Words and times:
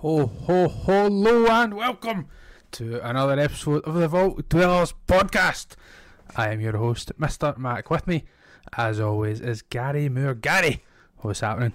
Ho, 0.00 0.26
ho, 0.26 0.66
hello, 0.66 1.46
and 1.48 1.74
welcome 1.74 2.26
to 2.70 3.06
another 3.06 3.38
episode 3.38 3.84
of 3.84 3.92
the 3.92 4.08
Vault 4.08 4.48
Dwellers 4.48 4.94
podcast. 5.06 5.76
I 6.34 6.48
am 6.48 6.62
your 6.62 6.78
host, 6.78 7.12
Mr. 7.20 7.58
Mac. 7.58 7.90
With 7.90 8.06
me, 8.06 8.24
as 8.78 8.98
always, 8.98 9.42
is 9.42 9.60
Gary 9.60 10.08
Moore. 10.08 10.32
Gary, 10.32 10.82
what's 11.18 11.40
happening? 11.40 11.74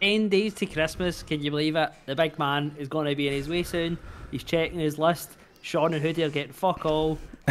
10 0.00 0.28
days 0.28 0.54
to 0.54 0.66
Christmas, 0.66 1.22
can 1.22 1.40
you 1.40 1.52
believe 1.52 1.76
it? 1.76 1.92
The 2.06 2.16
big 2.16 2.36
man 2.36 2.74
is 2.76 2.88
going 2.88 3.06
to 3.06 3.14
be 3.14 3.28
in 3.28 3.34
his 3.34 3.48
way 3.48 3.62
soon. 3.62 3.96
He's 4.32 4.42
checking 4.42 4.80
his 4.80 4.98
list. 4.98 5.30
Sean 5.60 5.94
and 5.94 6.02
Hoodie 6.02 6.24
are 6.24 6.30
getting 6.30 6.52
fuck 6.52 6.84
all. 6.84 7.16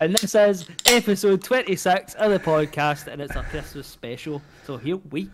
and 0.00 0.16
this 0.16 0.34
is 0.34 0.68
episode 0.86 1.44
26 1.44 2.14
of 2.14 2.32
the 2.32 2.40
podcast, 2.40 3.06
and 3.06 3.22
it's 3.22 3.36
a 3.36 3.42
Christmas 3.44 3.86
special. 3.86 4.42
So 4.66 4.76
here 4.78 4.96
we 5.12 5.30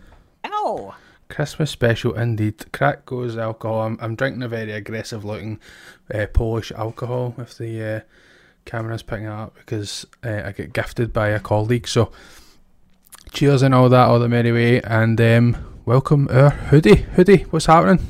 go. 0.49 0.95
Christmas 1.29 1.71
special 1.71 2.13
indeed. 2.13 2.71
Crack 2.73 3.05
goes 3.05 3.37
alcohol. 3.37 3.81
I'm, 3.81 3.97
I'm 4.01 4.15
drinking 4.15 4.43
a 4.43 4.47
very 4.47 4.71
aggressive 4.71 5.23
looking 5.23 5.59
uh, 6.13 6.27
Polish 6.33 6.71
alcohol 6.71 7.35
if 7.37 7.57
the 7.57 7.83
uh, 7.83 7.99
camera's 8.65 9.03
picking 9.03 9.25
it 9.25 9.31
up 9.31 9.55
because 9.55 10.05
uh, 10.23 10.41
I 10.45 10.51
get 10.51 10.73
gifted 10.73 11.13
by 11.13 11.29
a 11.29 11.39
colleague. 11.39 11.87
So 11.87 12.11
cheers 13.31 13.61
and 13.61 13.73
all 13.73 13.89
that, 13.89 14.07
all 14.07 14.19
the 14.19 14.27
merry 14.27 14.51
way, 14.51 14.81
and 14.81 15.19
um, 15.21 15.81
welcome 15.85 16.27
our 16.29 16.49
hoodie. 16.49 16.95
Hoodie, 17.15 17.43
what's 17.49 17.65
happening? 17.65 18.05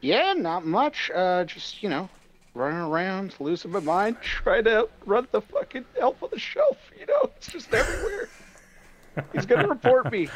Yeah, 0.00 0.34
not 0.34 0.64
much. 0.64 1.10
Uh, 1.12 1.44
just 1.44 1.82
you 1.82 1.88
know, 1.88 2.08
running 2.54 2.78
around, 2.78 3.34
losing 3.40 3.72
my 3.72 3.80
mind, 3.80 4.16
trying 4.22 4.64
to 4.64 4.88
run 5.04 5.26
the 5.32 5.40
fucking 5.40 5.84
elf 6.00 6.22
on 6.22 6.30
the 6.32 6.38
shelf. 6.38 6.78
You 6.98 7.06
know, 7.06 7.30
it's 7.36 7.48
just 7.48 7.74
everywhere. 7.74 8.28
He's 9.32 9.46
gonna 9.46 9.68
report 9.68 10.10
me. 10.12 10.28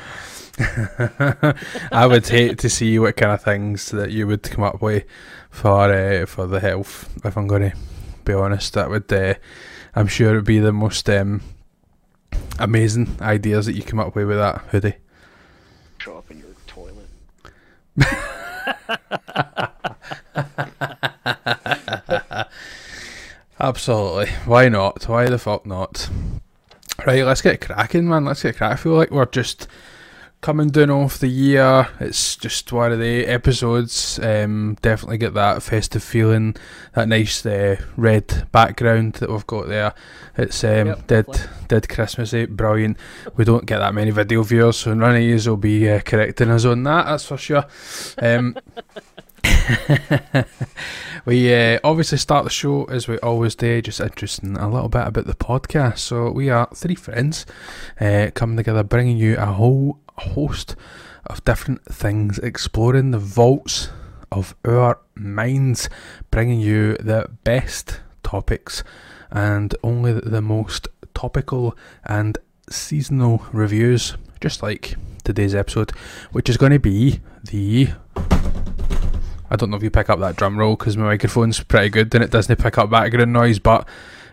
I 1.93 2.07
would 2.07 2.27
hate 2.27 2.59
to 2.59 2.69
see 2.69 2.99
what 2.99 3.17
kind 3.17 3.33
of 3.33 3.43
things 3.43 3.91
that 3.91 4.11
you 4.11 4.27
would 4.27 4.43
come 4.43 4.65
up 4.65 4.83
with 4.83 5.05
for 5.51 5.93
uh, 5.93 6.27
for 6.27 6.47
the 6.47 6.61
health. 6.61 7.09
If 7.25 7.37
I'm 7.37 7.47
going 7.47 7.71
to 7.71 7.77
be 8.25 8.33
honest, 8.33 8.75
that 8.75 8.91
would 8.91 9.13
uh, 9.13 9.35
I'm 9.95 10.07
sure 10.07 10.33
it 10.33 10.37
would 10.37 10.45
be 10.45 10.59
the 10.59 10.73
most 10.73 11.09
um, 11.09 11.43
amazing 12.59 13.17
ideas 13.21 13.67
that 13.67 13.75
you 13.75 13.83
come 13.83 14.01
up 14.01 14.15
with 14.15 14.29
with 14.29 14.39
that 14.39 14.63
hoodie. 14.71 14.97
Show 15.99 16.19
up 16.19 16.31
in 16.31 16.39
your 16.39 16.49
toilet. 16.67 17.09
Absolutely. 23.61 24.31
Why 24.47 24.69
not? 24.69 25.09
Why 25.09 25.27
the 25.27 25.39
fuck 25.39 25.67
not? 25.67 26.09
Right, 27.07 27.25
let's 27.25 27.43
get 27.43 27.61
cracking, 27.61 28.09
man. 28.09 28.25
Let's 28.25 28.43
get 28.43 28.57
cracking. 28.57 28.75
I 28.75 28.77
feel 28.77 28.93
like 28.93 29.11
we're 29.11 29.25
just 29.27 29.67
coming 30.41 30.69
down 30.69 30.91
off 30.91 31.19
the 31.19 31.29
year. 31.29 31.89
It's 31.99 32.37
just 32.37 32.73
one 32.73 32.93
of 32.93 32.99
the 32.99 33.27
episodes. 33.27 34.19
Um, 34.23 34.77
definitely 34.83 35.19
get 35.19 35.35
that 35.35 35.63
festive 35.63 36.03
feeling, 36.03 36.57
that 36.95 37.09
nice 37.09 37.45
uh, 37.45 37.77
red 37.97 38.49
background 38.53 39.15
that 39.15 39.31
we've 39.31 39.47
got 39.47 39.69
there. 39.69 39.95
It's 40.37 40.63
um, 40.65 40.89
Yep, 40.89 41.07
dead, 41.07 41.29
lovely. 41.29 41.47
dead 41.69 41.89
Christmassy, 41.89 42.47
brilliant. 42.47 42.97
We 43.37 43.45
don't 43.45 43.67
get 43.67 43.79
that 43.79 43.95
many 43.95 44.11
video 44.11 44.43
viewers, 44.43 44.77
so 44.79 44.95
none 44.95 45.17
of 45.17 45.23
yous 45.23 45.47
will 45.47 45.57
be 45.57 45.89
uh, 45.91 46.01
correcting 46.01 46.51
us 46.51 46.65
on 46.65 46.83
that. 46.85 47.07
That's 47.07 47.25
for 47.27 47.37
sure. 47.37 47.65
Um, 48.19 48.57
we 51.25 51.55
uh, 51.55 51.79
obviously 51.85 52.19
start 52.19 52.45
the 52.45 52.51
show 52.51 52.85
as 52.85 53.09
we 53.09 53.19
always 53.19 53.55
do, 53.55 53.81
just 53.83 54.01
interesting 54.01 54.57
a 54.57 54.69
little 54.69 54.89
bit 54.89 55.07
about 55.07 55.27
the 55.27 55.35
podcast. 55.35 55.99
So 55.99 56.31
we 56.31 56.51
are 56.51 56.69
three 56.75 56.95
friends 56.95 57.47
uh, 58.01 58.31
coming 58.35 58.57
together, 58.57 58.83
bringing 58.83 59.17
you 59.17 59.37
a 59.37 59.47
whole 59.47 59.99
host 60.19 60.77
of 61.27 61.45
different 61.45 61.85
things, 61.85 62.39
exploring 62.39 63.11
the 63.11 63.19
vaults 63.19 63.91
of 64.33 64.55
our 64.65 64.99
minds, 65.15 65.89
bringing 66.31 66.61
you 66.61 66.97
the 66.97 67.29
best 67.45 68.01
topics 68.23 68.83
and 69.31 69.75
only 69.83 70.13
the 70.13 70.43
most 70.43 70.89
topical 71.15 71.77
and 72.05 72.39
seasonal 72.69 73.45
reviews, 73.53 74.17
just 74.41 74.63
like 74.63 74.97
today's 75.25 75.55
episode, 75.55 75.91
which 76.33 76.49
is 76.49 76.57
going 76.57 76.73
to 76.73 76.79
be 76.79 77.21
the 77.45 77.89
I 79.51 79.57
don't 79.57 79.71
know 79.71 79.77
if 79.77 79.83
you 79.83 79.91
pick 79.91 80.09
up 80.09 80.21
that 80.21 80.37
drum 80.37 80.57
roll 80.59 80.77
because 80.77 80.97
my 80.97 81.05
microphone's 81.05 81.61
pretty 81.63 81.89
good 81.89 82.15
and 82.15 82.23
it 82.23 82.31
doesn't 82.31 82.57
pick 82.57 82.79
up 82.79 82.89
background 82.91 83.33
noise, 83.33 83.59
but 83.59 83.87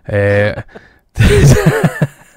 uh, 0.07 0.61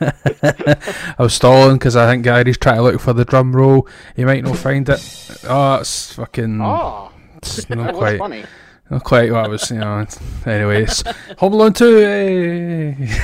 I 0.00 1.14
was 1.18 1.34
stalling 1.34 1.76
because 1.76 1.94
I 1.96 2.10
think 2.10 2.24
Gary's 2.24 2.56
trying 2.58 2.76
to 2.76 2.82
look 2.82 3.00
for 3.00 3.12
the 3.12 3.24
drum 3.24 3.54
roll. 3.54 3.86
He 4.16 4.24
might 4.24 4.44
not 4.44 4.56
find 4.56 4.88
it. 4.88 5.38
Oh, 5.48 5.74
it's 5.76 6.14
fucking. 6.14 6.60
Oh, 6.60 7.12
It's 7.36 7.64
that 7.64 7.76
not 7.76 7.88
was 7.94 7.98
quite, 7.98 8.18
funny. 8.18 8.44
not 8.90 9.04
quite 9.04 9.30
what 9.30 9.44
I 9.44 9.48
was, 9.48 9.70
you 9.70 9.78
know. 9.78 10.06
Anyways, 10.46 11.04
Home 11.38 11.52
Alone 11.52 11.72
2. 11.74 11.96
Hey. 11.96 13.08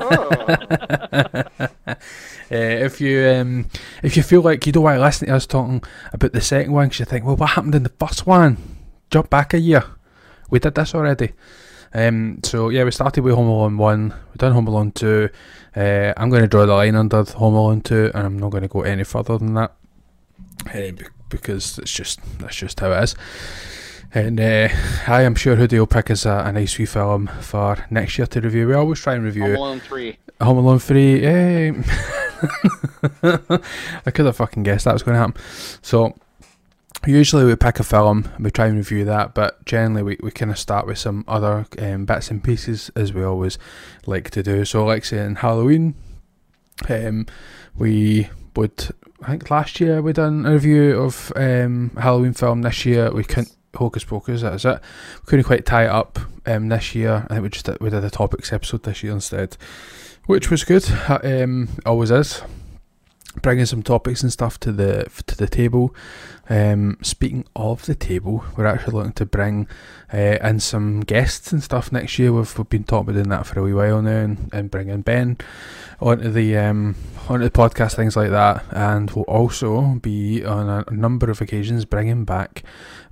Oh, 0.00 0.56
Uh, 2.48 2.54
if 2.54 3.00
you 3.00 3.26
um, 3.28 3.66
if 4.04 4.16
you 4.16 4.22
feel 4.22 4.40
like 4.40 4.64
you 4.66 4.72
don't 4.72 4.84
want 4.84 4.96
to 4.96 5.02
listen 5.02 5.26
to 5.26 5.34
us 5.34 5.46
talking 5.48 5.82
about 6.12 6.30
the 6.32 6.40
second 6.40 6.72
one 6.72 6.86
because 6.86 7.00
you 7.00 7.04
think, 7.04 7.24
well, 7.24 7.34
what 7.34 7.50
happened 7.50 7.74
in 7.74 7.82
the 7.82 7.88
first 7.98 8.24
one? 8.24 8.75
Jump 9.10 9.30
back 9.30 9.54
a 9.54 9.58
year. 9.58 9.84
We 10.50 10.58
did 10.58 10.74
this 10.74 10.94
already. 10.94 11.32
Um, 11.94 12.40
so 12.42 12.68
yeah, 12.68 12.84
we 12.84 12.90
started 12.90 13.22
with 13.22 13.34
Home 13.34 13.48
Alone 13.48 13.78
one. 13.78 14.14
We've 14.28 14.38
done 14.38 14.52
Home 14.52 14.66
Alone 14.66 14.92
two. 14.92 15.30
Uh, 15.74 16.12
I'm 16.16 16.30
going 16.30 16.42
to 16.42 16.48
draw 16.48 16.66
the 16.66 16.74
line 16.74 16.94
under 16.94 17.22
Home 17.22 17.54
Alone 17.54 17.80
two, 17.80 18.10
and 18.14 18.26
I'm 18.26 18.38
not 18.38 18.50
going 18.50 18.62
to 18.62 18.68
go 18.68 18.82
any 18.82 19.04
further 19.04 19.38
than 19.38 19.54
that, 19.54 19.72
uh, 20.74 20.92
because 21.28 21.78
it's 21.78 21.92
just 21.92 22.20
that's 22.38 22.56
just 22.56 22.80
how 22.80 22.92
it 22.92 23.02
is. 23.02 23.14
And 24.14 24.40
uh, 24.40 24.68
I 25.06 25.22
am 25.22 25.34
sure 25.34 25.56
Hoodie 25.56 25.78
will 25.78 25.86
pick 25.86 26.10
us 26.10 26.24
a, 26.26 26.44
a 26.46 26.52
nice 26.52 26.78
wee 26.78 26.86
film 26.86 27.26
for 27.40 27.84
next 27.90 28.18
year 28.18 28.26
to 28.26 28.40
review. 28.40 28.68
We 28.68 28.74
always 28.74 29.00
try 29.00 29.14
and 29.14 29.24
review. 29.24 29.44
Home 29.44 29.56
Alone 29.56 29.80
three. 29.80 30.18
Home 30.40 30.58
Alone 30.58 30.78
3. 30.78 31.20
Hey. 31.20 31.68
I 33.22 34.10
could 34.10 34.26
have 34.26 34.36
fucking 34.36 34.64
guessed 34.64 34.84
that 34.84 34.92
was 34.92 35.02
going 35.02 35.14
to 35.14 35.20
happen. 35.20 35.40
So, 35.80 36.14
usually 37.06 37.44
we 37.44 37.56
pick 37.56 37.80
a 37.80 37.84
film 37.84 38.28
and 38.34 38.44
we 38.44 38.50
try 38.50 38.66
and 38.66 38.76
review 38.76 39.04
that, 39.04 39.34
but 39.34 39.64
generally 39.64 40.02
we, 40.02 40.18
we 40.22 40.30
kind 40.30 40.50
of 40.50 40.58
start 40.58 40.86
with 40.86 40.98
some 40.98 41.24
other 41.26 41.66
um, 41.78 42.04
bits 42.04 42.30
and 42.30 42.42
pieces 42.42 42.90
as 42.96 43.12
we 43.12 43.22
always 43.22 43.58
like 44.06 44.30
to 44.30 44.42
do. 44.42 44.64
So, 44.64 44.84
like 44.84 45.04
saying 45.04 45.36
Halloween, 45.36 45.94
um, 46.88 47.26
we 47.76 48.28
would, 48.54 48.90
I 49.22 49.30
think 49.30 49.50
last 49.50 49.80
year 49.80 50.02
we 50.02 50.12
done 50.12 50.46
a 50.46 50.52
review 50.52 50.98
of 50.98 51.32
um, 51.36 51.92
Halloween 51.98 52.32
film. 52.32 52.62
This 52.62 52.84
year 52.84 53.12
we 53.12 53.24
couldn't. 53.24 53.52
Hocus 53.74 54.04
Pocus, 54.04 54.40
that 54.40 54.54
is 54.54 54.64
it. 54.64 54.80
We 55.20 55.26
couldn't 55.26 55.44
quite 55.44 55.66
tie 55.66 55.84
it 55.84 55.90
up 55.90 56.18
um, 56.46 56.70
this 56.70 56.94
year. 56.94 57.26
I 57.28 57.34
think 57.34 57.42
we 57.42 57.50
just 57.50 57.66
did, 57.66 57.78
we 57.78 57.90
did 57.90 58.02
a 58.02 58.08
topics 58.08 58.50
episode 58.50 58.84
this 58.84 59.02
year 59.02 59.12
instead 59.12 59.58
which 60.26 60.50
was 60.50 60.64
good. 60.64 60.84
Um, 61.08 61.68
always 61.86 62.10
is. 62.10 62.42
Bringing 63.42 63.66
some 63.66 63.82
topics 63.82 64.22
and 64.22 64.32
stuff 64.32 64.58
to 64.60 64.72
the 64.72 65.06
to 65.26 65.36
the 65.36 65.46
table. 65.46 65.94
Um, 66.48 66.98
speaking 67.02 67.44
of 67.56 67.86
the 67.86 67.94
table, 67.94 68.44
we're 68.56 68.66
actually 68.66 68.94
looking 68.94 69.12
to 69.14 69.26
bring 69.26 69.66
uh, 70.12 70.38
in 70.42 70.60
some 70.60 71.00
guests 71.00 71.52
and 71.52 71.62
stuff 71.62 71.90
next 71.90 72.18
year. 72.18 72.32
We've, 72.32 72.56
we've 72.56 72.68
been 72.68 72.84
talking 72.84 73.10
about 73.10 73.14
doing 73.14 73.28
that 73.30 73.46
for 73.46 73.60
a 73.60 73.62
wee 73.62 73.72
while 73.72 74.02
now, 74.02 74.18
and, 74.18 74.50
and 74.52 74.70
bringing 74.70 75.02
Ben 75.02 75.38
onto 76.00 76.30
the 76.30 76.56
um, 76.56 76.94
onto 77.28 77.44
the 77.44 77.50
podcast, 77.50 77.94
things 77.94 78.16
like 78.16 78.30
that. 78.30 78.64
And 78.70 79.10
we'll 79.10 79.24
also 79.24 79.96
be 79.96 80.44
on 80.44 80.84
a, 80.86 80.90
number 80.90 81.30
of 81.30 81.40
occasions 81.40 81.84
bringing 81.84 82.24
back 82.24 82.62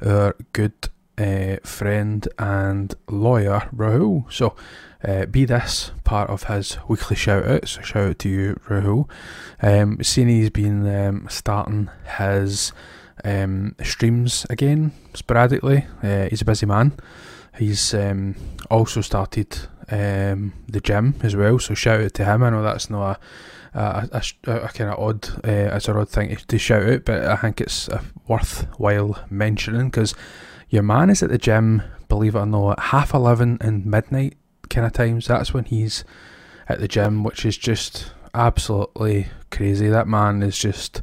our 0.04 0.36
good 0.52 0.74
uh, 1.18 1.56
friend 1.64 2.26
and 2.38 2.94
lawyer 3.08 3.68
Rahul. 3.74 4.32
So 4.32 4.54
uh, 5.04 5.26
be 5.26 5.44
this 5.44 5.90
part 6.04 6.30
of 6.30 6.44
his 6.44 6.78
weekly 6.88 7.16
shout 7.16 7.44
out. 7.46 7.68
So 7.68 7.82
shout 7.82 8.08
out 8.10 8.18
to 8.20 8.28
you, 8.28 8.60
Rahul. 8.68 9.08
Um, 9.60 10.02
seeing 10.02 10.28
he's 10.28 10.50
been 10.50 10.86
um, 10.86 11.26
starting 11.28 11.90
his 12.18 12.72
um, 13.24 13.74
streams 13.82 14.46
again 14.50 14.92
sporadically. 15.14 15.86
Uh, 16.02 16.28
he's 16.28 16.42
a 16.42 16.44
busy 16.44 16.66
man. 16.66 16.92
He's 17.58 17.94
um, 17.94 18.34
also 18.70 19.00
started 19.00 19.56
um, 19.90 20.52
the 20.68 20.80
gym 20.80 21.14
as 21.22 21.36
well. 21.36 21.58
So 21.58 21.74
shout 21.74 22.00
out 22.00 22.14
to 22.14 22.24
him. 22.24 22.42
I 22.42 22.50
know 22.50 22.62
that's 22.62 22.90
not 22.90 23.16
a 23.16 23.18
a, 23.74 24.08
a, 24.46 24.52
a 24.52 24.68
kind 24.68 24.90
of 24.90 24.98
odd, 24.98 25.28
uh, 25.44 25.74
it's 25.74 25.88
an 25.88 25.96
odd 25.96 26.08
thing 26.08 26.36
to 26.36 26.58
shout 26.58 26.84
out, 26.84 27.04
but 27.04 27.24
I 27.24 27.36
think 27.36 27.60
it's 27.60 27.88
uh, 27.88 28.02
worthwhile 28.28 29.18
mentioning 29.30 29.90
because 29.90 30.14
your 30.68 30.84
man 30.84 31.10
is 31.10 31.22
at 31.22 31.30
the 31.30 31.38
gym, 31.38 31.82
believe 32.08 32.36
it 32.36 32.38
or 32.38 32.46
not, 32.46 32.78
at 32.78 32.84
half 32.84 33.14
eleven 33.14 33.58
and 33.60 33.84
midnight 33.84 34.36
kind 34.70 34.86
of 34.86 34.92
times. 34.92 35.26
That's 35.26 35.52
when 35.52 35.64
he's 35.64 36.04
at 36.68 36.80
the 36.80 36.88
gym, 36.88 37.24
which 37.24 37.44
is 37.44 37.58
just 37.58 38.12
absolutely 38.32 39.28
crazy. 39.50 39.88
That 39.88 40.08
man 40.08 40.42
is 40.42 40.56
just 40.56 41.02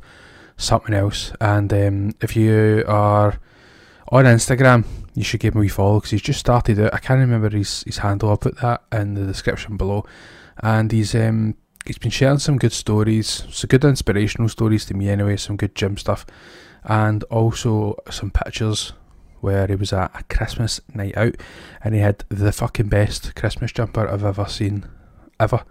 something 0.61 0.93
else. 0.93 1.33
And 1.41 1.71
um, 1.73 2.15
if 2.21 2.35
you 2.35 2.83
are 2.87 3.39
on 4.09 4.25
Instagram, 4.25 4.85
you 5.13 5.23
should 5.23 5.39
give 5.39 5.55
him 5.55 5.63
a 5.63 5.67
follow 5.67 5.99
because 5.99 6.11
he's 6.11 6.21
just 6.21 6.39
started 6.39 6.79
out. 6.79 6.93
I 6.93 6.99
can't 6.99 7.19
remember 7.19 7.49
his, 7.49 7.83
his 7.83 7.97
handle. 7.97 8.29
I'll 8.29 8.37
put 8.37 8.59
that 8.61 8.83
in 8.91 9.15
the 9.15 9.25
description 9.25 9.77
below. 9.77 10.05
And 10.61 10.91
he's 10.91 11.15
um, 11.15 11.55
he's 11.85 11.97
been 11.97 12.11
sharing 12.11 12.39
some 12.39 12.57
good 12.57 12.73
stories, 12.73 13.45
some 13.49 13.67
good 13.67 13.83
inspirational 13.83 14.49
stories 14.49 14.85
to 14.85 14.93
me 14.93 15.09
anyway, 15.09 15.37
some 15.37 15.57
good 15.57 15.75
gym 15.75 15.97
stuff, 15.97 16.25
and 16.83 17.23
also 17.25 17.97
some 18.09 18.31
pictures 18.31 18.93
where 19.39 19.67
he 19.67 19.75
was 19.75 19.91
at 19.91 20.11
a 20.13 20.23
Christmas 20.33 20.79
night 20.93 21.17
out 21.17 21.35
and 21.83 21.95
he 21.95 22.01
had 22.01 22.23
the 22.29 22.51
fucking 22.51 22.89
best 22.89 23.35
Christmas 23.35 23.71
jumper 23.71 24.07
I've 24.07 24.23
ever 24.23 24.45
seen, 24.45 24.85
ever. 25.39 25.63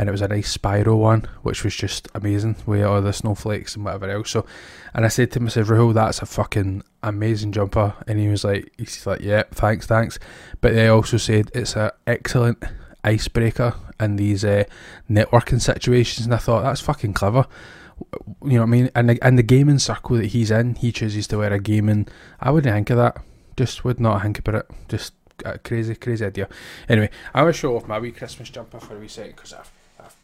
And 0.00 0.08
it 0.08 0.12
was 0.12 0.22
a 0.22 0.28
nice 0.28 0.50
spiral 0.50 0.98
one, 0.98 1.28
which 1.42 1.62
was 1.62 1.76
just 1.76 2.08
amazing 2.14 2.56
with 2.64 2.82
all 2.82 3.02
the 3.02 3.12
snowflakes 3.12 3.76
and 3.76 3.84
whatever 3.84 4.08
else. 4.08 4.30
So, 4.30 4.46
and 4.94 5.04
I 5.04 5.08
said 5.08 5.30
to 5.32 5.40
him, 5.40 5.48
Rahul, 5.48 5.92
that's 5.92 6.22
a 6.22 6.26
fucking 6.26 6.84
amazing 7.02 7.52
jumper. 7.52 7.92
And 8.06 8.18
he 8.18 8.28
was 8.28 8.42
like, 8.42 8.72
he's 8.78 9.06
like, 9.06 9.20
yeah, 9.20 9.42
thanks, 9.50 9.86
thanks. 9.86 10.18
But 10.62 10.72
they 10.72 10.88
also 10.88 11.18
said 11.18 11.50
it's 11.52 11.76
an 11.76 11.90
excellent 12.06 12.64
icebreaker 13.04 13.74
in 14.00 14.16
these 14.16 14.42
uh, 14.42 14.64
networking 15.10 15.60
situations. 15.60 16.24
And 16.24 16.34
I 16.34 16.38
thought, 16.38 16.62
that's 16.62 16.80
fucking 16.80 17.12
clever 17.12 17.46
you 18.42 18.54
know 18.54 18.60
what 18.60 18.62
I 18.62 18.70
mean? 18.70 18.90
And 18.94 19.10
the, 19.10 19.18
and 19.22 19.38
the 19.38 19.42
gaming 19.42 19.78
circle 19.78 20.16
that 20.16 20.28
he's 20.28 20.50
in, 20.50 20.76
he 20.76 20.90
chooses 20.90 21.26
to 21.26 21.36
wear 21.36 21.52
a 21.52 21.58
gaming. 21.58 22.08
I 22.40 22.50
wouldn't 22.50 22.72
think 22.72 22.88
of 22.88 22.96
that. 22.96 23.22
Just 23.58 23.84
would 23.84 24.00
not 24.00 24.22
think 24.22 24.38
about 24.38 24.54
it. 24.54 24.70
Just 24.88 25.12
a 25.44 25.58
crazy, 25.58 25.94
crazy 25.94 26.24
idea. 26.24 26.48
Anyway, 26.88 27.10
I 27.34 27.42
want 27.42 27.54
to 27.54 27.60
show 27.60 27.76
off 27.76 27.86
my 27.86 27.98
wee 27.98 28.12
Christmas 28.12 28.48
jumper 28.48 28.80
for 28.80 28.96
a 28.96 28.98
wee 28.98 29.08
second 29.08 29.36
because 29.36 29.52
I've 29.52 29.70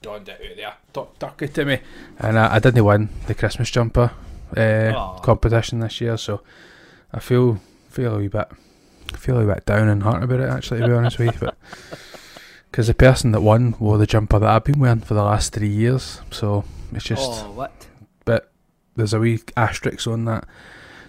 donned 0.06 0.28
it 0.28 0.40
out 0.64 0.76
there. 0.92 1.04
Duck 1.18 1.42
it 1.42 1.54
to 1.54 1.64
me. 1.64 1.80
And 2.18 2.38
I, 2.38 2.54
I 2.54 2.58
didn't 2.60 2.84
win 2.84 3.08
the 3.26 3.34
Christmas 3.34 3.70
jumper 3.70 4.12
uh, 4.56 5.18
competition 5.18 5.80
this 5.80 6.00
year, 6.00 6.16
so 6.16 6.42
I 7.12 7.18
feel 7.18 7.60
feel 7.90 8.14
a 8.14 8.18
wee 8.18 8.28
bit 8.28 8.48
feel 9.16 9.38
a 9.38 9.44
wee 9.44 9.52
bit 9.52 9.64
down 9.66 9.88
in 9.88 10.02
heart 10.02 10.22
about 10.22 10.40
it 10.40 10.48
actually 10.48 10.80
to 10.80 10.86
be 10.86 10.92
honest 10.92 11.18
with 11.18 11.34
you. 11.34 11.40
But 11.40 11.56
because 12.70 12.86
the 12.86 12.94
person 12.94 13.32
that 13.32 13.40
won 13.40 13.74
wore 13.80 13.98
the 13.98 14.06
jumper 14.06 14.38
that 14.38 14.48
I've 14.48 14.64
been 14.64 14.78
wearing 14.78 15.00
for 15.00 15.14
the 15.14 15.24
last 15.24 15.52
three 15.52 15.68
years, 15.68 16.20
so 16.30 16.64
it's 16.92 17.04
just. 17.04 17.44
Oh, 17.44 17.50
what? 17.52 17.86
But 18.24 18.52
there's 18.94 19.14
a 19.14 19.18
wee 19.18 19.40
asterisk 19.56 20.06
on 20.06 20.24
that. 20.26 20.46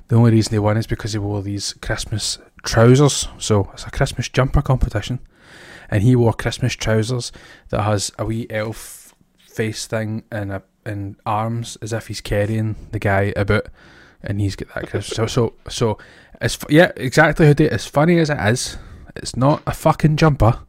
The 0.08 0.16
only 0.16 0.32
reason 0.32 0.54
he 0.54 0.60
won 0.60 0.78
is 0.78 0.88
because 0.88 1.14
he 1.14 1.20
wore 1.20 1.42
these 1.44 1.74
Christmas 1.74 2.40
trousers. 2.64 3.28
So 3.38 3.70
it's 3.74 3.86
a 3.86 3.92
Christmas 3.92 4.30
jumper 4.30 4.62
competition, 4.62 5.20
and 5.90 6.04
he 6.04 6.16
wore 6.16 6.34
Christmas 6.34 6.74
trousers 6.74 7.32
that 7.70 7.84
has 7.84 8.12
a 8.18 8.26
wee 8.26 8.48
elf 8.50 9.14
face 9.40 9.88
thing 9.88 10.24
and 10.32 10.52
a 10.52 10.64
and 10.86 11.18
arms 11.26 11.78
as 11.82 11.92
if 11.92 12.08
he's 12.08 12.22
carrying 12.22 12.76
the 12.92 13.00
guy 13.00 13.34
about, 13.36 13.68
and 14.24 14.40
he's 14.40 14.56
got 14.56 14.74
that 14.74 14.90
Christmas. 14.90 15.16
so 15.16 15.28
so 15.28 15.54
so 15.70 15.98
it's 16.42 16.58
yeah 16.70 16.92
exactly 16.96 17.46
how 17.46 17.52
it. 17.52 17.62
As 17.62 17.86
funny 17.86 18.20
as 18.20 18.30
it 18.30 18.40
is, 18.40 18.78
it's 19.16 19.36
not 19.36 19.62
a 19.68 19.74
fucking 19.74 20.18
jumper. 20.18 20.60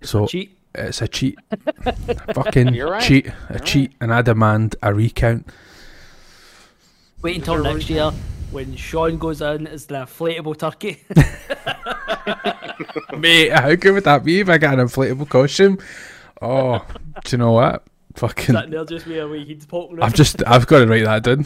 It's 0.00 0.10
so 0.10 0.26
cheat. 0.26 0.56
it's 0.74 1.02
a 1.02 1.08
cheat. 1.08 1.38
fucking 2.34 2.76
right. 2.78 3.02
cheat. 3.02 3.26
A 3.26 3.54
You're 3.54 3.58
cheat, 3.60 3.92
and 4.00 4.12
I 4.12 4.22
demand 4.22 4.76
a 4.82 4.92
recount. 4.94 5.48
Wait 7.22 7.36
until 7.36 7.62
next 7.62 7.90
year 7.90 8.12
when 8.50 8.74
Sean 8.76 9.18
goes 9.18 9.40
in 9.40 9.66
as 9.66 9.86
the 9.86 9.94
inflatable 9.94 10.58
turkey. 10.58 11.02
Mate, 13.18 13.52
how 13.52 13.74
good 13.74 13.92
would 13.92 14.04
that 14.04 14.24
be 14.24 14.40
if 14.40 14.48
I 14.48 14.58
got 14.58 14.78
an 14.78 14.86
inflatable 14.86 15.28
costume? 15.28 15.78
Oh, 16.42 16.84
do 17.24 17.36
you 17.36 17.38
know 17.38 17.52
what? 17.52 17.84
Fucking, 18.14 18.56
Sitting 18.56 18.70
there 18.70 18.84
just 18.84 19.06
with 19.06 19.18
a 19.18 19.28
wee 19.28 19.46
head 19.46 19.66
poking 19.68 20.02
I've 20.02 20.14
just, 20.14 20.42
I've 20.46 20.66
got 20.66 20.80
to 20.80 20.86
write 20.86 21.04
that 21.04 21.22
down. 21.22 21.44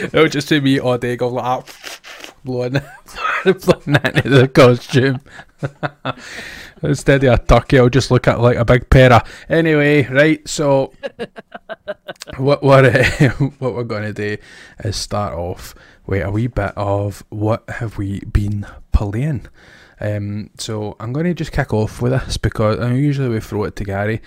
It'll 0.00 0.28
just 0.28 0.48
be 0.48 0.60
me 0.60 0.78
all 0.78 0.96
day 0.98 1.16
going 1.16 1.34
like 1.34 1.44
ah, 1.44 1.62
that, 2.44 2.44
blowing, 2.44 2.72
blowing 3.44 3.96
into 4.14 4.28
the 4.28 4.48
costume. 4.48 5.20
Instead 6.84 7.24
of 7.24 7.40
a 7.40 7.42
turkey, 7.42 7.78
I'll 7.78 7.88
just 7.88 8.10
look 8.10 8.28
at 8.28 8.40
like 8.40 8.56
a 8.56 8.64
big 8.64 8.90
pair 8.90 9.12
of. 9.12 9.22
Anyway, 9.48 10.06
right. 10.08 10.46
So, 10.48 10.92
what 12.36 12.62
what 12.62 12.84
uh, 12.84 13.28
what 13.58 13.74
we're 13.74 13.84
gonna 13.84 14.12
do 14.12 14.36
is 14.84 14.96
start 14.96 15.34
off 15.34 15.74
with 16.06 16.22
a 16.22 16.30
wee 16.30 16.46
bit 16.46 16.72
of 16.76 17.24
what 17.30 17.64
have 17.68 17.96
we 17.96 18.20
been 18.20 18.66
playing. 18.92 19.46
Um, 20.00 20.50
so 20.58 20.96
I'm 21.00 21.12
going 21.12 21.26
to 21.26 21.34
just 21.34 21.52
kick 21.52 21.72
off 21.72 22.02
with 22.02 22.12
this 22.12 22.36
because 22.36 22.78
I 22.80 22.92
usually 22.94 23.28
we 23.28 23.40
throw 23.40 23.64
it 23.64 23.76
to 23.76 23.84
Gary, 23.84 24.20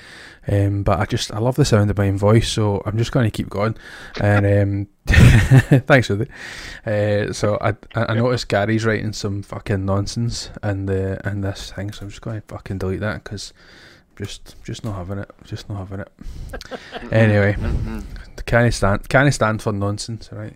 um, 0.48 0.84
but 0.84 1.00
I 1.00 1.06
just 1.06 1.32
I 1.34 1.40
love 1.40 1.56
the 1.56 1.66
sound 1.66 1.90
of 1.90 1.98
my 1.98 2.08
own 2.08 2.18
voice, 2.18 2.50
so 2.50 2.82
I'm 2.86 2.98
just 2.98 3.12
going 3.12 3.26
to 3.30 3.32
keep 3.36 3.50
going. 3.50 3.76
And 4.22 4.46
um, 4.46 4.88
thanks 5.88 6.08
for 6.08 6.16
that. 6.16 6.30
Uh, 6.86 7.34
so 7.34 7.58
I 7.60 7.70
I 7.96 8.06
I 8.06 8.14
noticed 8.16 8.48
Gary's 8.48 8.86
writing 8.86 9.14
some 9.14 9.44
fucking 9.44 9.86
nonsense 9.86 10.50
in 10.64 10.86
the 10.86 11.20
in 11.30 11.42
this 11.42 11.72
thing, 11.74 11.92
so 11.92 12.04
I'm 12.04 12.10
just 12.10 12.22
going 12.22 12.42
to 12.42 12.48
fucking 12.48 12.78
delete 12.78 13.02
that 13.02 13.24
because 13.24 13.54
just 14.16 14.56
just 14.64 14.84
not 14.86 14.96
having 14.96 15.20
it, 15.20 15.30
just 15.44 15.70
not 15.70 15.80
having 15.80 16.00
it. 16.00 16.12
anyway, 17.12 17.54
Mm-hmm. 17.54 18.00
can 18.46 18.64
I 18.66 18.70
stand 18.70 19.08
can 19.10 19.28
I 19.28 19.32
stand 19.32 19.62
for 19.62 19.74
nonsense? 19.74 20.30
Right. 20.32 20.56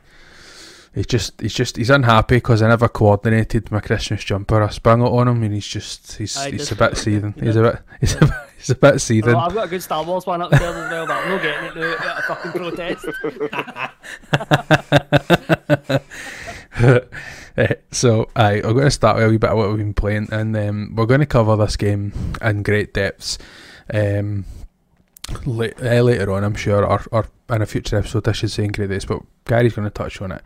He's 0.94 1.06
just, 1.06 1.40
he's 1.40 1.54
just, 1.54 1.78
he's 1.78 1.90
unhappy 1.90 2.36
because 2.36 2.62
I 2.62 2.68
never 2.68 2.90
coordinated 2.90 3.72
my 3.72 3.80
Christmas 3.80 4.26
jumper. 4.26 4.62
I 4.62 4.70
sprung 4.70 5.02
it 5.02 5.06
on 5.06 5.30
him, 5.30 5.42
and 5.42 5.54
he's 5.54 5.68
just, 5.68 6.18
he's, 6.18 6.36
Aye, 6.36 6.52
he's 6.52 6.70
a 6.72 6.76
bit 6.76 6.98
seething. 7.04 7.34
He's 7.40 7.56
a 7.56 7.62
bit, 7.62 7.80
he's 8.02 8.16
a 8.16 8.20
bit, 8.20 8.30
he's 8.58 8.70
a 8.72 8.76
bit 8.76 9.00
seething. 9.00 9.34
Oh, 9.34 9.40
I've 9.40 9.54
got 9.54 9.68
a 9.68 9.70
good 9.70 9.82
Star 9.82 10.04
Wars 10.04 10.26
one 10.26 10.42
upstairs 10.42 10.76
as 10.76 10.92
well, 10.92 11.08
but 11.08 11.16
I'm 11.16 11.30
not 11.30 11.42
getting 11.42 11.70
it 11.70 11.76
now. 11.78 12.18
A 12.18 12.22
fucking 12.24 12.52
protest. 12.52 13.06
Eh, 17.58 17.74
so, 17.92 18.30
aye, 18.34 18.62
I'm 18.64 18.72
going 18.72 18.86
to 18.86 18.92
start 18.92 19.18
with 19.18 19.26
a 19.26 19.30
wee 19.30 19.36
bit 19.36 19.50
of 19.50 19.58
what 19.58 19.68
we've 19.68 19.80
been 19.80 19.94
playing, 19.94 20.30
and 20.32 20.56
um, 20.56 20.96
we're 20.96 21.06
going 21.06 21.20
to 21.20 21.26
cover 21.26 21.58
this 21.58 21.76
game 21.76 22.14
in 22.42 22.64
great 22.64 22.94
depths 22.94 23.38
um, 23.94 24.46
eh, 25.58 26.00
later 26.00 26.32
on, 26.32 26.46
I'm 26.46 26.56
sure, 26.56 26.86
or, 26.86 27.04
or 27.12 27.28
in 27.50 27.62
a 27.62 27.66
future 27.66 27.98
episode, 27.98 28.26
I 28.30 28.32
should 28.32 28.52
say 28.52 28.64
in 28.64 28.72
great 28.72 28.90
depths. 28.90 29.04
But 29.04 29.24
Gary's 29.44 29.74
going 29.74 29.86
to 29.86 29.90
touch 29.90 30.22
on 30.22 30.32
it 30.32 30.42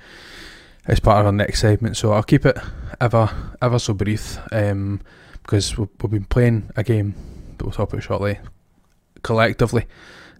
as 0.88 1.00
part 1.00 1.20
of 1.20 1.26
our 1.26 1.32
next 1.32 1.62
segment, 1.62 1.98
so 1.98 2.12
I'll 2.12 2.24
keep 2.24 2.46
it 2.46 2.58
ever 3.02 3.30
ever 3.62 3.80
so 3.80 3.94
brief 3.94 4.38
um, 4.52 5.02
because 5.42 5.78
we've, 5.78 5.90
we've 6.02 6.12
been 6.12 6.26
playing 6.26 6.70
a 6.76 6.84
game 6.84 7.16
that 7.58 7.66
we'll 7.66 7.74
talk 7.74 7.92
about 7.92 8.04
shortly 8.04 8.40
collectively. 9.24 9.86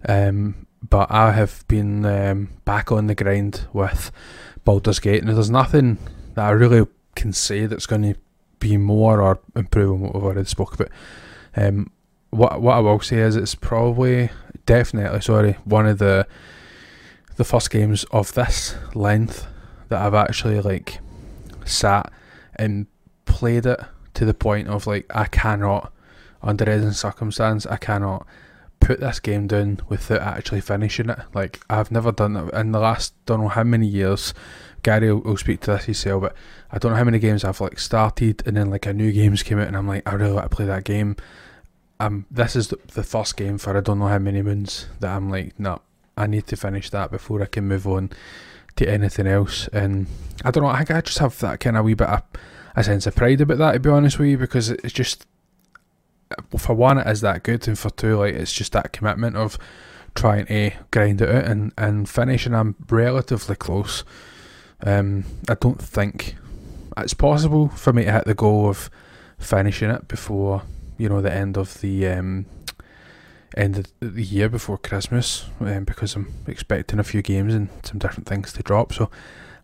Um, 0.08 0.66
but 0.88 1.10
I 1.10 1.32
have 1.32 1.64
been 1.68 2.04
um, 2.04 2.50
back 2.64 2.92
on 2.92 3.06
the 3.06 3.14
grind 3.14 3.66
with 3.72 4.12
Baldur's 4.64 5.00
Gate, 5.00 5.22
and 5.22 5.36
there's 5.36 5.50
nothing 5.50 5.98
that 6.34 6.44
I 6.44 6.50
really 6.50 6.86
can 7.14 7.32
say 7.32 7.66
that's 7.66 7.86
going 7.86 8.02
to 8.02 8.14
be 8.60 8.76
more 8.76 9.20
or 9.20 9.40
improve 9.54 9.92
on 9.92 10.00
what 10.00 10.14
we've 10.14 10.24
already 10.24 10.44
spoke 10.44 10.74
about. 10.74 10.90
Um, 11.56 11.90
what 12.30 12.60
what 12.60 12.76
I 12.76 12.80
will 12.80 13.00
say 13.00 13.18
is 13.18 13.36
it's 13.36 13.54
probably 13.54 14.30
definitely 14.66 15.20
sorry 15.20 15.52
one 15.64 15.86
of 15.86 15.98
the 15.98 16.26
the 17.36 17.44
first 17.44 17.70
games 17.70 18.04
of 18.10 18.32
this 18.34 18.74
length 18.94 19.46
that 19.88 20.02
I've 20.02 20.14
actually 20.14 20.60
like 20.60 20.98
sat 21.64 22.12
and 22.56 22.86
played 23.24 23.66
it 23.66 23.80
to 24.14 24.24
the 24.24 24.34
point 24.34 24.68
of 24.68 24.86
like 24.86 25.06
I 25.14 25.26
cannot 25.26 25.92
under 26.42 26.68
any 26.68 26.92
circumstance 26.92 27.66
I 27.66 27.76
cannot 27.76 28.26
put 28.80 29.00
this 29.00 29.20
game 29.20 29.46
down 29.46 29.80
without 29.88 30.20
actually 30.20 30.60
finishing 30.60 31.10
it. 31.10 31.18
Like 31.34 31.60
I've 31.68 31.90
never 31.90 32.12
done 32.12 32.34
that 32.34 32.54
in 32.54 32.72
the 32.72 32.78
last 32.78 33.14
don't 33.26 33.40
know 33.40 33.48
how 33.48 33.64
many 33.64 33.86
years. 33.86 34.34
Gary 34.82 35.12
will, 35.12 35.20
will 35.22 35.36
speak 35.36 35.60
to 35.62 35.72
this 35.72 35.86
himself, 35.86 36.22
but 36.22 36.36
I 36.70 36.78
don't 36.78 36.92
know 36.92 36.98
how 36.98 37.04
many 37.04 37.18
games 37.18 37.44
I've 37.44 37.60
like 37.60 37.78
started 37.78 38.42
and 38.46 38.56
then 38.56 38.70
like 38.70 38.86
a 38.86 38.92
new 38.92 39.10
game's 39.12 39.42
came 39.42 39.58
out 39.58 39.66
and 39.66 39.76
I'm 39.76 39.88
like 39.88 40.06
I 40.06 40.14
really 40.14 40.32
want 40.32 40.48
to 40.50 40.54
play 40.56 40.66
that 40.66 40.84
game. 40.84 41.16
Um, 41.98 42.26
this 42.30 42.54
is 42.54 42.68
the, 42.68 42.78
the 42.92 43.02
first 43.02 43.36
game 43.36 43.58
for 43.58 43.76
I 43.76 43.80
don't 43.80 43.98
know 43.98 44.06
how 44.06 44.18
many 44.18 44.42
moons 44.42 44.86
that 45.00 45.16
I'm 45.16 45.30
like 45.30 45.58
no, 45.58 45.80
I 46.16 46.26
need 46.26 46.46
to 46.48 46.56
finish 46.56 46.90
that 46.90 47.10
before 47.10 47.42
I 47.42 47.46
can 47.46 47.66
move 47.66 47.86
on 47.86 48.10
to 48.76 48.88
anything 48.88 49.26
else. 49.26 49.68
And 49.68 50.06
I 50.44 50.50
don't 50.50 50.62
know, 50.62 50.68
I 50.70 50.84
I 50.88 51.00
just 51.00 51.18
have 51.18 51.38
that 51.40 51.60
kind 51.60 51.76
of 51.76 51.84
wee 51.84 51.94
bit 51.94 52.08
of 52.08 52.22
a 52.76 52.84
sense 52.84 53.06
of 53.06 53.16
pride 53.16 53.40
about 53.40 53.58
that 53.58 53.72
to 53.72 53.80
be 53.80 53.88
honest 53.88 54.18
with 54.18 54.28
you 54.28 54.38
because 54.38 54.68
it's 54.68 54.92
just 54.92 55.26
for 56.58 56.74
one 56.74 56.98
it 56.98 57.06
is 57.06 57.22
that 57.22 57.42
good 57.42 57.66
and 57.66 57.78
for 57.78 57.88
two 57.88 58.18
like 58.18 58.34
it's 58.34 58.52
just 58.52 58.72
that 58.72 58.92
commitment 58.92 59.34
of 59.36 59.58
trying 60.14 60.46
to 60.46 60.72
grind 60.90 61.20
it 61.20 61.28
out 61.28 61.44
and, 61.44 61.72
and 61.78 62.08
finish 62.08 62.46
and 62.46 62.56
I'm 62.56 62.74
relatively 62.88 63.54
close. 63.54 64.04
Um, 64.82 65.24
I 65.48 65.54
don't 65.54 65.80
think 65.80 66.36
it's 66.96 67.14
possible 67.14 67.68
for 67.68 67.92
me 67.92 68.04
to 68.04 68.12
hit 68.12 68.24
the 68.24 68.34
goal 68.34 68.68
of 68.68 68.90
finishing 69.38 69.90
it 69.90 70.08
before 70.08 70.62
you 70.98 71.08
know 71.08 71.20
the 71.20 71.32
end 71.32 71.56
of 71.56 71.80
the 71.80 72.06
um, 72.08 72.46
end 73.56 73.78
of 73.78 73.86
the 74.00 74.22
year 74.22 74.48
before 74.48 74.78
Christmas 74.78 75.46
um, 75.60 75.84
because 75.84 76.14
I'm 76.14 76.32
expecting 76.46 76.98
a 76.98 77.04
few 77.04 77.22
games 77.22 77.54
and 77.54 77.68
some 77.82 77.98
different 77.98 78.28
things 78.28 78.52
to 78.52 78.62
drop. 78.62 78.92
So 78.92 79.10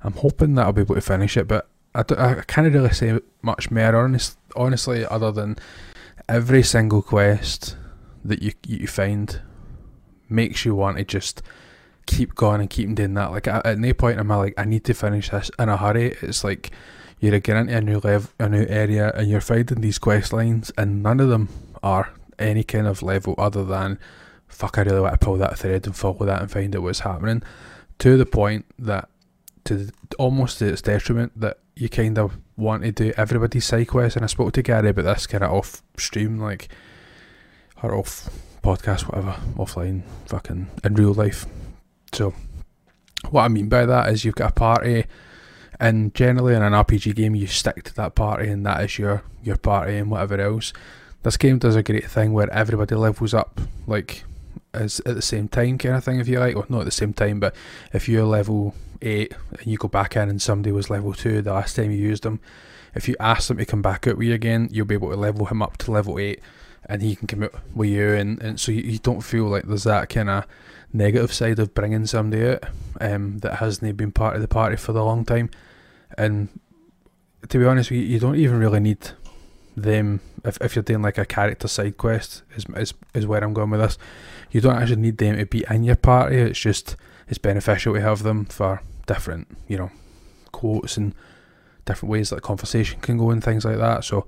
I'm 0.03 0.15
hoping 0.15 0.55
that 0.55 0.67
I'll 0.67 0.73
be 0.73 0.83
able 0.83 0.95
to 0.95 1.01
finish 1.01 1.37
it, 1.37 1.47
but 1.47 1.69
I, 1.95 2.03
d- 2.03 2.17
I 2.17 2.43
can't 2.47 2.73
really 2.73 2.91
say 2.91 3.19
much 3.43 3.71
more 3.71 3.95
honest, 3.95 4.39
honestly, 4.57 5.05
other 5.05 5.31
than 5.31 5.57
every 6.29 6.63
single 6.63 7.03
quest 7.03 7.77
that 8.25 8.43
you 8.43 8.53
you 8.67 8.87
find 8.87 9.41
makes 10.29 10.65
you 10.65 10.75
want 10.75 10.97
to 10.97 11.05
just 11.05 11.43
keep 12.07 12.35
going 12.35 12.61
and 12.61 12.71
keep 12.71 12.95
doing 12.95 13.15
that. 13.15 13.31
Like 13.31 13.47
at, 13.47 13.67
at 13.67 13.79
no 13.79 13.93
point 13.93 14.19
am 14.19 14.31
I 14.31 14.37
like 14.37 14.55
I 14.57 14.65
need 14.65 14.85
to 14.85 14.95
finish 14.95 15.31
this 15.31 15.51
in 15.59 15.69
a 15.69 15.77
hurry. 15.77 16.17
It's 16.23 16.45
like 16.45 16.71
you're 17.21 17.39
getting 17.41 17.69
into 17.69 17.77
a 17.77 17.81
new 17.81 17.99
level, 17.99 18.31
a 18.39 18.49
new 18.49 18.67
area, 18.69 19.13
and 19.15 19.29
you're 19.29 19.41
finding 19.41 19.81
these 19.81 19.99
quest 19.99 20.33
lines, 20.33 20.73
and 20.77 21.03
none 21.03 21.21
of 21.21 21.29
them 21.29 21.49
are 21.83 22.13
any 22.43 22.65
kind 22.65 22.87
of 22.87 23.03
level 23.03 23.35
other 23.39 23.65
than 23.65 23.99
fuck. 24.49 24.79
I 24.79 24.83
really 24.83 25.01
want 25.01 25.19
to 25.19 25.25
pull 25.25 25.37
that 25.39 25.59
thread 25.59 25.87
and 25.87 25.97
follow 25.97 26.27
that 26.27 26.43
and 26.43 26.51
find 26.51 26.75
out 26.77 26.83
what's 26.83 27.01
happening. 27.01 27.43
To 28.01 28.17
the 28.17 28.27
point 28.27 28.67
that 28.79 29.09
to 29.65 29.91
almost 30.19 30.59
to 30.59 30.67
its 30.67 30.83
detriment 30.83 31.39
that 31.39 31.59
you 31.77 31.89
kind 31.89 32.19
of 32.19 32.37
want 32.57 32.83
to 32.83 32.93
do 32.93 33.13
everybody's 33.17 33.65
side 33.65 33.89
quest. 33.89 34.17
And 34.17 34.25
I 34.25 34.29
spoke 34.29 34.53
to 34.53 34.63
Gary 34.63 34.91
about 34.91 35.05
this 35.05 35.27
kind 35.27 35.45
of 35.45 35.53
off 35.53 35.83
stream, 35.97 36.39
like 36.39 36.69
or 37.83 37.95
off 37.95 38.31
podcast, 38.63 39.03
whatever, 39.03 39.37
offline, 39.57 40.03
fucking 40.27 40.69
in 40.85 40.95
real 40.95 41.15
life. 41.15 41.47
So 42.13 42.35
what 43.31 43.43
I 43.43 43.49
mean 43.49 43.69
by 43.69 43.87
that 43.87 44.11
is 44.11 44.25
you've 44.25 44.35
got 44.35 44.51
a 44.51 44.55
party 44.55 45.05
and 45.81 46.15
generally 46.15 46.55
in 46.55 46.63
an 46.63 46.73
RPG 46.73 47.15
game 47.15 47.35
you 47.35 47.47
stick 47.47 47.83
to 47.85 47.95
that 47.95 48.15
party 48.15 48.49
and 48.49 48.65
that 48.67 48.85
is 48.85 48.99
your 48.99 49.23
your 49.43 49.57
party 49.57 49.97
and 49.97 50.11
whatever 50.11 50.41
else. 50.41 50.73
This 51.23 51.37
game 51.37 51.59
does 51.59 51.77
a 51.77 51.83
great 51.83 52.11
thing 52.11 52.33
where 52.33 52.53
everybody 52.53 52.95
levels 52.95 53.35
up 53.35 53.61
like 53.87 54.25
as 54.75 55.01
at 55.01 55.15
the 55.15 55.23
same 55.23 55.49
time 55.49 55.79
kind 55.79 55.95
of 55.95 56.05
thing 56.05 56.19
if 56.19 56.29
you 56.29 56.39
like. 56.39 56.55
Well 56.55 56.67
not 56.69 56.81
at 56.81 56.85
the 56.87 56.91
same 56.91 57.13
time 57.13 57.41
but 57.41 57.55
if 57.93 58.09
you're 58.09 58.25
level 58.25 58.75
eight 59.01 59.35
and 59.59 59.67
you 59.67 59.77
go 59.77 59.89
back 59.89 60.17
in 60.17 60.29
and 60.29 60.41
somebody 60.41 60.73
was 60.73 60.91
level 60.91 61.13
two 61.13 61.43
the 61.43 61.53
last 61.53 61.77
time 61.77 61.91
you 61.91 61.99
used 61.99 62.25
them, 62.25 62.41
if 62.95 63.09
you 63.09 63.17
ask 63.21 63.49
them 63.49 63.59
to 63.59 63.67
come 63.67 63.83
back 63.83 64.07
out 64.07 64.17
with 64.17 64.27
you 64.27 64.35
again, 64.35 64.69
you'll 64.73 64.87
be 64.87 64.95
able 64.95 65.11
to 65.11 65.17
level 65.17 65.47
him 65.47 65.63
up 65.63 65.77
to 65.79 65.91
level 65.91 66.19
eight 66.19 66.41
and 66.87 67.03
he 67.03 67.15
can 67.15 67.29
come 67.29 67.45
out 67.45 67.55
with 67.75 67.89
you 67.89 68.13
and, 68.13 68.43
and 68.43 68.59
so 68.59 68.73
you, 68.73 68.83
you 68.83 68.99
don't 68.99 69.21
feel 69.21 69.45
like 69.45 69.65
there's 69.65 69.85
that 69.85 70.09
kind 70.09 70.29
of 70.29 70.45
negative 70.93 71.33
side 71.33 71.59
of 71.59 71.75
bringing 71.75 72.07
somebody 72.07 72.47
out 72.47 72.65
um, 73.01 73.39
that 73.39 73.57
hasn't 73.57 73.97
been 73.97 74.13
part 74.13 74.37
of 74.37 74.43
the 74.43 74.49
party 74.49 74.77
for 74.77 74.93
the 74.93 75.05
long 75.05 75.25
time. 75.25 75.51
And 76.19 76.49
to 77.49 77.59
be 77.59 77.65
honest, 77.65 77.91
you, 77.91 78.01
you 78.01 78.19
don't 78.19 78.37
even 78.37 78.59
really 78.59 78.81
need 78.81 79.11
them 79.77 80.21
if, 80.45 80.59
if 80.61 80.77
you're 80.77 80.83
doing 80.83 81.03
like 81.03 81.19
a 81.19 81.25
character 81.25 81.69
side 81.69 81.97
quest 81.97 82.43
is, 82.55 82.67
is 82.77 82.95
is 83.15 83.27
where 83.27 83.43
I'm 83.43 83.55
going 83.55 83.71
with 83.71 83.81
this. 83.81 83.99
You 84.51 84.61
don't 84.61 84.77
actually 84.77 84.97
need 84.97 85.19
them 85.19 85.37
to 85.39 85.47
be 85.47 85.65
in 85.71 85.85
your 85.85 85.97
party. 85.97 86.37
It's 86.37 86.61
just 86.61 86.97
it's 87.29 87.39
beneficial 87.39 87.95
to 87.95 88.01
have 88.01 88.23
them 88.23 88.45
for 88.45 88.83
different 89.07 89.57
you 89.69 89.79
know 89.79 89.91
quotes 90.53 90.97
and 90.97 91.15
different 91.85 92.11
ways 92.11 92.31
that 92.31 92.43
conversation 92.43 93.01
can 93.01 93.19
go 93.19 93.31
and 93.31 93.43
things 93.43 93.65
like 93.65 93.79
that. 93.79 94.05
So 94.05 94.27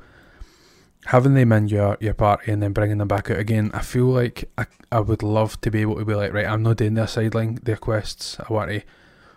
having 1.07 1.35
them 1.35 1.53
in 1.53 1.69
your, 1.69 1.97
your 2.01 2.15
party 2.15 2.51
and 2.51 2.63
then 2.63 2.73
bringing 2.73 2.99
them 2.99 3.09
back 3.09 3.31
out 3.31 3.39
again, 3.39 3.71
I 3.75 3.83
feel 3.83 4.07
like 4.07 4.51
I, 4.59 4.67
I 4.91 5.01
would 5.01 5.23
love 5.23 5.61
to 5.61 5.71
be 5.71 5.83
able 5.83 5.97
to 5.97 6.05
be 6.05 6.15
like, 6.15 6.33
right, 6.33 6.47
I'm 6.47 6.63
not 6.63 6.79
doing 6.79 6.95
their 6.95 7.07
sideline, 7.07 7.59
their 7.63 7.77
quests. 7.77 8.39
I 8.41 8.53
want 8.53 8.71
to 8.71 8.83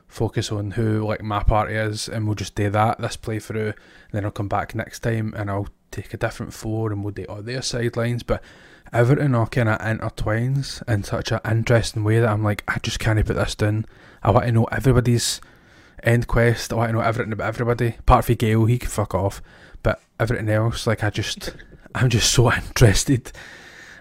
focus 0.07 0.51
on 0.51 0.71
who 0.71 1.05
like 1.05 1.21
my 1.21 1.43
party 1.43 1.75
is 1.75 2.07
and 2.07 2.25
we'll 2.25 2.35
just 2.35 2.55
do 2.55 2.69
that 2.69 2.97
this 2.99 3.17
playthrough 3.17 3.67
and 3.67 3.75
then 4.13 4.23
I'll 4.23 4.31
come 4.31 4.47
back 4.47 4.73
next 4.73 5.01
time 5.01 5.33
and 5.35 5.51
I'll 5.51 5.67
take 5.91 6.13
a 6.13 6.17
different 6.17 6.53
floor 6.53 6.91
and 6.91 7.03
we'll 7.03 7.13
do 7.13 7.25
all 7.25 7.41
their 7.41 7.61
sidelines 7.61 8.23
but 8.23 8.41
everything 8.93 9.35
all 9.35 9.47
kind 9.47 9.69
of 9.69 9.79
intertwines 9.79 10.87
in 10.87 11.03
such 11.03 11.31
an 11.31 11.39
interesting 11.49 12.03
way 12.03 12.19
that 12.19 12.29
I'm 12.29 12.43
like 12.43 12.63
I 12.67 12.79
just 12.79 12.99
can't 12.99 13.23
put 13.25 13.35
this 13.35 13.55
down. 13.55 13.85
I 14.23 14.31
want 14.31 14.45
to 14.45 14.51
know 14.51 14.65
everybody's 14.65 15.41
end 16.03 16.27
quest. 16.27 16.71
I 16.71 16.75
want 16.75 16.89
to 16.89 16.93
know 16.93 17.01
everything 17.01 17.33
about 17.33 17.47
everybody 17.47 17.95
apart 17.99 18.25
from 18.25 18.35
Gale 18.35 18.65
he 18.65 18.79
can 18.79 18.89
fuck 18.89 19.13
off. 19.13 19.41
But 19.83 20.01
everything 20.19 20.49
else, 20.49 20.87
like 20.87 21.03
I 21.03 21.09
just, 21.09 21.55
I'm 21.95 22.09
just 22.09 22.31
so 22.31 22.51
interested 22.53 23.31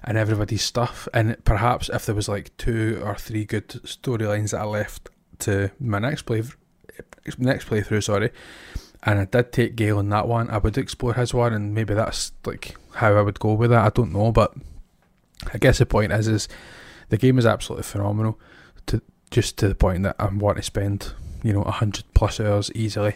in 0.07 0.17
everybody's 0.17 0.63
stuff. 0.63 1.09
And 1.13 1.43
perhaps 1.45 1.89
if 1.93 2.07
there 2.07 2.15
was 2.15 2.29
like 2.29 2.57
two 2.57 3.01
or 3.05 3.15
three 3.17 3.45
good 3.45 3.69
storylines 3.69 4.51
that 4.51 4.61
I 4.61 4.65
left 4.65 5.11
to 5.41 5.71
my 5.81 5.99
next 5.99 6.23
play, 6.23 6.43
next 7.39 7.69
playthrough, 7.69 8.05
sorry, 8.05 8.31
and 9.07 9.21
I 9.21 9.25
did 9.25 9.53
take 9.53 9.77
Gale 9.77 9.99
on 9.99 10.09
that 10.09 10.27
one, 10.27 10.51
I 10.51 10.59
would 10.59 10.77
explore 10.77 11.15
his 11.15 11.33
one, 11.33 11.53
and 11.53 11.73
maybe 11.73 11.95
that's 11.95 12.33
like 12.45 12.77
how 12.95 13.15
I 13.15 13.23
would 13.23 13.39
go 13.39 13.53
with 13.53 13.71
that. 13.71 13.85
I 13.85 13.91
don't 13.91 14.13
know, 14.13 14.33
but 14.33 14.53
I 15.55 15.59
guess 15.59 15.79
the 15.79 15.87
point 15.87 16.11
is, 16.11 16.27
is 16.27 16.49
the 17.09 17.17
game 17.17 17.39
is 17.39 17.47
absolutely 17.47 17.85
phenomenal. 17.85 18.39
To 18.87 19.01
just 19.31 19.59
to 19.59 19.69
the 19.69 19.77
point 19.77 20.03
that 20.03 20.17
I 20.19 20.27
want 20.27 20.57
to 20.57 20.63
spend, 20.65 21.13
you 21.45 21.53
know, 21.53 21.63
hundred 21.63 22.05
plus 22.15 22.41
hours 22.41 22.73
easily 22.75 23.15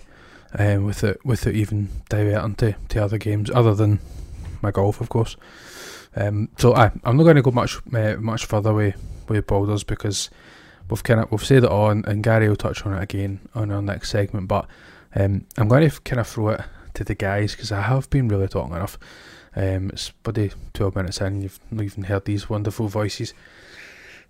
um, 0.56 0.84
with 0.84 1.02
it 1.02 1.24
without 1.24 1.54
even 1.54 1.88
diverting 2.08 2.54
to, 2.56 2.76
to 2.90 3.04
other 3.04 3.18
games 3.18 3.50
other 3.50 3.74
than 3.74 3.98
my 4.62 4.70
golf, 4.70 5.00
of 5.00 5.08
course. 5.08 5.36
Um, 6.14 6.50
so 6.56 6.72
I 6.72 6.92
I'm 7.02 7.16
not 7.16 7.24
going 7.24 7.36
to 7.36 7.42
go 7.42 7.50
much 7.50 7.78
uh, 7.92 8.14
much 8.16 8.46
further 8.46 8.72
with 8.72 8.94
with 9.28 9.48
Baldur's 9.48 9.82
because 9.82 10.30
we've 10.88 11.02
kind 11.02 11.18
of 11.18 11.32
we've 11.32 11.44
said 11.44 11.64
it 11.64 11.70
on, 11.70 12.04
and 12.06 12.22
Gary 12.22 12.48
will 12.48 12.54
touch 12.54 12.86
on 12.86 12.92
it 12.92 13.02
again 13.02 13.40
on 13.56 13.72
our 13.72 13.82
next 13.82 14.10
segment. 14.10 14.46
But 14.46 14.66
um, 15.14 15.46
I'm 15.56 15.68
going 15.68 15.88
to 15.88 16.00
kind 16.02 16.20
of 16.20 16.26
throw 16.26 16.50
it 16.50 16.60
to 16.94 17.04
the 17.04 17.14
guys 17.14 17.52
because 17.52 17.72
I 17.72 17.82
have 17.82 18.08
been 18.10 18.28
really 18.28 18.48
talking 18.48 18.74
enough. 18.74 18.98
Um, 19.56 19.90
it's 19.90 20.10
bloody 20.10 20.52
12 20.74 20.94
minutes 20.94 21.20
in, 21.20 21.42
you've 21.42 21.60
not 21.70 21.84
even 21.84 22.04
heard 22.04 22.24
these 22.24 22.48
wonderful 22.48 22.88
voices. 22.88 23.34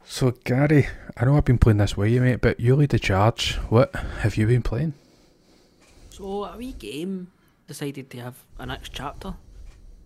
So, 0.05 0.33
Gary, 0.45 0.89
I 1.17 1.25
know 1.25 1.37
I've 1.37 1.45
been 1.45 1.59
playing 1.59 1.77
this 1.77 1.97
way, 1.97 2.09
you 2.11 2.21
mate, 2.21 2.41
but 2.41 2.59
you 2.59 2.75
lead 2.75 2.91
the 2.91 2.99
charge. 2.99 3.57
What 3.69 3.95
have 3.95 4.37
you 4.37 4.47
been 4.47 4.63
playing? 4.63 4.95
So 6.11 6.45
a 6.45 6.57
wee 6.57 6.73
game 6.73 7.31
decided 7.67 8.11
to 8.11 8.19
have 8.19 8.35
a 8.59 8.67
next 8.67 8.93
chapter. 8.93 9.35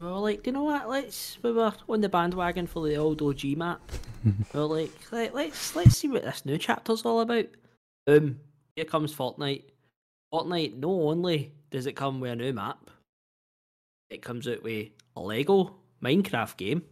We 0.00 0.06
were 0.06 0.18
like, 0.18 0.46
you 0.46 0.52
know 0.52 0.64
what? 0.64 0.88
Let's. 0.88 1.38
We 1.42 1.52
were 1.52 1.72
on 1.88 2.00
the 2.00 2.08
bandwagon 2.08 2.66
for 2.66 2.86
the 2.86 2.96
old 2.96 3.22
OG 3.22 3.44
map. 3.56 3.80
we 4.24 4.32
were 4.60 4.66
like, 4.66 4.92
Let, 5.10 5.34
let's 5.34 5.74
let's 5.74 5.96
see 5.96 6.08
what 6.08 6.24
this 6.24 6.44
new 6.44 6.58
chapter's 6.58 7.04
all 7.04 7.20
about. 7.20 7.46
Um, 8.06 8.38
here 8.76 8.84
comes 8.84 9.14
Fortnite. 9.14 9.64
Fortnite. 10.34 10.76
No 10.76 11.08
only 11.08 11.52
does 11.70 11.86
it 11.86 11.92
come 11.94 12.18
with 12.20 12.32
a 12.32 12.36
new 12.36 12.52
map, 12.52 12.90
it 14.10 14.22
comes 14.22 14.48
out 14.48 14.62
with 14.62 14.88
a 15.16 15.20
Lego 15.20 15.76
Minecraft 16.02 16.56
game. 16.56 16.82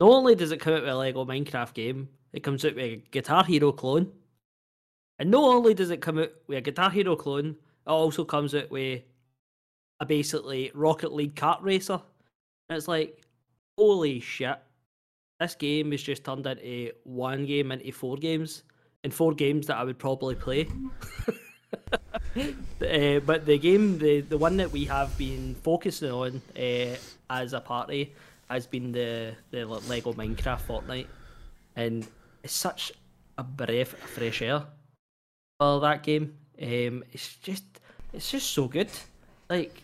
Not 0.00 0.10
only 0.10 0.34
does 0.34 0.52
it 0.52 0.60
come 0.60 0.74
out 0.74 0.82
with 0.82 0.90
a 0.90 0.96
Lego 0.96 1.24
Minecraft 1.24 1.72
game, 1.72 2.08
it 2.32 2.42
comes 2.42 2.64
out 2.64 2.74
with 2.74 2.84
a 2.84 3.02
Guitar 3.10 3.44
Hero 3.44 3.72
clone. 3.72 4.12
And 5.18 5.30
not 5.30 5.44
only 5.44 5.72
does 5.72 5.90
it 5.90 6.02
come 6.02 6.18
out 6.18 6.32
with 6.46 6.58
a 6.58 6.60
Guitar 6.60 6.90
Hero 6.90 7.16
clone, 7.16 7.50
it 7.86 7.90
also 7.90 8.24
comes 8.24 8.54
out 8.54 8.70
with 8.70 9.02
a 10.00 10.06
basically 10.06 10.70
Rocket 10.74 11.12
League 11.12 11.36
kart 11.36 11.62
racer. 11.62 12.00
And 12.68 12.76
it's 12.76 12.88
like, 12.88 13.22
holy 13.78 14.20
shit. 14.20 14.58
This 15.40 15.54
game 15.54 15.92
is 15.92 16.02
just 16.02 16.24
turned 16.24 16.46
into 16.46 16.92
one 17.04 17.46
game 17.46 17.72
into 17.72 17.90
four 17.92 18.16
games. 18.16 18.64
And 19.02 19.12
four 19.12 19.34
games 19.34 19.66
that 19.66 19.76
I 19.76 19.84
would 19.84 19.98
probably 19.98 20.34
play. 20.34 20.66
uh, 22.36 23.20
but 23.26 23.46
the 23.46 23.58
game, 23.58 23.98
the, 23.98 24.20
the 24.22 24.38
one 24.38 24.56
that 24.58 24.70
we 24.72 24.84
have 24.86 25.16
been 25.18 25.54
focusing 25.62 26.10
on 26.10 26.42
uh, 26.56 26.96
as 27.30 27.52
a 27.52 27.60
party, 27.60 28.12
has 28.50 28.66
been 28.66 28.92
the, 28.92 29.34
the 29.50 29.64
Lego 29.66 30.12
Minecraft 30.12 30.60
Fortnite. 30.62 31.06
And 31.76 32.06
it's 32.42 32.54
such 32.54 32.92
a 33.38 33.42
breath 33.42 33.92
of 33.94 33.98
fresh 33.98 34.42
air 34.42 34.62
for 35.58 35.80
that 35.80 36.02
game. 36.02 36.34
Um, 36.60 37.04
it's 37.12 37.36
just 37.36 37.64
it's 38.12 38.30
just 38.30 38.50
so 38.52 38.68
good. 38.68 38.90
Like 39.50 39.82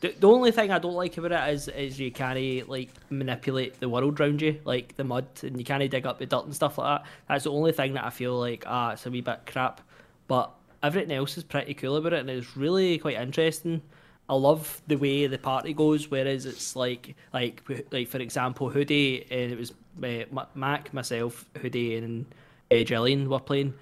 the, 0.00 0.14
the 0.18 0.28
only 0.28 0.52
thing 0.52 0.70
I 0.70 0.78
don't 0.78 0.94
like 0.94 1.16
about 1.16 1.32
it 1.32 1.54
is 1.54 1.68
is 1.68 1.98
you 1.98 2.12
can't 2.12 2.68
like 2.68 2.90
manipulate 3.10 3.80
the 3.80 3.88
world 3.88 4.20
around 4.20 4.40
you, 4.40 4.60
like 4.64 4.96
the 4.96 5.04
mud, 5.04 5.26
and 5.42 5.58
you 5.58 5.64
can't 5.64 5.90
dig 5.90 6.06
up 6.06 6.18
the 6.18 6.26
dirt 6.26 6.44
and 6.44 6.54
stuff 6.54 6.78
like 6.78 7.00
that. 7.00 7.10
That's 7.28 7.44
the 7.44 7.52
only 7.52 7.72
thing 7.72 7.94
that 7.94 8.04
I 8.04 8.10
feel 8.10 8.38
like 8.38 8.64
ah, 8.66 8.92
it's 8.92 9.06
a 9.06 9.10
wee 9.10 9.20
bit 9.20 9.40
crap. 9.46 9.80
But 10.28 10.52
everything 10.86 11.12
else 11.12 11.36
is 11.36 11.44
pretty 11.44 11.74
cool 11.74 11.96
about 11.96 12.12
it, 12.12 12.20
and 12.20 12.30
it's 12.30 12.56
really 12.56 12.98
quite 12.98 13.16
interesting. 13.16 13.82
I 14.28 14.34
love 14.34 14.82
the 14.86 14.96
way 14.96 15.26
the 15.26 15.38
party 15.38 15.72
goes, 15.72 16.10
whereas 16.10 16.46
it's 16.46 16.74
like 16.74 17.14
like 17.32 17.62
like 17.92 18.08
for 18.08 18.18
example, 18.18 18.70
Hoodie 18.70 19.26
and 19.30 19.52
it 19.52 19.58
was 19.58 19.72
uh, 20.02 20.44
Mac, 20.54 20.92
myself, 20.92 21.44
Hoodie, 21.60 21.96
and 21.96 22.26
uh, 22.70 22.76
Jillian 22.76 23.28
were 23.28 23.38
playing 23.38 23.74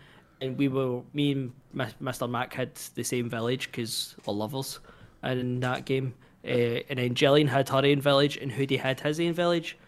and 0.45 0.59
we 0.59 0.69
were 0.69 1.01
me 1.13 1.33
and 1.33 1.53
Mr. 1.75 2.29
Mac 2.29 2.55
had 2.55 2.75
the 2.95 3.03
same 3.03 3.29
village 3.29 3.71
because 3.71 4.15
we're 4.25 4.35
lovers 4.35 4.81
in 5.23 5.61
that 5.61 5.85
game. 5.85 6.15
Uh, 6.45 6.85
and 6.91 6.99
then 6.99 7.15
Jillian 7.15 7.49
had 7.49 7.69
her 7.71 7.85
own 7.85 8.01
village, 8.01 8.37
and 8.37 8.53
Hoodie 8.53 8.77
had 8.77 9.01
his 9.01 9.19
own 9.19 9.33
village. 9.33 9.79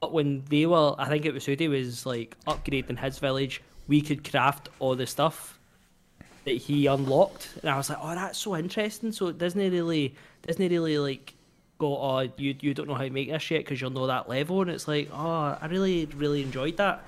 But 0.00 0.12
when 0.12 0.44
they 0.50 0.66
were, 0.66 0.94
I 0.98 1.08
think 1.08 1.24
it 1.24 1.32
was 1.32 1.46
Hoodie 1.46 1.68
was 1.68 2.04
like 2.04 2.36
upgrading 2.46 2.98
his 2.98 3.18
village, 3.18 3.62
we 3.88 4.02
could 4.02 4.28
craft 4.30 4.68
all 4.78 4.94
the 4.94 5.06
stuff 5.06 5.53
that 6.44 6.56
he 6.56 6.86
unlocked, 6.86 7.48
and 7.62 7.70
I 7.70 7.76
was 7.76 7.88
like, 7.88 7.98
oh, 8.00 8.14
that's 8.14 8.38
so 8.38 8.56
interesting. 8.56 9.12
So 9.12 9.28
it 9.28 9.38
doesn't 9.38 9.60
really, 9.60 10.14
doesn't 10.42 10.68
really 10.68 10.98
like 10.98 11.34
go, 11.78 11.96
oh, 11.96 12.28
you 12.36 12.54
you 12.60 12.74
don't 12.74 12.88
know 12.88 12.94
how 12.94 13.04
to 13.04 13.10
make 13.10 13.30
this 13.30 13.50
yet 13.50 13.58
because 13.58 13.80
you'll 13.80 13.90
know 13.90 14.06
that 14.06 14.28
level, 14.28 14.62
and 14.62 14.70
it's 14.70 14.86
like, 14.88 15.08
oh, 15.12 15.58
I 15.60 15.66
really 15.66 16.06
really 16.06 16.42
enjoyed 16.42 16.76
that 16.76 17.04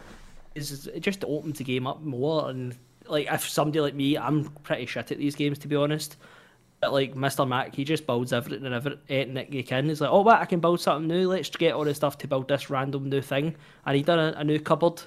is 0.56 0.86
it 0.86 1.00
just 1.00 1.22
opens 1.24 1.58
the 1.58 1.64
game 1.64 1.86
up 1.86 2.00
more 2.02 2.48
and 2.48 2.74
like 3.08 3.28
if 3.30 3.48
somebody 3.48 3.80
like 3.80 3.94
me, 3.94 4.18
I'm 4.18 4.44
pretty 4.64 4.86
shit 4.86 5.12
at 5.12 5.18
these 5.18 5.36
games 5.36 5.58
to 5.60 5.68
be 5.68 5.76
honest. 5.76 6.16
But 6.80 6.92
like 6.92 7.14
Mr. 7.14 7.46
Mac, 7.46 7.74
he 7.74 7.84
just 7.84 8.06
builds 8.06 8.32
everything 8.32 8.66
and 8.66 8.74
everything 8.74 9.52
he 9.52 9.62
can. 9.62 9.88
He's 9.88 10.00
like, 10.00 10.10
oh, 10.10 10.22
what? 10.22 10.40
I 10.40 10.44
can 10.44 10.60
build 10.60 10.80
something 10.80 11.08
new. 11.08 11.28
Let's 11.28 11.48
get 11.50 11.74
all 11.74 11.84
the 11.84 11.94
stuff 11.94 12.18
to 12.18 12.28
build 12.28 12.48
this 12.48 12.68
random 12.68 13.08
new 13.08 13.22
thing. 13.22 13.54
And 13.86 13.96
he 13.96 14.02
done 14.02 14.18
a, 14.18 14.38
a 14.38 14.44
new 14.44 14.58
cupboard. 14.58 15.02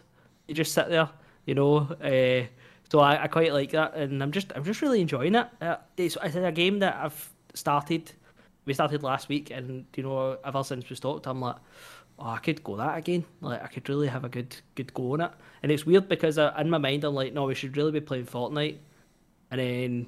He 0.48 0.53
just 0.53 0.74
sit 0.74 0.89
there, 0.89 1.09
you 1.45 1.53
know. 1.53 1.77
Uh, 2.01 2.48
so 2.91 3.00
I, 3.00 3.24
I 3.24 3.27
quite 3.27 3.53
like 3.53 3.72
that, 3.72 3.96
and 3.96 4.22
I'm 4.24 4.31
just 4.31 4.51
I'm 4.55 4.63
just 4.63 4.81
really 4.81 5.01
enjoying 5.01 5.36
it. 5.36 5.48
Uh, 5.62 5.77
it's, 5.96 6.17
it's 6.24 6.36
a 6.36 6.51
game 6.51 6.79
that 6.79 6.96
I've 6.96 7.29
started. 7.53 8.12
We 8.65 8.74
started 8.74 9.03
last 9.03 9.29
week, 9.29 9.51
and 9.51 9.86
you 9.96 10.03
know, 10.03 10.38
ever 10.43 10.63
since 10.63 10.89
we 10.89 10.96
stopped, 10.96 11.27
I'm 11.27 11.39
like, 11.39 11.58
oh, 12.17 12.29
I 12.29 12.38
could 12.39 12.63
go 12.63 12.75
that 12.77 12.98
again. 12.98 13.25
Like 13.41 13.63
I 13.63 13.67
could 13.67 13.88
really 13.89 14.08
have 14.08 14.25
a 14.25 14.29
good 14.29 14.55
good 14.74 14.93
go 14.93 15.13
on 15.13 15.22
it. 15.22 15.31
And 15.62 15.72
it's 15.72 15.86
weird 15.86 16.10
because 16.10 16.39
I, 16.39 16.60
in 16.62 16.69
my 16.69 16.79
mind 16.79 17.03
I'm 17.03 17.13
like, 17.13 17.34
no, 17.34 17.46
we 17.46 17.55
should 17.55 17.77
really 17.77 17.91
be 17.91 18.01
playing 18.01 18.25
Fortnite. 18.25 18.77
And 19.51 19.60
then 19.60 20.08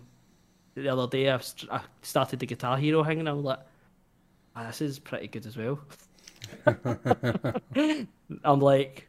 the 0.76 0.90
other 0.90 1.08
day 1.08 1.30
I, 1.30 1.40
I 1.70 1.82
started 2.02 2.40
the 2.40 2.48
Guitar 2.48 2.78
Hero 2.78 3.04
thing, 3.04 3.20
and 3.20 3.30
I 3.30 3.34
was 3.34 3.46
like, 3.46 3.60
ah, 4.56 4.68
this 4.68 4.82
is 4.82 4.98
pretty 4.98 5.28
good 5.28 5.46
as 5.46 5.56
well. 5.56 5.80
I'm 8.44 8.60
like, 8.60 9.08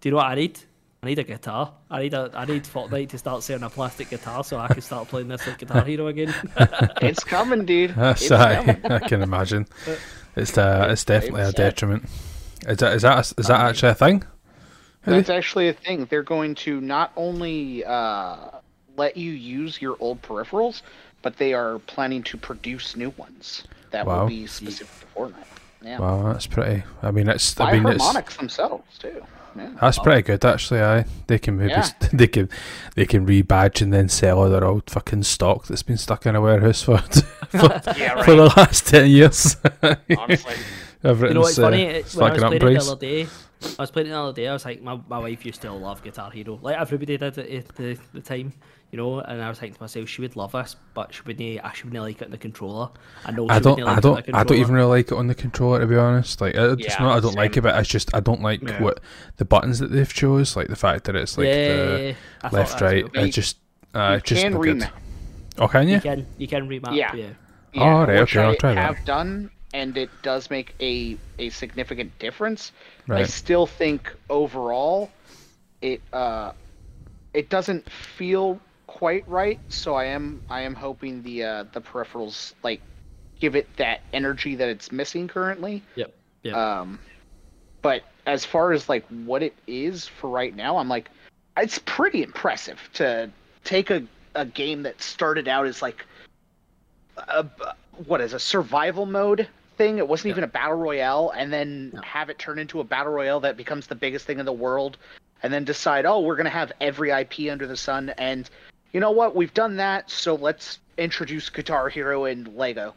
do 0.00 0.08
you 0.08 0.10
know 0.10 0.16
what 0.16 0.26
I 0.26 0.34
need? 0.34 0.58
I 1.04 1.08
need 1.08 1.18
a 1.18 1.24
guitar. 1.24 1.72
I 1.90 2.02
need 2.02 2.14
a 2.14 2.30
I 2.32 2.44
need 2.44 2.62
Fortnite 2.62 3.08
to 3.08 3.18
start 3.18 3.42
selling 3.42 3.64
a 3.64 3.70
plastic 3.70 4.08
guitar 4.08 4.44
so 4.44 4.58
I 4.58 4.68
can 4.68 4.82
start 4.82 5.08
playing 5.08 5.26
this 5.26 5.44
like 5.48 5.58
Guitar 5.58 5.84
Hero 5.84 6.06
again. 6.06 6.32
It's 7.02 7.24
coming, 7.24 7.64
dude. 7.64 7.90
That's 7.96 8.22
It's 8.22 8.30
aye, 8.30 8.54
coming. 8.54 8.86
I 8.86 8.98
can 9.00 9.20
imagine. 9.22 9.66
It's 10.36 10.56
uh, 10.56 10.86
it's 10.90 11.04
definitely 11.04 11.42
a 11.42 11.52
detriment. 11.52 12.04
Is 12.68 12.78
that 12.78 12.94
is 12.94 13.02
that 13.02 13.16
a, 13.18 13.40
is 13.40 13.48
that 13.48 13.60
actually 13.60 13.90
a 13.90 13.94
thing? 13.94 14.22
That's 15.04 15.28
actually 15.28 15.68
a 15.68 15.74
thing. 15.74 16.06
They're 16.08 16.22
going 16.22 16.54
to 16.66 16.80
not 16.80 17.12
only 17.16 17.84
uh, 17.84 18.36
let 18.96 19.16
you 19.16 19.32
use 19.32 19.82
your 19.82 19.96
old 20.00 20.22
peripherals, 20.22 20.80
but 21.20 21.36
they 21.36 21.52
are 21.52 21.80
planning 21.80 22.22
to 22.22 22.38
produce 22.38 22.96
new 22.96 23.10
ones 23.18 23.64
that 23.90 24.06
Wow. 24.06 24.20
will 24.20 24.28
be 24.28 24.46
specific 24.46 24.88
to 25.00 25.06
Fortnite. 25.20 25.44
Yeah. 25.82 25.98
Wow, 25.98 26.32
that's 26.32 26.46
pretty. 26.46 26.84
I 27.02 27.10
mean, 27.10 27.28
it's 27.28 27.54
By 27.54 27.72
I 27.72 27.80
mean, 27.80 27.92
it's 27.92 28.02
Harmonix 28.02 28.36
themselves 28.38 28.96
too. 28.98 29.22
Yeah. 29.56 29.70
that's 29.80 29.98
pretty 29.98 30.22
good 30.22 30.44
actually. 30.44 30.80
Aye, 30.80 31.04
they 31.26 31.38
can 31.38 31.56
maybe 31.56 31.70
Yeah. 31.70 31.82
st- 31.82 32.10
they 32.18 32.26
can 32.26 32.48
they 32.96 33.06
can 33.06 33.26
rebadge 33.26 33.82
and 33.82 33.92
then 33.92 34.08
sell 34.08 34.38
all 34.38 34.48
their 34.48 34.64
old 34.64 34.88
fucking 34.90 35.22
stock 35.24 35.66
that's 35.66 35.82
been 35.82 35.96
stuck 35.98 36.26
in 36.26 36.34
a 36.36 36.40
warehouse 36.40 36.82
for 36.82 36.98
for, 37.50 37.82
Yeah, 37.96 38.22
for 38.22 38.34
the 38.36 38.52
last 38.56 38.86
ten 38.88 39.10
years. 39.10 39.56
Honestly. 39.82 40.54
Everything's 41.04 41.30
You 41.30 41.34
know 41.34 41.40
what's 41.40 41.58
uh, 41.58 41.62
funny? 41.62 41.82
It- 41.82 42.14
When 42.14 42.24
I 42.24 42.30
was 42.32 42.40
fucking 42.40 42.44
up 42.44 42.60
playing 42.60 42.76
it 42.76 42.80
the 42.84 42.90
other 42.92 43.00
day, 43.00 43.26
I 43.78 43.82
was 43.82 43.90
playing 43.90 44.08
it 44.08 44.10
the 44.10 44.18
other 44.18 44.32
day. 44.32 44.48
I 44.48 44.52
was 44.52 44.64
like, 44.64 44.82
my, 44.82 44.98
my 45.08 45.18
wife 45.18 45.44
used 45.46 45.62
to 45.62 45.72
love 45.72 46.02
Guitar 46.02 46.30
Hero, 46.30 46.58
like 46.62 46.76
everybody 46.76 47.16
did 47.18 47.22
at 47.22 47.34
the, 47.34 47.64
the, 47.76 47.98
the 48.12 48.20
time, 48.20 48.52
you 48.90 48.96
know. 48.98 49.20
And 49.20 49.40
I 49.42 49.48
was 49.48 49.58
thinking 49.58 49.74
to 49.76 49.82
myself, 49.82 50.08
she 50.08 50.20
would 50.22 50.36
love 50.36 50.52
this, 50.52 50.76
but 50.94 51.12
she 51.14 51.22
wouldn't. 51.26 51.64
I 51.64 51.72
she 51.72 51.84
wouldn't 51.84 52.02
like 52.02 52.20
it 52.20 52.24
on 52.26 52.30
the 52.30 52.38
controller. 52.38 52.90
I 53.24 53.30
know. 53.32 53.46
I 53.48 53.58
don't, 53.58 53.72
wouldn't 53.78 53.86
like 53.86 53.88
I 53.88 53.92
it 53.92 53.96
on 53.96 54.02
don't, 54.02 54.26
the 54.26 54.36
I 54.36 54.44
don't 54.44 54.58
even 54.58 54.74
really 54.74 54.88
like 54.88 55.06
it 55.12 55.14
on 55.16 55.26
the 55.26 55.34
controller 55.34 55.80
to 55.80 55.86
be 55.86 55.96
honest. 55.96 56.40
Like, 56.40 56.54
it's 56.54 56.82
Yeah, 56.84 56.96
not 57.02 57.16
I 57.16 57.20
don't 57.20 57.34
like 57.36 57.56
it, 57.56 57.60
but 57.62 57.78
it's 57.78 57.88
just 57.88 58.14
I 58.14 58.20
don't 58.20 58.42
like 58.42 58.62
Yeah. 58.62 58.82
what 58.82 59.00
the 59.36 59.44
buttons 59.44 59.78
that 59.78 59.90
they've 59.90 60.12
chose. 60.12 60.56
Like 60.56 60.68
the 60.68 60.76
fact 60.76 61.04
that 61.04 61.16
it's 61.16 61.38
like 61.38 61.46
yeah, 61.46 61.54
the 61.76 62.16
I 62.42 62.48
left, 62.50 62.80
right. 62.80 63.04
too. 63.12 63.20
You- 63.20 63.26
It 63.26 63.30
just, 63.30 63.58
uh, 63.94 64.14
you 64.16 64.20
just 64.22 64.42
can 64.42 64.52
not 64.52 64.62
good. 64.62 64.76
remap. 64.78 64.90
Oh, 65.58 65.68
can 65.68 65.86
you? 65.88 65.94
You 65.96 66.00
can 66.00 66.26
you 66.38 66.48
can 66.48 66.68
remap. 66.68 66.94
Yeah. 66.96 67.14
Yeah. 67.14 67.26
Yeah, 67.74 67.82
Oh, 67.84 68.00
right, 68.06 68.20
which 68.20 68.36
okay, 68.36 68.42
I'll 68.42 68.50
I 68.52 68.56
try 68.56 68.74
that. 68.74 68.96
have 68.96 69.04
done, 69.06 69.50
and 69.72 69.96
it 69.96 70.10
does 70.22 70.50
make 70.50 70.74
a 70.80 71.16
a 71.38 71.50
significant 71.50 72.18
difference. 72.18 72.72
I 73.08 73.24
still 73.24 73.66
think 73.66 74.14
overall, 74.28 75.10
it 75.80 76.00
uh, 76.12 76.52
it 77.34 77.48
doesn't 77.48 77.90
feel 77.90 78.60
quite 78.86 79.26
right. 79.28 79.60
So 79.68 79.94
I 79.94 80.06
am 80.06 80.42
I 80.48 80.62
am 80.62 80.74
hoping 80.74 81.22
the 81.22 81.44
uh, 81.44 81.64
the 81.72 81.80
peripherals 81.80 82.52
like 82.62 82.80
give 83.40 83.56
it 83.56 83.68
that 83.76 84.02
energy 84.12 84.54
that 84.54 84.68
it's 84.68 84.92
missing 84.92 85.28
currently. 85.28 85.82
Yep. 85.96 86.14
Yep. 86.42 86.54
Um, 86.54 86.98
but 87.82 88.02
as 88.26 88.44
far 88.44 88.72
as 88.72 88.88
like 88.88 89.04
what 89.24 89.42
it 89.42 89.54
is 89.66 90.06
for 90.06 90.30
right 90.30 90.54
now, 90.54 90.76
I'm 90.76 90.88
like, 90.88 91.10
it's 91.56 91.80
pretty 91.84 92.22
impressive 92.22 92.78
to 92.94 93.30
take 93.64 93.90
a, 93.90 94.04
a 94.34 94.44
game 94.44 94.82
that 94.84 95.02
started 95.02 95.48
out 95.48 95.66
as 95.66 95.82
like 95.82 96.04
a 97.16 97.46
what 98.06 98.20
is 98.20 98.32
a 98.32 98.40
survival 98.40 99.06
mode 99.06 99.48
thing. 99.82 99.98
It 99.98 100.06
wasn't 100.06 100.30
even 100.30 100.44
a 100.44 100.48
battle 100.48 100.76
royale, 100.76 101.32
and 101.36 101.52
then 101.52 101.98
have 102.04 102.30
it 102.30 102.38
turn 102.38 102.58
into 102.58 102.78
a 102.80 102.84
battle 102.84 103.12
royale 103.12 103.40
that 103.40 103.56
becomes 103.56 103.86
the 103.88 103.96
biggest 103.96 104.26
thing 104.26 104.38
in 104.38 104.46
the 104.46 104.52
world, 104.52 104.96
and 105.42 105.52
then 105.52 105.64
decide, 105.64 106.06
oh, 106.06 106.20
we're 106.20 106.36
gonna 106.36 106.50
have 106.50 106.70
every 106.80 107.10
IP 107.10 107.50
under 107.50 107.66
the 107.66 107.76
sun, 107.76 108.10
and 108.16 108.48
you 108.92 109.00
know 109.00 109.10
what? 109.10 109.34
We've 109.34 109.52
done 109.54 109.76
that, 109.76 110.08
so 110.08 110.36
let's 110.36 110.78
introduce 110.98 111.50
Guitar 111.50 111.88
Hero 111.88 112.26
and 112.26 112.54
Lego. 112.56 112.94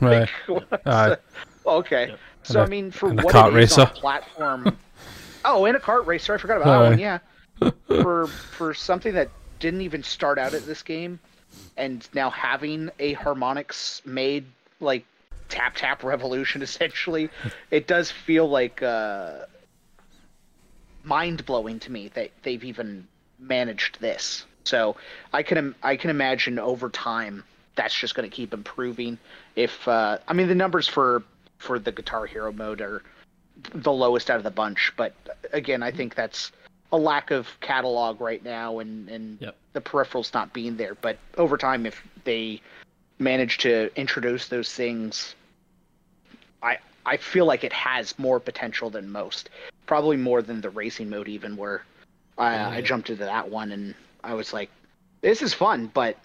Right. 0.00 0.28
Aye. 0.86 1.08
the- 1.10 1.20
okay. 1.66 2.04
And 2.10 2.18
So 2.42 2.60
a- 2.60 2.64
I 2.64 2.66
mean, 2.66 2.90
for 2.90 3.12
what 3.12 3.54
it 3.54 3.62
is 3.62 3.78
on 3.78 3.86
a 3.86 3.90
platform. 3.90 4.76
oh, 5.44 5.64
in 5.66 5.76
a 5.76 5.80
kart 5.80 6.06
racer. 6.06 6.34
I 6.34 6.38
forgot 6.38 6.56
about 6.56 6.64
that 6.64 6.86
Aye. 6.86 6.90
one. 6.90 6.98
Yeah. 6.98 7.18
for 8.02 8.26
for 8.26 8.74
something 8.74 9.12
that 9.14 9.28
didn't 9.60 9.82
even 9.82 10.02
start 10.02 10.38
out 10.38 10.54
at 10.54 10.64
this 10.66 10.82
game, 10.82 11.20
and 11.76 12.08
now 12.14 12.30
having 12.30 12.90
a 12.98 13.14
Harmonix 13.14 14.04
made 14.06 14.46
like 14.80 15.04
tap 15.50 15.74
tap 15.76 16.02
revolution 16.02 16.62
essentially, 16.68 17.28
it 17.70 17.86
does 17.86 18.10
feel 18.10 18.48
like 18.48 18.82
uh, 18.82 19.40
mind 21.04 21.44
blowing 21.46 21.78
to 21.80 21.92
me 21.92 22.08
that 22.08 22.30
they've 22.42 22.64
even 22.64 23.06
managed 23.38 24.00
this. 24.00 24.44
So 24.64 24.96
I 25.32 25.42
can 25.42 25.74
I 25.82 25.96
can 25.96 26.10
imagine 26.10 26.58
over 26.58 26.90
time 26.90 27.44
that's 27.76 27.94
just 27.94 28.14
going 28.14 28.28
to 28.28 28.34
keep 28.34 28.52
improving. 28.52 29.18
If 29.56 29.86
uh, 29.88 30.18
I 30.28 30.32
mean 30.32 30.48
the 30.48 30.54
numbers 30.54 30.86
for 30.88 31.22
for 31.58 31.78
the 31.78 31.92
Guitar 31.92 32.26
Hero 32.26 32.52
mode 32.52 32.80
are 32.80 33.02
the 33.74 33.92
lowest 33.92 34.30
out 34.30 34.38
of 34.38 34.44
the 34.44 34.50
bunch, 34.50 34.92
but 34.96 35.14
again 35.52 35.82
I 35.82 35.90
think 35.90 36.14
that's 36.14 36.52
a 36.92 36.98
lack 36.98 37.30
of 37.30 37.48
catalog 37.60 38.20
right 38.20 38.44
now 38.44 38.78
and 38.80 39.08
and 39.08 39.38
Yep. 39.40 39.56
the 39.72 39.80
peripherals 39.80 40.34
not 40.34 40.52
being 40.52 40.76
there. 40.76 40.94
But 40.94 41.18
over 41.38 41.56
time, 41.56 41.86
if 41.86 42.02
they 42.24 42.60
manage 43.18 43.58
to 43.58 43.90
introduce 43.96 44.48
those 44.48 44.72
things, 44.72 45.34
I 46.62 46.78
I 47.06 47.16
feel 47.16 47.46
like 47.46 47.64
it 47.64 47.72
has 47.72 48.18
more 48.18 48.38
potential 48.40 48.90
than 48.90 49.10
most. 49.10 49.50
Probably 49.86 50.16
more 50.16 50.42
than 50.42 50.60
the 50.60 50.70
racing 50.70 51.08
mode, 51.08 51.28
even 51.28 51.56
where 51.56 51.82
I, 52.38 52.54
I 52.56 52.74
Yeah. 52.76 52.80
jumped 52.82 53.10
into 53.10 53.24
that 53.24 53.50
one 53.50 53.72
and 53.72 53.94
I 54.22 54.34
was 54.34 54.52
like, 54.52 54.70
this 55.22 55.42
is 55.42 55.54
fun, 55.54 55.90
but 55.94 56.16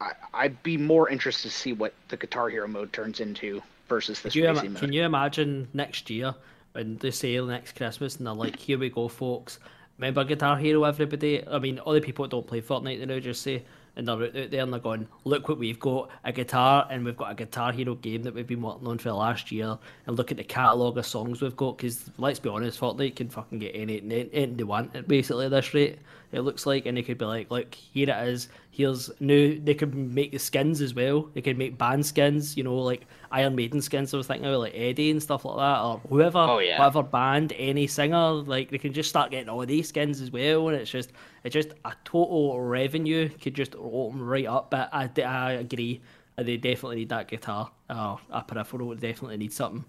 I, 0.00 0.12
I'd 0.34 0.62
be 0.62 0.76
more 0.76 1.08
interested 1.08 1.50
to 1.50 1.54
see 1.54 1.72
what 1.72 1.94
the 2.08 2.16
Guitar 2.16 2.48
Hero 2.48 2.68
mode 2.68 2.92
turns 2.92 3.20
into 3.20 3.62
versus 3.88 4.20
this 4.20 4.32
Can 4.34 4.42
you, 4.42 4.70
mode. 4.70 4.76
can 4.76 4.92
you 4.92 5.02
imagine 5.02 5.68
next 5.74 6.08
year 6.10 6.34
when 6.72 6.96
they 6.98 7.10
say 7.10 7.38
next 7.40 7.76
Christmas 7.76 8.16
and 8.16 8.26
they're 8.26 8.34
like, 8.34 8.56
"Here 8.56 8.78
we 8.78 8.90
go, 8.90 9.08
folks. 9.08 9.58
Remember 9.98 10.24
Guitar 10.24 10.56
Hero, 10.56 10.84
everybody." 10.84 11.46
I 11.46 11.58
mean, 11.58 11.78
all 11.80 11.92
the 11.94 12.00
people 12.00 12.24
that 12.24 12.30
don't 12.30 12.46
play 12.46 12.60
Fortnite, 12.62 13.00
they 13.00 13.06
now 13.06 13.18
just 13.18 13.42
say, 13.42 13.64
and 14.00 14.08
they're 14.08 14.24
out 14.24 14.50
there 14.50 14.62
and 14.62 14.72
they're 14.72 14.80
going, 14.80 15.06
"Look 15.24 15.48
what 15.48 15.58
we've 15.58 15.78
got: 15.78 16.10
a 16.24 16.32
guitar, 16.32 16.86
and 16.90 17.04
we've 17.04 17.16
got 17.16 17.30
a 17.30 17.34
Guitar 17.34 17.70
Hero 17.70 17.94
game 17.94 18.22
that 18.22 18.34
we've 18.34 18.46
been 18.46 18.62
working 18.62 18.88
on 18.88 18.98
for 18.98 19.10
the 19.10 19.14
last 19.14 19.52
year. 19.52 19.78
And 20.06 20.16
look 20.16 20.30
at 20.30 20.38
the 20.38 20.44
catalog 20.44 20.96
of 20.96 21.06
songs 21.06 21.42
we've 21.42 21.56
got. 21.56 21.76
Because 21.76 22.10
let's 22.18 22.40
be 22.40 22.48
honest, 22.48 22.80
Fortnite 22.80 23.16
can 23.16 23.28
fucking 23.28 23.58
get 23.58 23.72
any 23.74 24.00
anything 24.00 24.56
they 24.56 24.64
want 24.64 24.96
at 24.96 25.06
basically 25.06 25.48
this 25.48 25.74
rate. 25.74 25.98
It 26.32 26.40
looks 26.42 26.64
like, 26.64 26.86
and 26.86 26.96
they 26.96 27.02
could 27.02 27.18
be 27.18 27.24
like, 27.24 27.50
"Look, 27.50 27.74
here 27.74 28.08
it 28.08 28.28
is. 28.28 28.48
Here's 28.70 29.10
new." 29.20 29.58
They 29.58 29.74
could 29.74 29.94
make 29.94 30.30
the 30.30 30.38
skins 30.38 30.80
as 30.80 30.94
well. 30.94 31.28
They 31.34 31.40
could 31.42 31.58
make 31.58 31.76
band 31.76 32.06
skins, 32.06 32.56
you 32.56 32.62
know, 32.62 32.76
like 32.76 33.04
Iron 33.32 33.56
Maiden 33.56 33.82
skins. 33.82 34.14
I 34.14 34.16
was 34.16 34.28
thinking 34.28 34.46
of 34.46 34.60
like 34.60 34.72
Eddie 34.76 35.10
and 35.10 35.20
stuff 35.20 35.44
like 35.44 35.56
that, 35.56 35.80
or 35.82 36.00
whoever, 36.08 36.38
Oh, 36.38 36.58
yeah. 36.60 36.78
whatever 36.78 37.02
band, 37.02 37.52
any 37.56 37.88
singer. 37.88 38.30
Like 38.30 38.70
they 38.70 38.78
can 38.78 38.92
just 38.92 39.08
start 39.08 39.32
getting 39.32 39.48
all 39.48 39.66
these 39.66 39.88
skins 39.88 40.20
as 40.20 40.30
well, 40.30 40.68
and 40.68 40.76
it's 40.76 40.90
just, 40.90 41.10
it's 41.42 41.52
just 41.52 41.70
a 41.84 41.92
total 42.04 42.60
revenue 42.60 43.28
could 43.28 43.54
just 43.54 43.74
open 43.76 44.22
right 44.22 44.46
up. 44.46 44.70
But 44.70 44.88
I, 44.92 45.10
I 45.22 45.52
agree, 45.54 46.00
uh, 46.38 46.44
they 46.44 46.56
definitely 46.56 46.96
need 46.96 47.08
that 47.08 47.26
guitar. 47.26 47.72
Uh, 47.88 48.16
a 48.30 48.42
peripheral 48.44 48.86
would 48.86 49.00
definitely 49.00 49.36
need 49.38 49.52
something, 49.52 49.84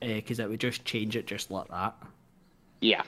because 0.00 0.40
it 0.40 0.48
would 0.48 0.58
just 0.60 0.84
change 0.84 1.14
it 1.14 1.28
just 1.28 1.52
like 1.52 1.68
that. 1.68 1.94
yeah. 2.80 3.02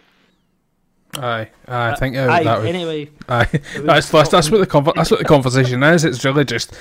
Aye, 1.17 1.49
aye, 1.69 1.91
I 1.93 1.95
think 1.97 2.17
uh, 2.17 2.29
Aye, 2.31 2.45
that 2.45 2.59
would. 2.59 2.69
anyway, 2.69 3.11
Aye, 3.29 3.49
that's 3.79 4.11
that's, 4.11 4.29
that's 4.31 4.51
what 4.51 4.59
the 4.59 4.67
conver- 4.67 4.95
that's 4.95 5.11
what 5.11 5.19
the 5.19 5.25
conversation 5.27 5.83
is. 5.83 6.05
It's 6.05 6.25
really 6.25 6.45
just 6.45 6.73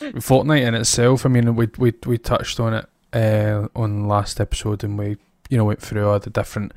Fortnite 0.00 0.66
in 0.66 0.74
itself. 0.74 1.24
I 1.24 1.28
mean, 1.28 1.54
we 1.56 1.68
we 1.78 1.92
we 2.06 2.18
touched 2.18 2.60
on 2.60 2.74
it 2.74 2.86
uh, 3.12 3.68
on 3.74 4.06
last 4.08 4.40
episode, 4.40 4.84
and 4.84 4.98
we 4.98 5.16
you 5.48 5.56
know 5.58 5.64
went 5.64 5.80
through 5.80 6.08
all 6.08 6.18
the 6.18 6.30
different 6.30 6.72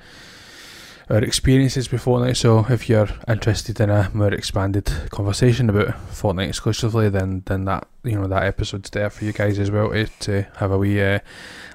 our 1.09 1.17
experiences 1.21 1.91
with 1.91 2.03
Fortnite. 2.05 2.37
So 2.37 2.65
if 2.69 2.87
you're 2.87 3.09
interested 3.27 3.79
in 3.79 3.89
a 3.89 4.09
more 4.13 4.33
expanded 4.33 4.89
conversation 5.09 5.69
about 5.69 5.87
Fortnite 6.11 6.47
exclusively, 6.47 7.09
then 7.09 7.43
then 7.45 7.65
that 7.65 7.87
you 8.03 8.15
know 8.19 8.27
that 8.27 8.43
episode's 8.43 8.89
there 8.89 9.09
for 9.09 9.25
you 9.25 9.33
guys 9.33 9.59
as 9.59 9.69
well 9.71 9.89
to, 9.89 10.05
to 10.21 10.43
have 10.57 10.71
a 10.71 10.77
wee 10.77 11.01
uh, 11.01 11.19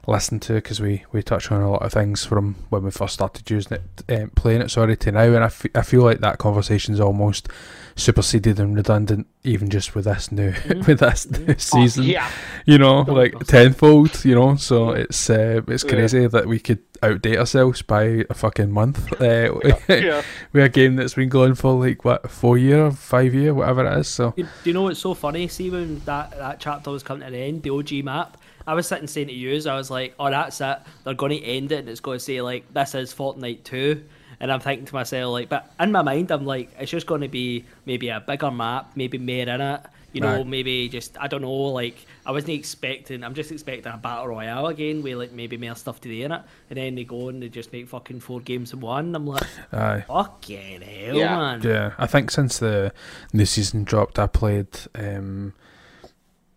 listen 0.09 0.41
to 0.41 0.55
because 0.55 0.81
we 0.81 1.05
we 1.13 1.23
touch 1.23 1.51
on 1.53 1.61
a 1.63 1.71
lot 1.71 1.83
of 1.83 1.93
things 1.93 2.25
from 2.25 2.57
when 2.71 2.83
we 2.83 2.91
first 2.91 3.15
started 3.15 3.49
using 3.51 3.79
it, 3.79 4.21
um, 4.23 4.31
playing 4.31 4.61
it. 4.63 4.71
Sorry 4.71 4.97
to 4.97 5.13
now, 5.13 5.21
and 5.23 5.39
I, 5.45 5.47
f- 5.47 5.67
I 5.75 5.83
feel 5.83 6.03
like 6.03 6.21
that 6.21 6.39
conversation's 6.39 7.01
almost 7.01 7.49
superseded 7.97 8.61
and 8.61 8.77
redundant, 8.77 9.27
even 9.45 9.69
just 9.71 9.95
with 9.95 10.05
this 10.05 10.31
new 10.31 10.53
with 10.87 11.01
this 11.01 11.29
new 11.31 11.55
season 11.59 12.05
Yeah. 12.05 12.29
you 12.65 12.79
know, 12.79 13.05
Don't 13.05 13.17
like 13.17 13.39
tenfold, 13.47 14.25
you 14.25 14.35
know. 14.35 14.57
So 14.57 14.91
it's 14.91 15.29
uh, 15.31 15.63
it's 15.69 15.85
Yeah. 15.85 15.91
crazy 15.91 16.27
that 16.27 16.47
we 16.47 16.59
could 16.61 16.79
outdate 17.03 17.37
ourselves 17.37 17.83
by 17.83 18.25
a 18.31 18.35
fucking 18.35 18.71
month. 18.73 19.13
Uh, 19.21 19.59
Yeah. 19.89 20.23
with 20.53 20.65
a 20.65 20.69
game 20.69 20.97
that's 20.97 21.15
been 21.15 21.29
going 21.29 21.55
for 21.55 21.73
like 21.87 22.05
what 22.05 22.31
four 22.31 22.57
year, 22.59 22.91
five 22.93 23.35
year, 23.35 23.53
whatever 23.55 23.85
it 23.87 23.99
is. 23.99 24.09
So 24.09 24.31
Do 24.37 24.43
do 24.45 24.49
you 24.65 24.73
know 24.75 24.83
what's 24.83 25.01
so 25.01 25.15
funny? 25.15 25.49
See 25.49 25.71
when 25.71 26.01
that, 26.05 26.31
that 26.39 26.61
chapter 26.61 26.91
was 26.91 27.03
coming 27.03 27.23
to 27.23 27.27
an 27.27 27.35
end, 27.35 27.63
the 27.63 27.71
OG 27.71 28.05
map, 28.05 28.37
I 28.69 28.75
was 28.75 28.87
sitting 28.87 29.07
saying 29.07 29.29
to 29.29 29.33
you, 29.33 29.51
I 29.69 29.75
was 29.77 29.91
like, 29.91 30.15
oh, 30.21 30.31
that's 30.31 30.61
it. 30.61 30.79
They're 31.05 31.15
going 31.15 31.33
to 31.33 31.43
end 31.45 31.73
it, 31.73 31.81
and 31.81 31.89
it's 31.89 32.01
going 32.01 32.19
to 32.19 32.25
say 32.25 32.41
like, 32.43 32.73
this 32.75 32.95
is 32.95 33.15
Fortnite 33.15 33.65
two. 33.65 34.05
And 34.41 34.53
I'm 34.53 34.61
thinking 34.61 34.87
to 34.87 34.95
myself, 34.95 35.33
like, 35.33 35.49
but 35.49 35.73
in 35.81 35.91
my 35.91 36.03
mind, 36.03 36.31
I'm 36.31 36.45
like, 36.47 36.71
it's 36.79 36.91
just 36.93 37.07
going 37.09 37.23
to 37.23 37.29
be 37.29 37.65
maybe 37.87 38.09
a 38.11 38.21
bigger 38.21 38.51
map, 38.53 38.93
maybe 38.95 39.19
more 39.19 39.53
in 39.55 39.61
it. 39.61 39.81
You 40.13 40.23
know, 40.23 40.37
Right. 40.39 40.47
maybe 40.47 40.89
just 40.89 41.19
I 41.21 41.27
don't 41.29 41.43
know. 41.43 41.53
Like, 41.53 41.97
I 42.25 42.31
wasn't 42.31 42.53
expecting. 42.53 43.23
I'm 43.25 43.35
just 43.35 43.51
expecting 43.53 43.93
a 43.93 43.97
battle 43.99 44.29
royale 44.29 44.67
again, 44.69 45.03
with 45.03 45.17
like 45.17 45.33
maybe 45.33 45.57
more 45.59 45.75
stuff 45.75 46.01
to 46.03 46.09
do 46.09 46.25
in 46.25 46.33
it. 46.33 46.41
And 46.71 46.77
then 46.79 46.95
they 46.95 47.05
go 47.05 47.29
and 47.29 47.43
they 47.43 47.49
just 47.51 47.73
make 47.73 47.89
fucking 47.89 48.21
four 48.21 48.41
games 48.41 48.73
in 48.73 48.81
one. 48.81 49.15
I'm 49.15 49.27
like, 49.27 49.43
Aye. 49.73 50.05
fucking 50.09 50.81
hell, 50.83 51.17
Yeah. 51.17 51.37
man. 51.37 51.63
Yeah, 51.63 51.93
I 51.99 52.07
think 52.07 52.31
since 52.31 52.59
the 52.59 52.93
new 53.33 53.45
season 53.45 53.85
dropped, 53.85 54.19
I 54.19 54.27
played. 54.29 54.69
Um, 54.95 55.53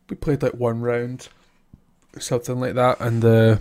we 0.10 0.15
played 0.15 0.43
like 0.43 0.54
one 0.54 0.82
round, 0.82 1.28
something 2.19 2.60
like 2.60 2.76
that, 2.76 3.00
and 3.00 3.21
the 3.21 3.60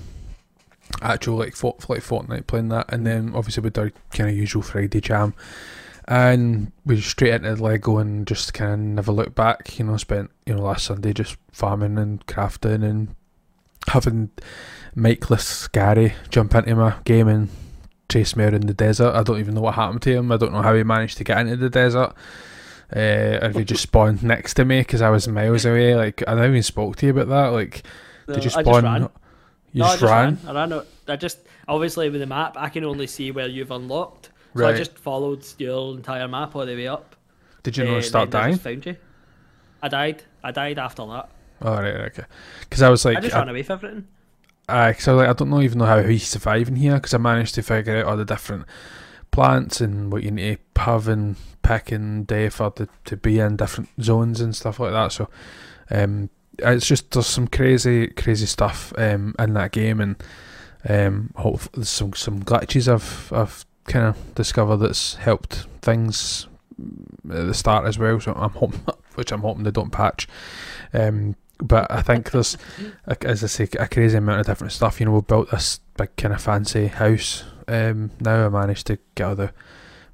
actual 1.02 1.36
like 1.36 1.54
fort, 1.54 1.88
like 1.88 2.02
Fortnite 2.02 2.46
playing 2.46 2.68
that, 2.68 2.92
and 2.92 3.06
then 3.06 3.32
obviously 3.34 3.62
with 3.62 3.78
our 3.78 3.90
kind 4.12 4.30
of 4.30 4.36
usual 4.36 4.62
Friday 4.62 5.00
jam, 5.00 5.34
and 6.08 6.72
we 6.84 7.00
straight 7.00 7.34
into 7.34 7.62
Lego 7.62 7.98
and 7.98 8.26
just 8.26 8.52
kind 8.54 8.72
of 8.72 8.80
never 8.80 9.12
looked 9.12 9.34
back. 9.34 9.78
You 9.78 9.86
know, 9.86 9.96
spent 9.96 10.30
you 10.46 10.54
know 10.54 10.62
last 10.62 10.86
Sunday 10.86 11.12
just 11.12 11.36
farming 11.52 11.98
and 11.98 12.24
crafting 12.26 12.84
and 12.84 13.14
having 13.88 14.30
Mikeless 14.94 15.68
Gary 15.68 16.14
jump 16.30 16.54
into 16.54 16.74
my 16.74 16.96
game 17.04 17.28
and 17.28 17.48
chase 18.10 18.36
me 18.36 18.44
around 18.44 18.64
the 18.64 18.74
desert. 18.74 19.14
I 19.14 19.22
don't 19.22 19.38
even 19.38 19.54
know 19.54 19.62
what 19.62 19.74
happened 19.74 20.02
to 20.02 20.12
him. 20.12 20.32
I 20.32 20.36
don't 20.36 20.52
know 20.52 20.62
how 20.62 20.74
he 20.74 20.82
managed 20.82 21.16
to 21.18 21.24
get 21.24 21.38
into 21.38 21.56
the 21.56 21.70
desert. 21.70 22.12
Uh, 22.94 23.38
or 23.40 23.50
if 23.50 23.56
he 23.56 23.64
just 23.64 23.84
spawned 23.84 24.22
next 24.22 24.54
to 24.54 24.64
me 24.64 24.80
because 24.80 25.00
I 25.00 25.10
was 25.10 25.28
miles 25.28 25.64
away. 25.64 25.94
Like 25.94 26.24
I 26.26 26.34
never 26.34 26.48
even 26.48 26.62
spoke 26.62 26.96
to 26.96 27.06
you 27.06 27.12
about 27.12 27.28
that. 27.28 27.52
Like, 27.52 27.84
No, 28.30 28.34
did 28.36 28.44
you 28.44 28.50
I 28.56 28.62
spawn? 28.62 28.64
just 28.74 28.84
ran. 28.84 29.02
You 29.72 29.80
no, 29.82 29.84
just, 29.84 29.90
I 29.90 30.00
just 30.00 30.02
ran. 30.02 30.38
ran. 30.44 30.56
I 30.56 30.60
ran. 30.60 30.72
out- 30.72 30.86
I 31.08 31.16
just 31.16 31.38
obviously 31.68 32.10
with 32.10 32.20
the 32.20 32.26
map, 32.26 32.56
I 32.56 32.68
can 32.68 32.84
only 32.84 33.06
see 33.06 33.30
where 33.30 33.46
you've 33.48 33.70
unlocked. 33.70 34.26
So 34.56 34.62
Right. 34.64 34.74
I 34.74 34.78
just 34.78 34.98
followed 34.98 35.44
your 35.58 35.94
entire 35.96 36.26
map 36.26 36.56
all 36.56 36.66
the 36.66 36.74
way 36.74 36.88
up. 36.88 37.14
Did 37.62 37.76
you 37.76 37.84
eh, 37.84 37.92
not 37.94 38.04
start 38.04 38.30
then 38.30 38.40
I 38.40 38.44
dying? 38.46 38.56
found 38.58 38.86
you. 38.86 38.96
I 39.82 39.88
died. 39.88 40.22
I 40.42 40.50
died 40.50 40.78
after 40.78 41.06
that. 41.06 41.28
Oh 41.62 41.74
right, 41.74 41.94
okay. 41.94 42.24
Because 42.60 42.82
I 42.82 42.88
was 42.88 43.04
like, 43.04 43.18
I 43.18 43.20
just 43.20 43.34
I, 43.34 43.38
ran 43.40 43.48
away 43.50 43.62
from 43.62 43.74
everything. 43.74 44.08
Aye, 44.68 44.92
'cause 44.94 45.08
I 45.08 45.12
was 45.12 45.20
like, 45.20 45.28
I 45.28 45.32
don't 45.34 45.50
know 45.50 45.60
even 45.60 45.78
know 45.78 45.84
how 45.86 46.02
he's 46.02 46.26
surviving 46.26 46.76
here 46.76 46.94
because 46.94 47.12
I 47.14 47.18
managed 47.18 47.54
to 47.56 47.62
figure 47.62 47.98
out 47.98 48.06
all 48.06 48.16
the 48.16 48.24
different 48.24 48.64
plants 49.30 49.80
and 49.80 50.12
what 50.12 50.22
you 50.22 50.30
need 50.30 50.58
to 50.74 50.80
have 50.80 51.06
and 51.08 51.36
pick 51.62 51.92
and 51.92 52.26
day 52.26 52.48
for 52.48 52.70
the, 52.74 52.88
to 53.04 53.16
be 53.16 53.38
in 53.38 53.56
different 53.56 53.88
zones 54.02 54.40
and 54.40 54.56
stuff 54.56 54.80
like 54.80 54.92
that. 54.92 55.12
So, 55.12 55.28
um, 55.90 56.30
it's 56.62 56.86
just 56.86 57.10
there's 57.10 57.26
some 57.26 57.48
crazy, 57.48 58.08
crazy 58.08 58.46
stuff 58.46 58.92
um 58.98 59.34
in 59.38 59.54
that 59.54 59.72
game 59.72 60.00
and 60.00 60.22
um, 60.88 61.30
there's 61.74 61.88
some 61.88 62.12
some 62.14 62.42
glitches 62.42 62.92
I've 62.92 63.32
I've 63.32 63.66
kind 63.84 64.06
of 64.06 64.34
discovered 64.34 64.78
that's 64.78 65.14
helped 65.14 65.66
things 65.82 66.46
at 67.30 67.46
the 67.46 67.54
start 67.54 67.86
as 67.86 67.98
well. 67.98 68.20
So 68.20 68.32
I'm 68.32 68.50
hoping, 68.50 68.82
which 69.14 69.32
I'm 69.32 69.40
hoping 69.40 69.64
they 69.64 69.70
don't 69.70 69.90
patch. 69.90 70.26
Um, 70.92 71.36
but 71.58 71.90
I 71.90 72.02
think 72.02 72.30
there's 72.30 72.56
as 73.22 73.44
I 73.44 73.46
say, 73.46 73.68
a 73.78 73.88
crazy 73.88 74.16
amount 74.16 74.40
of 74.40 74.46
different 74.46 74.72
stuff. 74.72 75.00
You 75.00 75.06
know, 75.06 75.12
we 75.12 75.20
built 75.20 75.50
this 75.50 75.80
big 75.96 76.16
kind 76.16 76.34
of 76.34 76.42
fancy 76.42 76.86
house. 76.86 77.44
Um, 77.68 78.10
now 78.20 78.46
I 78.46 78.48
managed 78.48 78.86
to 78.88 78.98
get 79.14 79.24
all 79.24 79.36
the 79.36 79.52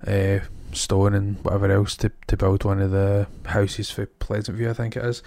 uh, 0.06 0.44
stone 0.72 1.14
and 1.14 1.42
whatever 1.44 1.70
else 1.70 1.96
to, 1.96 2.10
to 2.26 2.36
build 2.36 2.64
one 2.64 2.80
of 2.80 2.90
the 2.90 3.26
houses 3.46 3.90
for 3.90 4.06
Pleasant 4.06 4.58
View, 4.58 4.68
I 4.68 4.74
think 4.74 4.96
it 4.96 5.04
is. 5.04 5.22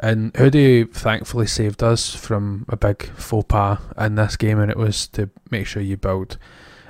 And 0.00 0.34
Hoodie 0.36 0.84
thankfully 0.84 1.46
saved 1.46 1.82
us 1.82 2.14
from 2.14 2.64
a 2.68 2.76
big 2.76 3.04
faux 3.16 3.46
pas 3.48 3.78
in 3.98 4.14
this 4.14 4.36
game, 4.36 4.58
and 4.58 4.70
it 4.70 4.76
was 4.76 5.08
to 5.08 5.30
make 5.50 5.66
sure 5.66 5.82
you 5.82 5.96
build 5.96 6.38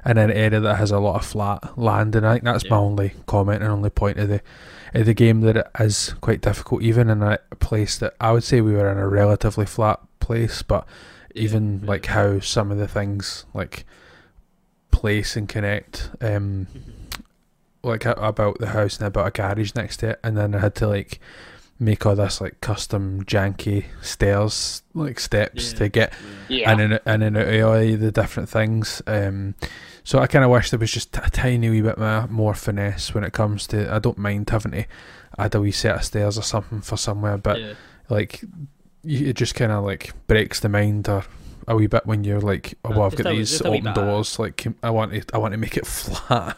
in 0.04 0.18
an 0.18 0.30
area 0.30 0.60
that 0.60 0.76
has 0.76 0.90
a 0.90 0.98
lot 0.98 1.16
of 1.16 1.24
flat 1.24 1.78
land. 1.78 2.14
And 2.14 2.26
I 2.26 2.34
think 2.34 2.44
that's 2.44 2.68
my 2.68 2.76
only 2.76 3.14
comment 3.26 3.62
and 3.62 3.70
only 3.70 3.90
point 3.90 4.18
of 4.18 4.28
the 4.28 4.42
of 4.94 5.06
the 5.06 5.14
game 5.14 5.42
that 5.42 5.56
it 5.56 5.66
is 5.78 6.14
quite 6.20 6.40
difficult, 6.40 6.82
even 6.82 7.10
in 7.10 7.22
a 7.22 7.38
place 7.60 7.98
that 7.98 8.14
I 8.20 8.32
would 8.32 8.44
say 8.44 8.60
we 8.60 8.72
were 8.72 8.90
in 8.90 8.98
a 8.98 9.08
relatively 9.08 9.66
flat 9.66 10.00
place, 10.20 10.62
but 10.62 10.86
even 11.34 11.80
yeah. 11.80 11.88
like 11.88 12.06
how 12.06 12.40
some 12.40 12.70
of 12.70 12.78
the 12.78 12.88
things 12.88 13.44
like 13.54 13.84
place 14.90 15.36
and 15.36 15.48
connect 15.48 16.10
um 16.20 16.66
like 17.82 18.04
about 18.04 18.58
the 18.58 18.68
house 18.68 18.98
and 18.98 19.06
about 19.06 19.28
a 19.28 19.30
garage 19.30 19.74
next 19.74 19.98
to 19.98 20.10
it. 20.10 20.20
And 20.22 20.36
then 20.36 20.54
I 20.54 20.60
had 20.60 20.74
to 20.76 20.88
like 20.88 21.20
make 21.80 22.04
all 22.06 22.16
this 22.16 22.40
like 22.40 22.60
custom 22.60 23.22
janky 23.24 23.84
stairs 24.02 24.82
like 24.94 25.20
steps 25.20 25.72
Yeah. 25.72 25.78
to 25.78 25.88
get 25.88 26.12
Yeah. 26.48 26.72
in 26.72 26.80
and 26.80 27.00
in 27.06 27.22
and 27.22 27.36
out 27.36 27.46
of 27.48 27.64
all 27.68 27.96
the 27.96 28.10
different 28.12 28.48
things. 28.48 29.00
Um, 29.06 29.54
so 30.02 30.18
I 30.18 30.26
kind 30.26 30.44
of 30.44 30.50
wish 30.50 30.70
there 30.70 30.78
was 30.78 30.90
just 30.90 31.16
a 31.18 31.30
tiny 31.30 31.70
wee 31.70 31.82
bit 31.82 31.98
more, 31.98 32.26
more 32.28 32.54
finesse 32.54 33.14
when 33.14 33.24
it 33.24 33.32
comes 33.32 33.66
to. 33.68 33.92
I 33.92 33.98
don't 33.98 34.18
mind 34.18 34.50
having 34.50 34.72
to 34.72 34.84
add 35.38 35.54
a 35.54 35.60
wee 35.60 35.70
set 35.70 35.96
of 35.96 36.04
stairs 36.04 36.36
or 36.38 36.42
something 36.42 36.80
for 36.80 36.96
somewhere, 36.96 37.38
but 37.38 37.60
yeah. 37.60 37.74
like 38.08 38.42
you, 39.04 39.28
it 39.28 39.36
just 39.36 39.54
kind 39.54 39.70
of 39.70 39.84
like 39.84 40.12
breaks 40.26 40.60
the 40.60 40.68
mind 40.68 41.08
or 41.08 41.24
a 41.68 41.76
wee 41.76 41.86
bit 41.86 42.06
when 42.06 42.24
you're 42.24 42.40
like, 42.40 42.74
oh, 42.84 42.88
Uh, 42.88 42.92
well, 42.96 43.02
I've 43.04 43.16
got 43.16 43.30
these 43.30 43.50
just 43.50 43.64
a 43.64 43.70
wee 43.70 43.78
open 43.78 43.94
doors. 43.94 44.38
Like 44.38 44.66
I 44.82 44.90
want 44.90 45.12
to, 45.12 45.22
I 45.34 45.38
want 45.38 45.52
to 45.52 45.58
make 45.58 45.76
it 45.76 45.86
flat. 45.86 46.56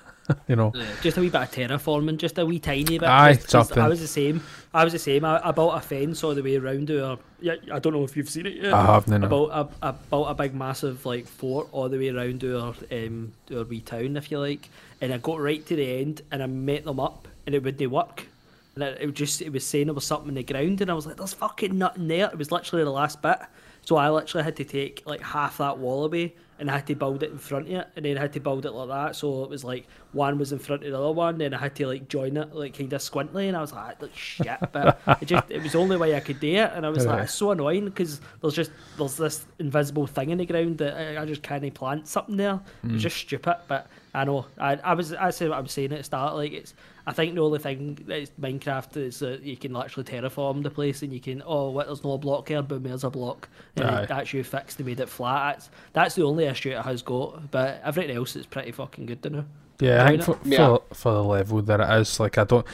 You 0.48 0.56
know. 0.56 0.72
Yeah, 0.74 0.86
just 1.02 1.16
a 1.16 1.20
wee 1.20 1.30
bit 1.30 1.42
of 1.42 1.50
terraforming, 1.50 2.16
just 2.16 2.38
a 2.38 2.46
wee 2.46 2.58
tiny 2.58 2.98
bit. 2.98 3.02
Aye, 3.02 3.34
just 3.34 3.50
something. 3.50 3.78
I 3.78 3.88
was 3.88 4.00
the 4.00 4.06
same. 4.06 4.42
I 4.72 4.84
was 4.84 4.92
the 4.92 4.98
same. 4.98 5.24
I, 5.24 5.40
I 5.48 5.50
built 5.50 5.74
a 5.74 5.80
fence 5.80 6.22
all 6.22 6.34
the 6.34 6.42
way 6.42 6.56
around 6.56 6.86
to. 6.88 7.18
Yeah, 7.40 7.56
I 7.72 7.78
don't 7.78 7.92
know 7.92 8.04
if 8.04 8.16
you've 8.16 8.28
seen 8.28 8.46
it 8.46 8.54
yet. 8.54 8.72
I 8.72 8.84
have 8.86 9.08
no. 9.08 9.16
I 9.16 9.28
built 9.28 9.50
a, 9.50 9.68
I 9.82 9.90
built 9.92 10.30
a 10.30 10.34
big 10.34 10.54
massive 10.54 11.04
like 11.06 11.26
fort 11.26 11.68
all 11.72 11.88
the 11.88 11.98
way 11.98 12.08
around 12.10 12.40
to 12.40 12.60
our 12.60 12.74
um 12.92 13.32
to 13.46 13.58
our 13.58 13.64
wee 13.64 13.80
town 13.80 14.16
if 14.16 14.30
you 14.30 14.38
like, 14.38 14.68
and 15.00 15.12
I 15.12 15.18
got 15.18 15.40
right 15.40 15.64
to 15.66 15.76
the 15.76 16.00
end 16.00 16.22
and 16.30 16.42
I 16.42 16.46
met 16.46 16.84
them 16.84 17.00
up 17.00 17.28
and 17.46 17.54
it 17.54 17.62
wouldn't 17.62 17.90
work, 17.90 18.26
and 18.74 18.84
it, 18.84 18.98
it 19.00 19.06
was 19.06 19.14
just 19.14 19.42
it 19.42 19.52
was 19.52 19.66
saying 19.66 19.86
there 19.86 19.94
was 19.94 20.04
something 20.04 20.28
in 20.28 20.34
the 20.34 20.42
ground 20.42 20.80
and 20.80 20.90
I 20.90 20.94
was 20.94 21.06
like 21.06 21.16
there's 21.16 21.34
fucking 21.34 21.76
nothing 21.76 22.08
there. 22.08 22.26
It 22.26 22.38
was 22.38 22.52
literally 22.52 22.84
the 22.84 22.90
last 22.90 23.22
bit, 23.22 23.38
so 23.82 23.96
I 23.96 24.10
literally 24.10 24.44
had 24.44 24.56
to 24.56 24.64
take 24.64 25.02
like 25.06 25.20
half 25.20 25.58
that 25.58 25.78
wall 25.78 26.04
away 26.04 26.34
and 26.58 26.70
I 26.70 26.76
had 26.76 26.86
to 26.88 26.94
build 26.94 27.22
it 27.22 27.30
in 27.30 27.38
front 27.38 27.66
of 27.68 27.72
it 27.72 27.88
and 27.96 28.04
then 28.04 28.18
I 28.18 28.20
had 28.20 28.32
to 28.34 28.40
build 28.40 28.66
it 28.66 28.72
like 28.72 28.88
that 28.88 29.16
so 29.16 29.44
it 29.44 29.50
was 29.50 29.64
like 29.64 29.86
one 30.12 30.38
was 30.38 30.52
in 30.52 30.58
front 30.58 30.84
of 30.84 30.90
the 30.90 30.98
other 30.98 31.12
one 31.12 31.38
then 31.38 31.54
I 31.54 31.58
had 31.58 31.74
to 31.76 31.86
like 31.86 32.08
join 32.08 32.36
it 32.36 32.54
like 32.54 32.76
kind 32.76 32.92
of 32.92 33.00
squintly 33.00 33.48
and 33.48 33.56
I 33.56 33.60
was 33.60 33.72
like, 33.72 33.96
ah, 33.96 34.02
like 34.02 34.16
shit 34.16 34.58
but 34.72 35.00
it 35.20 35.24
just 35.26 35.50
it 35.50 35.62
was 35.62 35.72
the 35.72 35.78
only 35.78 35.96
way 35.96 36.14
I 36.14 36.20
could 36.20 36.38
do 36.38 36.54
it 36.54 36.70
and 36.74 36.84
I 36.84 36.90
was 36.90 37.06
like 37.06 37.24
it's 37.24 37.34
so 37.34 37.50
annoying 37.50 37.86
because 37.86 38.20
there's 38.40 38.54
just 38.54 38.70
there's 38.98 39.16
this 39.16 39.46
invisible 39.58 40.06
thing 40.06 40.30
in 40.30 40.38
the 40.38 40.46
ground 40.46 40.78
that 40.78 40.94
I, 40.96 41.22
I 41.22 41.24
just 41.24 41.42
can't 41.42 41.72
plant 41.74 42.08
something 42.08 42.36
there. 42.36 42.60
It's 42.84 42.92
mm. 42.92 42.98
just 42.98 43.16
stupid, 43.16 43.56
but 43.68 43.86
I 44.14 44.24
know. 44.24 44.46
I 44.58 44.76
I 44.76 44.94
was 44.94 45.12
I 45.12 45.30
said 45.30 45.50
what 45.50 45.58
I 45.58 45.60
was 45.60 45.72
saying 45.72 45.92
at 45.92 45.98
the 45.98 46.04
start. 46.04 46.34
Like 46.34 46.52
it's 46.52 46.74
I 47.10 47.12
think 47.12 47.34
the 47.34 47.40
only 47.40 47.58
thing 47.58 47.98
that 48.06 48.18
is 48.18 48.30
Minecraft 48.40 48.96
is 48.96 49.18
that 49.18 49.42
you 49.42 49.56
can 49.56 49.72
literally 49.72 50.08
terraform 50.08 50.62
the 50.62 50.70
place 50.70 51.02
and 51.02 51.12
you 51.12 51.18
can 51.18 51.42
oh 51.44 51.70
what 51.70 51.88
there's 51.88 52.04
no 52.04 52.16
block 52.18 52.46
here, 52.46 52.62
boom 52.62 52.84
there's 52.84 53.02
a 53.02 53.10
block. 53.10 53.48
And 53.74 53.90
Aye. 53.90 54.06
that's 54.06 54.32
you 54.32 54.44
fixed 54.44 54.78
and 54.78 54.86
made 54.86 55.00
it 55.00 55.08
flat. 55.08 55.54
That's 55.54 55.70
that's 55.92 56.14
the 56.14 56.22
only 56.22 56.44
issue 56.44 56.70
it 56.70 56.82
has 56.82 57.02
got. 57.02 57.50
But 57.50 57.82
everything 57.84 58.16
else 58.16 58.36
is 58.36 58.46
pretty 58.46 58.70
fucking 58.70 59.06
good 59.06 59.24
to 59.24 59.30
know. 59.30 59.44
Yeah, 59.80 60.04
I 60.04 60.08
think 60.08 60.20
Enjoying 60.20 60.38
for, 60.38 60.76
it? 60.76 60.82
for 60.88 60.94
for 60.94 61.12
the 61.14 61.24
level 61.24 61.62
that 61.62 61.80
it 61.80 62.00
is, 62.00 62.20
like 62.20 62.38
I 62.38 62.44
don't, 62.44 62.66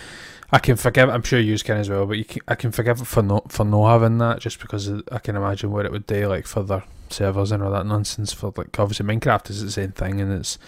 I 0.52 0.58
can 0.58 0.76
forgive. 0.76 1.08
I'm 1.08 1.22
sure 1.22 1.40
you 1.40 1.58
can 1.58 1.78
as 1.78 1.88
well, 1.88 2.04
but 2.04 2.18
you 2.18 2.26
can, 2.26 2.42
I 2.46 2.56
can 2.56 2.72
forgive 2.72 3.00
it 3.00 3.06
for 3.06 3.22
not 3.22 3.50
for 3.50 3.64
not 3.64 3.88
having 3.88 4.18
that, 4.18 4.40
just 4.40 4.60
because 4.60 4.90
I 5.10 5.18
can 5.18 5.34
imagine 5.34 5.70
what 5.70 5.86
it 5.86 5.92
would 5.92 6.06
do, 6.06 6.28
like 6.28 6.46
for 6.46 6.62
their 6.62 6.84
servers 7.08 7.52
and 7.52 7.62
all 7.62 7.70
that 7.70 7.86
nonsense. 7.86 8.34
For 8.34 8.52
like 8.54 8.78
obviously 8.78 9.06
Minecraft 9.06 9.48
is 9.48 9.62
the 9.62 9.70
same 9.70 9.92
thing, 9.92 10.20
and 10.20 10.30
it's 10.30 10.58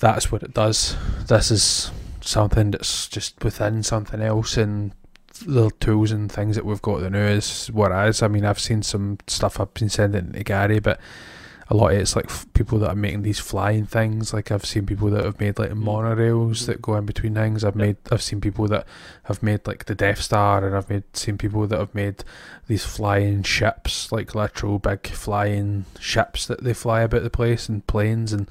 that's 0.00 0.30
what 0.30 0.42
it 0.42 0.54
does. 0.54 0.96
This 1.26 1.50
is 1.50 1.90
something 2.22 2.72
that's 2.72 3.08
just 3.08 3.42
within 3.42 3.82
something 3.82 4.20
else, 4.20 4.56
and 4.56 4.92
the 5.46 5.70
tools 5.80 6.10
and 6.10 6.30
things 6.30 6.56
that 6.56 6.64
we've 6.64 6.82
got 6.82 6.98
to 6.98 7.10
know 7.10 7.26
is 7.26 7.70
is. 7.70 8.22
I 8.22 8.28
mean, 8.28 8.44
I've 8.44 8.60
seen 8.60 8.82
some 8.82 9.18
stuff 9.26 9.60
I've 9.60 9.72
been 9.74 9.88
sending 9.88 10.32
to 10.32 10.44
Gary, 10.44 10.80
but 10.80 11.00
a 11.70 11.76
lot 11.76 11.92
of 11.92 12.00
it's 12.00 12.16
like 12.16 12.26
f- 12.26 12.46
people 12.52 12.80
that 12.80 12.90
are 12.90 12.96
making 12.96 13.22
these 13.22 13.38
flying 13.38 13.86
things. 13.86 14.34
Like 14.34 14.50
I've 14.50 14.64
seen 14.64 14.86
people 14.86 15.08
that 15.10 15.24
have 15.24 15.38
made 15.38 15.58
like 15.58 15.70
mm. 15.70 15.82
monorails 15.82 16.66
that 16.66 16.78
mm. 16.78 16.82
go 16.82 16.96
in 16.96 17.06
between 17.06 17.34
things. 17.34 17.64
I've 17.64 17.76
made 17.76 17.96
I've 18.10 18.22
seen 18.22 18.40
people 18.40 18.66
that 18.68 18.86
have 19.24 19.42
made 19.42 19.66
like 19.66 19.84
the 19.84 19.94
Death 19.94 20.20
Star, 20.20 20.66
and 20.66 20.76
I've 20.76 20.90
made 20.90 21.04
seen 21.16 21.38
people 21.38 21.66
that 21.68 21.78
have 21.78 21.94
made 21.94 22.24
these 22.66 22.84
flying 22.84 23.44
ships, 23.44 24.10
like 24.10 24.34
literal 24.34 24.80
big 24.80 25.06
flying 25.06 25.84
ships 26.00 26.46
that 26.46 26.64
they 26.64 26.74
fly 26.74 27.02
about 27.02 27.22
the 27.22 27.30
place 27.30 27.68
and 27.68 27.86
planes 27.86 28.32
and. 28.32 28.48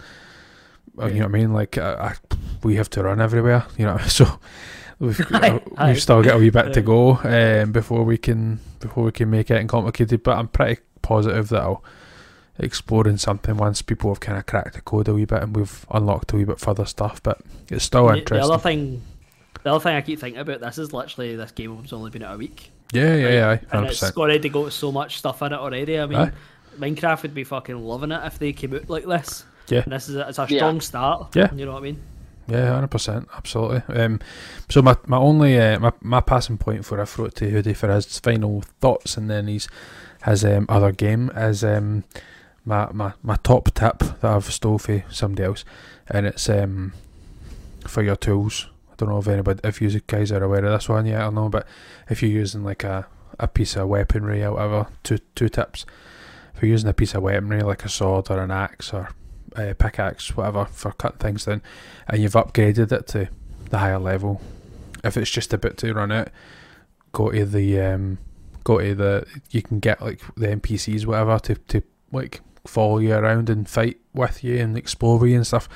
Uh, 1.01 1.07
You 1.07 1.19
know 1.19 1.25
what 1.25 1.35
I 1.35 1.37
mean? 1.39 1.53
Like 1.53 1.77
I, 1.77 1.93
I, 1.93 2.15
we 2.63 2.75
have 2.75 2.89
to 2.91 3.03
run 3.03 3.21
everywhere, 3.21 3.65
you 3.77 3.85
know. 3.85 3.97
So 4.07 4.25
we've 4.99 5.19
Aye, 5.33 5.61
aye. 5.77 5.91
we've 5.91 6.01
still 6.01 6.21
got 6.23 6.35
a 6.35 6.39
wee 6.39 6.49
bit 6.49 6.73
to 6.73 6.81
go 6.81 7.17
um, 7.23 7.71
before 7.71 8.03
we 8.03 8.17
can 8.17 8.59
before 8.79 9.05
we 9.05 9.11
can 9.11 9.29
make 9.29 9.49
it 9.49 9.67
complicated. 9.67 10.23
But 10.23 10.37
I'm 10.37 10.47
pretty 10.47 10.81
positive 11.01 11.49
that 11.49 11.61
I'll 11.61 11.83
exploring 12.61 13.17
something 13.17 13.55
once 13.55 13.81
people 13.81 14.11
have 14.11 14.19
kind 14.19 14.37
of 14.37 14.45
cracked 14.45 14.73
the 14.73 14.81
code 14.81 15.07
a 15.07 15.13
wee 15.13 15.23
bit 15.25 15.41
and 15.41 15.55
we've 15.55 15.85
unlocked 15.91 16.33
a 16.33 16.35
wee 16.35 16.43
bit 16.43 16.59
further 16.59 16.85
stuff. 16.85 17.23
But 17.23 17.39
it's 17.69 17.85
still 17.85 18.07
The- 18.07 18.13
the 18.13 18.19
interesting. 18.19 18.51
other 18.51 18.61
thing, 18.61 19.01
the 19.63 19.73
other 19.73 19.81
thing 19.81 19.95
I 19.95 20.01
keep 20.01 20.19
thinking 20.19 20.41
about 20.41 20.59
this 20.59 20.77
is 20.77 20.91
literally 20.93 21.35
this 21.35 21.51
game 21.51 21.81
has 21.81 21.93
only 21.93 22.11
been 22.11 22.23
out 22.23 22.35
a 22.35 22.37
week. 22.37 22.71
Yeah, 22.91 23.15
yeah, 23.15 23.29
yeah, 23.29 23.51
and 23.51 23.67
hundred 23.69 23.91
it's 23.91 24.17
already 24.17 24.49
got 24.49 24.73
so 24.73 24.91
much 24.91 25.19
stuff 25.19 25.41
in 25.43 25.53
it 25.53 25.59
already. 25.59 25.99
I 25.99 26.05
mean, 26.07 26.17
Aye. 26.19 26.31
Minecraft 26.79 27.21
would 27.21 27.33
be 27.35 27.43
fucking 27.43 27.77
loving 27.77 28.11
it 28.11 28.21
if 28.25 28.39
they 28.39 28.51
came 28.51 28.73
out 28.73 28.89
like 28.89 29.05
this. 29.05 29.45
Yeah. 29.69 29.81
And 29.83 29.93
this 29.93 30.09
is 30.09 30.15
a, 30.15 30.27
it's 30.29 30.39
a 30.39 30.47
Yeah. 30.49 30.57
strong 30.57 30.81
start. 30.81 31.35
Yeah. 31.35 31.53
you 31.53 31.65
know 31.65 31.73
what 31.73 31.79
I 31.79 31.83
mean. 31.83 32.01
Yeah, 32.47 32.73
hundred 32.73 32.87
percent, 32.89 33.27
absolutely. 33.37 33.83
Um, 33.95 34.19
so 34.69 34.81
my 34.81 34.97
my 35.05 35.17
only 35.17 35.59
uh, 35.59 35.79
my 35.79 35.91
my 36.01 36.19
passing 36.19 36.57
point 36.57 36.83
for 36.83 36.99
I 36.99 37.05
throw 37.05 37.25
it 37.25 37.35
to 37.35 37.49
Hoodie 37.49 37.75
for 37.75 37.93
his 37.93 38.17
final 38.19 38.61
thoughts, 38.81 39.17
and 39.17 39.29
then 39.29 39.45
his 39.47 39.67
his 40.25 40.43
um, 40.43 40.65
other 40.67 40.91
game 40.91 41.29
is 41.35 41.63
um 41.63 42.05
my, 42.65 42.89
my 42.91 43.13
my 43.21 43.35
top 43.43 43.71
tip 43.75 43.99
that 43.99 44.23
I've 44.25 44.51
stole 44.51 44.79
for 44.79 45.03
somebody 45.11 45.43
else, 45.43 45.63
and 46.07 46.25
it's 46.25 46.49
um 46.49 46.93
for 47.85 48.01
your 48.01 48.15
tools. 48.15 48.67
I 48.91 48.95
don't 48.97 49.09
know 49.09 49.19
if 49.19 49.27
anybody 49.27 49.59
if 49.63 49.79
you 49.79 50.01
guys 50.07 50.31
are 50.31 50.43
aware 50.43 50.65
of 50.65 50.71
this 50.71 50.89
one 50.89 51.05
yet 51.05 51.21
or 51.23 51.31
no, 51.31 51.49
but 51.49 51.67
if 52.09 52.23
you're 52.23 52.31
using 52.31 52.63
like 52.63 52.83
a 52.83 53.05
a 53.37 53.47
piece 53.47 53.75
of 53.75 53.87
weaponry 53.89 54.43
or 54.43 54.53
whatever, 54.53 54.87
two 55.03 55.19
two 55.35 55.49
tips. 55.49 55.85
If 56.55 56.63
you're 56.63 56.71
using 56.71 56.89
a 56.89 56.93
piece 56.93 57.13
of 57.13 57.21
weaponry 57.21 57.61
like 57.61 57.85
a 57.85 57.89
sword 57.89 58.31
or 58.31 58.39
an 58.39 58.49
axe 58.51 58.91
or 58.91 59.09
a 59.55 59.73
pickaxe, 59.73 60.35
whatever, 60.35 60.65
for 60.65 60.91
cutting 60.91 61.19
things 61.19 61.45
down, 61.45 61.61
and 62.07 62.21
you've 62.21 62.33
upgraded 62.33 62.91
it 62.91 63.07
to 63.07 63.29
the 63.69 63.79
higher 63.79 63.99
level. 63.99 64.41
If 65.03 65.17
it's 65.17 65.31
just 65.31 65.53
about 65.53 65.77
to 65.77 65.93
run 65.93 66.11
out, 66.11 66.29
go 67.11 67.31
to 67.31 67.45
the 67.45 67.79
um, 67.79 68.17
go 68.63 68.79
to 68.79 68.95
the 68.95 69.25
you 69.51 69.61
can 69.61 69.79
get 69.79 70.01
like 70.01 70.21
the 70.35 70.47
NPCs 70.47 71.05
whatever 71.05 71.39
to 71.39 71.55
to 71.55 71.81
like 72.11 72.41
follow 72.65 72.99
you 72.99 73.13
around 73.13 73.49
and 73.49 73.67
fight 73.67 73.97
with 74.13 74.43
you 74.43 74.57
and 74.57 74.77
explore 74.77 75.25
you 75.27 75.35
and 75.35 75.47
stuff. 75.47 75.69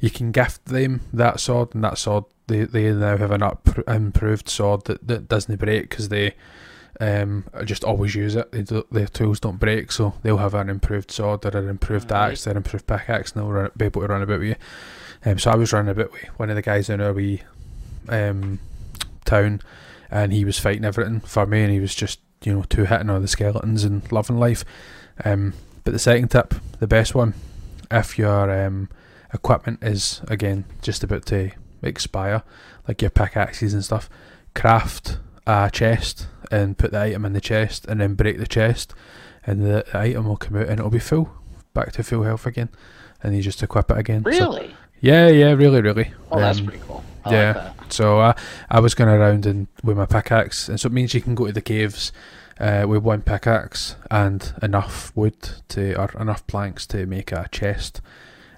You 0.00 0.10
can 0.10 0.32
gift 0.32 0.66
them 0.66 1.02
that 1.12 1.40
sword 1.40 1.74
and 1.74 1.84
that 1.84 1.98
sword 1.98 2.24
they 2.46 2.64
they 2.64 2.92
now 2.92 3.16
have 3.16 3.30
an 3.30 3.42
up 3.42 3.68
improved 3.88 4.48
sword 4.48 4.84
that, 4.84 5.06
that 5.06 5.28
doesn't 5.28 5.58
break 5.58 5.90
because 5.90 6.08
they 6.08 6.34
um 7.02 7.44
just 7.64 7.82
always 7.82 8.14
use 8.14 8.36
it. 8.36 8.52
They 8.52 8.62
do, 8.62 8.86
their 8.92 9.08
tools 9.08 9.40
don't 9.40 9.58
break, 9.58 9.90
so 9.90 10.14
they'll 10.22 10.36
have 10.36 10.54
an 10.54 10.70
improved 10.70 11.10
sword 11.10 11.44
or 11.44 11.58
an 11.58 11.68
improved 11.68 12.12
axe, 12.12 12.46
or 12.46 12.52
an 12.52 12.58
improved 12.58 12.86
pickaxe, 12.86 13.32
and 13.32 13.42
they'll 13.42 13.50
run, 13.50 13.70
be 13.76 13.86
able 13.86 14.02
to 14.02 14.06
run 14.06 14.22
about 14.22 14.38
with 14.38 14.48
you. 14.50 14.54
Um, 15.24 15.38
so 15.38 15.50
I 15.50 15.56
was 15.56 15.72
running 15.72 15.90
about 15.90 16.12
with 16.12 16.22
one 16.36 16.48
of 16.48 16.56
the 16.56 16.62
guys 16.62 16.88
in 16.88 17.00
our 17.00 17.12
wee 17.12 17.42
um, 18.08 18.60
town, 19.24 19.62
and 20.12 20.32
he 20.32 20.44
was 20.44 20.60
fighting 20.60 20.84
everything 20.84 21.20
for 21.20 21.44
me, 21.44 21.62
and 21.62 21.72
he 21.72 21.80
was 21.80 21.92
just 21.92 22.20
you 22.44 22.54
know 22.54 22.62
two 22.62 22.84
hitting 22.84 23.10
all 23.10 23.20
the 23.20 23.26
skeletons 23.26 23.82
and 23.82 24.10
loving 24.12 24.38
life. 24.38 24.64
Um, 25.24 25.54
but 25.82 25.90
the 25.92 25.98
second 25.98 26.28
tip, 26.28 26.54
the 26.78 26.86
best 26.86 27.16
one, 27.16 27.34
if 27.90 28.16
your 28.16 28.64
um, 28.64 28.88
equipment 29.34 29.82
is 29.82 30.20
again 30.28 30.66
just 30.82 31.02
about 31.02 31.26
to 31.26 31.50
expire, 31.82 32.44
like 32.86 33.02
your 33.02 33.10
pickaxes 33.10 33.74
and 33.74 33.84
stuff, 33.84 34.08
craft 34.54 35.18
a 35.48 35.68
chest 35.72 36.28
and 36.52 36.78
put 36.78 36.92
the 36.92 37.00
item 37.00 37.24
in 37.24 37.32
the 37.32 37.40
chest, 37.40 37.86
and 37.86 38.00
then 38.00 38.14
break 38.14 38.38
the 38.38 38.46
chest, 38.46 38.94
and 39.46 39.62
the, 39.62 39.84
the 39.90 39.98
item 39.98 40.26
will 40.26 40.36
come 40.36 40.56
out 40.56 40.68
and 40.68 40.78
it'll 40.78 40.90
be 40.90 40.98
full, 41.00 41.30
back 41.74 41.92
to 41.92 42.02
full 42.02 42.22
health 42.22 42.46
again, 42.46 42.68
and 43.22 43.34
you 43.34 43.42
just 43.42 43.62
equip 43.62 43.90
it 43.90 43.98
again. 43.98 44.22
So- 44.24 44.30
Really? 44.30 44.74
yeah, 45.00 45.28
yeah, 45.28 45.52
really, 45.52 45.80
really. 45.80 46.12
Oh, 46.30 46.38
that's 46.38 46.60
Um, 46.60 46.66
pretty 46.66 46.82
cool. 46.86 47.02
I 47.24 47.32
yeah. 47.32 47.46
like 47.52 47.76
that. 47.78 47.92
So 47.92 48.20
uh, 48.20 48.32
I 48.70 48.80
was 48.80 48.94
going 48.94 49.10
around 49.10 49.46
and 49.46 49.66
with 49.82 49.96
my 49.96 50.06
pickaxe, 50.06 50.68
and 50.68 50.78
so 50.78 50.86
it 50.86 50.92
means 50.92 51.14
you 51.14 51.20
can 51.20 51.34
go 51.34 51.46
to 51.46 51.52
the 51.52 51.60
caves 51.60 52.12
uh, 52.60 52.84
with 52.88 53.02
one 53.02 53.22
pickaxe 53.22 53.96
and 54.10 54.52
enough 54.62 55.10
wood 55.16 55.36
to 55.68 55.94
or 56.00 56.10
enough 56.20 56.46
planks 56.46 56.86
to 56.88 57.06
make 57.06 57.32
a 57.32 57.48
chest, 57.50 58.00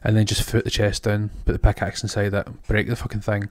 and 0.03 0.17
then 0.17 0.27
just 0.27 0.43
foot 0.43 0.65
the 0.65 0.71
chest 0.71 1.05
down, 1.05 1.31
put 1.45 1.53
the 1.53 1.59
pickaxe 1.59 2.03
inside 2.03 2.35
it, 2.35 2.47
break 2.69 2.89
the 2.89 2.97
fucking 2.97 3.21
thing, 3.23 3.51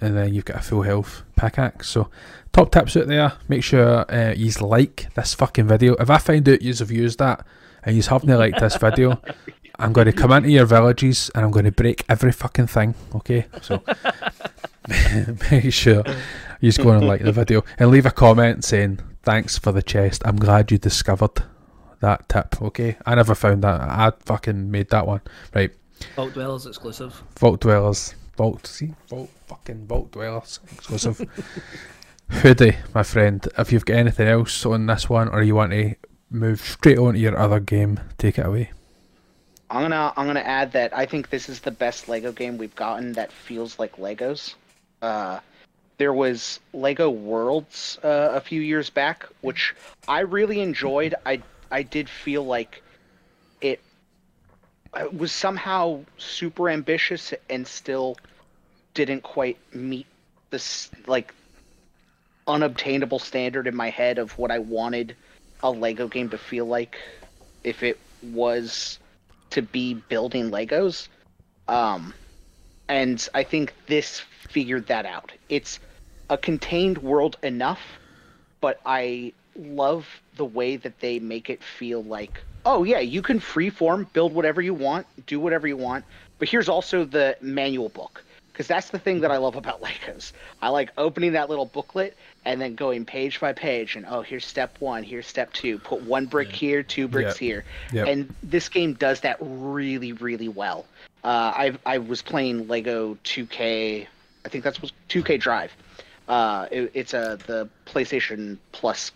and 0.00 0.16
then 0.16 0.34
you've 0.34 0.44
got 0.44 0.58
a 0.58 0.62
full 0.62 0.82
health 0.82 1.22
pickaxe. 1.36 1.88
So 1.88 2.10
top 2.52 2.72
tips 2.72 2.96
out 2.96 3.06
there. 3.08 3.32
Make 3.48 3.64
sure 3.64 4.10
uh, 4.12 4.34
you 4.36 4.50
like 4.60 5.12
this 5.14 5.34
fucking 5.34 5.68
video. 5.68 5.94
If 5.94 6.10
I 6.10 6.18
find 6.18 6.48
out 6.48 6.62
you 6.62 6.74
have 6.74 6.90
used 6.90 7.18
that 7.18 7.44
and 7.82 7.96
you 7.96 8.02
haven't 8.02 8.36
liked 8.36 8.60
this 8.60 8.76
video. 8.76 9.20
I'm 9.80 9.92
going 9.92 10.06
to 10.06 10.12
come 10.12 10.32
into 10.32 10.50
your 10.50 10.66
villages 10.66 11.30
and 11.34 11.44
I'm 11.44 11.52
going 11.52 11.64
to 11.64 11.72
break 11.72 12.04
every 12.08 12.32
fucking 12.32 12.66
thing, 12.66 12.96
okay? 13.14 13.46
So 13.62 13.80
make 15.52 15.72
sure 15.72 16.02
you 16.60 16.68
just 16.68 16.82
go 16.82 16.90
and 16.90 17.06
like 17.06 17.22
the 17.22 17.30
video 17.30 17.64
and 17.78 17.90
leave 17.90 18.04
a 18.04 18.10
comment 18.10 18.64
saying 18.64 18.98
thanks 19.22 19.56
for 19.56 19.70
the 19.70 19.82
chest. 19.82 20.22
I'm 20.24 20.36
glad 20.36 20.72
you 20.72 20.78
discovered 20.78 21.44
that 22.00 22.28
tip, 22.28 22.60
okay? 22.60 22.96
I 23.06 23.14
never 23.14 23.36
found 23.36 23.62
that. 23.62 23.80
I 23.80 24.12
fucking 24.24 24.68
made 24.68 24.90
that 24.90 25.06
one. 25.06 25.20
Right. 25.54 25.70
Vault 26.16 26.34
Dwellers 26.34 26.66
exclusive. 26.66 27.22
Vault 27.38 27.60
Dwellers. 27.60 28.16
Vault, 28.38 28.68
see? 28.68 28.94
Vault, 29.08 29.30
fucking 29.48 29.88
Vault 29.88 30.12
Dwellers. 30.12 30.60
Exclusive. 30.72 31.28
Hoodie, 32.30 32.76
my 32.94 33.02
friend, 33.02 33.46
if 33.58 33.72
you've 33.72 33.84
got 33.84 33.96
anything 33.96 34.28
else 34.28 34.64
on 34.64 34.86
this 34.86 35.10
one 35.10 35.28
or 35.28 35.42
you 35.42 35.56
want 35.56 35.72
to 35.72 35.96
move 36.30 36.60
straight 36.60 36.98
on 36.98 37.14
to 37.14 37.18
your 37.18 37.36
other 37.36 37.58
game, 37.58 37.98
take 38.16 38.38
it 38.38 38.46
away. 38.46 38.70
I'm 39.70 39.82
gonna 39.82 40.12
I'm 40.16 40.26
gonna 40.26 40.40
add 40.40 40.70
that 40.72 40.96
I 40.96 41.04
think 41.04 41.30
this 41.30 41.48
is 41.48 41.60
the 41.60 41.72
best 41.72 42.08
Lego 42.08 42.30
game 42.30 42.58
we've 42.58 42.76
gotten 42.76 43.12
that 43.14 43.32
feels 43.32 43.76
like 43.78 43.96
Legos. 43.96 44.54
Uh, 45.02 45.40
there 45.98 46.12
was 46.12 46.60
Lego 46.72 47.10
Worlds 47.10 47.98
uh, 48.04 48.30
a 48.32 48.40
few 48.40 48.60
years 48.60 48.88
back, 48.88 49.26
which 49.40 49.74
I 50.06 50.20
really 50.20 50.60
enjoyed. 50.60 51.16
I 51.26 51.42
I 51.72 51.82
did 51.82 52.08
feel 52.08 52.44
like 52.44 52.82
it, 53.60 53.80
it 54.96 55.12
was 55.12 55.32
somehow 55.32 56.04
super 56.18 56.70
ambitious 56.70 57.34
and 57.50 57.66
still 57.66 58.16
didn't 58.94 59.22
quite 59.22 59.58
meet 59.74 60.06
this 60.50 60.90
like 61.06 61.34
unobtainable 62.46 63.18
standard 63.18 63.66
in 63.66 63.76
my 63.76 63.90
head 63.90 64.18
of 64.18 64.36
what 64.38 64.50
I 64.50 64.58
wanted 64.58 65.14
a 65.62 65.70
Lego 65.70 66.08
game 66.08 66.30
to 66.30 66.38
feel 66.38 66.66
like 66.66 66.96
if 67.64 67.82
it 67.82 67.98
was 68.22 68.98
to 69.50 69.62
be 69.62 69.94
building 69.94 70.50
Legos. 70.50 71.08
Um, 71.68 72.14
and 72.88 73.28
I 73.34 73.42
think 73.42 73.74
this 73.86 74.20
figured 74.48 74.86
that 74.86 75.04
out. 75.04 75.32
It's 75.48 75.78
a 76.30 76.38
contained 76.38 76.98
world 76.98 77.36
enough, 77.42 77.80
but 78.60 78.80
I 78.86 79.32
love 79.56 80.06
the 80.36 80.44
way 80.44 80.76
that 80.76 81.00
they 81.00 81.18
make 81.18 81.50
it 81.50 81.62
feel 81.62 82.02
like, 82.02 82.40
oh 82.64 82.84
yeah, 82.84 83.00
you 83.00 83.22
can 83.22 83.40
freeform, 83.40 84.10
build 84.12 84.32
whatever 84.32 84.62
you 84.62 84.74
want, 84.74 85.06
do 85.26 85.40
whatever 85.40 85.66
you 85.66 85.76
want, 85.76 86.04
but 86.38 86.48
here's 86.48 86.68
also 86.68 87.04
the 87.04 87.36
manual 87.40 87.88
book. 87.88 88.24
Because 88.58 88.66
that's 88.66 88.90
the 88.90 88.98
thing 88.98 89.20
that 89.20 89.30
I 89.30 89.36
love 89.36 89.54
about 89.54 89.80
Legos. 89.84 90.32
I 90.60 90.70
like 90.70 90.90
opening 90.98 91.34
that 91.34 91.48
little 91.48 91.64
booklet 91.64 92.16
and 92.44 92.60
then 92.60 92.74
going 92.74 93.04
page 93.04 93.38
by 93.38 93.52
page 93.52 93.94
and 93.94 94.04
oh 94.04 94.20
here's 94.20 94.44
step 94.44 94.74
one, 94.80 95.04
here's 95.04 95.28
step 95.28 95.52
two. 95.52 95.78
Put 95.78 96.02
one 96.02 96.26
brick 96.26 96.50
here, 96.50 96.82
two 96.82 97.06
bricks 97.06 97.34
Yep. 97.34 97.36
here. 97.38 97.64
Yep. 97.92 98.08
And 98.08 98.34
this 98.42 98.68
game 98.68 98.94
does 98.94 99.20
that 99.20 99.36
really, 99.40 100.12
really 100.12 100.48
well. 100.48 100.86
Uh, 101.22 101.52
I 101.54 101.78
I 101.86 101.98
was 101.98 102.20
playing 102.20 102.66
Lego 102.66 103.16
2K. 103.22 104.08
I 104.44 104.48
think 104.48 104.64
that's 104.64 104.82
was 104.82 104.92
2K 105.08 105.38
Drive. 105.38 105.70
Uh, 106.26 106.66
it, 106.72 106.90
it's 106.94 107.14
a 107.14 107.38
the 107.46 107.68
PlayStation 107.86 108.58
Plus 108.72 109.12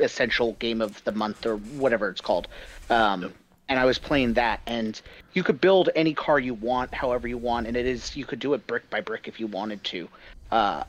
essential 0.00 0.54
game 0.54 0.80
of 0.80 1.02
the 1.04 1.12
month 1.12 1.46
or 1.46 1.58
whatever 1.58 2.08
it's 2.08 2.20
called. 2.20 2.48
Um, 2.88 3.34
And 3.70 3.78
I 3.78 3.86
was 3.86 3.98
playing 3.98 4.34
that, 4.34 4.60
and 4.66 5.00
you 5.32 5.42
could 5.42 5.60
build 5.60 5.88
any 5.94 6.12
car 6.12 6.38
you 6.40 6.54
want, 6.54 6.92
however 6.92 7.28
you 7.28 7.38
want, 7.38 7.68
and 7.68 7.76
it 7.76 7.86
is 7.86 8.16
you 8.16 8.26
could 8.26 8.40
do 8.40 8.52
it 8.52 8.66
brick 8.66 8.90
by 8.90 9.00
brick 9.00 9.28
if 9.28 9.40
you 9.40 9.46
wanted 9.46 9.82
to. 9.84 10.08
Uh, 10.50 10.82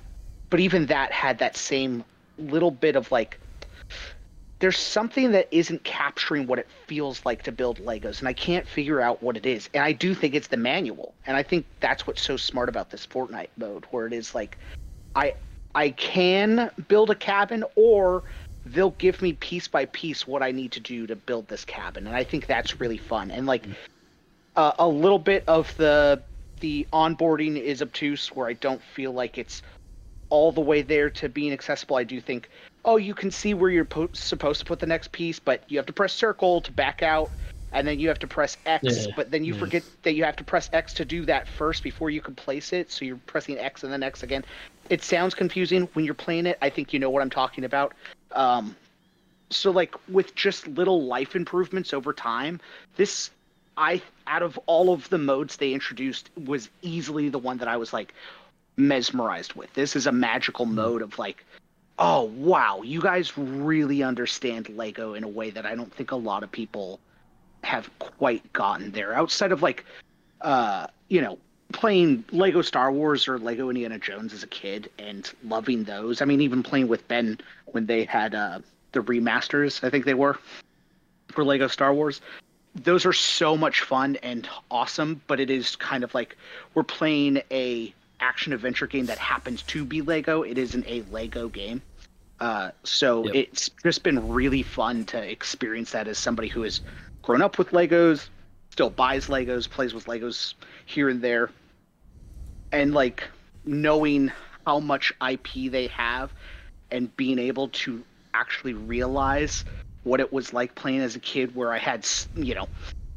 but 0.50 0.60
even 0.60 0.88
that 0.88 1.12
had 1.12 1.38
that 1.38 1.56
same 1.56 2.04
little 2.40 2.72
bit 2.72 2.96
of 2.96 3.12
like 3.12 3.40
there's 4.62 4.78
something 4.78 5.32
that 5.32 5.48
isn't 5.52 5.84
capturing 5.84 6.46
what 6.46 6.60
it 6.60 6.68
feels 6.88 7.26
like 7.26 7.42
to 7.44 7.52
build 7.52 7.80
Legos, 7.80 8.20
and 8.20 8.28
I 8.28 8.34
can't 8.34 8.68
figure 8.68 9.02
out 9.02 9.22
what 9.22 9.36
it 9.36 9.46
is. 9.46 9.70
And 9.74 9.84
I 9.84 9.92
do 9.92 10.14
think 10.14 10.36
it's 10.36 10.48
the 10.48 10.58
manual, 10.58 11.16
and 11.26 11.36
I 11.36 11.44
think 11.44 11.66
that's 11.80 12.06
what's 12.06 12.22
so 12.22 12.38
smart 12.38 12.70
about 12.70 12.92
this 12.92 13.06
Fortnite 13.06 13.50
mode, 13.58 13.86
where 13.92 14.06
it 14.06 14.14
is 14.14 14.36
like, 14.36 14.58
I 15.16 15.34
I 15.74 15.92
can 15.92 16.70
build 16.88 17.10
a 17.10 17.16
cabin, 17.16 17.64
or 17.76 18.24
they'll 18.66 18.92
give 18.92 19.22
me 19.22 19.34
piece 19.34 19.68
by 19.68 19.86
piece 19.86 20.28
what 20.28 20.44
I 20.44 20.52
need 20.52 20.72
to 20.74 20.80
do 20.80 21.08
to 21.08 21.16
build 21.16 21.48
this 21.48 21.66
cabin, 21.66 22.08
and 22.08 22.16
I 22.16 22.24
think 22.24 22.46
that's 22.46 22.80
really 22.80 22.98
fun. 22.98 23.32
And 23.32 23.48
like, 23.48 23.66
uh, 24.56 24.74
a 24.80 24.88
little 24.88 25.20
bit 25.20 25.44
of 25.48 25.76
the 25.78 26.22
the 26.60 26.88
onboarding 26.94 27.60
is 27.60 27.82
obtuse, 27.82 28.28
where 28.30 28.48
I 28.48 28.54
don't 28.54 28.82
feel 28.82 29.12
like 29.12 29.38
it's 29.38 29.64
all 30.30 30.52
the 30.52 30.62
way 30.62 30.82
there 30.82 31.10
to 31.10 31.28
being 31.28 31.52
accessible. 31.52 31.98
I 31.98 32.04
do 32.04 32.22
think, 32.22 32.50
oh, 32.86 32.98
you 32.98 33.14
can 33.14 33.32
see 33.32 33.54
where 33.54 33.70
you're 33.70 33.84
po- 33.86 34.10
supposed 34.14 34.60
to 34.60 34.66
put 34.66 34.80
the 34.80 34.86
next 34.86 35.12
piece, 35.12 35.40
but 35.40 35.64
you 35.68 35.78
have 35.78 35.86
to 35.88 35.94
press 35.94 36.14
circle 36.14 36.62
to 36.62 36.72
back 36.72 37.02
out, 37.04 37.32
and 37.74 37.88
then 37.88 38.00
you 38.00 38.08
have 38.08 38.20
to 38.20 38.28
press 38.28 38.58
X. 38.66 38.84
Yeah. 38.84 39.14
But 39.16 39.32
then 39.32 39.44
you 39.44 39.54
forget 39.54 39.84
that 40.04 40.14
you 40.14 40.24
have 40.24 40.36
to 40.38 40.44
press 40.44 40.70
X 40.72 40.94
to 40.96 41.06
do 41.06 41.26
that 41.26 41.48
first 41.48 41.84
before 41.84 42.10
you 42.10 42.22
can 42.22 42.36
place 42.36 42.74
it. 42.74 42.92
So 42.92 43.06
you're 43.06 43.20
pressing 43.26 43.58
X 43.58 43.84
and 43.84 43.92
then 43.92 44.04
X 44.04 44.24
again. 44.24 44.46
It 44.90 45.04
sounds 45.04 45.34
confusing 45.34 45.90
when 45.94 46.06
you're 46.06 46.14
playing 46.14 46.46
it. 46.46 46.58
I 46.62 46.70
think 46.70 46.94
you 46.94 47.00
know 47.00 47.10
what 47.10 47.22
I'm 47.22 47.30
talking 47.30 47.64
about. 47.64 47.94
Um, 48.34 48.76
so 49.50 49.72
like 49.72 49.96
with 50.08 50.34
just 50.36 50.68
little 50.68 51.06
life 51.06 51.36
improvements 51.36 51.94
over 51.94 52.14
time, 52.14 52.60
this 52.96 53.32
I 53.78 54.02
out 54.28 54.44
of 54.44 54.60
all 54.66 54.94
of 54.94 55.10
the 55.10 55.18
modes 55.18 55.58
they 55.58 55.74
introduced 55.74 56.30
was 56.46 56.70
easily 56.82 57.30
the 57.30 57.40
one 57.40 57.58
that 57.58 57.68
I 57.68 57.78
was 57.78 57.94
like 57.94 58.14
mesmerized 58.78 59.54
with. 59.54 59.74
This 59.74 59.96
is 59.96 60.08
a 60.08 60.12
magical 60.12 60.66
mode 60.66 61.02
of 61.02 61.18
like, 61.20 61.46
oh 62.00 62.24
wow, 62.24 62.82
you 62.84 63.02
guys 63.02 63.38
really 63.38 64.04
understand 64.04 64.70
Lego 64.70 65.14
in 65.14 65.24
a 65.24 65.28
way 65.28 65.50
that 65.52 65.66
I 65.66 65.76
don't 65.76 65.94
think 65.94 66.12
a 66.12 66.16
lot 66.16 66.44
of 66.44 66.52
people 66.52 67.00
have 67.64 67.90
quite 68.00 68.52
gotten 68.54 68.92
there. 68.92 69.14
Outside 69.14 69.52
of 69.52 69.62
like, 69.62 69.86
uh, 70.42 70.88
you 71.10 71.22
know, 71.22 71.38
playing 71.72 72.24
Lego 72.32 72.62
Star 72.62 72.92
Wars 72.92 73.28
or 73.28 73.38
Lego 73.40 73.70
Indiana 73.70 74.00
Jones 74.00 74.34
as 74.34 74.44
a 74.44 74.48
kid 74.48 74.90
and 75.00 75.30
loving 75.44 75.84
those. 75.84 76.22
I 76.22 76.26
mean, 76.26 76.42
even 76.42 76.64
playing 76.64 76.88
with 76.88 77.08
Ben 77.08 77.40
when 77.68 77.86
they 77.86 78.06
had 78.06 78.36
uh, 78.36 78.60
the 78.92 79.02
remasters, 79.02 79.84
I 79.84 79.90
think 79.90 80.06
they 80.06 80.14
were 80.14 80.38
for 81.32 81.44
Lego 81.44 81.68
Star 81.68 81.94
Wars. 81.94 82.22
Those 82.76 83.06
are 83.06 83.14
so 83.14 83.58
much 83.58 83.82
fun 83.82 84.18
and 84.24 84.48
awesome, 84.70 85.22
but 85.28 85.40
it 85.40 85.50
is 85.50 85.76
kind 85.76 86.04
of 86.04 86.14
like 86.14 86.38
we're 86.74 86.84
playing 86.84 87.42
a 87.52 87.94
action 88.20 88.54
adventure 88.54 88.88
game 88.88 89.08
that 89.08 89.18
happens 89.18 89.62
to 89.64 89.84
be 89.84 90.02
Lego. 90.02 90.44
It 90.44 90.58
isn't 90.58 90.86
a 90.88 91.04
Lego 91.12 91.50
game. 91.50 91.82
Uh, 92.40 92.72
so 92.84 93.26
Yep. 93.26 93.36
it's 93.36 93.70
just 93.84 94.04
been 94.04 94.30
really 94.30 94.64
fun 94.64 95.06
to 95.06 95.18
experience 95.22 95.92
that 95.92 96.08
as 96.08 96.18
somebody 96.18 96.48
who 96.48 96.62
has 96.64 96.82
grown 97.22 97.42
up 97.42 97.58
with 97.58 97.70
Legos, 97.72 98.30
still 98.72 98.90
buys 98.90 99.28
Legos, 99.28 99.70
plays 99.70 99.94
with 99.94 100.06
Legos 100.06 100.54
here 100.86 101.10
and 101.10 101.22
there, 101.22 101.52
and 102.72 102.94
like 102.94 103.24
knowing 103.66 104.32
how 104.66 104.80
much 104.80 105.14
IP 105.28 105.72
they 105.72 105.88
have 105.88 106.32
and 106.92 107.16
being 107.18 107.40
able 107.40 107.70
to 107.70 108.04
actually 108.34 108.74
realize 108.74 109.66
what 110.04 110.20
it 110.20 110.32
was 110.32 110.54
like 110.54 110.74
playing 110.76 111.02
as 111.02 111.16
a 111.16 111.20
kid 111.20 111.56
where 111.56 111.72
I 111.72 111.78
had, 111.78 112.08
you 112.36 112.56
know, 112.56 112.68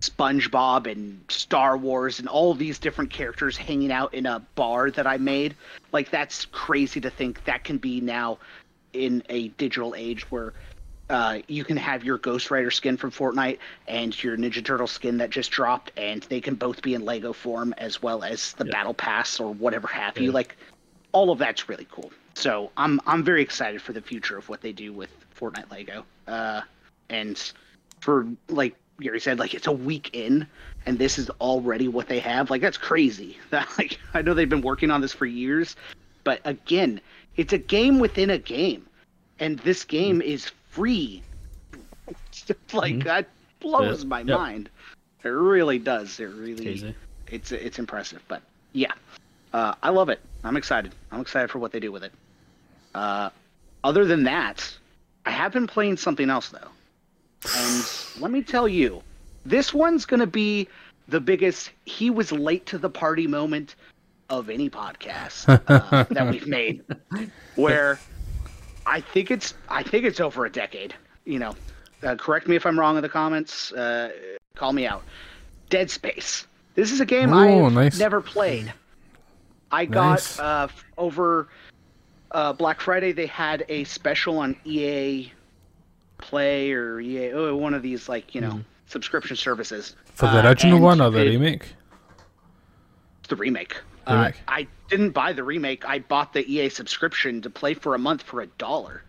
SpongeBob 0.00 0.90
and 0.90 1.20
Star 1.28 1.76
Wars 1.76 2.18
and 2.18 2.28
all 2.28 2.54
these 2.54 2.78
different 2.78 3.10
characters 3.10 3.56
hanging 3.56 3.90
out 3.90 4.12
in 4.12 4.26
a 4.26 4.40
bar 4.54 4.90
that 4.90 5.06
I 5.06 5.16
made. 5.16 5.54
Like 5.92 6.10
that's 6.10 6.44
crazy 6.46 7.00
to 7.00 7.10
think 7.10 7.44
that 7.44 7.64
can 7.64 7.78
be 7.78 8.00
now 8.00 8.38
in 8.92 9.22
a 9.28 9.48
digital 9.48 9.94
age 9.96 10.30
where 10.30 10.52
uh, 11.10 11.38
you 11.48 11.64
can 11.64 11.76
have 11.76 12.04
your 12.04 12.18
Ghost 12.18 12.50
Rider 12.50 12.70
skin 12.70 12.96
from 12.96 13.10
Fortnite 13.10 13.58
and 13.86 14.22
your 14.22 14.36
Ninja 14.36 14.64
Turtle 14.64 14.86
skin 14.86 15.18
that 15.18 15.30
just 15.30 15.50
dropped, 15.50 15.92
and 15.96 16.22
they 16.24 16.40
can 16.40 16.54
both 16.54 16.80
be 16.82 16.94
in 16.94 17.04
Lego 17.04 17.32
form 17.32 17.74
as 17.78 18.02
well 18.02 18.24
as 18.24 18.52
the 18.54 18.64
Yeah. 18.64 18.72
Battle 18.72 18.94
Pass 18.94 19.38
or 19.40 19.52
whatever 19.52 19.86
have 19.88 20.18
you. 20.18 20.32
Like 20.32 20.56
all 21.12 21.30
of 21.30 21.38
that's 21.38 21.68
really 21.68 21.86
cool. 21.90 22.10
So 22.34 22.70
I'm 22.76 23.00
I'm 23.06 23.22
very 23.22 23.42
excited 23.42 23.80
for 23.82 23.92
the 23.92 24.00
future 24.00 24.36
of 24.36 24.48
what 24.48 24.60
they 24.60 24.72
do 24.72 24.92
with 24.92 25.10
Fortnite 25.38 25.70
Lego. 25.70 26.04
Uh, 26.26 26.62
and 27.10 27.52
for 28.00 28.26
like 28.48 28.74
Gary 29.00 29.20
said, 29.20 29.38
like 29.38 29.54
it's 29.54 29.66
a 29.66 29.72
week 29.72 30.10
in, 30.14 30.46
and 30.86 30.98
this 30.98 31.18
is 31.18 31.28
already 31.40 31.88
what 31.88 32.08
they 32.08 32.18
have. 32.20 32.50
Like 32.50 32.62
that's 32.62 32.78
crazy. 32.78 33.38
That 33.50 33.68
like 33.78 33.98
I 34.14 34.22
know 34.22 34.34
they've 34.34 34.48
been 34.48 34.62
working 34.62 34.90
on 34.90 35.00
this 35.00 35.12
for 35.12 35.26
years, 35.26 35.76
but 36.24 36.40
again, 36.44 37.00
it's 37.36 37.52
a 37.52 37.58
game 37.58 37.98
within 37.98 38.30
a 38.30 38.38
game, 38.38 38.86
and 39.38 39.58
this 39.60 39.84
game 39.84 40.22
is 40.22 40.50
free. 40.74 41.22
like 42.72 42.94
Mhm. 42.96 43.04
that 43.04 43.28
blows 43.60 44.02
Yeah. 44.02 44.08
my 44.08 44.20
Yep. 44.20 44.38
mind. 44.38 44.70
It 45.22 45.28
really 45.28 45.78
does. 45.78 46.20
It 46.20 46.26
really 46.26 46.64
Crazy. 46.64 46.94
it's 47.28 47.52
it's 47.52 47.78
impressive. 47.78 48.22
But 48.28 48.42
yeah, 48.72 48.92
uh, 49.52 49.74
I 49.82 49.90
love 49.90 50.08
it. 50.10 50.20
I'm 50.42 50.56
excited. 50.56 50.92
I'm 51.10 51.20
excited 51.20 51.50
for 51.50 51.58
what 51.58 51.72
they 51.72 51.80
do 51.80 51.90
with 51.92 52.04
it. 52.04 52.12
Uh, 52.94 53.30
other 53.82 54.04
than 54.04 54.24
that, 54.24 54.76
I 55.24 55.30
have 55.30 55.52
been 55.52 55.66
playing 55.66 55.96
something 55.96 56.28
else 56.28 56.48
though, 56.50 56.68
and 57.56 57.84
let 58.20 58.30
me 58.30 58.42
tell 58.42 58.68
you, 58.68 59.02
this 59.46 59.72
one's 59.72 60.04
gonna 60.04 60.26
be 60.26 60.68
the 61.08 61.20
biggest. 61.20 61.70
He 61.86 62.10
was 62.10 62.32
late 62.32 62.66
to 62.66 62.78
the 62.78 62.90
party 62.90 63.26
moment 63.26 63.76
of 64.30 64.50
any 64.50 64.68
podcast 64.68 65.48
uh, 65.68 66.04
that 66.10 66.30
we've 66.30 66.46
made, 66.46 66.82
where 67.56 67.98
I 68.86 69.00
think 69.00 69.30
it's 69.30 69.54
I 69.68 69.82
think 69.82 70.04
it's 70.04 70.20
over 70.20 70.44
a 70.46 70.50
decade. 70.50 70.94
You 71.24 71.38
know, 71.38 71.54
uh, 72.02 72.16
correct 72.16 72.48
me 72.48 72.56
if 72.56 72.66
I'm 72.66 72.78
wrong 72.78 72.96
in 72.96 73.02
the 73.02 73.08
comments. 73.08 73.72
Uh, 73.72 74.10
call 74.56 74.72
me 74.72 74.86
out. 74.86 75.02
Dead 75.70 75.90
Space. 75.90 76.46
This 76.74 76.90
is 76.92 77.00
a 77.00 77.06
game 77.06 77.32
Oh, 77.32 77.66
I've 77.66 77.72
nice. 77.72 77.98
never 77.98 78.20
played. 78.20 78.72
I 79.70 79.86
Nice. 79.86 80.36
got 80.36 80.44
uh, 80.44 80.68
over 80.98 81.48
uh, 82.32 82.52
Black 82.52 82.80
Friday. 82.80 83.12
They 83.12 83.26
had 83.26 83.64
a 83.68 83.84
special 83.84 84.38
on 84.38 84.56
EA 84.64 85.32
Play 86.18 86.72
or 86.72 87.00
EA, 87.00 87.32
oh, 87.32 87.56
one 87.56 87.74
of 87.74 87.82
these 87.82 88.08
like 88.08 88.34
you 88.34 88.40
know 88.40 88.60
subscription 88.86 89.36
services 89.36 89.96
For 90.14 90.26
the 90.26 90.44
Uh, 90.44 90.48
original 90.48 90.78
one 90.80 91.00
or 91.00 91.10
the 91.10 91.20
it- 91.26 91.30
remake? 91.30 91.66
the 93.28 93.36
remake. 93.36 93.76
Uh, 94.06 94.14
Remake. 94.16 94.34
I 94.48 94.66
didn't 94.88 95.10
buy 95.10 95.32
the 95.32 95.44
remake. 95.44 95.84
I 95.84 95.98
bought 96.00 96.32
the 96.32 96.44
EA 96.50 96.68
subscription 96.68 97.42
to 97.42 97.50
play 97.50 97.74
for 97.74 97.94
a 97.94 97.98
month 97.98 98.22
for 98.22 98.40
a 98.40 98.46
dollar, 98.46 99.02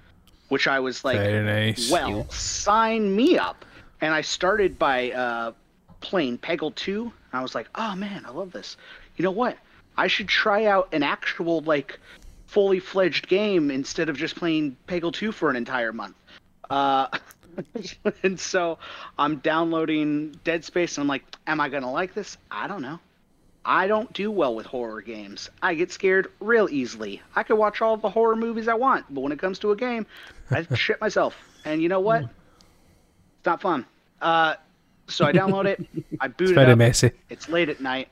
which 0.49 0.67
I 0.67 0.79
was 0.79 1.03
like, 1.03 1.19
nice. 1.19 1.89
well, 1.91 2.29
sign 2.29 3.15
me 3.15 3.37
up. 3.37 3.65
And 4.01 4.13
I 4.13 4.21
started 4.21 4.77
by 4.77 5.11
uh, 5.11 5.51
playing 6.01 6.37
Peggle 6.37 6.73
2. 6.75 7.03
And 7.03 7.11
I 7.33 7.41
was 7.41 7.55
like, 7.55 7.67
oh 7.75 7.95
man, 7.95 8.25
I 8.25 8.31
love 8.31 8.51
this. 8.51 8.77
You 9.17 9.23
know 9.23 9.31
what? 9.31 9.57
I 9.97 10.07
should 10.07 10.27
try 10.27 10.65
out 10.65 10.89
an 10.91 11.03
actual, 11.03 11.61
like, 11.61 11.99
fully 12.47 12.79
fledged 12.79 13.27
game 13.27 13.71
instead 13.71 14.09
of 14.09 14.17
just 14.17 14.35
playing 14.35 14.75
Peggle 14.87 15.13
2 15.13 15.31
for 15.31 15.49
an 15.49 15.55
entire 15.55 15.93
month. 15.93 16.15
Uh, 16.69 17.07
and 18.23 18.39
so 18.39 18.77
I'm 19.17 19.37
downloading 19.37 20.39
Dead 20.43 20.63
Space 20.63 20.97
and 20.97 21.03
I'm 21.03 21.07
like, 21.07 21.23
am 21.47 21.61
I 21.61 21.69
going 21.69 21.83
to 21.83 21.89
like 21.89 22.13
this? 22.13 22.37
I 22.51 22.67
don't 22.67 22.81
know. 22.81 22.99
I 23.65 23.87
don't 23.87 24.11
do 24.13 24.29
well 24.29 24.53
with 24.53 24.67
horror 24.67 25.01
games. 25.01 25.49
I 25.61 25.73
get 25.73 25.91
scared 25.91 26.31
real 26.39 26.67
easily. 26.69 27.21
I 27.35 27.41
could 27.43 27.55
watch 27.57 27.81
all 27.81 27.97
the 27.97 28.09
horror 28.09 28.35
movies 28.35 28.67
I 28.67 28.75
want, 28.75 29.05
but 29.13 29.21
when 29.21 29.31
it 29.31 29.39
comes 29.39 29.57
to 29.59 29.71
a 29.71 29.75
game, 29.75 30.05
I 30.51 30.61
shit 30.75 31.01
myself. 31.01 31.35
And 31.65 31.81
you 31.81 31.89
know 31.89 31.99
what? 31.99 32.21
It's 32.23 33.45
not 33.45 33.61
fun. 33.61 33.85
Uh, 34.21 34.55
so 35.07 35.25
I 35.25 35.31
download 35.31 35.65
it. 35.65 35.83
I 36.19 36.27
boot 36.27 36.43
It's 36.43 36.51
it 36.51 36.55
very 36.55 36.71
up. 36.73 36.77
messy. 36.77 37.11
It's 37.29 37.49
late 37.49 37.69
at 37.69 37.81
night. 37.81 38.09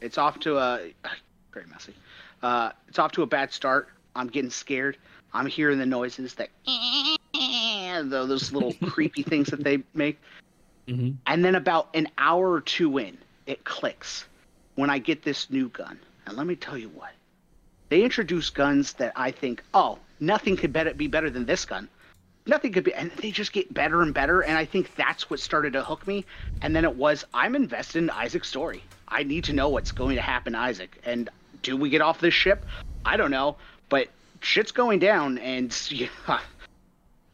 It's 0.00 0.16
off 0.16 0.38
to 0.40 0.58
a 0.58 0.92
very 1.52 1.66
messy. 1.66 1.94
Uh, 2.42 2.70
it's 2.86 3.00
off 3.00 3.10
to 3.12 3.22
a 3.22 3.26
bad 3.26 3.52
start. 3.52 3.88
I'm 4.14 4.28
getting 4.28 4.50
scared. 4.50 4.96
I'm 5.34 5.46
hearing 5.46 5.78
the 5.78 5.86
noises 5.86 6.34
that 6.34 6.50
those 8.10 8.52
little 8.52 8.74
creepy 8.88 9.22
things 9.24 9.48
that 9.48 9.62
they 9.64 9.82
make. 9.92 10.20
hmm 10.88 11.10
And 11.26 11.44
then 11.44 11.56
about 11.56 11.88
an 11.94 12.06
hour 12.16 12.52
or 12.52 12.60
two 12.60 12.98
in, 12.98 13.18
it 13.46 13.64
clicks 13.64 14.24
when 14.78 14.90
I 14.90 14.98
get 15.00 15.24
this 15.24 15.50
new 15.50 15.68
gun. 15.70 15.98
And 16.24 16.36
let 16.36 16.46
me 16.46 16.54
tell 16.54 16.78
you 16.78 16.88
what. 16.90 17.10
They 17.88 18.02
introduce 18.02 18.48
guns 18.48 18.92
that 18.94 19.12
I 19.16 19.32
think, 19.32 19.60
oh, 19.74 19.98
nothing 20.20 20.56
could 20.56 20.72
be 20.96 21.08
better 21.08 21.30
than 21.30 21.46
this 21.46 21.64
gun. 21.64 21.88
Nothing 22.46 22.72
could 22.72 22.84
be, 22.84 22.94
and 22.94 23.10
they 23.16 23.32
just 23.32 23.52
get 23.52 23.74
better 23.74 24.02
and 24.02 24.14
better. 24.14 24.42
And 24.42 24.56
I 24.56 24.64
think 24.64 24.94
that's 24.94 25.28
what 25.28 25.40
started 25.40 25.72
to 25.72 25.82
hook 25.82 26.06
me. 26.06 26.24
And 26.62 26.76
then 26.76 26.84
it 26.84 26.94
was, 26.94 27.24
I'm 27.34 27.56
invested 27.56 28.04
in 28.04 28.10
Isaac's 28.10 28.48
story. 28.48 28.84
I 29.08 29.24
need 29.24 29.42
to 29.44 29.52
know 29.52 29.68
what's 29.68 29.90
going 29.90 30.14
to 30.14 30.22
happen 30.22 30.52
to 30.52 30.60
Isaac. 30.60 30.96
And 31.04 31.28
do 31.62 31.76
we 31.76 31.90
get 31.90 32.00
off 32.00 32.20
this 32.20 32.34
ship? 32.34 32.64
I 33.04 33.16
don't 33.16 33.32
know, 33.32 33.56
but 33.88 34.06
shit's 34.42 34.70
going 34.70 35.00
down, 35.00 35.38
and 35.38 35.76
yeah, 35.90 36.06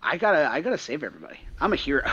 I 0.03 0.17
gotta, 0.17 0.51
I 0.51 0.63
gotta 0.63 0.79
save 0.79 1.05
everybody. 1.05 1.41
I'm 1.61 1.75
a 1.75 1.77
hero. 1.77 2.11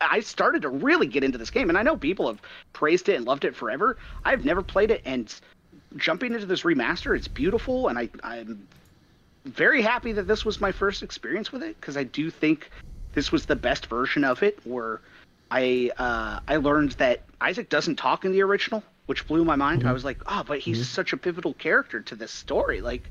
I 0.00 0.20
started 0.20 0.62
to 0.62 0.68
really 0.68 1.06
get 1.06 1.24
into 1.24 1.38
this 1.38 1.50
game, 1.50 1.68
and 1.68 1.78
I 1.78 1.82
know 1.82 1.96
people 1.96 2.26
have 2.28 2.40
praised 2.72 3.08
it 3.08 3.16
and 3.16 3.24
loved 3.24 3.44
it 3.44 3.56
forever. 3.56 3.96
I've 4.24 4.44
never 4.44 4.62
played 4.62 4.90
it, 4.90 5.02
and 5.04 5.32
jumping 5.96 6.34
into 6.34 6.46
this 6.46 6.62
remaster, 6.62 7.16
it's 7.16 7.28
beautiful, 7.28 7.88
and 7.88 7.98
I, 7.98 8.08
I'm 8.22 8.66
very 9.44 9.82
happy 9.82 10.12
that 10.12 10.26
this 10.26 10.44
was 10.44 10.60
my 10.60 10.72
first 10.72 11.02
experience 11.02 11.52
with 11.52 11.62
it 11.62 11.80
because 11.80 11.96
I 11.96 12.04
do 12.04 12.30
think 12.30 12.70
this 13.14 13.32
was 13.32 13.46
the 13.46 13.56
best 13.56 13.86
version 13.86 14.24
of 14.24 14.42
it. 14.42 14.58
Where 14.64 15.00
I 15.50 15.90
uh, 15.98 16.40
I 16.46 16.56
learned 16.56 16.92
that 16.92 17.22
Isaac 17.40 17.68
doesn't 17.68 17.96
talk 17.96 18.24
in 18.24 18.32
the 18.32 18.42
original, 18.42 18.82
which 19.06 19.26
blew 19.26 19.44
my 19.44 19.56
mind. 19.56 19.86
I 19.86 19.92
was 19.92 20.04
like, 20.04 20.18
oh, 20.26 20.44
but 20.46 20.60
he's 20.60 20.88
such 20.88 21.12
a 21.12 21.16
pivotal 21.16 21.54
character 21.54 22.00
to 22.00 22.14
this 22.14 22.30
story. 22.30 22.80
Like 22.80 23.10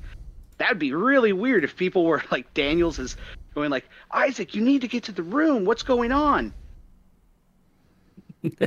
that'd 0.58 0.80
be 0.80 0.94
really 0.94 1.34
weird 1.34 1.64
if 1.64 1.76
people 1.76 2.06
were 2.06 2.24
like 2.32 2.54
Daniels 2.54 3.00
is 3.00 3.18
going 3.60 3.72
like 3.72 3.90
Isaac, 4.12 4.56
you 4.56 4.62
need 4.62 4.82
to 4.82 4.88
get 4.88 5.04
to 5.04 5.12
the 5.12 5.24
room. 5.24 5.66
What's 5.66 5.84
going 5.84 6.14
on? 6.14 6.54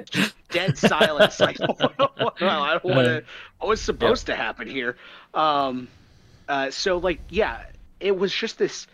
Just 0.04 0.34
dead 0.50 0.76
silence. 0.76 1.40
Like, 1.40 1.58
well, 1.60 2.34
I 2.40 2.72
don't 2.72 2.84
want 2.84 3.06
to. 3.06 3.24
What 3.58 3.68
was 3.68 3.80
supposed 3.80 4.26
to 4.26 4.36
happen 4.36 4.68
here? 4.68 4.96
Um, 5.32 5.88
uh, 6.46 6.70
so 6.70 6.98
like, 6.98 7.20
yeah, 7.30 7.62
it 8.00 8.14
was 8.16 8.34
just 8.34 8.58
this 8.58 8.86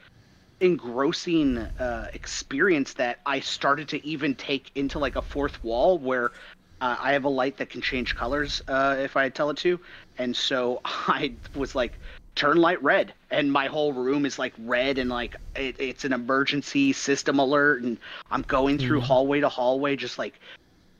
engrossing 0.60 1.58
uh, 1.58 2.08
experience 2.14 2.94
that 2.94 3.18
I 3.26 3.40
started 3.40 3.88
to 3.88 4.06
even 4.06 4.36
take 4.36 4.70
into 4.76 5.00
like 5.00 5.16
a 5.16 5.22
fourth 5.22 5.62
wall 5.64 5.98
where 5.98 6.30
uh, 6.80 6.96
I 7.00 7.12
have 7.12 7.24
a 7.24 7.28
light 7.28 7.56
that 7.56 7.70
can 7.70 7.80
change 7.80 8.14
colors 8.14 8.62
uh, 8.68 8.96
if 9.00 9.16
I 9.16 9.28
tell 9.30 9.50
it 9.50 9.56
to, 9.58 9.80
and 10.16 10.36
so 10.36 10.80
I 10.84 11.34
was 11.56 11.74
like, 11.74 11.98
turn 12.38 12.56
light 12.56 12.82
red, 12.82 13.12
and 13.30 13.52
my 13.52 13.66
whole 13.66 13.92
room 13.92 14.24
is 14.24 14.38
like 14.38 14.54
red 14.60 14.96
and 14.96 15.10
like 15.10 15.36
it, 15.56 15.76
it's 15.80 16.04
an 16.04 16.12
emergency 16.12 16.92
system 16.92 17.38
alert, 17.38 17.82
and 17.82 17.98
I'm 18.30 18.42
going 18.42 18.78
through 18.78 19.00
hallway 19.00 19.40
to 19.40 19.48
hallway, 19.48 19.96
just 19.96 20.18
like 20.18 20.38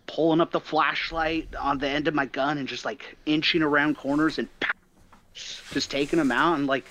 pulling 0.07 0.41
up 0.41 0.51
the 0.51 0.61
flashlight 0.61 1.55
on 1.55 1.79
the 1.79 1.89
end 1.89 2.09
of 2.09 2.15
my 2.15 2.27
gun 2.27 2.59
and 2.59 2.67
just 2.67 2.85
like 2.85 3.17
inching 3.25 3.63
around 3.63 3.97
corners 3.97 4.39
and 4.39 4.49
just 5.73 5.91
taking 5.91 6.19
them 6.19 6.33
out 6.33 6.59
and 6.59 6.67
like 6.67 6.85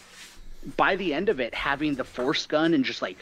by 0.77 0.95
the 0.95 1.13
end 1.13 1.27
of 1.27 1.39
it, 1.39 1.53
having 1.53 1.95
the 1.95 2.03
force 2.03 2.45
gun 2.45 2.73
and 2.73 2.85
just 2.85 3.01
like 3.01 3.17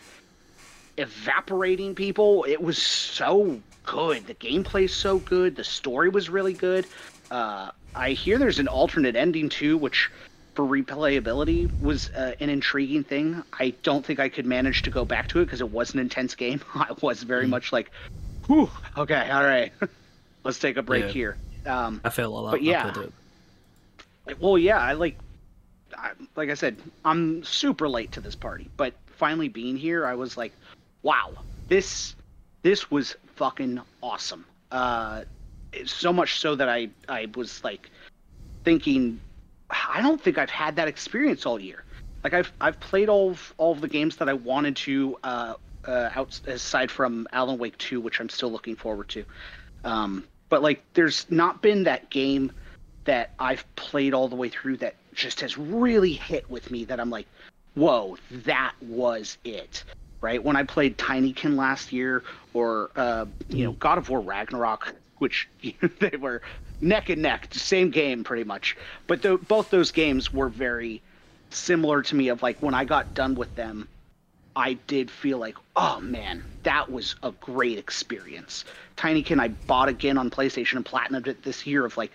evaporating 0.97 1.95
people, 1.95 2.45
it 2.47 2.61
was 2.61 2.77
so 2.77 3.59
good. 3.83 4.27
The 4.27 4.35
gameplay's 4.35 4.93
so 4.93 5.19
good. 5.19 5.55
The 5.55 5.63
story 5.63 6.09
was 6.09 6.29
really 6.29 6.53
good. 6.53 6.85
Uh, 7.31 7.71
I 7.95 8.11
hear 8.11 8.37
there's 8.37 8.59
an 8.59 8.67
alternate 8.67 9.15
ending 9.15 9.49
too, 9.49 9.77
which 9.77 10.11
for 10.55 10.63
replayability 10.65 11.69
was 11.81 12.09
uh, 12.11 12.33
an 12.39 12.49
intriguing 12.49 13.03
thing. 13.03 13.43
I 13.59 13.71
don't 13.83 14.05
think 14.05 14.19
I 14.19 14.29
could 14.29 14.45
manage 14.45 14.83
to 14.83 14.89
go 14.89 15.03
back 15.05 15.27
to 15.29 15.41
it 15.41 15.45
because 15.45 15.61
it 15.61 15.69
was 15.69 15.93
an 15.93 15.99
intense 15.99 16.33
game. 16.33 16.61
I 16.75 16.93
was 17.01 17.23
very 17.23 17.45
much 17.45 17.71
like, 17.71 17.91
whew, 18.47 18.69
okay, 18.97 19.29
all 19.29 19.43
right, 19.43 19.71
let's 20.43 20.57
take 20.57 20.77
a 20.77 20.81
break 20.81 21.05
Yeah. 21.05 21.11
here. 21.11 21.37
Um, 21.65 22.01
I 22.03 22.09
feel 22.09 22.35
a 22.37 22.39
lot. 22.39 22.51
But 22.51 22.63
yeah. 22.63 22.93
well, 24.39 24.57
yeah, 24.57 24.79
I 24.79 24.93
like, 24.93 25.17
I, 25.97 26.11
like 26.35 26.49
I 26.49 26.53
said, 26.53 26.77
I'm 27.03 27.43
super 27.43 27.89
late 27.89 28.13
to 28.13 28.21
this 28.21 28.35
party, 28.35 28.69
but 28.77 28.93
finally 29.17 29.49
being 29.49 29.75
here, 29.75 30.05
I 30.05 30.15
was 30.15 30.37
like, 30.37 30.53
wow, 31.03 31.31
this, 31.67 32.15
this 32.61 32.89
was 32.89 33.15
fucking 33.35 33.81
awesome. 34.01 34.45
Uh, 34.71 35.23
so 35.85 36.13
much 36.13 36.39
so 36.39 36.55
that 36.55 36.69
I, 36.69 36.89
I 37.09 37.27
was 37.35 37.63
like, 37.63 37.89
thinking, 38.63 39.19
I 39.69 40.01
don't 40.01 40.21
think 40.21 40.37
I've 40.37 40.49
had 40.49 40.75
that 40.75 40.87
experience 40.87 41.45
all 41.45 41.59
year. 41.59 41.83
Like 42.23 42.33
I've, 42.33 42.51
I've 42.59 42.79
played 42.79 43.09
all 43.09 43.31
of, 43.31 43.53
all 43.57 43.71
of 43.71 43.81
the 43.81 43.87
games 43.87 44.17
that 44.17 44.29
I 44.29 44.33
wanted 44.33 44.75
to, 44.77 45.17
uh, 45.23 45.53
uh, 45.87 46.09
out, 46.15 46.39
aside 46.47 46.89
from 46.89 47.27
Alan 47.31 47.57
Wake 47.57 47.77
2, 47.77 48.01
which 48.01 48.19
I'm 48.19 48.29
still 48.29 48.51
looking 48.51 48.75
forward 48.75 49.07
to. 49.09 49.25
Um, 49.83 50.23
but 50.49 50.63
like, 50.63 50.83
there's 50.93 51.29
not 51.29 51.61
been 51.61 51.83
that 51.83 52.09
game 52.09 52.51
that 53.05 53.31
I've 53.39 53.63
played 53.75 54.13
all 54.13 54.27
the 54.27 54.35
way 54.35 54.49
through 54.49 54.77
that 54.77 54.95
just 55.13 55.41
has 55.41 55.57
really 55.57 56.13
hit 56.13 56.49
with 56.49 56.71
me 56.71 56.85
that 56.85 56.99
I'm 56.99 57.09
like, 57.09 57.27
whoa, 57.75 58.17
that 58.31 58.73
was 58.81 59.37
it. 59.43 59.83
Right? 60.21 60.43
When 60.43 60.55
I 60.55 60.63
played 60.63 60.97
Tinykin 60.97 61.55
last 61.55 61.91
year 61.91 62.23
or 62.53 62.89
uh, 62.95 63.25
you 63.49 63.65
know, 63.65 63.73
God 63.73 63.99
of 63.99 64.09
War 64.09 64.21
Ragnarok, 64.21 64.95
which 65.19 65.47
they 65.99 66.17
were 66.17 66.41
neck 66.85 67.09
and 67.09 67.21
neck, 67.21 67.47
same 67.51 67.89
game 67.89 68.23
pretty 68.23 68.43
much. 68.43 68.77
But 69.07 69.21
tho- 69.21 69.37
both 69.37 69.69
those 69.69 69.91
games 69.91 70.31
were 70.31 70.49
very 70.49 71.01
similar 71.49 72.01
to 72.03 72.15
me 72.15 72.29
of 72.29 72.43
like 72.43 72.61
when 72.61 72.73
I 72.73 72.85
got 72.85 73.13
done 73.13 73.35
with 73.35 73.53
them, 73.55 73.87
I 74.55 74.73
did 74.87 75.11
feel 75.11 75.37
like, 75.37 75.57
oh 75.75 75.99
man, 75.99 76.43
that 76.63 76.89
was 76.89 77.15
a 77.23 77.31
great 77.31 77.77
experience. 77.77 78.63
Tinykin 78.95 79.39
I 79.39 79.49
bought 79.67 79.89
again 79.89 80.17
on 80.17 80.29
PlayStation 80.29 80.77
and 80.77 80.85
platinumed 80.85 81.27
it 81.27 81.43
this 81.43 81.67
year 81.67 81.85
of 81.85 81.97
like, 81.97 82.11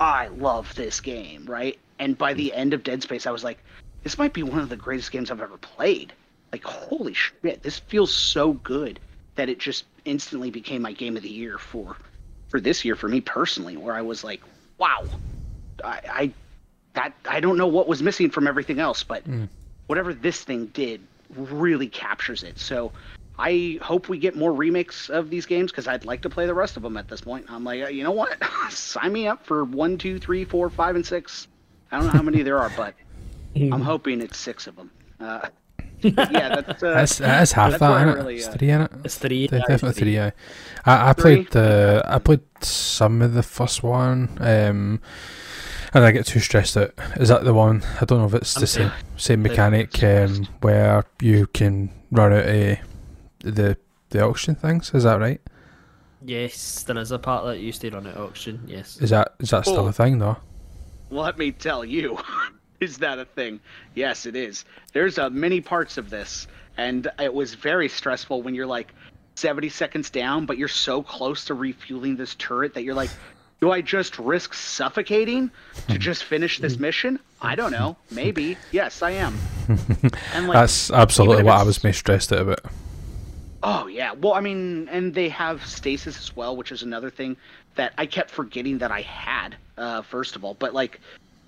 I 0.00 0.28
love 0.28 0.74
this 0.74 1.00
game, 1.00 1.44
right? 1.46 1.78
And 2.00 2.18
by 2.18 2.34
the 2.34 2.52
end 2.52 2.74
of 2.74 2.82
Dead 2.82 3.02
Space, 3.02 3.26
I 3.26 3.30
was 3.30 3.44
like, 3.44 3.58
this 4.02 4.18
might 4.18 4.32
be 4.32 4.42
one 4.42 4.58
of 4.58 4.68
the 4.68 4.76
greatest 4.76 5.12
games 5.12 5.30
I've 5.30 5.40
ever 5.40 5.56
played. 5.58 6.12
Like, 6.50 6.64
holy 6.64 7.14
shit, 7.14 7.62
this 7.62 7.78
feels 7.78 8.12
so 8.12 8.54
good 8.54 8.98
that 9.36 9.48
it 9.48 9.58
just 9.58 9.84
instantly 10.04 10.50
became 10.50 10.82
my 10.82 10.92
game 10.92 11.16
of 11.16 11.22
the 11.22 11.28
year 11.28 11.58
for 11.58 11.96
for 12.54 12.60
this 12.60 12.84
year 12.84 12.94
for 12.94 13.08
me 13.08 13.20
personally, 13.20 13.76
where 13.76 13.96
I 13.96 14.02
was 14.02 14.22
like, 14.22 14.40
wow, 14.78 15.02
I, 15.82 16.00
I 16.08 16.32
that 16.92 17.12
I 17.28 17.40
don't 17.40 17.56
know 17.56 17.66
what 17.66 17.88
was 17.88 18.00
missing 18.00 18.30
from 18.30 18.46
everything 18.46 18.78
else, 18.78 19.02
but 19.02 19.26
whatever 19.88 20.14
this 20.14 20.44
thing 20.44 20.66
did 20.66 21.00
really 21.34 21.88
captures 21.88 22.44
it. 22.44 22.56
So 22.60 22.92
I 23.36 23.80
hope 23.82 24.08
we 24.08 24.18
get 24.18 24.36
more 24.36 24.52
remakes 24.52 25.10
of 25.10 25.30
these 25.30 25.46
games 25.46 25.72
because 25.72 25.88
I'd 25.88 26.04
like 26.04 26.22
to 26.22 26.30
play 26.30 26.46
the 26.46 26.54
rest 26.54 26.76
of 26.76 26.84
them 26.84 26.96
at 26.96 27.08
this 27.08 27.22
point. 27.22 27.46
I'm 27.48 27.64
like, 27.64 27.92
you 27.92 28.04
know 28.04 28.12
what? 28.12 28.38
Sign 28.70 29.12
me 29.12 29.26
up 29.26 29.44
for 29.44 29.64
one, 29.64 29.98
two, 29.98 30.20
three, 30.20 30.44
four, 30.44 30.70
five, 30.70 30.94
and 30.94 31.04
six. 31.04 31.48
I 31.90 31.96
don't 31.96 32.06
know 32.06 32.12
how 32.12 32.22
many 32.22 32.42
there 32.44 32.60
are, 32.60 32.70
but 32.76 32.94
I'm 33.56 33.80
hoping 33.80 34.20
it's 34.20 34.38
six 34.38 34.68
of 34.68 34.76
them. 34.76 34.92
Uh, 35.18 35.48
yeah, 36.02 36.60
that's 36.60 36.82
uh, 36.82 36.94
That's, 36.94 37.18
that's 37.18 37.52
half 37.52 37.70
that's 37.72 37.80
that, 37.80 37.90
where 37.90 37.98
I 37.98 38.12
it? 38.12 38.14
really, 38.16 38.36
It's 38.36 38.48
uh, 38.48 38.52
three 38.52 38.70
in 38.70 38.80
it. 38.82 38.90
It's 39.04 39.18
three. 39.18 39.46
De- 39.46 39.58
definitely 39.60 39.88
it's 39.90 39.98
three. 39.98 40.14
Yeah, 40.14 40.30
I, 40.84 41.10
I 41.10 41.12
Three? 41.14 41.22
played 41.36 41.50
the 41.52 42.02
I 42.06 42.18
played 42.18 42.40
some 42.60 43.22
of 43.22 43.34
the 43.34 43.42
first 43.42 43.82
one, 43.82 44.36
um, 44.40 45.00
and 45.94 46.04
I 46.04 46.10
get 46.10 46.26
too 46.26 46.40
stressed 46.40 46.76
out. 46.76 46.92
Is 47.16 47.28
that 47.28 47.44
the 47.44 47.54
one? 47.54 47.82
I 48.00 48.04
don't 48.04 48.18
know 48.18 48.26
if 48.26 48.34
it's 48.34 48.56
I'm 48.56 48.60
the 48.60 48.66
same 48.66 48.92
same 49.16 49.42
mechanic 49.42 50.02
um, 50.02 50.46
where 50.60 51.04
you 51.20 51.46
can 51.48 51.90
run 52.10 52.32
out 52.32 52.46
of 52.48 52.78
the 53.40 53.76
the 54.10 54.20
auction 54.22 54.54
things. 54.54 54.92
Is 54.94 55.04
that 55.04 55.18
right? 55.20 55.40
Yes, 56.26 56.82
there 56.84 56.96
is 56.98 57.10
a 57.12 57.18
part 57.18 57.44
that 57.44 57.58
you 57.60 57.70
to 57.72 57.90
run 57.90 58.06
at 58.06 58.16
auction. 58.16 58.62
Yes. 58.66 58.98
Is 59.00 59.10
that 59.10 59.34
is 59.40 59.50
that 59.50 59.64
still 59.64 59.80
Oh. 59.80 59.86
a 59.88 59.92
thing 59.92 60.18
though? 60.18 60.36
Let 61.10 61.36
me 61.38 61.52
tell 61.52 61.84
you, 61.84 62.18
is 62.80 62.98
that 62.98 63.18
a 63.18 63.24
thing? 63.24 63.60
Yes, 63.94 64.26
it 64.26 64.36
is. 64.36 64.64
There's 64.92 65.18
uh, 65.18 65.30
many 65.30 65.60
parts 65.60 65.98
of 65.98 66.10
this, 66.10 66.46
and 66.76 67.08
it 67.20 67.32
was 67.32 67.54
very 67.54 67.88
stressful 67.88 68.42
when 68.42 68.54
you're 68.54 68.66
like 68.66 68.92
70 69.36 69.68
seconds 69.68 70.10
down, 70.10 70.46
but 70.46 70.58
you're 70.58 70.68
so 70.68 71.02
close 71.02 71.44
to 71.46 71.54
refueling 71.54 72.16
this 72.16 72.34
turret 72.36 72.74
that 72.74 72.82
you're 72.82 72.94
like, 72.94 73.10
do 73.60 73.70
I 73.70 73.80
just 73.80 74.18
risk 74.18 74.52
suffocating 74.52 75.50
to 75.88 75.98
just 75.98 76.24
finish 76.24 76.58
this 76.58 76.78
mission? 76.78 77.18
I 77.40 77.54
don't 77.54 77.72
know. 77.72 77.96
Maybe. 78.10 78.58
Yes, 78.72 79.02
I 79.02 79.12
am. 79.12 79.38
Like, 80.34 80.52
That's 80.52 80.90
absolutely 80.90 81.44
what 81.44 81.54
I 81.58 81.62
was 81.62 81.82
most 81.82 81.98
stressed 81.98 82.30
out 82.30 82.40
about. 82.40 82.60
Oh 83.62 83.86
yeah. 83.86 84.12
Well, 84.12 84.34
I 84.34 84.40
mean, 84.40 84.88
and 84.90 85.14
they 85.14 85.30
have 85.30 85.64
stasis 85.64 86.18
as 86.18 86.36
well, 86.36 86.54
which 86.54 86.70
is 86.70 86.82
another 86.82 87.08
thing 87.08 87.38
that 87.76 87.94
I 87.96 88.04
kept 88.04 88.30
forgetting 88.30 88.76
that 88.78 88.90
I 88.90 89.00
had. 89.00 89.56
Uh, 89.78 90.02
first 90.02 90.36
of 90.36 90.44
all, 90.44 90.52
but 90.52 90.74
like 90.74 91.00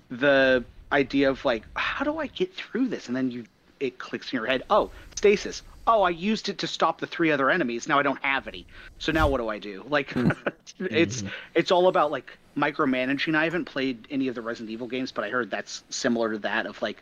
the 0.09 0.65
idea 0.91 1.29
of 1.29 1.43
like, 1.45 1.63
how 1.75 2.03
do 2.03 2.17
I 2.17 2.27
get 2.27 2.53
through 2.53 2.87
this? 2.89 3.07
And 3.07 3.15
then 3.15 3.31
you, 3.31 3.45
it 3.79 3.99
clicks 3.99 4.31
in 4.31 4.37
your 4.37 4.45
head. 4.45 4.63
Oh, 4.69 4.91
stasis. 5.15 5.63
Oh, 5.85 6.01
I 6.01 6.09
used 6.09 6.49
it 6.49 6.57
to 6.59 6.67
stop 6.67 6.99
the 6.99 7.07
three 7.07 7.31
other 7.31 7.49
enemies. 7.49 7.87
Now 7.87 7.97
I 7.97 8.03
don't 8.03 8.21
have 8.23 8.47
any. 8.47 8.65
So 8.99 9.11
now 9.11 9.29
what 9.29 9.37
do 9.37 9.47
I 9.47 9.59
do? 9.59 9.85
Like, 9.87 10.11
hmm. 10.11 10.31
it's 10.79 11.21
mm-hmm. 11.21 11.27
it's 11.55 11.71
all 11.71 11.87
about 11.87 12.11
like 12.11 12.37
micromanaging. 12.57 13.35
I 13.35 13.45
haven't 13.45 13.65
played 13.65 14.07
any 14.11 14.27
of 14.27 14.35
the 14.35 14.41
Resident 14.41 14.71
Evil 14.71 14.87
games, 14.87 15.11
but 15.11 15.23
I 15.23 15.29
heard 15.29 15.49
that's 15.49 15.83
similar 15.89 16.33
to 16.33 16.39
that 16.39 16.65
of 16.65 16.81
like 16.81 17.01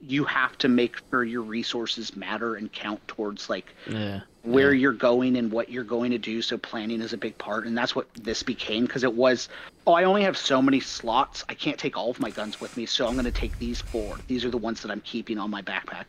you 0.00 0.24
have 0.24 0.56
to 0.58 0.68
make 0.68 0.96
sure 1.10 1.24
your 1.24 1.42
resources 1.42 2.14
matter 2.16 2.54
and 2.54 2.72
count 2.72 3.06
towards 3.08 3.48
like 3.50 3.66
Yeah. 3.88 4.20
Where 4.52 4.72
you're 4.72 4.92
going 4.92 5.36
and 5.36 5.52
what 5.52 5.70
you're 5.70 5.84
going 5.84 6.10
to 6.10 6.18
do. 6.18 6.42
So 6.42 6.58
planning 6.58 7.00
is 7.00 7.12
a 7.12 7.16
big 7.16 7.36
part, 7.38 7.66
and 7.66 7.76
that's 7.76 7.94
what 7.94 8.12
this 8.14 8.42
became 8.42 8.86
because 8.86 9.04
it 9.04 9.14
was. 9.14 9.48
Oh, 9.86 9.92
I 9.92 10.04
only 10.04 10.22
have 10.22 10.36
so 10.36 10.60
many 10.60 10.80
slots. 10.80 11.44
I 11.48 11.54
can't 11.54 11.78
take 11.78 11.96
all 11.96 12.10
of 12.10 12.20
my 12.20 12.30
guns 12.30 12.60
with 12.60 12.76
me, 12.76 12.86
so 12.86 13.06
I'm 13.06 13.14
going 13.14 13.24
to 13.24 13.30
take 13.30 13.58
these 13.58 13.80
four. 13.80 14.16
These 14.26 14.44
are 14.44 14.50
the 14.50 14.58
ones 14.58 14.82
that 14.82 14.90
I'm 14.90 15.00
keeping 15.02 15.38
on 15.38 15.50
my 15.50 15.62
backpack, 15.62 16.04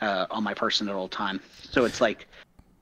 uh, 0.00 0.26
on 0.30 0.42
my 0.44 0.54
person 0.54 0.88
at 0.88 0.94
all 0.94 1.08
time. 1.08 1.40
So 1.62 1.84
it's 1.84 2.00
like, 2.00 2.26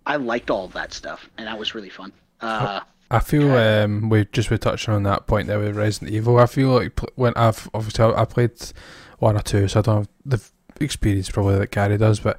I 0.07 0.17
liked 0.17 0.51
all 0.51 0.65
of 0.65 0.73
that 0.73 0.93
stuff, 0.93 1.29
and 1.37 1.47
that 1.47 1.59
was 1.59 1.75
really 1.75 1.91
fun. 1.91 2.13
Uh, 2.41 2.81
I 3.11 3.21
feel 3.21 3.53
um, 3.53 4.11
we 4.11 4.27
just 4.27 4.51
were 4.51 4.59
touching 4.59 4.93
on 4.93 5.03
that 5.05 5.27
point 5.27 5.49
there 5.49 5.59
with 5.59 5.77
Resident 5.77 6.13
Evil. 6.13 6.39
I 6.39 6.47
feel 6.47 6.69
like 6.69 6.99
when 7.17 7.33
I've 7.37 7.69
obviously 7.73 8.05
I 8.05 8.25
played 8.25 8.53
one 9.19 9.37
or 9.37 9.43
two, 9.43 9.69
so 9.69 9.81
I 9.81 9.83
don't 9.83 9.97
have 9.97 10.09
the 10.25 10.51
experience 10.85 11.31
probably 11.31 11.59
that 11.59 11.71
Gary 11.71 11.97
does, 11.97 12.21
but 12.21 12.39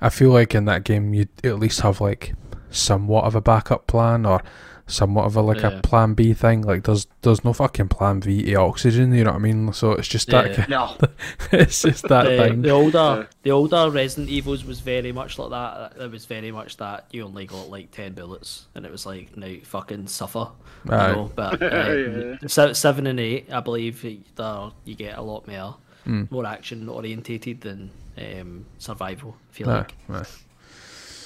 I 0.00 0.08
feel 0.10 0.30
like 0.30 0.54
in 0.54 0.64
that 0.66 0.84
game 0.84 1.14
you 1.14 1.26
at 1.42 1.58
least 1.58 1.80
have 1.80 2.00
like 2.00 2.34
somewhat 2.70 3.24
of 3.24 3.34
a 3.34 3.40
backup 3.40 3.86
plan 3.86 4.26
or 4.26 4.42
somewhat 4.86 5.24
of 5.24 5.34
a 5.34 5.40
like 5.40 5.62
Yeah. 5.62 5.78
a 5.78 5.80
plan 5.80 6.12
B 6.14 6.34
thing. 6.34 6.60
Like 6.62 6.84
there's 6.84 7.06
there's 7.22 7.42
no 7.44 7.52
fucking 7.54 7.88
plan 7.88 8.20
V 8.20 8.42
to 8.42 8.54
oxygen, 8.56 9.14
you 9.14 9.24
know 9.24 9.30
what 9.30 9.36
I 9.38 9.42
mean? 9.42 9.72
So 9.72 9.92
it's 9.92 10.08
just 10.08 10.28
that 10.28 10.68
no, 10.68 10.96
it's 11.52 11.80
just 11.82 12.06
that 12.08 12.24
the, 12.24 12.36
thing. 12.36 12.62
the 12.62 12.70
older 12.70 13.28
the 13.44 13.50
older 13.50 13.88
Resident 13.90 14.28
Evils 14.28 14.64
was 14.64 14.80
very 14.80 15.12
much 15.12 15.38
like 15.38 15.50
that. 15.50 15.92
It 16.02 16.10
was 16.10 16.26
very 16.26 16.50
much 16.50 16.76
that 16.78 17.06
you 17.12 17.24
only 17.24 17.46
got 17.46 17.70
like 17.70 17.92
ten 17.92 18.12
bullets, 18.12 18.66
and 18.74 18.84
it 18.84 18.92
was 18.92 19.06
like 19.06 19.34
now 19.36 19.54
fucking 19.62 20.08
suffer. 20.08 20.48
You 20.84 20.90
know? 20.90 21.30
But 21.34 21.62
uh, 21.62 22.36
Yeah. 22.46 22.72
seven 22.72 23.06
and 23.06 23.18
eight, 23.20 23.50
I 23.50 23.60
believe, 23.60 24.02
there 24.36 24.70
you 24.84 24.94
get 24.94 25.16
a 25.16 25.22
lot 25.22 25.46
more 25.48 25.76
Mm. 26.06 26.30
more 26.30 26.44
action 26.44 26.86
orientated 26.90 27.62
than 27.62 27.90
um, 28.18 28.64
survival. 28.78 29.36
I 29.50 29.54
feel 29.54 29.70
Aye, 29.70 29.76
like. 29.78 29.94
aye. 30.10 30.24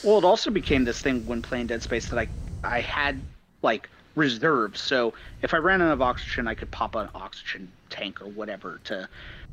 Well, 0.04 0.18
it 0.18 0.24
also 0.24 0.50
became 0.50 0.84
this 0.84 1.00
thing 1.00 1.26
when 1.26 1.42
playing 1.42 1.66
Dead 1.68 1.82
Space 1.82 2.06
that 2.08 2.18
I 2.18 2.28
I 2.64 2.80
had 2.80 3.20
like 3.62 3.88
reserves. 4.14 4.80
So 4.80 5.14
if 5.42 5.54
I 5.54 5.58
ran 5.58 5.82
out 5.82 5.92
of 5.92 6.02
oxygen, 6.02 6.46
I 6.48 6.54
could 6.54 6.70
pop 6.70 6.94
an 6.94 7.08
oxygen 7.14 7.70
tank 7.90 8.20
or 8.20 8.26
whatever 8.26 8.80
to 8.84 9.08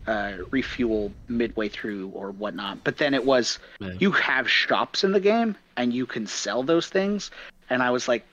uh, 0.08 0.34
refuel 0.52 1.12
midway 1.28 1.68
through 1.70 2.10
or 2.10 2.30
whatnot. 2.32 2.84
But 2.84 2.98
then 2.98 3.14
it 3.16 3.26
was 3.26 3.58
Yeah. 3.80 3.94
you 4.00 4.12
have 4.12 4.48
shops 4.50 5.04
in 5.04 5.12
the 5.14 5.20
game 5.20 5.56
and 5.78 5.92
you 5.94 6.06
can 6.06 6.28
sell 6.28 6.62
those 6.62 6.88
things. 6.88 7.32
And 7.70 7.82
I 7.82 7.90
was 7.90 8.08
like, 8.08 8.24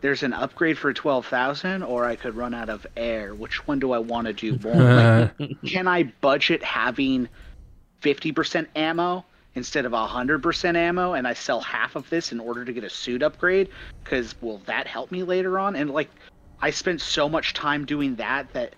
there's 0.00 0.22
an 0.24 0.32
upgrade 0.32 0.76
for 0.78 0.92
twelve 0.92 1.26
thousand, 1.26 1.82
or 1.84 2.04
I 2.04 2.16
could 2.16 2.34
run 2.34 2.54
out 2.54 2.68
of 2.68 2.84
air. 2.96 3.32
Which 3.34 3.66
one 3.68 3.78
do 3.78 3.92
I 3.92 3.98
want 3.98 4.26
to 4.26 4.32
do 4.32 4.58
more? 4.64 4.74
like, 5.38 5.62
can 5.66 5.86
I 5.86 6.04
budget 6.20 6.62
having 6.64 7.28
50% 8.02 8.66
ammo 8.76 9.24
instead 9.54 9.84
of 9.84 9.92
100% 9.92 10.76
ammo 10.76 11.14
and 11.14 11.26
I 11.26 11.34
sell 11.34 11.60
half 11.60 11.96
of 11.96 12.08
this 12.08 12.32
in 12.32 12.40
order 12.40 12.64
to 12.64 12.72
get 12.72 12.84
a 12.84 12.90
suit 12.90 13.22
upgrade 13.22 13.68
cuz 14.04 14.34
will 14.40 14.58
that 14.66 14.86
help 14.86 15.10
me 15.10 15.22
later 15.22 15.58
on 15.58 15.76
and 15.76 15.90
like 15.90 16.10
I 16.62 16.70
spent 16.70 17.00
so 17.00 17.28
much 17.28 17.54
time 17.54 17.84
doing 17.84 18.16
that 18.16 18.52
that 18.52 18.74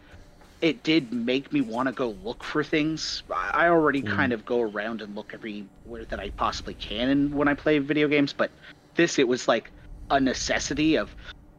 it 0.60 0.84
did 0.84 1.12
make 1.12 1.52
me 1.52 1.60
want 1.60 1.88
to 1.88 1.92
go 1.92 2.10
look 2.22 2.44
for 2.44 2.62
things. 2.62 3.24
I 3.28 3.66
already 3.66 4.00
Mm. 4.02 4.16
kind 4.16 4.32
of 4.32 4.44
go 4.46 4.60
around 4.60 5.02
and 5.02 5.16
look 5.16 5.34
everywhere 5.34 6.04
that 6.08 6.20
I 6.20 6.30
possibly 6.30 6.74
can 6.74 7.08
in, 7.08 7.36
when 7.36 7.48
I 7.48 7.54
play 7.54 7.78
video 7.80 8.06
games, 8.06 8.32
but 8.32 8.52
this 8.94 9.18
it 9.18 9.26
was 9.26 9.48
like 9.48 9.72
a 10.10 10.20
necessity 10.20 10.94
of 10.96 11.14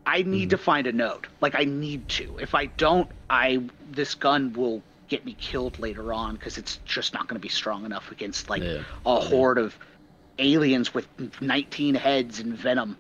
I 0.06 0.22
need 0.24 0.48
Mm. 0.48 0.52
to 0.52 0.58
find 0.58 0.88
a 0.88 0.92
node. 0.94 1.28
Like 1.42 1.56
I 1.56 1.66
need 1.66 2.08
to. 2.10 2.38
If 2.40 2.56
I 2.56 2.68
don't, 2.78 3.10
I 3.30 3.62
this 3.92 4.16
gun 4.16 4.54
will 4.54 4.82
get 5.14 5.26
me 5.26 5.36
killed 5.40 5.78
later 5.78 6.12
on 6.12 6.34
because 6.34 6.58
it's 6.58 6.78
just 6.86 7.14
not 7.14 7.28
going 7.28 7.40
to 7.40 7.42
be 7.42 7.48
strong 7.50 7.86
enough 7.86 8.12
against 8.12 8.50
like 8.50 8.64
Yeah. 8.64 8.82
a 9.06 9.20
horde 9.20 9.60
of 9.60 9.78
aliens 10.40 10.92
with 10.92 11.08
19 11.40 11.94
heads 11.94 12.40
and 12.40 12.58
venom. 12.58 12.98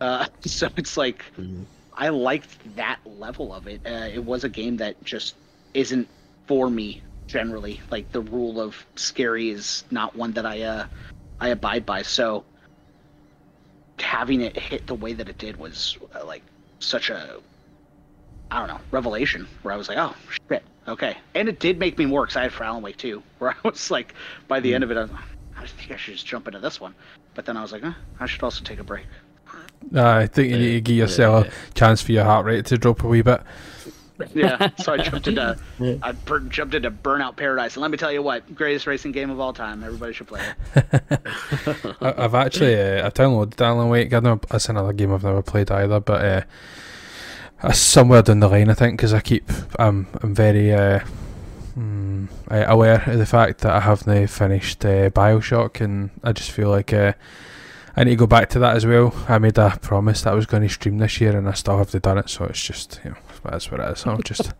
Uh, 0.00 0.26
so 0.46 0.68
it's 0.76 0.96
like 0.96 1.24
Mhm. 1.36 1.66
I 1.92 2.10
liked 2.10 2.76
that 2.76 3.00
level 3.04 3.52
of 3.52 3.66
it. 3.66 3.80
Uh, 3.84 4.08
it 4.14 4.24
was 4.24 4.44
a 4.44 4.48
game 4.48 4.76
that 4.76 5.02
just 5.02 5.34
isn't 5.74 6.08
for 6.46 6.70
me 6.70 7.02
generally. 7.26 7.80
Like 7.90 8.12
the 8.12 8.20
rule 8.20 8.60
of 8.60 8.86
scary 8.94 9.50
is 9.50 9.82
not 9.90 10.14
one 10.14 10.32
that 10.34 10.46
I 10.46 10.62
uh 10.62 10.86
I 11.40 11.48
abide 11.48 11.84
by. 11.84 12.02
So 12.02 12.44
having 13.98 14.40
it 14.40 14.56
hit 14.56 14.86
the 14.86 14.94
way 14.94 15.14
that 15.14 15.28
it 15.28 15.38
did 15.38 15.56
was 15.56 15.98
uh, 16.14 16.24
like 16.24 16.44
such 16.80 17.10
a 17.10 17.40
I 18.50 18.58
don't 18.58 18.68
know 18.68 18.80
revelation 18.90 19.48
where 19.62 19.74
I 19.74 19.76
was 19.76 19.88
like, 19.88 19.98
oh 19.98 20.14
shit, 20.48 20.62
okay. 20.86 21.16
And 21.34 21.48
it 21.48 21.58
did 21.58 21.78
make 21.78 21.98
me 21.98 22.06
more 22.06 22.24
excited 22.24 22.52
for 22.52 22.64
Alan 22.64 22.82
Wake 22.82 22.96
2, 22.96 23.22
where 23.38 23.50
I 23.50 23.68
was 23.68 23.90
like, 23.90 24.14
by 24.48 24.60
the 24.60 24.74
end 24.74 24.84
of 24.84 24.90
it, 24.90 24.96
I, 24.96 25.02
was, 25.02 25.10
I 25.56 25.66
think 25.66 25.92
I 25.92 25.96
should 25.96 26.14
just 26.14 26.26
jump 26.26 26.46
into 26.46 26.60
this 26.60 26.80
one. 26.80 26.94
But 27.34 27.44
then 27.44 27.56
I 27.56 27.62
was 27.62 27.72
like, 27.72 27.84
eh, 27.84 27.92
I 28.20 28.26
should 28.26 28.42
also 28.42 28.64
take 28.64 28.78
a 28.78 28.84
break. 28.84 29.04
Uh, 29.94 30.02
I 30.02 30.26
think 30.26 30.50
you 30.50 30.58
need 30.58 30.72
to 30.72 30.80
give 30.80 30.96
yourself 30.96 31.46
yeah. 31.46 31.52
a 31.52 31.72
chance 31.74 32.02
for 32.02 32.12
your 32.12 32.24
heart 32.24 32.46
rate 32.46 32.66
to 32.66 32.78
drop 32.78 33.04
a 33.04 33.08
wee 33.08 33.22
bit. 33.22 33.42
Yeah, 34.34 34.70
so 34.78 34.94
I 34.94 34.98
jumped 34.98 35.28
into 35.28 35.58
I 36.02 36.12
per- 36.12 36.40
jumped 36.40 36.74
into 36.74 36.90
Burnout 36.90 37.36
Paradise, 37.36 37.76
and 37.76 37.82
let 37.82 37.90
me 37.90 37.98
tell 37.98 38.10
you 38.10 38.22
what, 38.22 38.54
greatest 38.54 38.86
racing 38.86 39.12
game 39.12 39.30
of 39.30 39.38
all 39.38 39.52
time. 39.52 39.84
Everybody 39.84 40.12
should 40.14 40.28
play 40.28 40.42
it. 40.74 41.12
I, 42.00 42.24
I've 42.24 42.34
actually 42.34 42.80
uh, 42.80 43.06
I 43.06 43.10
downloaded 43.10 43.60
Alan 43.60 43.88
Wake. 43.88 44.12
I 44.12 44.20
know 44.20 44.40
that's 44.48 44.68
another 44.68 44.92
game 44.92 45.12
I've 45.12 45.24
never 45.24 45.42
played 45.42 45.70
either, 45.70 46.00
but 46.00 46.24
uh, 46.24 46.42
uh, 47.62 47.72
somewhere 47.72 48.22
down 48.22 48.40
the 48.40 48.48
line, 48.48 48.70
I 48.70 48.74
think, 48.74 48.98
because 48.98 49.14
I 49.14 49.20
keep 49.20 49.50
I'm 49.78 50.06
I'm 50.22 50.34
very 50.34 50.72
uh, 50.72 51.00
mm, 51.76 52.28
aware 52.50 53.02
of 53.06 53.18
the 53.18 53.26
fact 53.26 53.60
that 53.60 53.72
I 53.72 53.80
haven't 53.80 54.26
finished 54.28 54.84
uh, 54.84 55.10
Bioshock, 55.10 55.80
and 55.80 56.10
I 56.22 56.32
just 56.32 56.50
feel 56.50 56.70
like 56.70 56.92
uh, 56.92 57.12
I 57.96 58.04
need 58.04 58.10
to 58.10 58.16
go 58.16 58.26
back 58.26 58.50
to 58.50 58.58
that 58.58 58.76
as 58.76 58.84
well. 58.84 59.14
I 59.28 59.38
made 59.38 59.56
a 59.58 59.78
promise 59.80 60.22
that 60.22 60.32
I 60.32 60.36
was 60.36 60.46
going 60.46 60.62
to 60.62 60.68
stream 60.68 60.98
this 60.98 61.20
year, 61.20 61.36
and 61.36 61.48
I 61.48 61.52
still 61.52 61.78
haven't 61.78 62.02
done 62.02 62.18
it. 62.18 62.28
So 62.28 62.44
it's 62.44 62.62
just 62.62 63.00
you 63.04 63.10
know 63.10 63.16
that's 63.42 63.70
what 63.70 63.80
it 63.80 63.90
is. 63.90 64.06
I'll 64.06 64.18
just 64.18 64.52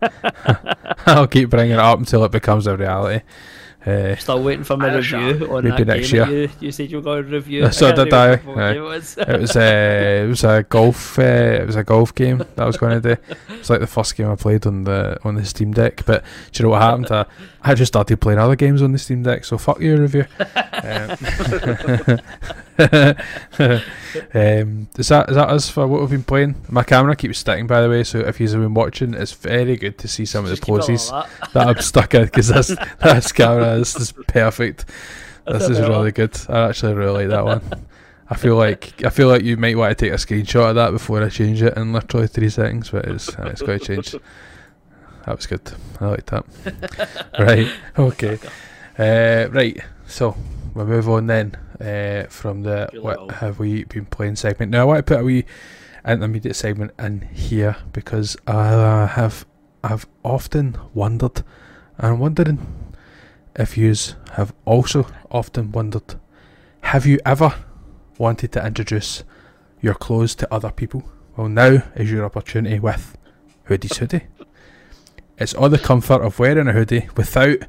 I'll 1.05 1.27
keep 1.27 1.49
bringing 1.49 1.73
it 1.73 1.79
up 1.79 1.99
until 1.99 2.23
it 2.23 2.31
becomes 2.31 2.65
a 2.67 2.75
reality. 2.75 3.23
Uh, 3.87 4.15
Still 4.17 4.43
waiting 4.43 4.65
for 4.65 4.75
my 4.75 4.93
review 4.93 5.47
on 5.49 5.63
Maybe 5.63 5.85
that 5.85 5.97
next 5.97 6.11
game 6.11 6.29
year. 6.29 6.41
you, 6.41 6.49
you 6.59 6.71
said 6.73 6.91
you 6.91 6.97
were 6.97 7.03
going 7.03 7.23
to 7.23 7.29
review. 7.29 7.71
So 7.71 7.93
can't 7.93 8.09
did 8.09 8.13
I, 8.13 8.33
aye. 8.33 8.73
it 8.73 8.79
was. 8.79 9.17
it 9.17 9.39
was 9.39 9.55
a 9.55 10.23
it 10.23 10.27
was 10.27 10.43
a 10.43 10.63
golf 10.63 11.17
uh, 11.17 11.21
it 11.21 11.65
was 11.65 11.77
a 11.77 11.85
golf 11.85 12.13
game 12.13 12.39
that 12.39 12.59
I 12.59 12.65
was 12.65 12.75
going 12.75 13.01
to 13.01 13.15
do. 13.15 13.21
It's 13.49 13.69
like 13.69 13.79
the 13.79 13.87
first 13.87 14.15
game 14.17 14.29
I 14.29 14.35
played 14.35 14.67
on 14.67 14.83
the 14.83 15.17
on 15.23 15.35
the 15.35 15.45
Steam 15.45 15.71
Deck. 15.71 16.05
But 16.05 16.25
do 16.51 16.61
you 16.61 16.63
know 16.65 16.71
what 16.71 16.81
happened? 16.81 17.11
I, 17.11 17.25
I 17.61 17.75
just 17.75 17.91
started 17.93 18.19
playing 18.19 18.39
other 18.39 18.57
games 18.57 18.81
on 18.81 18.91
the 18.91 18.99
Steam 18.99 19.23
Deck. 19.23 19.45
So 19.45 19.57
fuck 19.57 19.79
your 19.79 19.97
review. 19.97 20.25
um, 20.83 22.19
um, 22.79 22.89
is 24.97 25.07
that 25.07 25.29
is 25.29 25.35
that 25.35 25.49
us 25.49 25.69
for 25.69 25.87
what 25.87 26.01
we've 26.01 26.11
been 26.11 26.23
playing? 26.23 26.55
My 26.69 26.83
camera 26.83 27.15
keeps 27.15 27.39
sticking, 27.39 27.65
by 27.65 27.81
the 27.81 27.89
way. 27.89 28.03
So 28.03 28.19
if 28.19 28.39
you've 28.39 28.51
been 28.51 28.75
watching, 28.75 29.15
it's 29.15 29.33
very 29.33 29.77
good 29.77 29.97
to 29.97 30.07
see 30.07 30.25
some 30.25 30.45
of 30.45 30.49
the 30.49 30.55
Just 30.57 30.63
keep 30.63 30.75
it 30.75 30.77
like 30.77 30.87
poses 30.87 31.09
that. 31.09 31.29
that 31.53 31.67
I'm 31.67 31.81
stuck 31.81 32.13
in 32.13 32.25
because 32.25 32.49
this 32.49 32.67
this 33.01 33.31
camera 33.31 33.79
this 33.79 33.95
is 33.95 34.11
perfect. 34.27 34.85
That's 35.45 35.67
This 35.67 35.79
is 35.79 35.87
really 35.87 36.11
good. 36.11 36.37
I 36.49 36.69
actually 36.69 36.93
really 36.93 37.25
like 37.25 37.29
that 37.29 37.45
one. 37.45 37.61
I 38.29 38.35
feel 38.43 38.57
like 38.57 39.03
I 39.03 39.09
feel 39.09 39.27
like 39.27 39.43
you 39.43 39.57
might 39.57 39.77
want 39.77 39.97
to 39.97 40.05
take 40.05 40.13
a 40.13 40.17
screenshot 40.17 40.69
of 40.69 40.75
that 40.75 40.91
before 40.91 41.23
I 41.23 41.29
change 41.29 41.61
it 41.63 41.75
in 41.77 41.93
literally 41.93 42.27
three 42.27 42.49
seconds, 42.49 42.89
but 42.91 43.05
it's 43.05 43.29
uh, 43.29 43.49
it's 43.51 43.61
got 43.61 43.79
to 43.79 43.81
change. 43.85 44.11
That 45.25 45.35
was 45.35 45.47
good. 45.47 45.71
I 45.99 46.05
like 46.07 46.25
that. 46.27 46.45
right. 47.39 47.71
Okay. 47.97 48.37
Uh, 48.99 49.49
right. 49.51 49.79
So 50.05 50.35
we'll 50.73 50.85
move 50.85 51.09
on 51.09 51.27
then 51.27 51.55
uh, 51.81 52.23
from 52.29 52.63
the 52.63 52.89
what 53.01 53.31
have 53.31 53.59
we 53.59 53.83
been 53.85 54.05
playing 54.05 54.35
segment. 54.35 54.71
Now 54.71 54.81
I 54.81 54.85
want 54.85 54.97
to 54.99 55.03
put 55.03 55.21
a 55.21 55.23
wee 55.23 55.45
intermediate 56.05 56.55
segment 56.55 56.91
in 56.99 57.21
here 57.33 57.75
because 57.93 58.37
I 58.47 59.05
have 59.05 59.45
I've 59.83 60.07
often 60.23 60.77
wondered, 60.93 61.43
and 61.97 62.13
I'm 62.13 62.19
wondering 62.19 62.93
if 63.55 63.77
yous 63.77 64.15
have 64.33 64.53
also 64.65 65.07
often 65.31 65.71
wondered, 65.71 66.15
have 66.81 67.05
you 67.05 67.19
ever 67.25 67.53
wanted 68.17 68.51
to 68.53 68.65
introduce 68.65 69.23
your 69.81 69.93
clothes 69.93 70.35
to 70.35 70.53
other 70.53 70.71
people? 70.71 71.09
Well, 71.35 71.49
now 71.49 71.83
is 71.95 72.11
your 72.11 72.25
opportunity 72.25 72.79
with 72.79 73.17
Hoodie's 73.65 73.97
Hoodie. 73.97 74.27
It's 75.37 75.53
all 75.53 75.69
the 75.69 75.77
comfort 75.77 76.21
of 76.21 76.39
wearing 76.39 76.67
a 76.67 76.73
hoodie 76.73 77.09
without 77.15 77.59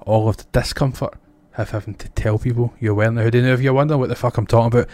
all 0.00 0.28
of 0.28 0.38
the 0.38 0.46
discomfort 0.52 1.14
of 1.56 1.70
having 1.70 1.94
to 1.94 2.08
tell 2.10 2.38
people 2.38 2.72
you're 2.80 2.94
wearing 2.94 3.18
a 3.18 3.22
hoodie. 3.22 3.42
Now, 3.42 3.52
if 3.52 3.60
you're 3.60 3.72
wondering 3.72 4.00
what 4.00 4.08
the 4.08 4.16
fuck 4.16 4.38
I'm 4.38 4.46
talking 4.46 4.78
about, 4.78 4.88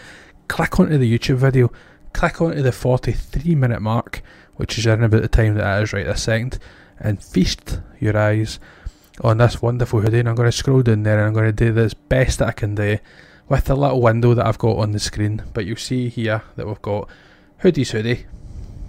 click 0.47 0.79
onto 0.79 0.97
the 0.97 1.17
YouTube 1.17 1.37
video, 1.37 1.71
click 2.13 2.41
onto 2.41 2.61
the 2.61 2.71
43 2.71 3.55
minute 3.55 3.81
mark, 3.81 4.21
which 4.55 4.77
is 4.77 4.85
around 4.85 5.03
about 5.03 5.21
the 5.21 5.27
time 5.27 5.55
that 5.55 5.79
it 5.79 5.83
is 5.83 5.93
right 5.93 6.05
this 6.05 6.23
second, 6.23 6.59
and 6.99 7.23
feast 7.23 7.79
your 7.99 8.17
eyes 8.17 8.59
on 9.21 9.37
this 9.37 9.61
wonderful 9.61 10.01
hoodie. 10.01 10.19
And 10.19 10.29
I'm 10.29 10.35
going 10.35 10.51
to 10.51 10.57
scroll 10.57 10.81
down 10.81 11.03
there 11.03 11.19
and 11.19 11.27
I'm 11.27 11.33
going 11.33 11.45
to 11.45 11.51
do 11.51 11.71
this 11.71 11.93
best 11.93 12.39
that 12.39 12.49
I 12.49 12.53
can 12.53 12.75
do 12.75 12.97
with 13.47 13.65
the 13.65 13.75
little 13.75 14.01
window 14.01 14.33
that 14.33 14.45
I've 14.45 14.57
got 14.57 14.77
on 14.77 14.91
the 14.91 14.99
screen. 14.99 15.43
But 15.53 15.65
you'll 15.65 15.77
see 15.77 16.09
here 16.09 16.43
that 16.55 16.67
we've 16.67 16.81
got 16.81 17.09
Hoodie's 17.59 17.91
Hoodie 17.91 18.25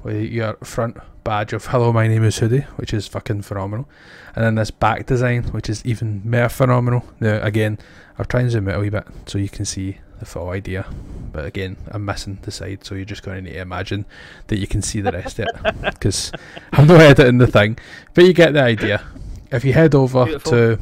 with 0.03 0.31
your 0.31 0.55
front 0.65 0.97
badge 1.25 1.53
of 1.53 1.67
Hello, 1.67 1.93
my 1.93 2.09
name 2.09 2.25
is 2.25 2.39
Hoodie, 2.39 2.67
which 2.77 2.95
is 2.95 3.07
fucking 3.07 3.43
phenomenal. 3.43 3.89
And 4.35 4.45
then 4.45 4.55
this 4.55 4.71
back 4.71 5.07
design, 5.07 5.45
which 5.45 5.69
is 5.69 5.85
even 5.85 6.23
more 6.25 6.49
phenomenal. 6.49 7.05
Now, 7.21 7.41
again, 7.43 7.79
I'll 8.19 8.25
try 8.25 8.41
and 8.41 8.51
zoom 8.51 8.69
out 8.69 8.77
a 8.77 8.81
wee 8.81 8.91
bit 8.91 9.07
so 9.27 9.39
you 9.39 9.49
can 9.49 9.65
see 9.65 9.99
the 10.19 10.27
full 10.27 10.51
idea. 10.51 10.87
But 11.33 11.47
again, 11.47 11.77
I'm 11.89 12.05
missing 12.05 12.39
the 12.43 12.51
side, 12.51 12.85
so 12.85 12.95
you're 12.95 13.05
just 13.05 13.23
going 13.23 13.37
to 13.37 13.43
need 13.43 13.57
to 13.57 13.61
imagine 13.61 14.07
that 14.49 14.59
you 14.59 14.67
can 14.67 14.83
see 14.83 15.01
the 15.01 15.13
rest 15.13 15.39
of 15.39 15.49
it. 15.49 15.75
Because 15.81 16.33
I'm 16.73 16.87
not 16.87 17.01
editing 17.01 17.39
the 17.39 17.47
thing. 17.47 17.79
But 18.15 18.25
you 18.25 18.33
get 18.33 18.53
the 18.53 18.63
idea. 18.63 19.05
If 19.51 19.65
you 19.65 19.73
head 19.73 19.95
over 19.95 20.25
Beautiful. 20.25 20.53
to 20.53 20.79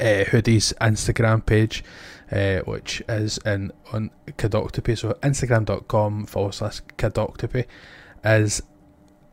uh, 0.00 0.24
Hoodie's 0.24 0.72
Instagram 0.80 1.44
page, 1.44 1.84
uh, 2.30 2.58
which 2.60 3.02
is 3.08 3.38
in 3.46 3.72
on 3.92 4.10
Cadoctopy, 4.26 4.98
so 4.98 5.12
instagram.com 5.22 6.26
forward 6.26 6.54
slash 6.54 6.82
Cadoctopy, 6.96 7.64
is 8.24 8.62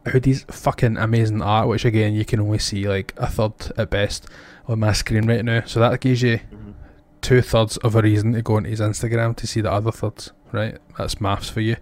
Hoodie's 0.07 0.43
fucking 0.49 0.97
amazing 0.97 1.41
art, 1.41 1.67
which 1.67 1.85
again 1.85 2.13
you 2.13 2.25
can 2.25 2.39
only 2.39 2.59
see 2.59 2.87
like 2.87 3.13
a 3.17 3.27
third 3.27 3.53
at 3.77 3.89
best 3.89 4.27
on 4.67 4.79
my 4.79 4.93
screen 4.93 5.27
right 5.27 5.43
now. 5.43 5.63
So 5.65 5.79
that 5.79 5.99
gives 5.99 6.21
you 6.21 6.39
Mhm. 6.51 6.73
two 7.21 7.41
thirds 7.41 7.77
of 7.77 7.95
a 7.95 8.01
reason 8.01 8.33
to 8.33 8.41
go 8.41 8.55
onto 8.57 8.69
his 8.69 8.79
Instagram 8.81 9.35
to 9.37 9.47
see 9.47 9.61
the 9.61 9.71
other 9.71 9.91
thirds, 9.91 10.31
right? 10.51 10.77
That's 10.97 11.19
maths 11.21 11.49
for 11.49 11.61
you. 11.61 11.75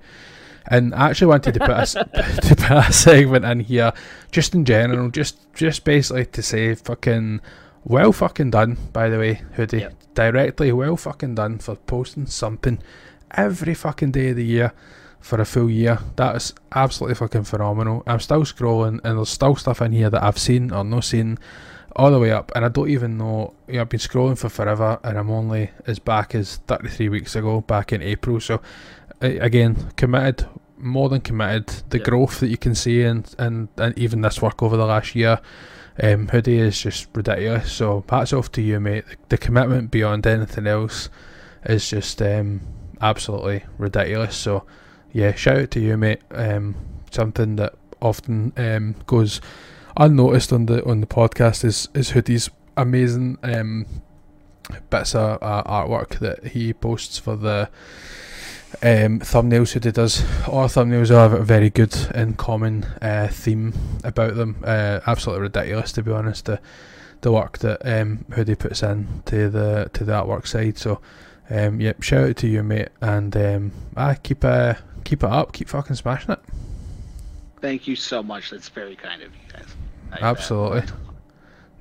And 0.67 0.95
I 0.95 1.09
actually 1.09 1.27
wanted 1.27 1.53
to 1.55 1.59
put 1.59 1.69
a, 1.71 1.85
to 2.47 2.55
put 2.55 2.71
a 2.71 2.93
segment 2.93 3.43
in 3.45 3.59
here, 3.61 3.91
just 4.31 4.55
in 4.55 4.63
general, 4.65 5.09
just 5.09 5.37
just 5.53 5.83
basically 5.83 6.25
to 6.27 6.41
say 6.41 6.73
fucking 6.75 7.41
well 7.83 8.13
fucking 8.13 8.51
done, 8.51 8.77
by 8.93 9.09
the 9.09 9.19
way, 9.19 9.41
Hoodie. 9.55 9.79
Yep. 9.79 9.93
Directly 10.13 10.71
well 10.71 10.95
fucking 10.95 11.35
done 11.35 11.57
for 11.57 11.75
posting 11.75 12.27
something 12.27 12.79
every 13.31 13.73
fucking 13.73 14.11
day 14.11 14.29
of 14.29 14.37
the 14.37 14.45
year 14.45 14.71
for 15.23 15.39
a 15.39 15.45
full 15.45 15.69
year. 15.69 15.97
That 16.17 16.35
is 16.35 16.53
absolutely 16.73 17.15
fucking 17.15 17.45
phenomenal. 17.45 18.03
I'm 18.05 18.19
still 18.19 18.41
scrolling 18.43 18.99
and 19.03 19.17
there's 19.17 19.29
still 19.29 19.55
stuff 19.55 19.81
in 19.81 19.93
here 19.93 20.09
that 20.09 20.21
I've 20.21 20.37
seen 20.37 20.71
or 20.71 20.83
not 20.83 21.05
seen 21.05 21.39
all 21.95 22.11
the 22.11 22.19
way 22.19 22.31
up 22.31 22.51
and 22.55 22.65
I 22.65 22.69
don't 22.69 22.89
even 22.89 23.17
know 23.17 23.53
you 23.67 23.75
know, 23.75 23.81
I've 23.81 23.89
been 23.89 23.99
scrolling 23.99 24.37
for 24.37 24.49
forever 24.49 24.99
and 25.03 25.17
I'm 25.17 25.29
only 25.29 25.69
as 25.87 25.99
back 25.99 26.33
as 26.35 26.57
33 26.67 27.07
weeks 27.09 27.35
ago 27.35 27.61
back 27.61 27.93
in 27.93 28.01
April 28.01 28.39
so 28.39 28.61
again 29.21 29.91
committed 29.95 30.47
more 30.77 31.07
than 31.07 31.21
committed 31.21 31.67
the 31.89 31.99
Yeah. 31.99 32.03
growth 32.03 32.39
that 32.39 32.47
you 32.47 32.57
can 32.57 32.73
see 32.75 33.03
and, 33.03 33.33
and 33.37 33.69
and 33.77 33.97
even 33.97 34.21
this 34.21 34.41
work 34.41 34.61
over 34.63 34.75
the 34.75 34.85
last 34.87 35.13
year 35.15 35.39
um, 36.01 36.27
hoodie 36.29 36.57
is 36.57 36.81
just 36.81 37.07
ridiculous 37.13 37.71
so 37.71 38.03
hats 38.09 38.33
off 38.33 38.51
to 38.53 38.61
you 38.61 38.79
mate 38.79 39.05
the, 39.07 39.15
the 39.29 39.37
commitment 39.37 39.91
beyond 39.91 40.25
anything 40.25 40.65
else 40.65 41.09
is 41.65 41.87
just 41.89 42.21
um, 42.23 42.59
absolutely 43.01 43.63
ridiculous 43.77 44.35
so 44.35 44.65
yeah 45.13 45.33
shout 45.33 45.57
out 45.57 45.71
to 45.71 45.79
you 45.79 45.95
mate 45.95 46.21
um, 46.31 46.75
something 47.11 47.55
that 47.55 47.73
often 48.01 48.51
um, 48.57 48.95
goes 49.07 49.39
unnoticed 49.95 50.51
on 50.51 50.65
the 50.65 50.83
on 50.85 50.99
the 50.99 51.07
podcast 51.07 51.63
is 51.63 51.87
is 51.93 52.09
hoodie's 52.09 52.49
amazing 52.75 53.37
um, 53.43 53.85
bits 54.89 55.15
of 55.15 55.41
uh, 55.41 55.63
artwork 55.63 56.19
that 56.19 56.47
he 56.47 56.73
posts 56.73 57.17
for 57.17 57.35
the 57.35 57.69
um, 58.81 59.19
thumbnails. 59.19 59.73
Hoodie 59.73 59.91
does 59.91 60.21
all 60.47 60.67
thumbnails 60.67 61.09
have 61.09 61.33
a 61.33 61.43
very 61.43 61.69
good 61.69 61.95
in 62.15 62.33
common 62.33 62.85
uh, 63.01 63.27
theme 63.29 63.73
about 64.03 64.35
them. 64.35 64.57
Uh, 64.63 64.99
absolutely 65.05 65.43
ridiculous 65.43 65.91
to 65.93 66.03
be 66.03 66.11
honest. 66.11 66.45
The 66.45 66.59
the 67.21 67.31
work 67.31 67.59
that 67.59 67.81
um, 67.85 68.25
Hoodie 68.33 68.55
puts 68.55 68.83
in 68.83 69.23
to 69.25 69.49
the 69.49 69.89
to 69.93 70.03
the 70.03 70.13
artwork 70.13 70.47
side. 70.47 70.77
So, 70.77 70.99
um, 71.49 71.79
yep, 71.79 72.01
shout 72.01 72.29
out 72.29 72.37
to 72.37 72.47
you, 72.47 72.63
mate, 72.63 72.89
and 72.99 73.35
um, 73.37 73.71
I 73.95 74.15
keep 74.15 74.43
uh, 74.43 74.73
keep 75.03 75.23
it 75.23 75.29
up, 75.29 75.53
keep 75.53 75.69
fucking 75.69 75.95
smashing 75.95 76.31
it. 76.31 76.39
Thank 77.61 77.87
you 77.87 77.95
so 77.95 78.21
much. 78.21 78.49
That's 78.51 78.69
very 78.69 78.95
kind 78.95 79.21
of 79.21 79.31
you 79.33 79.39
guys. 79.53 79.65
I, 80.11 80.15
uh, 80.17 80.31
Absolutely. 80.31 80.83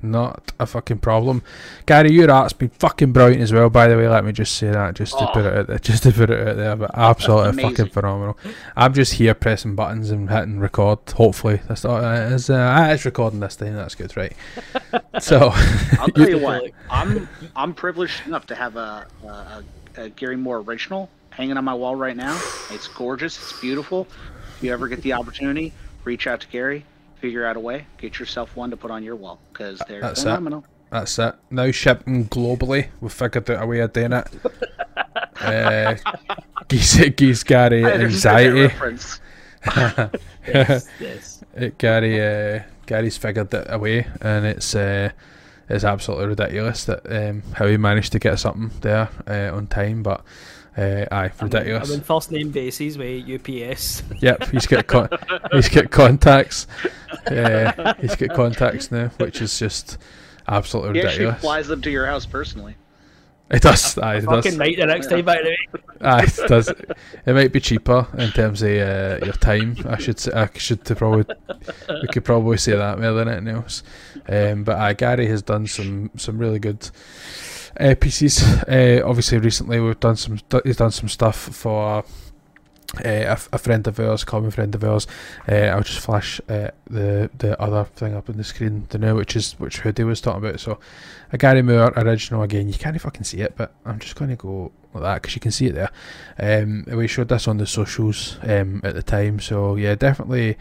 Not 0.05 0.51
a 0.59 0.67
fucking 0.67 0.99
problem. 0.99 1.45
Gary, 1.87 2.11
your 2.13 2.29
art's 2.29 2.53
been 2.53 2.71
fucking 2.71 3.13
brilliant 3.13 3.41
as 3.41 3.53
well, 3.53 3.71
by 3.71 3.87
the 3.87 3.97
way. 3.97 4.09
Let 4.09 4.25
me 4.25 4.33
just 4.33 4.57
say 4.57 4.69
that, 4.69 4.95
just 4.97 5.17
to 5.17 5.29
Oh. 5.29 5.33
put 5.33 5.45
it 5.45 5.57
out 5.57 5.67
there, 5.69 5.79
just 5.79 6.03
to 6.03 6.11
put 6.13 6.29
it 6.29 6.49
out 6.49 6.57
there. 6.57 6.75
But 6.75 6.91
absolutely 6.95 7.63
fucking 7.63 7.91
phenomenal. 7.91 8.37
I'm 8.77 8.95
just 8.95 9.13
here 9.15 9.33
pressing 9.35 9.77
buttons 9.77 10.11
and 10.11 10.29
hitting 10.29 10.59
record. 10.59 10.99
Hopefully, 11.15 11.61
that's 11.69 11.85
not. 11.85 12.03
Uh, 12.03 12.35
it's, 12.35 12.51
uh, 12.51 12.55
ah, 12.77 12.89
it's 12.91 13.05
recording 13.05 13.39
this 13.39 13.55
time. 13.55 13.77
That's 13.77 13.95
good, 13.95 14.17
right? 14.17 14.33
so, 15.21 15.51
I'll 16.01 16.09
tell 16.17 16.29
you 16.29 16.37
You- 16.39 16.43
what. 16.43 16.73
I'm 16.91 17.29
I'm 17.55 17.73
privileged 17.73 18.27
enough 18.27 18.47
to 18.49 18.57
have 18.57 18.75
a, 18.75 19.07
a, 19.23 19.27
a, 19.29 19.65
a 19.99 20.09
Gary 20.09 20.37
Moore 20.37 20.59
original 20.59 21.11
hanging 21.33 21.57
on 21.57 21.65
my 21.65 21.75
wall 21.75 21.97
right 21.97 22.17
now. 22.17 22.35
It's 22.71 22.89
gorgeous. 22.89 23.37
It's 23.37 23.61
beautiful. 23.61 24.07
If 24.57 24.63
you 24.63 24.73
ever 24.73 24.89
get 24.89 25.03
the 25.03 25.13
opportunity, 25.15 25.73
reach 26.05 26.27
out 26.27 26.41
to 26.43 26.47
Gary. 26.49 26.85
Figure 27.21 27.45
out 27.45 27.57
a 27.57 27.61
way. 27.61 27.87
Get 27.99 28.19
yourself 28.19 28.55
one 28.57 28.71
to 28.71 28.77
put 28.77 28.91
on 28.91 29.03
your 29.03 29.17
wall 29.17 29.41
because 29.53 29.81
they're 29.89 30.01
That's 30.01 30.21
it. 30.21 30.25
phenomenal. 30.25 30.65
that's 30.91 31.19
it. 31.19 31.35
Now 31.51 31.71
shipping 31.71 32.27
globally. 32.27 32.89
We've 33.01 33.13
figured 33.13 33.49
out 33.51 33.63
a 33.63 33.67
way 33.67 33.81
of 33.81 33.93
doing 33.93 34.13
it. 34.13 34.29
uh, 35.41 35.95
gives, 36.69 36.99
gives 37.17 37.43
Gary 37.45 37.85
I 37.85 37.93
understand 37.93 38.57
that 38.57 38.85
anxiety. 38.85 40.19
Yes, 40.47 40.89
yes. 40.99 41.45
it, 41.55 41.79
Gary 41.79 42.21
uh, 42.21 42.63
Gary's 42.87 43.17
figured 43.17 43.55
it 43.55 43.67
away, 43.71 44.09
and 44.21 44.45
it's 44.45 44.75
uh, 44.75 45.11
it's 45.69 45.85
absolutely 45.85 46.27
ridiculous 46.27 46.85
that 46.87 47.01
um, 47.07 47.43
how 47.55 47.69
he 47.69 47.77
managed 47.77 48.11
to 48.13 48.19
get 48.19 48.41
something 48.41 48.73
there 48.81 49.09
uh, 49.29 49.57
on 49.57 49.69
time. 49.69 50.03
But 50.03 50.25
uh, 50.77 51.07
aye, 51.11 51.31
I'm, 51.41 51.49
ridiculous. 51.49 51.89
I'm 51.89 51.95
in 51.97 52.01
first 52.01 52.31
name 52.31 52.51
basis 52.51 52.97
with 52.97 53.29
UPS. 53.29 54.03
Yep, 54.21 54.51
he's 54.51 54.67
got 54.67 54.87
con- 54.87 55.09
he's 55.53 55.69
got 55.69 55.91
contacts. 55.91 56.67
Uh, 57.27 57.95
he's 58.01 58.17
got 58.17 58.35
contacts 58.35 58.91
now, 58.91 59.09
which 59.19 59.43
is 59.43 59.59
just 59.59 59.99
absolutely 60.49 61.01
He 61.01 61.07
actually 61.07 61.25
ridiculous. 61.27 61.41
flies 61.41 61.69
them 61.69 61.83
to 61.83 61.91
your 61.91 62.07
house 62.07 62.25
personally. 62.27 62.77
It 63.51 63.61
does. 63.61 63.99
Aye, 63.99 64.17
it 64.17 64.25
Fucking 64.25 64.53
does. 64.53 64.59
right 64.59 64.75
the 64.77 64.87
next 64.87 65.09
time, 65.09 65.27
by 65.27 65.37
the 65.37 65.51
way. 65.51 65.59
Aye, 66.01 66.23
it 66.25 66.49
does. 66.49 66.69
It 66.69 67.35
might 67.35 67.53
be 67.53 67.61
cheaper 67.61 68.07
in 68.17 68.31
terms 68.31 68.63
of 68.63 68.71
uh, 68.71 69.19
your 69.25 69.35
time. 69.35 69.77
I 69.87 69.99
should 69.99 70.19
say, 70.19 70.33
I 70.33 70.49
should 70.55 70.83
probably 70.85 71.27
we 72.01 72.09
could 72.09 72.25
probably 72.25 72.57
say 72.57 72.75
that 72.75 72.99
more 72.99 73.13
than 73.13 73.29
anything 73.29 73.49
else. 73.55 73.83
Um, 74.27 74.65
but 74.65 74.79
aye, 74.79 74.95
Gary 74.95 75.27
has 75.27 75.43
done 75.43 75.67
some 75.67 76.11
some 76.17 76.39
really 76.39 76.61
good 76.61 76.89
uh, 77.79 77.95
pieces. 77.99 78.43
Uh, 78.43 79.03
obviously, 79.05 79.39
recently 79.39 79.81
we've 79.81 80.01
done 80.01 80.17
some 80.17 80.39
he's 80.65 80.77
done 80.77 80.91
some 80.91 81.09
stuff 81.09 81.37
for. 81.37 81.99
Uh, 81.99 82.03
a, 83.05 83.39
a 83.53 83.59
friend 83.59 83.87
of 83.87 83.99
ours, 83.99 84.25
common 84.25 84.51
friend 84.51 84.75
of 84.75 84.85
ours. 84.85 85.07
Uh, 85.49 85.55
I'll 85.55 85.83
just 85.83 86.01
flash 86.01 86.41
uh, 86.49 86.71
the 86.89 87.31
the 87.39 87.61
other 87.61 87.85
thing 87.85 88.15
up 88.15 88.29
on 88.29 88.37
the 88.37 88.45
screen 88.45 88.87
the 88.91 88.99
now, 88.99 89.15
which 89.15 89.35
is 89.35 89.55
which 89.55 89.79
Hoodie 89.79 90.05
was 90.05 90.21
talking 90.21 90.45
about. 90.45 90.61
So, 90.61 90.79
a 91.33 91.39
Gary 91.39 91.63
Moore 91.63 91.93
original 91.97 92.43
again. 92.43 92.69
You 92.69 92.75
can't 92.75 93.01
fucking 93.01 93.25
see 93.25 93.41
it, 93.41 93.55
but 93.57 93.73
I'm 93.85 93.99
just 93.99 94.17
going 94.17 94.31
to 94.31 94.37
go 94.37 94.73
like 94.95 95.03
that 95.03 95.23
because 95.23 95.35
you 95.35 95.41
can 95.41 95.53
see 95.53 95.69
it 95.69 95.75
there. 95.75 95.91
Um, 96.39 96.85
we 96.87 97.07
showed 97.07 97.29
this 97.29 97.49
on 97.49 97.57
the 97.57 97.67
socials 97.67 98.39
um, 98.43 98.81
at 98.85 98.95
the 98.95 99.03
time, 99.03 99.41
so 99.41 99.77
yeah, 99.77 99.95
definitely 99.95 100.59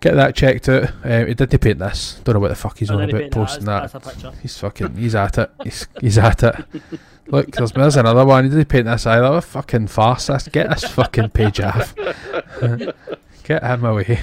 get 0.00 0.14
that 0.14 0.34
checked 0.34 0.68
out. 0.68 0.90
Um, 1.04 1.26
he 1.28 1.34
did 1.34 1.60
paint 1.60 1.78
this. 1.78 2.20
Don't 2.24 2.34
know 2.34 2.40
what 2.40 2.48
the 2.48 2.54
fuck 2.54 2.78
he's 2.78 2.90
And 2.90 3.00
on 3.02 3.10
about 3.10 3.30
posting 3.30 3.64
that. 3.66 3.84
as- 3.84 3.94
as 3.94 4.06
a 4.06 4.10
picture. 4.10 4.32
He's 4.42 4.58
fucking. 4.58 4.96
He's 4.96 5.14
at 5.14 5.38
it. 5.38 5.50
He's 5.62 5.86
he's 6.00 6.18
at 6.18 6.42
it. 6.42 6.54
Look, 7.26 7.52
there's, 7.52 7.70
there's 7.72 7.96
another 7.96 8.26
one. 8.26 8.44
He 8.44 8.50
did 8.50 8.68
paint 8.68 8.86
this 8.86 9.06
either. 9.06 9.22
What 9.30 9.36
a 9.36 9.40
fucking 9.42 9.86
farce. 9.86 10.26
This. 10.26 10.48
Get 10.48 10.68
this 10.68 10.84
fucking 10.84 11.30
page 11.30 11.60
off. 11.60 11.94
Get 13.44 13.62
him 13.62 13.84
away. 13.84 14.20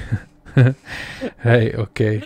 right. 1.45 1.75
Okay. 1.75 2.23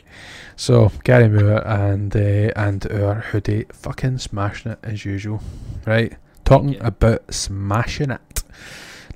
So 0.55 0.91
Gary 1.03 1.27
Moore 1.29 1.65
and 1.67 2.15
uh, 2.15 2.51
and 2.55 2.85
our 2.91 3.15
hoodie 3.15 3.65
fucking 3.71 4.19
smashing 4.19 4.71
it 4.73 4.79
as 4.83 5.05
usual. 5.05 5.41
Right. 5.85 6.15
Talking 6.45 6.73
Yeah. 6.73 6.87
about 6.87 7.33
smashing 7.33 8.11
it. 8.11 8.43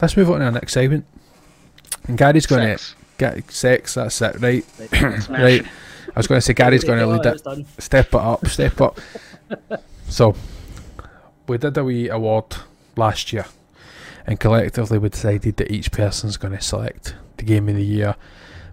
Let's 0.01 0.17
move 0.17 0.29
on 0.31 0.39
to 0.39 0.45
our 0.45 0.51
next 0.51 0.73
segment. 0.73 1.05
And 2.07 2.17
Gary's 2.17 2.45
going 2.45 2.61
to 2.67 2.77
Sex. 2.77 2.95
Get 3.17 3.51
sex. 3.51 3.95
That's 3.95 4.21
it. 4.21 4.39
Right. 4.39 4.65
Right. 5.29 5.65
I 6.15 6.19
was 6.19 6.27
going 6.27 6.37
to 6.37 6.41
say 6.41 6.53
Gary's 6.53 6.83
going 6.83 6.99
to 6.99 7.07
lead 7.07 7.25
it 7.25 7.43
done. 7.43 7.65
step 7.77 8.07
it 8.07 8.15
up, 8.15 8.47
step 8.47 8.79
up. 8.79 8.99
so, 10.07 10.35
we 11.47 11.57
did 11.57 11.77
a 11.77 11.83
wee 11.83 12.09
award 12.09 12.45
last 12.95 13.33
year, 13.33 13.45
and 14.25 14.39
collectively 14.39 14.97
we 14.97 15.09
decided 15.09 15.57
that 15.57 15.71
each 15.71 15.91
person's 15.91 16.37
going 16.37 16.55
to 16.55 16.61
select 16.61 17.15
the 17.37 17.43
game 17.43 17.67
of 17.67 17.75
the 17.75 17.83
year 17.83 18.15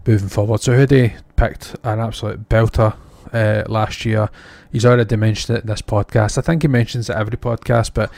moving 0.07 0.29
forward. 0.29 0.61
So, 0.61 0.75
Hoodie 0.75 1.15
picked 1.35 1.75
an 1.83 1.99
absolute 1.99 2.49
belter 2.49 2.95
uh, 3.33 3.65
last 3.67 4.05
year. 4.05 4.29
He's 4.71 4.87
already 4.87 5.17
mentioned 5.17 5.59
it 5.59 5.63
in 5.63 5.69
this 5.69 5.83
podcast. 5.83 6.39
I 6.39 6.43
think 6.43 6.63
he 6.63 6.69
mentions 6.69 7.11
it 7.11 7.17
every 7.17 7.39
podcast, 7.39 7.93
but 7.95 8.11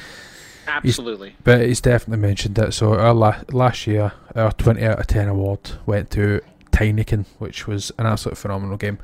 Absolutely. 0.66 1.36
but 1.44 1.62
he's 1.62 1.80
definitely 1.80 2.20
mentioned 2.26 2.58
it. 2.58 2.72
So, 2.74 2.94
our 2.94 3.14
la- 3.14 3.42
last 3.52 3.86
year, 3.86 4.12
our 4.34 4.52
20 4.52 4.82
out 4.84 4.98
of 5.00 5.06
10 5.06 5.28
award 5.28 5.60
went 5.86 6.10
to 6.12 6.40
Tinykin, 6.72 7.26
which 7.38 7.66
was 7.66 7.92
an 7.98 8.06
absolute 8.06 8.36
phenomenal 8.38 8.76
game. 8.76 8.98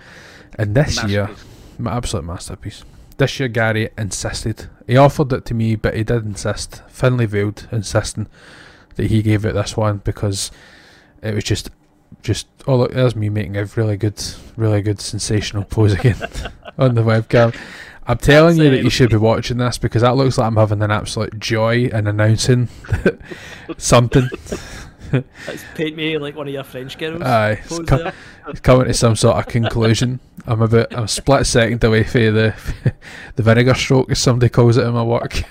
And 0.58 0.74
this 0.74 1.02
year, 1.04 1.30
my 1.78 1.92
absolute 1.96 2.24
masterpiece. 2.24 2.84
This 3.16 3.38
year, 3.38 3.48
Gary 3.48 3.90
insisted. 3.98 4.68
He 4.86 4.96
offered 4.96 5.32
it 5.32 5.44
to 5.46 5.54
me, 5.54 5.76
but 5.76 5.94
he 5.94 6.02
did 6.04 6.24
insist, 6.24 6.82
thinly 6.88 7.26
veiled, 7.26 7.68
insisting 7.70 8.26
that 8.96 9.06
he 9.06 9.22
gave 9.22 9.44
it 9.44 9.52
this 9.54 9.76
one 9.76 9.98
because 9.98 10.50
it 11.22 11.34
was 11.34 11.44
just, 11.44 11.70
just. 12.22 12.46
Oh 12.66 12.76
look, 12.76 12.92
there's 12.92 13.14
me 13.14 13.28
making 13.28 13.56
a 13.56 13.64
really 13.66 13.96
good, 13.96 14.20
really 14.56 14.82
good 14.82 15.00
sensational 15.00 15.64
pose 15.64 15.92
again 15.92 16.16
on 16.78 16.94
the 16.94 17.02
webcam. 17.02 17.54
I'm 18.11 18.18
telling 18.18 18.56
you 18.58 18.70
that 18.70 18.82
you 18.82 18.90
should 18.90 19.11
be 19.11 19.16
watching 19.16 19.58
this 19.58 19.78
because 19.78 20.02
that 20.02 20.16
looks 20.16 20.36
like 20.38 20.46
I'm 20.46 20.56
having 20.56 20.82
an 20.82 20.90
absolute 20.90 21.38
joy 21.38 21.84
in 21.86 22.06
announcing 22.06 22.68
something. 23.78 24.28
It's 25.12 25.64
paint 25.74 25.96
me 25.96 26.16
like 26.18 26.36
one 26.36 26.46
of 26.46 26.54
your 26.54 26.62
French 26.62 26.96
girls. 26.96 27.20
Aye, 27.20 27.58
it's 27.64 27.68
Pose 27.78 27.84
co- 27.88 27.96
there. 27.98 28.12
it's 28.46 28.61
coming 28.61 28.86
to 28.86 28.94
some 28.94 29.16
sort 29.16 29.38
of 29.38 29.46
conclusion. 29.48 30.20
I'm 30.46 30.62
about 30.62 30.94
I'm 30.94 31.02
a 31.02 31.08
split 31.08 31.46
second 31.48 31.82
away 31.82 32.04
from 32.04 32.20
the 32.32 32.54
the 33.34 33.42
vinegar 33.42 33.74
stroke, 33.74 34.08
as 34.12 34.20
somebody 34.20 34.50
calls 34.50 34.76
it 34.76 34.86
in 34.86 34.94
my 34.94 35.02
work. 35.02 35.42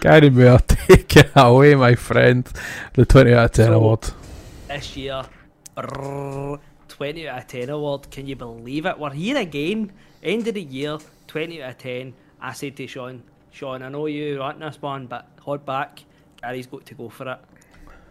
Gary 0.00 0.28
Moore, 0.28 0.58
take 0.58 1.16
it 1.16 1.30
away, 1.34 1.74
my 1.76 1.94
friend. 1.94 2.46
The 2.92 3.06
20 3.06 3.32
out 3.32 3.44
of 3.46 3.52
10 3.52 3.66
So- 3.66 3.72
award. 3.72 4.10
this 4.68 4.96
year. 4.98 5.22
brrr, 5.76 6.58
20 7.00 7.28
out 7.30 7.38
of 7.38 7.46
10 7.46 7.70
award. 7.70 8.10
Can 8.10 8.26
you 8.26 8.36
believe 8.36 8.84
it? 8.84 8.98
We're 8.98 9.08
here 9.08 9.38
again. 9.38 9.90
End 10.22 10.46
of 10.46 10.52
the 10.52 10.60
year, 10.60 10.98
20 11.28 11.62
out 11.62 11.70
of 11.70 11.78
10. 11.78 12.12
I 12.42 12.52
said 12.52 12.76
to 12.76 12.86
Sean, 12.86 13.22
Sean, 13.52 13.82
I 13.82 13.88
know 13.88 14.04
you 14.04 14.42
aren't 14.42 14.60
this 14.60 14.82
one, 14.82 15.06
but 15.06 15.26
hold 15.40 15.64
back. 15.64 16.04
Gary's 16.42 16.66
got 16.66 16.84
to 16.84 16.94
go 16.94 17.08
for 17.08 17.26
it. 17.26 17.38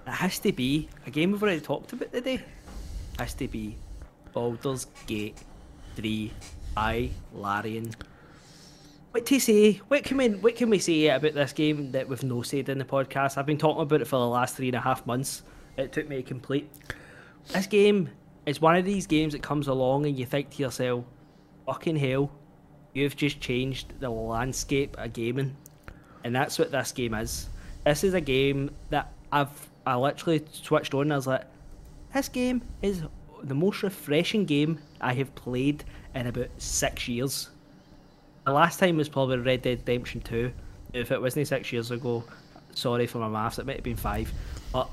It 0.08 0.12
has 0.12 0.40
to 0.40 0.52
be 0.52 0.90
a 1.06 1.12
game 1.12 1.32
we've 1.32 1.44
already 1.44 1.62
talked 1.62 1.94
about 1.94 2.12
today. 2.12 2.42
Has 3.20 3.36
to 3.36 3.48
be 3.48 3.76
Baldur's 4.34 4.88
Gate 5.06 5.38
3 5.96 6.34
I 6.76 7.12
Larian. 7.36 7.94
What 9.12 9.24
to 9.28 9.40
say? 9.40 9.74
What 9.88 10.04
can 10.04 10.18
we 10.18 10.30
what 10.30 10.56
can 10.56 10.72
we 10.72 10.80
say 10.80 11.10
about 11.10 11.36
this 11.36 11.54
game 11.54 11.92
that 11.92 12.10
we've 12.10 12.24
no 12.24 12.42
said 12.42 12.70
in 12.70 12.80
the 12.80 12.86
podcast? 12.86 13.38
I've 13.38 13.46
been 13.46 13.60
talking 13.60 13.84
about 13.84 14.02
it 14.02 14.08
for 14.08 14.18
the 14.18 14.28
last 14.28 14.56
three 14.56 14.70
and 14.70 14.78
a 14.78 14.82
half 14.82 15.06
months. 15.06 15.44
It 15.78 15.94
took 15.94 16.10
me 16.10 16.24
complete. 16.24 16.72
This 17.50 17.68
game 17.68 18.10
is 18.50 18.60
one 18.60 18.76
of 18.76 18.84
these 18.84 19.06
games 19.06 19.34
that 19.34 19.44
comes 19.44 19.68
along 19.68 20.06
and 20.06 20.18
you 20.18 20.26
think 20.26 20.50
to 20.50 20.64
yourself, 20.64 21.06
fucking 21.66 21.96
hell, 21.96 22.32
you've 22.94 23.16
just 23.16 23.40
changed 23.40 23.94
the 24.00 24.10
landscape 24.10 24.98
of 24.98 25.14
gaming. 25.14 25.56
And 26.24 26.36
that's 26.36 26.58
what 26.58 26.72
this 26.72 26.92
game 26.92 27.14
is. 27.14 27.48
This 27.86 28.04
is 28.04 28.16
a 28.16 28.22
game 28.22 28.72
that 28.90 29.14
I've 29.32 29.70
I 29.86 29.96
literally 29.96 30.44
switched 30.52 30.94
on 30.94 31.04
and 31.04 31.14
I 31.14 31.16
was 31.16 31.28
like, 31.28 31.46
this 32.14 32.28
game 32.28 32.62
is 32.82 33.04
the 33.44 33.56
most 33.56 33.84
refreshing 33.84 34.46
game 34.46 34.80
I 35.00 35.14
have 35.14 35.34
played 35.36 35.84
in 36.16 36.28
about 36.28 36.50
six 36.58 37.08
years. 37.08 37.50
The 38.46 38.54
last 38.54 38.80
time 38.80 38.98
was 38.98 39.10
probably 39.10 39.38
Red 39.38 39.62
Dead 39.62 39.80
Redemption 39.80 40.22
2. 40.22 40.52
If 40.94 41.12
it 41.12 41.22
wasn't 41.22 41.48
six 41.48 41.72
years 41.72 41.92
ago, 41.92 42.24
sorry 42.74 43.06
for 43.06 43.20
my 43.20 43.30
maths, 43.30 43.60
it 43.60 43.66
might 43.66 43.76
have 43.76 43.84
been 43.84 43.96
five. 43.96 44.32
But 44.74 44.90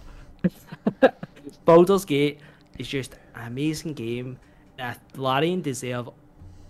Baldur's 1.65 2.05
Gate 2.05 2.39
is 2.79 2.87
just 2.87 3.17
an 3.37 3.47
amazing 3.47 3.95
game. 3.95 4.39
Uh, 4.79 4.95
Larian 5.15 5.63
deserve 5.63 6.09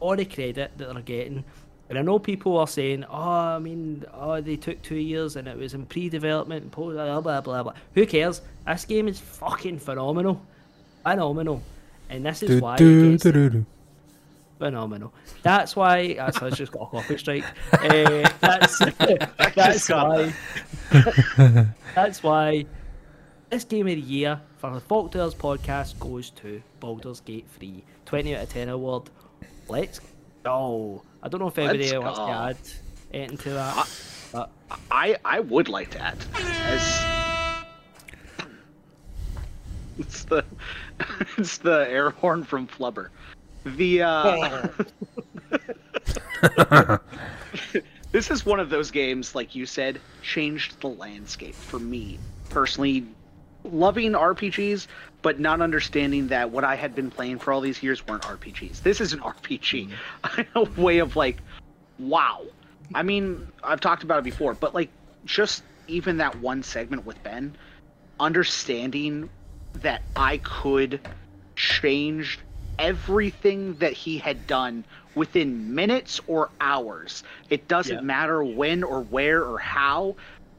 all 0.01 0.17
the 0.17 0.25
credit 0.25 0.77
that 0.77 0.79
they're 0.79 1.03
getting. 1.03 1.45
And 1.89 1.99
I 1.99 2.03
know 2.03 2.19
people 2.19 2.57
are 2.59 2.67
saying, 2.67 3.05
"Oh, 3.05 3.17
I 3.17 3.59
mean, 3.59 4.05
oh, 4.13 4.41
they 4.41 4.57
took 4.57 4.83
two 4.83 4.97
years 4.97 5.37
and 5.37 5.47
it 5.47 5.57
was 5.57 5.73
in 5.75 5.87
pre-development 5.87 6.63
and 6.65 6.73
post 6.73 6.95
blah 6.97 7.21
blah 7.21 7.41
blah 7.41 7.63
blah." 7.63 7.73
Who 7.95 8.07
cares? 8.07 8.43
This 8.67 8.85
game 8.85 9.07
is 9.07 9.21
fucking 9.21 9.79
phenomenal, 9.79 10.43
phenomenal, 11.05 11.63
and 12.11 12.27
this 12.27 12.43
is 12.43 12.49
Do, 12.51 12.61
why 12.61 12.77
do, 12.77 13.05
it 13.07 13.11
gets 13.13 13.23
do, 13.23 13.33
do, 13.33 13.51
do. 13.51 13.67
phenomenal. 14.59 15.15
That's 15.43 15.77
why. 15.77 16.15
That's 16.15 16.43
I 16.43 16.51
just 16.51 16.73
got 16.73 16.83
a 16.83 16.87
copy 16.87 17.19
strike. 17.19 17.45
Uh, 17.73 18.29
that's 18.41 18.79
that's 19.55 19.89
why. 19.89 20.33
that's 21.95 22.23
why 22.25 22.67
this 23.51 23.65
game 23.65 23.87
of 23.87 23.95
the 23.95 24.01
year 24.01 24.41
for 24.59 24.71
the 24.71 24.81
Fault 24.81 25.13
Tales 25.13 25.35
podcast 25.35 25.99
goes 25.99 26.31
to 26.31 26.63
Baldur's 26.81 27.21
Gate 27.21 27.47
3. 27.59 27.83
20 28.05 28.37
out 28.37 28.43
of 28.45 28.49
10 28.49 28.69
award. 28.69 29.11
Let's 29.69 30.01
go. 30.43 31.03
I 31.23 31.29
don't 31.29 31.41
know 31.41 31.49
if 31.49 31.59
anybody 31.59 31.91
Let's 31.91 31.99
wants 31.99 32.19
to 32.19 32.27
go. 32.27 32.33
add 32.33 32.57
anything 33.13 33.39
to 33.39 33.51
that. 33.51 33.89
But 34.33 34.51
I 34.91 35.17
I 35.25 35.41
would 35.41 35.69
like 35.69 35.91
to 35.91 36.01
add 36.01 36.19
as 36.35 37.05
it's 39.99 40.25
the 40.25 40.45
it's 41.39 41.59
the 41.59 41.87
air 41.89 42.11
horn 42.11 42.45
from 42.45 42.67
Flubber. 42.67 43.09
The 43.65 44.03
uh, 44.03 44.69
this 48.13 48.31
is 48.31 48.47
one 48.47 48.61
of 48.61 48.71
those 48.71 48.91
games, 48.91 49.35
like 49.35 49.55
you 49.55 49.67
said, 49.67 50.01
changed 50.23 50.81
the 50.81 50.89
landscape 50.89 51.55
for 51.55 51.79
me 51.79 52.19
personally. 52.51 53.07
Loving 53.73 54.13
RPGs, 54.13 54.87
but 55.23 55.41
not 55.41 55.61
understanding 55.61 56.29
that 56.29 56.51
what 56.51 56.65
I 56.65 56.77
had 56.77 56.95
been 56.95 57.11
playing 57.11 57.39
for 57.39 57.53
all 57.53 57.61
these 57.61 57.83
years 57.83 58.07
weren't 58.07 58.23
RPGs. 58.23 58.83
This 58.83 59.01
is 59.01 59.13
an 59.13 59.21
RPG, 59.21 59.89
mm-hmm. 60.23 60.59
a 60.79 60.81
way 60.81 60.99
of 60.99 61.17
like, 61.17 61.39
wow. 61.99 62.43
I 62.95 63.03
mean, 63.03 63.49
I've 63.65 63.81
talked 63.81 64.03
about 64.05 64.19
it 64.19 64.25
before, 64.25 64.55
but 64.55 64.75
like, 64.75 64.91
just 65.25 65.63
even 65.89 66.19
that 66.19 66.39
one 66.41 66.63
segment 66.63 67.05
with 67.05 67.21
Ben, 67.23 67.57
understanding 68.21 69.29
that 69.75 70.03
I 70.15 70.39
could 70.39 71.01
change 71.57 72.39
everything 72.79 73.75
that 73.75 73.93
he 73.93 74.19
had 74.19 74.47
done 74.47 74.85
within 75.15 75.75
minutes 75.75 76.21
or 76.27 76.51
hours. 76.61 77.25
It 77.51 77.69
doesn't 77.69 77.97
Yeah. 77.97 78.03
matter 78.03 78.45
when 78.45 78.83
or 78.83 79.03
where 79.03 79.43
or 79.43 79.59
how, 79.59 80.15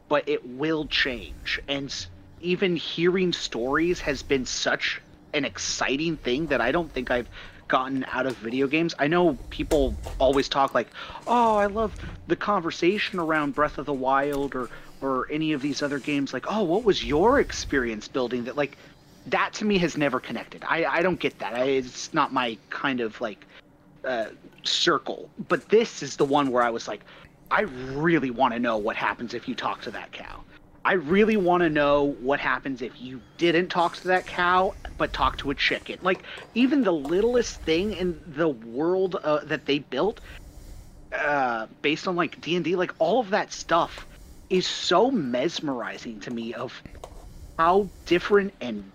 but 0.10 0.28
it 0.28 0.46
will 0.48 0.86
change. 0.86 1.60
And 1.68 1.94
even 2.40 2.76
hearing 2.76 3.34
stories 3.34 4.00
has 4.02 4.24
been 4.24 4.46
such 4.46 5.02
an 5.34 5.46
exciting 5.46 6.18
thing 6.18 6.48
that 6.48 6.62
I 6.62 6.72
don't 6.72 6.92
think 6.92 7.12
I've 7.12 7.30
gotten 7.68 8.06
out 8.12 8.26
of 8.26 8.38
video 8.38 8.68
games. 8.68 8.96
I 9.00 9.08
know 9.08 9.38
people 9.50 9.98
always 10.20 10.50
talk 10.50 10.74
like, 10.74 10.90
"Oh, 11.28 11.58
I 11.58 11.68
love 11.68 11.96
the 12.28 12.36
conversation 12.36 13.20
around 13.20 13.56
Breath 13.56 13.78
of 13.78 13.86
the 13.86 13.94
Wild 13.94 14.56
or 14.56 14.70
or 15.02 15.28
any 15.30 15.54
of 15.54 15.62
these 15.62 15.82
other 15.82 16.00
games 16.00 16.34
like, 16.34 16.46
"Oh, 16.50 16.64
what 16.64 16.84
was 16.84 17.04
your 17.04 17.40
experience 17.40 18.08
building 18.08 18.46
that 18.46 18.56
like 18.58 18.78
that 19.28 19.54
to 19.54 19.66
me 19.66 19.78
has 19.80 19.98
never 19.98 20.20
connected. 20.20 20.64
I 20.68 20.86
I 20.86 21.02
don't 21.02 21.20
get 21.20 21.40
that. 21.40 21.54
I, 21.54 21.64
it's 21.66 22.14
not 22.14 22.34
my 22.34 22.58
kind 22.70 23.02
of 23.02 23.20
like 23.22 23.46
uh, 24.04 24.28
circle. 24.64 25.30
But 25.50 25.70
this 25.70 26.02
is 26.02 26.16
the 26.16 26.26
one 26.26 26.52
where 26.52 26.64
I 26.64 26.70
was 26.70 26.88
like, 26.88 27.04
I 27.52 27.62
really 27.62 28.32
want 28.32 28.54
to 28.54 28.60
know 28.60 28.78
what 28.78 28.96
happens 28.96 29.34
if 29.34 29.48
you 29.48 29.56
talk 29.56 29.82
to 29.84 29.92
that 29.92 30.12
cow. 30.12 30.44
I 30.88 30.94
really 30.94 31.36
want 31.36 31.64
to 31.64 31.70
know 31.70 32.16
what 32.22 32.40
happens 32.40 32.82
if 32.82 33.02
you 33.02 33.20
didn't 33.38 33.68
talk 33.68 33.98
to 33.98 34.08
that 34.08 34.26
cow 34.26 34.74
but 34.98 35.12
talk 35.12 35.38
to 35.40 35.52
a 35.52 35.54
chicken. 35.56 36.00
Like 36.02 36.24
even 36.56 36.86
the 36.86 36.94
littlest 36.94 37.60
thing 37.64 37.92
in 37.92 38.22
the 38.26 38.48
world 38.48 39.18
uh, 39.22 39.42
that 39.44 39.66
they 39.66 39.80
built, 39.80 40.22
uh, 41.12 41.68
based 41.82 42.08
on 42.08 42.16
like 42.16 42.40
D 42.40 42.56
and 42.56 42.64
D, 42.64 42.78
like 42.78 42.94
all 43.00 43.20
of 43.20 43.32
that 43.32 43.52
stuff 43.52 44.08
is 44.50 44.66
so 44.66 45.12
mesmerizing 45.12 46.22
to 46.22 46.32
me. 46.32 46.54
Of 46.54 46.82
how 47.60 47.90
different 48.06 48.54
and 48.62 48.90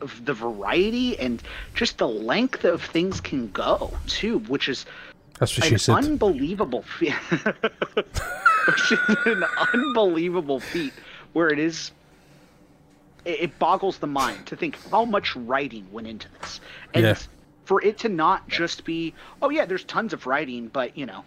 of 0.00 0.24
the 0.26 0.32
variety 0.32 1.18
and 1.18 1.42
just 1.74 1.98
the 1.98 2.06
length 2.06 2.62
of 2.64 2.84
things 2.84 3.20
can 3.20 3.50
go 3.50 3.92
too, 4.06 4.38
which 4.46 4.68
is 4.68 4.86
That's 5.40 5.58
what 5.58 5.66
an 5.66 5.72
she 5.72 5.78
said. 5.78 5.96
unbelievable 5.96 6.82
feat. 6.82 7.14
An 9.26 9.44
unbelievable 9.72 10.60
feat 10.60 10.92
where 11.36 11.48
it 11.48 11.58
is. 11.58 11.92
It, 13.26 13.58
boggles 13.58 13.98
the 13.98 14.06
mind 14.06 14.46
to 14.46 14.56
think 14.56 14.78
how 14.90 15.04
much 15.04 15.36
writing 15.36 15.86
went 15.92 16.06
into 16.06 16.28
this, 16.40 16.60
and 16.94 17.04
Yeah. 17.04 17.18
for 17.64 17.82
it 17.82 17.98
to 17.98 18.08
not 18.08 18.48
just 18.48 18.84
be, 18.84 19.12
oh 19.42 19.50
yeah, 19.50 19.66
there's 19.66 19.84
tons 19.84 20.12
of 20.14 20.26
writing, 20.26 20.68
but 20.68 20.96
you 20.96 21.04
know, 21.04 21.24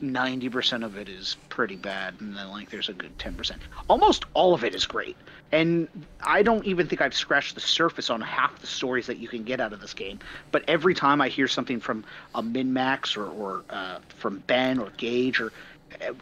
ninety 0.00 0.48
percent 0.48 0.84
of 0.84 0.96
it 0.96 1.08
is 1.08 1.36
pretty 1.48 1.76
bad, 1.76 2.14
and 2.20 2.36
then 2.36 2.48
like 2.50 2.70
there's 2.70 2.88
a 2.88 2.92
good 2.92 3.18
ten 3.18 3.34
percent. 3.34 3.60
Almost 3.88 4.24
all 4.32 4.54
of 4.54 4.62
it 4.64 4.74
is 4.76 4.86
great, 4.86 5.16
and 5.50 5.88
I 6.22 6.42
don't 6.44 6.64
even 6.64 6.86
think 6.86 7.02
I've 7.02 7.14
scratched 7.14 7.56
the 7.56 7.60
surface 7.60 8.08
on 8.10 8.20
half 8.20 8.60
the 8.60 8.68
stories 8.68 9.08
that 9.08 9.18
you 9.18 9.26
can 9.28 9.42
get 9.42 9.60
out 9.60 9.72
of 9.72 9.80
this 9.80 9.92
game. 9.92 10.20
But 10.52 10.62
every 10.68 10.94
time 10.94 11.20
I 11.20 11.28
hear 11.28 11.48
something 11.48 11.80
from 11.80 12.04
a 12.34 12.42
Minmax 12.42 13.16
or, 13.16 13.26
or 13.26 13.64
uh, 13.68 13.98
from 14.16 14.38
Ben 14.46 14.78
or 14.78 14.90
Gage 14.96 15.40
or 15.40 15.52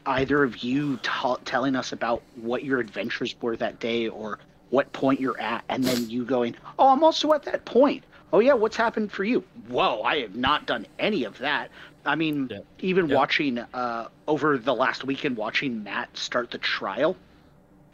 either 0.07 0.43
of 0.43 0.59
you 0.59 0.97
t- 0.99 1.35
telling 1.45 1.77
us 1.77 1.93
about 1.93 2.23
what 2.37 2.65
your 2.65 2.81
adventures 2.81 3.35
were 3.41 3.57
that 3.57 3.79
day 3.81 4.09
or 4.09 4.39
what 4.71 4.93
point 4.93 5.21
you're 5.21 5.41
at, 5.41 5.65
and 5.69 5.83
then 5.85 6.09
you 6.11 6.25
going, 6.25 6.55
"Oh, 6.79 6.89
I'm 6.89 7.03
also 7.03 7.33
at 7.33 7.43
that 7.45 7.65
point." 7.65 8.05
Oh 8.33 8.41
yeah, 8.41 8.53
what's 8.53 8.77
happened 8.77 9.11
for 9.11 9.25
you? 9.25 9.43
Whoa, 9.69 10.03
I 10.03 10.21
have 10.21 10.37
not 10.37 10.67
done 10.67 10.87
any 10.99 11.25
of 11.25 11.39
that. 11.39 11.71
I 12.05 12.15
mean, 12.15 12.49
Yeah. 12.51 12.59
even 12.81 13.09
Yeah. 13.09 13.17
watching 13.17 13.59
uh, 13.59 14.09
over 14.27 14.59
the 14.59 14.75
last 14.75 15.05
weekend, 15.05 15.37
watching 15.37 15.83
Matt 15.83 16.15
start 16.17 16.51
the 16.51 16.59
trial, 16.59 17.17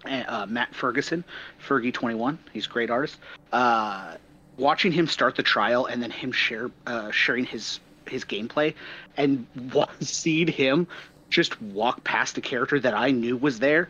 uh, 0.04 0.46
Matt 0.48 0.74
Ferguson, 0.74 1.24
Fergie21, 1.66 2.38
he's 2.52 2.66
a 2.66 2.68
great 2.68 2.90
artist. 2.90 3.18
Uh, 3.52 4.16
watching 4.56 4.92
him 4.92 5.06
start 5.06 5.36
the 5.36 5.42
trial 5.42 5.86
and 5.86 6.02
then 6.02 6.10
him 6.10 6.32
share 6.32 6.70
uh, 6.86 7.10
sharing 7.10 7.44
his 7.44 7.80
his 8.08 8.24
gameplay 8.24 8.74
and 9.16 9.46
seeing 10.00 10.48
him 10.48 10.86
just 11.30 11.60
walk 11.62 12.04
past 12.04 12.38
a 12.38 12.40
character 12.40 12.78
that 12.80 12.94
I 12.94 13.10
knew 13.10 13.36
was 13.36 13.58
there 13.58 13.88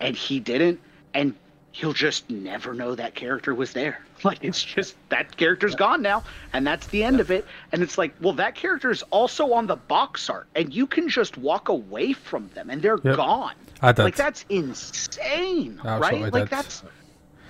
and 0.00 0.16
he 0.16 0.40
didn't 0.40 0.80
and 1.14 1.34
he'll 1.72 1.92
just 1.94 2.28
never 2.28 2.74
know 2.74 2.94
that 2.94 3.14
character 3.14 3.54
was 3.54 3.72
there 3.72 4.00
like 4.24 4.38
it's 4.42 4.62
just 4.62 4.94
that 5.08 5.36
character's 5.36 5.74
gone 5.74 6.02
now 6.02 6.22
and 6.52 6.66
that's 6.66 6.86
the 6.88 7.02
end 7.02 7.20
of 7.20 7.30
it 7.30 7.46
and 7.72 7.82
it's 7.82 7.96
like 7.96 8.14
well 8.20 8.34
that 8.34 8.54
character 8.54 8.90
is 8.90 9.02
also 9.04 9.52
on 9.52 9.66
the 9.66 9.76
box 9.76 10.28
art 10.28 10.46
and 10.54 10.72
you 10.74 10.86
can 10.86 11.08
just 11.08 11.38
walk 11.38 11.68
away 11.68 12.12
from 12.12 12.48
them 12.54 12.68
and 12.70 12.82
they're 12.82 12.98
Yep. 13.02 13.16
gone 13.16 13.54
ah, 13.82 13.94
I 13.96 14.02
like 14.02 14.16
that's 14.16 14.44
insane 14.48 15.80
Absolutely 15.84 16.22
right 16.24 16.32
like 16.32 16.42
did. 16.44 16.50
that's 16.50 16.82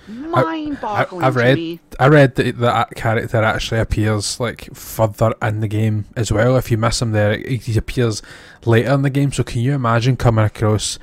I, 0.07 0.43
mind-boggling 0.43 1.21
have 1.21 1.33
to 1.33 1.39
read. 1.39 1.55
me 1.55 1.79
I 1.99 2.07
read 2.07 2.35
that 2.35 2.57
that 2.59 2.95
character 2.95 3.41
actually 3.41 3.79
appears 3.79 4.39
like 4.39 4.73
further 4.75 5.33
in 5.41 5.61
the 5.61 5.67
game 5.67 6.05
as 6.15 6.31
well. 6.31 6.57
If 6.57 6.71
you 6.71 6.77
miss 6.77 7.01
him 7.01 7.11
there, 7.11 7.37
he 7.37 7.57
he 7.57 7.77
appears 7.77 8.21
later 8.65 8.93
in 8.93 9.01
the 9.01 9.09
game. 9.09 9.31
So 9.31 9.43
can 9.43 9.61
you 9.61 9.73
imagine 9.73 10.17
coming 10.17 10.45
across 10.45 10.99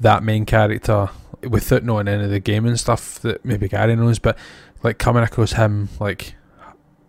that 0.00 0.22
main 0.22 0.46
character 0.46 1.10
without 1.48 1.84
knowing 1.84 2.08
any 2.08 2.24
of 2.24 2.30
the 2.30 2.40
game 2.40 2.66
and 2.66 2.78
stuff 2.78 3.20
that 3.20 3.44
maybe 3.44 3.68
Gary 3.68 3.94
knows, 3.96 4.18
but 4.18 4.36
like 4.82 4.98
coming 4.98 5.22
across 5.22 5.52
him 5.52 5.88
like 6.00 6.34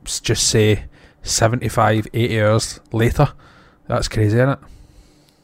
just 0.04 0.48
say 0.48 0.86
75, 1.24 2.08
80 2.14 2.42
hours 2.42 2.80
later? 2.92 3.34
That's 3.88 4.08
crazy, 4.08 4.38
isn't 4.38 4.50
it? 4.50 4.60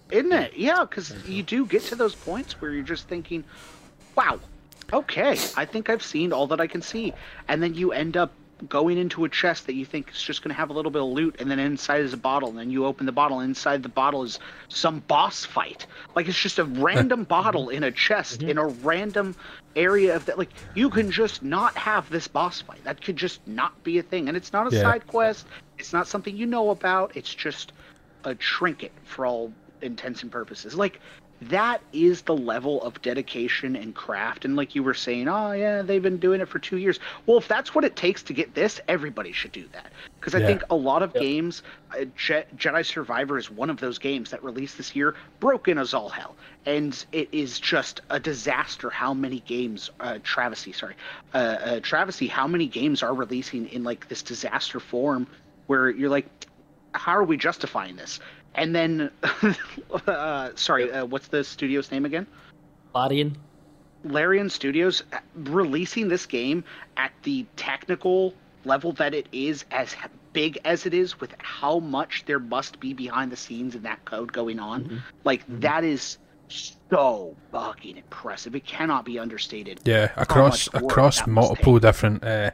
Isn't 0.10 0.32
it? 0.32 0.54
Yeah, 0.56 0.82
because 0.82 1.14
you 1.28 1.44
do 1.44 1.66
get 1.66 1.82
to 1.84 1.96
those 1.96 2.16
points 2.16 2.62
where 2.62 2.72
you're 2.72 2.84
just 2.84 3.08
thinking, 3.08 3.44
wow, 4.16 4.40
okay, 4.94 5.38
I 5.56 5.66
think 5.66 5.90
I've 5.90 6.04
seen 6.04 6.34
all 6.34 6.48
that 6.48 6.62
I 6.62 6.68
can 6.68 6.82
see. 6.82 7.14
And 7.48 7.62
then 7.62 7.74
you 7.74 7.92
end 7.92 8.18
up 8.18 8.32
going 8.70 8.98
into 8.98 9.24
a 9.24 9.30
chest 9.30 9.68
that 9.68 9.76
you 9.76 9.86
think 9.86 10.10
is 10.10 10.22
just 10.22 10.42
going 10.42 10.50
to 10.50 10.56
have 10.56 10.70
a 10.70 10.74
little 10.74 10.92
bit 10.92 11.02
of 11.02 11.10
loot, 11.10 11.36
and 11.40 11.50
then 11.50 11.60
inside 11.60 12.02
is 12.02 12.14
a 12.14 12.18
bottle, 12.18 12.50
and 12.50 12.58
then 12.58 12.72
you 12.72 12.86
open 12.86 13.06
the 13.06 13.12
bottle, 13.12 13.40
and 13.40 13.50
inside 13.50 13.84
the 13.84 13.90
bottle 13.90 14.24
is 14.24 14.40
some 14.68 15.00
boss 15.08 15.46
fight. 15.46 15.86
Like 16.16 16.28
it's 16.28 16.40
just 16.40 16.60
a 16.60 16.64
random 16.64 17.24
bottle 17.24 17.70
in 17.70 17.84
a 17.84 17.92
chest 17.92 18.40
mm-hmm. 18.40 18.50
in 18.50 18.58
a 18.58 18.68
random 18.68 19.36
area 19.76 20.16
of 20.16 20.26
that. 20.26 20.38
Like 20.38 20.50
you 20.76 20.90
can 20.90 21.12
just 21.12 21.44
not 21.44 21.76
have 21.76 22.10
this 22.10 22.28
boss 22.28 22.62
fight. 22.62 22.84
That 22.84 23.02
could 23.02 23.16
just 23.16 23.46
not 23.48 23.84
be 23.84 24.00
a 24.00 24.04
thing. 24.04 24.28
And 24.28 24.36
it's 24.36 24.54
not 24.54 24.72
a 24.72 24.76
Yeah. 24.76 24.82
side 24.82 25.08
quest, 25.08 25.46
it's 25.78 25.94
not 25.94 26.08
something 26.08 26.36
you 26.36 26.46
know 26.46 26.72
about, 26.72 27.16
it's 27.16 27.34
just 27.34 27.74
a 28.24 28.34
trinket 28.34 28.92
for 29.04 29.26
all 29.26 29.54
intents 29.82 30.24
and 30.24 30.32
purposes. 30.32 30.76
Like 30.76 31.00
that 31.42 31.82
is 31.94 32.24
the 32.24 32.36
level 32.36 32.82
of 32.84 33.02
dedication 33.02 33.76
and 33.76 33.94
craft. 33.94 34.46
And 34.46 34.56
like 34.56 34.74
you 34.76 34.84
were 34.84 34.94
saying, 34.94 35.28
oh 35.28 35.52
yeah, 35.52 35.82
they've 35.82 36.02
been 36.02 36.18
doing 36.18 36.42
it 36.42 36.48
for 36.48 36.60
two 36.60 36.78
years. 36.78 37.00
Well, 37.26 37.38
if 37.38 37.48
that's 37.48 37.76
what 37.76 37.84
it 37.84 37.96
takes 37.96 38.24
to 38.24 38.34
get 38.34 38.56
this, 38.56 38.80
everybody 38.88 39.32
should 39.32 39.52
do 39.52 39.68
that. 39.74 39.92
Because 40.20 40.34
I 40.34 40.40
Yeah. 40.40 40.48
think 40.48 40.64
a 40.70 40.76
lot 40.76 41.04
of 41.04 41.14
games, 41.14 41.62
uh, 41.92 42.06
Je- 42.16 42.46
Jedi 42.56 42.86
Survivor 42.86 43.38
is 43.38 43.52
one 43.52 43.70
of 43.70 43.78
those 43.80 44.00
games 44.00 44.32
that 44.32 44.44
released 44.44 44.78
this 44.78 44.96
year, 44.96 45.16
broken 45.40 45.78
as 45.78 45.94
all 45.94 46.10
hell, 46.10 46.36
and 46.66 47.06
it 47.12 47.30
is 47.32 47.60
just 47.60 48.02
a 48.10 48.20
disaster. 48.20 48.90
How 48.90 49.14
many 49.14 49.42
games, 49.42 49.92
uh, 50.00 50.18
travesty, 50.24 50.74
sorry, 50.74 50.96
uh, 51.34 51.38
uh, 51.38 51.80
travesty, 51.82 52.28
how 52.28 52.48
many 52.48 52.66
games 52.66 53.04
are 53.04 53.14
releasing 53.14 53.68
in 53.70 53.84
like 53.84 54.08
this 54.10 54.24
disaster 54.24 54.80
form, 54.80 55.28
where 55.68 55.90
you're 55.90 56.10
like, 56.10 56.26
how 56.94 57.12
are 57.12 57.24
we 57.24 57.38
justifying 57.38 57.96
this? 57.96 58.20
And 58.58 58.76
then, 58.76 59.12
uh, 60.08 60.50
sorry, 60.56 60.92
uh, 60.92 61.06
what's 61.06 61.28
the 61.28 61.44
studio's 61.44 61.92
name 61.92 62.06
again? 62.06 62.28
Larian. 62.94 63.38
Larian 64.04 64.50
Studios 64.50 65.04
uh, 65.14 65.20
releasing 65.36 66.08
this 66.08 66.26
game 66.26 66.64
at 66.98 67.12
the 67.24 67.46
technical 67.56 68.34
level 68.66 68.94
that 68.94 69.14
it 69.14 69.28
is, 69.32 69.64
as 69.72 69.96
big 70.34 70.60
as 70.66 70.86
it 70.86 70.94
is, 70.94 71.20
with 71.20 71.34
how 71.40 71.80
much 71.80 72.24
there 72.26 72.40
must 72.40 72.80
be 72.80 72.94
behind 72.94 73.32
the 73.32 73.36
scenes 73.36 73.76
in 73.76 73.84
that 73.84 74.04
code 74.06 74.34
going 74.34 74.60
on. 74.60 74.84
Mhm. 74.86 75.00
Like 75.24 75.48
Mhm. 75.48 75.62
that 75.62 75.84
is 75.84 76.18
so 76.50 77.36
fucking 77.52 77.98
impressive. 77.98 78.56
It 78.56 78.66
cannot 78.66 79.06
be 79.06 79.20
understated. 79.20 79.82
Yeah, 79.86 80.12
across 80.16 80.68
across 80.74 81.28
multiple 81.28 81.80
different 81.80 82.24
uh, 82.24 82.52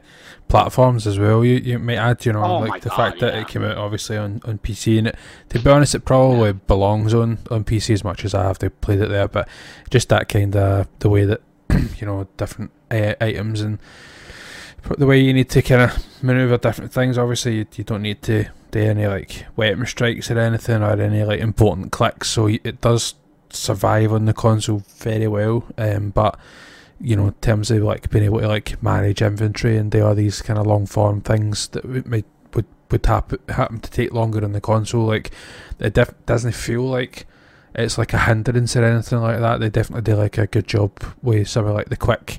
platforms 0.48 1.06
as 1.06 1.18
well. 1.18 1.44
You 1.44 1.56
you 1.56 1.78
might 1.78 1.96
add, 1.96 2.24
you 2.26 2.32
know, 2.32 2.44
Oh 2.44 2.58
like 2.58 2.82
the 2.82 2.88
God, 2.88 2.96
fact 2.96 3.20
that 3.20 3.34
it 3.34 3.48
came 3.48 3.62
out 3.64 3.76
obviously 3.76 4.16
on, 4.16 4.40
on 4.44 4.58
PC, 4.58 4.98
and 4.98 5.08
it, 5.08 5.16
to 5.50 5.58
be 5.58 5.70
honest, 5.70 5.94
it 5.94 6.04
probably 6.04 6.52
belongs 6.52 7.14
on 7.14 7.38
on 7.50 7.64
PC 7.64 7.90
as 7.94 8.02
much 8.04 8.24
as 8.24 8.34
I 8.34 8.42
have 8.44 8.58
to 8.58 8.70
played 8.70 9.00
it 9.00 9.08
there. 9.08 9.28
But 9.28 9.48
just 9.90 10.08
that 10.08 10.28
kind 10.28 10.54
of 10.56 10.88
the 10.98 11.08
way 11.08 11.24
that 11.24 11.40
you 11.98 12.06
know 12.06 12.26
different 12.36 12.72
uh, 12.90 13.14
items 13.20 13.60
and 13.60 13.78
the 14.98 15.06
way 15.06 15.18
you 15.18 15.32
need 15.32 15.48
to 15.50 15.62
kind 15.62 15.82
of 15.82 16.22
maneuver 16.22 16.58
different 16.58 16.92
things. 16.92 17.16
Obviously, 17.16 17.58
you, 17.58 17.66
you 17.76 17.84
don't 17.84 18.02
need 18.02 18.20
to 18.22 18.46
do 18.70 18.80
any 18.80 19.06
like 19.06 19.46
weapon 19.56 19.86
strikes 19.86 20.30
or 20.30 20.38
anything 20.38 20.82
or 20.82 21.00
any 21.00 21.22
like 21.24 21.40
important 21.40 21.92
clicks, 21.92 22.28
so 22.28 22.44
y- 22.46 22.60
it 22.64 22.80
does 22.80 23.14
survive 23.54 24.12
on 24.12 24.24
the 24.24 24.32
console 24.32 24.82
very 24.98 25.28
well. 25.28 25.64
Um, 25.78 26.10
but 26.10 26.38
you 27.00 27.16
know, 27.16 27.26
in 27.28 27.32
terms 27.34 27.70
of 27.70 27.82
like 27.82 28.10
being 28.10 28.24
able 28.24 28.40
to 28.40 28.48
like 28.48 28.82
manage 28.82 29.20
inventory 29.20 29.76
and 29.76 29.90
do 29.90 30.04
all 30.04 30.14
these 30.14 30.42
kind 30.42 30.58
of 30.58 30.66
long 30.66 30.86
form 30.86 31.20
things 31.20 31.68
that 31.68 31.84
would 31.84 32.06
might, 32.06 32.26
would 32.54 32.66
would 32.90 33.04
happen 33.06 33.38
happen 33.48 33.80
to 33.80 33.90
take 33.90 34.12
longer 34.12 34.44
on 34.44 34.52
the 34.52 34.60
console, 34.60 35.04
like 35.06 35.30
it 35.80 35.94
def- 35.94 36.14
doesn't 36.26 36.54
feel 36.54 36.82
like 36.82 37.26
it's 37.74 37.98
like 37.98 38.12
a 38.12 38.18
hindrance 38.18 38.76
or 38.76 38.84
anything 38.84 39.20
like 39.20 39.40
that. 39.40 39.60
They 39.60 39.68
definitely 39.68 40.02
do 40.02 40.16
like 40.16 40.38
a 40.38 40.46
good 40.46 40.66
job 40.66 40.92
with 41.22 41.48
some 41.48 41.66
of 41.66 41.74
like 41.74 41.88
the 41.88 41.96
quick 41.96 42.38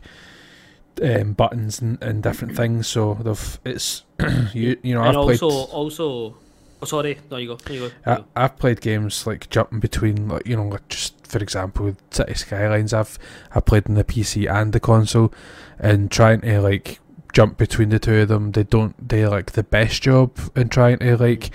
um, 1.02 1.34
buttons 1.34 1.82
and, 1.82 2.02
and 2.02 2.24
different 2.24 2.56
things. 2.56 2.88
So 2.88 3.16
they've 3.16 3.60
it's 3.66 4.04
you 4.54 4.78
you 4.82 4.94
know 4.94 5.04
and 5.04 5.18
I've 5.18 5.26
played 5.26 5.42
also, 5.42 5.72
also, 5.72 6.38
oh 6.86 7.02
sorry, 7.02 7.18
no 7.32 7.38
you 7.38 7.48
go, 7.48 7.58
no 7.68 7.74
you 7.74 7.90
go. 7.90 8.12
I, 8.36 8.44
I've 8.44 8.58
played 8.58 8.82
games 8.82 9.26
like 9.26 9.50
jumping 9.50 9.80
between, 9.80 10.28
like 10.28 10.48
you 10.48 10.56
know, 10.56 10.68
like 10.68 10.88
just 10.88 11.26
for 11.28 11.40
example, 11.40 11.86
with 11.86 12.02
City 12.12 12.34
Skylines. 12.34 12.94
I've 12.94 13.18
I 13.54 13.60
played 13.60 13.88
on 13.88 13.96
the 13.96 14.04
PC 14.04 14.52
and 14.52 14.74
the 14.74 14.80
console, 14.80 15.34
and 15.80 16.12
trying 16.12 16.42
to 16.42 16.62
like 16.62 17.00
jump 17.34 17.58
between 17.58 17.90
the 17.90 18.00
two 18.00 18.22
of 18.22 18.28
them. 18.28 18.52
They 18.52 18.64
don't 18.64 19.08
do 19.08 19.28
like 19.28 19.54
the 19.54 19.64
best 19.64 20.04
job 20.04 20.38
in 20.56 20.70
trying 20.70 21.00
to 21.00 21.18
like 21.18 21.52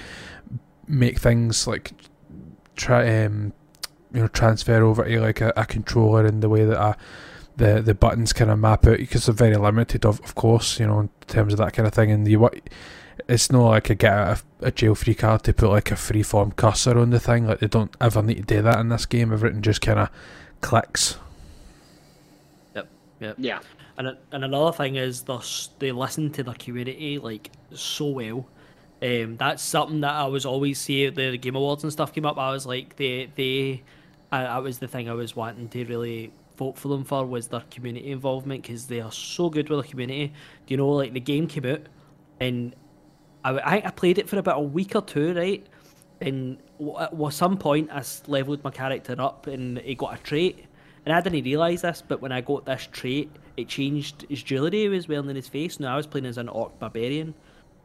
make 0.87 1.19
things 1.19 1.67
like 1.67 1.93
try 2.75 3.25
um 3.25 3.53
you 4.13 4.21
know 4.21 4.29
transfer 4.29 4.83
over 4.83 5.05
to 5.05 5.21
like 5.21 5.41
a, 5.41 5.53
a 5.57 5.65
controller 5.65 6.27
in 6.27 6.41
the 6.41 6.49
way 6.49 6.65
that 6.65 6.79
I 6.79 6.97
the 7.57 7.81
the 7.81 7.95
buttons 7.95 8.33
kind 8.33 8.51
of 8.51 8.59
map 8.59 8.87
out 8.87 8.99
because 8.99 9.27
they're 9.27 9.35
very 9.35 9.57
limited 9.57 10.05
of 10.05 10.21
of 10.21 10.35
course 10.35 10.81
you 10.81 10.87
know 10.87 11.01
in 11.01 11.11
terms 11.29 11.53
of 11.53 11.59
that 11.59 11.75
kind 11.75 11.87
of 11.87 11.95
thing 11.95 12.11
and 12.11 12.27
you 12.27 12.41
what 12.41 12.59
it's 13.31 13.51
not 13.51 13.69
like 13.69 13.89
a 13.91 13.95
get 13.95 14.13
out 14.13 14.29
of 14.29 14.45
a 14.61 14.71
jail 14.71 14.95
free 14.95 15.15
card 15.15 15.43
to 15.45 15.53
put 15.53 15.71
like 15.71 15.91
a 15.91 15.97
free 15.97 16.23
form 16.23 16.53
cursor 16.53 16.99
on 16.99 17.11
the 17.11 17.21
thing 17.21 17.47
like 17.47 17.61
they 17.61 17.69
don't 17.69 17.95
ever 18.01 18.23
need 18.23 18.37
to 18.37 18.55
do 18.57 18.63
that 18.63 18.79
in 18.79 18.89
this 18.89 19.07
game 19.07 19.33
everything 19.33 19.63
just 19.63 19.81
kind 19.81 19.99
of 19.99 20.11
clicks 20.61 21.17
Yep. 22.75 22.89
Yep. 23.21 23.37
Yeah. 23.39 23.61
And 23.99 24.17
and 24.33 24.45
another 24.45 24.73
thing 24.73 24.97
is 24.97 25.23
they 25.23 25.39
they 25.79 25.93
listen 25.93 26.31
to 26.33 26.43
their 26.43 26.55
community 26.55 27.19
like 27.19 27.51
so 27.73 28.07
well. 28.07 28.49
Um, 29.03 29.37
that's 29.37 29.63
something 29.63 30.01
that 30.01 30.13
I 30.13 30.27
was 30.27 30.45
always 30.45 30.79
see 30.79 31.09
the 31.09 31.37
Game 31.39 31.57
Awards 31.57 31.83
and 31.85 31.93
stuff 31.93 32.13
came 32.13 32.27
up. 32.27 32.39
I 32.39 32.51
was 32.51 32.67
like 32.67 32.97
they 32.97 33.31
they, 33.35 33.83
I, 34.33 34.43
that 34.45 34.63
was 34.63 34.79
the 34.79 34.89
thing 34.89 35.09
I 35.09 35.15
was 35.15 35.35
wanting 35.37 35.69
to 35.71 35.85
really 35.85 36.33
vote 36.57 36.77
for 36.77 36.89
them 36.89 37.05
for 37.05 37.25
was 37.25 37.49
their 37.49 37.65
community 37.71 38.11
involvement 38.11 38.63
because 38.63 38.87
they 38.87 39.01
are 39.01 39.13
so 39.13 39.49
good 39.49 39.69
with 39.69 39.85
the 39.85 39.91
community. 39.91 40.29
Do 40.67 40.75
you 40.75 40.77
know 40.77 40.91
like 40.91 41.13
the 41.13 41.21
game 41.21 41.47
came 41.47 41.67
out 41.67 41.83
and 42.41 42.75
I, 43.45 43.51
I 43.51 43.83
I 43.87 43.91
played 43.91 44.19
it 44.19 44.29
for 44.29 44.39
about 44.39 44.59
a 44.59 44.63
week 44.63 44.95
or 44.95 45.03
two, 45.03 45.35
right? 45.35 45.67
And 46.21 46.59
at 46.99 47.33
some 47.33 47.57
point, 47.57 47.91
I 47.91 48.03
leveled 48.27 48.63
my 48.63 48.71
character 48.71 49.17
up, 49.19 49.47
and 49.47 49.79
he 49.79 49.95
got 49.95 50.15
a 50.15 50.23
trait. 50.23 50.67
And 51.07 51.15
I 51.15 51.21
didn't 51.23 51.45
realise 51.45 51.81
this, 51.81 52.03
but 52.07 52.21
when 52.21 52.31
I 52.31 52.43
got 52.43 52.67
this 52.67 52.87
trait, 52.93 53.31
it 53.57 53.69
changed 53.69 54.27
his 54.29 54.43
jewellery 54.43 54.83
he 54.83 54.89
was 54.89 55.09
wearing 55.09 55.31
in 55.31 55.37
his 55.37 55.49
face. 55.49 55.81
Now 55.81 55.95
I 55.95 55.97
was 55.97 56.07
playing 56.07 56.27
as 56.27 56.37
an 56.37 56.49
orc 56.49 56.79
barbarian, 56.79 57.35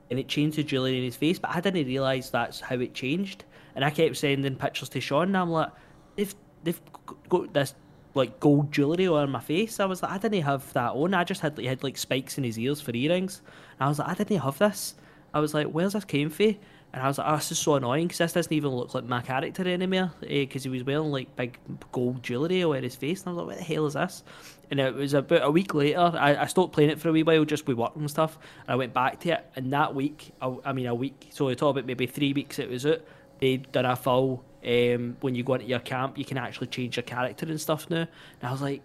and 0.09 0.19
it 0.19 0.27
changed 0.27 0.57
the 0.57 0.63
jewellery 0.63 0.97
in 0.97 1.03
his 1.03 1.15
face, 1.15 1.39
but 1.39 1.51
I 1.55 1.61
didn't 1.61 1.87
realise 1.87 2.29
that's 2.29 2.59
how 2.59 2.75
it 2.75 2.93
changed. 2.93 3.45
And 3.75 3.85
I 3.85 3.89
kept 3.89 4.17
sending 4.17 4.55
pictures 4.55 4.89
to 4.89 5.01
Sean, 5.01 5.27
and 5.27 5.37
I'm 5.37 5.49
like, 5.49 5.69
they've 6.17 6.35
they've 6.63 6.81
got 7.29 7.53
this 7.53 7.73
like 8.15 8.39
gold 8.39 8.71
jewellery 8.71 9.07
on 9.07 9.29
my 9.29 9.39
face. 9.39 9.79
I 9.79 9.85
was 9.85 10.01
like, 10.01 10.11
I 10.11 10.17
didn't 10.17 10.41
have 10.41 10.71
that 10.73 10.91
on. 10.93 11.13
I 11.13 11.23
just 11.23 11.41
had 11.41 11.57
he 11.57 11.65
had 11.65 11.83
like 11.83 11.97
spikes 11.97 12.37
in 12.37 12.43
his 12.43 12.57
ears 12.59 12.81
for 12.81 12.95
earrings. 12.95 13.41
And 13.79 13.85
I 13.85 13.89
was 13.89 13.99
like, 13.99 14.09
I 14.09 14.13
didn't 14.13 14.39
have 14.39 14.57
this. 14.57 14.95
I 15.35 15.39
was 15.39 15.53
like, 15.53 15.67
where's 15.67 15.93
this 15.93 16.05
came 16.05 16.29
from? 16.29 16.55
And 16.93 17.03
I 17.03 17.09
was 17.09 17.17
like, 17.17 17.27
oh, 17.27 17.35
this 17.35 17.51
is 17.51 17.59
so 17.59 17.75
annoying 17.75 18.07
because 18.07 18.19
this 18.19 18.31
doesn't 18.31 18.53
even 18.53 18.69
look 18.69 18.95
like 18.95 19.03
my 19.03 19.21
character 19.21 19.67
anymore 19.67 20.13
because 20.21 20.63
he 20.63 20.69
was 20.69 20.85
wearing 20.85 21.11
like 21.11 21.35
big 21.35 21.59
gold 21.91 22.23
jewellery 22.23 22.63
over 22.63 22.79
his 22.79 22.95
face. 22.95 23.19
And 23.21 23.27
I 23.27 23.31
was 23.33 23.37
like, 23.39 23.47
what 23.47 23.57
the 23.57 23.63
hell 23.73 23.85
is 23.85 23.95
this? 23.95 24.23
And 24.71 24.79
it 24.79 24.95
was 24.95 25.13
about 25.13 25.43
a 25.43 25.51
week 25.51 25.73
later, 25.73 25.99
I, 25.99 26.43
I 26.43 26.45
stopped 26.45 26.71
playing 26.71 26.89
it 26.89 27.01
for 27.01 27.09
a 27.09 27.11
wee 27.11 27.23
while 27.23 27.43
just 27.43 27.67
with 27.67 27.75
work 27.75 27.97
and 27.97 28.09
stuff. 28.09 28.39
And 28.61 28.69
I 28.69 28.75
went 28.77 28.93
back 28.93 29.19
to 29.21 29.31
it. 29.31 29.45
And 29.57 29.73
that 29.73 29.93
week, 29.93 30.31
I, 30.41 30.55
I 30.63 30.71
mean, 30.71 30.85
a 30.85 30.95
week, 30.95 31.27
so 31.31 31.47
we 31.47 31.55
talk 31.55 31.71
about 31.71 31.85
maybe 31.85 32.07
three 32.07 32.31
weeks 32.31 32.59
it 32.59 32.69
was 32.69 32.85
out, 32.85 33.01
they'd 33.39 33.69
done 33.73 33.85
a 33.85 33.97
full, 33.97 34.45
um, 34.65 35.17
when 35.19 35.35
you 35.35 35.43
go 35.43 35.55
into 35.55 35.67
your 35.67 35.79
camp, 35.79 36.17
you 36.17 36.23
can 36.23 36.37
actually 36.37 36.67
change 36.67 36.95
your 36.95 37.03
character 37.03 37.45
and 37.45 37.59
stuff 37.59 37.89
now. 37.89 38.07
And 38.39 38.43
I 38.43 38.51
was 38.53 38.61
like, 38.61 38.83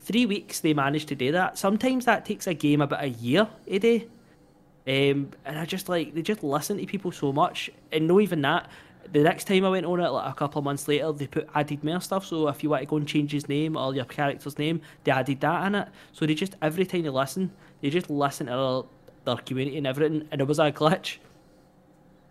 three 0.00 0.26
weeks 0.26 0.58
they 0.58 0.74
managed 0.74 1.06
to 1.08 1.14
do 1.14 1.30
that. 1.30 1.58
Sometimes 1.58 2.06
that 2.06 2.24
takes 2.24 2.48
a 2.48 2.54
game 2.54 2.80
about 2.80 3.04
a 3.04 3.08
year 3.08 3.48
a 3.68 3.78
day. 3.78 4.08
Um, 4.86 5.30
and 5.44 5.58
I 5.58 5.64
just 5.64 5.88
like 5.88 6.14
they 6.14 6.22
just 6.22 6.44
listen 6.44 6.78
to 6.78 6.86
people 6.86 7.12
so 7.12 7.32
much, 7.32 7.70
and 7.92 8.06
no 8.06 8.20
even 8.20 8.42
that. 8.42 8.70
The 9.12 9.20
next 9.20 9.44
time 9.44 9.64
I 9.64 9.68
went 9.68 9.86
on 9.86 10.00
it, 10.00 10.08
like 10.08 10.30
a 10.30 10.34
couple 10.34 10.58
of 10.58 10.64
months 10.64 10.88
later, 10.88 11.12
they 11.12 11.28
put 11.28 11.48
added 11.54 11.84
more 11.84 12.00
stuff. 12.00 12.26
So 12.26 12.48
if 12.48 12.62
you 12.62 12.70
want 12.70 12.82
to 12.82 12.86
go 12.86 12.96
and 12.96 13.06
change 13.06 13.30
his 13.30 13.48
name 13.48 13.76
or 13.76 13.94
your 13.94 14.04
character's 14.04 14.58
name, 14.58 14.80
they 15.04 15.12
added 15.12 15.40
that 15.40 15.66
in 15.66 15.74
it. 15.76 15.88
So 16.12 16.26
they 16.26 16.34
just 16.34 16.56
every 16.60 16.84
time 16.84 17.02
they 17.02 17.08
listen, 17.08 17.52
they 17.80 17.90
just 17.90 18.10
listen 18.10 18.46
to 18.46 18.88
their, 19.24 19.34
their 19.34 19.42
community 19.44 19.78
and 19.78 19.86
everything. 19.86 20.26
And 20.32 20.40
it 20.40 20.46
was 20.46 20.58
a 20.58 20.72
glitch. 20.72 21.18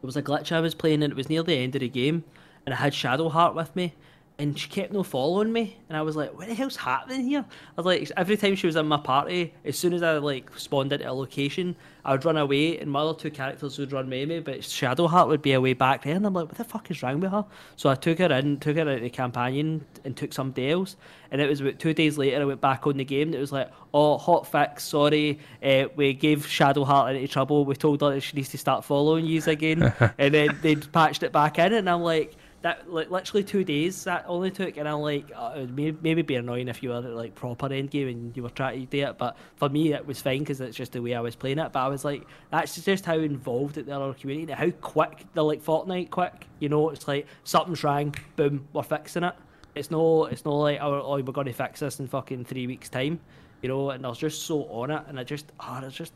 It 0.02 0.06
was 0.06 0.18
a 0.18 0.22
glitch 0.22 0.52
I 0.52 0.60
was 0.60 0.76
playing, 0.76 1.02
and 1.02 1.12
it 1.12 1.16
was 1.16 1.30
near 1.30 1.44
the 1.44 1.56
end 1.56 1.76
of 1.76 1.80
the 1.80 1.90
game, 1.90 2.24
and 2.66 2.76
I 2.76 2.78
had 2.78 2.94
Shadowheart 2.94 3.56
with 3.56 3.76
me, 3.76 3.96
and 4.38 4.60
she 4.60 4.70
kept 4.70 4.94
no 4.94 5.02
following 5.02 5.52
me, 5.52 5.78
and 5.90 5.98
I 5.98 6.02
was 6.04 6.16
like, 6.16 6.38
"What 6.38 6.48
the 6.48 6.54
hell's 6.54 6.76
happening 6.76 7.28
here?" 7.28 7.46
I 7.78 7.82
was 7.82 7.86
like, 7.86 8.12
every 8.16 8.38
time 8.38 8.56
she 8.56 8.68
was 8.68 8.76
in 8.76 8.86
my 8.86 8.98
party, 8.98 9.54
as 9.64 9.80
soon 9.80 9.94
as 9.94 10.04
I 10.04 10.18
like 10.18 10.56
spawned 10.60 10.94
into 10.94 11.10
a 11.10 11.14
location, 11.14 11.76
I 12.06 12.12
would 12.12 12.24
run 12.24 12.38
away, 12.38 12.78
and 12.78 12.92
my 12.92 13.02
other 13.02 13.18
two 13.18 13.32
characters 13.32 13.80
would 13.80 13.92
run 13.92 14.08
with 14.10 14.30
me, 14.30 14.40
but 14.40 14.60
Shadowheart 14.60 15.28
would 15.28 15.42
be 15.42 15.54
away 15.54 15.74
back 15.74 16.04
there, 16.04 16.16
and 16.16 16.26
I'm 16.26 16.34
like, 16.34 16.48
"What 16.48 16.58
the 16.58 16.64
fuck 16.64 16.92
is 16.92 17.02
wrong 17.02 17.20
with 17.20 17.32
her?" 17.32 17.44
So 17.76 17.90
I 17.90 17.96
took 17.96 18.20
her 18.20 18.32
in, 18.32 18.60
took 18.60 18.76
her 18.76 18.88
into 18.88 19.02
the 19.02 19.10
companion, 19.10 19.84
and 20.04 20.16
took 20.16 20.32
somebody 20.32 20.70
else, 20.70 20.98
and 21.32 21.42
it 21.42 21.50
was 21.50 21.62
about 21.62 21.80
two 21.80 21.96
days 21.96 22.18
later, 22.18 22.40
I 22.40 22.46
went 22.46 22.62
back 22.62 22.86
on 22.86 22.98
the 22.98 23.04
game, 23.04 23.30
and 23.30 23.36
it 23.36 23.40
was 23.40 23.52
like, 23.52 23.72
"Oh, 23.92 24.20
hot 24.20 24.46
fix, 24.46 24.84
sorry, 24.84 25.40
uh, 25.64 25.86
we 25.96 26.14
gave 26.14 26.46
Shadowheart 26.46 27.16
into 27.16 27.28
trouble, 27.28 27.66
we 27.66 27.76
told 27.76 28.02
her 28.02 28.12
that 28.12 28.22
she 28.22 28.38
needs 28.38 28.50
to 28.50 28.60
start 28.60 28.86
following 28.86 29.26
you 29.26 29.42
again," 29.48 29.92
and 30.20 30.34
then 30.34 30.60
they 30.62 30.76
patched 30.76 31.24
it 31.24 31.32
back 31.32 31.58
in, 31.58 31.74
and 31.74 31.90
I'm 31.90 32.02
like 32.02 32.38
that 32.66 32.92
like 32.92 33.12
literally 33.12 33.44
two 33.44 33.64
days 33.64 34.06
that 34.06 34.26
only 34.28 34.50
took, 34.50 34.76
and 34.78 34.90
I'm 34.90 35.02
like, 35.02 35.32
uh, 35.36 35.54
it 35.56 35.60
would 35.60 35.76
may- 35.76 35.96
maybe 36.02 36.24
be 36.24 36.34
annoying 36.34 36.68
if 36.68 36.82
you 36.82 36.90
were 36.90 36.96
at 36.96 37.04
like 37.04 37.36
proper 37.36 37.72
end 37.72 37.92
game 37.92 38.08
and 38.08 38.36
you 38.36 38.42
were 38.42 38.50
trying 38.50 38.80
to 38.80 38.88
do 38.88 39.06
it, 39.06 39.20
but 39.20 39.38
for 39.58 39.70
me 39.70 39.94
it 39.94 40.08
was 40.08 40.20
fine 40.20 40.40
because 40.40 40.60
it's 40.60 40.76
just 40.76 40.94
the 40.94 41.00
way 41.00 41.14
I 41.14 41.20
was 41.20 41.36
playing 41.36 41.60
it. 41.60 41.72
But 41.72 41.82
I 41.82 41.88
was 41.90 42.04
like, 42.04 42.26
that's 42.50 42.84
just 42.84 43.06
how 43.06 43.20
involved 43.20 43.76
they 43.76 43.92
are 43.92 44.08
in 44.08 44.14
community, 44.16 44.52
how 44.52 44.72
quick 44.82 45.28
they're 45.36 45.44
like 45.44 45.64
Fortnite 45.64 46.10
quick. 46.10 46.48
You 46.58 46.70
know, 46.70 46.90
it's 46.90 47.08
like 47.08 47.28
something's 47.44 47.84
wrong, 47.84 48.16
boom, 48.36 48.68
we're 48.74 48.82
fixing 48.82 49.26
it. 49.26 49.36
It's 49.76 49.92
no, 49.92 50.26
it's 50.26 50.44
no 50.44 50.56
like 50.56 50.80
oh, 50.82 51.04
oh 51.04 51.22
we're 51.22 51.44
to 51.44 51.54
fix 51.54 51.82
this 51.82 52.00
in 52.00 52.08
fucking 52.08 52.46
three 52.46 52.66
weeks 52.66 52.90
time. 52.90 53.20
You 53.62 53.70
know, 53.70 53.92
and 53.92 54.04
I 54.04 54.10
was 54.10 54.18
just 54.18 54.42
so 54.42 54.64
on 54.72 54.90
it, 54.90 55.04
and 55.08 55.20
I 55.20 55.24
just, 55.24 55.52
oh, 55.60 55.82
it's 55.84 55.96
just 55.96 56.14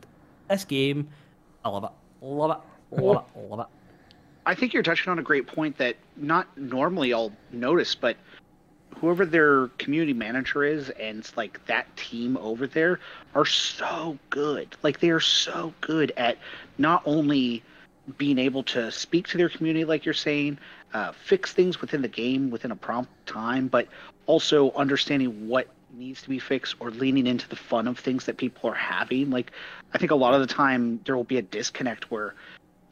this 0.49 0.65
game, 0.65 1.09
I 1.63 1.69
love 1.69 1.83
it, 1.83 2.25
love 2.25 2.57
it, 2.57 3.03
love 3.03 3.23
it, 3.35 3.49
love 3.51 3.59
it. 3.59 3.78
I 4.49 4.55
think 4.55 4.73
you're 4.73 4.81
touching 4.81 5.11
on 5.11 5.19
a 5.19 5.21
great 5.21 5.45
point 5.45 5.77
that 5.77 5.95
not 6.17 6.57
normally 6.57 7.13
I'll 7.13 7.31
notice, 7.51 7.93
but 7.93 8.17
whoever 8.95 9.23
their 9.23 9.67
community 9.77 10.13
manager 10.13 10.63
is 10.63 10.89
and 10.89 11.29
like 11.37 11.63
that 11.67 11.95
team 11.95 12.35
over 12.37 12.65
there 12.65 12.99
are 13.35 13.45
so 13.45 14.17
good. 14.31 14.75
Like 14.81 15.01
they 15.01 15.11
are 15.11 15.19
so 15.19 15.71
good 15.81 16.11
at 16.17 16.39
not 16.79 17.03
only 17.05 17.61
being 18.17 18.39
able 18.39 18.63
to 18.63 18.91
speak 18.91 19.27
to 19.27 19.37
their 19.37 19.49
community, 19.49 19.85
like 19.85 20.03
you're 20.03 20.15
saying, 20.15 20.57
uh, 20.95 21.11
fix 21.11 21.53
things 21.53 21.79
within 21.79 22.01
the 22.01 22.07
game 22.07 22.49
within 22.49 22.71
a 22.71 22.75
prompt 22.75 23.11
time, 23.27 23.67
but 23.67 23.87
also 24.25 24.71
understanding 24.71 25.47
what 25.47 25.67
needs 25.93 26.23
to 26.23 26.29
be 26.29 26.39
fixed 26.39 26.73
or 26.79 26.89
leaning 26.89 27.27
into 27.27 27.47
the 27.49 27.55
fun 27.55 27.87
of 27.87 27.99
things 27.99 28.25
that 28.25 28.37
people 28.37 28.67
are 28.71 28.73
having. 28.73 29.29
Like 29.29 29.51
I 29.93 29.99
think 29.99 30.09
a 30.09 30.15
lot 30.15 30.33
of 30.33 30.39
the 30.41 30.51
time 30.51 31.01
there 31.05 31.15
will 31.15 31.23
be 31.23 31.37
a 31.37 31.43
disconnect 31.43 32.09
where 32.09 32.33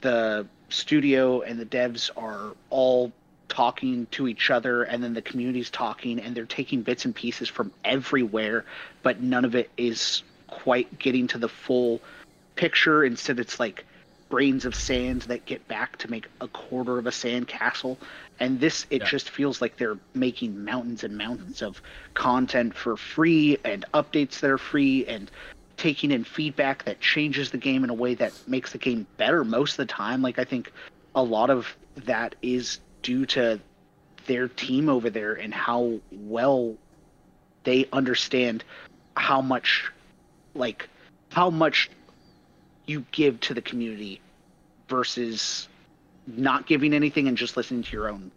the 0.02 0.46
studio 0.70 1.42
and 1.42 1.60
the 1.60 1.66
devs 1.66 2.10
are 2.18 2.56
all 2.70 3.12
talking 3.48 4.06
to 4.12 4.28
each 4.28 4.50
other 4.50 4.84
and 4.84 5.02
then 5.04 5.14
the 5.14 5.22
community's 5.22 5.70
talking 5.70 6.20
and 6.20 6.36
they're 6.36 6.46
taking 6.46 6.82
bits 6.82 7.06
and 7.06 7.16
pieces 7.16 7.48
from 7.48 7.72
everywhere 7.86 8.66
but 9.04 9.22
none 9.22 9.46
of 9.46 9.56
it 9.56 9.70
is 9.78 10.24
quite 10.48 11.00
getting 11.00 11.28
to 11.28 11.38
the 11.38 11.48
full 11.48 12.02
picture 12.56 13.06
instead 13.06 13.40
it's 13.40 13.60
like 13.60 13.86
grains 14.30 14.66
of 14.66 14.76
sand 14.76 15.22
that 15.24 15.46
get 15.46 15.66
back 15.70 15.98
to 15.98 16.12
make 16.12 16.28
a 16.42 16.48
quarter 16.50 16.98
of 16.98 17.08
a 17.08 17.12
sand 17.12 17.48
castle 17.48 17.98
and 18.42 18.60
this 18.60 18.86
it 18.90 19.02
Yeah. 19.02 19.08
just 19.08 19.30
feels 19.30 19.62
like 19.62 19.78
they're 19.78 19.98
making 20.14 20.66
mountains 20.66 21.06
and 21.06 21.18
mountains 21.18 21.62
of 21.62 21.82
content 22.14 22.76
for 22.76 22.98
free 22.98 23.58
and 23.64 23.86
updates 23.94 24.42
that 24.42 24.50
are 24.50 24.58
free 24.58 25.06
and 25.06 25.32
taking 25.78 26.12
in 26.12 26.24
feedback 26.24 26.84
that 26.86 27.00
changes 27.00 27.52
the 27.52 27.58
game 27.58 27.84
in 27.84 27.90
a 27.90 27.94
way 27.94 28.16
that 28.16 28.34
makes 28.48 28.72
the 28.72 28.78
game 28.78 29.06
better 29.18 29.44
most 29.44 29.74
of 29.74 29.78
the 29.78 29.86
time. 29.86 30.22
Like 30.22 30.40
i 30.40 30.44
think 30.44 30.72
a 31.16 31.24
lot 31.24 31.50
of 31.50 31.76
that 32.06 32.36
is 32.42 32.80
due 33.02 33.26
to 33.26 33.60
their 34.26 34.48
team 34.48 34.90
over 34.90 35.10
there 35.10 35.34
and 35.34 35.54
how 35.54 36.00
well 36.12 36.76
they 37.64 37.88
understand 37.92 38.64
how 39.16 39.42
much 39.42 39.90
like 40.54 40.90
how 41.32 41.50
much 41.50 41.90
you 42.86 43.06
give 43.12 43.40
to 43.40 43.54
the 43.54 43.62
community 43.62 44.22
versus 44.88 45.68
not 46.28 46.68
giving 46.68 46.94
anything 46.94 47.28
and 47.28 47.38
just 47.38 47.58
listening 47.58 47.84
to 47.84 47.92
your 47.92 48.10
own 48.10 48.32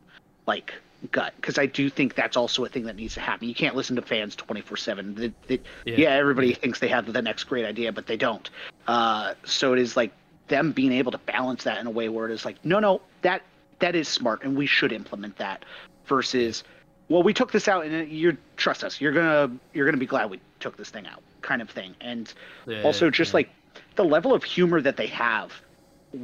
like 0.47 0.74
gut 1.12 1.32
because 1.36 1.59
i 1.59 1.66
do 1.66 1.88
think 1.88 2.14
that's 2.14 2.36
also 2.36 2.64
a 2.64 2.68
thing 2.68 2.84
that 2.84 2.96
needs 2.96 3.14
to 3.14 3.20
happen 3.20 3.48
you 3.48 3.55
can't 3.55 3.74
listen 3.74 3.96
to 3.96 4.03
fans 4.03 4.36
24-7 4.36 5.14
The- 5.16 5.32
the- 5.46 5.61
Yeah. 5.86 5.94
yeah. 5.96 6.11
everybody 6.11 6.53
thinks 6.55 6.78
they 6.78 6.88
have 6.88 7.11
the 7.12 7.22
next 7.22 7.44
great 7.44 7.64
idea 7.64 7.92
but 7.92 8.07
they 8.07 8.16
don't 8.16 8.48
uh, 8.86 9.34
so 9.44 9.72
it 9.72 9.78
is 9.78 9.96
like 9.96 10.12
them 10.48 10.72
being 10.72 10.92
able 10.92 11.12
to 11.12 11.18
balance 11.18 11.64
that 11.64 11.78
in 11.78 11.86
a 11.86 11.90
way 11.90 12.09
where 12.09 12.28
it 12.28 12.32
is 12.32 12.44
like 12.44 12.62
no 12.64 12.80
no 12.80 13.01
that 13.22 13.42
that 13.78 13.94
is 13.94 14.09
smart 14.09 14.42
and 14.42 14.57
we 14.57 14.66
should 14.66 14.92
implement 14.92 15.36
that 15.38 15.64
versus 16.07 16.64
well 17.09 17.22
we 17.22 17.32
took 17.32 17.51
this 17.53 17.66
out 17.68 17.84
and 17.86 18.11
you 18.11 18.36
trust 18.57 18.84
us 18.84 19.01
you're 19.01 19.12
gonna 19.12 19.51
you're 19.72 19.86
gonna 19.86 19.96
be 19.96 20.07
glad 20.07 20.28
we 20.28 20.40
took 20.59 20.76
this 20.76 20.90
thing 20.90 21.07
out 21.07 21.22
kind 21.40 21.62
of 21.62 21.70
thing 21.70 21.94
and 22.01 22.34
Yeah, 22.66 22.82
also 22.82 23.09
just 23.11 23.32
yeah. 23.32 23.36
like 23.38 23.51
the 23.96 24.05
level 24.05 24.34
of 24.34 24.44
humor 24.44 24.80
that 24.82 24.96
they 24.96 25.07
have 25.07 25.53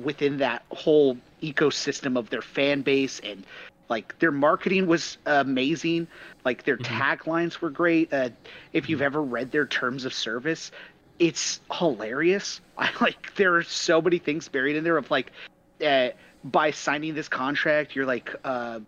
within 0.02 0.38
that 0.38 0.64
whole 0.70 1.16
ecosystem 1.42 2.18
of 2.18 2.28
their 2.30 2.42
fan 2.42 2.82
base 2.82 3.20
and 3.20 3.44
like 3.88 4.18
their 4.18 4.32
marketing 4.32 4.86
was 4.86 5.18
amazing. 5.26 6.08
Like 6.44 6.64
their 6.64 6.76
taglines 6.76 7.60
were 7.60 7.70
great. 7.70 8.12
Uh, 8.12 8.30
if 8.72 8.88
you've 8.88 9.02
ever 9.02 9.22
read 9.22 9.52
their 9.52 9.66
terms 9.66 10.04
of 10.04 10.12
service 10.12 10.70
it's 11.18 11.60
hilarious. 11.72 12.60
I 12.78 12.90
like 13.00 13.34
there 13.36 13.56
are 13.56 13.62
so 13.62 14.00
many 14.00 14.18
things 14.18 14.48
buried 14.48 14.76
in 14.76 14.84
there 14.84 14.96
of 14.96 15.10
like 15.10 15.32
uh, 15.84 16.10
by 16.44 16.70
signing 16.70 17.14
this 17.14 17.28
contract 17.28 17.96
you're 17.96 18.06
like 18.06 18.34
uh, 18.44 18.80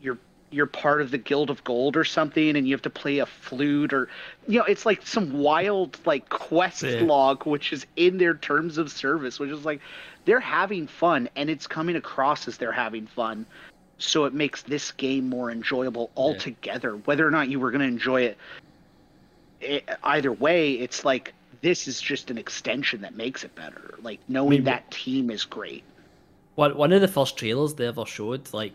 you're 0.00 0.18
you're 0.50 0.66
part 0.66 1.02
of 1.02 1.10
the 1.10 1.18
guild 1.18 1.50
of 1.50 1.62
gold 1.64 1.96
or 1.96 2.04
something 2.04 2.56
and 2.56 2.66
you 2.66 2.74
have 2.74 2.82
to 2.82 2.90
play 2.90 3.18
a 3.18 3.26
flute 3.26 3.92
or 3.92 4.08
you 4.46 4.58
know 4.58 4.64
it's 4.64 4.86
like 4.86 5.06
some 5.06 5.32
wild 5.38 5.98
like 6.06 6.28
quest 6.30 6.82
Yeah. 6.82 7.02
log 7.02 7.44
which 7.44 7.72
is 7.72 7.86
in 7.96 8.16
their 8.16 8.34
terms 8.34 8.78
of 8.78 8.90
service 8.90 9.38
which 9.38 9.50
is 9.50 9.66
like 9.66 9.80
they're 10.24 10.40
having 10.40 10.86
fun 10.86 11.28
and 11.36 11.50
it's 11.50 11.66
coming 11.66 11.96
across 11.96 12.48
as 12.48 12.56
they're 12.56 12.72
having 12.72 13.06
fun 13.06 13.44
so 13.98 14.24
it 14.24 14.32
makes 14.32 14.62
this 14.62 14.90
game 14.92 15.28
more 15.28 15.50
enjoyable 15.50 16.10
altogether. 16.16 16.96
Whether 16.96 17.26
or 17.26 17.30
not 17.30 17.48
you 17.48 17.60
were 17.60 17.70
going 17.70 17.80
to 17.80 17.86
enjoy 17.86 18.22
it 18.22 18.38
i 19.60 19.82
either 20.04 20.32
way 20.32 20.74
it's 20.74 21.04
like 21.04 21.34
this 21.60 21.88
is 21.88 22.00
just 22.00 22.30
an 22.30 22.38
extension 22.38 23.00
that 23.00 23.16
makes 23.16 23.44
it 23.44 23.54
better. 23.54 23.98
Like 24.02 24.20
knowing 24.28 24.50
mean, 24.50 24.64
that 24.64 24.90
team 24.90 25.30
is 25.30 25.44
great. 25.44 25.84
One 26.54 26.76
one 26.76 26.92
of 26.92 27.00
the 27.00 27.08
first 27.08 27.36
trailers 27.36 27.74
they 27.74 27.86
ever 27.86 28.06
showed, 28.06 28.52
like 28.52 28.74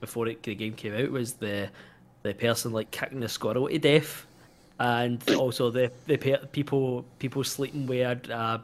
before 0.00 0.28
it, 0.28 0.42
the 0.42 0.54
game 0.54 0.74
came 0.74 0.94
out, 0.94 1.10
was 1.10 1.34
the 1.34 1.68
the 2.22 2.34
person 2.34 2.72
like 2.72 2.90
kicking 2.90 3.20
the 3.20 3.28
squirrel 3.28 3.68
to 3.68 3.78
death, 3.78 4.26
and 4.80 5.22
also 5.34 5.70
the 5.70 5.92
the 6.06 6.16
pe- 6.16 6.46
people 6.52 7.04
people 7.18 7.44
sleeping 7.44 7.86
with 7.86 8.00
a, 8.00 8.32
a 8.32 8.60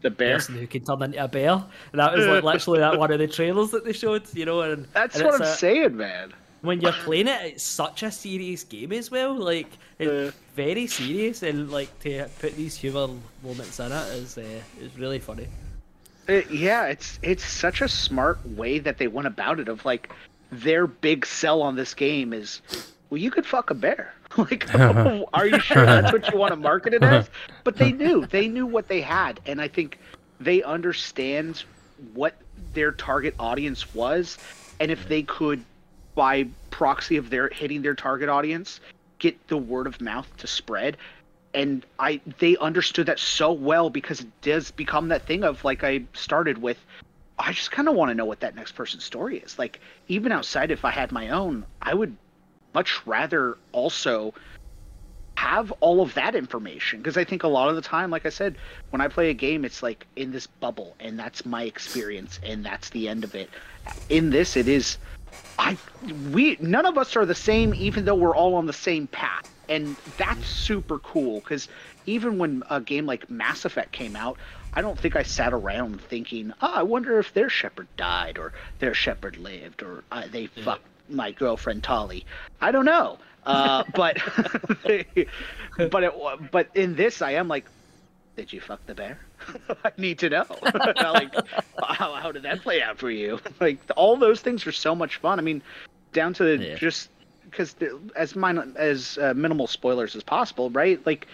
The 0.00 0.10
bear? 0.10 0.34
person 0.36 0.56
who 0.56 0.66
can 0.66 0.84
turn 0.84 1.02
into 1.02 1.22
a 1.22 1.28
bear. 1.28 1.62
That 1.92 2.12
was 2.16 2.26
like 2.26 2.42
literally 2.44 2.80
that 2.80 2.98
one 2.98 3.12
of 3.12 3.18
the 3.18 3.28
trailers 3.28 3.70
that 3.70 3.84
they 3.84 3.92
showed, 3.92 4.22
you 4.34 4.44
know. 4.44 4.60
And 4.62 4.86
that's 4.92 5.16
and 5.16 5.24
what 5.26 5.34
i'm 5.36 5.42
a- 5.42 5.46
saying 5.56 5.96
man 5.96 6.32
when 6.62 6.80
you're 6.82 6.92
playing 6.92 7.26
it, 7.28 7.40
it's 7.44 7.62
such 7.64 8.02
a 8.02 8.10
serious 8.10 8.64
game 8.64 8.92
as 8.92 9.10
well. 9.10 9.34
Like 9.34 9.68
it's 9.98 10.10
Uh. 10.10 10.32
very 10.56 10.86
serious, 10.86 11.42
and 11.42 11.70
like 11.70 11.88
to 12.00 12.28
put 12.40 12.54
these 12.56 12.76
humor 12.76 13.08
moments 13.42 13.80
in 13.80 13.92
it 13.92 14.06
is 14.14 14.36
uh, 14.36 14.42
is 14.80 14.98
really 14.98 15.18
funny. 15.20 15.46
It, 16.28 16.50
yeah, 16.50 16.86
it's 16.86 17.18
it's 17.22 17.44
such 17.44 17.80
a 17.80 17.88
smart 17.88 18.38
way 18.50 18.78
that 18.78 18.98
they 18.98 19.08
went 19.08 19.26
about 19.26 19.58
it. 19.60 19.68
Of 19.68 19.84
like, 19.84 20.10
their 20.52 20.86
big 20.86 21.24
sell 21.24 21.62
on 21.62 21.76
this 21.76 21.94
game 21.94 22.32
is, 22.32 22.60
well, 23.08 23.18
you 23.18 23.30
could 23.30 23.46
fuck 23.46 23.70
a 23.70 23.74
bear. 23.74 24.12
like, 24.36 24.72
are 25.32 25.46
you 25.46 25.58
sure 25.60 25.84
that's 25.84 26.12
what 26.12 26.30
you 26.32 26.38
want 26.38 26.52
to 26.52 26.56
market 26.56 26.94
it 26.94 27.02
as? 27.02 27.30
But 27.64 27.76
they 27.76 27.92
knew 27.92 28.26
they 28.26 28.48
knew 28.48 28.66
what 28.66 28.88
they 28.88 29.00
had, 29.00 29.40
and 29.46 29.60
I 29.60 29.68
think 29.68 29.98
they 30.40 30.62
understand 30.62 31.64
what 32.14 32.34
their 32.72 32.92
target 32.92 33.34
audience 33.38 33.94
was, 33.94 34.38
and 34.78 34.90
if 34.90 35.08
they 35.08 35.22
could, 35.22 35.62
by 36.14 36.46
proxy 36.70 37.16
of 37.16 37.30
their 37.30 37.48
hitting 37.48 37.82
their 37.82 37.94
target 37.94 38.28
audience, 38.28 38.80
get 39.18 39.48
the 39.48 39.56
word 39.56 39.86
of 39.86 40.00
mouth 40.00 40.28
to 40.38 40.46
spread 40.46 40.96
and 41.54 41.84
I 41.98 42.20
they 42.38 42.56
understood 42.58 43.06
that 43.06 43.18
so 43.18 43.52
well 43.52 43.90
because 43.90 44.20
it 44.20 44.28
does 44.42 44.70
become 44.70 45.08
that 45.08 45.26
thing 45.26 45.44
of 45.44 45.64
like 45.64 45.82
I 45.82 46.02
started 46.12 46.58
with 46.58 46.78
I 47.38 47.52
just 47.52 47.70
kind 47.70 47.88
of 47.88 47.94
want 47.94 48.10
to 48.10 48.14
know 48.14 48.26
what 48.26 48.40
that 48.40 48.54
next 48.54 48.72
person's 48.72 49.04
story 49.04 49.38
is. 49.38 49.58
Like 49.58 49.80
even 50.08 50.30
outside 50.30 50.70
if 50.70 50.84
I 50.84 50.90
had 50.90 51.10
my 51.10 51.30
own, 51.30 51.64
I 51.80 51.94
would 51.94 52.16
much 52.74 53.04
rather 53.06 53.58
also 53.72 54.34
have 55.40 55.72
all 55.80 56.02
of 56.02 56.12
that 56.12 56.34
information 56.34 56.98
because 56.98 57.16
I 57.16 57.24
think 57.24 57.44
a 57.44 57.48
lot 57.48 57.70
of 57.70 57.74
the 57.74 57.80
time 57.80 58.10
like 58.10 58.26
I 58.26 58.28
said 58.28 58.56
when 58.90 59.00
I 59.00 59.08
play 59.08 59.30
a 59.30 59.34
game 59.34 59.64
it's 59.64 59.82
like 59.82 60.06
in 60.16 60.32
this 60.32 60.46
bubble 60.46 60.94
and 61.00 61.18
that's 61.18 61.46
my 61.46 61.62
experience 61.62 62.38
and 62.42 62.62
that's 62.62 62.90
the 62.90 63.08
end 63.08 63.24
of 63.24 63.34
it. 63.34 63.48
In 64.10 64.28
this 64.28 64.54
it 64.54 64.68
is 64.68 64.98
I 65.58 65.78
we 66.30 66.58
none 66.60 66.84
of 66.84 66.98
us 66.98 67.16
are 67.16 67.24
the 67.24 67.34
same 67.34 67.72
even 67.74 68.04
though 68.04 68.14
we're 68.14 68.36
all 68.36 68.54
on 68.54 68.66
the 68.66 68.74
same 68.74 69.06
path. 69.06 69.44
And 69.70 69.96
that's 70.18 70.46
super 70.46 70.98
cool 70.98 71.40
cuz 71.40 71.68
even 72.04 72.36
when 72.36 72.62
a 72.68 72.80
game 72.80 73.06
like 73.06 73.30
Mass 73.30 73.64
Effect 73.64 73.92
came 73.92 74.16
out, 74.16 74.36
I 74.74 74.82
don't 74.82 74.98
think 74.98 75.16
I 75.16 75.22
sat 75.22 75.54
around 75.54 76.02
thinking, 76.02 76.52
"Oh, 76.60 76.72
I 76.74 76.82
wonder 76.82 77.18
if 77.18 77.32
their 77.32 77.48
Shepard 77.48 77.88
died 77.96 78.36
or 78.36 78.52
their 78.78 78.92
Shepard 78.92 79.38
lived 79.38 79.82
or 79.82 80.04
uh, 80.12 80.24
they 80.30 80.48
fucked 80.48 80.89
my 81.10 81.32
girlfriend 81.32 81.82
Tali." 81.82 82.24
I 82.60 82.70
don't 82.72 82.84
know. 82.84 83.18
Uh, 83.44 83.84
but 83.94 84.18
but 85.90 86.02
it, 86.04 86.50
but 86.50 86.68
in 86.74 86.94
this 86.94 87.22
I 87.22 87.32
am 87.32 87.48
like 87.48 87.66
did 88.36 88.54
you 88.54 88.60
fuck 88.60 88.84
the 88.86 88.94
bear? 88.94 89.18
I 89.84 89.92
need 89.98 90.18
to 90.20 90.30
know. 90.30 90.46
like, 90.98 91.30
how, 91.82 92.14
how 92.14 92.32
did 92.32 92.42
that 92.44 92.62
play 92.62 92.80
out 92.82 92.98
for 92.98 93.10
you? 93.10 93.38
Like, 93.60 93.78
all 93.96 94.16
those 94.16 94.40
things 94.40 94.66
are 94.66 94.72
so 94.72 94.94
much 94.94 95.18
fun. 95.18 95.38
I 95.38 95.42
mean, 95.42 95.62
down 96.14 96.32
to 96.34 96.56
Yeah. 96.56 96.76
just 96.76 97.10
because 97.44 97.74
as 98.16 98.34
mine 98.34 98.72
as 98.76 99.18
uh, 99.18 99.34
minimal 99.34 99.66
spoilers 99.66 100.16
as 100.16 100.22
possible, 100.22 100.70
right? 100.70 101.04
Like, 101.04 101.26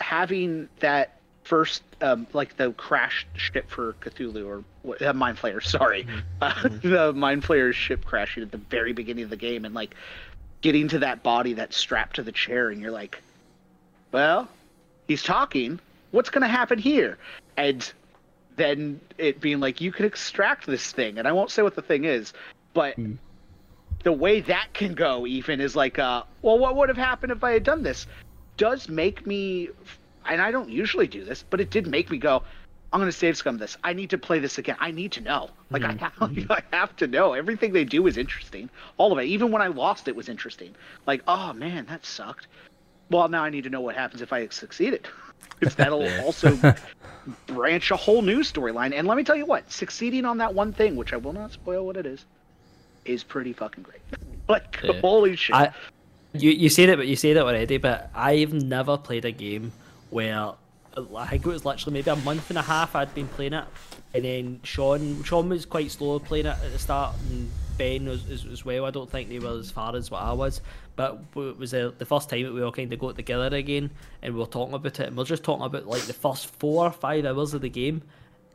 having 0.00 0.68
that 0.80 1.19
first, 1.50 1.82
um, 2.00 2.28
like 2.32 2.56
the 2.56 2.70
crashed 2.74 3.26
ship 3.34 3.68
for 3.68 3.94
Cthulhu 3.94 4.46
or 4.46 5.04
uh, 5.04 5.12
Mind 5.12 5.36
Flayer, 5.36 5.60
sorry, 5.66 6.06
uh, 6.40 6.68
the 6.82 7.12
Mind 7.12 7.42
Flayer 7.42 7.72
ship 7.72 8.04
crashing 8.04 8.44
at 8.44 8.52
the 8.52 8.58
very 8.58 8.92
beginning 8.92 9.24
of 9.24 9.30
the 9.30 9.36
game, 9.36 9.64
and 9.64 9.74
like 9.74 9.96
getting 10.60 10.86
to 10.88 11.00
that 11.00 11.24
body 11.24 11.52
that's 11.54 11.76
strapped 11.76 12.16
to 12.16 12.22
the 12.22 12.30
chair, 12.30 12.70
and 12.70 12.80
you're 12.80 12.92
like, 12.92 13.20
well, 14.12 14.48
he's 15.08 15.24
talking. 15.24 15.80
What's 16.12 16.30
going 16.30 16.42
to 16.42 16.48
happen 16.48 16.78
here? 16.78 17.18
And 17.56 17.92
then 18.54 19.00
it 19.18 19.40
being 19.40 19.58
like, 19.58 19.80
you 19.80 19.90
can 19.90 20.04
extract 20.06 20.66
this 20.66 20.92
thing, 20.92 21.18
and 21.18 21.26
I 21.26 21.32
won't 21.32 21.50
say 21.50 21.62
what 21.62 21.74
the 21.74 21.82
thing 21.82 22.04
is, 22.04 22.32
but 22.74 22.96
the 24.04 24.12
way 24.12 24.40
that 24.42 24.68
can 24.72 24.94
go, 24.94 25.26
even 25.26 25.60
is 25.60 25.74
like, 25.74 25.98
uh, 25.98 26.22
well, 26.42 26.60
what 26.60 26.76
would 26.76 26.88
have 26.88 26.98
happened 26.98 27.32
if 27.32 27.42
I 27.42 27.50
had 27.52 27.64
done 27.64 27.82
this? 27.82 28.06
Does 28.56 28.88
make 28.88 29.26
me, 29.26 29.70
and 30.28 30.40
I 30.40 30.50
don't 30.50 30.68
usually 30.68 31.06
do 31.06 31.24
this, 31.24 31.44
but 31.48 31.60
it 31.60 31.70
did 31.70 31.86
make 31.86 32.10
me 32.10 32.18
go, 32.18 32.42
I'm 32.92 32.98
going 32.98 33.10
to 33.10 33.16
save 33.16 33.36
scum 33.36 33.58
this. 33.58 33.76
I 33.84 33.92
need 33.92 34.10
to 34.10 34.18
play 34.18 34.40
this 34.40 34.58
again. 34.58 34.76
I 34.80 34.90
need 34.90 35.12
to 35.12 35.20
know. 35.20 35.50
Like 35.70 35.84
I, 35.84 35.94
mm-hmm. 35.94 36.34
have, 36.34 36.50
I 36.72 36.76
have 36.76 36.96
to 36.96 37.06
know. 37.06 37.34
Everything 37.34 37.72
they 37.72 37.84
do 37.84 38.06
is 38.06 38.16
interesting. 38.16 38.68
All 38.96 39.12
of 39.12 39.18
it. 39.18 39.24
Even 39.24 39.52
when 39.52 39.62
I 39.62 39.68
lost, 39.68 40.08
it 40.08 40.16
was 40.16 40.28
interesting. 40.28 40.74
Like, 41.06 41.22
oh 41.28 41.52
man, 41.52 41.86
that 41.86 42.04
sucked. 42.04 42.48
Well, 43.10 43.28
now 43.28 43.44
I 43.44 43.50
need 43.50 43.64
to 43.64 43.70
know 43.70 43.80
what 43.80 43.94
happens 43.94 44.22
if 44.22 44.32
I 44.32 44.48
succeeded. 44.48 45.08
Because 45.58 45.74
that'll 45.74 46.08
also 46.24 46.56
branch 47.46 47.90
a 47.90 47.96
whole 47.96 48.22
new 48.22 48.40
storyline. 48.40 48.94
And 48.94 49.06
let 49.06 49.16
me 49.18 49.24
tell 49.24 49.36
you 49.36 49.44
what, 49.44 49.70
succeeding 49.70 50.24
on 50.24 50.38
that 50.38 50.54
one 50.54 50.72
thing, 50.72 50.96
which 50.96 51.12
I 51.12 51.16
will 51.16 51.34
not 51.34 51.52
spoil 51.52 51.84
what 51.84 51.98
it 51.98 52.06
is, 52.06 52.24
is 53.04 53.24
pretty 53.24 53.52
fucking 53.52 53.82
great. 53.82 54.00
like, 54.48 54.80
Yeah. 54.82 55.00
holy 55.00 55.36
shit. 55.36 55.54
I, 55.54 55.72
you 56.32 56.50
you 56.50 56.68
said 56.70 56.88
it, 56.88 56.96
but 56.96 57.08
you 57.08 57.16
said 57.16 57.36
it 57.36 57.40
already. 57.40 57.76
But 57.76 58.10
I've 58.14 58.54
never 58.54 58.96
played 58.96 59.24
a 59.26 59.32
game 59.32 59.72
where 60.10 60.52
I 61.16 61.26
think 61.26 61.46
it 61.46 61.48
was 61.48 61.64
literally 61.64 61.94
maybe 61.94 62.10
a 62.10 62.16
month 62.16 62.50
and 62.50 62.58
a 62.58 62.62
half 62.62 62.96
I'd 62.96 63.14
been 63.14 63.28
playing 63.28 63.52
it, 63.52 63.64
and 64.12 64.24
then 64.24 64.60
Sean 64.64 65.22
Sean 65.22 65.48
was 65.48 65.64
quite 65.64 65.90
slow 65.90 66.18
playing 66.18 66.46
it 66.46 66.56
at 66.64 66.72
the 66.72 66.78
start 66.78 67.14
and 67.30 67.50
Ben 67.78 68.08
as, 68.08 68.28
as, 68.28 68.44
as 68.44 68.64
well. 68.64 68.84
I 68.84 68.90
don't 68.90 69.10
think 69.10 69.28
they 69.28 69.38
were 69.38 69.58
as 69.58 69.70
far 69.70 69.94
as 69.96 70.10
what 70.10 70.22
I 70.22 70.32
was, 70.32 70.60
but 70.96 71.22
it 71.36 71.56
was 71.58 71.70
the, 71.70 71.94
the 71.96 72.04
first 72.04 72.28
time 72.28 72.42
that 72.42 72.52
we 72.52 72.62
all 72.62 72.72
kind 72.72 72.92
of 72.92 72.98
got 72.98 73.16
together 73.16 73.56
again, 73.56 73.90
and 74.22 74.34
we 74.34 74.40
were 74.40 74.46
talking 74.46 74.74
about 74.74 74.98
it, 75.00 75.06
and 75.06 75.16
we 75.16 75.22
are 75.22 75.26
just 75.26 75.44
talking 75.44 75.64
about 75.64 75.86
like 75.86 76.02
the 76.02 76.12
first 76.12 76.46
four 76.58 76.86
or 76.86 76.92
five 76.92 77.24
hours 77.24 77.54
of 77.54 77.60
the 77.62 77.70
game, 77.70 78.02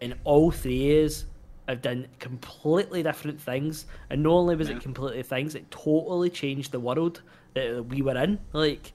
and 0.01 0.15
all 0.25 0.51
three 0.51 0.91
is 0.91 1.25
have 1.67 1.81
done 1.81 2.05
completely 2.19 3.01
different 3.01 3.41
things, 3.41 3.85
and 4.09 4.21
not 4.21 4.31
only 4.33 4.55
was 4.55 4.69
Yeah. 4.69 4.75
it 4.75 4.81
completely 4.83 5.23
things, 5.23 5.55
it 5.55 5.71
totally 5.71 6.29
changed 6.29 6.71
the 6.71 6.79
world 6.79 7.21
that 7.55 7.85
we 7.87 8.01
were 8.03 8.17
in. 8.17 8.37
Like 8.53 8.91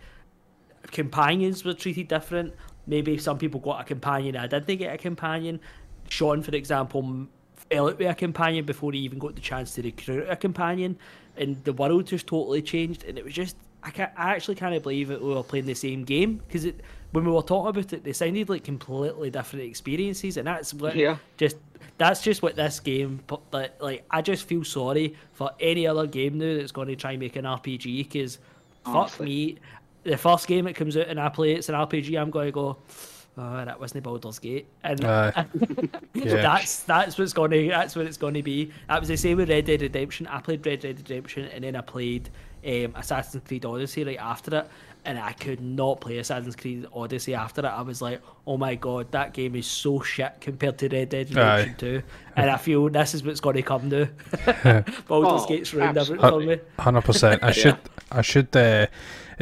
companions 0.82 1.64
were 1.64 1.74
treated 1.74 2.08
different. 2.08 2.54
Maybe 2.86 3.18
some 3.18 3.38
people 3.38 3.60
got 3.60 3.80
a 3.80 3.84
companion. 3.84 4.36
I 4.36 4.46
didn't 4.46 4.76
get 4.78 4.92
a 4.94 4.98
companion. 4.98 5.60
Sean, 6.08 6.42
for 6.42 6.54
example, 6.54 7.26
fell 7.54 7.88
out 7.88 7.98
with 7.98 8.08
a 8.08 8.14
companion 8.14 8.64
before 8.64 8.92
he 8.92 8.98
even 9.00 9.18
got 9.18 9.34
the 9.34 9.40
chance 9.40 9.74
to 9.74 9.82
recruit 9.82 10.26
a 10.28 10.36
companion, 10.36 10.98
and 11.36 11.62
the 11.64 11.72
world 11.72 12.06
just 12.06 12.26
totally 12.26 12.62
changed. 12.62 13.04
And 13.04 13.18
it 13.18 13.24
was 13.24 13.34
just 13.34 13.56
I 13.82 13.90
can't, 13.90 14.10
I 14.16 14.34
actually 14.34 14.56
can't 14.56 14.82
believe 14.82 15.08
that 15.08 15.22
we 15.22 15.32
were 15.32 15.42
playing 15.42 15.66
the 15.66 15.74
same 15.74 16.04
game 16.04 16.40
because 16.46 16.64
it 16.64 16.80
when 17.12 17.24
we 17.24 17.32
were 17.32 17.42
talking 17.42 17.70
about 17.70 17.92
it, 17.92 18.04
they 18.04 18.12
sounded 18.12 18.48
like 18.48 18.64
completely 18.64 19.30
different 19.30 19.64
experiences, 19.64 20.36
and 20.36 20.46
that's 20.46 20.72
what 20.74 20.94
Yeah. 20.96 21.16
just 21.36 21.56
that's 21.98 22.22
just 22.22 22.42
what 22.42 22.56
this 22.56 22.80
game. 22.80 23.20
But 23.26 23.40
like, 23.52 23.80
like 23.82 24.04
I 24.10 24.22
just 24.22 24.44
feel 24.46 24.64
sorry 24.64 25.16
for 25.32 25.50
any 25.60 25.86
other 25.86 26.06
game 26.06 26.38
now 26.38 26.56
that's 26.56 26.72
going 26.72 26.88
to 26.88 26.96
try 26.96 27.12
and 27.12 27.20
make 27.20 27.36
an 27.36 27.44
RPG 27.44 27.98
because 28.04 28.38
fuck 28.84 29.18
me, 29.20 29.58
the 30.04 30.16
first 30.16 30.46
game 30.46 30.64
that 30.64 30.74
comes 30.74 30.96
out 30.96 31.08
and 31.08 31.20
I 31.20 31.28
play 31.28 31.52
it's 31.52 31.68
an 31.68 31.74
RPG, 31.74 32.20
I'm 32.20 32.30
going 32.30 32.46
to 32.46 32.52
go. 32.52 32.76
Oh, 33.38 33.64
that 33.64 33.78
wasn't 33.78 34.02
Baldur's 34.02 34.38
Gate, 34.40 34.66
and 34.82 35.02
Aye. 35.04 35.46
Yeah. 36.14 36.34
that's 36.42 36.82
that's 36.82 37.16
what's 37.16 37.32
going 37.32 37.52
to 37.52 37.68
that's 37.68 37.94
what 37.94 38.04
it's 38.06 38.16
going 38.16 38.34
to 38.34 38.42
be. 38.42 38.72
That 38.88 38.98
was 38.98 39.08
the 39.08 39.16
same 39.16 39.36
with 39.38 39.48
Red 39.48 39.66
Dead 39.66 39.80
Redemption. 39.80 40.26
I 40.26 40.40
played 40.40 40.66
Red 40.66 40.80
Dead 40.80 40.98
Redemption, 40.98 41.44
and 41.46 41.62
then 41.62 41.76
I 41.76 41.80
played 41.80 42.28
um, 42.66 42.92
Assassin's 42.96 43.42
Creed 43.46 43.64
Odyssey 43.64 44.02
right 44.04 44.18
after 44.18 44.58
it, 44.58 44.68
and 45.04 45.18
I 45.18 45.32
could 45.32 45.60
not 45.60 46.00
play 46.00 46.18
Assassin's 46.18 46.56
Creed 46.56 46.86
Odyssey 46.92 47.34
after 47.34 47.60
it. 47.62 47.66
I 47.68 47.82
was 47.82 48.02
like, 48.02 48.20
oh 48.48 48.56
my 48.58 48.74
god, 48.74 49.12
that 49.12 49.32
game 49.32 49.54
is 49.54 49.66
so 49.66 50.00
shit 50.00 50.34
compared 50.40 50.76
to 50.78 50.88
Red 50.88 51.08
Dead 51.10 51.28
Redemption 51.30 51.70
Aye. 51.70 51.74
2. 51.78 52.02
And 52.36 52.50
I 52.50 52.56
feel 52.56 52.88
this 52.90 53.14
is 53.14 53.22
what's 53.22 53.40
going 53.40 53.56
to 53.56 53.62
come 53.62 53.88
now. 53.88 54.06
Baldur's 55.06 55.42
Oh, 55.42 55.46
Gate's 55.48 55.72
ruined 55.72 55.96
everything 55.96 56.20
for 56.28 56.40
me. 56.40 56.58
Hundred 56.78 57.02
percent. 57.02 57.42
I 57.44 57.52
should. 57.52 57.78
I 58.10 58.22
should. 58.22 58.54
Uh, 58.54 58.86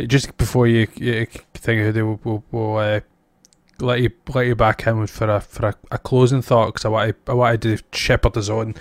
just 0.06 0.36
before 0.36 0.66
you, 0.66 0.86
you 0.96 1.26
think 1.54 1.86
of 1.86 1.96
it, 1.96 2.02
we'll, 2.02 2.20
we'll, 2.24 2.44
we'll 2.50 2.76
uh, 2.76 3.00
let 3.80 4.00
you 4.00 4.10
let 4.34 4.46
you 4.46 4.54
back 4.54 4.86
in 4.86 5.06
for 5.06 5.28
a 5.28 5.40
for 5.40 5.66
a, 5.66 5.74
a 5.90 5.98
closing 5.98 6.42
thought 6.42 6.66
because 6.66 6.84
I 6.84 6.88
want 6.88 7.26
to 7.26 7.32
I 7.32 7.34
want 7.34 7.62
to 7.62 7.78
shepherd 7.92 8.36
us 8.36 8.48
on 8.48 8.74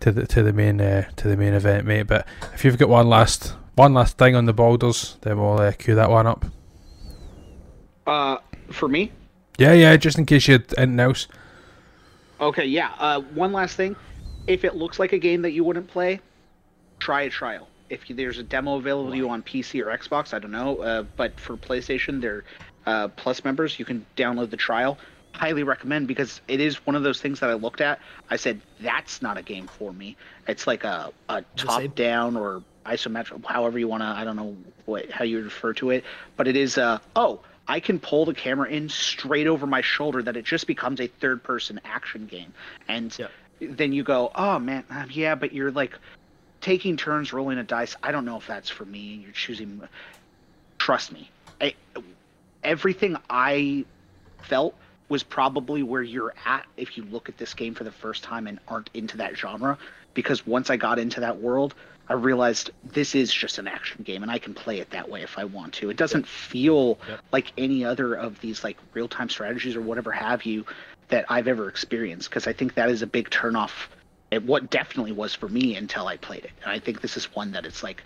to 0.00 0.12
the 0.12 0.26
to 0.26 0.42
the 0.42 0.52
main 0.52 0.80
uh, 0.80 1.08
to 1.16 1.28
the 1.28 1.36
main 1.36 1.54
event, 1.54 1.86
mate. 1.86 2.04
But 2.04 2.26
if 2.52 2.64
you've 2.64 2.78
got 2.78 2.88
one 2.88 3.08
last 3.08 3.54
one 3.74 3.94
last 3.94 4.18
thing 4.18 4.34
on 4.34 4.46
the 4.46 4.52
Baldur's, 4.52 5.16
then 5.22 5.38
we'll 5.38 5.60
uh, 5.60 5.72
cue 5.72 5.94
that 5.94 6.10
one 6.10 6.26
up. 6.26 6.44
Uh, 8.06 8.36
for 8.70 8.88
me, 8.88 9.12
Yeah, 9.58 9.72
yeah. 9.72 9.96
Just 9.96 10.18
in 10.18 10.26
case 10.26 10.46
you 10.48 10.54
had 10.54 10.74
anything 10.76 11.00
else. 11.00 11.26
Okay, 12.40 12.66
yeah. 12.66 12.90
Uh, 12.98 13.20
one 13.20 13.52
last 13.52 13.76
thing. 13.76 13.96
If 14.46 14.64
it 14.64 14.76
looks 14.76 14.98
like 14.98 15.12
a 15.12 15.18
game 15.18 15.42
that 15.42 15.52
you 15.52 15.64
wouldn't 15.64 15.88
play, 15.88 16.20
try 16.98 17.22
a 17.22 17.30
trial. 17.30 17.68
If 17.90 18.08
you, 18.08 18.16
there's 18.16 18.38
a 18.38 18.42
demo 18.42 18.76
available 18.76 19.10
to 19.10 19.16
you 19.16 19.28
on 19.30 19.42
PC 19.42 19.84
or 19.84 19.96
Xbox, 19.96 20.32
I 20.32 20.38
don't 20.38 20.50
know, 20.50 20.78
uh, 20.78 21.04
but 21.16 21.38
for 21.38 21.56
PlayStation, 21.56 22.20
they're 22.20 22.44
uh, 22.86 23.08
Plus 23.08 23.44
members. 23.44 23.78
You 23.78 23.84
can 23.84 24.06
download 24.16 24.50
the 24.50 24.56
trial. 24.56 24.98
Highly 25.34 25.64
recommend 25.64 26.06
because 26.06 26.40
it 26.48 26.60
is 26.60 26.76
one 26.86 26.94
of 26.96 27.02
those 27.02 27.20
things 27.20 27.40
that 27.40 27.50
I 27.50 27.54
looked 27.54 27.80
at. 27.80 27.98
I 28.30 28.36
said 28.36 28.60
that's 28.80 29.20
not 29.20 29.36
a 29.36 29.42
game 29.42 29.66
for 29.66 29.92
me. 29.92 30.16
It's 30.46 30.66
like 30.66 30.84
a, 30.84 31.12
a 31.28 31.44
top 31.56 31.94
down 31.94 32.36
or 32.36 32.62
isometric, 32.86 33.44
however 33.44 33.78
you 33.78 33.88
want 33.88 34.02
to. 34.02 34.06
I 34.06 34.24
don't 34.24 34.36
know 34.36 34.56
what 34.84 35.10
how 35.10 35.24
you 35.24 35.42
refer 35.42 35.72
to 35.74 35.90
it, 35.90 36.04
but 36.36 36.46
it 36.46 36.56
is. 36.56 36.78
Uh, 36.78 36.98
oh, 37.16 37.40
I 37.66 37.80
can 37.80 37.98
pull 37.98 38.26
the 38.26 38.34
camera 38.34 38.68
in 38.68 38.88
straight 38.88 39.46
over 39.46 39.66
my 39.66 39.80
shoulder 39.80 40.22
that 40.22 40.36
it 40.36 40.44
just 40.44 40.66
becomes 40.66 41.00
a 41.00 41.06
third 41.06 41.42
person 41.42 41.80
action 41.84 42.26
game. 42.26 42.52
And 42.88 43.16
Yeah. 43.18 43.28
then 43.60 43.92
you 43.92 44.02
go, 44.02 44.30
oh 44.34 44.58
man, 44.58 44.84
um, 44.90 45.08
yeah, 45.10 45.34
but 45.34 45.52
you're 45.52 45.70
like 45.72 45.98
taking 46.64 46.96
turns 46.96 47.30
rolling 47.34 47.58
a 47.58 47.62
dice. 47.62 47.94
I 48.02 48.10
don't 48.10 48.24
know 48.24 48.38
if 48.38 48.46
that's 48.46 48.70
for 48.70 48.86
me. 48.86 49.20
You're 49.22 49.32
choosing. 49.32 49.82
Trust 50.78 51.12
me, 51.12 51.30
I, 51.60 51.74
everything 52.62 53.18
I 53.28 53.84
felt 54.38 54.74
was 55.10 55.22
probably 55.22 55.82
where 55.82 56.02
you're 56.02 56.34
at 56.46 56.64
if 56.78 56.96
you 56.96 57.04
look 57.04 57.28
at 57.28 57.36
this 57.36 57.52
game 57.52 57.74
for 57.74 57.84
the 57.84 57.92
first 57.92 58.24
time 58.24 58.46
and 58.46 58.58
aren't 58.66 58.88
into 58.94 59.18
that 59.18 59.36
genre. 59.36 59.76
Because 60.14 60.46
once 60.46 60.70
I 60.70 60.76
got 60.76 60.98
into 60.98 61.20
that 61.20 61.38
world, 61.40 61.74
I 62.08 62.14
realized 62.14 62.70
this 62.82 63.14
is 63.14 63.32
just 63.32 63.58
an 63.58 63.68
action 63.68 64.02
game 64.02 64.22
and 64.22 64.32
I 64.32 64.38
can 64.38 64.54
play 64.54 64.78
it 64.78 64.90
that 64.90 65.08
way 65.10 65.22
if 65.22 65.38
I 65.38 65.44
want 65.44 65.74
to. 65.74 65.90
It 65.90 65.98
doesn't 65.98 66.26
feel 66.26 66.98
Yep. 67.08 67.20
like 67.32 67.52
any 67.58 67.84
other 67.84 68.14
of 68.14 68.40
these 68.40 68.64
like 68.64 68.78
real 68.94 69.08
time 69.08 69.28
strategies 69.28 69.76
or 69.76 69.82
whatever 69.82 70.12
have 70.12 70.44
you 70.44 70.64
that 71.08 71.26
I've 71.28 71.48
ever 71.48 71.68
experienced 71.68 72.30
because 72.30 72.46
I 72.46 72.54
think 72.54 72.74
that 72.74 72.88
is 72.88 73.02
a 73.02 73.06
big 73.06 73.28
turnoff. 73.28 73.88
It 74.34 74.42
what 74.42 74.68
definitely 74.68 75.12
was 75.12 75.32
for 75.32 75.48
me 75.48 75.76
until 75.76 76.08
I 76.08 76.16
played 76.16 76.44
it. 76.44 76.50
And 76.62 76.72
I 76.72 76.80
think 76.80 77.00
this 77.00 77.16
is 77.16 77.32
one 77.36 77.52
that 77.52 77.64
it's 77.64 77.84
like 77.84 78.02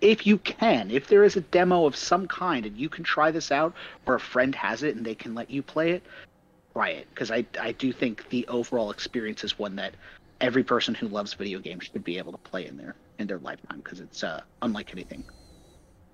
if 0.00 0.26
you 0.26 0.38
can, 0.38 0.90
if 0.90 1.08
there 1.08 1.24
is 1.24 1.36
a 1.36 1.42
demo 1.42 1.84
of 1.84 1.94
some 1.94 2.26
kind 2.26 2.64
and 2.64 2.74
you 2.74 2.88
can 2.88 3.04
try 3.04 3.30
this 3.30 3.52
out 3.52 3.74
or 4.06 4.14
a 4.14 4.20
friend 4.20 4.54
has 4.54 4.82
it 4.82 4.96
and 4.96 5.04
they 5.04 5.14
can 5.14 5.34
let 5.34 5.50
you 5.50 5.62
play 5.62 5.90
it, 5.90 6.02
try 6.72 6.88
it 6.88 7.06
because 7.10 7.30
I 7.30 7.44
I 7.60 7.72
do 7.72 7.92
think 7.92 8.26
the 8.30 8.46
overall 8.48 8.90
experience 8.90 9.44
is 9.44 9.58
one 9.58 9.76
that 9.76 9.92
every 10.40 10.64
person 10.64 10.94
who 10.94 11.06
loves 11.06 11.34
video 11.34 11.58
games 11.58 11.84
should 11.84 12.02
be 12.02 12.16
able 12.16 12.32
to 12.32 12.38
play 12.38 12.66
in 12.66 12.78
their 12.78 12.94
in 13.18 13.26
their 13.26 13.40
lifetime 13.40 13.82
because 13.84 14.00
it's 14.00 14.24
uh, 14.24 14.40
unlike 14.62 14.90
anything. 14.92 15.22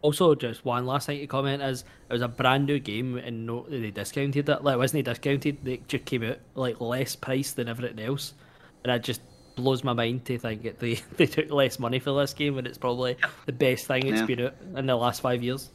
Also, 0.03 0.35
just 0.35 0.65
one 0.65 0.85
last 0.85 1.07
thing 1.07 1.21
to 1.21 1.29
comment 1.29 1.63
is 1.63 1.85
it 2.11 2.13
was 2.13 2.23
a 2.23 2.29
brand 2.29 2.67
new 2.67 2.81
game 2.81 3.19
and 3.19 3.47
no, 3.47 3.67
they 3.69 3.93
discounted 3.93 4.49
it. 4.49 4.65
Like, 4.65 4.75
it 4.75 4.79
wasn't 4.79 5.05
discounted, 5.05 5.65
they 5.65 5.79
just 5.89 6.05
came 6.05 6.25
out 6.25 6.39
like 6.55 6.81
less 6.81 7.17
price 7.17 7.53
than 7.53 7.69
everything 7.69 8.05
else. 8.05 8.35
And 8.83 8.93
I 8.93 8.99
just 8.99 9.23
blows 9.55 9.85
my 9.85 9.93
mind 9.93 10.25
to 10.27 10.39
think 10.39 10.63
that 10.63 10.79
they, 10.81 10.95
they 11.17 11.27
took 11.27 11.51
less 11.51 11.79
money 11.79 11.99
for 11.99 12.19
this 12.21 12.33
game 12.35 12.57
when 12.57 12.67
it's 12.67 12.79
probably 12.79 13.17
the 13.47 13.53
best 13.53 13.87
thing 13.87 14.07
it's 14.07 14.21
Yeah. 14.21 14.27
been 14.27 14.41
out 14.47 14.55
in 14.77 14.87
the 14.87 14.97
last 14.97 15.21
five 15.21 15.43
years. 15.43 15.71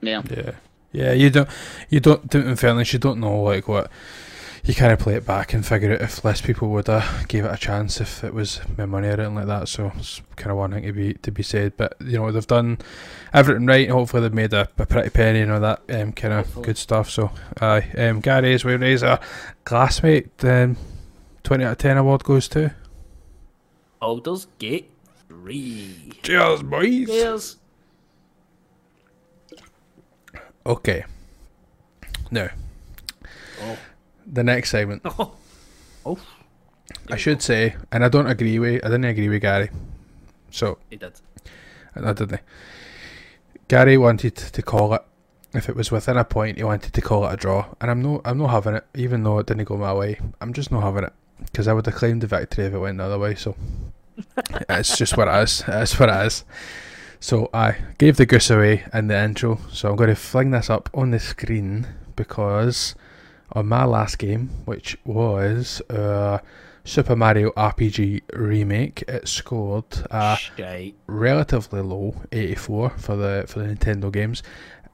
Yeah. 0.00 0.22
Yeah, 0.30 0.52
yeah. 0.92 1.12
You 1.12 1.30
don't, 1.30 1.48
you 1.90 2.00
don't. 2.00 2.34
In 2.34 2.56
fairness, 2.56 2.92
you 2.92 2.98
don't 2.98 3.20
know 3.20 3.42
like 3.42 3.68
what. 3.68 3.90
You 4.62 4.74
kind 4.74 4.92
of 4.92 4.98
play 4.98 5.14
it 5.14 5.24
back 5.26 5.54
and 5.54 5.64
figure 5.64 5.90
out 5.94 6.02
if 6.02 6.22
less 6.22 6.42
people 6.42 6.68
would 6.68 6.86
have 6.88 7.26
gave 7.28 7.46
it 7.46 7.52
a 7.52 7.56
chance 7.56 7.98
if 7.98 8.22
it 8.22 8.34
was 8.34 8.60
my 8.76 8.84
money 8.84 9.08
or 9.08 9.12
anything 9.12 9.34
like 9.34 9.46
that. 9.46 9.68
So 9.68 9.90
it's 9.96 10.20
kind 10.36 10.50
of 10.50 10.58
one 10.58 10.72
thing 10.72 10.82
to 10.82 10.92
be 10.92 11.14
to 11.14 11.32
be 11.32 11.42
said. 11.42 11.78
But 11.78 11.94
you 11.98 12.18
know 12.18 12.30
they've 12.30 12.46
done 12.46 12.76
everything 13.32 13.64
right. 13.64 13.88
Hopefully 13.88 14.20
they've 14.22 14.34
made 14.34 14.52
a, 14.52 14.68
a 14.76 14.84
pretty 14.84 15.08
penny 15.08 15.40
and 15.40 15.50
all 15.50 15.60
that 15.60 15.80
um, 15.88 16.12
kind 16.12 16.34
of 16.34 16.44
Hopefully. 16.44 16.66
good 16.66 16.76
stuff. 16.78 17.08
So 17.08 17.30
aye, 17.58 17.90
um, 17.96 18.20
Gary 18.20 18.52
is 18.52 18.62
wearing 18.62 18.82
his 18.82 19.02
uh, 19.02 19.16
glassmate. 19.64 20.28
Um, 20.44 20.76
Twenty 21.42 21.64
out 21.64 21.72
of 21.72 21.78
ten 21.78 21.96
award 21.96 22.22
goes 22.22 22.46
to. 22.48 22.74
Baldur's 24.00 24.46
Gate 24.58 24.90
3. 25.28 26.12
Cheers, 26.22 26.62
boys. 26.62 27.06
Cheers. 27.06 27.56
Okay. 30.66 31.04
Now 32.30 32.48
Oh. 33.62 33.78
the 34.26 34.42
next 34.44 34.70
segment. 34.70 35.02
Oh. 35.04 35.32
Oh. 36.06 36.18
I 37.10 37.16
should 37.16 37.42
say, 37.42 37.76
and 37.92 38.02
I 38.02 38.08
don't 38.08 38.26
agree 38.26 38.58
with. 38.58 38.82
I 38.82 38.88
didn't 38.88 39.04
agree 39.04 39.28
with 39.28 39.42
Gary. 39.42 39.68
So 40.50 40.78
He 40.88 40.96
did. 40.96 41.12
I 41.94 42.12
didn't. 42.14 42.40
Gary 43.68 43.98
wanted 43.98 44.34
to 44.34 44.62
call 44.62 44.94
it. 44.94 45.02
If 45.52 45.68
it 45.68 45.76
was 45.76 45.90
within 45.92 46.16
a 46.16 46.24
point, 46.24 46.56
he 46.56 46.64
wanted 46.64 46.94
to 46.94 47.00
call 47.02 47.26
it 47.26 47.34
a 47.34 47.36
draw, 47.36 47.66
and 47.82 47.90
I'm 47.90 48.00
no, 48.00 48.22
I'm 48.24 48.38
not 48.38 48.48
having 48.48 48.76
it. 48.76 48.86
Even 48.94 49.22
though 49.24 49.40
it 49.40 49.46
didn't 49.46 49.64
go 49.66 49.76
my 49.76 49.92
way, 49.92 50.18
I'm 50.40 50.54
just 50.54 50.72
not 50.72 50.82
having 50.84 51.04
it 51.04 51.12
because 51.44 51.68
I 51.68 51.72
would 51.72 51.86
have 51.86 51.94
claimed 51.94 52.22
the 52.22 52.26
victory 52.26 52.66
if 52.66 52.74
it 52.74 52.78
went 52.78 52.98
the 52.98 53.04
other 53.04 53.18
way. 53.18 53.34
So 53.34 53.56
it's 54.68 54.96
just 54.96 55.16
what 55.16 55.28
it 55.28 55.42
is. 55.42 55.64
It's 55.66 55.98
what 55.98 56.08
it 56.08 56.26
is. 56.26 56.44
So 57.20 57.50
I 57.52 57.76
gave 57.98 58.16
the 58.16 58.26
goose 58.26 58.50
away 58.50 58.84
in 58.94 59.08
the 59.08 59.22
intro. 59.22 59.58
So 59.70 59.90
I'm 59.90 59.96
going 59.96 60.08
to 60.08 60.16
fling 60.16 60.52
this 60.52 60.70
up 60.70 60.88
on 60.94 61.10
the 61.10 61.18
screen 61.18 61.86
because 62.16 62.94
on 63.52 63.66
my 63.66 63.84
last 63.84 64.18
game, 64.18 64.48
which 64.64 64.96
was 65.04 65.82
uh, 65.90 66.38
Super 66.84 67.14
Mario 67.14 67.50
RPG 67.50 68.22
remake, 68.32 69.02
it 69.06 69.28
scored 69.28 69.84
a 70.10 70.36
Shite. 70.36 70.94
relatively 71.06 71.82
low 71.82 72.14
84 72.32 72.90
for 72.90 73.16
the 73.16 73.44
for 73.46 73.58
the 73.60 73.66
Nintendo 73.66 74.10
games, 74.10 74.42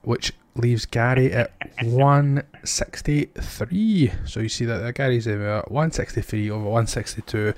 which 0.02 0.32
leaves 0.58 0.86
Gary 0.86 1.32
at 1.32 1.52
163. 1.82 4.12
So 4.24 4.40
you 4.40 4.48
see 4.48 4.64
that 4.64 4.94
Gary's 4.94 5.26
at 5.26 5.70
163 5.70 6.50
over 6.50 6.64
162 6.64 7.52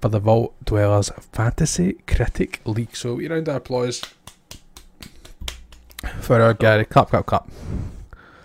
for 0.00 0.08
the 0.08 0.20
Vault 0.20 0.54
Dwellers 0.64 1.10
Fantasy 1.32 1.94
Critic 2.06 2.60
League. 2.64 2.96
So 2.96 3.14
we 3.14 3.28
round 3.28 3.48
of 3.48 3.56
applause 3.56 4.02
for 6.20 6.40
our 6.40 6.54
Gary. 6.54 6.84
Clap, 6.84 7.10
clap, 7.10 7.26
clap. 7.26 7.48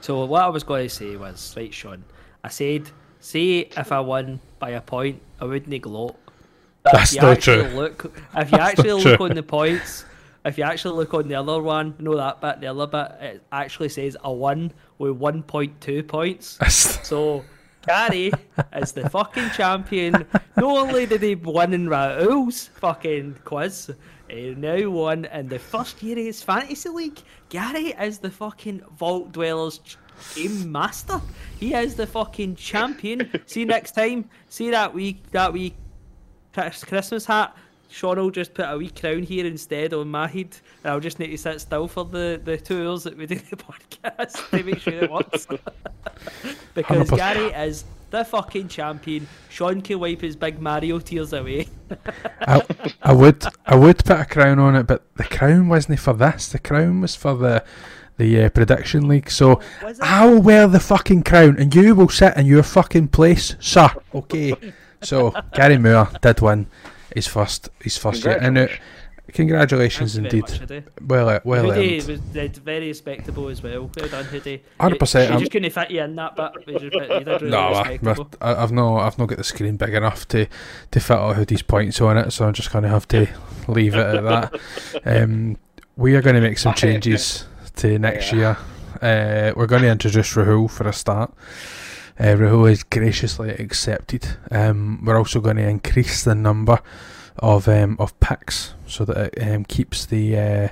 So 0.02 0.26
what 0.26 0.44
I 0.44 0.50
was 0.50 0.64
going 0.64 0.88
to 0.88 0.94
say 0.94 1.16
was, 1.16 1.54
right, 1.56 1.74
Sean, 1.74 2.04
I 2.44 2.50
said, 2.50 2.90
say 3.20 3.70
if 3.78 3.92
I 3.92 4.00
won 4.02 4.40
by 4.60 4.72
a 4.72 4.82
point, 4.82 5.22
I 5.40 5.46
wouldn't 5.46 5.82
gloat. 5.82 6.18
That's 6.84 7.12
if 7.12 7.16
you 7.16 7.22
not 7.22 7.38
actually 7.38 7.70
true. 7.70 7.80
Look, 7.80 8.06
if 8.06 8.14
you 8.52 8.58
That's 8.58 8.80
actually 8.80 8.94
look 8.94 9.18
true. 9.18 9.30
on 9.30 9.36
the 9.36 9.44
points, 9.44 10.06
if 10.46 10.58
you 10.58 10.64
actually 10.64 10.96
look 10.98 11.14
on 11.14 11.28
the 11.28 11.36
other 11.36 11.62
one, 11.62 11.96
know 12.00 12.16
that 12.18 12.42
bit, 12.42 12.60
the 12.62 12.68
other 12.68 12.88
bit, 12.88 13.12
it 13.22 13.44
actually 13.52 13.90
says 13.90 14.18
a 14.24 14.32
one 14.32 14.72
with 14.98 15.20
1.2 15.20 16.08
points. 16.08 16.60
So 17.04 17.44
Gary 17.86 18.32
is 18.74 18.94
the 18.94 19.10
fucking 19.10 19.50
champion. 19.52 20.26
Not 20.56 20.78
only 20.78 21.06
did 21.06 21.22
he 21.22 21.36
win 21.36 21.74
in 21.74 21.88
Rahul's 21.88 22.68
fucking 22.68 23.40
quiz, 23.44 23.92
he 24.30 24.56
now 24.56 24.90
won 24.90 25.26
in 25.26 25.50
the 25.50 25.60
first 25.60 26.02
year 26.02 26.18
of 26.18 26.26
his 26.26 26.42
fantasy 26.42 26.90
league. 26.90 27.20
Gary 27.50 27.88
is 28.00 28.20
the 28.20 28.32
fucking 28.32 28.82
Vault 28.98 29.34
Dwellers 29.34 29.82
game 30.36 30.72
master. 30.72 31.22
He 31.60 31.74
is 31.74 31.96
the 31.96 32.08
fucking 32.08 32.56
champion. 32.56 33.30
See 33.46 33.62
you 33.62 33.66
next 33.66 33.92
time. 33.92 34.30
See 34.48 34.70
that 34.72 34.94
wee 34.94 35.22
that 35.32 35.52
wee 35.52 35.76
Christmas 36.54 37.26
hat. 37.26 37.56
Sean 37.94 38.18
will 38.18 38.32
just 38.32 38.56
put 38.56 38.66
a 38.68 38.76
wee 38.76 38.90
crown 38.90 39.22
here 39.22 39.46
instead 39.46 39.94
on 39.94 40.08
my 40.08 40.28
head, 40.28 40.58
and 40.84 40.92
I'll 40.92 41.00
just 41.00 41.20
need 41.20 41.28
to 41.28 41.38
sit 41.38 41.62
still 41.62 41.88
for 41.88 42.04
the, 42.04 42.42
the 42.44 42.58
two 42.58 42.90
hours 42.90 43.04
that 43.04 43.16
we 43.16 43.28
do 43.28 43.36
the 43.36 43.56
podcast 43.56 44.50
to 44.50 44.64
make 44.64 44.80
sure 44.80 44.94
it 44.94 45.12
works. 45.12 45.46
because 46.74 47.08
100%. 47.12 47.16
Gary 47.16 47.68
is 47.68 47.86
the 48.10 48.26
fucking 48.26 48.70
champion. 48.70 49.28
Sean 49.48 49.80
can 49.82 50.00
wipe 50.00 50.22
his 50.22 50.36
big 50.36 50.60
Mario 50.60 50.98
tears 50.98 51.34
away. 51.34 51.68
I, 52.42 52.64
I 53.04 53.14
would 53.14 53.46
I 53.64 53.76
would 53.76 54.04
put 54.04 54.20
a 54.20 54.26
crown 54.26 54.58
on 54.58 54.76
it, 54.76 54.88
but 54.88 55.04
the 55.18 55.26
crown 55.26 55.70
wasn't 55.70 56.00
for 56.00 56.14
this. 56.14 56.52
The 56.52 56.58
crown 56.58 57.02
was 57.02 57.16
for 57.16 57.36
the 57.36 57.64
the 58.18 58.46
uh, 58.46 58.50
prediction 58.50 59.08
league. 59.08 59.30
So 59.30 59.62
I'll 60.02 60.42
wear 60.42 60.68
the 60.68 60.80
fucking 60.80 61.24
crown, 61.24 61.58
and 61.60 61.76
you 61.76 61.94
will 61.94 62.10
sit 62.10 62.36
in 62.38 62.48
your 62.48 62.64
fucking 62.64 63.10
place, 63.10 63.56
sir. 63.60 63.92
Okay. 64.16 64.56
So 65.04 65.32
Gary 65.54 65.78
Moore 65.78 66.10
did 66.22 66.42
win 66.42 66.66
his 67.16 67.28
first 67.28 67.70
his 67.82 67.98
first 67.98 68.24
year, 68.26 68.38
and 68.42 68.58
uh, 68.58 68.68
congratulations 69.32 70.16
Thank 70.16 70.34
you 70.34 70.42
very 70.42 70.42
indeed. 70.42 70.52
much, 70.62 70.70
Hoodie. 70.70 71.06
Well, 71.08 71.30
uh, 71.30 71.40
well 71.44 71.72
Hoodie 71.72 72.00
earned. 72.00 72.08
was 72.08 72.20
did 72.20 72.58
very 72.58 72.88
respectable 72.88 73.48
as 73.50 73.64
well. 73.64 73.90
Well 73.98 74.08
done, 74.10 74.26
Hoodie. 74.26 74.64
100%, 74.80 75.14
You, 75.14 75.22
you 75.22 75.28
I'm- 75.32 75.40
just 75.40 75.52
couldn't 75.52 75.70
fit 75.72 75.92
you 75.92 76.02
in 76.02 76.16
that 76.16 76.36
bit. 76.36 76.52
You, 76.68 76.74
just, 76.90 76.94
you 76.94 77.20
did 77.24 77.28
really 77.28 77.50
No, 77.50 77.60
I, 77.60 77.90
respectable. 77.92 78.30
I- 78.42 78.56
I've 78.64 78.72
no, 78.72 78.98
I've 78.98 79.18
not 79.18 79.28
got 79.28 79.38
the 79.38 79.44
screen 79.44 79.78
big 79.78 79.94
enough 79.94 80.28
to, 80.30 80.48
to 80.92 81.00
fit 81.00 81.18
all 81.18 81.34
Hoodie's 81.34 81.62
points 81.62 82.02
on 82.02 82.18
it, 82.18 82.32
so 82.32 82.46
I'm 82.46 82.54
just 82.54 82.72
going 82.72 82.84
to 82.84 82.90
have 82.90 83.08
to 83.10 83.28
leave 83.68 83.96
it 83.96 84.00
at 84.16 84.24
that. 84.24 84.60
Um, 85.06 85.58
we 85.96 86.16
are 86.16 86.22
going 86.22 86.36
to 86.36 86.42
make 86.42 86.58
some 86.58 86.74
changes 86.74 87.46
to 87.78 87.98
next 88.00 88.34
year. 88.34 88.58
Uh, 89.02 89.52
we're 89.56 89.68
going 89.68 89.82
to 89.84 89.90
introduce 89.90 90.34
Rahul 90.34 90.70
for 90.70 90.88
a 90.88 90.94
start. 90.94 91.34
Uh, 92.20 92.36
Rahul 92.36 92.70
has 92.70 92.84
graciously 92.84 93.50
accepted. 93.50 94.38
Um, 94.52 95.04
we're 95.04 95.18
also 95.18 95.40
going 95.40 95.58
to 95.58 95.68
increase 95.68 96.24
the 96.24 96.36
number 96.36 96.80
of 97.40 97.68
um, 97.68 97.98
of 98.00 98.18
picks 98.20 98.76
so 98.86 99.06
that 99.06 99.18
it 99.18 99.42
um, 99.42 99.66
keeps 99.66 100.06
the 100.06 100.38
uh, 100.38 100.68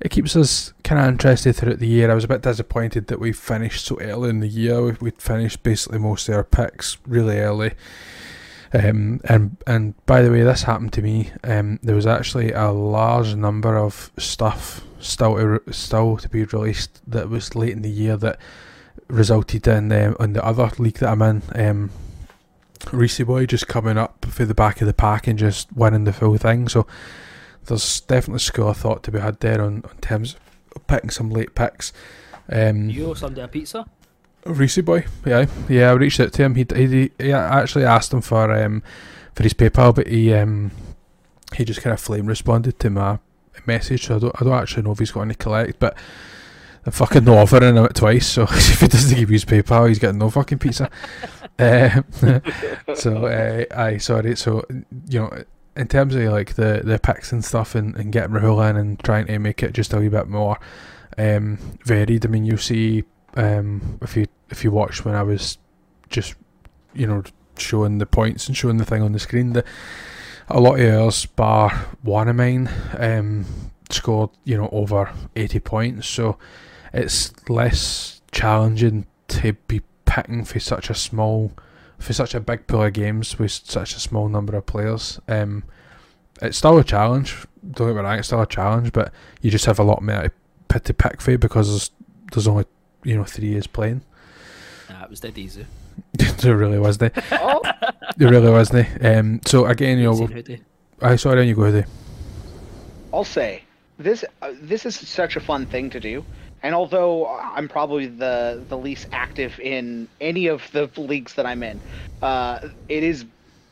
it 0.00 0.10
keeps 0.10 0.36
us 0.36 0.74
kind 0.82 1.00
of 1.00 1.08
interested 1.08 1.54
throughout 1.54 1.78
the 1.78 1.86
year. 1.86 2.10
I 2.10 2.14
was 2.14 2.24
a 2.24 2.28
bit 2.28 2.42
disappointed 2.42 3.06
that 3.06 3.20
we 3.20 3.32
finished 3.32 3.86
so 3.86 3.98
early 4.00 4.28
in 4.28 4.40
the 4.40 4.48
year. 4.48 4.96
We, 5.00 5.10
finished 5.12 5.62
basically 5.62 5.98
most 5.98 6.28
of 6.28 6.34
our 6.34 6.44
picks 6.44 6.98
really 7.06 7.38
early. 7.38 7.72
Um, 8.74 9.20
and 9.24 9.56
and 9.66 9.94
by 10.04 10.20
the 10.22 10.30
way, 10.30 10.42
this 10.42 10.64
happened 10.64 10.92
to 10.94 11.02
me. 11.02 11.30
Um, 11.42 11.78
there 11.82 11.94
was 11.94 12.06
actually 12.06 12.52
a 12.52 12.70
large 12.70 13.34
number 13.34 13.78
of 13.78 14.10
stuff 14.18 14.84
still 14.98 15.36
to, 15.36 15.46
re- 15.46 15.72
still 15.72 16.16
to 16.16 16.28
be 16.28 16.44
released 16.44 17.00
that 17.06 17.30
was 17.30 17.54
late 17.54 17.72
in 17.72 17.82
the 17.82 17.90
year 17.90 18.16
that 18.16 18.38
resulted 19.08 19.66
in 19.66 19.92
um, 19.92 20.16
on 20.18 20.32
the 20.32 20.44
other 20.44 20.70
league 20.78 20.98
that 20.98 21.10
I'm 21.10 21.22
in. 21.22 21.42
Um, 21.54 21.90
Reese 22.92 23.20
Boy 23.20 23.46
just 23.46 23.68
coming 23.68 23.96
up 23.96 24.24
for 24.26 24.44
the 24.44 24.54
back 24.54 24.80
of 24.80 24.86
the 24.86 24.94
pack 24.94 25.26
and 25.26 25.38
just 25.38 25.72
winning 25.72 26.04
the 26.04 26.12
full 26.12 26.36
thing. 26.36 26.68
So 26.68 26.86
there's 27.64 28.00
definitely 28.02 28.40
school 28.40 28.68
of 28.68 28.76
thought 28.76 29.02
to 29.04 29.10
be 29.10 29.20
had 29.20 29.40
there 29.40 29.62
on, 29.62 29.84
on 29.88 29.96
terms 30.00 30.36
of 30.74 30.86
picking 30.86 31.10
some 31.10 31.30
late 31.30 31.54
picks. 31.54 31.92
Um, 32.50 32.90
You 32.90 33.06
owe 33.10 33.14
somebody 33.14 33.40
a 33.40 33.48
pizza? 33.48 33.86
Reese 34.44 34.78
boy, 34.82 35.06
yeah, 35.24 35.46
yeah. 35.70 35.90
I 35.90 35.92
reached 35.94 36.20
out 36.20 36.34
to 36.34 36.42
him. 36.42 36.54
He 36.54 36.66
he, 36.74 37.10
he 37.18 37.32
actually 37.32 37.86
asked 37.86 38.12
him 38.12 38.20
for 38.20 38.52
um 38.52 38.82
for 39.34 39.42
his 39.42 39.54
PayPal, 39.54 39.94
but 39.94 40.06
he 40.06 40.34
um 40.34 40.70
he 41.56 41.64
just 41.64 41.80
kind 41.80 41.94
of 41.94 42.00
flame 42.00 42.26
responded 42.26 42.78
to 42.80 42.90
my 42.90 43.18
message. 43.64 44.06
So 44.06 44.16
I 44.16 44.18
don't 44.18 44.42
I 44.42 44.44
don't 44.44 44.52
actually 44.52 44.82
know 44.82 44.92
if 44.92 44.98
he's 44.98 45.12
got 45.12 45.22
any 45.22 45.34
collect, 45.34 45.78
but 45.78 45.96
I'm 46.86 46.92
fucking 46.92 47.24
not 47.24 47.38
offering 47.38 47.76
him 47.76 47.84
it 47.84 47.94
twice. 47.94 48.26
So 48.26 48.42
if 48.50 48.80
he 48.80 48.88
doesn't 48.88 49.16
give 49.18 49.30
you 49.30 49.34
his 49.34 49.44
PayPal, 49.44 49.88
he's 49.88 49.98
getting 49.98 50.18
no 50.18 50.30
fucking 50.30 50.58
pizza. 50.58 50.90
um, 51.58 52.04
so 52.94 53.26
uh, 53.26 53.64
aye, 53.76 53.98
sorry. 53.98 54.36
So 54.36 54.64
you 55.08 55.20
know. 55.20 55.44
In 55.76 55.88
terms 55.88 56.14
of 56.14 56.22
like 56.30 56.54
the, 56.54 56.82
the 56.84 57.00
picks 57.00 57.32
and 57.32 57.44
stuff 57.44 57.74
and, 57.74 57.96
and 57.96 58.12
getting 58.12 58.30
Rahul 58.30 58.70
in 58.70 58.76
and 58.76 58.96
trying 59.00 59.26
to 59.26 59.36
make 59.40 59.60
it 59.60 59.72
just 59.72 59.92
a 59.92 59.98
wee 59.98 60.08
bit 60.08 60.28
more 60.28 60.56
um, 61.18 61.58
varied. 61.84 62.24
I 62.24 62.28
mean, 62.28 62.44
you 62.44 62.56
see 62.56 63.04
um, 63.36 63.98
if 64.02 64.16
you 64.16 64.26
if 64.50 64.64
you 64.64 64.70
watched 64.70 65.04
when 65.04 65.14
I 65.14 65.22
was 65.22 65.58
just 66.08 66.34
you 66.94 67.06
know 67.06 67.22
showing 67.58 67.98
the 67.98 68.06
points 68.06 68.46
and 68.46 68.56
showing 68.56 68.76
the 68.76 68.84
thing 68.84 69.02
on 69.02 69.12
the 69.12 69.18
screen, 69.18 69.52
the 69.52 69.64
a 70.48 70.60
lot 70.60 70.78
of 70.78 70.94
ours, 70.94 71.26
bar 71.26 71.70
one 72.02 72.28
of 72.28 72.36
mine, 72.36 72.68
um, 72.98 73.46
scored 73.90 74.30
you 74.44 74.56
know 74.56 74.68
over 74.70 75.12
eighty 75.36 75.60
points. 75.60 76.06
So 76.06 76.38
it's 76.94 77.32
less 77.50 78.22
challenging 78.32 79.06
to 79.28 79.52
be 79.68 79.82
picking 80.06 80.44
for 80.44 80.58
such 80.60 80.88
a 80.90 80.94
small, 80.94 81.52
for 81.98 82.12
such 82.12 82.34
a 82.34 82.40
big 82.40 82.66
pool 82.66 82.84
of 82.84 82.92
games 82.94 83.38
with 83.38 83.50
such 83.52 83.94
a 83.96 84.00
small 84.00 84.28
number 84.28 84.56
of 84.56 84.64
players. 84.66 85.20
Um, 85.28 85.64
it's 86.40 86.58
still 86.58 86.78
a 86.78 86.84
challenge. 86.84 87.36
Don't 87.72 87.88
get 87.88 87.96
me 87.96 88.00
wrong, 88.02 88.18
it's 88.18 88.28
still 88.28 88.40
a 88.42 88.46
challenge, 88.46 88.92
but 88.92 89.12
you 89.42 89.50
just 89.50 89.66
have 89.66 89.78
a 89.78 89.84
lot 89.84 90.02
more 90.02 90.22
to, 90.24 90.32
p- 90.68 90.80
to 90.80 90.94
pick 90.94 91.20
for 91.20 91.36
because 91.38 91.68
there's, 91.68 91.90
there's 92.32 92.48
only 92.48 92.64
you 93.02 93.16
know 93.16 93.24
three 93.24 93.48
years 93.48 93.66
playing. 93.66 94.02
Nah, 94.90 95.04
it 95.04 95.10
was 95.10 95.20
dead 95.20 95.36
easy. 95.38 95.66
there 96.12 96.56
really 96.56 96.78
was 96.78 96.98
there. 96.98 97.12
Oh, 97.32 97.62
There 98.16 98.28
really 98.30 98.50
was 98.50 98.68
there. 98.68 98.88
Um, 99.00 99.40
so 99.46 99.66
again, 99.66 99.98
you 99.98 100.04
know, 100.04 100.12
Easy, 100.12 100.24
we'll- 100.24 100.32
Hoodie. 100.32 100.62
I 101.02 101.16
saw 101.16 101.32
it 101.32 101.38
on 101.38 101.46
you 101.48 101.54
go 101.54 101.70
there. 101.70 101.86
I'll 103.12 103.24
say 103.24 103.62
this. 103.98 104.24
Uh, 104.42 104.52
this 104.60 104.86
is 104.86 104.96
such 104.96 105.36
a 105.36 105.40
fun 105.40 105.66
thing 105.66 105.90
to 105.90 106.00
do. 106.00 106.24
And 106.64 106.74
although 106.74 107.28
I'm 107.28 107.68
probably 107.68 108.08
the 108.08 108.66
the 108.68 108.78
least 108.78 109.06
active 109.12 109.60
in 109.60 110.10
any 110.20 110.48
of 110.48 110.70
the 110.72 110.90
leagues 110.98 111.36
that 111.36 111.46
I'm 111.46 111.64
in, 111.64 111.82
uh, 112.22 112.60
it 112.88 113.04
is 113.04 113.26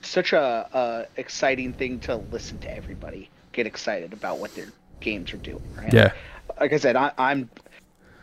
such 0.05 0.35
a, 0.35 0.69
a 0.73 1.07
exciting 1.21 1.75
thing 1.75 2.01
to 2.03 2.19
listen 2.19 2.61
to 2.61 2.77
everybody 2.77 3.33
get 3.55 3.67
excited 3.69 4.15
about 4.15 4.41
what 4.41 4.55
their 4.55 4.75
games 5.03 5.35
are 5.35 5.39
doing. 5.39 5.61
Right? 5.77 5.95
Yeah. 5.95 6.13
Like 6.61 6.75
I 6.75 6.79
said, 6.79 6.97
I, 6.97 7.13
I'm. 7.19 7.51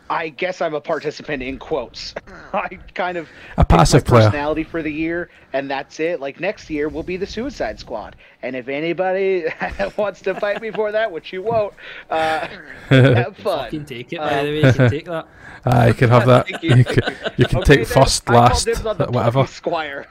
I 0.10 0.30
guess 0.30 0.60
I'm 0.62 0.74
a 0.74 0.82
participant 0.82 1.44
in 1.44 1.60
quotes. 1.60 2.16
I 2.54 2.68
kind 2.96 3.18
of 3.18 3.28
A 3.58 3.64
pick 3.64 3.70
my 3.72 3.78
passive 3.78 4.06
player. 4.06 4.24
personality 4.26 4.64
for 4.64 4.82
the 4.82 4.92
year, 4.92 5.30
and 5.54 5.70
that's 5.70 6.00
it. 6.00 6.20
Like 6.20 6.40
next 6.40 6.70
year 6.70 6.90
we'll 6.90 7.04
be 7.04 7.16
the 7.18 7.28
Suicide 7.28 7.80
Squad, 7.80 8.16
and 8.42 8.56
if 8.56 8.68
anybody 8.68 9.46
wants 9.98 10.22
to 10.24 10.34
fight 10.40 10.62
me 10.62 10.72
for 10.72 10.92
that, 10.92 11.12
which 11.12 11.32
you 11.32 11.44
won't, 11.44 11.74
uh, 12.10 12.48
have 12.90 13.38
fun. 13.38 13.66
Fucking 13.66 13.86
take 13.86 14.12
it, 14.14 14.18
Uh, 14.18 14.30
by 14.30 14.44
the 14.44 14.50
way. 14.50 14.58
You 14.68 14.74
can 14.74 14.90
take 14.90 15.06
that. 15.06 15.28
Ah, 15.66 15.86
you 15.88 15.94
can 15.94 16.10
have 16.10 16.26
that. 16.26 16.50
You. 16.64 16.76
you. 16.78 16.86
can, 16.86 17.16
you 17.38 17.46
can 17.46 17.60
Okay, 17.60 17.76
take 17.78 17.88
first, 17.88 18.28
last, 18.30 18.66
dibs 18.66 18.86
on 18.86 18.98
the 18.98 19.06
whatever. 19.08 19.32
plucky 19.44 19.52
Squire. 19.52 20.08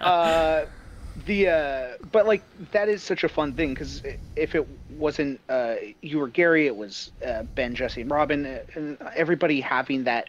uh, 0.00 0.64
the 1.30 1.48
uh, 1.48 2.06
but 2.10 2.26
like 2.26 2.42
that 2.72 2.88
is 2.88 3.04
such 3.04 3.22
a 3.22 3.28
fun 3.28 3.52
thing 3.52 3.70
because 3.70 4.02
if 4.34 4.56
it 4.56 4.66
wasn't 4.90 5.40
uh, 5.48 5.76
you 6.02 6.20
or 6.20 6.26
Gary, 6.26 6.66
it 6.66 6.74
was 6.74 7.12
uh, 7.24 7.44
Ben, 7.54 7.72
Jesse, 7.76 8.00
and 8.00 8.10
Robin, 8.10 8.44
uh, 8.44 8.58
and 8.74 8.98
everybody 9.14 9.60
having 9.60 10.02
that 10.04 10.28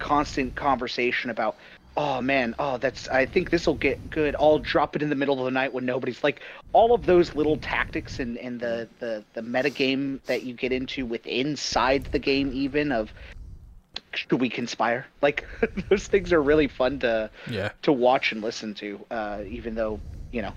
constant 0.00 0.56
conversation 0.56 1.30
about. 1.30 1.56
Oh 1.96 2.20
man, 2.20 2.56
oh 2.58 2.78
that's. 2.78 3.06
I 3.08 3.26
think 3.26 3.50
this 3.50 3.64
will 3.64 3.76
get 3.76 4.10
good. 4.10 4.34
I'll 4.40 4.58
drop 4.58 4.96
it 4.96 5.02
in 5.02 5.08
the 5.08 5.14
middle 5.14 5.38
of 5.38 5.44
the 5.44 5.52
night 5.52 5.72
when 5.72 5.86
nobody's 5.86 6.24
like. 6.24 6.40
All 6.72 6.94
of 6.94 7.04
those 7.04 7.34
little 7.34 7.56
tactics 7.56 8.20
and, 8.20 8.36
and 8.38 8.58
the 8.58 8.88
the 8.98 9.24
the 9.34 9.42
meta 9.42 9.70
game 9.70 10.20
that 10.26 10.42
you 10.42 10.54
get 10.54 10.72
into 10.72 11.04
with 11.06 11.26
inside 11.26 12.08
the 12.12 12.18
game, 12.18 12.50
even 12.52 12.92
of 12.92 13.12
should 14.14 14.40
we 14.40 14.48
conspire? 14.48 15.06
Like 15.22 15.46
those 15.90 16.06
things 16.08 16.32
are 16.32 16.42
really 16.42 16.68
fun 16.68 17.00
to 17.00 17.30
Yeah. 17.48 17.70
to 17.82 17.92
watch 17.92 18.32
and 18.32 18.40
listen 18.42 18.74
to, 18.74 19.00
uh, 19.10 19.42
even 19.48 19.74
though 19.74 20.00
you 20.32 20.42
know 20.42 20.52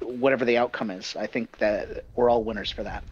whatever 0.00 0.44
the 0.44 0.58
outcome 0.58 0.90
is. 0.90 1.16
I 1.16 1.26
think 1.26 1.58
that 1.58 2.04
we're 2.14 2.30
all 2.30 2.44
winners 2.44 2.70
for 2.70 2.82
that. 2.82 3.04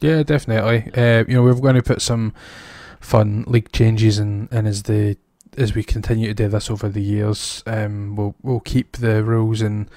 Yeah, 0.00 0.22
definitely. 0.22 0.92
Uh, 0.94 1.24
you 1.26 1.34
know, 1.34 1.42
we're 1.42 1.54
going 1.54 1.76
to 1.76 1.82
put 1.82 2.02
some 2.02 2.34
fun 3.00 3.44
league 3.46 3.72
changes 3.72 4.18
in, 4.18 4.48
and 4.50 4.66
as 4.66 4.82
the 4.84 5.16
as 5.56 5.74
we 5.74 5.84
continue 5.84 6.28
to 6.28 6.34
do 6.34 6.48
this 6.48 6.70
over 6.70 6.88
the 6.88 7.02
years, 7.02 7.62
um, 7.66 8.16
we'll 8.16 8.34
we'll 8.42 8.60
keep 8.60 8.96
the 8.96 9.22
rules 9.22 9.60
and 9.60 9.88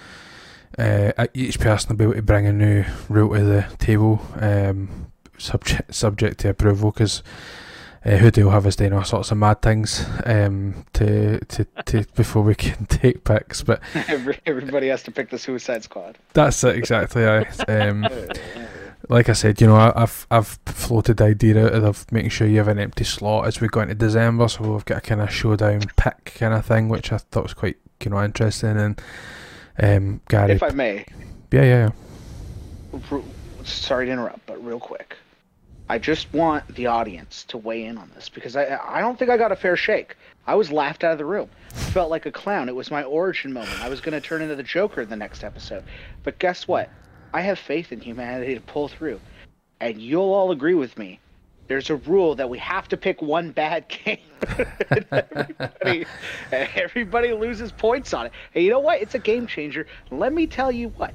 uh, 0.78 1.28
each 1.34 1.60
person 1.60 1.90
will 1.90 1.98
be 1.98 2.04
able 2.04 2.14
to 2.14 2.22
bring 2.22 2.46
a 2.46 2.54
new 2.54 2.86
rule 3.10 3.36
to 3.36 3.44
the 3.44 3.66
table, 3.80 4.22
um, 4.40 5.08
subject 5.38 5.94
subject 5.94 6.40
to 6.40 6.50
approval. 6.50 6.92
Because 6.92 7.24
uh, 8.06 8.50
have 8.50 8.66
us 8.66 8.76
doing 8.76 8.94
all 8.94 9.04
sorts 9.04 9.32
of 9.32 9.38
mad 9.38 9.62
things 9.62 10.06
um, 10.26 10.86
to, 10.94 11.40
to, 11.46 11.66
to 11.86 12.06
before 12.16 12.44
we 12.44 12.56
can 12.56 12.86
take 12.88 13.24
picks. 13.24 13.64
But 13.64 13.82
everybody 14.46 14.88
has 14.88 15.04
to 15.04 15.12
pick 15.12 15.30
the 15.30 15.38
Suicide 15.38 15.84
Squad. 15.84 16.18
that's 16.34 16.64
it 16.64 16.76
exactly. 16.76 17.26
I, 17.26 17.42
um, 17.68 18.08
like 19.10 19.30
I 19.30 19.34
said, 19.34 19.62
you 19.62 19.68
know, 19.68 19.76
I, 19.76 20.04
I've 20.04 20.28
I've 20.32 20.60
floated 20.66 21.18
the 21.18 21.26
idea 21.26 21.66
out 21.66 21.84
of 21.84 22.12
making 22.12 22.30
sure 22.32 22.48
you 22.48 22.58
have 22.58 22.68
an 22.68 22.80
empty 22.80 23.04
slot 23.04 23.48
as 23.48 23.62
we 23.62 23.68
go 23.68 23.82
into 23.82 23.96
December, 23.96 24.48
so 24.48 24.72
we've 24.72 24.86
got 24.86 25.00
a 25.00 25.02
kind 25.02 25.22
of 25.22 25.32
showdown 25.32 25.82
pick 25.96 26.34
kind 26.38 26.54
of 26.54 26.66
thing, 26.66 26.90
which 26.90 27.12
I 27.12 27.18
thought 27.18 27.44
was 27.44 27.54
quite 27.54 27.78
you 28.04 28.12
know 28.12 28.24
interesting. 28.24 28.78
And 28.78 29.02
um, 29.80 30.22
Gary, 30.28 30.54
If 30.54 30.64
I 30.64 30.70
may, 30.70 31.06
yeah, 31.52 31.64
yeah, 31.64 31.90
r- 33.12 33.22
sorry 33.64 34.08
to 34.08 34.12
interrupt, 34.12 34.46
but 34.46 34.64
real 34.64 34.80
quick, 34.80 35.16
I 35.90 35.98
just 35.98 36.34
want 36.34 36.68
the 36.76 36.88
audience 36.88 37.46
to 37.46 37.58
weigh 37.58 37.86
in 37.86 37.98
on 37.98 38.12
this 38.14 38.30
because 38.30 38.56
I 38.56 38.78
I 38.84 39.00
don't 39.00 39.18
think 39.18 39.32
I 39.32 39.38
got 39.38 39.52
a 39.52 39.56
fair 39.56 39.78
shake. 39.78 40.16
I 40.46 40.56
was 40.56 40.72
laughed 40.72 41.04
out 41.04 41.12
of 41.12 41.18
the 41.18 41.26
room. 41.26 41.50
Felt 41.70 42.10
like 42.10 42.26
a 42.26 42.32
clown. 42.32 42.70
It 42.70 42.76
was 42.76 42.90
my 42.92 43.04
origin 43.04 43.54
moment. 43.54 43.82
I 43.82 43.90
was 43.90 44.02
going 44.02 44.14
to 44.14 44.26
turn 44.26 44.42
into 44.42 44.56
the 44.56 44.64
Joker 44.64 45.02
in 45.02 45.10
the 45.10 45.16
next 45.16 45.44
episode. 45.44 45.84
But 46.24 46.40
guess 46.40 46.68
what? 46.68 46.90
I 47.34 47.42
have 47.42 47.60
faith 47.60 47.92
in 47.92 48.00
humanity 48.00 48.56
to 48.56 48.62
pull 48.62 48.88
through. 48.88 49.20
And 49.80 50.02
you'll 50.02 50.34
all 50.34 50.52
agree 50.52 50.74
with 50.74 50.98
me. 50.98 51.20
There's 51.68 51.90
a 51.90 51.98
rule 51.98 52.34
that 52.36 52.50
we 52.50 52.58
have 52.60 52.88
to 52.90 52.98
pick 52.98 53.22
one 53.22 53.52
bad 53.52 53.88
game. 54.06 54.20
everybody, 55.12 56.06
everybody 56.52 57.34
loses 57.34 57.74
points 57.74 58.14
on 58.14 58.28
it. 58.28 58.32
And 58.56 58.64
you 58.64 58.70
know 58.70 58.80
what? 58.80 59.02
It's 59.02 59.16
a 59.16 59.20
game 59.20 59.48
changer. 59.48 59.86
Let 60.10 60.34
me 60.34 60.48
tell 60.48 60.72
you 60.72 60.90
what. 60.90 61.14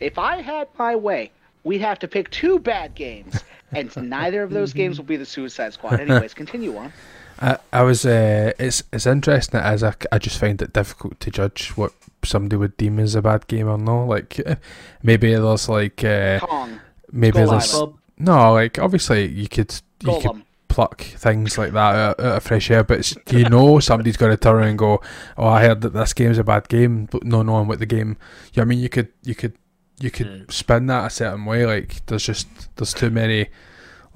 If 0.00 0.18
I 0.18 0.40
had 0.40 0.68
my 0.78 0.96
way, 0.96 1.32
we'd 1.64 1.80
have 1.80 1.98
to 2.00 2.08
pick 2.08 2.30
two 2.30 2.58
bad 2.58 2.94
games. 2.94 3.42
And 3.72 3.94
neither 4.10 4.42
of 4.42 4.50
those 4.50 4.72
games 4.72 4.98
will 4.98 5.04
be 5.04 5.16
the 5.16 5.26
Suicide 5.26 5.72
Squad. 5.72 6.00
Anyways, 6.00 6.34
continue 6.34 6.76
on. 6.76 6.92
I, 7.40 7.56
I 7.72 7.82
was. 7.82 8.04
Uh, 8.04 8.52
it's 8.58 8.82
it's 8.92 9.06
interesting 9.06 9.60
as 9.60 9.82
I, 9.82 9.94
I 10.12 10.18
just 10.18 10.38
find 10.38 10.60
it 10.60 10.74
difficult 10.74 11.18
to 11.20 11.30
judge 11.30 11.70
what 11.70 11.92
somebody 12.22 12.56
would 12.56 12.76
deem 12.76 12.98
as 12.98 13.14
a 13.14 13.22
bad 13.22 13.46
game 13.46 13.66
or 13.68 13.78
no. 13.78 14.04
Like 14.04 14.40
maybe 15.02 15.34
there's 15.34 15.68
like 15.68 16.04
uh, 16.04 16.40
Kong, 16.40 16.80
maybe 17.10 17.38
Skull 17.38 17.50
there's 17.50 17.72
Bob, 17.72 17.98
no 18.18 18.52
like 18.52 18.78
obviously 18.78 19.26
you 19.26 19.48
could 19.48 19.74
you 20.04 20.20
could 20.20 20.42
pluck 20.68 21.00
things 21.00 21.58
like 21.58 21.72
that 21.72 21.94
out, 21.96 22.20
out 22.20 22.36
of 22.36 22.42
fresh 22.42 22.70
air, 22.70 22.84
but 22.84 23.00
it's, 23.00 23.16
you 23.30 23.48
know 23.48 23.80
somebody's 23.80 24.16
going 24.16 24.30
to 24.30 24.36
turn 24.36 24.56
around 24.56 24.68
and 24.68 24.78
go, 24.78 25.00
"Oh, 25.36 25.48
I 25.48 25.62
heard 25.62 25.80
that 25.80 25.94
this 25.94 26.12
game's 26.12 26.38
a 26.38 26.44
bad 26.44 26.68
game," 26.68 27.06
but 27.10 27.24
no 27.24 27.42
knowing 27.42 27.68
what 27.68 27.78
the 27.78 27.86
game. 27.86 28.16
Yeah, 28.52 28.62
I 28.62 28.64
mean, 28.66 28.78
you 28.78 28.88
could 28.88 29.08
you 29.22 29.34
could 29.34 29.54
you 30.00 30.10
could 30.10 30.26
Yeah. 30.26 30.42
spin 30.48 30.86
that 30.86 31.06
a 31.06 31.10
certain 31.10 31.44
way. 31.44 31.66
Like 31.66 32.04
there's 32.06 32.24
just 32.24 32.48
there's 32.76 32.94
too 32.94 33.10
many 33.10 33.48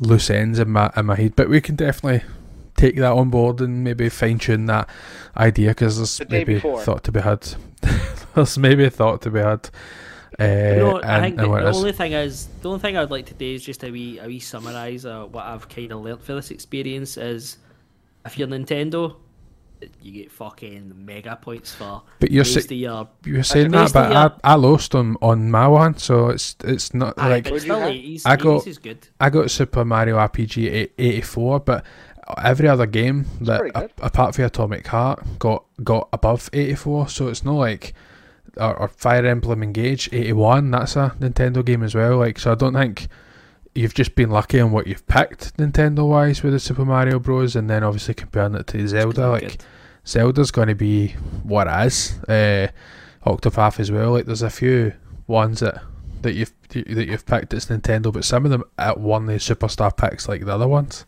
loose 0.00 0.30
ends 0.30 0.58
in 0.58 0.70
my 0.70 0.90
in 0.96 1.06
my 1.06 1.16
head, 1.16 1.36
but 1.36 1.48
we 1.48 1.60
can 1.60 1.76
definitely 1.76 2.22
take 2.76 2.96
that 2.96 3.12
on 3.12 3.30
board 3.30 3.60
and 3.60 3.84
maybe 3.84 4.08
fine 4.08 4.38
tune 4.38 4.66
that 4.66 4.88
idea 5.36 5.68
because 5.70 5.96
there's 5.96 6.18
The 6.18 6.26
maybe 6.28 6.54
before. 6.54 6.80
thought 6.82 7.04
to 7.04 7.12
be 7.12 7.20
had. 7.20 7.46
there's 8.34 8.58
maybe 8.58 8.88
thought 8.88 9.22
to 9.22 9.30
be 9.30 9.38
had. 9.40 9.68
Uh, 10.40 10.44
You 10.44 10.76
know, 10.80 11.00
I 11.00 11.14
and, 11.14 11.22
think 11.24 11.38
and 11.38 11.44
the, 11.44 11.48
what 11.48 11.62
the 11.62 11.70
only 11.78 11.92
thing 11.92 12.12
is 12.12 12.48
the 12.62 12.68
only 12.68 12.80
thing 12.80 12.96
I'd 12.96 13.10
like 13.10 13.26
to 13.26 13.34
do 13.34 13.46
is 13.54 13.64
just 13.64 13.84
a 13.84 13.90
wee 13.92 14.18
a 14.18 14.26
wee 14.26 14.40
summarise 14.40 15.04
uh, 15.06 15.26
what 15.26 15.44
I've 15.44 15.68
kind 15.68 15.92
of 15.92 16.00
learnt 16.02 16.22
for 16.24 16.34
this 16.34 16.50
experience 16.50 17.16
is 17.16 17.58
if 18.26 18.36
you're 18.36 18.48
Nintendo, 18.48 19.14
you 20.02 20.12
get 20.12 20.30
fucking 20.32 20.92
mega 21.04 21.36
points 21.40 21.74
for 21.74 22.02
But 22.20 22.30
you're 22.30 22.44
most 22.44 22.54
sa- 22.54 22.60
of 22.60 22.70
your 22.72 23.08
You 23.24 23.36
were 23.38 23.42
saying 23.42 23.70
that, 23.72 23.92
but 23.92 24.10
yeah. 24.10 24.28
I, 24.44 24.52
I 24.52 24.54
lost 24.54 24.94
on 24.94 25.16
on 25.22 25.50
my 25.50 25.66
one, 25.68 25.96
so 25.98 26.28
it's 26.30 26.56
it's 26.64 26.94
not 26.94 27.14
Aye, 27.18 27.28
like 27.28 27.44
but 27.44 27.52
What'd 27.52 27.62
still 27.64 27.80
have? 27.80 27.90
80s, 27.90 28.22
I 28.26 28.36
got- 28.36 28.62
80s 28.64 28.82
good. 28.82 29.08
I 29.20 29.30
got 29.30 29.50
Super 29.50 29.84
Mario 29.84 30.16
RPG 30.16 30.90
84, 30.98 31.60
but 31.60 31.84
every 32.42 32.68
other 32.68 32.86
game 32.86 33.26
that 33.42 33.60
a- 33.74 33.90
apart 34.02 34.34
from 34.34 34.44
Atomic 34.44 34.86
Heart 34.86 35.38
got 35.38 35.64
got 35.82 36.08
above 36.12 36.48
84. 36.52 37.08
So 37.08 37.28
it's 37.28 37.44
not 37.44 37.54
like 37.54 37.94
or, 38.56 38.74
or 38.76 38.88
Fire 38.88 39.26
Emblem 39.26 39.62
Engage 39.62 40.08
81. 40.12 40.70
That's 40.70 40.96
a 40.96 41.14
Nintendo 41.20 41.64
game 41.64 41.82
as 41.82 41.94
well. 41.94 42.18
Like 42.18 42.38
so, 42.38 42.52
I 42.52 42.54
don't 42.54 42.72
think 42.74 43.08
you've 43.74 43.92
just 43.94 44.14
been 44.14 44.30
lucky 44.30 44.60
on 44.60 44.70
what 44.70 44.86
you've 44.86 45.04
picked 45.08 45.56
Nintendo 45.56 46.08
wise 46.08 46.44
with 46.44 46.52
the 46.52 46.60
Super 46.60 46.84
Mario 46.84 47.18
Bros. 47.18 47.56
And 47.56 47.68
then 47.68 47.82
obviously 47.82 48.14
comparing 48.14 48.54
it 48.54 48.68
to 48.68 48.86
Zelda, 48.86 49.28
like 49.30 49.40
Good. 49.42 49.64
Zelda's 50.06 50.50
going 50.50 50.68
to 50.68 50.74
be 50.74 51.08
what 51.42 51.66
it 51.66 51.86
is. 51.86 52.18
Uh, 52.28 52.68
Octopath 53.26 53.80
as 53.80 53.90
well. 53.90 54.12
Like 54.12 54.26
there's 54.26 54.42
a 54.42 54.50
few 54.50 54.92
ones 55.26 55.60
that 55.60 55.82
that 56.22 56.32
you've 56.34 56.52
that 56.68 57.06
you've 57.06 57.26
picked 57.26 57.50
that's 57.50 57.66
Nintendo, 57.66 58.12
but 58.12 58.24
some 58.24 58.44
of 58.44 58.50
them 58.50 58.64
at 58.78 58.98
won 59.00 59.26
the 59.26 59.34
superstar 59.34 59.96
picks 59.96 60.28
like 60.28 60.44
the 60.44 60.54
other 60.54 60.68
ones. 60.68 61.06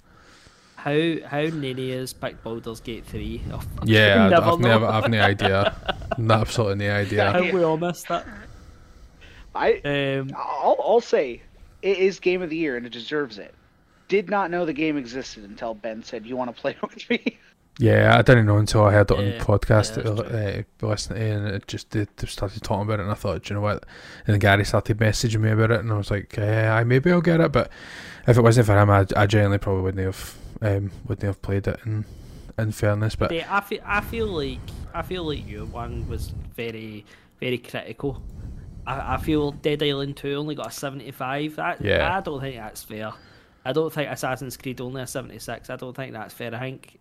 How 0.77 0.93
how 1.27 1.43
Nene 1.43 1.99
has 1.99 2.13
picked 2.13 2.43
Baldur's 2.45 2.81
Gate 2.81 3.05
three? 3.05 3.43
Oh, 3.53 3.61
Yeah, 3.85 4.29
never 4.29 4.37
I've, 4.37 4.53
I've 4.55 4.61
know. 4.61 4.69
never, 4.69 4.87
I've 4.87 5.11
no 5.11 5.21
idea, 5.21 5.77
no, 6.19 6.35
absolutely 6.35 6.87
no 6.87 6.95
idea. 6.95 7.33
How 7.33 7.51
we 7.51 7.63
all 7.63 7.77
missed 7.77 8.09
that. 8.09 8.27
I 9.55 9.75
Um, 9.85 10.31
I'll, 10.37 10.77
I'll 10.83 11.01
say 11.01 11.43
it 11.83 11.99
is 11.99 12.21
game 12.21 12.43
of 12.43 12.51
the 12.51 12.57
year 12.57 12.77
and 12.77 12.87
it 12.87 12.93
deserves 12.93 13.39
it. 13.39 13.55
Did 14.09 14.31
not 14.31 14.51
know 14.51 14.65
the 14.65 14.73
game 14.73 14.97
existed 14.97 15.45
until 15.45 15.75
Ben 15.75 16.03
said, 16.03 16.25
"You 16.27 16.37
want 16.37 16.55
to 16.55 16.61
play 16.61 16.77
with 16.83 17.11
me?" 17.11 17.39
Yeah, 17.79 18.17
I 18.19 18.23
didn't 18.23 18.47
know 18.47 18.57
until 18.57 18.85
I 18.85 18.93
heard 18.93 19.11
it 19.11 19.19
on 19.19 19.27
Yeah, 19.27 19.39
podcast 19.39 20.03
yeah, 20.03 20.63
uh, 20.83 20.87
listening 20.87 21.31
and 21.31 21.47
it 21.49 21.69
just 21.69 21.91
they, 21.91 22.07
they 22.17 22.27
started 22.27 22.63
talking 22.63 22.85
about 22.85 23.01
it, 23.01 23.03
and 23.03 23.11
I 23.11 23.15
thought, 23.15 23.43
"Do 23.43 23.53
you 23.53 23.57
know 23.57 23.63
what? 23.63 23.85
And 24.27 24.33
then 24.33 24.39
Gary 24.39 24.65
started 24.65 24.97
messaging 24.99 25.41
me 25.41 25.51
about 25.51 25.71
it, 25.71 25.81
and 25.81 25.93
I 25.93 25.97
was 25.99 26.11
like, 26.11 26.39
eh, 26.39 26.69
I 26.69 26.85
maybe 26.85 27.13
I'll 27.13 27.21
get 27.21 27.41
it, 27.41 27.53
but 27.53 27.71
if 28.27 28.39
it 28.39 28.43
wasn't 28.43 28.67
for 28.67 28.81
him, 28.81 28.89
I, 28.89 29.07
I 29.15 29.27
genuinely 29.27 29.59
probably 29.59 29.83
wouldn't 29.83 30.05
have 30.07 30.35
um, 30.63 30.91
wouldn't 31.07 31.27
have 31.27 31.43
played 31.43 31.67
it. 31.67 31.79
In 31.85 32.07
in 32.59 32.73
fairness, 32.73 33.17
but 33.17 33.31
Yeah, 33.33 33.47
I 33.55 33.61
feel, 33.61 33.81
I 33.85 34.01
feel 34.01 34.27
like 34.27 34.61
I 34.95 35.03
feel 35.03 35.25
like 35.25 35.47
your 35.47 35.67
one 35.67 36.09
was 36.09 36.33
very 36.57 37.05
very 37.41 37.59
critical. 37.59 38.23
I, 38.87 39.15
I 39.15 39.17
feel 39.19 39.53
Dead 39.53 39.83
Island 39.83 40.17
Two 40.17 40.35
only 40.35 40.55
got 40.55 40.69
a 40.69 40.71
seventy 40.71 41.11
five. 41.11 41.57
That 41.57 41.83
Yeah. 41.83 42.17
I 42.17 42.21
don't 42.21 42.41
think 42.41 42.57
that's 42.57 42.83
fair. 42.83 43.13
I 43.65 43.73
don't 43.73 43.93
think 43.93 44.11
Assassin's 44.11 44.57
Creed 44.57 44.81
only 44.81 45.03
a 45.03 45.07
seventy 45.07 45.39
six. 45.39 45.69
I 45.69 45.77
don't 45.77 45.95
think 45.95 46.15
that's 46.15 46.33
fair. 46.33 46.55
I 46.55 46.59
think 46.61 46.99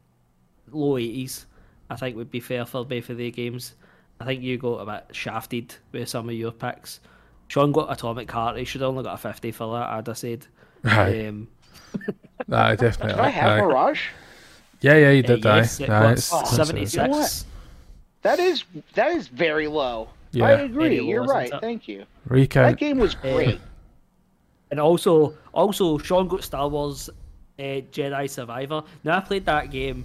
low 0.72 0.98
eighties. 0.98 1.46
I 1.90 1.96
think 1.96 2.16
would 2.16 2.32
be 2.32 2.40
fair 2.40 2.66
for 2.66 2.84
both 2.86 3.10
of 3.10 3.18
their 3.18 3.30
games. 3.32 3.76
I 4.20 4.26
think 4.26 4.42
you 4.42 4.58
got 4.58 4.78
a 4.78 4.86
bit 4.86 5.16
shafted 5.16 5.76
with 5.92 6.10
some 6.10 6.30
of 6.30 6.36
your 6.36 6.52
picks. 6.52 7.00
Sean 7.48 7.72
got 7.72 7.92
Atomic 7.92 8.32
Heart. 8.32 8.58
He 8.58 8.66
should 8.66 8.82
have 8.82 8.90
only 8.90 9.04
got 9.04 9.14
a 9.14 9.18
fifty 9.18 9.52
for 9.52 9.78
that. 9.78 9.90
I'd 9.90 10.08
have 10.08 10.18
said. 10.18 10.48
aye, 10.86 11.28
Um, 11.28 11.48
Did 12.06 12.54
aye, 12.54 12.76
definitely. 12.76 13.22
I 13.22 13.30
have 13.30 13.52
aye. 13.52 13.62
Mirage? 13.62 14.02
Yeah, 14.82 14.96
yeah, 14.98 15.12
you 15.12 15.24
uh, 15.24 15.28
did. 15.28 15.46
aye. 15.46 15.58
yes, 15.58 15.80
it 15.80 15.84
Aye, 15.84 15.88
got 15.88 16.04
it's- 16.14 16.34
it's- 16.34 16.56
seventy 16.56 16.82
it's- 16.82 16.96
You 16.96 17.04
know 17.04 17.10
what? 17.10 17.24
six. 17.30 17.46
That 18.24 18.40
is 18.40 18.64
that 18.96 19.12
is 19.12 19.28
very 19.28 19.68
low. 19.68 20.10
Yeah. 20.32 20.46
I 20.48 20.52
agree. 20.62 20.90
Very 20.98 21.08
You're 21.08 21.24
right. 21.24 21.52
it? 21.54 21.62
Thank 21.62 21.88
you. 21.88 22.06
That 22.28 22.78
game 22.78 22.98
was 22.98 23.14
great. 23.16 23.60
And 24.72 24.80
also, 24.80 25.36
also 25.54 25.98
Sean 26.00 26.28
got 26.28 26.44
Star 26.44 26.68
Wars 26.68 27.10
uh, 27.60 27.62
Jedi 27.62 28.30
Survivor. 28.30 28.84
Now 29.04 29.18
I 29.18 29.20
played 29.22 29.46
that 29.46 29.70
game 29.72 30.04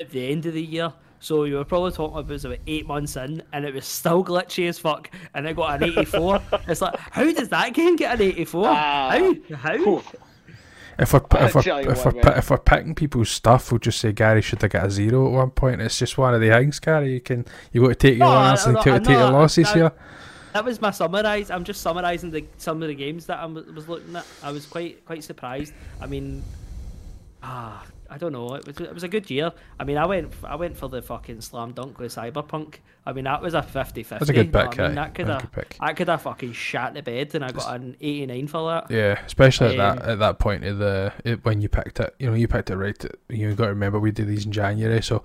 at 0.00 0.10
the 0.10 0.30
end 0.30 0.46
of 0.46 0.54
the 0.54 0.62
year, 0.62 0.92
so 1.20 1.44
you 1.44 1.56
were 1.56 1.64
probably 1.64 1.92
talking 1.92 2.18
about 2.18 2.30
it 2.30 2.32
was 2.32 2.44
about 2.44 2.58
eight 2.66 2.86
months 2.86 3.16
in, 3.16 3.42
and 3.52 3.64
it 3.64 3.74
was 3.74 3.84
still 3.86 4.24
glitchy 4.24 4.68
as 4.68 4.78
fuck, 4.78 5.10
and 5.34 5.46
it 5.46 5.56
got 5.56 5.82
an 5.82 5.90
84. 5.90 6.40
it's 6.68 6.80
like, 6.80 6.96
how 6.98 7.24
does 7.32 7.48
that 7.48 7.74
game 7.74 7.96
get 7.96 8.14
an 8.14 8.22
84? 8.22 8.66
Ah. 8.68 9.10
how? 9.10 9.56
How? 9.56 9.76
Whew. 9.76 10.02
If 11.00 11.12
we're, 11.12 11.20
I'll 11.30 11.46
if, 11.46 11.54
we're, 11.54 11.60
if, 11.92 12.04
what, 12.04 12.14
we're, 12.14 12.32
if 12.38 12.50
we're 12.50 12.58
picking 12.58 12.94
people's 12.96 13.30
stuff, 13.30 13.70
we'll 13.70 13.78
just 13.78 14.00
say 14.00 14.10
Gary 14.12 14.42
should 14.42 14.60
have 14.62 14.72
got 14.72 14.86
a 14.86 14.90
zero 14.90 15.28
at 15.28 15.32
one 15.32 15.50
point. 15.50 15.80
It's 15.80 15.96
just 15.96 16.18
one 16.18 16.34
of 16.34 16.40
the 16.40 16.48
things, 16.48 16.80
Gary. 16.80 17.12
You 17.12 17.20
can 17.20 17.44
you 17.72 17.82
got 17.82 17.88
to 17.88 17.94
take 17.94 18.18
your 18.18 18.26
No, 18.26 18.40
winners 18.40 18.66
I- 18.66 18.68
and 18.70 18.78
I- 18.78 18.82
take, 18.82 18.94
I 18.94 18.98
take 18.98 19.08
your 19.10 19.30
losses 19.30 19.68
I- 19.68 19.74
here. 19.74 19.92
That 20.54 20.64
was 20.64 20.80
my 20.80 20.90
summarise. 20.90 21.50
I'm 21.52 21.62
just 21.62 21.82
summarising 21.82 22.32
the 22.32 22.44
some 22.56 22.82
of 22.82 22.88
the 22.88 22.94
games 22.96 23.26
that 23.26 23.38
I 23.38 23.46
was 23.46 23.66
was 23.66 23.88
looking 23.88 24.16
at. 24.16 24.26
I 24.42 24.50
was 24.50 24.66
quite 24.66 25.04
quite 25.04 25.22
surprised. 25.22 25.72
I 26.00 26.06
mean, 26.06 26.42
ah, 27.44 27.84
I 28.10 28.18
don't 28.18 28.32
know. 28.32 28.54
It 28.54 28.66
was 28.66 28.80
it 28.80 28.94
was 28.94 29.02
a 29.02 29.08
good 29.08 29.30
year. 29.30 29.52
I 29.78 29.84
mean, 29.84 29.98
I 29.98 30.06
went 30.06 30.32
I 30.44 30.56
went 30.56 30.76
for 30.76 30.88
the 30.88 31.02
fucking 31.02 31.40
slam 31.42 31.72
dunk 31.72 31.98
with 31.98 32.14
Cyberpunk. 32.14 32.76
I 33.04 33.12
mean, 33.12 33.24
that 33.24 33.40
was 33.40 33.54
a 33.54 33.62
50-50. 33.62 34.08
That's 34.08 34.28
a 34.28 34.32
good 34.34 34.46
you 34.46 34.52
know 34.52 34.68
pick, 34.68 34.78
I 34.78 34.86
mean? 34.88 34.94
That 34.96 35.14
could 35.14 35.28
have. 35.28 35.50
I 35.80 35.94
could 35.94 36.08
have 36.08 36.22
fucking 36.22 36.52
shat 36.52 36.92
the 36.92 37.02
bed, 37.02 37.34
and 37.34 37.42
I 37.42 37.50
got 37.52 37.74
an 37.74 37.96
89 38.00 38.46
for 38.48 38.70
that. 38.70 38.90
Yeah, 38.90 39.18
especially 39.24 39.78
at 39.78 39.80
Um, 39.80 39.96
that 39.98 40.08
at 40.08 40.18
that 40.18 40.38
point 40.38 40.64
of 40.64 40.78
the 40.78 41.12
it, 41.24 41.44
when 41.44 41.60
you 41.60 41.68
picked 41.68 42.00
it. 42.00 42.14
You 42.18 42.28
know, 42.28 42.34
you 42.34 42.48
picked 42.48 42.70
it 42.70 42.76
right. 42.76 43.02
At, 43.02 43.16
you 43.28 43.54
got 43.54 43.64
to 43.64 43.70
remember 43.70 43.98
we 43.98 44.10
did 44.10 44.26
these 44.26 44.44
in 44.44 44.52
January, 44.52 45.02
so 45.02 45.22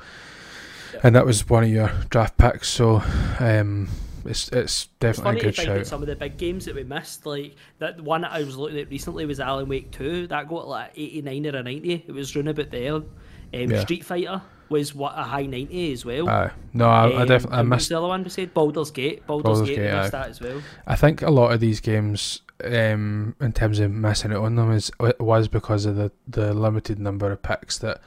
and 1.04 1.16
that 1.16 1.26
was 1.26 1.50
one 1.50 1.64
of 1.64 1.70
your 1.70 1.92
draft 2.10 2.38
picks. 2.38 2.70
So 2.70 3.02
um, 3.40 3.90
it's 4.26 4.50
it's 4.50 4.54
It's 4.54 4.86
definitely 5.00 5.24
funny 5.24 5.40
a 5.40 5.42
to 5.42 5.48
good 5.48 5.56
think 5.56 5.70
that 5.70 5.88
some 5.88 6.02
of 6.02 6.08
the 6.08 6.16
big 6.16 6.38
games 6.38 6.66
that 6.66 6.76
we 6.76 6.84
missed, 6.84 7.26
like 7.26 7.56
that 7.80 8.00
one 8.02 8.22
that 8.22 8.32
I 8.32 8.44
was 8.44 8.56
looking 8.58 8.80
at 8.80 8.90
recently 8.90 9.26
was 9.26 9.40
Alan 9.40 9.68
Wake 9.68 9.92
2. 9.92 10.28
That 10.28 10.48
got 10.48 10.68
like 10.68 10.92
89 10.96 11.48
or 11.48 11.58
a 11.58 11.64
90. 11.64 12.06
It 12.08 12.12
was 12.12 12.36
round 12.36 12.50
about 12.50 12.72
there. 12.72 12.96
Um, 12.96 13.06
Yeah. 13.52 13.82
Street 13.82 14.04
Fighter 14.06 14.42
was 14.70 14.96
what 14.96 15.14
a 15.18 15.24
high 15.24 15.46
90 15.46 15.92
as 15.94 16.04
well. 16.06 16.28
Aye. 16.30 16.52
no, 16.74 16.88
I, 16.90 17.08
I 17.10 17.22
Um, 17.22 17.28
definitely 17.28 17.58
I 17.58 17.60
and 17.62 17.70
what 17.70 17.76
was 17.76 17.82
missed. 17.82 17.90
the 17.90 17.98
other 18.00 18.08
one 18.08 18.24
we 18.24 18.30
said? 18.30 18.54
Baldur's 18.54 18.92
Gate. 18.92 19.28
Baldur's, 19.28 19.60
Baldur's 19.60 19.70
Gate, 19.70 19.76
Gate, 19.78 19.94
missed 19.94 20.12
that 20.14 20.30
as 20.30 20.42
well. 20.42 20.62
I 20.88 20.96
think 20.96 21.22
a 21.22 21.30
lot 21.30 21.52
of 21.52 21.60
these 21.60 21.80
games 21.80 22.42
um, 22.64 23.36
in 23.42 23.52
terms 23.52 23.80
of 23.80 23.92
missing 23.92 24.32
it 24.32 24.38
on 24.38 24.56
them 24.56 24.72
is 24.72 24.90
it 25.02 25.20
was 25.20 25.48
because 25.48 25.86
of 25.86 25.96
the, 25.98 26.12
the 26.28 26.54
limited 26.54 26.98
number 27.00 27.32
of 27.32 27.42
picks 27.44 27.78
that 27.80 28.00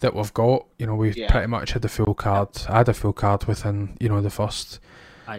that 0.00 0.14
we've 0.14 0.34
got. 0.34 0.66
You 0.78 0.86
know, 0.86 0.94
we 0.94 1.12
Yeah. 1.12 1.30
pretty 1.30 1.46
much 1.46 1.72
had 1.72 1.80
the 1.82 1.88
full 1.88 2.12
card. 2.14 2.50
I 2.68 2.78
had 2.78 2.88
a 2.90 2.94
full 2.94 3.14
card 3.14 3.44
within 3.46 3.96
you 3.98 4.08
know 4.10 4.20
the 4.20 4.28
first 4.30 4.78
Aye, 4.78 4.78
the 4.78 4.80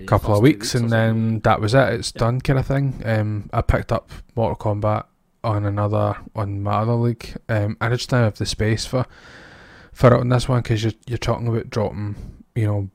couple 0.06 0.34
of 0.34 0.38
first 0.38 0.40
two 0.40 0.44
weeks, 0.44 0.76
and 0.76 0.90
then 0.92 1.40
that 1.42 1.60
was 1.62 1.74
it. 1.74 1.94
It's 1.94 2.12
Yeah. 2.16 2.20
done, 2.20 2.42
kind 2.42 2.60
of 2.60 2.66
thing. 2.66 3.02
Um, 3.06 3.50
I 3.54 3.62
picked 3.62 3.92
up 3.92 4.12
Mortal 4.36 4.56
Kombat 4.58 5.06
on 5.44 5.66
another 5.66 6.18
on 6.36 6.62
my 6.62 6.74
other 6.80 6.94
league, 6.96 7.36
um, 7.50 7.78
and 7.80 7.94
I 7.94 7.96
just 7.96 8.10
don't 8.10 8.24
have 8.24 8.38
the 8.38 8.46
space 8.46 8.86
for 8.86 9.06
for 9.94 10.14
it 10.14 10.20
on 10.20 10.30
this 10.30 10.48
one 10.48 10.62
because 10.62 10.84
you're 10.84 10.94
you're 11.08 11.18
talking 11.18 11.48
about 11.48 11.70
dropping, 11.70 12.16
you 12.56 12.66
know, 12.68 12.90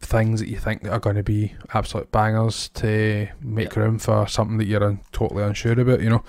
things 0.00 0.40
that 0.40 0.48
you 0.48 0.56
think 0.58 0.82
that 0.82 0.92
are 0.92 0.98
going 1.00 1.16
to 1.16 1.22
be 1.22 1.54
absolute 1.74 2.10
bangers 2.10 2.68
to 2.70 3.28
make 3.42 3.74
room 3.76 3.98
for 3.98 4.26
something 4.26 4.56
that 4.58 4.66
you're 4.66 4.82
un- 4.84 5.00
totally 5.12 5.42
unsure 5.42 5.78
about. 5.78 6.00
You 6.00 6.10
know, 6.10 6.24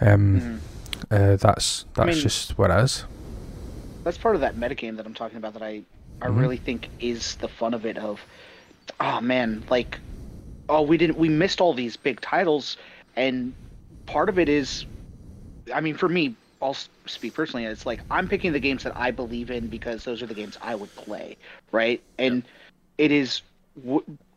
um, 0.00 0.40
Mhm. 0.40 0.58
uh, 1.10 1.36
that's 1.36 1.84
that's 1.94 2.06
mean- 2.14 2.22
just 2.22 2.56
what 2.58 2.70
it 2.70 2.78
is. 2.84 3.04
that's 4.04 4.16
part 4.18 4.34
of 4.34 4.40
that 4.40 4.56
metagame 4.56 4.96
that 4.96 5.04
I'm 5.06 5.12
talking 5.14 5.36
about 5.38 5.52
that 5.54 5.62
I 5.62 5.82
I 6.22 6.26
Mhm. 6.28 6.38
really 6.40 6.56
think 6.58 6.88
is 7.00 7.36
the 7.36 7.48
fun 7.48 7.72
of 7.74 7.84
it 7.86 7.96
of 7.98 8.20
oh 9.00 9.20
man 9.20 9.62
like 9.70 9.98
oh 10.68 10.82
we 10.82 10.96
didn't 10.96 11.18
we 11.18 11.28
missed 11.28 11.60
all 11.60 11.74
these 11.74 11.96
big 11.96 12.20
titles 12.20 12.76
and 13.16 13.52
part 14.06 14.28
of 14.28 14.38
it 14.38 14.48
is 14.48 14.86
I 15.72 15.80
mean 15.80 15.94
for 15.94 16.08
me 16.08 16.34
I'll 16.62 16.76
speak 17.06 17.34
personally 17.34 17.64
it's 17.64 17.86
like 17.86 18.00
I'm 18.10 18.28
picking 18.28 18.52
the 18.52 18.60
games 18.60 18.82
that 18.82 18.96
I 18.96 19.10
believe 19.10 19.50
in 19.50 19.68
because 19.68 20.04
those 20.04 20.22
are 20.22 20.26
the 20.26 20.34
games 20.34 20.58
I 20.60 20.74
would 20.74 20.94
play 20.94 21.36
right? 21.72 22.02
And 22.18 22.42
it 22.98 23.12
is. 23.12 23.42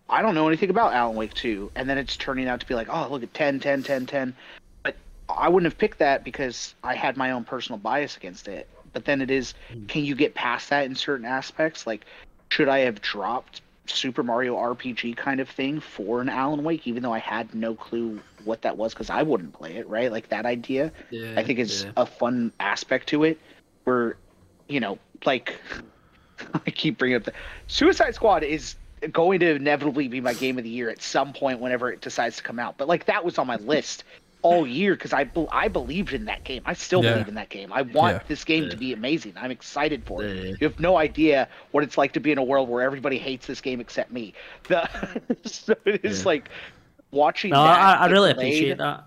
I 0.10 0.22
don't 0.22 0.36
know 0.36 0.48
anything 0.48 0.70
about 0.70 0.94
Alan 0.94 1.16
Wake 1.16 1.34
2 1.34 1.72
and 1.76 1.90
then 1.90 1.98
it's 1.98 2.16
turning 2.16 2.48
out 2.48 2.60
to 2.60 2.68
be 2.68 2.76
like 2.76 2.88
oh 2.90 3.08
look 3.10 3.24
at 3.24 3.34
10 3.34 3.60
10 3.60 3.84
10 3.84 4.06
10 4.06 4.36
but 4.84 4.96
I 5.28 5.50
wouldn't 5.50 5.72
have 5.72 5.78
picked 5.78 6.00
that 6.00 6.24
because 6.24 6.76
I 6.84 6.96
had 6.96 7.18
my 7.18 7.32
own 7.32 7.44
personal 7.44 7.80
bias 7.80 8.16
against 8.16 8.48
it. 8.48 8.70
But 8.94 9.06
then 9.06 9.22
it 9.22 9.32
is 9.32 9.54
hmm. 9.72 9.86
can 9.88 10.06
you 10.06 10.16
get 10.16 10.36
past 10.36 10.70
that 10.70 10.86
in 10.86 10.96
certain 10.96 11.26
aspects? 11.26 11.88
Like 11.88 12.06
should 12.54 12.70
i 12.70 12.80
have 12.80 13.02
dropped 13.02 13.62
super 13.86 14.24
mario 14.24 14.56
rpg 14.56 15.16
kind 15.18 15.40
of 15.42 15.50
thing 15.50 15.80
for 15.80 16.22
an 16.22 16.30
alan 16.30 16.64
wake 16.64 16.88
even 16.88 17.04
though 17.04 17.14
i 17.14 17.20
had 17.20 17.54
no 17.54 17.76
clue 17.76 18.20
what 18.46 18.62
that 18.62 18.78
was 18.78 18.94
because 18.94 19.10
i 19.10 19.22
wouldn't 19.22 19.54
play 19.54 19.76
it 19.76 19.88
right? 19.90 20.12
Like 20.12 20.30
that 20.30 20.46
idea 20.46 20.92
Yeah, 21.10 21.34
i 21.38 21.44
think 21.44 21.60
is 21.60 21.84
yeah. 21.84 21.92
a 21.98 22.06
fun 22.06 22.52
aspect 22.60 23.08
to 23.10 23.24
it. 23.24 23.40
Where 23.84 24.16
you 24.68 24.80
know 24.80 24.98
like 25.26 25.60
i 26.66 26.70
keep 26.72 26.98
bringing 26.98 27.18
up 27.18 27.24
the 27.24 27.34
suicide 27.68 28.16
squad 28.16 28.44
is 28.44 28.76
going 29.12 29.40
to 29.42 29.56
inevitably 29.56 30.08
be 30.08 30.22
my 30.22 30.34
game 30.34 30.58
of 30.58 30.64
the 30.64 30.70
year 30.70 30.90
at 30.90 31.02
some 31.02 31.34
point 31.34 31.60
whenever 31.60 31.92
it 31.92 32.00
decides 32.00 32.38
to 32.38 32.44
come 32.44 32.58
out. 32.58 32.78
But 32.78 32.88
like 32.88 33.06
that 33.06 33.26
was 33.26 33.38
on 33.38 33.48
my 33.48 33.58
list 33.58 34.06
all 34.44 34.68
year 34.68 34.94
because 34.94 35.14
I, 35.14 35.24
be- 35.24 35.48
I 35.52 35.68
believed 35.70 36.14
in 36.14 36.26
that 36.26 36.44
game 36.44 36.62
i 36.66 36.74
still 36.74 37.04
Yeah. 37.04 37.14
believe 37.14 37.28
in 37.30 37.36
that 37.36 37.50
game 37.50 37.74
i 37.74 37.82
want 37.82 38.18
Yeah. 38.18 38.24
this 38.28 38.44
game 38.44 38.70
to 38.70 38.78
be 38.78 38.94
amazing 38.94 39.34
i'm 39.38 39.52
excited 39.52 40.04
for 40.06 40.24
it 40.24 40.36
Yeah. 40.38 40.44
you 40.60 40.68
have 40.68 40.80
no 40.80 40.98
idea 40.98 41.48
what 41.72 41.84
it's 41.84 41.98
like 41.98 42.12
to 42.14 42.20
be 42.20 42.32
in 42.32 42.38
a 42.38 42.44
world 42.44 42.70
where 42.70 42.84
everybody 42.84 43.18
hates 43.18 43.48
this 43.48 43.62
game 43.62 43.80
except 43.82 44.12
me 44.12 44.34
the, 44.68 44.88
so 45.46 45.74
it 45.86 46.04
is 46.06 46.20
Yeah. 46.22 46.26
like 46.28 46.50
watching 47.12 47.52
No, 47.52 47.64
that 47.64 47.80
I, 47.80 48.04
I 48.04 48.08
get 48.08 48.14
really 48.14 48.34
delayed- 48.34 48.48
appreciate 48.54 48.78
that. 48.80 49.04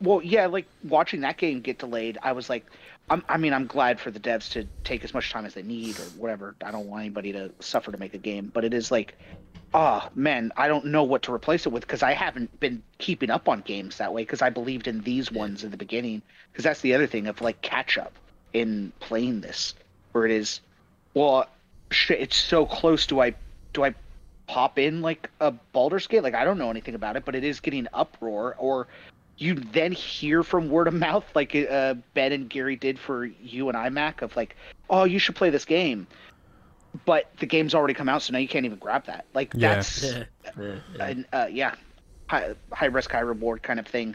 well, 0.00 0.20
yeah, 0.22 0.46
like 0.46 0.66
watching 0.84 1.20
that 1.22 1.36
game 1.38 1.60
get 1.60 1.78
delayed, 1.78 2.18
I 2.22 2.32
was 2.32 2.50
like, 2.50 2.66
I'm, 3.10 3.24
I 3.28 3.36
mean, 3.36 3.52
I'm 3.52 3.66
glad 3.66 3.98
for 4.00 4.10
the 4.10 4.20
devs 4.20 4.50
to 4.52 4.66
take 4.84 5.04
as 5.04 5.14
much 5.14 5.30
time 5.30 5.44
as 5.46 5.54
they 5.54 5.62
need 5.62 5.98
or 5.98 6.04
whatever. 6.18 6.54
I 6.64 6.70
don't 6.70 6.86
want 6.88 7.00
anybody 7.02 7.32
to 7.32 7.50
suffer 7.60 7.92
to 7.92 7.98
make 7.98 8.12
a 8.14 8.18
game, 8.18 8.50
but 8.52 8.64
it 8.64 8.74
is 8.74 8.90
like, 8.90 9.16
oh 9.74 10.08
man, 10.14 10.52
I 10.56 10.68
don't 10.68 10.86
know 10.86 11.02
what 11.02 11.22
to 11.22 11.32
replace 11.32 11.66
it 11.66 11.70
with 11.70 11.82
because 11.82 12.02
I 12.02 12.12
haven't 12.12 12.58
been 12.60 12.82
keeping 12.98 13.30
up 13.30 13.48
on 13.48 13.60
games 13.62 13.98
that 13.98 14.12
way 14.12 14.22
because 14.22 14.42
I 14.42 14.50
believed 14.50 14.86
in 14.86 15.00
these 15.02 15.32
ones 15.32 15.64
in 15.64 15.70
the 15.70 15.76
beginning. 15.76 16.22
Because 16.50 16.64
that's 16.64 16.80
the 16.80 16.94
other 16.94 17.06
thing 17.06 17.26
of 17.26 17.40
like 17.40 17.62
catch 17.62 17.96
up 17.96 18.12
in 18.52 18.92
playing 19.00 19.40
this, 19.40 19.74
where 20.12 20.26
it 20.26 20.32
is, 20.32 20.60
well, 21.14 21.46
shit, 21.90 22.20
it's 22.20 22.36
so 22.36 22.66
close. 22.66 23.06
Do 23.06 23.20
I, 23.20 23.34
do 23.72 23.84
I 23.84 23.94
pop 24.46 24.78
in 24.78 25.00
like 25.00 25.30
a 25.40 25.50
Baldur's 25.50 26.06
Gate? 26.06 26.22
Like 26.22 26.34
I 26.34 26.44
don't 26.44 26.58
know 26.58 26.70
anything 26.70 26.94
about 26.94 27.16
it, 27.16 27.24
but 27.24 27.34
it 27.34 27.44
is 27.44 27.60
getting 27.60 27.86
uproar 27.94 28.56
or 28.58 28.86
you 29.38 29.54
then 29.54 29.92
hear 29.92 30.42
from 30.42 30.68
word 30.68 30.86
of 30.86 30.94
mouth 30.94 31.24
like 31.34 31.54
uh, 31.54 31.94
Ben 32.14 32.32
and 32.32 32.48
Gary 32.48 32.76
did 32.76 32.98
for 32.98 33.24
you 33.24 33.68
and 33.68 33.76
iMac 33.76 34.22
of 34.22 34.36
like, 34.36 34.56
oh, 34.90 35.04
you 35.04 35.18
should 35.18 35.34
play 35.34 35.50
this 35.50 35.64
game, 35.64 36.06
but 37.04 37.30
the 37.38 37.46
game's 37.46 37.74
already 37.74 37.94
come 37.94 38.08
out, 38.08 38.22
so 38.22 38.32
now 38.32 38.38
you 38.38 38.48
can't 38.48 38.64
even 38.66 38.78
grab 38.78 39.04
that. 39.06 39.24
Like 39.34 39.52
Yeah. 39.54 39.74
that's 39.76 40.02
Yeah, 40.02 40.24
yeah, 40.60 40.74
yeah. 40.96 41.04
an, 41.06 41.26
uh, 41.32 41.46
yeah, 41.50 41.74
high, 42.28 42.54
high 42.72 42.86
risk, 42.86 43.10
high 43.12 43.20
reward 43.20 43.62
kind 43.62 43.78
of 43.80 43.86
thing 43.86 44.14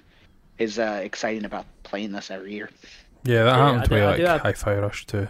is 0.58 0.80
uh, 0.80 1.02
exciting 1.04 1.46
about 1.46 1.66
playing 1.84 2.12
this 2.12 2.32
every 2.32 2.54
year. 2.54 2.70
Yeah, 3.24 3.44
that 3.44 3.56
Yeah, 3.58 3.58
happened 3.58 3.80
I 3.80 3.84
to 3.84 3.90
do- 3.90 3.96
me 3.96 4.02
I 4.02 4.06
like 4.06 4.18
do 4.18 4.26
have- 4.26 4.42
Hi-Fi 4.42 4.76
Rush 4.76 5.06
too. 5.06 5.28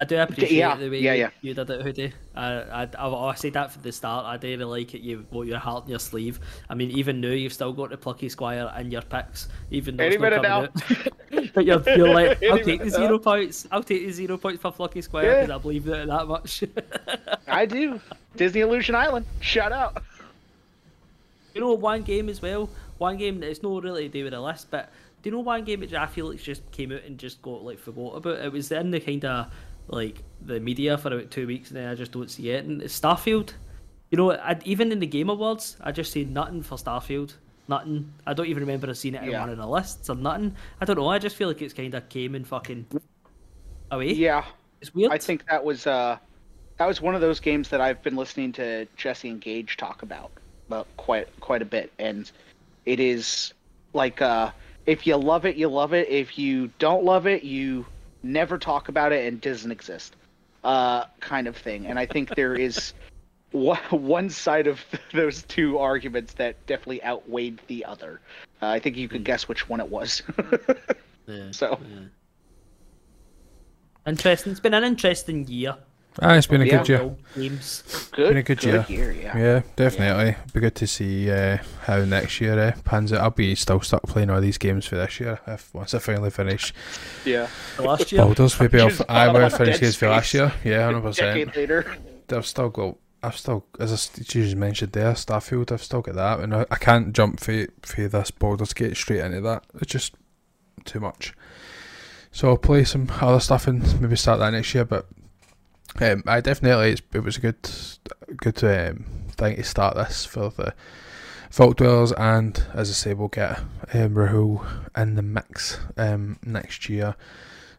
I 0.00 0.04
do 0.04 0.16
appreciate 0.16 0.52
yeah, 0.52 0.76
the 0.76 0.88
way 0.90 1.00
yeah, 1.00 1.12
you, 1.14 1.20
yeah. 1.22 1.30
you 1.40 1.54
did 1.54 1.68
it, 1.70 1.82
Hoodie. 1.82 2.12
I, 2.36 2.46
I, 2.84 2.88
I, 2.96 3.08
I 3.30 3.34
said 3.34 3.54
that 3.54 3.72
from 3.72 3.82
the 3.82 3.90
start. 3.90 4.26
I 4.26 4.36
do 4.36 4.46
really 4.46 4.64
like 4.64 4.94
it. 4.94 5.00
You 5.00 5.26
wore 5.32 5.44
your 5.44 5.58
heart 5.58 5.86
in 5.86 5.90
your 5.90 5.98
sleeve. 5.98 6.38
I 6.70 6.76
mean, 6.76 6.92
even 6.92 7.20
now 7.20 7.30
you've 7.30 7.52
still 7.52 7.72
got 7.72 7.90
the 7.90 7.96
Plucky 7.96 8.28
Squire 8.28 8.72
in 8.78 8.92
your 8.92 9.02
picks, 9.02 9.48
even 9.72 9.96
though 9.96 10.04
Any 10.04 10.14
it's 10.14 10.22
not 10.22 10.42
minute 10.42 10.70
coming 10.80 11.06
out. 11.32 11.32
but 11.58 11.66
you're, 11.86 11.96
you're 11.96 12.14
like, 12.14 12.42
I'll 12.50 12.58
take 12.58 12.82
the 12.82 12.90
zero 12.90 13.18
points. 13.18 13.66
I'll 13.72 13.82
take 13.82 14.06
the 14.06 14.12
zero 14.12 14.36
points 14.38 14.60
for 14.62 14.70
Plucky 14.72 15.02
Squire 15.02 15.24
Yeah. 15.26 15.40
because 15.42 15.56
I 15.56 15.58
believe 15.58 15.88
it 15.88 16.06
that 16.06 16.26
much. 16.28 16.64
I 17.48 17.66
do. 17.66 18.00
Disney 18.36 18.60
Illusion 18.60 18.94
Island, 18.94 19.26
shout 19.40 19.72
out. 19.72 20.02
You 21.54 21.60
know, 21.60 21.72
one 21.74 22.02
game 22.02 22.28
as 22.28 22.40
well. 22.40 22.68
One 22.98 23.16
game 23.16 23.40
that 23.40 23.50
it's 23.50 23.62
not 23.62 23.82
really 23.82 24.04
to 24.04 24.08
do 24.08 24.24
with 24.24 24.32
the 24.32 24.40
list, 24.40 24.70
but 24.70 24.90
do 25.22 25.30
you 25.30 25.36
know 25.36 25.40
one 25.40 25.64
game 25.64 25.80
that 25.80 25.92
I 25.94 26.06
feel 26.06 26.28
like 26.30 26.40
just 26.40 26.68
came 26.70 26.92
out 26.92 27.02
and 27.04 27.18
just 27.18 27.42
got 27.42 27.64
like 27.64 27.78
forgot 27.78 28.16
about? 28.16 28.38
It 28.38 28.52
was 28.52 28.70
in 28.70 28.90
the 28.90 29.00
kind 29.00 29.24
of 29.24 29.46
like 29.88 30.22
the 30.44 30.60
media 30.60 30.96
for 30.98 31.08
about 31.08 31.30
two 31.30 31.46
weeks, 31.46 31.70
and 31.70 31.76
then 31.78 31.88
I 31.88 31.94
just 31.94 32.12
don't 32.12 32.30
see 32.30 32.50
it. 32.50 32.64
And 32.64 32.82
it's 32.82 32.98
Starfield. 32.98 33.54
You 34.10 34.18
know, 34.18 34.32
I, 34.32 34.58
even 34.64 34.92
in 34.92 35.00
the 35.00 35.06
Game 35.06 35.28
Awards, 35.30 35.76
I 35.80 35.92
just 35.92 36.12
see 36.12 36.24
nothing 36.24 36.62
for 36.62 36.76
Starfield. 36.76 37.34
Nothing. 37.68 38.10
I 38.26 38.32
don't 38.32 38.46
even 38.46 38.62
remember 38.62 38.92
seeing 38.94 39.14
it 39.14 39.22
in 39.22 39.30
Yeah. 39.30 39.40
one 39.40 39.50
of 39.50 39.58
the 39.58 39.66
lists 39.66 40.08
or 40.08 40.14
nothing. 40.16 40.56
I 40.80 40.84
don't 40.86 40.96
know. 40.96 41.08
I 41.08 41.18
just 41.18 41.36
feel 41.36 41.48
like 41.48 41.60
it's 41.60 41.74
kind 41.74 41.94
of 41.94 42.08
came 42.08 42.34
and 42.34 42.46
fucking 42.46 42.86
away. 43.90 44.12
Yeah, 44.12 44.44
It's 44.80 44.94
weird. 44.94 45.12
I 45.12 45.18
think 45.18 45.44
that 45.46 45.62
was 45.62 45.86
uh, 45.86 46.16
that 46.78 46.86
was 46.86 47.00
one 47.02 47.14
of 47.14 47.20
those 47.20 47.40
games 47.40 47.68
that 47.68 47.80
I've 47.80 48.02
been 48.02 48.16
listening 48.16 48.52
to 48.52 48.86
Jesse 48.96 49.28
and 49.28 49.40
Gage 49.40 49.76
talk 49.76 50.02
about, 50.02 50.30
about 50.68 50.86
quite 50.96 51.28
quite 51.40 51.60
a 51.60 51.66
bit, 51.66 51.92
and 51.98 52.30
it 52.86 53.00
is 53.00 53.52
like 53.92 54.22
uh, 54.22 54.50
if 54.86 55.06
you 55.06 55.16
love 55.16 55.44
it, 55.44 55.56
you 55.56 55.68
love 55.68 55.92
it. 55.92 56.08
If 56.08 56.38
you 56.38 56.70
don't 56.78 57.04
love 57.04 57.26
it, 57.26 57.42
you 57.44 57.84
never 58.22 58.56
talk 58.56 58.88
about 58.88 59.12
it 59.12 59.26
and 59.26 59.40
doesn't 59.42 59.70
exist, 59.70 60.16
uh, 60.64 61.04
kind 61.20 61.46
of 61.46 61.56
thing. 61.56 61.86
And 61.86 61.98
I 61.98 62.06
think 62.06 62.34
there 62.34 62.54
is 62.54 62.94
one 63.52 63.78
one 63.90 64.30
side 64.30 64.66
of 64.66 64.80
those 65.12 65.42
two 65.44 65.78
arguments 65.78 66.34
that 66.34 66.54
definitely 66.66 67.02
outweighed 67.04 67.60
the 67.66 67.84
other. 67.84 68.20
Uh, 68.62 68.66
I 68.66 68.78
think 68.80 68.96
you 68.96 69.08
could 69.08 69.24
guess 69.24 69.48
which 69.48 69.68
one 69.68 69.80
it 69.80 69.88
was. 69.88 70.22
Yeah, 71.30 71.50
so 71.50 71.78
yeah. 71.90 71.98
Interesting. 74.06 74.52
It's 74.52 74.60
been 74.60 74.72
an 74.74 74.84
interesting 74.84 75.46
year. 75.46 75.76
Ah, 76.22 76.34
it's 76.34 76.46
been 76.46 76.62
a 76.62 76.64
Yeah. 76.64 76.78
good 76.78 76.88
year. 76.88 77.00
All 77.02 77.18
Games. 77.36 78.08
good, 78.12 78.28
Been 78.28 78.36
a 78.38 78.42
good 78.42 78.64
year. 78.64 78.86
yeah. 78.88 79.38
Yeah, 79.38 79.62
definitely. 79.76 80.30
It'll 80.30 80.52
be 80.54 80.60
good 80.60 80.74
to 80.76 80.86
see 80.86 81.30
uh, 81.30 81.58
how 81.82 81.98
next 82.04 82.40
year 82.40 82.58
uh, 82.58 82.72
pans 82.84 83.12
out. 83.12 83.20
I'll 83.20 83.30
be 83.30 83.54
still 83.54 83.80
stuck 83.82 84.02
playing 84.04 84.30
all 84.30 84.40
these 84.40 84.58
games 84.58 84.86
for 84.86 84.96
this 84.96 85.20
year. 85.20 85.38
If 85.46 85.72
once 85.74 85.92
I 85.94 85.98
finally 85.98 86.30
finish 86.30 86.72
yeah. 87.24 87.46
The 87.76 87.82
last 87.82 88.10
year. 88.10 88.22
Baldur's, 88.22 88.58
maybe 88.58 88.80
I'll. 88.80 88.90
I 89.08 89.28
will 89.28 89.50
finish 89.50 89.78
games 89.80 89.96
for 89.96 90.08
last 90.08 90.32
year. 90.34 90.50
Yeah, 90.64 90.84
hundred 90.90 91.14
decade 91.14 91.48
percent. 91.48 91.56
later. 91.56 91.96
I've 92.30 92.46
still 92.46 92.70
got. 92.70 92.96
I've 93.22 93.36
still, 93.36 93.64
as 93.80 93.92
I 93.92 94.22
just 94.22 94.56
mentioned 94.56 94.92
there, 94.92 95.12
Starfield. 95.12 95.72
I've 95.72 95.82
still 95.82 96.02
got 96.02 96.14
that, 96.14 96.40
and 96.40 96.54
I, 96.54 96.66
I 96.70 96.76
can't 96.76 97.12
jump 97.12 97.40
for 97.40 97.66
for 97.82 98.08
this 98.08 98.30
Baldur's 98.30 98.72
Gate 98.72 98.96
straight 98.96 99.20
into 99.20 99.40
that. 99.40 99.64
It's 99.80 99.92
just 99.92 100.14
too 100.84 101.00
much. 101.00 101.34
So 102.30 102.48
I'll 102.48 102.58
play 102.58 102.84
some 102.84 103.08
other 103.20 103.40
stuff 103.40 103.66
and 103.66 104.00
maybe 104.00 104.16
start 104.16 104.38
that 104.38 104.50
next 104.50 104.74
year. 104.74 104.84
But 104.84 105.06
um, 106.00 106.22
I 106.26 106.40
definitely 106.40 106.96
it 107.12 107.20
was 107.20 107.36
a 107.38 107.40
good 107.40 107.70
good 108.36 108.62
um, 108.62 109.04
thing 109.32 109.56
to 109.56 109.64
start 109.64 109.96
this 109.96 110.24
for 110.24 110.50
the 110.50 110.74
Vault 111.50 111.78
Dwellers, 111.78 112.12
and 112.12 112.62
as 112.74 112.90
I 112.90 112.92
say, 112.92 113.14
we'll 113.14 113.28
get 113.28 113.58
um, 113.94 114.14
Rahul 114.14 114.66
in 114.96 115.14
the 115.14 115.22
mix 115.22 115.78
um, 115.96 116.38
next 116.44 116.88
year, 116.88 117.16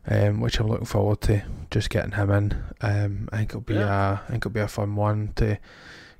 um, 0.10 0.42
which 0.42 0.60
I'm 0.60 0.68
looking 0.68 0.86
forward 0.86 1.22
to. 1.22 1.42
Just 1.72 1.90
getting 1.92 2.12
him 2.14 2.32
in, 2.32 2.64
um, 2.82 3.30
I 3.32 3.38
think 3.38 3.52
it'll 3.52 3.62
be 3.62 3.76
a, 3.78 4.22
I 4.26 4.32
think 4.32 4.38
it'll 4.42 4.52
be 4.52 4.60
a 4.60 4.68
fun 4.68 4.96
one 4.96 5.34
to 5.36 5.60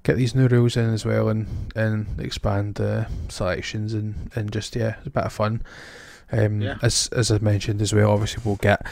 get 0.04 0.16
these 0.16 0.36
new 0.36 0.48
rules 0.48 0.78
in 0.78 0.94
as 0.94 1.06
well, 1.06 1.28
and 1.30 1.48
and 1.76 2.20
expand 2.20 2.76
the 2.76 3.08
selections 3.30 3.94
and 3.96 4.32
and 4.36 4.52
just 4.52 4.76
yeah, 4.76 4.96
it's 5.00 5.08
a 5.08 5.10
bit 5.10 5.24
of 5.24 5.34
fun. 5.34 5.64
Um, 6.32 6.62
Yeah. 6.62 6.78
as 6.84 7.10
as 7.14 7.32
I 7.32 7.40
mentioned 7.40 7.82
as 7.82 7.92
well, 7.94 8.12
obviously 8.12 8.44
we'll 8.46 8.58
get 8.58 8.86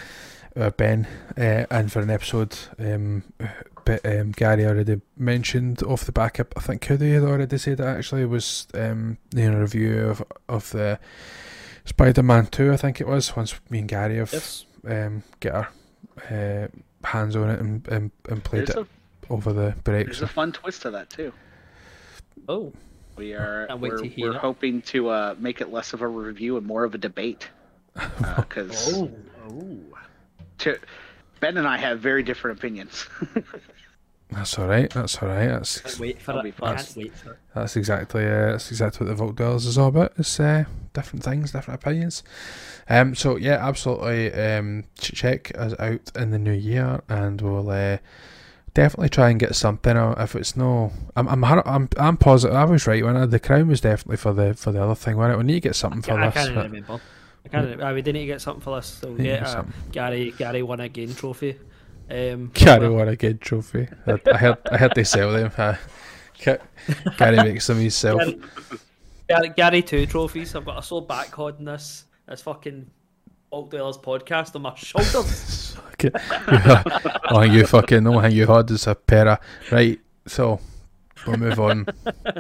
uh, 0.56 0.72
Ben 0.72 1.07
uh, 1.38 1.65
in 1.69 1.90
for 1.90 1.99
an 2.02 2.10
episode 2.10 2.57
um, 2.80 3.22
bit 3.86 4.02
um, 4.06 4.32
Gary 4.32 4.65
already 4.65 4.99
mentioned 5.15 5.84
off 5.84 6.06
the 6.06 6.11
back. 6.11 6.40
Of, 6.40 6.48
I 6.57 6.60
think 6.61 6.82
Cody 6.82 7.14
had 7.14 7.24
already 7.24 7.57
said 7.60 7.80
it 7.80 7.86
actually 7.86 8.26
was 8.26 8.68
um, 8.74 9.18
in 9.36 9.53
a 9.53 9.60
review 9.61 10.07
of 10.10 10.24
of 10.49 10.72
the 10.72 10.99
Spider 11.86 12.24
Man 12.24 12.48
Two. 12.48 12.74
I 12.74 12.78
think 12.78 12.99
it 12.99 13.07
was 13.07 13.36
once 13.36 13.53
me 13.69 13.80
and 13.80 13.88
Gary 13.88 14.18
have 14.18 14.34
Yes. 14.34 14.65
Um, 14.88 15.23
get 15.39 15.53
our 15.53 15.69
uh, 16.31 16.68
hands 17.03 17.35
on 17.35 17.49
it 17.49 17.59
and 17.59 17.88
and, 17.88 18.11
and 18.30 18.43
played 18.43 18.68
There's 18.68 18.77
it 18.77 18.88
a, 19.30 19.34
over 19.34 19.53
the 19.53 19.76
break. 19.84 20.07
there's 20.07 20.19
So 20.19 20.26
a 20.26 20.30
fun 20.30 20.51
twist 20.51 20.81
to 20.84 20.91
that 20.91 21.09
too. 21.09 21.34
Oh, 22.47 22.72
We 23.15 23.34
are 23.34 23.68
Can't 23.68 23.80
wait 23.81 23.91
we're, 23.93 23.97
to 23.99 24.07
hear 24.07 24.31
we're 24.31 24.38
hoping 24.39 24.81
to 24.84 25.09
uh, 25.09 25.35
make 25.38 25.61
it 25.61 25.72
less 25.72 25.93
of 25.93 26.01
a 26.01 26.07
review 26.07 26.57
and 26.57 26.65
more 26.65 26.84
of 26.84 26.95
a 26.95 26.97
debate. 26.97 27.47
Because 28.35 28.93
oh, 28.93 29.11
oh. 29.49 29.80
to 30.59 30.77
Ben 31.39 31.57
and 31.57 31.68
I 31.68 31.77
have 31.77 31.99
very 31.99 32.23
different 32.23 32.59
opinions. 32.59 33.07
that's 34.32 34.60
all 34.60 34.68
right. 34.68 34.90
That's 34.90 35.22
all 35.22 35.30
right. 35.30 35.48
That's 35.48 35.80
Can't 35.82 35.99
wait 35.99 36.20
for 36.22 36.28
That'll 36.34 36.41
it. 36.41 36.44
be 36.45 36.52
fun. 36.52 36.78
Wait 36.95 37.16
for 37.16 37.32
it. 37.32 37.38
That's 37.56 37.76
exactly 37.76 38.26
uh, 38.26 38.52
that's 38.52 38.70
exactly 38.72 39.06
what 39.06 39.10
the 39.10 39.16
Vault 39.16 39.36
Dwellers 39.36 39.66
is 39.66 39.78
all 39.78 39.88
about. 39.88 40.14
It's 40.18 40.40
uh, 40.40 40.66
different 40.94 41.24
things, 41.24 41.52
different 41.54 41.82
opinions. 41.82 42.24
Um, 42.90 43.16
so 43.16 43.36
yeah, 43.38 43.66
absolutely. 43.66 44.34
Um, 44.34 44.84
ch- 44.99 45.14
check 45.14 45.58
us 45.58 45.74
out 45.80 46.12
in 46.16 46.32
the 46.32 46.40
new 46.40 46.52
year, 46.54 47.02
and 47.08 47.41
we'll 47.41 47.70
uh, 47.70 47.98
definitely 48.74 49.10
try 49.10 49.30
and 49.30 49.40
get 49.40 49.56
something 49.56 49.95
out. 49.95 50.20
If 50.20 50.36
it's 50.36 50.56
no, 50.58 50.91
I'm 51.16 51.28
I'm 51.30 51.44
I'm, 51.44 51.90
I'm 51.98 52.18
positive. 52.18 52.56
I 52.56 52.66
was 52.66 52.86
right 52.86 53.04
when 53.04 53.16
I, 53.18 53.26
the 53.26 53.40
crown 53.40 53.68
was 53.70 53.82
definitely 53.82 54.18
for 54.18 54.34
the 54.34 54.54
for 54.54 54.72
the 54.72 54.84
other 54.84 54.95
thing. 54.95 55.16
When 55.18 55.36
we 55.38 55.44
need 55.44 55.54
to 55.54 55.60
get 55.62 55.76
something 55.76 56.02
for 56.02 56.20
I 56.20 56.30
this. 56.30 56.34
can't 56.44 56.56
but- 56.56 56.66
remember. 56.66 57.02
I 57.45 57.49
can't. 57.49 57.82
Uh, 57.82 57.91
we 57.95 58.02
didn't 58.02 58.26
get 58.26 58.41
something 58.41 58.62
for 58.62 58.76
this. 58.76 58.88
So 58.88 59.16
yeah, 59.18 59.48
uh. 59.48 59.64
Gary 59.94 60.34
Gary 60.38 60.64
won 60.64 60.82
a 60.82 60.90
game 60.90 61.16
trophy. 61.16 61.58
Um, 62.10 62.52
Gary 62.54 62.88
well, 62.88 63.00
won 63.00 63.08
a 63.10 63.16
good 63.16 63.42
trophy. 63.42 63.88
I, 64.06 64.20
I 64.32 64.38
heard 64.38 64.58
I 64.72 64.78
heard 64.78 64.94
they 64.96 65.04
sell 65.04 65.32
them. 65.34 65.52
Ga- 66.44 66.58
Gary 67.18 67.38
makes 67.38 67.68
them 67.68 67.80
himself. 67.80 68.22
Gary, 68.22 68.40
Gary, 69.28 69.50
Gary 69.50 69.82
two 69.82 70.06
trophies. 70.06 70.56
I've 70.56 70.66
got 70.66 70.80
a 70.80 70.84
sore 70.84 71.02
back 71.02 71.34
holding 71.34 71.66
this 71.66 72.06
this 72.28 72.42
fucking 72.42 72.90
Oak 73.52 73.70
Dwellers 73.72 73.98
podcast 73.98 74.56
on 74.56 74.62
my 74.64 74.76
shoulders. 74.76 75.78
Okay. 75.94 76.12
oh, 77.30 77.42
you 77.42 77.66
fucking 77.66 78.04
know 78.04 78.20
how 78.20 78.28
you 78.28 78.46
had 78.46 78.70
is 78.72 78.88
a 78.88 78.96
pair 78.96 79.28
of 79.28 79.40
right. 79.72 80.00
So 80.26 80.60
we'll 81.26 81.38
move 81.38 81.60
on 81.60 81.88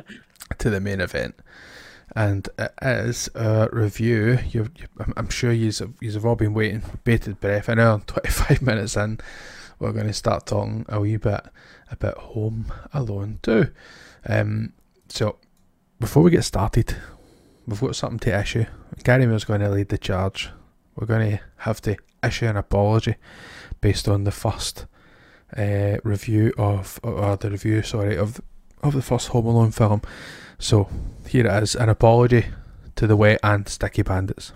to 0.57 0.69
the 0.69 0.79
main 0.81 1.01
event, 1.01 1.35
and 2.15 2.47
it 2.59 2.73
is 2.81 3.29
a 3.35 3.69
review. 3.71 4.39
You, 4.49 4.69
you 4.75 4.87
I'm, 4.99 5.13
I'm 5.17 5.29
sure 5.29 5.51
you've 5.51 5.93
you've 6.01 6.25
all 6.25 6.35
been 6.35 6.53
waiting 6.53 6.81
with 6.81 7.03
bated 7.03 7.39
breath. 7.39 7.69
I 7.69 7.75
know 7.75 8.01
25 8.05 8.61
minutes 8.61 8.97
in, 8.97 9.19
we're 9.79 9.91
going 9.91 10.07
to 10.07 10.13
start 10.13 10.45
talking 10.45 10.85
a 10.89 10.99
wee 10.99 11.17
bit 11.17 11.41
about 11.91 12.17
Home 12.17 12.71
Alone 12.93 13.39
2. 13.43 13.71
Um, 14.27 14.73
so 15.07 15.37
before 15.99 16.23
we 16.23 16.31
get 16.31 16.43
started, 16.43 16.95
we've 17.65 17.79
got 17.79 17.95
something 17.95 18.19
to 18.19 18.39
issue. 18.39 18.65
Gary 19.03 19.25
Moore's 19.25 19.45
going 19.45 19.61
to 19.61 19.69
lead 19.69 19.89
the 19.89 19.97
charge. 19.97 20.49
We're 20.95 21.07
going 21.07 21.31
to 21.31 21.43
have 21.57 21.81
to 21.81 21.97
issue 22.23 22.47
an 22.47 22.57
apology 22.57 23.15
based 23.81 24.07
on 24.07 24.23
the 24.23 24.31
first 24.31 24.85
uh, 25.55 25.97
review 26.03 26.53
of, 26.57 26.99
or 27.03 27.37
the 27.37 27.51
review, 27.51 27.83
sorry, 27.83 28.17
of 28.17 28.41
of 28.83 28.93
the 28.93 29.01
first 29.01 29.29
Home 29.29 29.45
Alone 29.45 29.71
film. 29.71 30.01
So 30.59 30.89
here 31.27 31.47
it 31.47 31.63
is, 31.63 31.75
an 31.75 31.89
apology 31.89 32.45
to 32.95 33.07
the 33.07 33.15
Wet 33.15 33.39
and 33.43 33.67
Sticky 33.67 34.03
Bandits. 34.03 34.53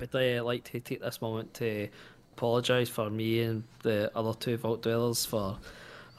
I'd 0.00 0.14
uh, 0.14 0.44
like 0.44 0.64
to 0.64 0.80
take 0.80 1.00
this 1.00 1.22
moment 1.22 1.54
to 1.54 1.88
apologise 2.36 2.90
for 2.90 3.08
me 3.08 3.40
and 3.40 3.62
the 3.82 4.10
other 4.14 4.34
two 4.34 4.58
Vault 4.58 4.82
Dwellers 4.82 5.24
for 5.24 5.56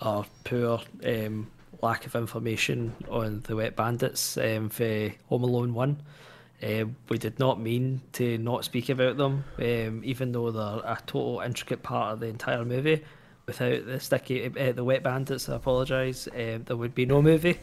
our 0.01 0.25
poor 0.43 0.81
um, 1.05 1.47
lack 1.83 2.07
of 2.07 2.15
information 2.15 2.95
on 3.07 3.41
the 3.41 3.55
Wet 3.55 3.75
Bandits 3.75 4.35
um, 4.37 4.69
for 4.69 5.11
Home 5.29 5.43
Alone 5.43 5.75
1. 5.75 6.01
Um, 6.63 6.95
we 7.07 7.19
did 7.19 7.37
not 7.37 7.59
mean 7.59 8.01
to 8.13 8.39
not 8.39 8.65
speak 8.65 8.89
about 8.89 9.17
them, 9.17 9.43
um, 9.59 10.01
even 10.03 10.31
though 10.31 10.49
they're 10.49 10.91
a 10.91 10.97
total 11.05 11.41
intricate 11.41 11.83
part 11.83 12.13
of 12.13 12.19
the 12.19 12.27
entire 12.27 12.65
movie. 12.65 13.03
Without 13.45 13.85
the 13.85 13.99
sticky, 13.99 14.45
uh, 14.45 14.71
the 14.71 14.83
Wet 14.83 15.03
Bandits, 15.03 15.47
I 15.47 15.55
apologise. 15.55 16.27
Um, 16.33 16.63
there 16.65 16.75
would 16.75 16.95
be 16.95 17.05
no 17.05 17.21
movie. 17.21 17.59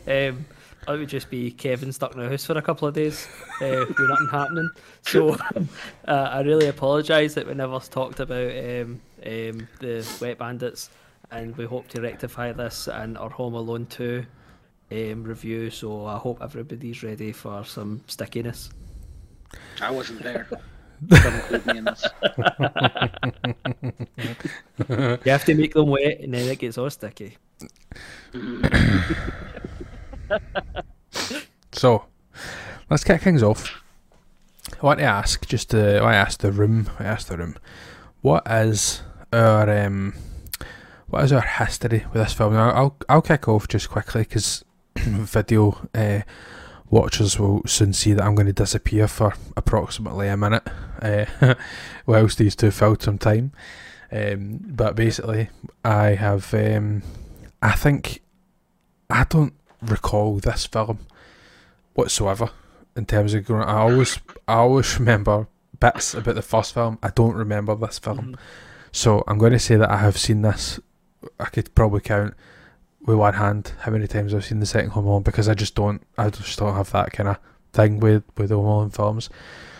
It 0.87 0.91
would 0.91 1.09
just 1.09 1.31
be 1.31 1.51
Kevin 1.51 1.93
stuck 1.93 2.15
in 2.15 2.21
a 2.21 2.29
house 2.29 2.45
for 2.45 2.59
a 2.59 2.63
couple 2.63 2.87
of 2.87 2.95
days 2.95 3.27
uh, 3.61 3.85
with 3.89 3.99
nothing 3.99 4.29
happening. 4.31 4.69
So 5.03 5.31
uh, 6.09 6.29
I 6.33 6.41
really 6.41 6.69
apologise 6.69 7.35
that 7.35 7.47
we 7.47 7.55
never 7.55 7.79
talked 7.81 8.21
about 8.21 8.51
um, 8.51 9.01
um, 9.25 9.69
the 9.81 10.07
Wet 10.21 10.39
Bandits, 10.39 10.91
and 11.31 11.57
we 11.57 11.65
hope 11.65 11.89
to 11.89 12.03
rectify 12.03 12.53
this 12.53 12.87
in 12.89 13.17
our 13.17 13.31
Home 13.31 13.55
Alone 13.55 13.87
2 13.87 14.27
um, 14.93 15.25
review. 15.25 15.71
So 15.71 16.07
I 16.07 16.19
hope 16.19 16.43
everybody's 16.43 17.03
ready 17.03 17.33
for 17.33 17.65
some 17.65 18.03
stickiness. 18.07 18.71
I 19.81 19.91
wasn't 19.91 20.23
there. 20.23 20.49
Don't 21.07 21.35
include 21.35 21.67
me 21.67 21.79
in 21.79 21.85
this. 21.85 22.07
You 24.89 25.31
have 25.31 25.45
to 25.45 25.55
make 25.55 25.75
them 25.75 25.89
wet, 25.89 26.21
and 26.21 26.35
then 26.35 26.49
it 26.49 26.59
gets 26.59 26.79
all 26.79 26.91
sticky. 26.91 27.37
So 31.73 32.05
let's 32.89 33.05
kick 33.05 33.23
things 33.23 33.43
off. 33.43 33.83
I 34.81 34.87
want 34.87 35.01
to 35.01 35.05
ask, 35.05 35.47
just 35.47 35.71
to, 35.71 35.99
I 35.99 36.15
asked 36.15 36.41
the 36.41 36.53
room, 36.53 36.89
I 36.99 37.05
asked 37.05 37.29
the 37.29 37.37
room, 37.37 37.57
what 38.23 38.47
is 38.51 39.03
our 39.33 39.69
um, 39.69 40.15
what 41.09 41.25
is 41.25 41.33
our 41.33 41.43
history 41.43 42.07
with 42.13 42.23
this 42.23 42.33
film? 42.33 42.55
Now, 42.55 42.71
I'll 42.71 42.97
I'll 43.09 43.23
kick 43.23 43.49
off 43.49 43.69
just 43.69 43.91
quickly 43.91 44.23
because 44.23 44.65
video 44.97 45.89
uh, 45.95 46.21
watchers 46.89 47.39
will 47.39 47.63
soon 47.67 47.93
see 47.93 48.15
that 48.15 48.25
I'm 48.25 48.35
going 48.35 48.47
to 48.47 48.53
disappear 48.53 49.07
for 49.09 49.35
approximately 49.57 50.29
a 50.29 50.37
minute, 50.37 50.67
uh, 51.03 51.55
whilst 52.07 52.39
these 52.39 52.57
two 52.57 52.71
fill 52.71 52.97
some 52.99 53.19
time. 53.19 53.53
Um, 54.11 54.61
but 54.63 54.97
basically, 54.97 55.51
I 55.85 56.15
have 56.15 56.55
um, 56.55 57.03
I 57.61 57.73
think 57.73 58.23
I 59.11 59.25
don't 59.25 59.55
recall 59.87 60.37
this 60.37 60.67
film 60.67 60.99
whatsoever 61.95 62.51
in 62.97 63.07
terms 63.07 63.35
of 63.35 63.45
growing. 63.45 63.69
I 63.69 63.79
always 63.79 64.19
I 64.47 64.55
always 64.55 64.99
remember 64.99 65.49
bits 65.81 66.15
about 66.15 66.35
the 66.35 66.43
first 66.43 66.75
film. 66.75 66.99
I 67.03 67.11
don't 67.11 67.35
remember 67.35 67.75
this 67.75 67.99
film. 67.99 68.19
Mm-hmm. 68.19 68.35
So 68.93 69.25
I'm 69.27 69.39
going 69.39 69.53
to 69.53 69.59
say 69.59 69.77
that 69.77 69.91
I 69.91 69.99
have 69.99 70.17
seen 70.17 70.43
this. 70.43 70.79
I 71.41 71.47
could 71.47 71.75
probably 71.75 72.01
count 72.01 72.35
with 73.05 73.17
one 73.17 73.35
hand 73.35 73.73
how 73.81 73.91
many 73.91 74.07
times 74.07 74.33
I've 74.33 74.45
seen 74.45 74.61
the 74.61 74.67
second 74.67 74.91
Home 74.91 75.07
Alone 75.07 75.23
because 75.23 75.49
I 75.49 75.55
just 75.55 75.75
don't. 75.75 76.03
I 76.17 76.31
just 76.31 76.59
don't 76.59 76.75
have 76.75 76.93
that 76.93 77.13
kind 77.13 77.29
of 77.29 77.39
thing 77.73 78.01
with 78.01 78.23
with 78.37 78.51
the 78.51 78.57
Home 78.57 78.67
Alone 78.67 78.91
films. 78.91 79.31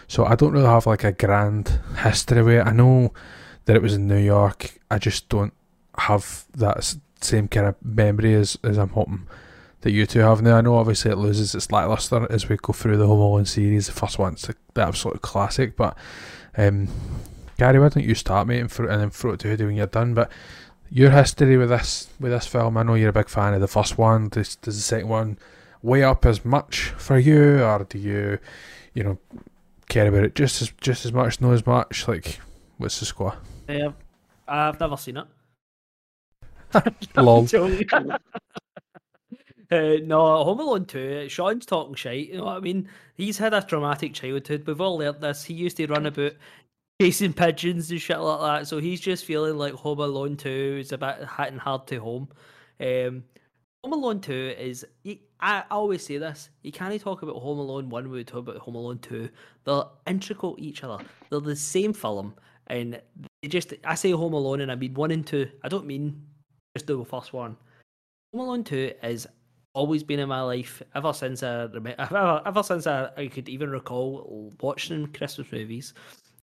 So 0.09 0.25
I 0.25 0.35
don't 0.35 0.53
really 0.53 0.67
have 0.67 0.87
like 0.87 1.05
a 1.05 1.13
grand 1.13 1.81
history 2.03 2.43
with 2.43 2.57
it. 2.57 2.67
I 2.67 2.73
know 2.73 3.13
that 3.65 3.77
it 3.77 3.83
was 3.83 3.95
in 3.95 4.07
New 4.07 4.19
York. 4.19 4.79
I 4.91 4.99
just 4.99 5.29
don't 5.29 5.55
have 5.97 6.45
that 6.55 6.97
same 7.21 7.49
kind 7.49 7.67
of 7.67 7.77
memory 7.83 8.35
as 8.35 8.59
as 8.63 8.79
I'm 8.79 8.91
hoping 8.91 9.27
that 9.85 9.93
you 9.93 10.07
two 10.07 10.21
have 10.21 10.41
now. 10.41 10.57
I 10.57 10.63
know 10.63 10.77
obviously 10.77 11.11
it 11.11 11.19
loses 11.19 11.55
its 11.55 11.71
lackluster 11.71 12.27
as 12.31 12.49
we 12.49 12.57
go 12.57 12.73
through 12.73 12.97
the 12.97 13.07
Home 13.07 13.21
Alone 13.21 13.45
series. 13.45 13.87
The 13.87 13.93
first 13.93 14.19
one's 14.19 14.41
the, 14.41 14.57
the 14.73 14.81
absolute 14.81 15.21
classic, 15.21 15.77
but 15.77 15.95
um, 16.57 16.89
Gary, 17.59 17.79
why 17.79 17.91
don't 17.91 18.03
you 18.03 18.15
start, 18.15 18.49
mate, 18.49 18.61
and, 18.61 18.73
throw, 18.73 18.89
and 18.89 19.03
then 19.03 19.11
throw 19.11 19.33
it 19.33 19.41
to 19.41 19.49
Hoodie 19.49 19.67
when 19.67 19.77
you're 19.77 19.87
done. 19.87 20.15
But 20.15 20.33
your 20.89 21.11
history 21.11 21.59
with 21.59 21.69
this 21.69 22.09
with 22.19 22.33
this 22.33 22.47
film, 22.47 22.79
I 22.79 22.83
know 22.83 22.95
you're 22.95 23.11
a 23.11 23.13
big 23.13 23.29
fan 23.29 23.53
of 23.53 23.61
the 23.61 23.69
first 23.69 23.99
one. 23.99 24.31
Does, 24.31 24.57
does 24.57 24.77
the 24.77 24.83
second 24.83 25.09
one 25.09 25.39
weigh 25.83 26.03
up 26.03 26.25
as 26.25 26.47
much 26.47 26.95
for 26.97 27.19
you, 27.19 27.63
or 27.63 27.85
do 27.85 27.99
you, 27.99 28.39
you 28.95 29.05
know, 29.05 29.19
care 29.91 30.09
about 30.09 30.25
it 30.25 30.35
just 30.35 30.63
as 30.63 30.73
just 30.81 31.05
as 31.05 31.13
much, 31.13 31.43
know 31.43 31.53
as 31.53 31.67
much? 31.67 32.09
Like, 32.09 32.41
what's 32.79 33.01
the 33.01 33.05
score? 33.05 33.37
Um, 33.69 33.95
I've 34.49 34.81
never 34.81 34.97
seen 34.97 35.19
it. 35.19 35.27
Lol. 37.17 37.47
Uh, 39.75 39.99
no, 40.05 40.45
Home 40.45 40.61
Alone 40.61 40.85
2, 40.85 41.29
Sean's 41.29 41.67
talking 41.67 41.97
shite, 41.97 42.29
you 42.29 42.39
know 42.39 42.45
what 42.45 42.59
I 42.59 42.61
mean? 42.61 42.89
He's 43.17 43.37
had 43.37 43.53
a 43.55 43.61
traumatic 43.61 44.15
childhood. 44.15 44.63
We've 44.65 44.81
all 44.81 44.99
learnt 44.99 45.21
this. 45.21 45.43
He 45.43 45.55
used 45.55 45.79
to 45.79 45.89
run 45.89 46.07
about 46.07 46.35
chasing 47.03 47.33
pigeons 47.33 47.91
and 47.91 48.01
shit 48.01 48.21
like 48.21 48.41
that, 48.41 48.69
so 48.69 48.79
he's 48.79 49.01
just 49.01 49.25
feeling 49.25 49.57
like 49.57 49.73
Home 49.75 49.99
Alone 49.99 50.37
2 50.37 50.79
is 50.81 50.93
a 50.93 50.99
bit 50.99 51.29
hitting 51.37 51.59
hard 51.59 51.89
to 51.89 51.99
home. 51.99 52.29
Um, 52.79 53.25
Home 53.83 53.95
Alone 53.95 54.21
2 54.21 54.55
is, 54.57 54.87
I 55.41 55.65
always 55.73 56.07
say 56.07 56.19
this, 56.19 56.51
you 56.63 56.71
can't 56.71 57.01
talk 57.01 57.23
about 57.23 57.43
Home 57.43 57.59
Alone 57.59 57.89
1 57.89 58.05
when 58.05 58.13
we 58.13 58.23
talk 58.23 58.47
about 58.47 58.59
Home 58.59 58.77
Alone 58.77 59.01
2. 59.01 59.29
They're 59.65 59.83
integral 60.07 60.55
each 60.57 60.85
other. 60.85 61.05
They're 61.31 61.41
the 61.41 61.57
same 61.57 61.93
film, 61.93 62.35
and 62.69 63.03
they 63.43 63.49
just, 63.49 63.75
I 63.83 63.97
say 63.97 64.13
Home 64.13 64.35
Alone 64.35 64.61
and 64.61 64.71
I 64.71 64.77
mean 64.77 64.95
1 64.95 65.11
and 65.11 65.27
2. 65.27 65.51
I 65.65 65.69
don't 65.69 65.85
mean 65.85 66.23
just 66.77 66.87
the 66.87 67.05
first 67.05 67.33
one. 67.33 67.57
Home 68.33 68.47
Alone 68.47 68.63
2 68.63 68.93
is 69.03 69.27
always 69.75 70.03
been 70.03 70.21
in 70.21 70.29
my 70.29 70.41
life 70.41 70.83
ever 70.95 71.13
since 71.13 71.43
I 71.43 71.65
ever, 71.99 72.43
ever 72.47 72.63
since 72.63 72.87
I, 72.87 73.11
I 73.17 73.27
could 73.27 73.49
even 73.49 73.71
recall 73.71 74.53
watching 74.61 75.09
Christmas 75.09 75.51
movies. 75.53 75.93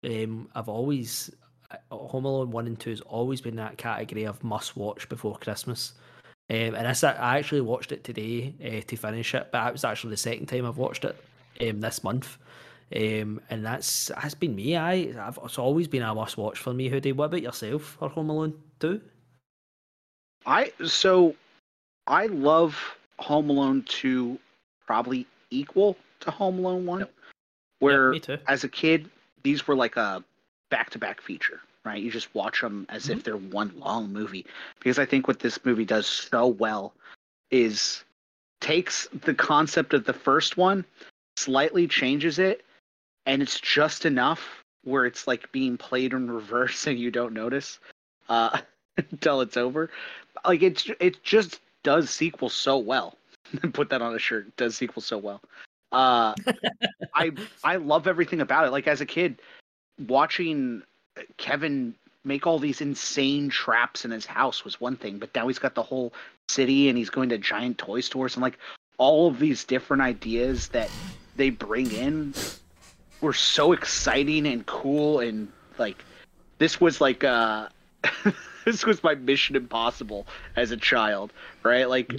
Um, 0.05 0.47
I've 0.55 0.69
always 0.69 1.31
uh, 1.71 1.95
Home 1.95 2.25
Alone 2.25 2.51
one 2.51 2.67
and 2.67 2.79
two 2.79 2.91
has 2.91 3.01
always 3.01 3.41
been 3.41 3.55
that 3.57 3.77
category 3.77 4.23
of 4.25 4.43
must 4.43 4.77
watch 4.77 5.09
before 5.09 5.35
Christmas. 5.37 5.93
Um, 6.49 6.75
and 6.75 6.87
I, 6.87 7.11
I 7.11 7.39
actually 7.39 7.61
watched 7.61 7.91
it 7.91 8.03
today 8.03 8.53
uh, 8.63 8.85
to 8.87 8.95
finish 8.95 9.33
it, 9.33 9.49
but 9.51 9.67
it 9.67 9.71
was 9.71 9.83
actually 9.83 10.11
the 10.11 10.17
second 10.17 10.45
time 10.45 10.65
I've 10.65 10.77
watched 10.77 11.03
it 11.03 11.17
um, 11.61 11.81
this 11.81 12.03
month. 12.03 12.37
Um, 12.95 13.41
and 13.49 13.65
that's 13.65 14.09
has 14.15 14.35
been 14.35 14.55
me. 14.55 14.75
I 14.75 14.93
I've, 15.19 15.39
it's 15.43 15.57
always 15.57 15.87
been 15.87 16.03
a 16.03 16.13
must 16.13 16.37
watch 16.37 16.59
for 16.59 16.71
me. 16.71 16.87
Hoodie, 16.87 17.13
what 17.13 17.25
about 17.25 17.41
yourself 17.41 17.97
for 17.99 18.09
Home 18.09 18.29
Alone 18.29 18.53
two? 18.79 19.01
I 20.45 20.71
so 20.85 21.35
I 22.05 22.27
love 22.27 22.77
Home 23.19 23.49
Alone 23.49 23.83
two 23.83 24.39
probably 24.85 25.25
equal 25.49 25.97
to 26.21 26.31
Home 26.31 26.59
Alone 26.59 26.85
one. 26.85 26.99
Yep. 26.99 27.13
Where 27.79 28.11
me 28.11 28.19
too. 28.19 28.37
as 28.47 28.63
a 28.63 28.69
kid 28.69 29.09
these 29.43 29.67
were 29.67 29.75
like 29.75 29.95
a 29.95 30.23
back 30.69 30.89
to 30.89 30.99
back 30.99 31.21
feature, 31.21 31.61
right? 31.85 32.01
You 32.01 32.09
just 32.11 32.33
watch 32.33 32.61
them 32.61 32.85
as 32.89 33.09
if 33.09 33.23
they're 33.23 33.37
one 33.37 33.71
long 33.77 34.11
movie. 34.11 34.45
Because 34.79 34.97
I 34.97 35.05
think 35.05 35.27
what 35.27 35.39
this 35.39 35.63
movie 35.63 35.85
does 35.85 36.07
so 36.07 36.47
well 36.47 36.93
is 37.51 38.03
takes 38.59 39.07
the 39.13 39.35
concept 39.35 39.93
of 39.93 40.05
the 40.05 40.13
first 40.13 40.57
one, 40.57 40.83
slightly 41.37 41.87
changes 41.87 42.39
it, 42.39 42.65
and 43.27 43.41
it's 43.41 43.59
just 43.59 44.05
enough 44.05 44.63
where 44.83 45.05
it's 45.05 45.27
like 45.27 45.51
being 45.51 45.77
played 45.77 46.13
in 46.13 46.29
reverse 46.29 46.87
and 46.87 46.99
you 46.99 47.11
don't 47.11 47.33
notice 47.33 47.79
uh, 48.29 48.57
until 49.11 49.41
it's 49.41 49.57
over. 49.57 49.91
Like 50.43 50.63
it's 50.63 50.89
it 50.99 51.23
just 51.23 51.59
does 51.85 52.09
sequel 52.09 52.49
so 52.49 52.77
well. 52.77 53.15
Put 53.73 53.89
that 53.91 54.01
on 54.01 54.13
a 54.13 54.19
shirt. 54.19 54.53
Does 54.57 54.75
sequel 54.75 55.01
so 55.01 55.17
well. 55.17 55.41
Uh, 55.93 56.33
I 57.15 57.31
I 57.63 57.77
love 57.77 58.07
everything 58.07 58.41
about 58.41 58.67
it. 58.67 58.71
Like 58.71 58.87
as 58.87 58.99
a 58.99 59.05
kid, 59.05 59.41
watching 60.07 60.81
Kevin 61.37 61.95
make 62.25 62.47
all 62.47 62.59
these 62.59 62.81
insane 62.81 63.49
traps 63.49 64.03
in 64.03 64.11
his 64.11 64.25
house 64.25 64.65
was 64.65 64.81
one 64.81 64.97
thing, 64.97 65.19
but 65.19 65.33
now 65.35 65.47
he's 65.47 65.59
got 65.59 65.75
the 65.75 65.83
whole 65.83 66.11
city 66.49 66.89
and 66.89 66.97
he's 66.97 67.09
going 67.09 67.29
to 67.29 67.37
giant 67.37 67.77
toy 67.77 68.01
stores 68.01 68.35
and 68.35 68.41
like 68.41 68.57
all 68.97 69.27
of 69.27 69.39
these 69.39 69.63
different 69.63 70.01
ideas 70.01 70.67
that 70.69 70.89
they 71.35 71.49
bring 71.49 71.91
in 71.91 72.33
were 73.21 73.33
so 73.33 73.73
exciting 73.73 74.47
and 74.47 74.65
cool 74.65 75.19
and 75.19 75.51
like 75.77 76.03
this 76.57 76.79
was 76.79 77.01
like 77.01 77.23
uh 77.23 77.67
this 78.65 78.85
was 78.85 79.03
my 79.03 79.15
mission 79.15 79.55
impossible 79.55 80.27
as 80.55 80.71
a 80.71 80.77
child, 80.77 81.31
right? 81.63 81.87
Like 81.89 82.13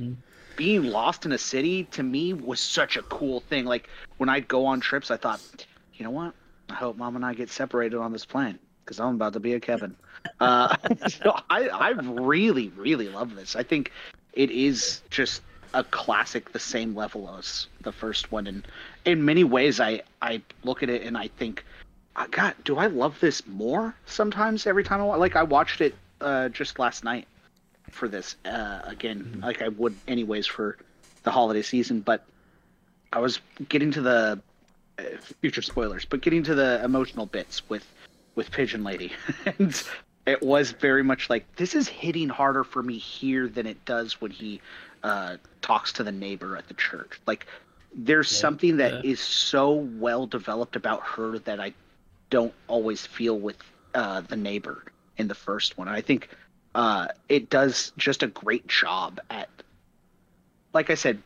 being 0.56 0.84
lost 0.84 1.26
in 1.26 1.32
a 1.32 1.38
city 1.38 1.84
to 1.84 2.02
me 2.02 2.32
was 2.32 2.60
such 2.60 2.96
a 2.96 3.02
cool 3.02 3.40
thing. 3.40 3.66
Like 3.66 3.88
when 4.16 4.28
I'd 4.28 4.48
go 4.48 4.64
on 4.66 4.80
trips, 4.80 5.10
I 5.10 5.16
thought, 5.16 5.40
you 5.94 6.04
know 6.04 6.10
what? 6.10 6.34
I 6.70 6.74
hope 6.74 6.96
mom 6.96 7.16
and 7.16 7.24
I 7.24 7.34
get 7.34 7.50
separated 7.50 7.98
on 7.98 8.12
this 8.12 8.24
plane 8.24 8.58
because 8.84 8.98
I'm 9.00 9.16
about 9.16 9.34
to 9.34 9.40
be 9.40 9.52
a 9.52 9.60
Kevin. 9.60 9.94
Uh, 10.40 10.74
so 11.08 11.38
I, 11.50 11.68
I 11.68 11.90
really, 11.90 12.72
really 12.76 13.08
love 13.08 13.36
this. 13.36 13.54
I 13.54 13.62
think 13.62 13.92
it 14.32 14.50
is 14.50 15.02
just 15.08 15.40
a 15.72 15.84
classic, 15.84 16.52
the 16.52 16.58
same 16.58 16.96
level 16.96 17.32
as 17.38 17.68
the 17.82 17.92
first 17.92 18.32
one, 18.32 18.48
and 18.48 18.66
in 19.04 19.24
many 19.24 19.44
ways, 19.44 19.78
I 19.78 20.02
I 20.20 20.42
look 20.64 20.82
at 20.82 20.90
it 20.90 21.02
and 21.02 21.16
I 21.16 21.28
think, 21.28 21.64
"Ah, 22.16 22.26
God, 22.28 22.54
do 22.64 22.76
I 22.76 22.86
love 22.86 23.20
this 23.20 23.46
more? 23.46 23.94
Sometimes 24.06 24.66
every 24.66 24.82
time 24.82 25.00
I 25.00 25.04
like 25.04 25.36
I 25.36 25.44
watched 25.44 25.80
it 25.80 25.94
uh, 26.20 26.48
just 26.48 26.78
last 26.78 27.04
night 27.04 27.26
for 27.90 28.08
this 28.08 28.36
uh, 28.44 28.80
again, 28.84 29.40
like 29.44 29.62
I 29.62 29.68
would 29.68 29.94
anyways 30.08 30.46
for 30.46 30.76
the 31.22 31.30
holiday 31.30 31.62
season, 31.62 32.00
but 32.00 32.24
I 33.12 33.20
was 33.20 33.40
getting 33.68 33.90
to 33.92 34.00
the 34.00 34.40
uh, 34.98 35.02
future 35.40 35.62
spoilers, 35.62 36.04
but 36.04 36.20
getting 36.20 36.42
to 36.44 36.54
the 36.54 36.82
emotional 36.84 37.26
bits 37.26 37.68
with 37.68 37.86
with 38.34 38.50
Pigeon 38.50 38.84
Lady, 38.84 39.12
and 39.58 39.82
it 40.26 40.42
was 40.42 40.72
very 40.72 41.02
much 41.02 41.30
like 41.30 41.44
this 41.56 41.74
is 41.74 41.88
hitting 41.88 42.28
harder 42.28 42.64
for 42.64 42.82
me 42.82 42.98
here 42.98 43.48
than 43.48 43.66
it 43.66 43.84
does 43.84 44.20
when 44.20 44.30
he 44.30 44.60
uh, 45.02 45.36
talks 45.62 45.92
to 45.94 46.02
the 46.02 46.12
neighbor 46.12 46.56
at 46.56 46.68
the 46.68 46.74
church. 46.74 47.20
Like 47.26 47.46
there's 47.94 48.28
something 48.28 48.76
that 48.78 49.04
is 49.04 49.20
yeah. 49.20 49.24
so 49.24 49.72
well 49.72 50.26
developed 50.26 50.76
about 50.76 51.02
her 51.02 51.38
that 51.40 51.60
I 51.60 51.72
don't 52.28 52.52
always 52.68 53.06
feel 53.06 53.38
with 53.38 53.56
uh, 53.94 54.20
the 54.22 54.36
neighbor 54.36 54.84
in 55.18 55.28
the 55.28 55.34
first 55.34 55.78
one. 55.78 55.88
I 55.88 56.00
think 56.00 56.28
uh, 56.74 57.08
it 57.28 57.50
does 57.50 57.92
just 57.96 58.22
a 58.22 58.26
great 58.26 58.66
job 58.66 59.20
at, 59.30 59.48
like 60.72 60.90
I 60.90 60.94
said, 60.94 61.22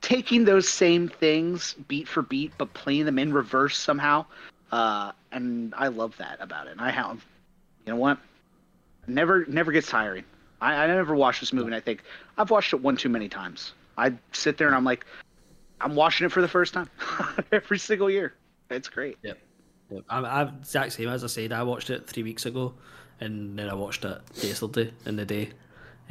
taking 0.00 0.44
those 0.44 0.68
same 0.68 1.08
things 1.08 1.74
beat 1.88 2.08
for 2.08 2.22
beat, 2.22 2.52
but 2.58 2.72
playing 2.74 3.04
them 3.04 3.18
in 3.18 3.32
reverse 3.32 3.76
somehow. 3.76 4.26
Uh, 4.70 5.12
and 5.30 5.74
I 5.76 5.88
love 5.88 6.16
that 6.18 6.38
about 6.40 6.66
it. 6.66 6.72
And 6.72 6.80
I 6.80 6.90
have, 6.90 7.24
you 7.86 7.92
know 7.92 7.98
what? 7.98 8.18
Never, 9.06 9.44
never 9.46 9.72
gets 9.72 9.88
tiring. 9.88 10.24
I, 10.60 10.84
I 10.84 10.86
never 10.86 11.14
watch 11.14 11.40
this 11.40 11.52
movie, 11.52 11.66
and 11.66 11.74
I 11.74 11.80
think 11.80 12.04
I've 12.38 12.50
watched 12.50 12.72
it 12.72 12.80
one 12.80 12.96
too 12.96 13.08
many 13.08 13.28
times. 13.28 13.72
I 13.98 14.12
sit 14.30 14.56
there 14.56 14.68
and 14.68 14.76
I'm 14.76 14.84
like, 14.84 15.04
I'm 15.80 15.96
watching 15.96 16.24
it 16.24 16.30
for 16.30 16.40
the 16.40 16.48
first 16.48 16.74
time 16.74 16.88
every 17.52 17.78
single 17.78 18.08
year. 18.08 18.34
It's 18.70 18.88
great. 18.88 19.18
Yep. 19.22 19.38
Yep. 19.90 20.04
I'm, 20.08 20.24
I'm 20.24 20.48
exact 20.60 20.92
same 20.92 21.08
as 21.08 21.24
I 21.24 21.26
said. 21.26 21.52
I 21.52 21.64
watched 21.64 21.90
it 21.90 22.06
three 22.06 22.22
weeks 22.22 22.46
ago, 22.46 22.74
and 23.24 23.58
then 23.58 23.68
I 23.68 23.74
watched 23.74 24.04
it 24.04 24.20
yesterday 24.34 24.92
in 25.06 25.16
the 25.16 25.24
day. 25.24 25.50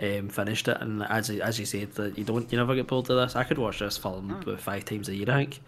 Um, 0.02 0.30
finished 0.30 0.68
it, 0.68 0.78
and 0.80 1.04
as 1.04 1.30
as 1.30 1.60
you 1.60 1.66
said, 1.66 1.92
that 1.94 2.18
you 2.18 2.24
don't, 2.24 2.52
you 2.52 2.58
never 2.58 2.74
get 2.76 2.88
bored 2.88 3.10
of 3.10 3.18
this. 3.18 3.36
I 3.36 3.44
could 3.44 3.58
watch 3.58 3.80
this 3.80 3.98
film 3.98 4.32
about 4.32 4.60
five 4.60 4.86
times 4.86 5.10
a 5.10 5.16
year, 5.16 5.30
I 5.30 5.46
think. 5.46 5.60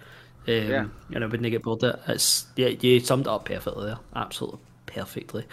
Um, 0.47 0.53
Yeah. 0.71 0.85
and 1.13 1.23
I 1.23 1.27
wouldn't 1.27 1.51
get 1.51 1.61
bored 1.61 1.83
of 1.83 1.95
it. 1.95 2.01
It's 2.07 2.45
yeah, 2.55 2.69
you 2.69 2.99
summed 2.99 3.27
it 3.27 3.29
up 3.29 3.45
perfectly 3.45 3.85
there, 3.85 3.99
absolutely 4.15 4.59
perfectly. 4.85 5.45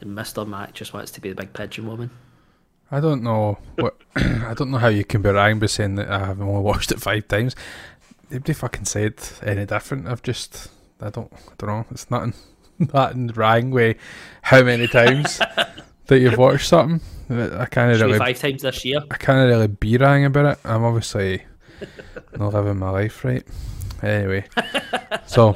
And 0.00 0.14
Mister 0.14 0.44
Mac 0.44 0.74
just 0.74 0.92
wants 0.92 1.10
to 1.12 1.20
be 1.20 1.30
the 1.30 1.34
big 1.34 1.52
pigeon 1.54 1.86
woman. 1.86 2.10
I 2.92 3.00
don't 3.00 3.22
know 3.22 3.58
what 3.76 3.96
I 4.16 4.54
don't 4.54 4.70
know 4.70 4.78
how 4.78 4.88
you 4.88 5.04
can 5.04 5.22
be 5.22 5.30
wrong 5.30 5.58
by 5.58 5.66
saying 5.66 5.94
that 5.96 6.10
I 6.10 6.26
have 6.26 6.40
only 6.40 6.60
watched 6.62 6.92
it 6.92 7.00
five 7.00 7.26
times. 7.26 7.56
Nobody 8.30 8.52
fucking 8.52 8.84
said 8.84 9.14
any 9.42 9.64
different. 9.66 10.06
I've 10.06 10.22
just 10.22 10.68
I 11.00 11.10
don't 11.10 11.32
I 11.32 11.52
don't 11.56 11.68
know. 11.70 11.86
It's 11.90 12.10
nothing 12.10 12.34
nothing 12.94 13.28
rang 13.28 13.70
with 13.70 13.96
how 14.42 14.62
many 14.62 14.86
times 14.86 15.38
that 16.06 16.18
you've 16.18 16.38
watched 16.38 16.68
something. 16.68 17.00
I 17.30 17.66
can't 17.66 18.00
really 18.00 18.18
five 18.18 18.38
times 18.38 18.62
this 18.62 18.84
year. 18.84 19.00
I 19.10 19.16
can't 19.16 19.48
really 19.48 19.68
be 19.68 19.96
wrong 19.96 20.24
about 20.24 20.46
it. 20.52 20.58
I'm 20.64 20.84
obviously 20.84 21.44
not 22.36 22.52
living 22.52 22.78
my 22.78 22.90
life 22.90 23.24
right. 23.24 23.46
Anyway, 24.02 24.46
so 25.26 25.54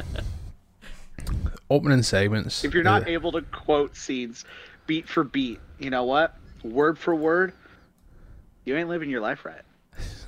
opening 1.71 2.03
segments. 2.03 2.63
If 2.65 2.75
you're 2.75 2.85
not 2.85 3.09
uh, 3.09 3.11
able 3.11 3.33
to 3.33 3.43
quote 3.43 3.97
scenes 3.97 4.45
beat 4.87 5.09
for 5.09 5.25
beat, 5.25 5.61
you 5.79 5.91
know 5.91 6.05
what? 6.05 6.37
Word 6.63 6.99
for 6.99 7.15
word, 7.15 7.55
you 8.65 8.77
ain't 8.77 8.89
living 8.89 9.11
your 9.11 9.21
life 9.21 9.45
right. 9.45 9.63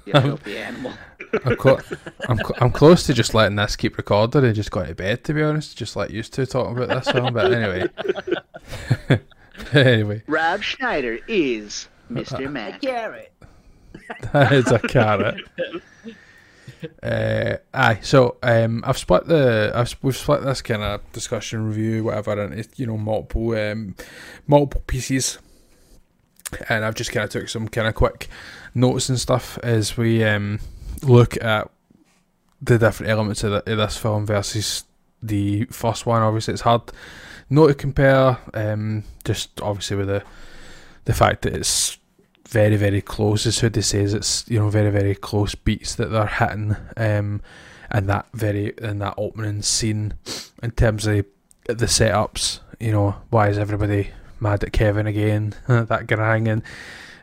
You 0.07 0.13
filthy 0.21 0.57
animal. 0.59 0.93
I'm, 1.45 1.57
clo- 1.57 1.81
I'm, 2.29 2.37
cl- 2.37 2.55
I'm 2.59 2.71
close 2.71 3.03
to 3.07 3.13
just 3.13 3.35
letting 3.35 3.57
this 3.57 3.75
keep 3.75 3.99
recorded 3.99 4.45
and 4.45 4.55
just 4.55 4.71
going 4.71 4.87
to 4.87 4.95
bed, 4.95 5.25
to 5.25 5.35
be 5.35 5.43
honest. 5.43 5.77
Just 5.77 5.97
like 5.97 6.11
used 6.11 6.33
to 6.35 6.47
talking 6.47 6.77
about 6.81 7.05
this 7.05 7.13
film, 7.13 7.35
but 7.35 7.53
anyway. 7.53 7.89
anyway, 9.73 10.23
Rob 10.29 10.63
Schneider 10.63 11.19
is 11.27 11.89
Mr. 12.11 12.51
Mac. 12.51 12.81
Garrett. 12.81 13.33
that 14.33 14.53
is 14.53 14.71
a 14.71 14.79
carrot. 14.79 15.41
Uh, 17.03 17.57
aye, 17.73 17.99
so 18.03 18.37
um, 18.43 18.83
I've 18.87 18.99
split 18.99 19.27
the 19.27 19.73
I've 19.75 19.97
we've 20.03 20.17
split 20.17 20.43
this 20.43 20.61
kind 20.63 20.83
of 20.83 21.01
discussion 21.13 21.67
review 21.67 22.05
whatever 22.05 22.41
into 22.43 22.69
you 22.77 22.87
know 22.87 22.99
multiple 22.99 23.53
um, 23.57 23.95
multiple 24.47 24.83
pieces, 24.87 25.39
and 26.69 26.85
I've 26.85 26.95
just 26.95 27.13
kind 27.13 27.25
of 27.25 27.31
took 27.31 27.49
some 27.49 27.69
kind 27.69 27.89
of 27.89 27.95
quick 27.95 28.29
notes 28.77 29.09
and 29.09 29.19
stuff 29.19 29.59
as 29.63 29.97
we 29.97 30.23
um, 30.23 30.61
look 31.03 31.43
at 31.43 31.71
the 32.61 32.79
different 32.79 33.11
elements 33.11 33.43
of, 33.43 33.51
the, 33.51 33.73
of 33.73 33.79
this 33.79 33.97
film 33.97 34.27
versus 34.27 34.85
the 35.23 35.65
first 35.67 36.07
one. 36.07 36.23
Obviously, 36.23 36.53
it's 36.53 36.63
hard 36.63 36.83
not 37.49 37.69
to 37.69 37.75
compare. 37.75 38.39
Um, 38.55 39.05
just 39.25 39.61
obviously 39.61 39.97
with 39.97 40.09
the 40.09 40.23
the 41.05 41.15
fact 41.15 41.43
that 41.43 41.55
it's 41.55 41.99
very 42.49 42.77
very 42.77 43.01
close 43.01 43.47
as 43.47 43.59
Hoodie 43.59 43.83
says 43.83 44.15
it's 44.15 44.45
you 44.49 44.59
know 44.59 44.69
very 44.69 44.91
very 44.91 45.15
close 45.15 45.55
beats 45.55 45.95
that 45.97 46.11
they're 46.11 46.27
hitting 46.27 46.77
um 46.97 47.41
and 47.91 48.09
that 48.09 48.27
very 48.35 48.73
in 48.79 49.01
that 49.01 49.15
opening 49.17 49.63
scene 49.63 50.15
in 50.63 50.71
terms 50.73 51.07
of 51.07 51.25
the 51.67 51.87
setups 51.87 52.61
you 52.79 52.93
know 52.93 53.17
why 53.31 53.49
is 53.49 53.59
everybody 53.59 54.11
mad 54.39 54.63
at 54.63 54.73
Kevin 54.73 55.07
again 55.07 55.55
that 55.67 56.11
and 56.11 56.63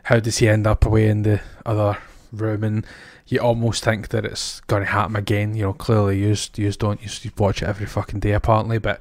how 0.04 0.20
does 0.20 0.38
he 0.38 0.48
end 0.48 0.66
up 0.66 0.84
away 0.84 1.08
in 1.08 1.22
the 1.22 1.40
other 1.66 1.98
room 2.32 2.64
and 2.64 2.86
you 3.26 3.38
almost 3.38 3.84
think 3.84 4.08
that 4.08 4.24
it's 4.24 4.60
going 4.62 4.82
to 4.82 4.90
happen 4.90 5.16
again 5.16 5.54
you 5.54 5.62
know 5.62 5.72
clearly 5.72 6.18
you 6.18 6.36
you 6.56 6.70
don't 6.72 7.24
you 7.24 7.30
watch 7.38 7.62
it 7.62 7.68
every 7.68 7.86
fucking 7.86 8.20
day 8.20 8.32
apparently 8.32 8.78
but 8.78 9.00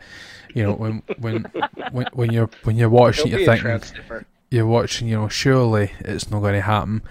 you 0.53 0.63
know 0.63 0.73
when 0.73 1.01
when 1.17 1.45
when, 1.91 2.07
when 2.13 2.31
you're 2.31 2.49
when 2.63 2.77
you're 2.77 2.89
watching 2.89 3.31
Don't 3.31 3.33
it, 3.33 3.37
be 3.37 3.43
you're 3.43 3.79
thinking 3.79 4.25
you're 4.53 4.67
watching, 4.67 5.07
you 5.07 5.15
know, 5.15 5.27
surely 5.27 5.93
it's 5.99 6.29
not 6.29 6.41
going 6.41 6.53
to 6.53 6.61
happen. 6.61 7.01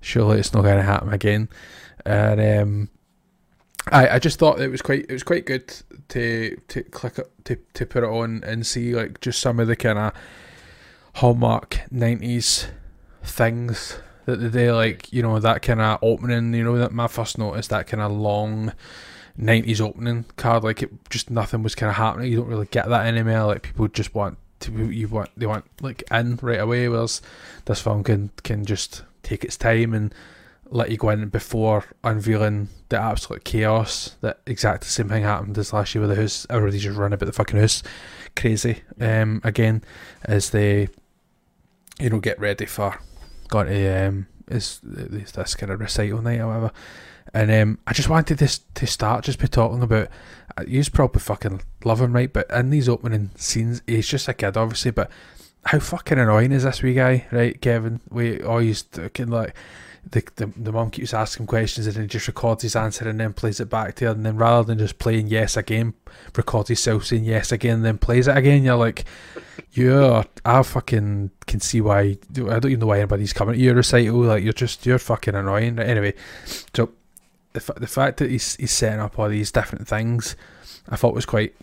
Surely 0.00 0.40
it's 0.40 0.52
not 0.52 0.62
going 0.62 0.78
to 0.78 0.82
happen 0.82 1.12
again. 1.12 1.48
And 2.04 2.40
um, 2.40 2.88
I, 3.92 4.16
I 4.16 4.18
just 4.18 4.40
thought 4.40 4.60
it 4.60 4.68
was 4.68 4.82
quite 4.82 5.06
it 5.08 5.12
was 5.12 5.22
quite 5.22 5.46
good 5.46 5.72
to 6.08 6.60
to 6.68 6.82
click 6.82 7.18
it 7.18 7.30
to 7.44 7.56
to 7.74 7.86
put 7.86 8.02
it 8.02 8.08
on 8.08 8.42
and 8.44 8.66
see 8.66 8.96
like 8.96 9.20
just 9.20 9.40
some 9.40 9.60
of 9.60 9.68
the 9.68 9.76
kind 9.76 9.98
of 9.98 10.12
hallmark 11.14 11.82
nineties 11.92 12.66
things 13.22 13.98
that 14.26 14.36
they 14.36 14.48
do, 14.48 14.72
like 14.74 15.12
you 15.12 15.22
know 15.22 15.38
that 15.38 15.62
kind 15.62 15.80
of 15.80 15.98
opening. 16.02 16.52
You 16.54 16.64
know 16.64 16.78
that 16.78 16.92
my 16.92 17.06
first 17.06 17.38
notice 17.38 17.68
that 17.68 17.86
kind 17.86 18.02
of 18.02 18.12
long 18.12 18.72
nineties 19.36 19.80
opening 19.80 20.26
card. 20.36 20.64
Like 20.64 20.82
it 20.82 20.90
just 21.10 21.30
nothing 21.30 21.62
was 21.62 21.74
kind 21.74 21.90
of 21.90 21.96
happening. 21.96 22.30
You 22.30 22.38
don't 22.38 22.48
really 22.48 22.66
get 22.66 22.88
that 22.88 23.06
anymore. 23.06 23.46
Like 23.46 23.62
people 23.62 23.88
just 23.88 24.14
want 24.14 24.38
to 24.60 24.72
you 24.90 25.08
want 25.08 25.30
they 25.36 25.46
want 25.46 25.64
like 25.80 26.02
in 26.10 26.38
right 26.42 26.60
away. 26.60 26.88
Whereas 26.88 27.22
this 27.64 27.80
film 27.80 28.04
can 28.04 28.30
can 28.42 28.64
just 28.64 29.02
take 29.22 29.44
its 29.44 29.56
time 29.56 29.94
and 29.94 30.14
let 30.70 30.90
you 30.90 30.98
go 30.98 31.08
in 31.08 31.28
before 31.28 31.86
unveiling 32.04 32.68
the 32.90 32.98
absolute 32.98 33.44
chaos 33.44 34.16
that 34.20 34.40
exact 34.46 34.82
the 34.82 34.88
same 34.88 35.08
thing 35.08 35.22
happened 35.22 35.54
this 35.54 35.72
last 35.72 35.94
year 35.94 36.02
with 36.02 36.14
the 36.14 36.20
house. 36.20 36.46
Everybody 36.50 36.78
just 36.78 36.98
run 36.98 37.12
about 37.12 37.26
the 37.26 37.32
fucking 37.32 37.58
house 37.58 37.82
crazy. 38.36 38.82
Um, 39.00 39.40
again, 39.44 39.82
as 40.24 40.50
they 40.50 40.88
you 42.00 42.10
know 42.10 42.20
get 42.20 42.38
ready 42.38 42.66
for 42.66 43.00
going 43.48 43.66
to 43.66 44.06
um 44.06 44.26
is 44.50 44.80
this 44.82 45.54
kind 45.54 45.72
of 45.72 45.80
recital 45.80 46.22
night 46.22 46.40
or 46.40 46.46
whatever. 46.48 46.72
And 47.34 47.50
um, 47.50 47.78
I 47.86 47.92
just 47.92 48.08
wanted 48.08 48.38
this 48.38 48.60
to 48.74 48.86
start 48.86 49.24
just 49.24 49.38
by 49.38 49.46
talking 49.46 49.82
about. 49.82 50.08
Uh, 50.56 50.64
you 50.66 50.82
probably 50.90 51.20
fucking 51.20 51.60
love 51.84 52.00
him, 52.00 52.14
right? 52.14 52.32
But 52.32 52.50
in 52.50 52.70
these 52.70 52.88
opening 52.88 53.30
scenes, 53.36 53.82
he's 53.86 54.08
just 54.08 54.28
a 54.28 54.34
kid, 54.34 54.56
obviously. 54.56 54.92
But 54.92 55.10
how 55.66 55.78
fucking 55.78 56.18
annoying 56.18 56.52
is 56.52 56.64
this 56.64 56.82
wee 56.82 56.94
guy, 56.94 57.26
right, 57.30 57.60
Kevin? 57.60 58.00
We 58.08 58.42
always 58.42 58.84
can 59.12 59.28
like 59.28 59.54
the, 60.10 60.24
the 60.36 60.46
the 60.56 60.72
mom 60.72 60.90
keeps 60.90 61.12
asking 61.12 61.46
questions 61.46 61.86
and 61.86 61.96
then 61.96 62.08
just 62.08 62.26
records 62.26 62.62
his 62.62 62.76
answer 62.76 63.08
and 63.08 63.20
then 63.20 63.32
plays 63.32 63.60
it 63.60 63.68
back 63.68 63.94
to 63.96 64.06
her 64.06 64.10
and 64.12 64.24
then 64.24 64.36
rather 64.36 64.64
than 64.64 64.78
just 64.78 64.98
playing 64.98 65.28
yes 65.28 65.56
again, 65.56 65.94
records 66.36 66.68
himself 66.68 67.06
saying 67.06 67.24
yes 67.24 67.52
again 67.52 67.76
and 67.76 67.84
then 67.84 67.98
plays 67.98 68.28
it 68.28 68.36
again. 68.36 68.64
You're 68.64 68.76
like, 68.76 69.04
you're 69.72 70.24
I 70.44 70.62
fucking 70.62 71.30
can 71.46 71.60
see 71.60 71.80
why 71.80 72.00
I 72.00 72.16
don't 72.34 72.66
even 72.66 72.80
know 72.80 72.86
why 72.86 72.98
anybody's 72.98 73.32
coming 73.32 73.54
to 73.54 73.60
your 73.60 73.74
recital. 73.74 74.20
Like 74.20 74.42
you're 74.42 74.52
just 74.52 74.86
you're 74.86 74.98
fucking 74.98 75.34
annoying. 75.34 75.78
Anyway, 75.78 76.14
so 76.74 76.90
the 77.52 77.72
the 77.74 77.86
fact 77.86 78.18
that 78.18 78.30
he's 78.30 78.56
he's 78.56 78.72
setting 78.72 79.00
up 79.00 79.18
all 79.18 79.28
these 79.28 79.52
different 79.52 79.86
things, 79.88 80.36
I 80.88 80.96
thought 80.96 81.14
was 81.14 81.26
quite 81.26 81.54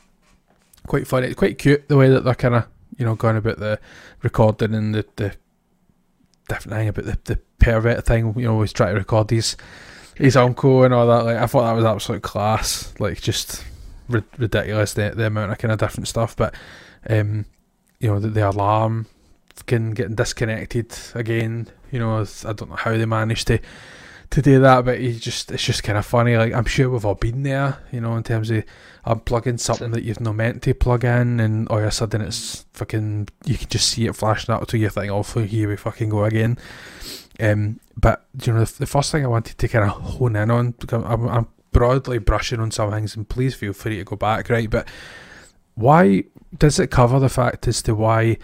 quite 0.87 1.07
funny. 1.07 1.27
It's 1.27 1.35
quite 1.35 1.57
cute 1.57 1.87
the 1.87 1.97
way 1.97 2.09
that 2.09 2.23
they're 2.23 2.35
kind 2.35 2.55
of 2.55 2.67
you 2.97 3.05
know 3.05 3.15
going 3.15 3.37
about 3.37 3.59
the 3.59 3.79
recording 4.21 4.75
and 4.75 4.93
the 4.93 5.05
the 5.15 5.35
different 6.47 6.77
thing 6.77 6.87
about 6.87 7.05
the, 7.05 7.17
the 7.25 7.39
pervert 7.59 8.05
thing. 8.05 8.33
You 8.37 8.45
know, 8.45 8.53
always 8.53 8.73
try 8.73 8.91
to 8.91 8.97
record 8.97 9.29
his 9.29 9.57
his 10.15 10.35
uncle 10.35 10.83
and 10.83 10.93
all 10.93 11.07
that. 11.07 11.25
Like 11.25 11.37
I 11.37 11.45
thought 11.47 11.65
that 11.65 11.75
was 11.75 11.85
absolute 11.85 12.23
class. 12.23 12.93
Like 12.99 13.21
just 13.21 13.63
ri- 14.09 14.23
ridiculous 14.37 14.93
the 14.93 15.13
the 15.15 15.27
amount 15.27 15.51
of 15.51 15.57
kind 15.57 15.71
of 15.71 15.79
different 15.79 16.07
stuff. 16.07 16.35
But 16.35 16.53
um, 17.09 17.45
you 17.99 18.09
know 18.09 18.19
the, 18.19 18.29
the 18.29 18.49
alarm 18.49 19.07
can 19.67 19.91
getting 19.91 20.15
disconnected 20.15 20.97
again. 21.13 21.67
You 21.91 21.99
know, 21.99 22.21
I 22.21 22.53
don't 22.53 22.69
know 22.69 22.75
how 22.75 22.91
they 22.91 23.05
managed 23.05 23.47
to 23.47 23.59
to 24.31 24.41
do 24.41 24.59
that, 24.61 24.85
but 24.85 24.99
you 24.99 25.13
just 25.13 25.51
it's 25.51 25.63
just 25.63 25.83
kind 25.83 25.97
of 25.97 26.05
funny. 26.05 26.37
Like 26.37 26.53
I'm 26.53 26.65
sure 26.65 26.89
we've 26.89 27.05
all 27.05 27.15
been 27.15 27.43
there, 27.43 27.79
you 27.91 28.01
know, 28.01 28.15
in 28.15 28.23
terms 28.23 28.49
of 28.49 28.63
unplugging 29.05 29.59
something 29.59 29.91
that 29.91 30.03
you've 30.03 30.19
not 30.19 30.35
meant 30.35 30.63
to 30.63 30.73
plug 30.73 31.03
in, 31.03 31.39
and 31.39 31.67
all 31.69 31.79
of 31.79 31.85
a 31.85 31.91
sudden 31.91 32.21
it's 32.21 32.65
fucking 32.73 33.29
you 33.45 33.57
can 33.57 33.69
just 33.69 33.89
see 33.89 34.05
it 34.05 34.15
flashing 34.15 34.53
out 34.53 34.67
to 34.69 34.77
you 34.77 34.89
think, 34.89 35.11
oh, 35.11 35.23
here 35.41 35.69
we 35.69 35.75
fucking 35.75 36.09
go 36.09 36.25
again. 36.25 36.57
Um, 37.39 37.79
but 37.97 38.25
you 38.43 38.53
know, 38.53 38.63
the, 38.63 38.79
the 38.79 38.85
first 38.85 39.11
thing 39.11 39.23
I 39.23 39.27
wanted 39.27 39.57
to 39.57 39.67
kind 39.67 39.89
of 39.89 40.01
hone 40.01 40.35
in 40.35 40.51
on, 40.51 40.73
I'm, 40.91 41.27
I'm 41.27 41.47
broadly 41.71 42.17
brushing 42.17 42.59
on 42.59 42.71
some 42.71 42.91
things, 42.91 43.15
and 43.15 43.27
please 43.27 43.55
feel 43.55 43.73
free 43.73 43.97
to 43.97 44.03
go 44.03 44.15
back, 44.15 44.49
right? 44.49 44.69
But 44.69 44.87
why 45.75 46.23
does 46.57 46.79
it 46.79 46.91
cover 46.91 47.19
the 47.19 47.29
fact 47.29 47.67
as 47.67 47.81
to 47.83 47.95
why 47.95 48.37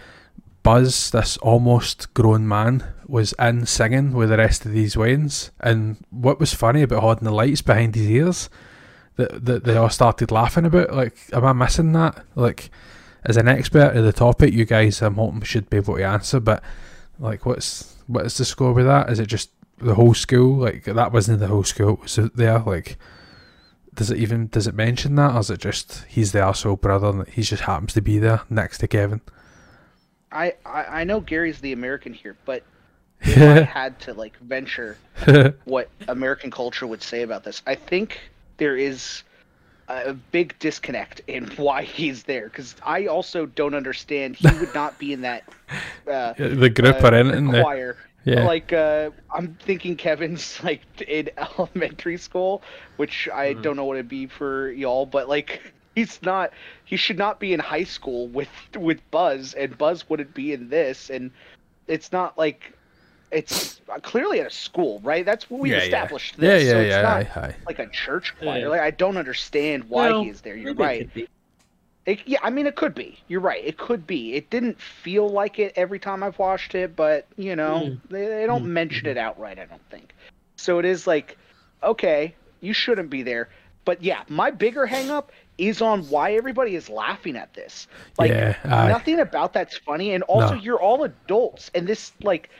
Buzz, 0.62 1.10
this 1.10 1.38
almost 1.38 2.12
grown 2.14 2.46
man, 2.46 2.84
was 3.06 3.34
in 3.38 3.66
singing 3.66 4.12
with 4.12 4.30
the 4.30 4.38
rest 4.38 4.64
of 4.64 4.72
these 4.72 4.94
Waynes. 4.94 5.50
And 5.60 5.96
what 6.10 6.40
was 6.40 6.54
funny 6.54 6.82
about 6.82 7.00
holding 7.00 7.24
the 7.24 7.32
lights 7.32 7.62
behind 7.62 7.94
his 7.94 8.08
ears 8.08 8.50
that, 9.16 9.44
that 9.44 9.64
they 9.64 9.76
all 9.76 9.90
started 9.90 10.30
laughing 10.30 10.64
about? 10.64 10.94
Like, 10.94 11.16
am 11.32 11.44
I 11.44 11.52
missing 11.52 11.92
that? 11.92 12.24
Like, 12.34 12.70
as 13.24 13.36
an 13.36 13.48
expert 13.48 13.96
of 13.96 14.04
the 14.04 14.12
topic, 14.12 14.52
you 14.52 14.64
guys, 14.64 15.02
I'm 15.02 15.14
hoping, 15.14 15.42
should 15.42 15.70
be 15.70 15.78
able 15.78 15.96
to 15.96 16.04
answer. 16.04 16.40
But, 16.40 16.62
like, 17.18 17.46
what's 17.46 17.96
what 18.06 18.26
is 18.26 18.36
the 18.36 18.44
score 18.44 18.72
with 18.72 18.86
that? 18.86 19.10
Is 19.10 19.20
it 19.20 19.26
just 19.26 19.50
the 19.78 19.94
whole 19.94 20.14
school? 20.14 20.56
Like, 20.56 20.84
that 20.84 21.12
wasn't 21.12 21.40
the 21.40 21.48
whole 21.48 21.64
school, 21.64 22.00
was 22.02 22.18
it 22.18 22.36
there? 22.36 22.58
Like, 22.58 22.98
does 23.94 24.10
it 24.10 24.18
even 24.18 24.48
does 24.48 24.66
it 24.66 24.74
mention 24.74 25.16
that, 25.16 25.34
or 25.34 25.40
is 25.40 25.50
it 25.50 25.60
just 25.60 26.04
he's 26.08 26.32
the 26.32 26.40
asshole 26.40 26.76
brother 26.76 27.08
and 27.08 27.28
he 27.28 27.42
just 27.42 27.64
happens 27.64 27.92
to 27.94 28.00
be 28.00 28.18
there 28.18 28.42
next 28.48 28.78
to 28.78 28.88
Kevin? 28.88 29.20
I, 30.30 30.54
I, 30.64 30.84
I 30.84 31.04
know 31.04 31.20
Gary's 31.20 31.60
the 31.60 31.72
American 31.72 32.14
here, 32.14 32.36
but 32.46 32.62
if 33.22 33.38
I 33.38 33.62
had 33.80 33.98
to 34.00 34.14
like 34.14 34.36
venture 34.38 34.96
what 35.64 35.88
American 36.08 36.50
culture 36.50 36.86
would 36.86 37.02
say 37.02 37.22
about 37.22 37.44
this, 37.44 37.62
I 37.66 37.74
think 37.74 38.20
there 38.58 38.76
is 38.76 39.22
a 39.88 40.14
big 40.14 40.58
disconnect 40.58 41.20
in 41.26 41.46
why 41.56 41.82
he's 41.82 42.22
there 42.24 42.48
because 42.48 42.74
I 42.84 43.06
also 43.06 43.46
don't 43.46 43.74
understand. 43.74 44.36
He 44.36 44.48
would 44.58 44.74
not 44.74 44.98
be 44.98 45.12
in 45.12 45.22
that 45.22 45.44
uh, 46.08 46.32
the 46.38 46.70
group 46.70 47.02
uh, 47.02 47.08
or 47.08 47.14
anything. 47.14 47.48
Choir. 47.48 47.96
Yeah. 48.24 48.44
Like 48.44 48.72
uh, 48.72 49.10
I'm 49.34 49.54
thinking 49.54 49.96
Kevin's 49.96 50.62
like 50.62 50.82
in 51.06 51.30
elementary 51.36 52.16
school, 52.16 52.62
which 52.96 53.28
I 53.32 53.54
mm. 53.54 53.62
don't 53.62 53.76
know 53.76 53.84
what 53.84 53.96
it'd 53.96 54.08
be 54.08 54.26
for 54.26 54.70
y'all, 54.70 55.06
but 55.06 55.28
like 55.28 55.60
he's 55.94 56.22
not 56.22 56.52
he 56.84 56.96
should 56.96 57.18
not 57.18 57.40
be 57.40 57.52
in 57.52 57.60
high 57.60 57.84
school 57.84 58.28
with 58.28 58.48
with 58.76 58.98
Buzz 59.10 59.54
and 59.54 59.76
Buzz 59.76 60.08
wouldn't 60.08 60.34
be 60.34 60.52
in 60.52 60.68
this 60.68 61.10
and 61.10 61.30
it's 61.88 62.12
not 62.12 62.38
like 62.38 62.72
it's 63.32 63.80
clearly 64.02 64.40
at 64.40 64.46
a 64.46 64.50
school, 64.50 65.00
right? 65.02 65.24
That's 65.24 65.50
what 65.50 65.60
we 65.60 65.70
yeah, 65.70 65.78
established 65.78 66.34
yeah. 66.38 66.40
this. 66.40 66.64
Yeah, 66.64 66.68
yeah, 66.68 66.72
so 66.72 66.80
it's 66.80 66.90
yeah. 66.90 67.02
not 67.02 67.12
aye, 67.12 67.46
aye. 67.48 67.56
like 67.66 67.78
a 67.78 67.88
church 67.88 68.34
choir. 68.38 68.60
Yeah. 68.60 68.68
Like 68.68 68.80
I 68.80 68.90
don't 68.90 69.16
understand 69.16 69.84
why 69.84 70.10
well, 70.10 70.22
he 70.22 70.30
is 70.30 70.40
there. 70.42 70.56
You're 70.56 70.74
right. 70.74 71.08
It, 72.04 72.20
yeah, 72.26 72.38
I 72.42 72.50
mean 72.50 72.66
it 72.66 72.76
could 72.76 72.94
be. 72.94 73.18
You're 73.28 73.40
right. 73.40 73.64
It 73.64 73.78
could 73.78 74.06
be. 74.06 74.34
It 74.34 74.50
didn't 74.50 74.80
feel 74.80 75.28
like 75.28 75.58
it 75.58 75.72
every 75.76 75.98
time 75.98 76.22
I've 76.22 76.38
watched 76.38 76.74
it, 76.74 76.96
but 76.96 77.26
you 77.36 77.56
know, 77.56 77.82
mm. 77.84 78.00
they, 78.10 78.26
they 78.26 78.46
don't 78.46 78.64
mm. 78.64 78.68
mention 78.68 79.06
it 79.06 79.16
outright. 79.16 79.58
I 79.58 79.66
don't 79.66 79.88
think. 79.90 80.14
So 80.56 80.78
it 80.78 80.84
is 80.84 81.06
like, 81.06 81.38
okay, 81.82 82.34
you 82.60 82.72
shouldn't 82.72 83.10
be 83.10 83.22
there. 83.22 83.48
But 83.84 84.02
yeah, 84.02 84.22
my 84.28 84.50
bigger 84.50 84.86
hangup 84.86 85.26
is 85.58 85.82
on 85.82 86.02
why 86.08 86.34
everybody 86.34 86.76
is 86.76 86.88
laughing 86.88 87.36
at 87.36 87.54
this. 87.54 87.86
Like 88.18 88.30
yeah, 88.30 88.56
nothing 88.64 89.20
about 89.20 89.52
that's 89.52 89.76
funny, 89.78 90.14
and 90.14 90.22
also 90.24 90.54
no. 90.54 90.60
you're 90.60 90.80
all 90.80 91.04
adults, 91.04 91.70
and 91.74 91.86
this 91.86 92.12
like 92.22 92.50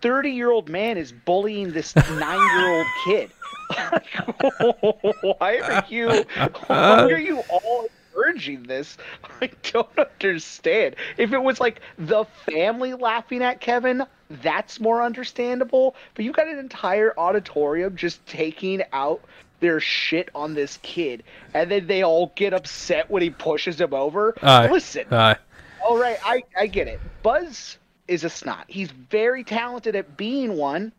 thirty 0.00 0.30
year 0.30 0.50
old 0.50 0.68
man 0.68 0.96
is 0.96 1.12
bullying 1.12 1.72
this 1.72 1.94
nine 1.96 2.58
year 2.58 2.76
old 2.76 2.86
kid. 3.04 3.30
why 5.38 5.58
are 5.58 5.84
you? 5.88 6.08
Why 6.08 6.48
uh-huh. 6.68 7.08
are 7.10 7.18
you 7.18 7.42
all 7.50 7.88
encouraging 8.18 8.64
this? 8.64 8.96
I 9.40 9.50
don't 9.72 9.98
understand. 9.98 10.96
If 11.16 11.32
it 11.32 11.38
was 11.38 11.60
like 11.60 11.80
the 11.98 12.24
family 12.50 12.94
laughing 12.94 13.42
at 13.42 13.60
Kevin, 13.60 14.04
that's 14.42 14.80
more 14.80 15.02
understandable. 15.02 15.94
But 16.14 16.24
you 16.24 16.32
got 16.32 16.48
an 16.48 16.58
entire 16.58 17.18
auditorium 17.18 17.96
just 17.96 18.24
taking 18.26 18.82
out 18.92 19.20
their 19.60 19.80
shit 19.80 20.28
on 20.34 20.54
this 20.54 20.78
kid, 20.82 21.24
and 21.52 21.70
then 21.70 21.86
they 21.86 22.02
all 22.02 22.32
get 22.36 22.54
upset 22.54 23.10
when 23.10 23.22
he 23.22 23.30
pushes 23.30 23.80
him 23.80 23.92
over. 23.92 24.34
Aye. 24.42 24.70
Listen, 24.70 25.06
Aye. 25.10 25.36
all 25.84 25.98
right, 25.98 26.18
I 26.24 26.42
I 26.56 26.66
get 26.66 26.88
it. 26.88 27.00
Buzz 27.22 27.78
is 28.08 28.24
a 28.24 28.30
snot. 28.30 28.64
He's 28.68 28.90
very 28.90 29.44
talented 29.44 29.94
at 29.94 30.16
being 30.16 30.56
one. 30.56 30.92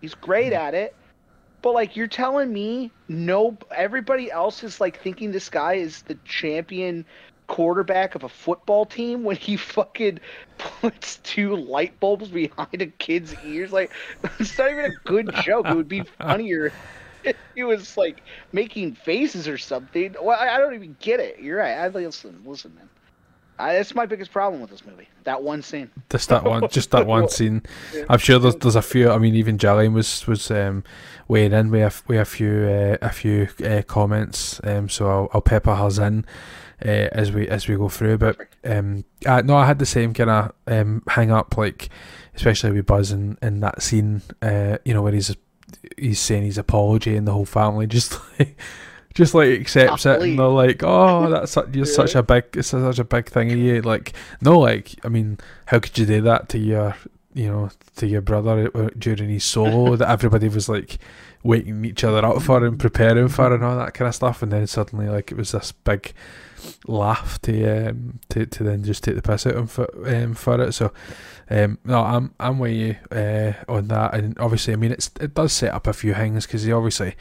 He's 0.00 0.14
great 0.14 0.52
mm-hmm. 0.52 0.66
at 0.66 0.74
it. 0.74 0.94
But 1.62 1.72
like 1.72 1.96
you're 1.96 2.06
telling 2.06 2.52
me, 2.52 2.90
no, 3.08 3.56
everybody 3.74 4.30
else 4.30 4.62
is 4.62 4.80
like 4.80 5.00
thinking 5.00 5.32
this 5.32 5.48
guy 5.48 5.74
is 5.74 6.02
the 6.02 6.14
champion 6.24 7.04
quarterback 7.46 8.14
of 8.14 8.24
a 8.24 8.28
football 8.28 8.86
team 8.86 9.24
when 9.24 9.36
he 9.36 9.56
fucking 9.76 10.20
puts 10.58 11.16
two 11.18 11.56
light 11.56 11.98
bulbs 12.00 12.28
behind 12.28 12.82
a 12.82 12.86
kid's 12.86 13.34
ears. 13.44 13.72
Like, 13.72 13.90
it's 14.38 14.56
not 14.58 14.70
even 14.70 14.84
a 14.86 14.94
good 15.04 15.34
joke. 15.42 15.66
It 15.66 15.74
would 15.74 15.88
be 15.88 16.02
funnier 16.02 16.72
if 17.24 17.36
he 17.54 17.64
was 17.64 17.96
like 17.96 18.22
making 18.52 18.94
faces 18.94 19.48
or 19.48 19.58
something. 19.58 20.14
Well, 20.20 20.38
I, 20.38 20.56
I 20.56 20.58
don't 20.58 20.74
even 20.74 20.96
get 21.00 21.20
it. 21.20 21.40
You're 21.40 21.58
right. 21.58 21.78
I 21.78 21.88
listen, 21.88 22.42
listen, 22.44 22.74
man. 22.74 22.88
I, 23.58 23.74
that's 23.74 23.94
my 23.94 24.06
biggest 24.06 24.32
problem 24.32 24.60
with 24.60 24.70
this 24.70 24.84
movie. 24.84 25.08
That 25.24 25.42
one 25.42 25.62
scene. 25.62 25.90
Just 26.10 26.28
that 26.28 26.44
one. 26.44 26.68
Just 26.68 26.90
that 26.90 27.06
one 27.06 27.28
scene. 27.36 27.62
I'm 28.08 28.18
sure 28.18 28.38
there's 28.38 28.56
there's 28.56 28.76
a 28.76 28.82
few. 28.82 29.10
I 29.10 29.18
mean, 29.18 29.34
even 29.34 29.58
Jillian 29.58 29.92
was 29.92 30.26
was 30.26 30.50
um, 30.50 30.84
weighing 31.28 31.52
in 31.52 31.70
with 31.70 31.82
a, 31.82 32.02
with 32.08 32.20
a 32.20 32.24
few 32.24 32.68
uh, 32.68 32.98
a 33.00 33.10
few 33.10 33.48
uh, 33.64 33.82
comments. 33.82 34.60
Um, 34.64 34.88
so 34.88 35.08
I'll, 35.08 35.28
I'll 35.34 35.42
pepper 35.42 35.74
hers 35.74 35.98
in. 35.98 36.24
Uh, 36.84 37.08
as 37.12 37.30
we 37.30 37.48
as 37.48 37.68
we 37.68 37.76
go 37.76 37.88
through, 37.88 38.18
but 38.18 38.36
um, 38.64 39.04
uh, 39.24 39.40
no, 39.42 39.56
I 39.56 39.64
had 39.64 39.78
the 39.78 39.86
same 39.86 40.12
kind 40.12 40.28
of 40.28 40.52
um, 40.66 41.02
hang 41.08 41.30
up, 41.30 41.56
like 41.56 41.88
especially 42.34 42.72
with 42.72 42.84
Buzz 42.84 43.12
in, 43.12 43.38
in 43.40 43.60
that 43.60 43.80
scene, 43.80 44.22
uh, 44.42 44.78
you 44.84 44.92
know, 44.92 45.00
where 45.00 45.12
he's 45.12 45.34
he's 45.96 46.20
saying 46.20 46.44
his 46.44 46.58
apology 46.58 47.16
and 47.16 47.26
the 47.26 47.32
whole 47.32 47.46
family 47.46 47.86
just 47.86 48.18
like 48.38 48.58
just 49.14 49.34
like 49.34 49.60
accepts 49.60 50.06
it, 50.06 50.20
and 50.22 50.38
they're 50.38 50.46
like, 50.46 50.82
"Oh, 50.82 51.30
that's 51.30 51.52
such, 51.52 51.74
you're 51.74 51.86
yeah. 51.86 51.92
such 51.92 52.14
a 52.14 52.22
big, 52.22 52.44
it's 52.54 52.68
such 52.68 52.98
a 52.98 53.04
big 53.04 53.28
thing 53.28 53.52
of 53.52 53.58
you." 53.58 53.80
Like, 53.80 54.12
no, 54.40 54.58
like, 54.58 54.94
I 55.04 55.08
mean, 55.08 55.38
how 55.66 55.78
could 55.78 55.96
you 55.96 56.04
do 56.04 56.20
that 56.22 56.48
to 56.50 56.58
your, 56.58 56.96
you 57.32 57.48
know, 57.48 57.70
to 57.96 58.06
your 58.06 58.20
brother 58.20 58.68
during 58.98 59.30
his 59.30 59.44
solo 59.44 59.96
that 59.96 60.10
everybody 60.10 60.48
was 60.48 60.68
like 60.68 60.98
waking 61.44 61.84
each 61.84 62.02
other 62.02 62.24
up 62.24 62.42
for 62.42 62.64
and 62.64 62.78
preparing 62.78 63.28
for 63.28 63.54
and 63.54 63.62
all 63.62 63.76
that 63.76 63.94
kind 63.94 64.08
of 64.08 64.14
stuff, 64.14 64.42
and 64.42 64.52
then 64.52 64.66
suddenly 64.66 65.08
like 65.08 65.30
it 65.30 65.36
was 65.36 65.52
this 65.52 65.72
big 65.72 66.12
laugh 66.88 67.40
to 67.42 67.88
um, 67.88 68.18
to 68.30 68.46
to 68.46 68.64
then 68.64 68.82
just 68.82 69.04
take 69.04 69.14
the 69.14 69.22
piss 69.22 69.46
out 69.46 69.54
of 69.54 69.58
him 69.60 69.66
for, 69.68 70.14
um, 70.14 70.34
for 70.34 70.60
it. 70.60 70.72
So 70.72 70.92
um, 71.50 71.78
no, 71.84 72.02
I'm 72.02 72.34
I'm 72.40 72.58
with 72.58 72.72
you 72.72 72.96
uh, 73.12 73.52
on 73.68 73.88
that, 73.88 74.14
and 74.14 74.36
obviously, 74.40 74.72
I 74.72 74.76
mean, 74.76 74.92
it's 74.92 75.10
it 75.20 75.34
does 75.34 75.52
set 75.52 75.72
up 75.72 75.86
a 75.86 75.92
few 75.92 76.14
things 76.14 76.46
because 76.46 76.64
he 76.64 76.72
obviously. 76.72 77.14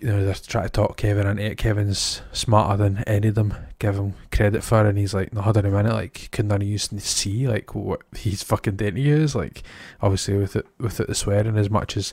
You 0.00 0.08
know, 0.08 0.24
they're 0.24 0.34
trying 0.34 0.64
to 0.64 0.70
talk 0.70 0.96
Kevin 0.96 1.26
into 1.26 1.44
it. 1.44 1.58
Kevin's 1.58 2.22
smarter 2.32 2.76
than 2.76 3.04
any 3.04 3.28
of 3.28 3.34
them 3.34 3.54
give 3.78 3.96
him 3.96 4.14
credit 4.30 4.64
for, 4.64 4.86
and 4.86 4.98
he's 4.98 5.14
like, 5.14 5.32
"No, 5.32 5.42
hold 5.42 5.58
on 5.58 5.66
a 5.66 5.70
minute, 5.70 5.92
like, 5.92 6.28
can 6.32 6.48
none 6.48 6.62
of 6.62 6.68
you 6.68 6.78
see 6.78 7.46
like 7.46 7.74
what 7.74 8.02
he's 8.16 8.42
fucking 8.42 8.76
doing 8.76 8.94
to 8.96 9.00
you?" 9.00 9.16
Is 9.16 9.34
like, 9.34 9.62
obviously 10.00 10.36
with 10.36 10.56
it 10.56 10.66
with 10.78 10.98
it 11.00 11.08
the 11.08 11.14
swearing 11.14 11.56
as 11.56 11.70
much 11.70 11.96
as 11.96 12.12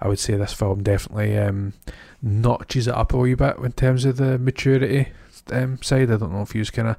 I 0.00 0.08
would 0.08 0.18
say 0.18 0.36
this 0.36 0.52
film 0.52 0.82
definitely 0.82 1.36
um, 1.38 1.74
notches 2.22 2.88
it 2.88 2.94
up 2.94 3.12
a 3.12 3.18
wee 3.18 3.34
bit 3.34 3.58
in 3.58 3.72
terms 3.72 4.04
of 4.04 4.16
the 4.16 4.38
maturity 4.38 5.08
um, 5.52 5.80
side. 5.82 6.10
I 6.10 6.16
don't 6.16 6.32
know 6.32 6.42
if 6.42 6.54
you 6.54 6.64
kind 6.64 6.88
of 6.88 6.96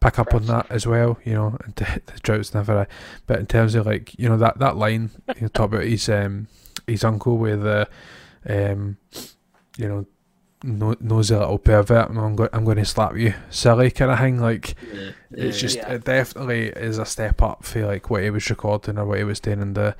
pick 0.00 0.18
up 0.18 0.34
on 0.34 0.46
that 0.46 0.66
as 0.70 0.86
well, 0.86 1.18
you 1.24 1.34
know, 1.34 1.56
and 1.64 1.74
the, 1.76 2.00
the 2.06 2.20
drought's 2.20 2.54
never. 2.54 2.86
But 3.26 3.40
in 3.40 3.46
terms 3.46 3.74
of 3.74 3.86
like, 3.86 4.16
you 4.18 4.28
know, 4.28 4.36
that 4.36 4.58
that 4.58 4.76
line, 4.76 5.10
you 5.34 5.42
know, 5.42 5.48
talk 5.48 5.72
about 5.72 5.84
his 5.84 6.08
um 6.08 6.46
his 6.86 7.02
uncle 7.02 7.38
with 7.38 7.62
the, 7.62 7.88
um, 8.48 8.98
you 9.76 9.88
know, 9.88 10.06
no, 10.62 10.96
knows 11.00 11.30
a 11.30 11.38
little 11.38 11.58
pervert. 11.58 12.08
I'm 12.08 12.36
going, 12.36 12.48
I'm 12.52 12.64
going 12.64 12.78
to 12.78 12.84
slap 12.84 13.16
you, 13.16 13.34
silly 13.50 13.90
kind 13.90 14.10
of 14.10 14.18
thing. 14.18 14.38
Like, 14.40 14.74
yeah. 14.92 15.10
it's 15.30 15.60
just 15.60 15.76
yeah. 15.76 15.92
it 15.92 16.04
definitely 16.04 16.68
is 16.68 16.98
a 16.98 17.04
step 17.04 17.42
up 17.42 17.64
for 17.64 17.86
like 17.86 18.08
what 18.08 18.22
he 18.22 18.30
was 18.30 18.48
recording 18.48 18.98
or 18.98 19.04
what 19.04 19.18
he 19.18 19.24
was 19.24 19.40
doing 19.40 19.60
in 19.60 19.74
the 19.74 19.94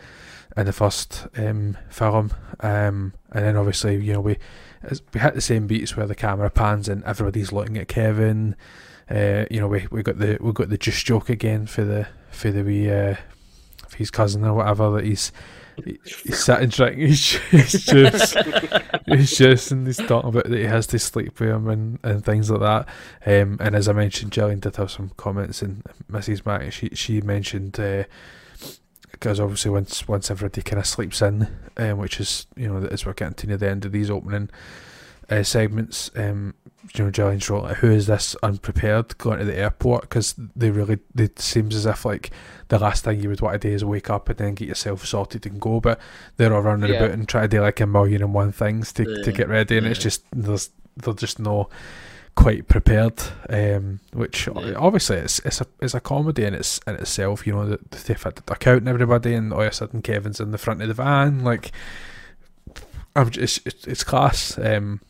in 0.56 0.66
the 0.66 0.72
first 0.72 1.26
um, 1.36 1.76
film. 1.90 2.32
Um, 2.60 3.12
and 3.32 3.44
then 3.44 3.56
obviously, 3.56 3.96
you 4.02 4.14
know, 4.14 4.20
we 4.20 4.38
we 5.12 5.20
hit 5.20 5.34
the 5.34 5.40
same 5.40 5.66
beats 5.66 5.96
where 5.96 6.06
the 6.06 6.14
camera 6.14 6.50
pans 6.50 6.88
and 6.88 7.04
everybody's 7.04 7.52
looking 7.52 7.76
at 7.78 7.88
Kevin. 7.88 8.56
Uh, 9.10 9.44
you 9.50 9.60
know, 9.60 9.68
we, 9.68 9.86
we 9.90 10.02
got 10.02 10.18
the 10.18 10.38
we 10.40 10.52
got 10.52 10.70
the 10.70 10.78
just 10.78 11.04
joke 11.04 11.28
again 11.28 11.66
for 11.66 11.84
the 11.84 12.08
for 12.30 12.50
the 12.50 12.62
wee 12.62 12.90
uh, 12.90 13.16
for 13.86 13.98
his 13.98 14.10
cousin 14.10 14.44
or 14.44 14.54
whatever 14.54 14.90
that 14.92 15.04
he's 15.04 15.30
he's 15.84 16.44
sitting 16.44 16.68
drinking 16.68 17.08
his, 17.08 17.32
his 17.50 17.72
juice, 17.84 18.34
his 19.06 19.36
juice, 19.36 19.70
and 19.70 19.86
he's 19.86 19.96
talking 19.96 20.30
about 20.30 20.48
that 20.48 20.58
he 20.58 20.64
has 20.64 20.86
to 20.88 20.98
sleep 20.98 21.38
with 21.40 21.48
him 21.48 21.68
and, 21.68 21.98
and 22.02 22.24
things 22.24 22.50
like 22.50 22.60
that. 22.60 22.88
Um, 23.26 23.58
and 23.60 23.74
as 23.74 23.88
I 23.88 23.92
mentioned, 23.92 24.32
Gillian 24.32 24.60
did 24.60 24.76
have 24.76 24.90
some 24.90 25.10
comments, 25.16 25.62
and 25.62 25.82
Mrs. 26.10 26.44
Mack 26.46 26.72
she 26.72 26.90
she 26.94 27.20
mentioned. 27.20 27.78
Uh, 27.78 28.04
because 29.10 29.38
obviously 29.38 29.70
once 29.70 30.08
once 30.08 30.28
everybody 30.28 30.60
kind 30.60 30.80
of 30.80 30.86
sleeps 30.86 31.22
in, 31.22 31.48
um, 31.76 31.98
which 31.98 32.18
is 32.20 32.46
you 32.56 32.68
know 32.68 32.86
as 32.88 33.06
we're 33.06 33.12
getting 33.12 33.34
to 33.34 33.46
near 33.46 33.56
the 33.56 33.70
end 33.70 33.84
of 33.84 33.92
these 33.92 34.10
opening 34.10 34.50
uh, 35.30 35.42
segments, 35.42 36.10
um, 36.16 36.54
you 36.94 37.10
know, 37.10 37.28
wrote 37.48 37.64
like, 37.64 37.76
who 37.78 37.90
is 37.90 38.06
this 38.06 38.36
unprepared 38.42 39.16
going 39.18 39.38
to 39.38 39.44
the 39.44 39.56
airport? 39.56 40.02
Because 40.02 40.34
they 40.54 40.70
really, 40.70 40.98
it 41.16 41.38
seems 41.38 41.74
as 41.74 41.86
if 41.86 42.04
like 42.04 42.30
the 42.68 42.78
last 42.78 43.04
thing 43.04 43.20
you 43.20 43.28
would 43.28 43.40
want 43.40 43.60
to 43.60 43.68
do 43.68 43.74
is 43.74 43.84
wake 43.84 44.10
up 44.10 44.28
and 44.28 44.38
then 44.38 44.54
get 44.54 44.68
yourself 44.68 45.04
sorted 45.06 45.46
and 45.46 45.60
go, 45.60 45.80
but 45.80 46.00
they're 46.36 46.54
all 46.54 46.62
running 46.62 46.90
yeah. 46.90 46.96
about 46.96 47.10
and 47.10 47.28
try 47.28 47.42
to 47.42 47.48
do 47.48 47.60
like 47.60 47.80
a 47.80 47.86
million 47.86 48.22
and 48.22 48.34
one 48.34 48.52
things 48.52 48.92
to, 48.92 49.08
yeah. 49.08 49.24
to 49.24 49.32
get 49.32 49.48
ready, 49.48 49.76
and 49.76 49.86
yeah. 49.86 49.92
it's 49.92 50.00
just 50.00 50.24
there's 50.32 50.70
there's 50.96 51.16
just 51.16 51.38
no 51.38 51.68
quite 52.36 52.68
prepared, 52.68 53.20
um, 53.48 54.00
which 54.12 54.48
obviously 54.48 55.16
it's 55.16 55.38
it's 55.40 55.60
a 55.60 55.66
it's 55.80 55.94
a 55.94 56.00
comedy 56.00 56.44
in 56.44 56.54
its 56.54 56.80
in 56.86 56.94
itself. 56.94 57.46
You 57.46 57.54
know, 57.54 57.66
the, 57.66 57.80
the 57.90 58.14
fact 58.14 58.36
that 58.36 58.46
they're 58.46 58.56
counting 58.56 58.88
everybody, 58.88 59.34
and 59.34 59.52
all 59.52 59.62
of 59.62 59.68
a 59.68 59.72
sudden 59.72 60.02
Kevin's 60.02 60.40
in 60.40 60.50
the 60.50 60.58
front 60.58 60.82
of 60.82 60.88
the 60.88 60.94
van, 60.94 61.44
like 61.44 61.72
I'm 63.16 63.30
just 63.30 63.66
it's, 63.66 63.86
it's 63.86 64.04
class. 64.04 64.58
Um, 64.58 65.00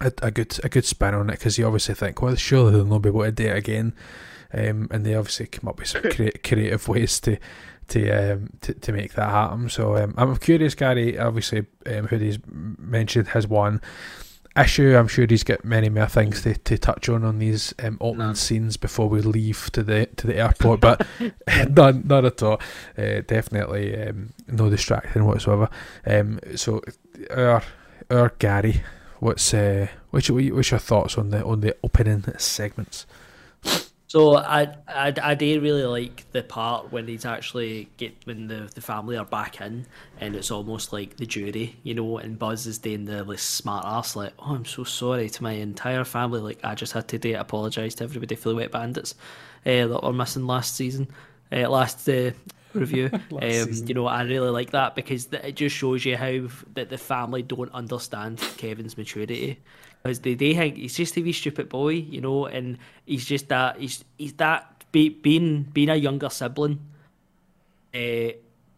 a, 0.00 0.12
a 0.22 0.30
good 0.30 0.58
a 0.64 0.68
good 0.68 0.84
spin 0.84 1.14
on 1.14 1.30
it 1.30 1.32
because 1.32 1.58
you 1.58 1.66
obviously 1.66 1.94
think, 1.94 2.20
well, 2.22 2.34
surely 2.34 2.72
they'll 2.72 2.84
not 2.84 3.02
be 3.02 3.08
able 3.08 3.24
to 3.24 3.32
do 3.32 3.46
it 3.46 3.56
again, 3.56 3.94
um, 4.52 4.88
and 4.90 5.04
they 5.04 5.14
obviously 5.14 5.46
come 5.46 5.68
up 5.68 5.78
with 5.78 5.88
some 5.88 6.02
cre- 6.10 6.38
creative 6.42 6.86
ways 6.88 7.20
to 7.20 7.38
to 7.88 8.10
um 8.10 8.50
to, 8.60 8.74
to 8.74 8.92
make 8.92 9.14
that 9.14 9.30
happen. 9.30 9.68
So 9.68 9.96
um, 9.96 10.14
I'm 10.16 10.36
curious, 10.36 10.74
Gary. 10.74 11.18
Obviously, 11.18 11.66
um, 11.86 12.06
who 12.06 12.18
he's 12.18 12.38
mentioned 12.46 13.28
has 13.28 13.46
one 13.46 13.80
issue. 14.58 14.96
I'm 14.96 15.08
sure 15.08 15.26
he's 15.28 15.44
got 15.44 15.64
many 15.64 15.88
more 15.88 16.06
things 16.06 16.42
to, 16.42 16.54
to 16.54 16.78
touch 16.78 17.08
on 17.08 17.24
on 17.24 17.38
these 17.38 17.74
um, 17.82 18.34
scenes 18.34 18.76
before 18.76 19.08
we 19.08 19.20
leave 19.20 19.70
to 19.72 19.82
the 19.82 20.06
to 20.16 20.26
the 20.26 20.36
airport, 20.36 20.80
but 20.80 21.06
none, 21.70 22.02
none 22.06 22.24
at 22.24 22.42
all. 22.42 22.60
Uh, 22.96 23.20
definitely 23.26 24.00
um, 24.00 24.32
no 24.46 24.70
distracting 24.70 25.24
whatsoever. 25.24 25.68
Um, 26.06 26.40
so 26.56 26.82
our 27.30 27.62
our 28.10 28.32
Gary 28.38 28.82
What's 29.20 29.52
uh, 29.52 29.88
what's 30.10 30.28
your, 30.28 30.54
what's 30.54 30.70
your 30.70 30.80
thoughts 30.80 31.18
on 31.18 31.30
the 31.30 31.44
on 31.44 31.60
the 31.60 31.76
opening 31.82 32.24
segments? 32.38 33.06
So 34.08 34.36
I, 34.36 34.74
I, 34.88 35.12
I 35.22 35.34
do 35.34 35.60
really 35.60 35.84
like 35.84 36.24
the 36.32 36.42
part 36.42 36.90
when 36.90 37.06
he's 37.06 37.26
actually 37.26 37.90
get 37.98 38.14
when 38.24 38.46
the, 38.46 38.70
the 38.74 38.80
family 38.80 39.18
are 39.18 39.24
back 39.26 39.60
in 39.60 39.84
and 40.18 40.34
it's 40.34 40.50
almost 40.50 40.94
like 40.94 41.18
the 41.18 41.26
jury, 41.26 41.76
you 41.82 41.92
know, 41.92 42.16
and 42.16 42.38
Buzz 42.38 42.66
is 42.66 42.78
doing 42.78 43.04
the 43.04 43.22
like, 43.22 43.38
smart 43.38 43.84
ass 43.84 44.16
like, 44.16 44.32
oh, 44.38 44.54
I'm 44.54 44.64
so 44.64 44.82
sorry 44.84 45.28
to 45.28 45.42
my 45.42 45.52
entire 45.52 46.04
family. 46.04 46.40
Like 46.40 46.58
I 46.64 46.74
just 46.74 46.94
had 46.94 47.06
to 47.08 47.18
do 47.18 47.36
apologise 47.36 47.96
to 47.96 48.04
everybody 48.04 48.34
for 48.34 48.48
the 48.48 48.54
Wet 48.54 48.72
Bandits 48.72 49.14
uh, 49.66 49.86
that 49.86 50.02
were 50.02 50.12
missing 50.14 50.46
last 50.46 50.74
season, 50.74 51.06
uh, 51.52 51.68
last 51.68 52.08
uh, 52.08 52.30
review. 52.74 53.10
um, 53.30 53.72
you 53.86 53.94
know, 53.94 54.06
I 54.06 54.22
really 54.22 54.50
like 54.50 54.70
that 54.70 54.94
because 54.94 55.28
it 55.32 55.56
just 55.56 55.76
shows 55.76 56.04
you 56.04 56.16
how 56.16 56.48
that 56.74 56.90
the 56.90 56.98
family 56.98 57.42
don't 57.42 57.72
understand 57.72 58.38
Kevin's 58.56 58.96
maturity 58.96 59.60
because 60.02 60.20
they, 60.20 60.34
they 60.34 60.54
think 60.54 60.76
he's 60.76 60.96
just 60.96 61.16
a 61.16 61.22
wee 61.22 61.32
stupid 61.32 61.68
boy, 61.68 61.90
you 61.90 62.20
know, 62.20 62.46
and 62.46 62.78
he's 63.06 63.24
just 63.24 63.48
that 63.48 63.78
he's 63.78 64.04
he's 64.16 64.32
that 64.34 64.84
be, 64.92 65.08
being 65.08 65.62
being 65.62 65.88
a 65.88 65.96
younger 65.96 66.30
sibling. 66.30 66.80
Uh, 67.94 68.32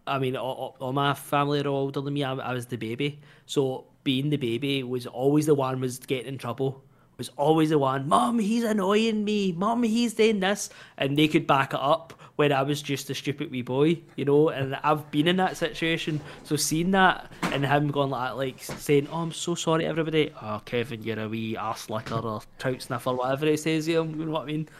I 0.06 0.18
mean, 0.18 0.36
all, 0.36 0.76
all, 0.80 0.92
my 0.92 1.14
family 1.14 1.60
are 1.60 1.68
older 1.68 2.00
than 2.00 2.14
me. 2.14 2.24
I, 2.24 2.32
I 2.34 2.52
was 2.52 2.66
the 2.66 2.76
baby, 2.76 3.20
so 3.46 3.84
being 4.02 4.30
the 4.30 4.36
baby 4.36 4.82
was 4.82 5.06
always 5.06 5.46
the 5.46 5.54
one 5.54 5.80
was 5.80 5.98
getting 5.98 6.26
in 6.26 6.38
trouble 6.38 6.82
was 7.20 7.30
always 7.36 7.68
the 7.68 7.78
one, 7.78 8.08
Mom, 8.08 8.38
he's 8.38 8.64
annoying 8.64 9.24
me. 9.24 9.52
Mom, 9.52 9.82
he's 9.82 10.14
doing 10.14 10.40
this. 10.40 10.70
And 10.96 11.18
they 11.18 11.28
could 11.28 11.46
back 11.46 11.74
it 11.74 11.80
up 11.80 12.14
when 12.36 12.50
I 12.50 12.62
was 12.62 12.80
just 12.80 13.10
a 13.10 13.14
stupid 13.14 13.50
wee 13.50 13.60
boy, 13.60 14.00
you 14.16 14.24
know, 14.24 14.48
and 14.48 14.74
I've 14.82 15.10
been 15.10 15.28
in 15.28 15.36
that 15.36 15.58
situation. 15.58 16.22
So 16.44 16.56
seeing 16.56 16.92
that 16.92 17.30
and 17.42 17.66
him 17.66 17.90
going 17.90 18.08
like 18.08 18.34
like 18.36 18.62
saying, 18.62 19.08
"Oh, 19.12 19.18
I'm 19.18 19.32
so 19.32 19.54
sorry, 19.54 19.84
everybody." 19.84 20.32
Oh, 20.40 20.62
Kevin, 20.64 21.02
you're 21.02 21.20
a 21.20 21.28
wee 21.28 21.58
ass 21.58 21.90
licker 21.90 22.14
or 22.14 22.40
trout 22.58 22.80
sniffer, 22.80 23.12
whatever 23.12 23.44
he 23.44 23.58
says. 23.58 23.86
You 23.86 24.02
know 24.02 24.32
what 24.32 24.44
I 24.44 24.46
mean? 24.46 24.70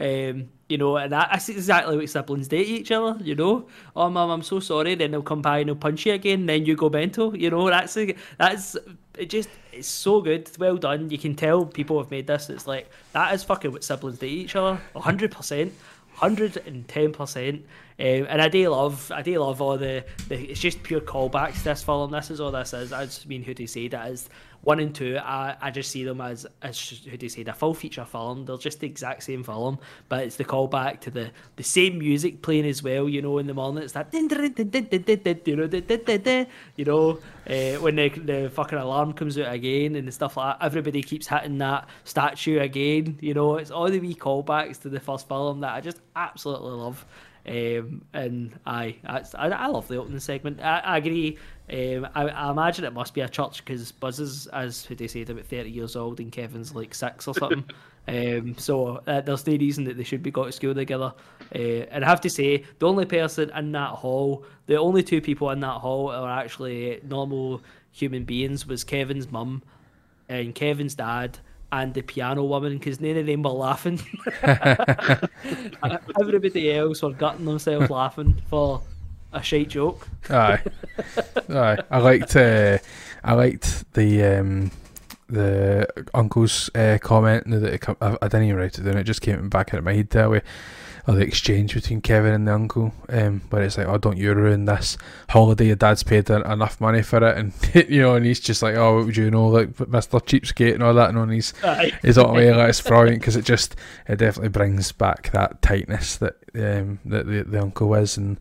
Um, 0.00 0.50
you 0.68 0.76
know, 0.76 0.96
and 0.96 1.12
that, 1.12 1.30
that's 1.32 1.48
exactly 1.48 1.96
what 1.96 2.10
siblings 2.10 2.48
do 2.48 2.62
to 2.62 2.70
each 2.70 2.90
other, 2.90 3.22
you 3.24 3.34
know. 3.34 3.66
Oh, 3.96 4.10
mum, 4.10 4.30
I'm 4.30 4.42
so 4.42 4.60
sorry. 4.60 4.94
Then 4.94 5.10
they'll 5.10 5.22
come 5.22 5.40
by 5.40 5.60
and 5.60 5.68
they'll 5.68 5.76
punch 5.76 6.04
you 6.04 6.12
again. 6.12 6.46
Then 6.46 6.66
you 6.66 6.76
go 6.76 6.90
mental. 6.90 7.36
You 7.36 7.50
know, 7.50 7.68
that's 7.68 7.96
that's 8.36 8.76
it. 9.16 9.30
Just 9.30 9.48
it's 9.72 9.88
so 9.88 10.20
good. 10.20 10.50
Well 10.58 10.76
done. 10.76 11.10
You 11.10 11.18
can 11.18 11.34
tell 11.34 11.64
people 11.64 11.98
have 11.98 12.10
made 12.10 12.26
this. 12.26 12.50
It's 12.50 12.66
like 12.66 12.90
that 13.12 13.34
is 13.34 13.42
fucking 13.44 13.72
what 13.72 13.82
siblings 13.82 14.18
do 14.18 14.26
to 14.26 14.32
each 14.32 14.56
other. 14.56 14.80
hundred 14.94 15.32
percent 15.32 15.72
hundred 16.18 16.56
and 16.66 16.86
ten 16.88 17.12
percent. 17.12 17.64
Um, 18.00 18.26
and 18.28 18.42
I 18.42 18.48
do 18.48 18.68
love, 18.68 19.10
I 19.12 19.22
do 19.22 19.38
love 19.38 19.60
all 19.60 19.78
the, 19.78 20.04
the. 20.28 20.50
It's 20.50 20.60
just 20.60 20.82
pure 20.82 21.00
callbacks. 21.00 21.62
This 21.62 21.82
film, 21.82 22.10
this 22.10 22.30
is 22.30 22.40
all 22.40 22.50
this 22.50 22.72
is. 22.74 22.92
As 22.92 23.26
mean, 23.26 23.42
who 23.42 23.54
you 23.56 23.66
say 23.66 23.88
that 23.88 24.10
is 24.10 24.28
one 24.62 24.80
and 24.80 24.94
two, 24.94 25.16
I, 25.18 25.56
I 25.60 25.70
just 25.70 25.90
see 25.90 26.04
them 26.04 26.20
as, 26.20 26.46
as 26.62 26.78
who 26.88 27.16
do 27.16 27.26
you 27.26 27.30
say, 27.30 27.42
a 27.42 27.52
full 27.52 27.74
feature 27.74 28.04
film. 28.04 28.44
They're 28.44 28.56
just 28.56 28.80
the 28.80 28.86
exact 28.86 29.22
same 29.22 29.44
film, 29.44 29.78
but 30.08 30.24
it's 30.24 30.36
the 30.36 30.44
callback 30.44 31.00
to 31.02 31.10
the, 31.10 31.30
the 31.56 31.62
same 31.62 31.98
music 31.98 32.42
playing 32.42 32.66
as 32.66 32.82
well. 32.82 33.08
You 33.08 33.22
know, 33.22 33.38
in 33.38 33.46
the 33.46 33.54
morning 33.54 33.84
it's 33.84 33.92
that, 33.92 34.12
you 36.76 36.84
know, 36.84 37.18
uh, 37.48 37.80
when 37.80 37.96
the, 37.96 38.08
the 38.08 38.50
fucking 38.50 38.78
alarm 38.78 39.12
comes 39.12 39.38
out 39.38 39.52
again 39.52 39.96
and 39.96 40.06
the 40.06 40.12
stuff 40.12 40.36
like 40.36 40.58
that. 40.58 40.64
Everybody 40.64 41.02
keeps 41.02 41.26
hitting 41.26 41.58
that 41.58 41.88
statue 42.04 42.60
again. 42.60 43.18
You 43.20 43.34
know, 43.34 43.56
it's 43.56 43.70
all 43.70 43.90
the 43.90 44.00
wee 44.00 44.14
callbacks 44.14 44.80
to 44.82 44.88
the 44.88 45.00
first 45.00 45.28
film 45.28 45.60
that 45.60 45.72
I 45.72 45.80
just 45.80 46.00
absolutely 46.16 46.72
love. 46.72 47.06
Um, 47.46 48.04
and 48.12 48.58
I, 48.66 48.96
I, 49.06 49.22
I 49.34 49.66
love 49.68 49.88
the 49.88 49.96
opening 49.96 50.20
segment. 50.20 50.60
I, 50.60 50.80
I 50.80 50.96
agree. 50.98 51.38
Um, 51.70 52.08
I, 52.14 52.28
I, 52.28 52.50
imagine 52.50 52.86
it 52.86 52.94
must 52.94 53.12
be 53.12 53.20
a 53.20 53.28
church 53.28 53.62
because 53.62 53.92
Buzz 53.92 54.20
is, 54.20 54.46
as 54.48 54.84
who 54.84 54.94
they 54.94 55.06
said, 55.06 55.28
about 55.28 55.44
thirty 55.44 55.70
years 55.70 55.96
old, 55.96 56.18
and 56.18 56.32
Kevin's 56.32 56.74
like 56.74 56.94
six 56.94 57.28
or 57.28 57.34
something. 57.34 57.64
um, 58.08 58.56
so 58.56 59.02
uh, 59.06 59.20
there's 59.20 59.46
no 59.46 59.52
reason 59.52 59.84
that 59.84 59.98
they 59.98 60.04
should 60.04 60.22
be 60.22 60.30
got 60.30 60.46
to 60.46 60.52
school 60.52 60.74
together. 60.74 61.12
Uh, 61.54 61.58
and 61.90 62.04
I 62.04 62.08
have 62.08 62.22
to 62.22 62.30
say, 62.30 62.64
the 62.78 62.86
only 62.86 63.04
person 63.04 63.50
in 63.50 63.72
that 63.72 63.90
hall, 63.90 64.44
the 64.66 64.76
only 64.76 65.02
two 65.02 65.20
people 65.20 65.50
in 65.50 65.60
that 65.60 65.80
hall 65.80 66.10
are 66.10 66.30
actually 66.30 67.00
normal 67.02 67.60
human 67.92 68.24
beings, 68.24 68.66
was 68.66 68.82
Kevin's 68.82 69.30
mum 69.30 69.62
and 70.28 70.54
Kevin's 70.54 70.94
dad 70.94 71.38
and 71.70 71.92
the 71.92 72.02
piano 72.02 72.44
woman 72.44 72.78
because 72.78 73.00
none 73.00 73.16
of 73.16 73.26
them 73.26 73.42
were 73.42 73.50
laughing. 73.50 74.00
Everybody 76.20 76.72
else 76.72 77.02
were 77.02 77.12
gutting 77.12 77.44
themselves 77.44 77.90
laughing 77.90 78.40
for 78.48 78.82
a 79.32 79.42
shite 79.42 79.68
joke. 79.68 80.08
Aye, 80.30 80.62
aye. 81.50 81.78
I 81.90 81.98
liked. 81.98 82.36
Uh, 82.36 82.78
I 83.24 83.34
liked 83.34 83.92
the 83.94 84.24
um, 84.24 84.70
the 85.28 85.86
uncle's 86.14 86.70
uh, 86.74 86.98
comment 87.02 87.50
that 87.50 87.96
I, 88.00 88.16
I 88.22 88.28
didn't 88.28 88.44
even 88.44 88.56
write 88.56 88.78
it 88.78 88.82
down. 88.82 88.96
It 88.96 89.04
just 89.04 89.20
came 89.20 89.48
back 89.48 89.72
into 89.72 89.82
my 89.82 89.94
head 89.94 90.10
that 90.10 90.30
way. 90.30 90.42
Or 91.06 91.14
the 91.14 91.22
exchange 91.22 91.72
between 91.72 92.02
Kevin 92.02 92.34
and 92.34 92.46
the 92.46 92.52
uncle, 92.52 92.92
um, 93.08 93.40
where 93.48 93.62
it's 93.62 93.78
like, 93.78 93.86
"Oh, 93.86 93.96
don't 93.96 94.18
you 94.18 94.34
ruin 94.34 94.66
this 94.66 94.98
holiday? 95.30 95.68
Your 95.68 95.76
dad's 95.76 96.02
paid 96.02 96.28
enough 96.28 96.82
money 96.82 97.00
for 97.00 97.26
it," 97.26 97.38
and 97.38 97.54
you 97.90 98.02
know, 98.02 98.16
and 98.16 98.26
he's 98.26 98.40
just 98.40 98.62
like, 98.62 98.76
"Oh, 98.76 98.96
what 98.96 99.06
would 99.06 99.16
you 99.16 99.30
know, 99.30 99.46
like 99.46 99.88
Mister 99.88 100.18
Cheapskate 100.18 100.74
and 100.74 100.82
all 100.82 100.92
that," 100.92 101.08
and 101.08 101.16
on 101.16 101.30
he's 101.30 101.54
Aye. 101.64 101.98
is 102.02 102.18
all 102.18 102.34
way 102.34 102.52
like 102.52 102.68
it's 102.68 102.82
brilliant 102.82 103.20
because 103.20 103.36
it 103.36 103.46
just 103.46 103.74
it 104.06 104.16
definitely 104.16 104.50
brings 104.50 104.92
back 104.92 105.30
that 105.32 105.62
tightness 105.62 106.18
that 106.18 106.36
um 106.54 106.98
that 107.06 107.26
the, 107.26 107.42
the 107.42 107.62
uncle 107.62 107.94
is 107.94 108.18
and 108.18 108.38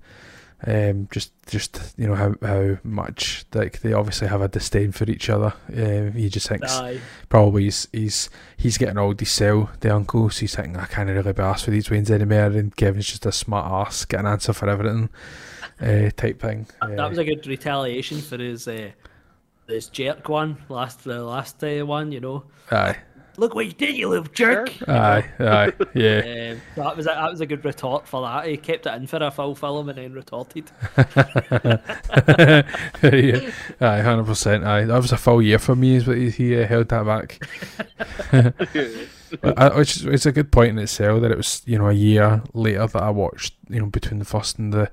um 0.65 1.07
just 1.11 1.31
just 1.45 1.93
you 1.97 2.07
know 2.07 2.15
how 2.15 2.33
how 2.41 2.77
much 2.83 3.45
like 3.53 3.79
they 3.81 3.93
obviously 3.93 4.27
have 4.27 4.41
a 4.41 4.47
disdain 4.47 4.91
for 4.91 5.07
each 5.07 5.29
other 5.29 5.53
um 5.75 6.13
he 6.13 6.29
just 6.29 6.47
thinks 6.47 6.73
Aye. 6.77 6.99
probably 7.29 7.65
he's 7.65 7.87
he's 7.93 8.29
he's 8.57 8.77
getting 8.79 8.97
old 8.97 9.19
he's 9.19 9.31
sell 9.31 9.69
the 9.81 9.93
uncle 9.93 10.31
so 10.31 10.39
he's 10.39 10.55
thinking 10.55 10.75
I 10.75 10.85
can't 10.85 11.09
really 11.09 11.31
be 11.31 11.41
asked 11.43 11.65
for 11.65 11.71
these 11.71 11.91
wins 11.91 12.09
anymore 12.09 12.45
and 12.45 12.75
Kevin's 12.75 13.05
just 13.05 13.25
a 13.27 13.31
smart 13.31 13.71
ass 13.87 14.05
get 14.05 14.21
an 14.21 14.25
answer 14.25 14.51
for 14.51 14.67
everything 14.67 15.09
uh, 15.79 16.09
type 16.17 16.41
thing 16.41 16.65
That 16.81 16.99
Uh, 17.05 17.09
was 17.09 17.19
a 17.19 17.23
good 17.23 17.45
retaliation 17.45 18.19
for 18.19 18.39
his 18.39 18.67
uh, 18.67 18.89
his 19.67 19.89
jerk 19.89 20.27
one 20.27 20.57
last 20.69 21.03
the 21.03 21.23
last 21.23 21.63
uh, 21.63 21.85
one. 21.85 22.11
You 22.11 22.21
know, 22.21 22.43
aye 22.71 22.97
look 23.37 23.55
what 23.55 23.65
you 23.65 23.71
did, 23.71 23.95
you 23.95 24.09
little 24.09 24.25
jerk. 24.33 24.71
aye 24.87 25.23
aye 25.39 25.73
yeah 25.93 26.21
Um, 26.47 26.61
that 26.75 26.97
was 26.97 27.05
a, 27.05 27.09
that 27.09 27.31
was 27.31 27.41
a 27.41 27.45
good 27.45 27.63
retort 27.65 28.07
for 28.07 28.21
that. 28.21 28.47
He 28.47 28.57
kept 28.57 28.85
it 28.85 28.93
in 28.93 29.07
for 29.07 29.17
a 29.17 29.31
full 29.31 29.55
film 29.55 29.89
and 29.89 29.97
then 29.97 30.13
retorted. 30.13 30.69
yeah, 33.03 33.51
aye, 33.81 34.01
hundred 34.01 34.25
percent. 34.25 34.63
Aye, 34.63 34.85
that 34.85 35.01
was 35.01 35.11
a 35.11 35.17
full 35.17 35.41
year 35.41 35.59
for 35.59 35.75
me. 35.75 35.95
Is 35.95 36.07
what 36.07 36.17
he, 36.17 36.29
he 36.29 36.59
uh, 36.61 36.67
held 36.67 36.89
that 36.89 37.05
back. 37.05 37.39
I, 39.57 39.77
which 39.77 39.97
is 39.97 40.05
it's 40.05 40.25
a 40.25 40.31
good 40.31 40.51
point 40.51 40.71
in 40.71 40.79
itself 40.79 41.21
that 41.21 41.31
it 41.31 41.37
was 41.37 41.61
you 41.65 41.77
know 41.77 41.89
a 41.89 41.93
year 41.93 42.41
later 42.53 42.87
that 42.87 43.03
I 43.03 43.09
watched 43.09 43.53
you 43.69 43.79
know 43.79 43.87
between 43.87 44.19
the 44.19 44.25
first 44.25 44.57
and 44.57 44.71
the 44.73 44.89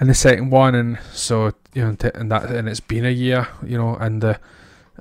and 0.00 0.08
the 0.08 0.14
second 0.14 0.50
one, 0.50 0.74
and 0.74 0.98
so 1.12 1.52
you 1.74 1.84
know 1.84 1.94
t- 1.94 2.10
and 2.14 2.30
that 2.32 2.44
and 2.50 2.68
it's 2.68 2.80
been 2.80 3.04
a 3.04 3.10
year 3.10 3.48
you 3.62 3.76
know 3.76 3.94
and 3.96 4.22
the 4.22 4.38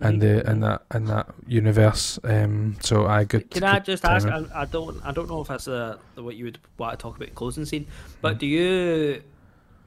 and 0.02 0.22
the 0.22 0.48
and 0.49 0.64
that 0.64 0.84
and 0.91 1.07
that 1.07 1.28
universe. 1.48 2.19
Um, 2.24 2.76
so 2.82 3.06
I 3.07 3.24
good. 3.24 3.49
Can 3.52 3.64
I 3.64 3.80
just 3.80 4.06
ask? 4.06 4.28
I, 4.28 4.44
I 4.53 4.65
don't 4.65 4.99
I 5.06 5.11
don't 5.11 5.30
know 5.30 5.41
if 5.41 5.48
that's 5.48 5.68
uh 5.68 5.98
what 6.15 6.36
you 6.36 6.45
would 6.45 6.60
want 6.78 6.98
to 6.98 7.02
talk 7.02 7.15
about 7.18 7.34
closing 7.36 7.65
scene, 7.65 7.86
Mm. 7.86 7.90
but 8.22 8.38
do 8.38 8.45
you 8.45 9.22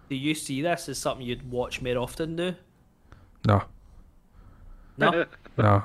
do 0.09 0.15
you 0.16 0.35
see 0.35 0.62
this 0.62 0.89
as 0.89 0.99
something 0.99 1.24
you'd 1.27 1.51
watch 1.51 1.81
more 1.81 1.97
often? 1.99 2.37
Do 2.37 2.55
No, 3.47 3.62
no? 4.99 5.24
no. 5.57 5.85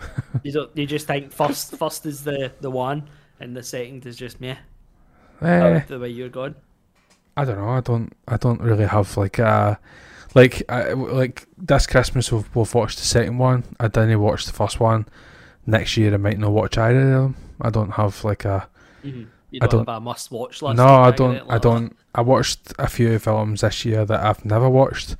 you 0.42 0.52
don't. 0.52 0.70
You 0.76 0.86
just 0.86 1.06
think 1.06 1.32
first 1.32 1.76
first 1.76 2.06
is 2.06 2.24
the 2.24 2.52
the 2.60 2.70
one, 2.70 3.08
and 3.40 3.56
the 3.56 3.62
second 3.62 4.04
is 4.06 4.16
just 4.16 4.40
me. 4.40 4.56
Eh, 5.40 5.80
the 5.88 5.98
way 5.98 6.08
you're 6.08 6.28
going. 6.28 6.54
I 7.36 7.44
don't 7.44 7.56
know. 7.56 7.70
I 7.70 7.80
don't. 7.80 8.12
I 8.28 8.36
don't 8.36 8.60
really 8.60 8.86
have 8.86 9.16
like 9.16 9.38
a 9.38 9.78
like 10.34 10.62
I, 10.68 10.92
like 10.92 11.46
this 11.58 11.86
Christmas 11.86 12.30
we've, 12.32 12.48
we've 12.54 12.74
watched 12.74 12.98
the 12.98 13.04
second 13.04 13.38
one. 13.38 13.64
I 13.80 13.88
didn't 13.88 14.20
watch 14.20 14.46
the 14.46 14.52
first 14.52 14.80
one. 14.80 15.06
Next 15.66 15.96
year 15.96 16.12
I 16.14 16.16
might 16.16 16.38
not 16.38 16.52
watch 16.52 16.76
either 16.78 17.00
of 17.14 17.22
them. 17.22 17.36
I 17.60 17.70
don't 17.70 17.90
have 17.92 18.24
like 18.24 18.44
a 18.44 18.68
Mm-hmm. 19.04 19.24
You 19.50 19.60
don't, 19.60 19.70
don't- 19.70 19.88
have 19.88 19.96
a 19.96 20.00
must 20.00 20.30
watch 20.30 20.62
list. 20.62 20.76
no. 20.76 20.86
I 20.86 21.10
don't. 21.10 21.46
like 21.46 21.56
I 21.56 21.58
don't. 21.58 21.96
I 22.14 22.20
watched 22.22 22.72
a 22.78 22.86
few 22.88 23.18
films 23.18 23.60
this 23.62 23.84
year 23.84 24.04
that 24.06 24.24
I've 24.24 24.44
never 24.44 24.70
watched. 24.70 25.16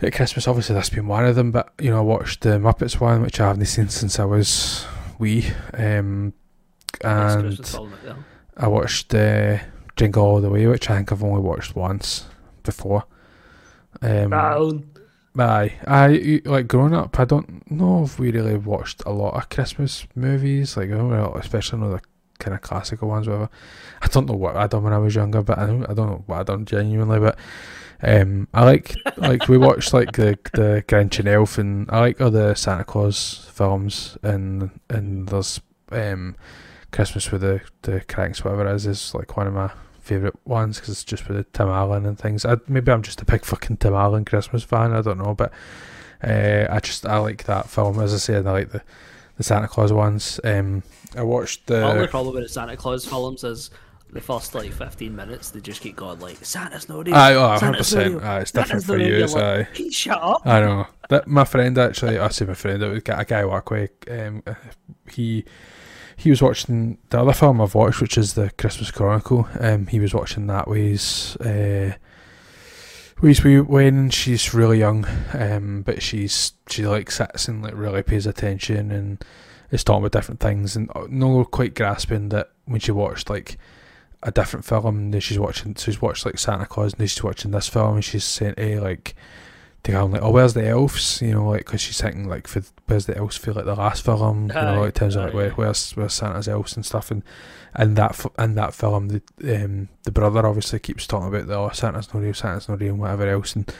At 0.00 0.12
Christmas, 0.14 0.48
obviously, 0.48 0.74
that's 0.74 0.88
been 0.90 1.06
one 1.06 1.24
of 1.24 1.36
them. 1.36 1.52
But 1.52 1.72
you 1.80 1.90
know, 1.90 1.98
I 1.98 2.00
watched 2.00 2.40
the 2.40 2.58
Muppets 2.58 2.98
one, 3.00 3.22
which 3.22 3.38
I 3.40 3.46
haven't 3.48 3.64
seen 3.66 3.88
since 3.88 4.18
I 4.18 4.24
was 4.24 4.84
wee. 5.20 5.46
Um, 5.74 6.32
and 7.04 7.42
Christmas 7.44 7.70
film, 7.72 7.94
yeah. 8.04 8.14
I 8.56 8.66
watched 8.68 9.14
uh, 9.14 9.58
Jingle 9.96 10.24
All 10.24 10.40
the 10.40 10.50
Way, 10.50 10.66
which 10.66 10.90
I 10.90 10.96
think 10.96 11.12
I've 11.12 11.22
only 11.22 11.40
watched 11.42 11.76
once 11.76 12.24
before. 12.64 13.04
Um, 14.02 14.30
Down. 14.30 14.92
Aye, 15.38 15.72
I 15.86 16.42
like 16.44 16.68
growing 16.68 16.94
up. 16.94 17.18
I 17.18 17.24
don't 17.24 17.70
know 17.70 18.04
if 18.04 18.18
we 18.18 18.30
really 18.30 18.56
watched 18.56 19.02
a 19.06 19.10
lot 19.10 19.34
of 19.34 19.48
Christmas 19.48 20.06
movies, 20.14 20.76
like 20.76 20.90
especially 20.90 21.78
you 21.78 21.84
know, 21.84 21.92
the 21.92 22.02
kind 22.38 22.54
of 22.54 22.60
classical 22.60 23.08
ones. 23.08 23.26
Whatever. 23.26 23.48
I 24.02 24.08
don't 24.08 24.26
know 24.26 24.34
what 24.34 24.56
I 24.56 24.66
done 24.66 24.82
when 24.82 24.92
I 24.92 24.98
was 24.98 25.14
younger, 25.14 25.42
but 25.42 25.58
I 25.58 25.66
don't, 25.66 25.84
I 25.84 25.94
don't 25.94 26.10
know 26.10 26.24
what 26.26 26.40
I 26.40 26.42
done 26.42 26.66
genuinely. 26.66 27.18
But 27.18 27.38
um, 28.02 28.48
I 28.52 28.64
like 28.64 28.94
like 29.16 29.48
we 29.48 29.56
watched 29.56 29.94
like 29.94 30.12
the 30.12 30.38
the 30.52 30.84
Grinch 30.86 31.18
and 31.18 31.28
Elf, 31.28 31.56
and 31.56 31.90
I 31.90 32.00
like 32.00 32.18
the 32.18 32.54
Santa 32.54 32.84
Claus 32.84 33.48
films, 33.52 34.18
and 34.22 34.70
and 34.90 35.28
there's 35.28 35.62
um, 35.90 36.36
Christmas 36.90 37.30
with 37.30 37.40
the 37.40 37.62
the 37.82 38.02
Cranks, 38.02 38.44
whatever 38.44 38.66
it 38.66 38.74
is, 38.74 38.86
is 38.86 39.14
like 39.14 39.34
one 39.36 39.46
of 39.46 39.54
my 39.54 39.70
favourite 40.02 40.34
ones 40.44 40.78
because 40.78 40.90
it's 40.90 41.04
just 41.04 41.28
with 41.28 41.36
the 41.36 41.44
Tim 41.44 41.68
Allen 41.68 42.04
and 42.06 42.18
things. 42.18 42.44
I, 42.44 42.56
maybe 42.68 42.92
I'm 42.92 43.02
just 43.02 43.22
a 43.22 43.24
big 43.24 43.44
fucking 43.44 43.78
Tim 43.78 43.94
Allen 43.94 44.24
Christmas 44.24 44.62
fan. 44.64 44.92
I 44.92 45.00
don't 45.00 45.18
know, 45.18 45.34
but 45.34 45.52
uh, 46.22 46.66
I 46.70 46.80
just 46.80 47.06
I 47.06 47.18
like 47.18 47.44
that 47.44 47.68
film. 47.68 48.00
As 48.00 48.12
I 48.14 48.18
said, 48.18 48.46
I 48.46 48.52
like 48.52 48.70
the 48.70 48.82
the 49.36 49.42
Santa 49.42 49.68
Claus 49.68 49.92
ones. 49.92 50.38
Um, 50.44 50.82
I 51.16 51.22
watched 51.22 51.66
The 51.66 51.82
only 51.82 52.02
the 52.02 52.08
problem 52.08 52.34
with 52.34 52.44
the 52.44 52.48
Santa 52.48 52.76
Claus 52.76 53.04
films 53.06 53.44
is 53.44 53.70
the 54.10 54.20
first 54.20 54.54
like 54.54 54.70
15 54.70 55.16
minutes 55.16 55.50
they 55.50 55.60
just 55.60 55.80
keep 55.80 55.96
going 55.96 56.20
like 56.20 56.36
Santa's 56.44 56.86
not 56.86 57.06
real. 57.06 57.14
Aye, 57.14 57.34
oh, 57.34 57.48
100 57.48 57.58
Santa's 57.58 57.62
not 57.62 57.78
percent. 57.78 58.14
real. 58.14 58.24
Aye, 58.24 58.40
it's 58.40 58.52
different 58.52 58.82
Santa's 58.82 58.86
for 58.86 58.98
you. 58.98 59.24
It's, 59.24 59.32
like, 59.34 59.42
aye. 59.42 59.68
"Please 59.72 59.94
shut 59.94 60.18
up. 60.22 60.46
I 60.46 60.60
know 60.60 60.86
that 61.08 61.26
my 61.26 61.44
friend 61.44 61.78
actually. 61.78 62.18
I 62.18 62.28
say 62.28 62.44
my 62.44 62.54
friend. 62.54 62.82
A 62.82 63.00
guy 63.00 63.40
I 63.40 63.44
work 63.46 63.70
with. 63.70 63.90
Um, 64.10 64.42
he 65.10 65.44
he 66.22 66.30
was 66.30 66.40
watching 66.40 66.98
the 67.10 67.20
other 67.20 67.32
film 67.32 67.60
I've 67.60 67.74
watched, 67.74 68.00
which 68.00 68.16
is 68.16 68.34
the 68.34 68.50
Christmas 68.50 68.92
Chronicle. 68.92 69.48
Um, 69.58 69.88
he 69.88 69.98
was 69.98 70.14
watching 70.14 70.46
that 70.46 70.68
his 70.68 71.36
uh, 71.38 71.94
his 73.20 73.42
when 73.42 74.10
she's 74.10 74.54
really 74.54 74.78
young. 74.78 75.04
Um, 75.32 75.82
but 75.82 76.00
she's 76.00 76.52
she 76.68 76.86
like 76.86 77.10
sits 77.10 77.48
and 77.48 77.62
like 77.62 77.74
really 77.74 78.04
pays 78.04 78.26
attention 78.26 78.92
and 78.92 79.24
is 79.72 79.82
talking 79.82 80.02
about 80.02 80.12
different 80.12 80.38
things 80.40 80.76
and 80.76 80.90
uh, 80.94 81.06
no 81.08 81.44
quite 81.44 81.74
grasping 81.74 82.28
that 82.28 82.50
when 82.66 82.78
she 82.78 82.92
watched 82.92 83.28
like 83.28 83.58
a 84.22 84.30
different 84.30 84.64
film 84.64 85.10
then 85.10 85.20
she's 85.20 85.38
watching 85.38 85.74
she's 85.74 86.00
watched 86.00 86.26
like 86.26 86.38
Santa 86.38 86.66
Claus 86.66 86.92
and 86.92 87.00
then 87.00 87.08
she's 87.08 87.24
watching 87.24 87.50
this 87.50 87.68
film 87.68 87.94
and 87.94 88.04
she's 88.04 88.22
saying 88.22 88.54
hey 88.58 88.78
like 88.78 89.14
to 89.84 89.92
go 89.92 90.06
like 90.06 90.22
oh 90.22 90.30
where's 90.30 90.54
the 90.54 90.66
elves? 90.66 91.20
You 91.20 91.32
know 91.32 91.48
like 91.48 91.66
because 91.66 91.80
she's 91.80 92.00
thinking 92.00 92.28
like 92.28 92.46
for 92.46 92.62
where's 92.86 93.06
the 93.06 93.16
elves 93.16 93.36
feel 93.36 93.54
like 93.54 93.64
the 93.64 93.74
last 93.74 94.04
film 94.04 94.48
you 94.48 94.54
know 94.54 94.80
like 94.80 94.86
in 94.86 94.92
terms 94.92 95.16
of 95.16 95.24
like 95.24 95.34
where, 95.34 95.50
where's 95.50 95.92
where's 95.92 96.14
Santa's 96.14 96.48
elves 96.48 96.76
and 96.76 96.86
stuff? 96.86 97.10
And 97.10 97.22
and 97.74 97.96
that 97.96 98.24
in 98.38 98.54
that 98.54 98.74
film 98.74 99.08
the 99.08 99.22
um 99.42 99.88
the 100.04 100.12
brother 100.12 100.46
obviously 100.46 100.78
keeps 100.78 101.06
talking 101.06 101.28
about 101.28 101.46
the 101.46 101.56
oh 101.56 101.70
Santa's 101.70 102.12
not 102.12 102.22
real 102.22 102.34
Santa's 102.34 102.68
not 102.68 102.80
real 102.80 102.92
and 102.92 103.00
whatever 103.00 103.28
else. 103.28 103.56
And 103.56 103.72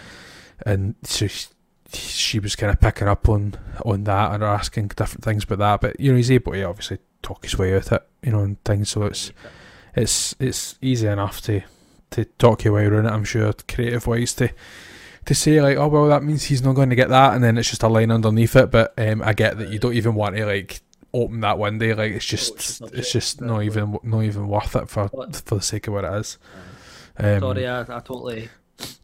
and 0.66 0.94
so 1.02 1.26
she, 1.26 1.48
she 1.92 2.38
was 2.38 2.56
kind 2.56 2.72
of 2.72 2.80
picking 2.80 3.08
up 3.08 3.28
on 3.28 3.54
on 3.84 4.04
that 4.04 4.32
and 4.32 4.42
asking 4.42 4.88
different 4.88 5.24
things 5.24 5.44
about 5.44 5.58
that. 5.58 5.80
But 5.80 6.00
you 6.00 6.10
know 6.10 6.16
he's 6.16 6.30
able 6.30 6.52
to 6.52 6.62
obviously 6.64 6.98
talk 7.22 7.44
his 7.44 7.56
way 7.56 7.76
out 7.76 7.92
it 7.92 8.06
you 8.22 8.32
know 8.32 8.40
and 8.40 8.62
things. 8.64 8.90
So 8.90 9.04
it's 9.04 9.32
it's 9.94 10.34
it's 10.40 10.78
easy 10.80 11.06
enough 11.06 11.40
to 11.42 11.62
to 12.10 12.24
talk 12.24 12.64
your 12.64 12.74
way 12.74 12.86
around 12.86 13.06
it. 13.06 13.12
I'm 13.12 13.24
sure 13.24 13.52
creative 13.68 14.06
ways 14.06 14.34
to 14.34 14.50
to 15.26 15.34
say 15.34 15.60
like, 15.60 15.76
oh 15.76 15.88
well, 15.88 16.08
that 16.08 16.22
means 16.22 16.44
he's 16.44 16.62
not 16.62 16.74
going 16.74 16.90
to 16.90 16.96
get 16.96 17.08
that, 17.08 17.34
and 17.34 17.42
then 17.42 17.58
it's 17.58 17.70
just 17.70 17.82
a 17.82 17.88
line 17.88 18.10
underneath 18.10 18.56
it. 18.56 18.70
But 18.70 18.94
um, 18.98 19.22
I 19.22 19.32
get 19.32 19.58
that 19.58 19.70
you 19.70 19.78
don't 19.78 19.94
even 19.94 20.14
want 20.14 20.36
to 20.36 20.46
like 20.46 20.80
open 21.14 21.40
that 21.40 21.58
window. 21.58 21.94
Like 21.96 22.12
it's 22.12 22.24
just 22.24 22.52
it's 22.52 22.80
it, 22.80 23.12
just 23.12 23.40
not 23.40 23.62
even 23.62 23.98
not 24.02 24.22
even 24.22 24.48
worth 24.48 24.74
it 24.76 24.88
for 24.88 25.08
But- 25.08 25.36
for 25.36 25.56
the 25.56 25.62
sake 25.62 25.88
of 25.88 25.94
what 25.94 26.04
it 26.04 26.12
is. 26.14 26.38
Um, 27.18 27.40
Sorry, 27.40 27.66
I, 27.66 27.80
I 27.82 28.00
totally 28.00 28.48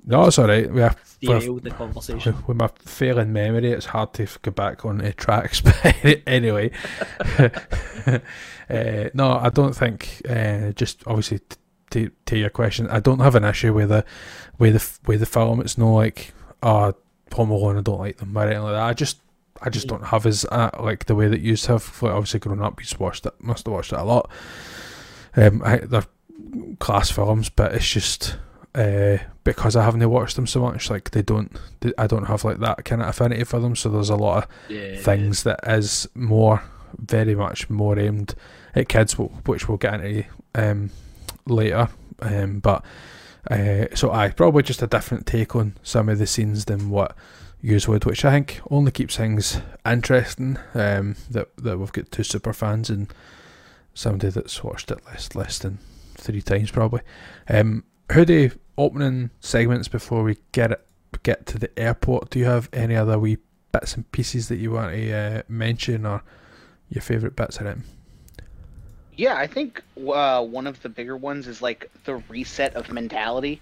no, 0.05 0.27
it's 0.27 0.39
all 0.39 0.49
right. 0.49 0.71
With, 0.73 1.19
derailed 1.21 1.63
the 1.65 1.71
conversation. 1.71 2.37
with 2.47 2.57
my 2.57 2.69
failing 2.85 3.33
memory, 3.33 3.73
it's 3.73 3.87
hard 3.87 4.15
to 4.15 4.27
go 4.43 4.51
back 4.51 4.85
on 4.85 4.99
the 4.99 5.13
tracks. 5.13 5.61
But 5.69 6.23
anyway, 6.27 6.71
uh, 7.39 9.09
no, 9.15 9.33
I 9.33 9.51
don't 9.51 9.75
think. 9.75 10.23
Uh, 10.29 10.73
just 10.73 11.03
obviously 11.07 11.41
to 11.91 12.11
to 12.27 12.37
your 12.37 12.51
question, 12.51 12.89
I 12.89 13.01
don't 13.01 13.21
have 13.21 13.35
an 13.35 13.45
issue 13.45 13.73
with 13.73 13.89
the 13.89 14.05
with 14.59 14.75
the 14.75 15.09
with 15.09 15.21
the 15.21 15.27
film. 15.27 15.61
It's 15.61 15.79
no 15.79 15.95
like 15.95 16.33
oh, 16.63 16.95
Home 17.35 17.51
Alone. 17.51 17.79
I 17.79 17.83
don't 17.83 17.99
like 17.99 18.19
them 18.19 18.37
or 18.37 18.43
anything 18.43 18.63
like 18.63 18.73
that. 18.75 18.83
I 18.83 18.93
just 18.95 19.21
I 19.61 19.71
just 19.71 19.89
don't 19.89 20.07
have 20.07 20.27
as 20.27 20.45
uh, 20.51 20.71
like 20.81 21.07
the 21.07 21.15
way 21.15 21.29
that 21.29 21.41
you 21.41 21.57
have. 21.67 22.03
Like 22.03 22.13
obviously, 22.13 22.41
growing 22.41 22.63
up, 22.63 22.81
you 22.81 22.97
watched 22.99 23.27
it. 23.27 23.35
Must 23.43 23.67
have 23.67 23.73
watched 23.73 23.93
it 23.93 23.99
a 23.99 24.05
lot. 24.05 24.31
Um, 25.37 25.63
I, 25.65 25.79
they're 25.79 26.05
class 26.79 27.11
films, 27.11 27.49
but 27.49 27.75
it's 27.75 27.89
just 27.89 28.37
uh, 28.75 29.19
because 29.45 29.77
I 29.77 29.85
haven't 29.85 30.09
watched 30.09 30.37
them 30.37 30.47
so 30.47 30.61
much, 30.61 30.91
like 30.91 31.11
they 31.11 31.23
don't, 31.23 31.51
they, 31.81 31.93
I 31.99 32.07
don't 32.07 32.27
have 32.27 32.45
like 32.45 32.59
that 32.59 32.85
kind 32.85 33.03
of 33.03 33.09
affinity 33.09 33.45
for 33.45 33.59
them. 33.61 33.75
So 33.77 33.89
there's 33.89 34.11
a 34.11 34.17
lot 34.17 34.45
of 34.45 34.51
Yeah, 34.69 34.97
things 34.97 35.43
that 35.43 35.61
is 35.67 36.09
more, 36.15 36.63
very 36.97 37.35
much 37.35 37.69
more 37.69 37.99
aimed 37.99 38.35
at 38.75 38.89
kids, 38.89 39.15
which 39.15 39.69
we'll 39.69 39.79
get 39.79 39.95
into 39.95 40.25
um, 40.55 40.91
later. 41.51 41.89
Um, 42.21 42.61
but 42.61 42.85
uh, 43.51 43.87
so 43.95 44.11
I 44.13 44.31
probably 44.31 44.63
just 44.63 44.83
a 44.83 44.87
different 44.87 45.27
take 45.27 45.55
on 45.57 45.77
some 45.83 46.09
of 46.09 46.19
the 46.19 46.27
scenes 46.27 46.67
than 46.67 46.91
what 46.91 47.17
yous 47.61 47.89
would, 47.89 48.05
which 48.05 48.25
I 48.25 48.33
think 48.33 48.61
only 48.71 48.91
keeps 48.91 49.17
things 49.17 49.61
interesting. 49.87 50.59
Um, 50.75 51.17
that 51.31 51.49
that 51.57 51.79
we've 51.79 51.93
got 51.93 52.11
two 52.11 52.23
super 52.23 52.53
fans 52.53 52.91
and 52.91 53.13
somebody 53.95 54.31
that's 54.31 54.63
watched 54.63 54.91
it 54.91 55.05
less 55.07 55.35
less 55.35 55.59
than 55.59 55.79
three 56.17 56.43
times 56.43 56.71
probably. 56.71 57.01
Um, 57.49 57.85
how 58.11 58.25
do 58.25 58.51
opening 58.77 59.31
segments 59.41 59.89
before 59.89 60.23
we 60.23 60.39
get 60.53 60.73
it 60.73 60.87
get 61.23 61.47
to 61.47 61.59
the 61.59 61.77
airport? 61.79 62.31
Do 62.31 62.39
you 62.39 62.45
have 62.45 62.69
any 62.73 62.97
other 62.97 63.19
wee 63.19 63.39
bits 63.73 63.95
and 63.95 64.11
pieces 64.13 64.49
that 64.49 64.57
you 64.57 64.73
want 64.73 64.95
to 64.95 65.13
uh, 65.13 65.43
mention 65.49 66.07
or 66.07 66.23
your 66.89 67.03
favourite 67.03 67.37
bits 67.37 67.59
of 67.59 67.67
it? 67.67 67.79
Yeah, 69.19 69.35
I 69.37 69.49
think 69.49 69.83
uh, 69.99 70.45
one 70.45 70.69
of 70.69 70.81
the 70.81 70.89
bigger 70.89 71.17
ones 71.17 71.49
is 71.49 71.61
like 71.61 71.91
the 72.05 72.23
reset 72.29 72.77
of 72.77 72.93
mentality 72.93 73.61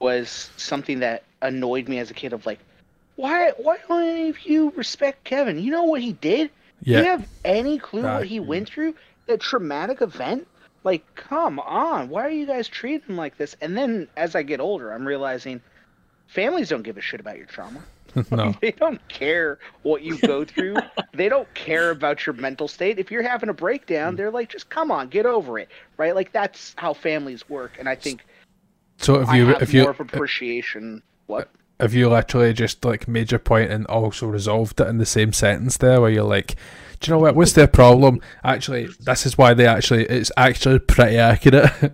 was 0.00 0.50
something 0.56 0.98
that 0.98 1.22
annoyed 1.40 1.88
me 1.88 2.00
as 2.00 2.10
a 2.10 2.14
kid. 2.14 2.32
Of 2.32 2.44
like, 2.44 2.58
why 3.14 3.52
why 3.56 3.78
don't 3.88 4.02
any 4.02 4.28
of 4.28 4.40
you 4.40 4.72
respect 4.74 5.22
Kevin? 5.22 5.60
You 5.60 5.70
know 5.70 5.84
what 5.84 6.02
he 6.02 6.12
did? 6.12 6.50
Do 6.82 6.90
you 6.98 7.04
have 7.04 7.26
any 7.44 7.78
clue 7.78 8.02
what 8.18 8.26
he 8.26 8.40
went 8.40 8.68
through? 8.68 8.96
That 9.26 9.40
traumatic 9.40 10.02
event? 10.02 10.48
Like, 10.82 11.04
come 11.14 11.60
on, 11.60 12.08
why 12.08 12.26
are 12.26 12.30
you 12.30 12.46
guys 12.46 12.66
treating 12.66 13.08
him 13.08 13.16
like 13.16 13.38
this? 13.38 13.56
And 13.60 13.76
then 13.78 14.08
as 14.16 14.34
I 14.34 14.42
get 14.42 14.58
older, 14.58 14.92
I'm 14.92 15.06
realizing 15.06 15.60
families 16.26 16.68
don't 16.68 16.82
give 16.82 16.98
a 16.98 17.00
shit 17.00 17.20
about 17.20 17.36
your 17.36 17.46
trauma. 17.46 17.80
no, 18.30 18.54
They 18.60 18.72
don't 18.72 19.06
care 19.08 19.58
what 19.82 20.02
you 20.02 20.18
go 20.18 20.44
through. 20.44 20.76
they 21.14 21.28
don't 21.28 21.52
care 21.54 21.90
about 21.90 22.26
your 22.26 22.34
mental 22.34 22.68
state. 22.68 22.98
If 22.98 23.10
you're 23.10 23.22
having 23.22 23.48
a 23.48 23.54
breakdown, 23.54 24.16
they're 24.16 24.30
like, 24.30 24.50
just 24.50 24.68
come 24.68 24.90
on, 24.90 25.08
get 25.08 25.26
over 25.26 25.58
it. 25.58 25.68
Right? 25.96 26.14
Like 26.14 26.32
that's 26.32 26.74
how 26.78 26.94
families 26.94 27.48
work. 27.48 27.76
And 27.78 27.88
I 27.88 27.94
think 27.94 28.24
so 28.98 29.20
if 29.20 29.32
you 29.32 29.46
have 29.46 29.62
if 29.62 29.74
you 29.74 29.82
more 29.82 29.90
of 29.90 30.00
appreciation. 30.00 31.02
What? 31.26 31.50
if 31.78 31.92
you 31.92 32.08
literally 32.08 32.54
just 32.54 32.84
like 32.84 33.06
made 33.06 33.30
your 33.30 33.38
point 33.38 33.70
and 33.70 33.86
also 33.86 34.26
resolved 34.26 34.80
it 34.80 34.86
in 34.86 34.96
the 34.96 35.04
same 35.04 35.30
sentence 35.32 35.76
there 35.76 36.00
where 36.00 36.08
you're 36.08 36.22
like 36.22 36.56
do 37.00 37.10
you 37.10 37.14
know 37.14 37.18
what 37.18 37.34
what's 37.34 37.52
their 37.52 37.66
problem 37.66 38.18
actually 38.44 38.88
this 39.00 39.26
is 39.26 39.36
why 39.36 39.52
they 39.52 39.66
actually 39.66 40.04
it's 40.06 40.32
actually 40.38 40.78
pretty 40.78 41.18
accurate 41.18 41.92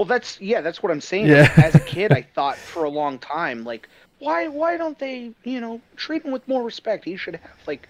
Well, 0.00 0.06
that's 0.06 0.40
yeah, 0.40 0.62
that's 0.62 0.82
what 0.82 0.90
I'm 0.90 1.02
saying. 1.02 1.26
Yeah. 1.26 1.52
As 1.58 1.74
a 1.74 1.80
kid, 1.80 2.10
I 2.10 2.22
thought 2.34 2.56
for 2.56 2.84
a 2.84 2.88
long 2.88 3.18
time, 3.18 3.64
like, 3.64 3.86
why 4.20 4.46
why 4.48 4.76
don't 4.76 4.98
they, 4.98 5.32
you 5.44 5.60
know, 5.60 5.80
treat 5.96 6.24
him 6.24 6.30
with 6.30 6.46
more 6.46 6.62
respect? 6.62 7.04
He 7.04 7.16
should 7.16 7.36
have 7.36 7.58
like 7.66 7.88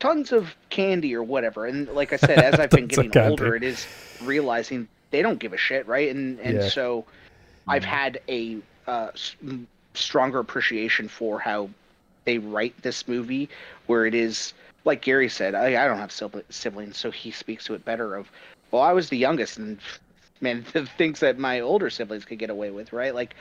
tons 0.00 0.32
of 0.32 0.56
candy 0.70 1.14
or 1.14 1.22
whatever. 1.22 1.66
And 1.66 1.88
like 1.88 2.12
I 2.12 2.16
said, 2.16 2.38
as 2.40 2.54
I've 2.58 2.70
been 2.70 2.86
getting 2.86 3.16
older, 3.18 3.54
it 3.54 3.62
is 3.62 3.86
realizing 4.20 4.88
they 5.10 5.22
don't 5.22 5.38
give 5.38 5.52
a 5.52 5.58
shit, 5.58 5.86
right? 5.86 6.08
And 6.08 6.40
and 6.40 6.60
Yeah. 6.60 6.68
so 6.68 7.04
I've 7.68 7.84
had 7.84 8.20
a 8.28 8.58
uh, 8.86 9.10
stronger 9.94 10.38
appreciation 10.38 11.08
for 11.08 11.38
how 11.38 11.68
they 12.24 12.38
write 12.38 12.80
this 12.82 13.06
movie, 13.06 13.48
where 13.86 14.06
it 14.06 14.14
is 14.14 14.54
like 14.84 15.02
Gary 15.02 15.28
said, 15.28 15.54
I, 15.54 15.84
I 15.84 15.86
don't 15.86 15.98
have 15.98 16.12
siblings, 16.50 16.96
so 16.96 17.10
he 17.10 17.30
speaks 17.30 17.64
to 17.66 17.74
it 17.74 17.84
better. 17.84 18.16
Of 18.16 18.30
well, 18.70 18.82
I 18.82 18.92
was 18.92 19.08
the 19.08 19.18
youngest, 19.18 19.58
and 19.58 19.78
man, 20.40 20.64
the 20.72 20.86
things 20.86 21.20
that 21.20 21.38
my 21.38 21.60
older 21.60 21.90
siblings 21.90 22.24
could 22.24 22.38
get 22.38 22.50
away 22.50 22.70
with, 22.70 22.92
right? 22.92 23.14
Like 23.14 23.34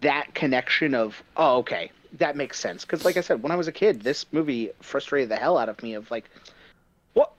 that 0.00 0.34
connection 0.34 0.94
of, 0.94 1.22
oh, 1.36 1.58
okay, 1.58 1.90
that 2.18 2.36
makes 2.36 2.58
sense. 2.58 2.84
Because, 2.84 3.04
like 3.04 3.16
I 3.16 3.20
said, 3.20 3.42
when 3.42 3.52
I 3.52 3.56
was 3.56 3.68
a 3.68 3.72
kid, 3.72 4.02
this 4.02 4.26
movie 4.32 4.70
frustrated 4.80 5.28
the 5.30 5.36
hell 5.36 5.56
out 5.58 5.68
of 5.68 5.82
me. 5.82 5.94
Of 5.94 6.10
like, 6.10 6.28
what? 7.14 7.32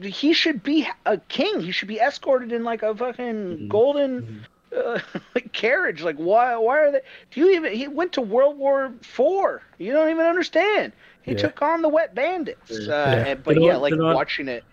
He 0.00 0.32
should 0.32 0.62
be 0.62 0.88
a 1.06 1.18
king. 1.18 1.60
He 1.60 1.72
should 1.72 1.88
be 1.88 1.98
escorted 2.00 2.52
in 2.52 2.64
like 2.64 2.82
a 2.82 2.94
fucking 2.94 3.68
golden 3.68 4.44
uh, 4.76 4.98
like 5.34 5.52
carriage. 5.52 6.02
Like, 6.02 6.16
why? 6.16 6.56
Why 6.56 6.78
are 6.78 6.92
they? 6.92 7.00
Do 7.30 7.40
you 7.40 7.50
even? 7.56 7.72
He 7.74 7.88
went 7.88 8.12
to 8.12 8.20
World 8.22 8.56
War 8.58 8.92
Four. 9.02 9.62
You 9.78 9.92
don't 9.92 10.10
even 10.10 10.24
understand. 10.26 10.92
He 11.22 11.32
Yeah. 11.32 11.38
took 11.38 11.62
on 11.62 11.82
the 11.82 11.88
wet 11.88 12.14
bandits. 12.14 12.70
Uh, 12.70 12.84
Yeah. 12.88 13.12
and- 13.26 13.44
but 13.44 13.56
You 13.56 13.66
yeah, 13.66 13.76
like 13.76 13.94
you 13.94 14.02
watching 14.02 14.48
it. 14.48 14.64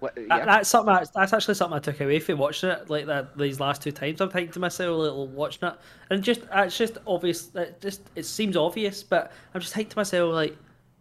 What, 0.00 0.14
That, 0.16 0.46
that's 0.46 0.68
something. 0.68 0.92
I, 0.92 1.04
that's 1.14 1.32
actually 1.32 1.54
something 1.54 1.76
I 1.76 1.80
took 1.80 2.00
away 2.00 2.18
from 2.18 2.38
watching 2.38 2.70
it. 2.70 2.90
Like 2.90 3.06
that, 3.06 3.38
these 3.38 3.60
last 3.60 3.82
two 3.82 3.92
times, 3.92 4.20
I'm 4.20 4.30
thinking 4.30 4.52
to 4.52 4.60
myself, 4.60 4.98
like, 4.98 5.28
watching 5.36 5.68
it, 5.68 5.74
and 6.10 6.22
just 6.22 6.40
it's 6.52 6.76
just 6.76 6.98
obvious. 7.06 7.54
It 7.54 7.80
just 7.80 8.02
it 8.16 8.24
seems 8.26 8.56
obvious, 8.56 9.02
but 9.02 9.30
I'm 9.54 9.60
just 9.60 9.74
thinking 9.74 9.90
to 9.90 9.98
myself, 9.98 10.32
like, 10.32 10.56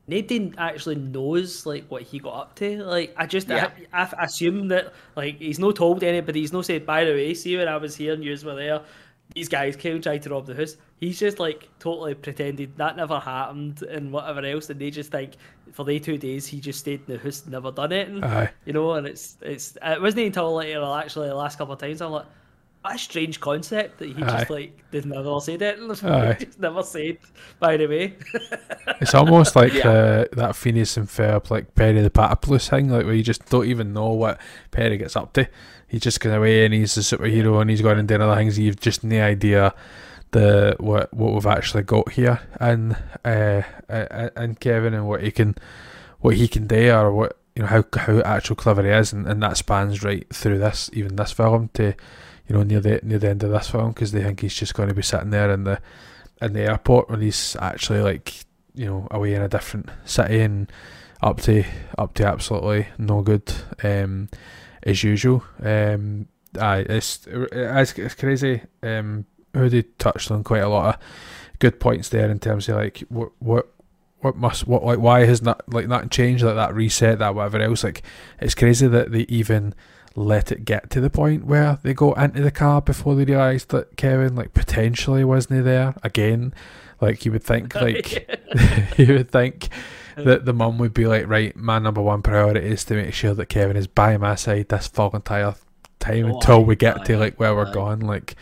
Nadine 0.08 0.56
actually 0.58 0.96
knows 0.96 1.66
like 1.66 1.86
what 1.88 2.02
he 2.02 2.20
got 2.20 2.36
up 2.36 2.56
to. 2.56 2.84
Like, 2.84 3.14
I 3.16 3.26
just 3.26 3.48
Yeah. 3.48 3.70
I, 3.94 4.10
I 4.18 4.26
assume 4.26 4.68
that 4.70 4.94
like 5.16 5.38
he's 5.38 5.60
not 5.60 5.76
told 5.76 6.04
anybody. 6.04 6.42
He's 6.42 6.54
not 6.54 6.66
said. 6.66 6.86
By 6.86 7.06
the 7.06 7.12
way, 7.12 7.34
see 7.34 7.56
when 7.58 7.68
I 7.68 7.78
was 7.78 7.96
here 7.96 8.14
and 8.14 8.24
you 8.24 8.36
were 8.44 8.56
there, 8.56 8.82
these 9.36 9.48
guys 9.48 9.76
came 9.76 9.96
and 9.96 10.04
tried 10.04 10.24
to 10.24 10.32
rob 10.32 10.48
the 10.48 10.56
house. 10.56 10.78
He's 10.98 11.20
just 11.20 11.40
like 11.40 11.70
totally 11.80 12.16
pretended 12.16 12.76
that 12.78 12.98
never 12.98 13.20
happened 13.20 13.84
and 13.84 14.12
whatever 14.12 14.44
else, 14.44 14.70
and 14.70 14.82
they 14.82 14.90
just 14.90 15.12
think 15.12 15.34
for 15.74 15.84
the 15.86 16.00
two 16.00 16.18
days 16.18 16.46
he 16.48 16.60
just 16.60 16.80
stayed 16.80 17.02
in 17.08 17.14
the 17.16 17.20
house, 17.20 17.46
never 17.48 17.72
done 17.72 17.92
it. 17.92 18.08
And, 18.10 18.24
Aye. 18.26 18.50
you 18.66 18.74
know, 18.74 18.94
and 18.94 19.08
it's 19.08 19.38
it's 19.42 19.78
it 19.82 20.02
wasn't 20.02 20.26
until 20.28 20.54
later, 20.56 20.84
actually 20.84 21.28
the 21.30 21.36
last 21.36 21.58
couple 21.58 21.74
of 21.74 21.80
times 21.80 22.02
I'm 22.02 22.12
like, 22.12 22.26
what 22.82 22.96
a 22.96 22.98
strange 22.98 23.40
concept 23.42 24.00
that 24.00 24.08
he 24.08 24.24
Aye. 24.24 24.28
just 24.40 24.50
like 24.50 24.92
did 24.92 25.06
never 25.06 25.40
say 25.42 25.56
that. 25.64 25.78
Aye. 26.04 26.44
just 26.44 26.60
never 26.60 26.84
said. 26.84 27.18
By 27.60 27.78
the 27.78 27.88
way, 27.88 28.16
It's 29.02 29.14
almost 29.16 29.56
like 29.56 29.74
Yeah. 29.74 29.90
uh, 29.90 30.26
that 30.34 30.56
Phineas 30.56 30.98
and 30.98 31.08
Ferb, 31.08 31.50
like 31.50 31.74
Perry 31.76 32.02
the 32.02 32.10
Platypus 32.10 32.70
thing, 32.70 32.90
like 32.90 33.06
where 33.06 33.14
you 33.16 33.24
just 33.24 33.46
don't 33.50 33.66
even 33.66 33.94
know 33.94 34.10
what 34.14 34.40
Perry 34.72 34.98
gets 34.98 35.16
up 35.16 35.34
to. 35.34 35.48
He's 35.88 36.02
just 36.02 36.20
going 36.20 36.36
away 36.36 36.66
and 36.66 36.74
he's 36.74 36.96
a 36.98 37.02
superhero 37.02 37.62
and 37.62 37.70
he's 37.70 37.82
going 37.82 37.98
and 37.98 38.08
doing 38.08 38.22
other 38.22 38.36
things. 38.36 38.60
You've 38.60 38.80
just 38.80 39.04
no 39.04 39.22
idea 39.24 39.74
the 40.32 40.76
what 40.80 41.14
what 41.14 41.34
we've 41.34 41.46
actually 41.46 41.84
got 41.84 42.12
here 42.12 42.40
and 42.60 42.96
uh, 43.26 43.62
and 43.88 44.60
Kevin 44.60 44.94
and 44.94 45.08
what 45.08 45.24
he 45.24 45.32
can 45.32 45.56
what 46.20 46.36
he 46.36 46.48
can 46.48 46.68
do 46.68 46.92
or 46.92 47.12
what 47.12 47.38
you 47.56 47.64
know 47.64 47.68
how 47.68 47.84
how 47.96 48.20
actual 48.20 48.56
clever 48.56 48.84
he 48.84 48.90
is 48.90 49.12
and, 49.12 49.28
and 49.28 49.42
that 49.42 49.58
spans 49.58 50.04
right 50.04 50.28
through 50.34 50.60
this 50.60 50.90
even 50.94 51.16
this 51.16 51.32
film 51.32 51.70
to 51.74 51.94
you 52.48 52.56
know 52.56 52.64
near 52.64 52.80
the 52.80 53.00
near 53.04 53.20
the 53.20 53.30
end 53.30 53.44
of 53.44 53.52
this 53.52 53.70
film 53.70 53.90
because 53.90 54.12
they 54.12 54.24
think 54.24 54.42
he's 54.42 54.56
just 54.56 54.76
going 54.76 54.90
to 54.90 54.96
be 54.96 55.02
sitting 55.02 55.32
there 55.32 55.52
in 55.52 55.64
the 55.64 55.80
in 56.42 56.54
the 56.54 56.62
airport 56.62 57.10
when 57.10 57.22
he's 57.22 57.56
actually 57.60 58.02
like 58.02 58.46
you 58.76 58.86
know 58.86 59.08
away 59.12 59.34
in 59.34 59.42
a 59.42 59.50
different 59.50 59.90
city 60.06 60.40
and 60.40 60.72
up 61.22 61.42
to 61.42 61.64
up 61.98 62.14
to 62.14 62.26
absolutely 62.26 62.88
no 62.98 63.22
good 63.22 63.52
um, 63.84 64.30
as 64.84 65.04
usual. 65.04 65.44
Um, 65.62 66.28
aye, 66.60 66.86
it's 66.90 67.28
it's, 67.28 67.98
it's 67.98 68.16
crazy. 68.16 68.62
Um, 68.82 69.26
Hoodie 69.54 69.84
touched 69.98 70.32
on 70.32 70.44
quite 70.44 70.64
a 70.64 70.70
lot 70.70 70.96
of 70.96 71.02
good 71.60 71.80
points 71.80 72.10
there 72.10 72.30
in 72.30 72.40
terms 72.40 72.70
of 72.70 72.76
like 72.78 73.00
what 73.10 73.32
what 73.40 73.68
what 74.20 74.36
must 74.36 74.68
what 74.68 74.84
like 74.84 75.00
why 75.00 75.26
has 75.26 75.42
not 75.42 75.62
like 75.72 75.88
that 75.88 76.12
changed 76.12 76.44
like 76.44 76.56
that 76.56 76.74
reset 76.76 77.20
that 77.20 77.34
whatever 77.36 77.60
else 77.60 77.84
like 77.84 78.02
it's 78.40 78.56
crazy 78.56 78.88
that 78.88 79.12
they 79.12 79.22
even 79.30 79.74
let 80.16 80.52
it 80.52 80.66
get 80.66 80.90
to 80.90 81.00
the 81.00 81.10
point 81.10 81.46
where 81.46 81.80
they 81.84 81.94
go 81.94 82.14
into 82.14 82.42
the 82.42 82.52
car 82.52 82.82
before 82.82 83.16
they 83.16 83.24
realise 83.26 83.64
that 83.66 83.96
Kevin 83.96 84.36
like 84.36 84.54
potentially 84.54 85.24
wasn't 85.24 85.64
there 85.64 85.96
again 86.04 86.54
like 87.00 87.24
you 87.26 87.32
would 87.32 87.44
think 87.44 87.74
like 87.82 88.28
you 88.98 89.14
would 89.14 89.32
think 89.32 89.70
that 90.18 90.44
the 90.44 90.54
mum 90.54 90.78
would 90.78 90.94
be 90.94 91.06
like 91.08 91.28
right 91.28 91.56
my 91.56 91.80
number 91.80 92.02
one 92.02 92.22
priority 92.22 92.60
is 92.66 92.84
to 92.86 92.96
make 92.96 93.14
sure 93.14 93.34
that 93.34 93.46
Kevin 93.46 93.78
is 93.78 93.88
by 93.88 94.18
my 94.18 94.36
side 94.36 94.68
this 94.70 94.88
full 94.88 95.12
entire 95.12 95.56
time 96.00 96.26
Oh, 96.26 96.36
until 96.36 96.56
aye, 96.58 96.64
we 96.64 96.76
get 96.76 97.06
to 97.06 97.18
like 97.18 97.40
where 97.40 97.56
we're 97.56 97.68
aye. 97.68 97.74
going 97.74 98.00
like 98.02 98.36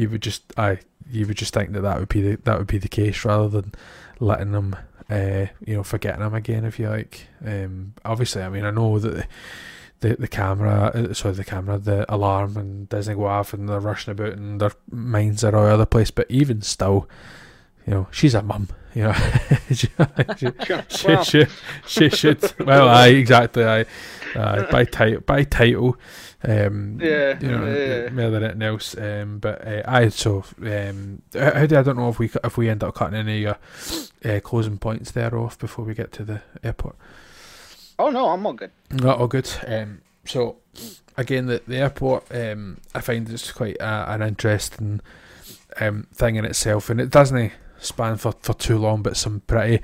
you 0.00 0.08
would 0.08 0.22
just 0.22 0.42
I 0.56 0.78
you 1.10 1.26
would 1.26 1.36
just 1.36 1.52
think 1.52 1.72
that 1.72 1.82
that 1.82 1.98
would 1.98 2.08
be 2.08 2.22
the, 2.22 2.36
that 2.44 2.58
would 2.58 2.66
be 2.66 2.78
the 2.78 2.88
case 2.88 3.24
rather 3.24 3.48
than 3.48 3.74
letting 4.18 4.52
them 4.52 4.76
uh, 5.10 5.46
you 5.64 5.76
know 5.76 5.82
forgetting 5.82 6.20
them 6.20 6.34
again 6.34 6.64
if 6.64 6.78
you 6.78 6.88
like. 6.88 7.26
Um, 7.44 7.94
obviously 8.04 8.42
I 8.42 8.48
mean 8.48 8.64
I 8.64 8.70
know 8.70 8.98
that 8.98 9.14
the 9.14 9.26
the, 10.00 10.16
the 10.16 10.28
camera 10.28 10.90
uh, 10.94 11.12
sorry 11.12 11.34
the 11.34 11.44
camera 11.44 11.78
the 11.78 12.12
alarm 12.12 12.56
and 12.56 12.88
doesn't 12.88 13.16
go 13.16 13.26
off 13.26 13.52
and 13.52 13.68
they're 13.68 13.80
rushing 13.80 14.12
about 14.12 14.32
and 14.32 14.60
their 14.60 14.72
minds 14.90 15.44
are 15.44 15.54
all 15.54 15.66
over 15.66 15.76
the 15.76 15.86
place 15.86 16.10
but 16.10 16.30
even 16.30 16.62
still 16.62 17.06
you 17.86 17.92
know 17.92 18.08
she's 18.10 18.34
a 18.34 18.42
mum 18.42 18.68
you 18.94 19.02
know 19.04 19.12
she, 19.68 19.88
she, 20.36 20.48
she, 20.88 21.06
Well, 21.06 21.24
she, 21.86 22.08
should 22.10 22.52
well 22.66 22.88
I 22.88 23.08
exactly 23.08 23.64
I 23.64 23.84
uh, 24.34 24.70
by 24.70 24.84
title 24.84 25.20
by 25.20 25.44
title 25.44 25.96
um 26.42 26.98
Yeah, 27.00 27.38
you 27.40 27.48
know 27.48 27.66
yeah. 27.66 28.08
more 28.10 28.30
than 28.30 28.42
anything 28.44 28.62
else 28.62 28.96
um 28.96 29.38
but 29.38 29.66
uh, 29.66 29.82
I 29.86 30.08
so 30.08 30.44
um 30.62 31.22
how 31.34 31.52
how 31.54 31.66
do 31.66 31.78
I 31.78 31.82
don't 31.82 31.96
know 31.96 32.08
if 32.08 32.18
we 32.18 32.30
if 32.42 32.56
we 32.56 32.68
end 32.68 32.82
up 32.82 32.94
cutting 32.94 33.18
any 33.18 33.44
of 33.44 33.58
your 34.24 34.34
uh, 34.36 34.40
closing 34.40 34.78
points 34.78 35.10
there 35.12 35.36
off 35.36 35.58
before 35.58 35.84
we 35.84 35.94
get 35.94 36.12
to 36.12 36.24
the 36.24 36.42
airport 36.62 36.96
Oh 37.98 38.08
no, 38.10 38.30
I'm 38.30 38.46
all 38.46 38.54
good. 38.54 38.70
not 38.90 39.18
all 39.18 39.26
good. 39.28 39.46
Um, 39.66 40.00
so 40.24 40.56
again, 41.18 41.44
the 41.46 41.60
the 41.66 41.76
airport, 41.76 42.24
um, 42.34 42.78
I 42.94 43.02
find 43.02 43.28
it's 43.28 43.52
quite 43.52 43.76
a, 43.78 44.10
an 44.12 44.22
interesting 44.22 45.02
um, 45.78 46.06
thing 46.14 46.36
in 46.36 46.46
itself, 46.46 46.88
and 46.88 46.98
it 46.98 47.10
doesn't 47.10 47.52
span 47.80 48.16
for, 48.16 48.32
for 48.40 48.54
too 48.54 48.78
long, 48.78 49.02
but 49.02 49.16
some 49.16 49.40
pretty 49.46 49.82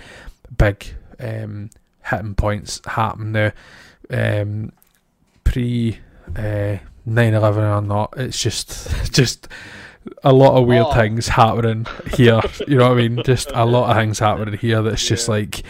big 0.56 0.86
um, 1.20 1.70
hitting 2.04 2.34
points 2.34 2.80
happen 2.86 3.32
now. 3.32 3.52
Um, 4.10 4.72
pre 5.44 5.98
uh, 6.36 6.78
9-11 7.08 7.78
or 7.78 7.82
not, 7.82 8.14
it's 8.16 8.40
just 8.40 8.88
just 9.12 9.48
a 10.22 10.32
lot 10.32 10.56
of 10.60 10.66
weird 10.66 10.86
Oh. 10.88 10.92
things 10.94 11.28
happening 11.28 11.86
here. 12.14 12.40
You 12.68 12.76
know 12.78 12.88
what 12.90 12.98
I 12.98 13.08
mean? 13.08 13.22
Just 13.24 13.50
a 13.52 13.64
lot 13.66 13.90
of 13.90 13.96
things 13.96 14.18
happening 14.20 14.58
here 14.58 14.82
that's 14.82 15.06
just 15.06 15.28
like, 15.28 15.62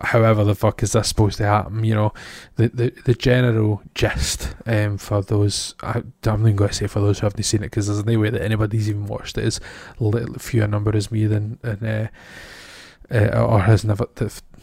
however 0.00 0.44
the 0.44 0.54
fuck 0.54 0.82
is 0.82 0.92
this 0.92 1.08
supposed 1.08 1.38
to 1.38 1.44
happen? 1.44 1.84
You 1.84 1.94
know, 1.94 2.12
the 2.56 2.68
the, 2.68 2.92
the 3.04 3.14
general 3.14 3.82
gist 3.94 4.54
um, 4.66 4.98
for 4.98 5.22
those. 5.22 5.74
I, 5.82 6.02
I'm 6.24 6.42
not 6.42 6.56
going 6.56 6.68
to 6.68 6.74
say 6.74 6.86
for 6.86 7.00
those 7.00 7.20
who 7.20 7.26
haven't 7.26 7.42
seen 7.42 7.62
it 7.62 7.66
because 7.66 7.86
there's 7.86 8.04
no 8.04 8.18
way 8.18 8.30
that 8.30 8.42
anybody's 8.42 8.88
even 8.88 9.06
watched 9.06 9.38
it. 9.38 9.44
Is 9.44 9.60
little 9.98 10.34
fewer 10.38 10.66
number 10.66 10.96
as 10.96 11.10
me 11.10 11.26
than 11.26 11.58
and 11.62 11.82
uh, 11.84 13.14
uh, 13.14 13.44
or 13.44 13.60
has 13.60 13.84
never 13.84 14.06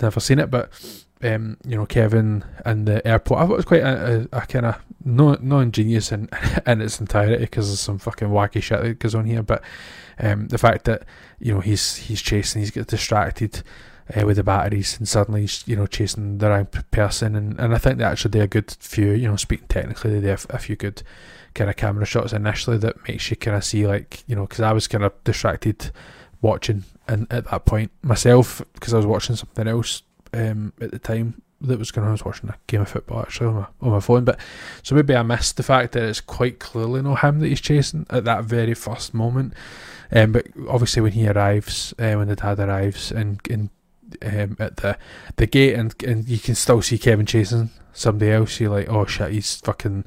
never 0.01 0.19
seen 0.19 0.39
it, 0.39 0.49
but. 0.49 0.71
Um, 1.19 1.57
you 1.65 1.75
know, 1.75 1.87
Kevin 1.87 2.45
and 2.63 2.87
the 2.87 3.05
airport. 3.07 3.39
I 3.39 3.45
thought 3.47 3.53
it 3.53 3.55
was 3.55 3.65
quite 3.65 3.81
a, 3.81 4.27
a, 4.31 4.37
a 4.37 4.41
kind 4.41 4.67
of 4.67 4.75
no 5.03 5.35
non 5.41 5.63
ingenious 5.63 6.11
in 6.11 6.29
in 6.67 6.79
its 6.79 6.99
entirety 6.99 7.37
because 7.37 7.69
there's 7.69 7.79
some 7.79 7.97
fucking 7.97 8.27
wacky 8.27 8.61
shit 8.61 8.83
that 8.83 8.99
goes 8.99 9.15
on 9.15 9.25
here. 9.25 9.41
But 9.41 9.63
um, 10.19 10.47
the 10.49 10.59
fact 10.59 10.85
that 10.85 11.05
you 11.39 11.55
know 11.55 11.59
he's 11.59 11.95
he's 11.95 12.21
chasing, 12.21 12.61
he's 12.61 12.69
got 12.69 12.85
distracted 12.85 13.63
uh, 14.15 14.25
with 14.25 14.37
the 14.37 14.43
batteries, 14.43 14.97
and 14.97 15.07
suddenly 15.07 15.47
you 15.65 15.75
know 15.75 15.87
chasing 15.87 16.37
the 16.37 16.49
wrong 16.49 16.67
person, 16.91 17.35
and, 17.35 17.59
and 17.59 17.73
I 17.73 17.77
think 17.77 17.97
they 17.97 18.03
actually 18.03 18.31
do 18.31 18.41
a 18.41 18.47
good 18.47 18.75
few. 18.79 19.11
You 19.11 19.29
know, 19.29 19.35
speaking 19.35 19.67
technically, 19.67 20.19
they 20.19 20.27
do 20.27 20.37
a 20.49 20.57
few 20.59 20.75
good 20.75 21.03
kind 21.53 21.69
of 21.69 21.75
camera 21.75 22.05
shots 22.05 22.33
initially 22.33 22.77
that 22.77 23.07
makes 23.07 23.29
you 23.29 23.35
kind 23.35 23.57
of 23.57 23.63
see 23.63 23.87
like 23.87 24.23
you 24.27 24.35
know 24.35 24.43
because 24.43 24.61
I 24.61 24.73
was 24.73 24.87
kind 24.87 25.03
of 25.03 25.13
distracted 25.23 25.91
watching 26.41 26.83
and 27.07 27.25
at 27.31 27.45
that 27.49 27.65
point 27.65 27.91
myself 28.03 28.61
because 28.73 28.93
I 28.93 28.97
was 28.97 29.05
watching 29.05 29.35
something 29.35 29.67
else 29.67 30.03
um, 30.33 30.71
at 30.79 30.91
the 30.91 30.99
time 30.99 31.41
that 31.61 31.79
was 31.79 31.91
going 31.91 32.05
on. 32.05 32.09
I 32.09 32.13
was 32.13 32.25
watching 32.25 32.49
a 32.49 32.55
game 32.67 32.81
of 32.81 32.89
football 32.89 33.21
actually 33.21 33.47
on 33.47 33.55
my, 33.55 33.65
on 33.81 33.89
my 33.91 33.99
phone, 33.99 34.23
but 34.23 34.39
so 34.83 34.95
maybe 34.95 35.15
I 35.15 35.23
missed 35.23 35.57
the 35.57 35.63
fact 35.63 35.93
that 35.93 36.03
it's 36.03 36.21
quite 36.21 36.59
clearly 36.59 37.01
not 37.01 37.21
him 37.21 37.39
that 37.39 37.47
he's 37.47 37.61
chasing 37.61 38.05
at 38.09 38.25
that 38.25 38.43
very 38.45 38.73
first 38.73 39.13
moment. 39.13 39.53
Um, 40.11 40.31
but 40.31 40.47
obviously 40.69 41.01
when 41.01 41.13
he 41.13 41.27
arrives, 41.27 41.93
uh, 41.99 42.13
when 42.13 42.27
the 42.27 42.35
dad 42.35 42.59
arrives 42.59 43.11
and, 43.11 43.41
and 43.49 43.69
um, 44.21 44.57
at 44.59 44.77
the 44.77 44.97
the 45.35 45.47
gate, 45.47 45.75
and 45.75 45.93
and 46.03 46.27
you 46.27 46.39
can 46.39 46.55
still 46.55 46.81
see 46.81 46.97
Kevin 46.97 47.25
chasing 47.25 47.69
somebody 47.93 48.31
else. 48.31 48.59
You're 48.59 48.71
like, 48.71 48.89
oh 48.89 49.05
shit, 49.05 49.31
he's 49.31 49.57
fucking 49.57 50.05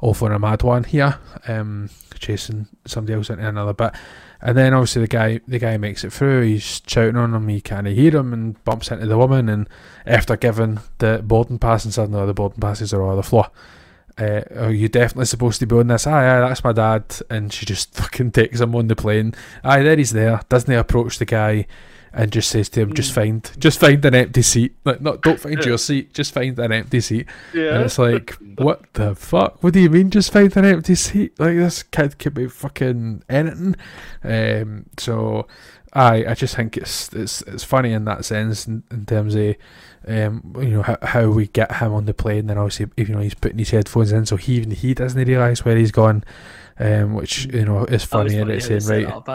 off 0.00 0.22
on 0.22 0.32
a 0.32 0.38
mad 0.38 0.62
one 0.62 0.84
here, 0.84 1.18
um, 1.46 1.90
chasing 2.18 2.66
somebody 2.86 3.14
else 3.14 3.30
into 3.30 3.46
another 3.46 3.74
bit. 3.74 3.92
And 4.42 4.56
then 4.56 4.72
obviously 4.72 5.02
the 5.02 5.08
guy 5.08 5.40
the 5.46 5.58
guy 5.58 5.76
makes 5.76 6.04
it 6.04 6.12
through. 6.12 6.42
He's 6.42 6.82
shouting 6.86 7.16
on 7.16 7.34
him. 7.34 7.48
He 7.48 7.60
can't 7.60 7.86
hear 7.86 8.16
him 8.16 8.32
and 8.32 8.62
bumps 8.64 8.90
into 8.90 9.06
the 9.06 9.18
woman. 9.18 9.48
And 9.48 9.68
after 10.06 10.36
giving 10.36 10.80
the 10.98 11.22
boarding 11.22 11.58
pass, 11.58 11.84
and 11.84 11.92
suddenly 11.92 12.24
the 12.26 12.34
boarding 12.34 12.60
passes 12.60 12.94
are 12.94 13.02
on 13.02 13.16
the 13.16 13.22
floor. 13.22 13.50
Uh, 14.18 14.42
are 14.56 14.72
you 14.72 14.88
definitely 14.88 15.24
supposed 15.24 15.60
to 15.60 15.66
be 15.66 15.76
on 15.76 15.86
this? 15.86 16.06
Aye, 16.06 16.36
aye, 16.36 16.40
that's 16.40 16.64
my 16.64 16.72
dad. 16.72 17.04
And 17.28 17.52
she 17.52 17.66
just 17.66 17.94
fucking 17.94 18.32
takes 18.32 18.60
him 18.60 18.74
on 18.74 18.88
the 18.88 18.96
plane. 18.96 19.34
Aye, 19.62 19.82
there 19.82 19.96
he's 19.96 20.10
there. 20.10 20.40
Doesn't 20.48 20.70
he 20.70 20.76
approach 20.76 21.18
the 21.18 21.26
guy 21.26 21.66
and 22.12 22.32
just 22.32 22.50
says 22.50 22.68
to 22.70 22.80
him, 22.80 22.94
"Just 22.94 23.12
find, 23.12 23.48
just 23.58 23.78
find 23.80 24.04
an 24.04 24.14
empty 24.14 24.42
seat. 24.42 24.74
Like, 24.84 25.00
not 25.00 25.22
don't 25.22 25.38
find 25.38 25.64
your 25.64 25.78
seat. 25.78 26.12
Just 26.12 26.34
find 26.34 26.58
an 26.58 26.72
empty 26.72 27.00
seat." 27.00 27.26
And 27.52 27.84
it's 27.84 27.98
like, 27.98 28.36
what 28.56 28.92
the 28.94 29.14
fuck? 29.14 29.62
What 29.62 29.74
do 29.74 29.80
you 29.80 29.90
mean? 29.90 30.10
Just 30.10 30.32
find 30.32 30.54
an 30.56 30.64
empty 30.64 30.94
seat? 30.94 31.38
Like 31.38 31.56
this 31.56 31.82
kid 31.82 32.18
could 32.18 32.34
be 32.34 32.48
fucking 32.48 33.22
anything. 33.28 33.76
Um, 34.24 34.86
so, 34.98 35.46
I 35.92 36.26
I 36.26 36.34
just 36.34 36.56
think 36.56 36.76
it's 36.76 37.12
it's 37.12 37.42
it's 37.42 37.64
funny 37.64 37.92
in 37.92 38.04
that 38.06 38.24
sense 38.24 38.66
in, 38.66 38.82
in 38.90 39.06
terms 39.06 39.34
of. 39.34 39.56
Um, 40.08 40.54
you 40.58 40.70
know 40.70 40.82
how, 40.82 40.96
how 41.02 41.28
we 41.28 41.48
get 41.48 41.76
him 41.76 41.92
on 41.92 42.06
the 42.06 42.14
plane, 42.14 42.46
then 42.46 42.56
obviously 42.56 42.86
you 42.96 43.08
know 43.08 43.18
he's 43.18 43.34
putting 43.34 43.58
his 43.58 43.68
headphones 43.68 44.12
in, 44.12 44.24
so 44.24 44.36
he 44.36 44.54
even 44.54 44.70
he 44.70 44.94
doesn't 44.94 45.28
realise 45.28 45.62
where 45.62 45.76
he's 45.76 45.92
gone, 45.92 46.24
um, 46.78 47.12
which 47.12 47.44
you 47.44 47.66
know 47.66 47.84
is 47.84 47.92
was 47.92 48.04
funny 48.04 48.38
and 48.38 48.50
its 48.50 48.64
how 48.64 48.68
they 48.70 48.74
own 48.76 48.80
set 48.80 48.90
right. 48.90 49.06
Up. 49.06 49.28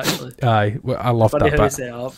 Aye, 0.44 0.80
I 0.98 1.12
love 1.12 1.30
Funny 1.30 1.52
that 1.52 1.60
how 1.60 2.12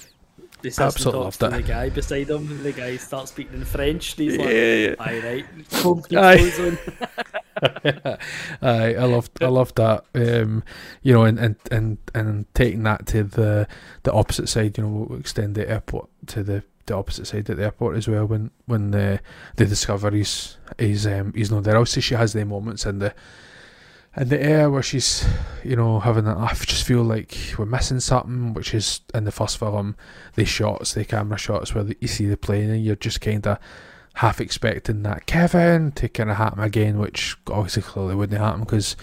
they 0.69 0.83
bit. 0.83 0.93
set 0.93 1.13
it 1.13 1.15
up. 1.15 1.15
They 1.15 1.15
sits 1.15 1.15
Absolutely 1.15 1.19
and 1.19 1.23
talks 1.23 1.39
loved 1.39 1.39
to 1.39 1.45
it. 1.47 1.61
the 1.61 1.67
guy 1.67 1.89
beside 1.89 2.29
him. 2.29 2.63
The 2.63 2.71
guy 2.73 2.97
starts 2.97 3.31
speaking 3.31 3.53
in 3.55 3.65
French. 3.65 4.17
And 4.17 4.29
he's 4.29 4.37
like, 4.37 4.47
yeah. 4.49 4.95
"Aye, 4.99 5.21
right." 5.23 5.45
Home 5.83 6.03
Aye. 6.15 6.77
Aye, 8.61 8.95
I 8.95 9.05
loved 9.05 9.43
I 9.43 9.47
loved 9.47 9.75
that. 9.77 10.05
Um, 10.13 10.63
you 11.01 11.13
know, 11.13 11.23
and, 11.23 11.39
and, 11.39 11.55
and, 11.71 11.97
and 12.13 12.53
taking 12.53 12.83
that 12.83 13.05
to 13.07 13.23
the 13.23 13.67
the 14.03 14.13
opposite 14.13 14.47
side, 14.49 14.77
you 14.77 14.83
know, 14.83 14.89
we'll 15.09 15.19
extend 15.19 15.55
the 15.55 15.69
airport 15.69 16.09
to 16.27 16.43
the, 16.43 16.63
the 16.85 16.95
opposite 16.95 17.25
side 17.27 17.49
at 17.49 17.57
the 17.57 17.63
airport 17.63 17.97
as 17.97 18.07
well 18.07 18.25
when 18.25 18.51
when 18.65 18.91
the 18.91 19.19
the 19.55 19.65
discoveries 19.65 20.57
is 20.77 21.07
um 21.07 21.33
he's 21.35 21.49
not 21.51 21.63
there. 21.63 21.77
Obviously 21.77 22.01
she 22.03 22.15
has 22.15 22.33
the 22.33 22.45
moments 22.45 22.85
in 22.85 22.99
the 22.99 23.13
in 24.17 24.29
the 24.29 24.41
air 24.41 24.69
where 24.69 24.81
she's, 24.81 25.25
you 25.63 25.75
know, 25.75 25.99
having 25.99 26.25
that 26.25 26.37
I 26.37 26.53
just 26.53 26.85
feel 26.85 27.03
like 27.03 27.37
we're 27.57 27.65
missing 27.65 27.99
something, 27.99 28.53
which 28.53 28.73
is 28.73 29.01
in 29.13 29.25
the 29.25 29.31
first 29.31 29.57
film, 29.57 29.95
the 30.35 30.45
shots, 30.45 30.93
the 30.93 31.05
camera 31.05 31.37
shots 31.37 31.75
where 31.75 31.85
you 31.99 32.07
see 32.07 32.25
the 32.25 32.37
plane 32.37 32.69
and 32.69 32.83
you're 32.83 32.95
just 32.95 33.21
kinda 33.21 33.59
half 34.15 34.41
expecting 34.41 35.03
that 35.03 35.27
Kevin 35.27 35.91
to 35.91 36.09
kind 36.09 36.31
of 36.31 36.37
happen 36.37 36.63
again, 36.63 36.97
which 36.97 37.37
obviously 37.47 37.83
clearly 37.83 38.15
wouldn't 38.15 38.39
happen 38.39 38.61
because 38.61 38.95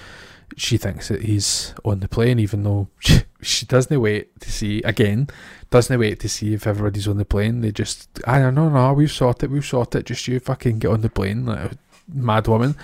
she 0.57 0.77
thinks 0.77 1.09
that 1.09 1.23
he's 1.23 1.75
on 1.85 2.01
the 2.01 2.09
plane, 2.09 2.41
even 2.41 2.65
though 2.65 2.89
she, 2.99 3.21
she 3.41 3.67
doesn't 3.67 4.01
wait 4.01 4.39
to 4.41 4.51
see 4.51 4.83
again, 4.83 5.29
doesn't 5.71 5.99
wait 5.99 6.19
to 6.21 6.29
see 6.29 6.55
if 6.55 6.67
everybody's 6.67 7.07
on 7.07 7.19
the 7.19 7.25
plane. 7.25 7.61
They 7.61 7.71
just, 7.71 8.09
I 8.27 8.41
don't 8.41 8.57
know, 8.57 8.69
no, 8.69 8.93
we've 8.93 9.13
sorted, 9.13 9.53
we've 9.53 9.65
sorted. 9.65 10.07
Just 10.07 10.27
you 10.27 10.41
fucking 10.41 10.81
get 10.81 10.91
on 10.91 11.03
the 11.03 11.11
plane, 11.11 11.47
like 11.47 11.73
a 11.73 11.77
mad 12.13 12.49
woman. 12.49 12.75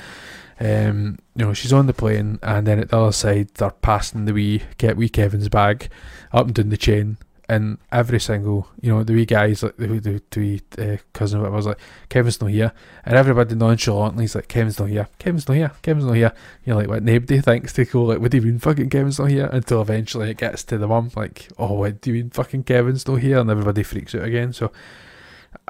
Um, 0.60 1.18
you 1.34 1.46
know, 1.46 1.54
she's 1.54 1.72
on 1.72 1.86
the 1.86 1.94
plane, 1.94 2.38
and 2.42 2.66
then 2.66 2.80
at 2.80 2.90
the 2.90 2.98
other 2.98 3.12
side, 3.12 3.48
they're 3.54 3.70
passing 3.70 4.26
the 4.26 4.34
wee 4.34 4.62
get 4.76 4.96
wee 4.96 5.08
Kevin's 5.08 5.48
bag 5.48 5.88
up 6.32 6.46
and 6.46 6.54
down 6.54 6.68
the 6.68 6.76
chain, 6.76 7.16
and 7.48 7.78
every 7.90 8.20
single, 8.20 8.68
you 8.80 8.92
know, 8.92 9.02
the 9.02 9.14
wee 9.14 9.24
guys 9.24 9.62
like 9.62 9.78
the, 9.78 9.86
the, 9.86 10.22
the 10.30 10.40
wee 10.40 10.60
uh, 10.78 10.98
cousin, 11.14 11.38
or 11.38 11.44
whatever, 11.44 11.56
was 11.56 11.66
like, 11.66 11.78
Kevin's 12.10 12.42
not 12.42 12.50
here, 12.50 12.72
and 13.06 13.16
everybody 13.16 13.54
nonchalantly 13.54 14.26
is 14.26 14.34
like, 14.34 14.48
Kevin's 14.48 14.78
not 14.78 14.90
here, 14.90 15.08
Kevin's 15.18 15.48
not 15.48 15.54
here, 15.54 15.72
Kevin's 15.80 16.04
not 16.04 16.12
here. 16.12 16.32
You're 16.66 16.76
like, 16.76 16.88
what? 16.88 17.02
Nobody 17.02 17.40
thinks 17.40 17.72
to 17.72 17.86
go 17.86 18.02
like, 18.04 18.18
what 18.18 18.30
do 18.30 18.36
you 18.36 18.42
mean 18.42 18.58
fucking 18.58 18.90
Kevin's 18.90 19.18
not 19.18 19.30
here? 19.30 19.48
Until 19.50 19.80
eventually 19.80 20.30
it 20.30 20.36
gets 20.36 20.62
to 20.64 20.76
the 20.76 20.86
mum, 20.86 21.10
like, 21.16 21.48
oh, 21.58 21.72
what 21.72 22.02
do 22.02 22.10
you 22.10 22.22
mean 22.22 22.30
fucking 22.30 22.64
Kevin's 22.64 23.08
not 23.08 23.16
here? 23.16 23.38
And 23.38 23.48
everybody 23.48 23.82
freaks 23.82 24.14
out 24.14 24.24
again. 24.24 24.52
So 24.52 24.72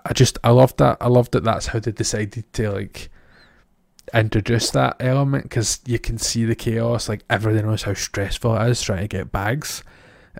I 0.05 0.13
just, 0.15 0.37
I 0.43 0.51
loved 0.51 0.79
that. 0.79 0.97
I 1.01 1.07
loved 1.07 1.31
that. 1.33 1.45
That's 1.45 1.67
how 1.67 1.79
they 1.79 1.93
decided 1.93 2.53
to 2.55 2.73
like 2.73 3.09
introduce 4.15 4.71
that 4.71 4.97
element 5.01 5.45
because 5.45 5.81
you 5.87 5.99
can 5.99 6.19
see 6.19 6.45
the 6.45 6.55
chaos. 6.55 7.09
Like 7.09 7.25
everybody 7.31 7.67
knows 7.67 7.83
how 7.83 7.95
stressful 7.95 8.57
it 8.57 8.69
is 8.69 8.83
trying 8.83 9.03
to 9.03 9.09
get 9.09 9.33
bags, 9.33 9.83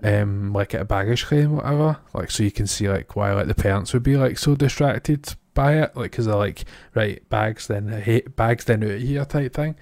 um, 0.03 0.53
like 0.53 0.73
at 0.73 0.81
a 0.81 0.85
baggage 0.85 1.25
claim, 1.25 1.55
whatever. 1.55 1.97
Like 2.13 2.31
so 2.31 2.43
you 2.43 2.51
can 2.51 2.67
see 2.67 2.89
like 2.89 3.15
why 3.15 3.33
like 3.33 3.47
the 3.47 3.55
parents 3.55 3.93
would 3.93 4.03
be 4.03 4.17
like 4.17 4.37
so 4.37 4.55
distracted 4.55 5.35
by 5.53 5.75
it, 5.81 5.95
like 5.95 6.11
because 6.11 6.25
they're 6.25 6.35
like 6.35 6.65
right 6.93 7.27
bags 7.29 7.67
then 7.67 7.89
hate 7.89 8.35
bags 8.35 8.65
then 8.65 8.83
out 8.83 8.99
here 8.99 9.25
type 9.25 9.53
thing. 9.53 9.75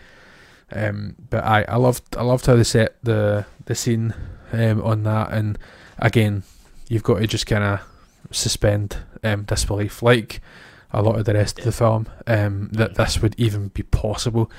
Um, 0.71 1.15
but 1.29 1.43
I 1.43 1.63
I 1.63 1.77
loved 1.77 2.15
I 2.15 2.23
loved 2.23 2.45
how 2.45 2.55
they 2.55 2.63
set 2.63 2.97
the 3.03 3.45
the 3.65 3.75
scene 3.75 4.13
um 4.51 4.81
on 4.81 5.03
that, 5.03 5.31
and 5.31 5.57
again 5.97 6.43
you've 6.87 7.03
got 7.03 7.19
to 7.19 7.27
just 7.27 7.45
kind 7.45 7.63
of 7.63 7.81
suspend 8.31 8.97
um 9.23 9.43
disbelief 9.43 10.03
like 10.03 10.41
a 10.91 11.01
lot 11.01 11.19
of 11.19 11.25
the 11.25 11.33
rest 11.33 11.59
of 11.59 11.65
the 11.65 11.71
film 11.71 12.07
um, 12.27 12.69
that 12.71 12.95
this 12.95 13.21
would 13.21 13.35
even 13.37 13.67
be 13.69 13.83
possible 13.83 14.51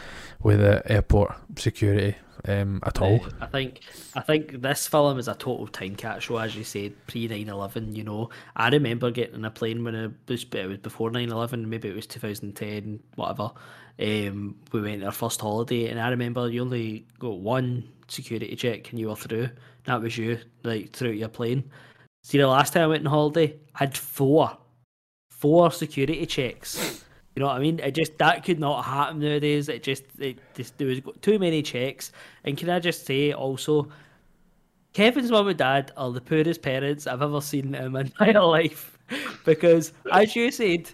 with 0.42 0.60
the 0.60 0.82
airport 0.90 1.34
security 1.56 2.16
um, 2.46 2.80
at 2.84 3.00
all. 3.00 3.20
I 3.40 3.46
think 3.46 3.80
I 4.14 4.20
think 4.20 4.62
this 4.62 4.86
film 4.86 5.18
is 5.18 5.28
a 5.28 5.34
total 5.34 5.66
time 5.66 5.96
capsule, 5.96 6.40
as 6.40 6.56
you 6.56 6.64
said, 6.64 6.94
pre 7.06 7.28
9-11, 7.28 7.96
You 7.96 8.04
know, 8.04 8.30
I 8.56 8.68
remember 8.68 9.10
getting 9.10 9.36
in 9.36 9.44
a 9.44 9.50
plane 9.50 9.84
when 9.84 9.94
it 9.94 10.12
was, 10.28 10.46
it 10.52 10.66
was 10.66 10.78
before 10.78 11.10
9-11, 11.10 11.66
maybe 11.66 11.88
it 11.88 11.96
was 11.96 12.06
two 12.06 12.20
thousand 12.20 12.54
ten, 12.54 13.00
whatever. 13.16 13.50
Um, 13.98 14.56
we 14.72 14.80
went 14.80 15.02
on 15.02 15.06
our 15.06 15.12
first 15.12 15.40
holiday, 15.40 15.88
and 15.88 16.00
I 16.00 16.08
remember 16.08 16.48
you 16.48 16.62
only 16.62 17.06
got 17.18 17.40
one 17.40 17.86
security 18.08 18.54
check, 18.56 18.90
and 18.90 18.98
you 18.98 19.08
were 19.08 19.16
through. 19.16 19.50
That 19.84 20.00
was 20.00 20.16
you, 20.16 20.38
like 20.62 20.92
throughout 20.92 21.16
your 21.16 21.28
plane. 21.28 21.70
See, 22.22 22.38
the 22.38 22.46
last 22.46 22.72
time 22.72 22.84
I 22.84 22.86
went 22.86 23.06
on 23.06 23.10
holiday, 23.10 23.56
I 23.74 23.78
had 23.80 23.96
four, 23.96 24.56
four 25.40 25.70
security 25.72 26.26
checks. 26.26 27.04
You 27.34 27.40
know 27.40 27.46
what 27.46 27.56
I 27.56 27.60
mean? 27.60 27.78
It 27.80 27.92
just 27.92 28.18
that 28.18 28.44
could 28.44 28.60
not 28.60 28.82
happen 28.84 29.20
nowadays. 29.20 29.68
It 29.68 29.82
just 29.82 30.04
it 30.18 30.38
just 30.54 30.76
there 30.78 30.88
was 30.88 31.00
too 31.22 31.38
many 31.38 31.62
checks. 31.62 32.12
And 32.44 32.56
can 32.56 32.68
I 32.68 32.78
just 32.80 33.06
say 33.06 33.32
also, 33.32 33.88
Kevin's 34.92 35.30
mum 35.30 35.48
and 35.48 35.56
dad 35.56 35.92
are 35.96 36.10
the 36.10 36.20
poorest 36.20 36.60
parents 36.60 37.06
I've 37.06 37.22
ever 37.22 37.40
seen 37.40 37.74
in 37.74 37.92
my 37.92 38.00
entire 38.20 38.42
life. 38.42 38.98
Because 39.44 39.92
as 40.12 40.36
you 40.36 40.50
said, 40.50 40.90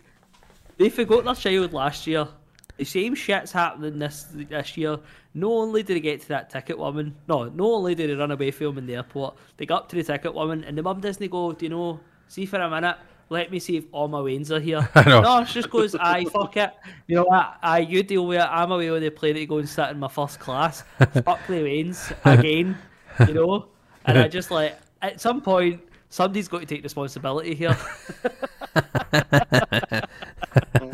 they 0.79 0.91
forgot 0.91 1.25
their 1.25 1.35
child 1.35 1.73
last 1.73 2.07
year. 2.07 2.29
the 2.77 2.85
same 2.85 3.15
shit's 3.15 3.53
happening 3.53 3.99
this 3.99 4.27
this 4.33 4.77
year. 4.77 4.99
Not 5.35 5.51
only 5.51 5.83
did 5.83 5.97
they 5.97 6.01
get 6.01 6.21
to 6.23 6.29
that 6.29 6.51
ticket 6.51 6.79
woman, 6.79 7.15
no, 7.29 7.45
not 7.45 7.65
only 7.67 7.95
did 7.95 8.11
they 8.11 8.15
run 8.15 8.31
away 8.31 8.51
from 8.51 8.79
in 8.79 8.87
the 8.87 8.95
airport, 8.97 9.37
they 9.57 9.67
got 9.67 9.83
up 9.83 9.89
to 9.91 9.97
the 9.97 10.05
ticket 10.05 10.35
woman, 10.35 10.65
and 10.65 10.79
the 10.79 10.83
mum 10.83 11.01
doesn't 11.01 11.31
go, 11.31 11.53
do 11.53 11.67
you 11.67 11.71
know, 11.71 12.01
see 12.29 12.47
for 12.47 12.61
a 12.61 12.71
minute, 12.71 12.97
let 13.29 13.51
me 13.51 13.59
see 13.59 13.77
if 13.77 13.85
all 13.93 14.09
my 14.09 14.21
wains 14.21 14.53
are 14.53 14.61
here. 14.61 14.89
I 14.95 15.09
know. 15.09 15.21
No, 15.21 15.45
she 15.45 15.55
just 15.55 15.71
goes, 15.71 15.95
aye, 16.01 16.25
fuck 16.25 16.57
it. 16.57 16.71
You 17.07 17.17
know 17.17 17.25
what? 17.25 17.57
Aye, 17.63 17.81
you 17.81 18.03
deal 18.03 18.27
with 18.27 18.39
it. 18.39 18.49
I'm 18.49 18.71
away 18.71 18.89
on 18.91 19.01
the 19.01 19.11
plane 19.11 19.35
to 19.35 19.47
go 19.47 19.59
and 19.59 19.69
sit 19.69 19.91
in 19.91 19.99
my 19.99 20.09
first 20.09 20.39
class. 20.39 20.85
fuck 21.25 21.41
the 21.47 21.63
wains 21.63 22.13
again, 22.25 22.79
you 23.27 23.35
know? 23.35 23.69
And 24.05 24.19
I 24.19 24.29
just 24.29 24.51
like, 24.51 24.79
at 25.03 25.21
some 25.21 25.41
point, 25.41 25.81
somebody's 26.09 26.49
got 26.49 26.61
to 26.61 26.67
take 26.67 26.83
responsibility 26.83 27.55
here. 27.55 27.77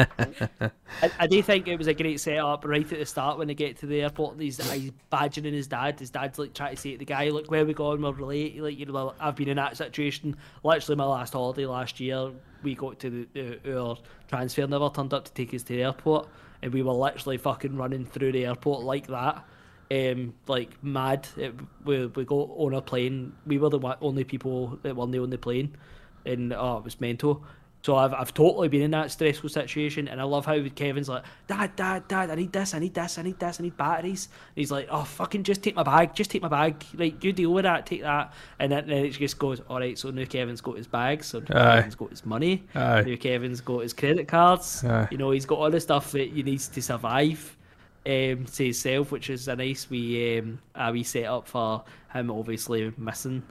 I, 0.00 1.10
I 1.20 1.26
do 1.26 1.42
think 1.42 1.68
it 1.68 1.76
was 1.76 1.86
a 1.86 1.94
great 1.94 2.20
setup 2.20 2.64
right 2.64 2.90
at 2.90 2.98
the 2.98 3.06
start 3.06 3.38
when 3.38 3.48
they 3.48 3.54
get 3.54 3.78
to 3.78 3.86
the 3.86 4.02
airport. 4.02 4.40
He's, 4.40 4.58
he's 4.70 4.90
badgering 5.10 5.54
his 5.54 5.66
dad. 5.66 5.98
His 5.98 6.10
dad's 6.10 6.38
like 6.38 6.54
trying 6.54 6.74
to 6.74 6.80
say 6.80 6.92
to 6.92 6.98
the 6.98 7.04
guy, 7.04 7.28
"Look, 7.28 7.50
where 7.50 7.64
we 7.64 7.74
going? 7.74 8.02
We're 8.02 8.12
late." 8.12 8.60
Like 8.60 8.78
you 8.78 8.86
know, 8.86 9.14
I've 9.20 9.36
been 9.36 9.48
in 9.48 9.56
that 9.56 9.76
situation. 9.76 10.36
Literally, 10.62 10.96
my 10.96 11.04
last 11.04 11.32
holiday 11.32 11.66
last 11.66 12.00
year, 12.00 12.30
we 12.62 12.74
got 12.74 12.98
to 13.00 13.26
the, 13.34 13.58
the 13.62 13.78
our 13.80 13.96
transfer 14.28 14.66
never 14.66 14.90
turned 14.90 15.12
up 15.14 15.24
to 15.24 15.32
take 15.32 15.54
us 15.54 15.62
to 15.64 15.74
the 15.74 15.82
airport, 15.82 16.28
and 16.62 16.72
we 16.72 16.82
were 16.82 16.92
literally 16.92 17.38
fucking 17.38 17.76
running 17.76 18.04
through 18.04 18.32
the 18.32 18.46
airport 18.46 18.82
like 18.82 19.06
that. 19.08 19.44
Um, 19.90 20.34
like 20.46 20.82
mad. 20.82 21.28
It, 21.36 21.54
we 21.84 22.06
we 22.06 22.24
got 22.24 22.48
on 22.56 22.74
a 22.74 22.80
plane. 22.80 23.34
We 23.46 23.58
were 23.58 23.68
the 23.68 23.96
only 24.00 24.24
people 24.24 24.78
that 24.82 24.96
were 24.96 25.02
on 25.02 25.30
the 25.30 25.38
plane, 25.38 25.76
and 26.24 26.52
oh, 26.52 26.78
it 26.78 26.84
was 26.84 27.00
mental. 27.00 27.44
So 27.84 27.96
I've 27.96 28.14
I've 28.14 28.32
totally 28.32 28.68
been 28.68 28.82
in 28.82 28.92
that 28.92 29.10
stressful 29.10 29.48
situation, 29.48 30.06
and 30.06 30.20
I 30.20 30.24
love 30.24 30.46
how 30.46 30.62
Kevin's 30.68 31.08
like, 31.08 31.24
Dad, 31.48 31.74
Dad, 31.74 32.06
Dad, 32.06 32.30
I 32.30 32.36
need 32.36 32.52
this, 32.52 32.74
I 32.74 32.78
need 32.78 32.94
this, 32.94 33.18
I 33.18 33.22
need 33.22 33.40
this, 33.40 33.58
I 33.58 33.64
need 33.64 33.76
batteries. 33.76 34.26
And 34.26 34.60
he's 34.60 34.70
like, 34.70 34.86
Oh, 34.88 35.02
fucking, 35.02 35.42
just 35.42 35.62
take 35.64 35.74
my 35.74 35.82
bag, 35.82 36.14
just 36.14 36.30
take 36.30 36.42
my 36.42 36.48
bag. 36.48 36.84
Like 36.94 37.24
you 37.24 37.32
deal 37.32 37.52
with 37.52 37.64
that, 37.64 37.84
take 37.86 38.02
that. 38.02 38.32
And 38.60 38.70
then, 38.70 38.86
then 38.86 39.04
it 39.04 39.10
just 39.10 39.36
goes, 39.36 39.60
All 39.68 39.80
right. 39.80 39.98
So 39.98 40.10
now 40.10 40.24
Kevin's 40.24 40.60
got 40.60 40.76
his 40.76 40.86
bag, 40.86 41.24
so 41.24 41.40
now. 41.40 41.74
Kevin's 41.76 41.96
got 41.96 42.10
his 42.10 42.24
money, 42.24 42.62
Aye. 42.74 43.02
now 43.02 43.16
Kevin's 43.16 43.60
got 43.60 43.80
his 43.80 43.92
credit 43.92 44.28
cards. 44.28 44.84
Aye. 44.84 45.08
You 45.10 45.18
know, 45.18 45.32
he's 45.32 45.46
got 45.46 45.58
all 45.58 45.70
the 45.70 45.80
stuff 45.80 46.12
that 46.12 46.30
he 46.30 46.42
needs 46.44 46.68
to 46.68 46.80
survive. 46.82 47.56
Um, 48.04 48.46
to 48.46 48.64
himself, 48.64 49.12
which 49.12 49.30
is 49.30 49.46
a 49.46 49.54
nice 49.54 49.88
wee 49.88 50.36
um, 50.40 50.58
a 50.74 50.90
wee 50.90 51.04
setup 51.04 51.46
for 51.46 51.84
him. 52.12 52.32
Obviously 52.32 52.92
missing 52.98 53.44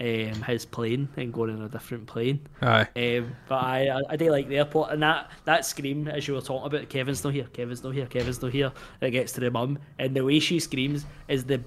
um, 0.00 0.42
his 0.42 0.64
plane 0.64 1.08
and 1.16 1.32
going 1.32 1.56
on 1.56 1.62
a 1.62 1.68
different 1.68 2.06
plane. 2.06 2.46
Aye. 2.62 2.88
Um, 2.96 3.36
but 3.48 3.56
I, 3.56 3.88
I, 3.88 4.00
I 4.10 4.16
do 4.16 4.30
like 4.30 4.48
the 4.48 4.58
airport 4.58 4.90
and 4.92 5.02
that, 5.02 5.30
that 5.44 5.64
scream 5.64 6.08
as 6.08 6.28
you 6.28 6.34
were 6.34 6.40
talking 6.40 6.66
about. 6.66 6.88
Kevin's 6.88 7.24
not 7.24 7.32
here. 7.32 7.48
Kevin's 7.52 7.82
not 7.82 7.94
here. 7.94 8.06
Kevin's 8.06 8.42
not 8.42 8.52
here. 8.52 8.72
It 9.00 9.10
gets 9.10 9.32
to 9.32 9.40
the 9.40 9.50
mum, 9.50 9.78
and 9.98 10.14
the 10.14 10.24
way 10.24 10.38
she 10.38 10.60
screams 10.60 11.06
is 11.28 11.44
the 11.44 11.62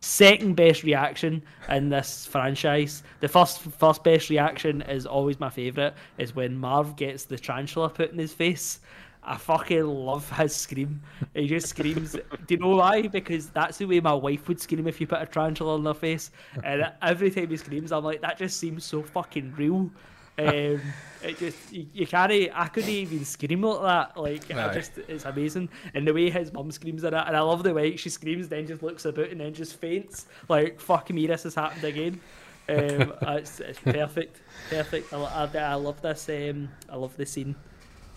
second 0.00 0.54
best 0.54 0.82
reaction 0.82 1.42
in 1.68 1.88
this 1.88 2.26
franchise. 2.26 3.02
The 3.20 3.28
first 3.28 3.60
first 3.60 4.04
best 4.04 4.30
reaction 4.30 4.82
is 4.82 5.06
always 5.06 5.40
my 5.40 5.50
favourite. 5.50 5.94
Is 6.18 6.34
when 6.34 6.56
Marv 6.56 6.96
gets 6.96 7.24
the 7.24 7.38
tarantula 7.38 7.90
put 7.90 8.12
in 8.12 8.18
his 8.18 8.32
face. 8.32 8.80
I 9.26 9.36
fucking 9.36 9.84
love 9.84 10.30
his 10.30 10.54
scream. 10.54 11.02
He 11.34 11.48
just 11.48 11.68
screams. 11.68 12.12
Do 12.12 12.22
you 12.48 12.58
know 12.58 12.76
why? 12.76 13.08
Because 13.08 13.50
that's 13.50 13.78
the 13.78 13.84
way 13.84 13.98
my 13.98 14.14
wife 14.14 14.46
would 14.46 14.60
scream 14.60 14.86
if 14.86 15.00
you 15.00 15.06
put 15.06 15.20
a 15.20 15.26
tarantula 15.26 15.74
on 15.74 15.84
her 15.84 15.94
face. 15.94 16.30
And 16.62 16.92
every 17.02 17.30
time 17.30 17.50
he 17.50 17.56
screams, 17.56 17.90
I'm 17.90 18.04
like, 18.04 18.20
that 18.20 18.38
just 18.38 18.58
seems 18.58 18.84
so 18.84 19.02
fucking 19.02 19.54
real. 19.56 19.90
Um, 20.38 20.80
it 21.22 21.38
just 21.38 21.72
you, 21.72 21.86
you 21.94 22.06
can't. 22.06 22.30
I 22.30 22.68
couldn't 22.68 22.90
even 22.90 23.24
scream 23.24 23.62
like 23.62 23.82
that. 23.82 24.20
Like 24.20 24.50
I 24.54 24.72
just, 24.72 24.98
it's 24.98 25.24
amazing. 25.24 25.70
And 25.94 26.06
the 26.06 26.12
way 26.12 26.30
his 26.30 26.52
mum 26.52 26.70
screams 26.70 27.04
at 27.04 27.14
it, 27.14 27.24
and 27.26 27.36
I 27.36 27.40
love 27.40 27.62
the 27.62 27.72
way 27.72 27.96
she 27.96 28.10
screams, 28.10 28.48
then 28.48 28.66
just 28.66 28.82
looks 28.82 29.06
about 29.06 29.30
and 29.30 29.40
then 29.40 29.54
just 29.54 29.80
faints. 29.80 30.26
Like 30.48 30.78
fuck 30.78 31.10
me, 31.10 31.26
this 31.26 31.44
has 31.44 31.54
happened 31.54 31.84
again. 31.84 32.20
Um, 32.68 33.14
it's, 33.22 33.60
it's 33.60 33.78
perfect, 33.78 34.42
perfect. 34.68 35.12
I, 35.12 35.16
I, 35.16 35.58
I 35.58 35.74
love 35.74 36.02
this. 36.02 36.28
Um, 36.28 36.68
I 36.90 36.96
love 36.96 37.16
the 37.16 37.24
scene, 37.24 37.56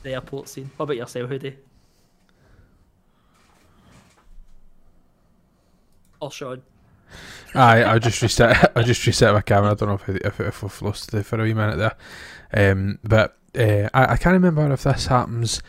the 0.04 0.14
airport 0.14 0.48
scene. 0.50 0.70
What 0.78 0.86
about 0.86 0.98
yourself, 0.98 1.30
Hoodie? 1.30 1.58
Or 6.20 6.32
Sean? 6.32 6.62
Aye, 7.56 7.84
I'll 7.84 8.00
just 8.00 8.22
reset. 8.22 8.72
I'll 8.78 8.84
just 8.84 9.06
reset 9.06 9.34
my 9.34 9.42
camera. 9.42 9.72
I 9.72 9.74
don't 9.76 9.90
know 9.90 9.96
if 9.96 10.10
if, 10.10 10.40
if 10.40 10.64
we've 10.64 10.82
lost 10.82 11.14
it 11.14 11.24
for 11.26 11.40
a 11.40 11.44
wee 11.44 11.54
minute 11.54 11.78
there. 11.78 12.72
Um, 12.72 13.00
but 13.04 13.38
uh, 13.58 13.90
I 13.94 14.14
I 14.14 14.18
can't 14.18 14.34
remember 14.34 14.72
if 14.72 14.84
this 14.84 15.08
happens. 15.08 15.62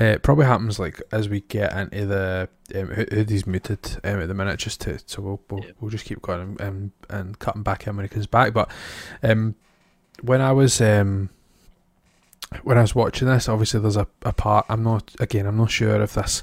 Uh, 0.00 0.04
it 0.04 0.22
probably 0.22 0.46
happens 0.46 0.78
like 0.78 1.02
as 1.12 1.28
we 1.28 1.42
get 1.42 1.76
into 1.76 2.06
the 2.06 2.48
um, 2.74 2.86
Hoodie's 2.88 3.46
muted 3.46 4.00
um, 4.04 4.20
at 4.22 4.28
the 4.28 4.34
minute, 4.34 4.58
just 4.58 4.80
to 4.82 4.98
so 5.04 5.20
we'll 5.20 5.42
we'll, 5.50 5.64
Yeah. 5.64 5.70
we'll 5.80 5.90
just 5.90 6.06
keep 6.06 6.22
going 6.22 6.40
and, 6.40 6.60
and 6.60 6.90
and 7.10 7.38
cutting 7.38 7.62
back 7.62 7.86
in 7.86 7.96
when 7.96 8.04
he 8.04 8.08
comes 8.08 8.26
back. 8.26 8.54
But 8.54 8.70
um, 9.22 9.54
when 10.22 10.40
I 10.40 10.52
was 10.52 10.80
um 10.80 11.28
when 12.58 12.78
I 12.78 12.82
was 12.82 12.94
watching 12.94 13.28
this, 13.28 13.48
obviously 13.48 13.80
there's 13.80 13.96
a, 13.96 14.06
a 14.22 14.32
part. 14.32 14.66
I'm 14.68 14.82
not 14.82 15.12
again. 15.20 15.46
I'm 15.46 15.56
not 15.56 15.70
sure 15.70 16.00
if 16.00 16.14
this 16.14 16.42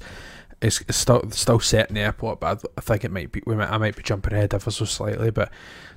is 0.62 0.84
still 0.90 1.30
still 1.32 1.60
set 1.60 1.90
in 1.90 1.96
the 1.96 2.02
airport, 2.02 2.40
but 2.40 2.64
I, 2.66 2.70
I 2.78 2.82
think 2.82 3.04
it 3.04 3.12
might 3.12 3.32
be. 3.32 3.42
We 3.46 3.56
might, 3.56 3.70
I 3.70 3.78
might 3.78 3.96
be 3.96 4.04
jumping 4.04 4.34
ahead 4.34 4.54
ever 4.54 4.72
so 4.72 4.86
slightly, 4.86 5.32
but 5.32 5.52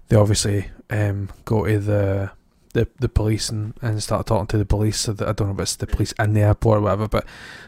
they 0.08 0.16
obviously 0.16 0.70
um 0.90 1.30
go 1.44 1.66
to 1.66 1.78
the 1.78 2.30
the, 2.72 2.88
the 2.98 3.08
police 3.08 3.50
and, 3.50 3.74
and 3.82 4.02
start 4.02 4.26
talking 4.26 4.46
to 4.48 4.58
the 4.58 4.64
police. 4.64 5.00
So 5.00 5.12
that, 5.12 5.28
I 5.28 5.32
don't 5.32 5.48
know 5.48 5.54
if 5.54 5.60
it's 5.60 5.76
the 5.76 5.86
police 5.86 6.12
in 6.18 6.34
the 6.34 6.40
airport 6.40 6.78
or 6.78 6.80
whatever, 6.82 7.08
but 7.08 7.26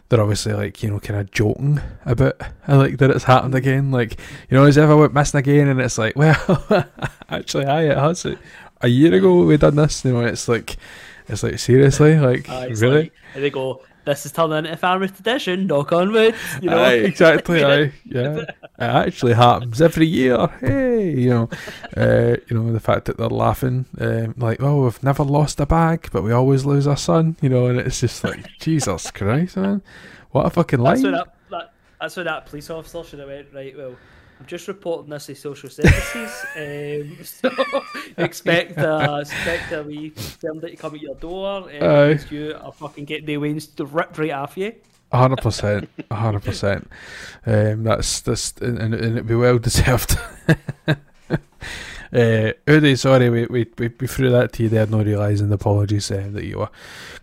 they're 0.08 0.20
obviously 0.20 0.52
like 0.52 0.82
you 0.82 0.90
know 0.90 1.00
kind 1.00 1.20
of 1.20 1.30
joking 1.30 1.80
about 2.04 2.40
I 2.66 2.76
like 2.76 2.98
that 2.98 3.10
it's 3.10 3.24
happened 3.24 3.54
again. 3.54 3.90
Like 3.90 4.18
you 4.48 4.56
know, 4.56 4.64
has 4.64 4.76
it 4.76 4.82
ever 4.82 4.96
went 4.96 5.14
missing 5.14 5.38
again? 5.38 5.68
And 5.68 5.80
it's 5.80 5.98
like, 5.98 6.16
well, 6.16 6.66
actually, 7.28 7.66
aye, 7.66 7.90
it 7.90 7.98
has. 7.98 8.26
A 8.80 8.88
year 8.88 9.14
ago 9.14 9.44
we 9.44 9.56
done 9.56 9.76
this. 9.76 10.04
You 10.04 10.12
know, 10.12 10.20
it's 10.20 10.48
like. 10.48 10.76
It's 11.28 11.42
like 11.42 11.58
seriously, 11.58 12.18
like 12.18 12.48
Uh, 12.48 12.66
really? 12.70 13.02
like- 13.04 13.12
and 13.34 13.42
they 13.42 13.50
go, 13.50 13.80
"This 14.04 14.26
is 14.26 14.32
turning 14.32 14.58
into 14.66 14.76
family 14.76 15.08
tradition." 15.08 15.66
Knock 15.66 15.92
on 15.92 16.12
wood. 16.12 16.34
You 16.60 16.70
know, 16.70 16.82
Aye, 16.84 16.92
exactly. 17.10 17.64
aye, 17.72 17.92
yeah, 18.04 18.38
it 18.40 18.52
actually 18.78 19.32
happens 19.34 19.80
every 19.80 20.06
year. 20.06 20.46
Hey, 20.60 21.10
you 21.10 21.30
know, 21.30 21.48
uh, 21.96 22.36
you 22.48 22.56
know 22.58 22.72
the 22.72 22.80
fact 22.80 23.06
that 23.06 23.16
they're 23.16 23.28
laughing, 23.28 23.86
um, 24.00 24.34
like, 24.36 24.62
oh, 24.62 24.84
we've 24.84 25.02
never 25.02 25.24
lost 25.24 25.58
a 25.60 25.66
bag, 25.66 26.08
but 26.12 26.22
we 26.22 26.32
always 26.32 26.64
lose 26.66 26.86
our 26.86 26.96
son. 26.96 27.36
You 27.40 27.48
know, 27.48 27.66
and 27.66 27.78
it's 27.80 28.00
just 28.00 28.22
like, 28.22 28.46
Jesus 28.60 29.10
Christ, 29.10 29.56
man, 29.56 29.82
what 30.32 30.46
a 30.46 30.50
fucking 30.50 30.82
That's 30.82 31.02
that, 31.02 31.34
that 31.50 31.72
that's 32.00 32.16
what 32.16 32.24
that 32.24 32.46
police 32.46 32.68
officer 32.70 33.02
should 33.02 33.18
have 33.20 33.28
went 33.28 33.46
right. 33.54 33.74
Well, 33.76 33.96
I'm 34.40 34.46
just 34.46 34.66
reporting 34.68 35.10
this 35.10 35.26
to 35.26 35.34
social 35.34 35.70
services. 35.70 36.44
um, 36.56 37.24
so 37.24 37.50
expect 38.18 38.78
uh, 38.78 39.18
expect 39.20 39.72
a 39.72 39.82
wee 39.82 40.10
film 40.10 40.60
that 40.60 40.70
to 40.70 40.76
come 40.76 40.94
at 40.94 41.00
your 41.00 41.14
door. 41.16 41.70
Um, 41.80 42.18
you 42.30 42.56
are 42.60 42.72
fucking 42.72 43.04
getting 43.04 43.26
the 43.26 43.36
wings 43.38 43.66
to 43.66 43.84
rip 43.84 44.18
right 44.18 44.30
off 44.30 44.56
you. 44.56 44.74
A 45.12 45.18
hundred 45.18 45.38
percent, 45.38 45.88
a 46.10 46.14
hundred 46.14 46.42
percent. 46.42 46.90
Um, 47.46 47.84
that's 47.84 48.20
that's 48.20 48.52
and, 48.60 48.78
and 48.78 48.94
it'd 48.94 49.26
be 49.26 49.34
well 49.36 49.58
deserved. 49.58 50.16
Uh, 52.14 52.52
Hoodie, 52.68 52.94
sorry, 52.94 53.28
we, 53.28 53.46
we, 53.46 53.66
we, 53.76 53.90
we 53.98 54.06
threw 54.06 54.30
that 54.30 54.52
to 54.52 54.62
you 54.62 54.68
there, 54.68 54.86
not 54.86 55.04
realising 55.04 55.48
the 55.48 55.56
apologies 55.56 56.12
uh, 56.12 56.28
that 56.30 56.44
you 56.44 56.58
were 56.58 56.70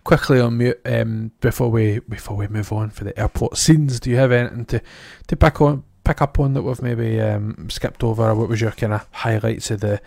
quickly 0.04 0.38
on 0.38 0.58
mute. 0.58 0.78
Um, 0.84 1.30
before 1.40 1.70
we 1.70 2.00
before 2.00 2.36
we 2.36 2.46
move 2.48 2.70
on 2.74 2.90
for 2.90 3.04
the 3.04 3.18
airport 3.18 3.56
scenes, 3.56 3.98
do 4.00 4.10
you 4.10 4.16
have 4.16 4.32
anything 4.32 4.66
to, 4.66 4.82
to 5.28 5.36
pick 5.36 5.62
on 5.62 5.84
pick 6.04 6.22
up 6.22 6.38
on 6.38 6.54
that 6.54 6.62
we've 6.62 6.82
maybe 6.82 7.20
um, 7.20 7.68
skipped 7.70 8.02
over? 8.02 8.34
What 8.34 8.48
was 8.48 8.60
your 8.60 8.72
kind 8.72 8.92
of 8.92 9.06
highlights 9.12 9.70
of 9.70 9.80
the 9.80 10.00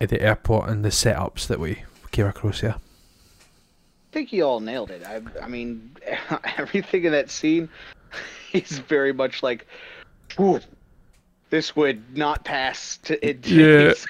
of 0.00 0.08
the 0.08 0.20
airport 0.22 0.68
and 0.70 0.84
the 0.84 0.88
setups 0.88 1.46
that 1.48 1.60
we 1.60 1.82
came 2.10 2.26
across 2.26 2.60
here? 2.60 2.76
I 2.76 4.12
think 4.12 4.32
you 4.32 4.42
all 4.42 4.60
nailed 4.60 4.90
it. 4.90 5.04
I, 5.06 5.20
I 5.42 5.48
mean, 5.48 5.96
everything 6.56 7.04
in 7.04 7.12
that 7.12 7.30
scene 7.30 7.68
is 8.52 8.78
very 8.78 9.12
much 9.12 9.42
like, 9.42 9.66
"Ooh, 10.38 10.60
this 11.50 11.76
would 11.76 12.16
not 12.16 12.44
pass 12.44 12.96
to 13.04 13.28
it. 13.28 13.46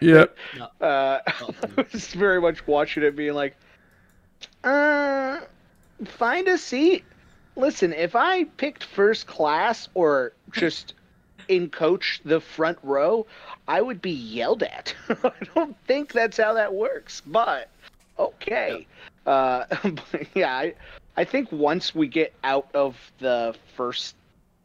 Yep. 0.00 0.38
Uh, 0.80 1.18
I 1.26 1.84
was 1.92 2.06
very 2.14 2.40
much 2.40 2.66
watching 2.66 3.02
it, 3.02 3.14
being 3.14 3.34
like, 3.34 3.54
uh, 4.64 5.40
find 6.06 6.48
a 6.48 6.56
seat. 6.56 7.04
Listen, 7.56 7.92
if 7.92 8.16
I 8.16 8.44
picked 8.44 8.84
first 8.84 9.26
class 9.26 9.88
or 9.94 10.32
just 10.50 10.94
in 11.48 11.68
coach 11.68 12.20
the 12.24 12.40
front 12.40 12.78
row, 12.82 13.26
I 13.68 13.80
would 13.80 14.02
be 14.02 14.10
yelled 14.10 14.62
at. 14.62 14.94
I 15.08 15.32
don't 15.54 15.76
think 15.86 16.12
that's 16.12 16.36
how 16.36 16.54
that 16.54 16.72
works, 16.72 17.22
but 17.26 17.68
okay. 18.18 18.86
Uh, 19.26 19.64
but 19.82 20.26
yeah, 20.34 20.52
I, 20.54 20.74
I 21.16 21.24
think 21.24 21.50
once 21.52 21.94
we 21.94 22.08
get 22.08 22.32
out 22.42 22.68
of 22.74 22.96
the 23.18 23.54
first, 23.76 24.16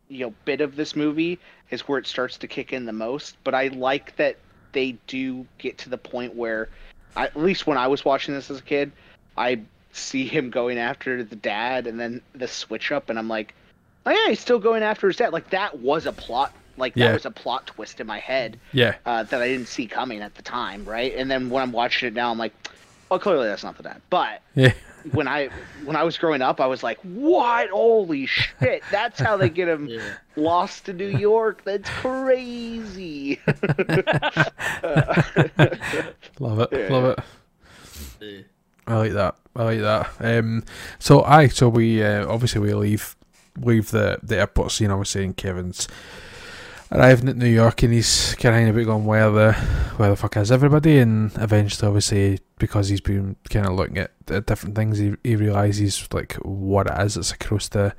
you 0.07 0.25
know, 0.25 0.33
bit 0.45 0.61
of 0.61 0.75
this 0.75 0.95
movie 0.95 1.39
is 1.69 1.81
where 1.81 1.99
it 1.99 2.07
starts 2.07 2.37
to 2.37 2.47
kick 2.47 2.73
in 2.73 2.85
the 2.85 2.93
most. 2.93 3.37
But 3.43 3.53
I 3.53 3.67
like 3.67 4.15
that 4.15 4.37
they 4.71 4.93
do 5.07 5.45
get 5.57 5.77
to 5.79 5.89
the 5.89 5.97
point 5.97 6.35
where, 6.35 6.69
at 7.15 7.35
least 7.35 7.67
when 7.67 7.77
I 7.77 7.87
was 7.87 8.05
watching 8.05 8.33
this 8.33 8.49
as 8.49 8.59
a 8.59 8.63
kid, 8.63 8.91
I 9.37 9.61
see 9.91 10.25
him 10.25 10.49
going 10.49 10.77
after 10.77 11.23
the 11.23 11.35
dad 11.35 11.87
and 11.87 11.99
then 11.99 12.21
the 12.33 12.47
switch 12.47 12.91
up, 12.91 13.09
and 13.09 13.17
I'm 13.19 13.27
like, 13.27 13.53
Oh 14.05 14.11
yeah, 14.11 14.29
he's 14.29 14.39
still 14.39 14.59
going 14.59 14.81
after 14.81 15.07
his 15.07 15.17
dad. 15.17 15.33
Like 15.33 15.49
that 15.51 15.79
was 15.79 16.05
a 16.05 16.11
plot. 16.13 16.55
Like 16.77 16.95
that 16.95 17.13
was 17.13 17.25
a 17.25 17.31
plot 17.31 17.67
twist 17.67 17.99
in 17.99 18.07
my 18.07 18.19
head 18.19 18.57
Yeah, 18.71 18.95
uh, 19.05 19.23
that 19.23 19.41
I 19.41 19.47
didn't 19.49 19.67
see 19.67 19.85
coming 19.85 20.21
at 20.21 20.33
the 20.35 20.41
time, 20.41 20.85
right? 20.85 21.13
And 21.15 21.29
then 21.29 21.49
when 21.49 21.61
I'm 21.61 21.73
watching 21.73 22.07
it 22.07 22.13
now, 22.13 22.31
I'm 22.31 22.37
like, 22.37 22.53
oh, 23.11 23.19
clearly 23.19 23.47
that's 23.47 23.63
not 23.65 23.75
the 23.75 23.83
dad. 23.83 24.01
But 24.09 24.41
yeah, 24.55 24.71
when 25.11 25.27
I 25.27 25.47
when 25.83 25.97
I 25.97 26.03
was 26.03 26.17
growing 26.17 26.41
up, 26.41 26.61
I 26.61 26.67
was 26.67 26.83
like, 26.83 26.97
what? 27.01 27.69
Holy 27.69 28.25
shit! 28.25 28.81
That's 28.89 29.19
how 29.19 29.35
they 29.35 29.49
get 29.49 29.67
him 29.67 29.87
Yeah. 29.91 29.99
lost 30.37 30.85
to 30.85 30.93
New 30.93 31.09
York. 31.09 31.63
That's 31.65 31.89
crazy. 31.89 33.41
love 36.39 36.59
it, 36.59 36.69
Yeah. 36.71 36.87
love 36.89 37.17
it. 38.21 38.45
I 38.89 38.97
like 38.97 39.13
that. 39.13 39.35
I 39.55 39.63
like 39.63 39.79
that. 39.81 40.09
Um, 40.19 40.63
so 40.97 41.23
I 41.23 41.47
so 41.47 41.69
we 41.69 42.03
uh, 42.03 42.27
obviously 42.27 42.59
we 42.59 42.73
leave 42.73 43.15
leave 43.57 43.91
the 43.91 44.19
the 44.23 44.37
airport 44.39 44.71
scene. 44.71 44.89
I 44.89 44.95
was 44.95 45.09
saying 45.09 45.35
Kevin's 45.35 45.87
arriving 46.91 47.29
at 47.29 47.37
New 47.37 47.45
York, 47.47 47.83
and 47.83 47.93
he's 47.93 48.33
kind 48.35 48.67
of 48.67 48.75
about 48.75 48.85
going 48.85 49.05
where 49.05 49.29
the 49.29 49.53
where 49.97 50.09
the 50.09 50.15
fuck 50.15 50.37
is 50.37 50.51
everybody, 50.51 50.97
and 50.97 51.31
eventually, 51.37 51.87
obviously, 51.87 52.39
because 52.57 52.89
he's 52.89 53.01
been 53.01 53.35
kind 53.51 53.67
of 53.67 53.73
looking 53.73 53.99
at, 53.99 54.11
at 54.27 54.47
different 54.47 54.75
things, 54.75 54.97
he 54.97 55.15
he 55.23 55.35
realizes 55.35 56.07
like 56.11 56.33
what 56.37 56.87
it 56.87 56.99
is. 57.01 57.15
It's 57.15 57.31
across 57.31 57.67
the 57.69 57.93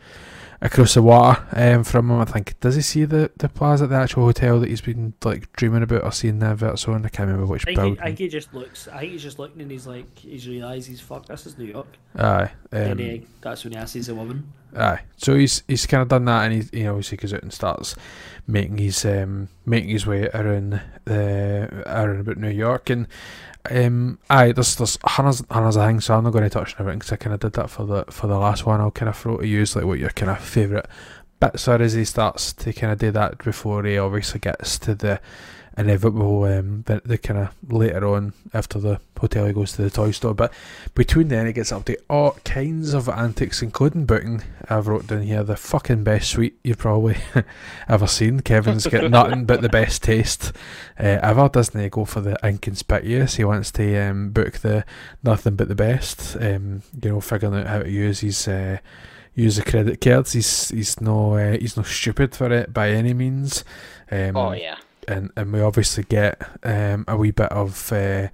across 0.62 0.94
the 0.94 1.02
water 1.02 1.42
um, 1.52 1.84
from 1.84 2.10
him. 2.10 2.20
I 2.20 2.24
think 2.24 2.58
does 2.60 2.74
he 2.76 2.82
see 2.82 3.04
the 3.04 3.30
the 3.36 3.48
plaza, 3.48 3.86
the 3.86 3.96
actual 3.96 4.24
hotel 4.24 4.60
that 4.60 4.68
he's 4.68 4.80
been 4.80 5.14
like 5.24 5.52
dreaming 5.52 5.82
about 5.82 6.04
or 6.04 6.12
seeing 6.12 6.38
the 6.38 6.46
adverts 6.46 6.86
on? 6.86 7.04
I 7.04 7.08
can't 7.08 7.28
remember 7.28 7.46
which 7.46 7.66
I 7.66 7.74
think, 7.74 7.98
he. 7.98 8.02
I 8.02 8.06
think 8.06 8.18
he 8.18 8.28
just 8.28 8.52
looks. 8.54 8.88
I 8.88 9.00
think 9.00 9.12
he's 9.12 9.22
just 9.22 9.38
looking 9.38 9.62
and 9.62 9.70
he's 9.70 9.86
like, 9.86 10.18
he's 10.18 10.46
realised 10.46 10.88
he's 10.88 11.00
fuck. 11.00 11.26
This 11.26 11.46
is 11.46 11.56
New 11.58 11.64
York. 11.66 11.88
Aye. 12.16 12.50
and 12.72 13.00
Um, 13.00 13.06
uh, 13.22 13.26
that's 13.40 13.64
when 13.64 13.72
he 13.72 13.78
asks 13.78 14.08
a 14.08 14.14
woman. 14.14 14.52
Aye, 14.76 15.00
so 15.16 15.34
he's 15.34 15.64
he's 15.66 15.86
kind 15.86 16.02
of 16.02 16.08
done 16.08 16.26
that, 16.26 16.44
and 16.44 16.62
he, 16.62 16.78
he 16.78 16.86
obviously 16.86 17.16
goes 17.16 17.34
out 17.34 17.42
and 17.42 17.52
starts 17.52 17.96
making 18.46 18.78
his 18.78 19.04
um 19.04 19.48
making 19.66 19.90
his 19.90 20.06
way 20.06 20.28
around 20.32 20.80
the 21.06 21.82
around 21.86 22.20
about 22.20 22.36
New 22.36 22.50
York, 22.50 22.88
and 22.88 23.08
um 23.70 24.18
aye, 24.30 24.52
there's 24.52 24.76
there's 24.76 24.98
hundreds 25.04 25.42
hundreds 25.50 25.76
of 25.76 26.02
so 26.02 26.14
I'm 26.14 26.24
not 26.24 26.32
going 26.32 26.44
to 26.44 26.50
touch 26.50 26.74
on 26.74 26.80
everything 26.80 26.98
because 27.00 27.12
I 27.12 27.16
kind 27.16 27.34
of 27.34 27.40
did 27.40 27.52
that 27.54 27.70
for 27.70 27.84
the 27.84 28.04
for 28.10 28.26
the 28.26 28.38
last 28.38 28.64
one. 28.64 28.80
I'll 28.80 28.90
kind 28.90 29.08
of 29.08 29.16
throw 29.16 29.38
to 29.38 29.46
you 29.46 29.64
like 29.64 29.84
what 29.84 29.98
your 29.98 30.10
kind 30.10 30.30
of 30.30 30.40
favourite 30.40 30.86
bits 31.40 31.68
are 31.68 31.80
as 31.80 31.94
he 31.94 32.04
starts 32.04 32.52
to 32.52 32.72
kind 32.72 32.92
of 32.92 32.98
do 32.98 33.10
that 33.10 33.38
before 33.38 33.84
he 33.84 33.98
obviously 33.98 34.40
gets 34.40 34.78
to 34.80 34.94
the 34.94 35.20
inevitable 35.76 36.44
um 36.44 36.82
the, 36.82 37.00
the 37.04 37.16
kind 37.16 37.38
of 37.38 37.72
later 37.72 38.06
on 38.06 38.32
after 38.52 38.78
the 38.78 39.00
hotel 39.18 39.46
he 39.46 39.52
goes 39.52 39.72
to 39.72 39.82
the 39.82 39.90
toy 39.90 40.10
store. 40.10 40.34
But 40.34 40.52
between 40.94 41.28
then 41.28 41.46
it 41.46 41.54
gets 41.54 41.72
up 41.72 41.84
to 41.86 41.98
all 42.08 42.32
kinds 42.44 42.94
of 42.94 43.08
antics 43.08 43.62
including 43.62 44.06
booking 44.06 44.42
I've 44.68 44.88
wrote 44.88 45.06
down 45.06 45.22
here 45.22 45.42
the 45.42 45.56
fucking 45.56 46.04
best 46.04 46.30
suite 46.30 46.58
you've 46.64 46.78
probably 46.78 47.16
ever 47.88 48.06
seen. 48.06 48.40
Kevin's 48.40 48.86
got 48.86 49.10
nothing 49.10 49.44
but 49.44 49.62
the 49.62 49.68
best 49.68 50.02
taste 50.02 50.52
uh, 50.98 51.18
ever. 51.22 51.48
Doesn't 51.48 51.80
he 51.80 51.88
go 51.88 52.04
for 52.04 52.20
the 52.20 52.38
inconspicuous? 52.44 53.36
He 53.36 53.44
wants 53.44 53.70
to 53.72 53.98
um, 53.98 54.30
book 54.30 54.58
the 54.58 54.84
nothing 55.22 55.56
but 55.56 55.68
the 55.68 55.74
best 55.74 56.36
um, 56.36 56.82
you 57.02 57.10
know 57.10 57.20
figuring 57.20 57.54
out 57.54 57.66
how 57.66 57.82
to 57.82 57.90
use 57.90 58.20
his 58.20 58.48
uh, 58.48 58.78
use 59.34 59.56
the 59.56 59.62
credit 59.62 60.00
cards. 60.00 60.32
He's 60.32 60.68
he's 60.68 61.00
no 61.00 61.34
uh, 61.34 61.58
he's 61.58 61.76
no 61.76 61.82
stupid 61.82 62.34
for 62.34 62.52
it 62.52 62.72
by 62.72 62.90
any 62.90 63.14
means. 63.14 63.64
Um, 64.10 64.36
oh 64.36 64.52
yeah. 64.52 64.76
And 65.10 65.30
and 65.36 65.52
we 65.52 65.60
obviously 65.60 66.04
get 66.04 66.40
um, 66.62 67.04
a 67.08 67.16
wee 67.16 67.32
bit 67.32 67.50
of 67.52 67.92
uh, 67.92 68.28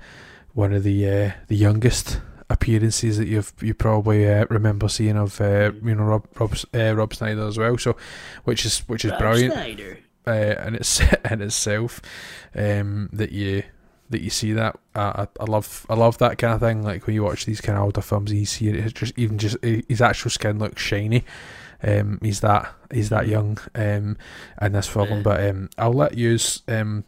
one 0.53 0.73
of 0.73 0.83
the 0.83 1.09
uh, 1.09 1.31
the 1.49 1.57
youngest 1.57 2.21
appearances 2.49 3.19
that 3.19 3.27
you've 3.27 3.53
you 3.61 3.75
probably 3.75 4.29
uh, 4.29 4.47
remember 4.51 4.89
seeing 4.89 5.17
of 5.17 5.41
uh, 5.41 5.73
you 5.83 5.95
know 5.95 6.05
Rob 6.05 6.27
Rob, 6.39 6.55
uh, 6.75 6.95
Rob 6.95 7.13
Schneider 7.15 7.47
as 7.47 7.59
well. 7.59 7.79
So, 7.79 7.97
which 8.45 8.65
is 8.65 8.81
which 8.89 9.05
is 9.05 9.11
Rob 9.13 9.21
brilliant 9.21 9.55
Schneider. 9.55 9.99
uh, 10.27 10.67
in 10.67 10.75
its 10.75 11.01
in 11.31 11.43
itself. 11.43 12.01
Um, 12.55 13.09
that 13.13 13.33
you 13.33 13.63
that 14.11 14.21
you 14.23 14.31
see 14.31 14.53
that 14.53 14.79
I, 14.95 15.01
I 15.01 15.29
I 15.41 15.45
love 15.45 15.87
I 15.91 15.95
love 15.95 16.19
that 16.19 16.39
kind 16.39 16.55
of 16.55 16.61
thing. 16.61 16.83
Like 16.83 17.07
when 17.07 17.15
you 17.15 17.23
watch 17.25 17.45
these 17.47 17.61
kind 17.61 17.77
of 17.79 17.85
older 17.85 18.01
films, 18.01 18.33
you 18.33 18.47
see 18.47 18.69
it, 18.69 18.77
it's 18.77 18.93
just 18.93 19.13
even 19.19 19.39
just 19.39 19.57
uh, 19.65 19.83
his 19.89 20.01
actual 20.01 20.31
skin 20.31 20.59
looks 20.59 20.83
shiny. 20.83 21.25
Um, 21.83 22.19
he's 22.23 22.41
that 22.41 22.73
he's 22.93 23.11
that 23.11 23.29
young 23.29 23.59
um, 23.75 24.17
in 24.63 24.73
this 24.73 24.87
film, 24.89 25.09
Yeah. 25.09 25.21
but 25.23 25.49
um, 25.49 25.69
I'll 25.77 25.93
let 25.93 26.17
you 26.17 26.39
um, 26.69 27.05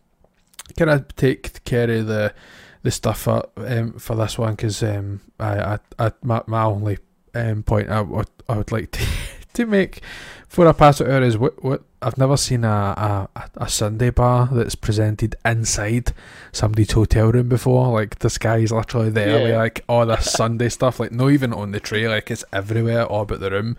kind 0.77 0.91
of 0.91 1.15
take 1.17 1.65
care 1.65 1.91
of 1.91 2.07
the 2.07 2.35
the 2.83 2.91
stuff 2.91 3.23
for 3.23 3.49
um, 3.57 3.95
for 3.95 4.15
this 4.17 4.39
one 4.39 4.55
because 4.55 4.83
um, 4.83 5.21
I, 5.41 5.61
I, 5.75 5.79
I 5.99 6.13
my, 6.23 6.43
my 6.47 6.65
only 6.65 6.99
um, 7.35 7.63
point 7.63 7.89
I 7.91 8.01
would 8.03 8.29
I 8.49 8.57
would 8.59 8.71
like 8.71 8.91
to 8.93 9.07
to 9.55 9.67
make 9.67 10.03
for 10.49 10.67
a 10.67 10.75
pass 10.75 11.01
it 11.01 11.09
out 11.11 11.23
is 11.23 11.37
what 11.39 11.63
what 11.63 11.83
I've 12.01 12.17
never 12.17 12.37
seen 12.37 12.65
a, 12.65 13.29
a 13.37 13.43
a 13.57 13.69
Sunday 13.69 14.11
bar 14.11 14.49
that's 14.53 14.75
presented 14.75 15.37
inside 15.45 16.13
somebody's 16.53 16.93
hotel 16.93 17.31
room 17.33 17.49
before. 17.49 17.93
Like 17.93 18.21
this 18.21 18.39
guy's 18.39 18.73
literally 18.73 19.11
there 19.11 19.49
Yeah. 19.49 19.59
like 19.59 19.85
all 19.89 20.07
this 20.07 20.33
Sunday 20.33 20.69
stuff, 20.71 21.01
like 21.01 21.13
not 21.13 21.31
even 21.33 21.53
on 21.53 21.73
the 21.73 21.81
tray, 21.81 22.09
like 22.09 22.31
it's 22.31 22.45
everywhere, 22.53 23.05
all 23.05 23.23
about 23.23 23.41
the 23.41 23.51
room. 23.51 23.77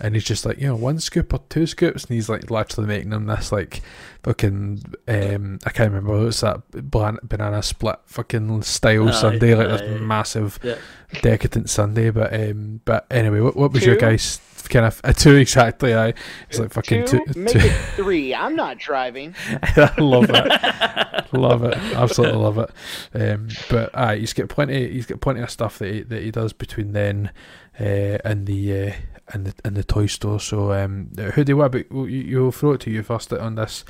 And 0.00 0.14
he's 0.14 0.22
just 0.24 0.46
like, 0.46 0.60
you 0.60 0.68
know, 0.68 0.76
one 0.76 1.00
scoop 1.00 1.34
or 1.34 1.40
two 1.48 1.66
scoops, 1.66 2.04
and 2.04 2.14
he's 2.14 2.28
like 2.28 2.50
literally 2.52 2.86
making 2.86 3.10
them 3.10 3.26
this 3.26 3.50
like 3.50 3.82
fucking 4.22 4.82
um 5.08 5.58
I 5.66 5.70
can't 5.70 5.90
remember 5.92 6.24
what's 6.24 6.40
that 6.40 6.62
banana 6.70 7.62
split 7.62 7.96
fucking 8.06 8.62
style 8.62 9.08
Aye, 9.08 9.12
Sunday, 9.12 9.54
like 9.54 9.68
this 9.68 9.82
aye. 9.82 9.98
massive 10.00 10.58
Yeah. 10.62 10.76
decadent 11.22 11.68
Sunday. 11.68 12.10
But 12.10 12.32
um 12.32 12.80
but 12.84 13.06
anyway, 13.10 13.40
what, 13.40 13.56
what 13.56 13.72
was 13.72 13.84
your 13.84 13.96
guys 13.96 14.40
kind 14.66 14.86
of 14.86 15.00
uh, 15.04 15.12
two 15.12 15.36
exactly? 15.36 15.94
I 15.94 16.14
it's 16.48 16.58
like 16.58 16.72
fucking 16.72 17.06
two, 17.06 17.24
two. 17.32 17.38
make 17.40 17.52
two. 17.52 17.58
it 17.60 17.72
three. 17.94 18.34
I'm 18.34 18.56
not 18.56 18.78
driving. 18.78 19.34
I 19.62 19.92
love 19.98 20.30
it. 20.30 21.32
love 21.32 21.64
it. 21.64 21.76
Absolutely 21.76 22.38
love 22.38 22.58
it. 22.58 22.70
Um, 23.14 23.48
but 23.70 23.96
aye, 23.96 24.16
he's 24.16 24.32
got 24.32 24.48
plenty. 24.48 24.90
He's 24.90 25.06
got 25.06 25.20
plenty 25.20 25.40
of 25.40 25.50
stuff 25.50 25.78
that 25.78 25.92
he, 25.92 26.00
that 26.02 26.22
he 26.22 26.30
does 26.30 26.52
between 26.52 26.92
then 26.92 27.30
uh, 27.78 28.18
and 28.24 28.46
the 28.46 28.88
uh, 28.88 28.92
and 29.28 29.46
the 29.46 29.54
and 29.64 29.76
the 29.76 29.84
toy 29.84 30.06
store. 30.06 30.40
So 30.40 30.72
um, 30.72 31.10
who 31.34 31.44
do 31.44 31.52
you 31.52 31.56
what 31.56 31.66
about? 31.66 31.90
You, 31.90 32.04
you'll 32.06 32.52
throw 32.52 32.72
it 32.72 32.80
to 32.82 32.90
you 32.90 33.02
first 33.02 33.32
on 33.32 33.54
this 33.54 33.84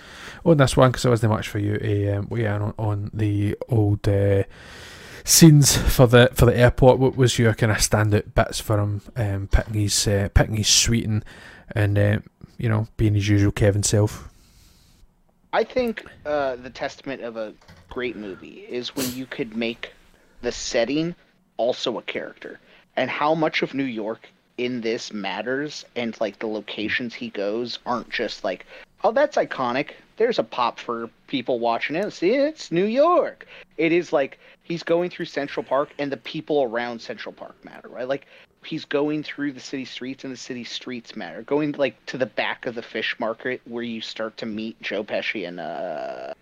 on 0.45 0.57
this 0.57 0.77
one 0.77 0.91
because 0.91 1.05
it 1.05 1.11
wasn't 1.11 1.33
much 1.33 1.49
for 1.49 1.59
you 1.59 1.79
to 1.79 2.13
um, 2.13 2.29
weigh 2.29 2.45
in 2.45 2.63
on, 2.63 2.75
on 2.79 3.11
the 3.15 3.57
old. 3.69 4.07
Uh, 4.09 4.45
Scenes 5.29 5.77
for 5.77 6.07
the 6.07 6.31
for 6.33 6.47
the 6.47 6.57
airport. 6.57 6.99
What 6.99 7.15
was 7.15 7.39
your 7.39 7.53
kind 7.53 7.71
of 7.71 7.77
standout 7.79 8.35
bits 8.35 8.61
for 8.61 8.79
him? 8.79 9.03
Um, 9.15 9.47
picking 9.49 9.75
his 9.75 10.09
uh, 10.09 10.31
picking 10.33 10.57
his 10.57 10.89
and 10.89 11.23
and 11.73 11.99
uh, 11.99 12.19
you 12.57 12.71
know 12.71 12.89
being 12.97 13.15
his 13.15 13.29
usual 13.29 13.53
Kevin 13.53 13.83
self. 13.83 14.31
I 15.53 15.65
think 15.65 16.03
uh, 16.25 16.57
the 16.57 16.71
testament 16.71 17.21
of 17.21 17.37
a 17.37 17.53
great 17.91 18.17
movie 18.17 18.65
is 18.71 18.97
when 18.97 19.13
you 19.15 19.27
could 19.27 19.55
make 19.55 19.93
the 20.41 20.51
setting 20.51 21.15
also 21.59 21.99
a 21.99 22.03
character, 22.03 22.59
and 22.97 23.11
how 23.11 23.35
much 23.35 23.61
of 23.61 23.75
New 23.75 23.85
York 23.85 24.31
in 24.57 24.81
this 24.81 25.13
matters, 25.13 25.85
and 25.95 26.19
like 26.23 26.39
the 26.39 26.47
locations 26.47 27.13
he 27.13 27.29
goes 27.29 27.81
aren't 27.85 28.09
just 28.09 28.45
like, 28.45 28.65
oh, 29.05 29.13
that's 29.13 29.37
iconic. 29.37 29.91
There's 30.17 30.39
a 30.39 30.43
pop 30.43 30.79
for 30.79 31.11
people 31.27 31.59
watching 31.59 31.97
it. 31.97 32.13
See, 32.13 32.33
it's 32.33 32.73
New 32.73 32.87
York. 32.87 33.47
It 33.77 33.93
is 33.93 34.11
like 34.11 34.39
he's 34.69 34.83
going 34.83 35.11
through 35.11 35.25
Central 35.25 35.65
Park, 35.65 35.91
and 35.99 36.13
the 36.13 36.19
people 36.19 36.63
around 36.63 37.01
Central 37.01 37.33
Park 37.33 37.57
matter, 37.65 37.89
right? 37.89 38.07
Like 38.07 38.27
he's 38.65 38.85
going 38.85 39.23
through 39.23 39.53
the 39.53 39.61
city 39.61 39.85
streets 39.85 40.25
and 40.25 40.33
the 40.33 40.37
city 40.37 40.65
streets 40.65 41.17
matter 41.17 41.43
going 41.43 41.73
like 41.73 42.05
to 42.07 42.19
the 42.19 42.27
back 42.27 42.67
of 42.67 42.75
the 42.75 42.83
fish 42.83 43.15
market 43.19 43.61
where 43.65 43.83
you 43.83 44.01
start 44.01 44.37
to 44.37 44.47
meet 44.47 44.81
joe 44.83 45.05
pesci 45.05 45.47
and 45.47 45.61
uh 45.61 46.35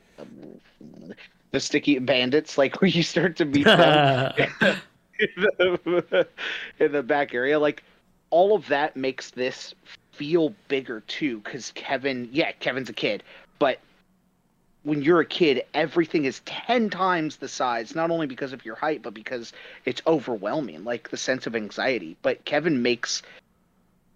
the 1.51 1.61
sticky 1.61 1.99
bandits 1.99 2.57
like 2.57 2.81
where 2.81 2.91
you 2.91 3.03
start 3.03 3.37
to 3.37 3.45
meet 3.45 3.65
them 3.65 4.33
in 5.19 5.29
the, 5.37 6.27
in 6.79 6.93
the 6.93 7.03
back 7.03 7.35
area 7.35 7.59
like 7.59 7.83
all 8.31 8.57
of 8.57 8.67
that 8.67 8.97
makes 8.97 9.31
this 9.31 9.75
feel 10.13 10.55
bigger 10.69 11.01
too 11.01 11.39
because 11.41 11.71
kevin 11.73 12.29
yeah 12.33 12.51
kevin's 12.53 12.89
a 12.89 12.95
kid 12.95 13.23
but 13.59 13.79
when 14.87 15.03
you're 15.03 15.21
a 15.21 15.27
kid 15.27 15.65
everything 15.75 16.25
is 16.25 16.41
10 16.45 16.91
times 16.91 17.37
the 17.37 17.49
size 17.49 17.97
not 17.97 18.11
only 18.13 18.27
because 18.27 18.53
of 18.53 18.65
your 18.65 18.77
height 18.77 19.03
but 19.03 19.13
because 19.13 19.53
it's 19.85 20.01
overwhelming 20.07 20.85
like 20.85 21.11
the 21.11 21.17
sense 21.17 21.47
of 21.47 21.57
anxiety. 21.57 22.17
But 22.23 22.45
kevin 22.45 22.83
makes 22.83 23.23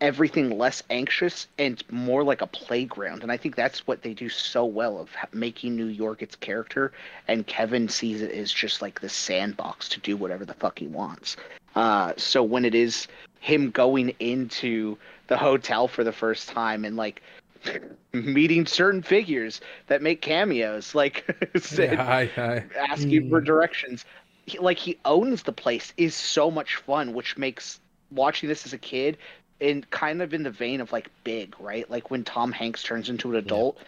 everything 0.01 0.57
less 0.57 0.83
anxious 0.89 1.49
and 1.59 1.83
more 1.91 2.23
like 2.23 2.41
a 2.41 2.47
playground 2.47 3.23
and 3.23 3.31
i 3.31 3.37
think 3.37 3.55
that's 3.55 3.87
what 3.87 4.03
they 4.03 4.15
do 4.15 4.31
so 4.31 4.65
well 4.65 4.97
of 4.99 5.11
making 5.35 5.77
new 5.77 5.87
york 5.87 6.23
its 6.23 6.37
character 6.37 6.93
and 7.29 7.47
kevin 7.47 7.87
sees 7.87 8.23
it 8.23 8.31
as 8.31 8.51
just 8.51 8.81
like 8.81 9.01
the 9.01 9.09
sandbox 9.09 9.89
to 9.91 10.01
do 10.01 10.17
whatever 10.17 10.45
the 10.45 10.55
fuck 10.55 10.79
he 10.79 10.87
wants. 10.87 11.37
Uh, 11.75 12.13
so 12.17 12.43
when 12.43 12.65
it 12.65 12.75
is 12.75 13.07
him 13.41 13.71
going 13.71 14.15
into 14.21 14.97
the 15.29 15.37
hotel 15.37 15.89
for 15.89 16.05
the 16.05 16.13
first 16.13 16.49
time 16.49 16.85
and 16.85 16.97
like 16.97 17.23
meeting 18.13 18.67
certain 18.67 19.03
figures 19.03 19.61
that 19.87 20.03
make 20.03 20.21
cameos 20.21 20.95
like 20.95 21.25
said- 21.57 21.99
aye, 21.99 22.31
aye. 22.37 22.65
asking 22.77 23.29
for 23.29 23.41
mm. 23.41 23.45
directions. 23.45 24.05
He, 24.47 24.59
like 24.59 24.79
he 24.79 24.99
owns 25.05 25.43
the 25.43 25.53
place 25.53 25.93
is 25.97 26.15
so 26.15 26.51
much 26.51 26.77
fun, 26.77 27.13
which 27.13 27.37
makes 27.37 27.81
watching 28.11 28.49
this 28.49 28.67
as 28.67 28.73
a 28.73 28.79
kid 28.79 29.17
and 29.61 29.89
kind 29.91 30.23
of 30.23 30.33
in 30.35 30.43
the 30.43 30.51
vein 30.51 30.81
of 30.81 30.93
like 30.93 31.11
Big, 31.25 31.55
right? 31.61 31.89
Like 31.91 32.11
when 32.11 32.25
Tom 32.25 32.53
Hanks 32.53 32.83
turns 32.83 33.09
into 33.09 33.31
an 33.31 33.37
adult. 33.37 33.79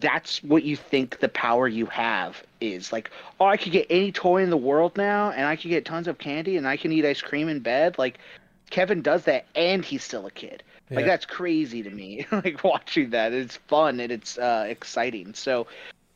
That's 0.00 0.42
what 0.42 0.62
you 0.62 0.74
think 0.74 1.18
the 1.18 1.28
power 1.28 1.68
you 1.68 1.84
have 1.86 2.42
is. 2.62 2.92
Like, 2.94 3.10
oh, 3.38 3.44
I 3.44 3.58
could 3.58 3.72
get 3.72 3.86
any 3.90 4.10
toy 4.10 4.42
in 4.42 4.48
the 4.48 4.56
world 4.56 4.96
now, 4.96 5.32
and 5.32 5.44
I 5.44 5.54
could 5.54 5.68
get 5.68 5.84
tons 5.84 6.08
of 6.08 6.16
candy, 6.16 6.56
and 6.56 6.66
I 6.66 6.78
can 6.78 6.92
eat 6.92 7.04
ice 7.04 7.20
cream 7.20 7.50
in 7.50 7.60
bed. 7.60 7.98
Like, 7.98 8.18
Kevin 8.70 9.02
does 9.02 9.24
that, 9.24 9.44
and 9.54 9.84
he's 9.84 10.02
still 10.02 10.24
a 10.24 10.30
kid. 10.30 10.62
Like 10.90 11.00
Yeah. 11.00 11.06
that's 11.06 11.26
crazy 11.26 11.82
to 11.82 11.90
me. 11.90 12.26
like 12.32 12.62
watching 12.62 13.10
that, 13.10 13.32
it's 13.32 13.56
fun 13.56 14.00
and 14.00 14.12
it's 14.12 14.38
uh, 14.38 14.66
exciting. 14.68 15.34
So, 15.34 15.66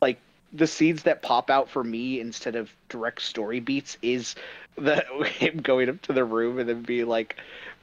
like 0.00 0.18
the 0.52 0.66
seeds 0.66 1.02
that 1.04 1.22
pop 1.22 1.50
out 1.50 1.68
for 1.68 1.84
me 1.84 2.20
instead 2.20 2.56
of 2.56 2.70
direct 2.88 3.22
story 3.22 3.60
beats 3.60 3.96
is 4.02 4.34
the 4.76 5.04
him 5.24 5.58
going 5.58 5.88
up 5.88 6.00
to 6.02 6.12
the 6.12 6.24
room 6.24 6.58
and 6.58 6.68
then 6.68 6.82
being 6.82 7.08
like, 7.08 7.36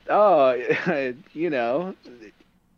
"Oh, 0.10 0.56
you 1.34 1.50
know." 1.50 1.96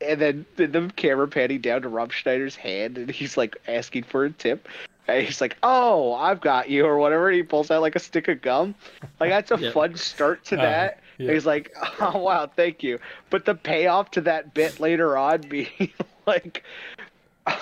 And 0.01 0.21
then 0.21 0.45
the, 0.55 0.93
camera 0.95 1.27
panning 1.27 1.59
down 1.59 1.81
to 1.81 1.89
Rob 1.89 2.13
Schneider's 2.13 2.55
hand, 2.55 2.97
and 2.97 3.11
he's 3.11 3.35
like 3.35 3.57
asking 3.67 4.03
for 4.03 4.23
a 4.23 4.31
tip. 4.31 4.67
And 5.07 5.25
he's 5.25 5.41
like, 5.41 5.57
"Oh, 5.61 6.13
I've 6.13 6.41
got 6.41 6.69
you," 6.69 6.85
or 6.85 6.97
whatever. 6.97 7.27
And 7.27 7.35
he 7.35 7.43
pulls 7.43 7.69
out 7.69 7.81
like 7.81 7.95
a 7.95 7.99
stick 7.99 8.27
of 8.27 8.41
gum. 8.41 8.75
Like 9.19 9.29
that's 9.29 9.51
a 9.51 9.57
Yep. 9.57 9.73
fun 9.73 9.95
start 9.95 10.45
to 10.45 10.57
Uh, 10.57 10.61
that. 10.61 10.99
Yeah. 11.19 11.33
He's 11.33 11.45
like, 11.45 11.71
"Oh 11.99 12.17
wow, 12.17 12.47
thank 12.47 12.81
you." 12.81 12.99
But 13.29 13.45
the 13.45 13.53
payoff 13.55 14.11
to 14.11 14.21
that 14.21 14.53
bit 14.53 14.79
later 14.79 15.17
on 15.17 15.41
being 15.41 15.91
like, 16.25 16.63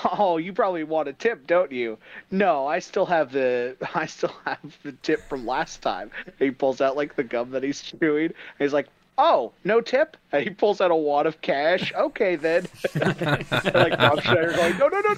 "Oh, 0.06 0.38
you 0.38 0.54
probably 0.54 0.84
want 0.84 1.10
a 1.10 1.14
tip, 1.14 1.46
don't 1.48 1.72
you?" 1.72 1.98
No, 2.32 2.66
I 2.68 2.80
still 2.80 3.06
have 3.08 3.32
the 3.32 3.76
I 3.96 4.06
still 4.06 4.34
have 4.46 4.78
the 4.84 4.92
tip 4.94 5.28
from 5.28 5.46
last 5.46 5.82
time. 5.82 6.12
And 6.26 6.36
he 6.40 6.52
pulls 6.52 6.80
out 6.82 6.96
like 6.96 7.16
the 7.16 7.24
gum 7.24 7.52
that 7.52 7.64
he's 7.64 7.82
chewing. 7.82 8.26
And 8.28 8.34
he's 8.60 8.74
like, 8.74 8.88
"Oh, 9.18 9.52
no 9.64 9.82
tip?" 9.82 10.16
And 10.32 10.44
he 10.44 10.52
pulls 10.52 10.80
out 10.80 10.92
a 10.92 10.96
wad 10.96 11.26
of 11.26 11.42
cash. 11.42 11.92
Okay 11.94 12.36
then. 12.36 12.68
like 12.96 13.98
Rob 14.00 14.22
Schneider 14.22 14.54
going, 14.56 14.78
"No, 14.78 14.88
no, 14.88 15.02
no, 15.02 15.16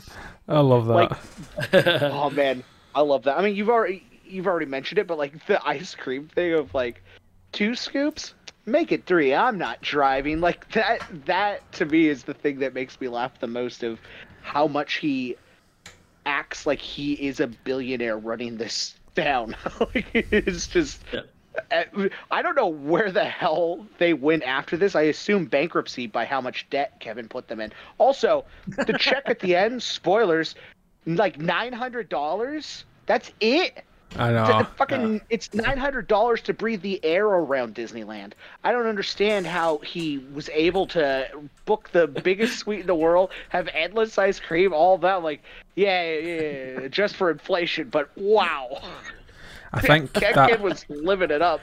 I 0.47 0.59
love 0.61 0.85
that. 0.87 0.93
Like- 0.93 2.01
oh 2.03 2.29
man, 2.29 2.63
I 2.95 3.01
love 3.01 3.23
that. 3.23 3.37
I 3.37 3.41
mean, 3.41 3.55
you've 3.55 3.69
already 3.69 4.03
you've 4.25 4.47
already 4.47 4.65
mentioned 4.65 4.99
it, 4.99 5.07
but 5.07 5.17
like 5.17 5.45
the 5.47 5.65
ice 5.67 5.95
cream 5.95 6.27
thing 6.27 6.53
of 6.53 6.73
like 6.73 7.03
two 7.51 7.75
scoops, 7.75 8.33
make 8.65 8.91
it 8.91 9.05
three. 9.05 9.33
I'm 9.33 9.57
not 9.57 9.81
driving. 9.81 10.39
Like 10.39 10.69
that. 10.71 11.01
That 11.25 11.69
to 11.73 11.85
me 11.85 12.07
is 12.07 12.23
the 12.23 12.33
thing 12.33 12.59
that 12.59 12.73
makes 12.73 12.99
me 12.99 13.07
laugh 13.07 13.39
the 13.39 13.47
most 13.47 13.83
of 13.83 13.99
how 14.41 14.67
much 14.67 14.95
he 14.95 15.35
acts 16.25 16.65
like 16.65 16.79
he 16.79 17.13
is 17.13 17.39
a 17.39 17.47
billionaire 17.47 18.17
running 18.17 18.57
this 18.57 18.95
down. 19.15 19.55
like 19.79 20.07
it's 20.13 20.67
just. 20.67 21.01
Yeah. 21.13 21.21
I 22.31 22.41
don't 22.41 22.55
know 22.55 22.67
where 22.67 23.11
the 23.11 23.25
hell 23.25 23.85
they 23.97 24.13
went 24.13 24.43
after 24.43 24.77
this. 24.77 24.95
I 24.95 25.01
assume 25.03 25.45
bankruptcy 25.45 26.07
by 26.07 26.23
how 26.23 26.39
much 26.39 26.69
debt 26.69 26.93
Kevin 27.01 27.27
put 27.27 27.49
them 27.49 27.59
in. 27.59 27.73
Also, 27.97 28.45
the 28.67 28.95
check 28.97 29.23
at 29.25 29.39
the 29.39 29.55
end, 29.57 29.83
spoilers, 29.83 30.55
like 31.05 31.37
nine 31.37 31.73
hundred 31.73 32.07
dollars. 32.07 32.85
That's 33.07 33.31
it. 33.41 33.83
I 34.17 34.29
It's 34.31 34.49
know. 34.49 34.59
a 34.59 34.63
fucking, 34.77 35.21
it's 35.29 35.53
nine 35.53 35.77
hundred 35.77 36.07
dollars 36.07 36.41
to 36.43 36.53
breathe 36.53 36.81
the 36.81 37.03
air 37.05 37.25
around 37.27 37.75
Disneyland. 37.75 38.33
I 38.63 38.71
don't 38.71 38.87
understand 38.87 39.45
how 39.45 39.77
he 39.79 40.17
was 40.33 40.49
able 40.49 40.87
to 40.87 41.27
book 41.65 41.89
the 41.91 42.07
biggest 42.07 42.57
suite 42.59 42.81
in 42.81 42.87
the 42.87 42.95
world, 42.95 43.29
have 43.49 43.67
endless 43.73 44.17
ice 44.17 44.39
cream, 44.39 44.73
all 44.73 44.97
that. 44.99 45.21
Like, 45.21 45.43
yeah, 45.75 46.11
yeah, 46.11 46.41
yeah, 46.81 46.87
just 46.87 47.15
for 47.15 47.29
inflation. 47.29 47.89
But 47.89 48.09
wow, 48.17 48.81
I 49.73 49.81
think 49.87 50.11
that 50.13 50.33
that 50.35 50.49
kid 50.49 50.61
was 50.61 50.85
living 50.89 51.29
it 51.29 51.41
up. 51.43 51.61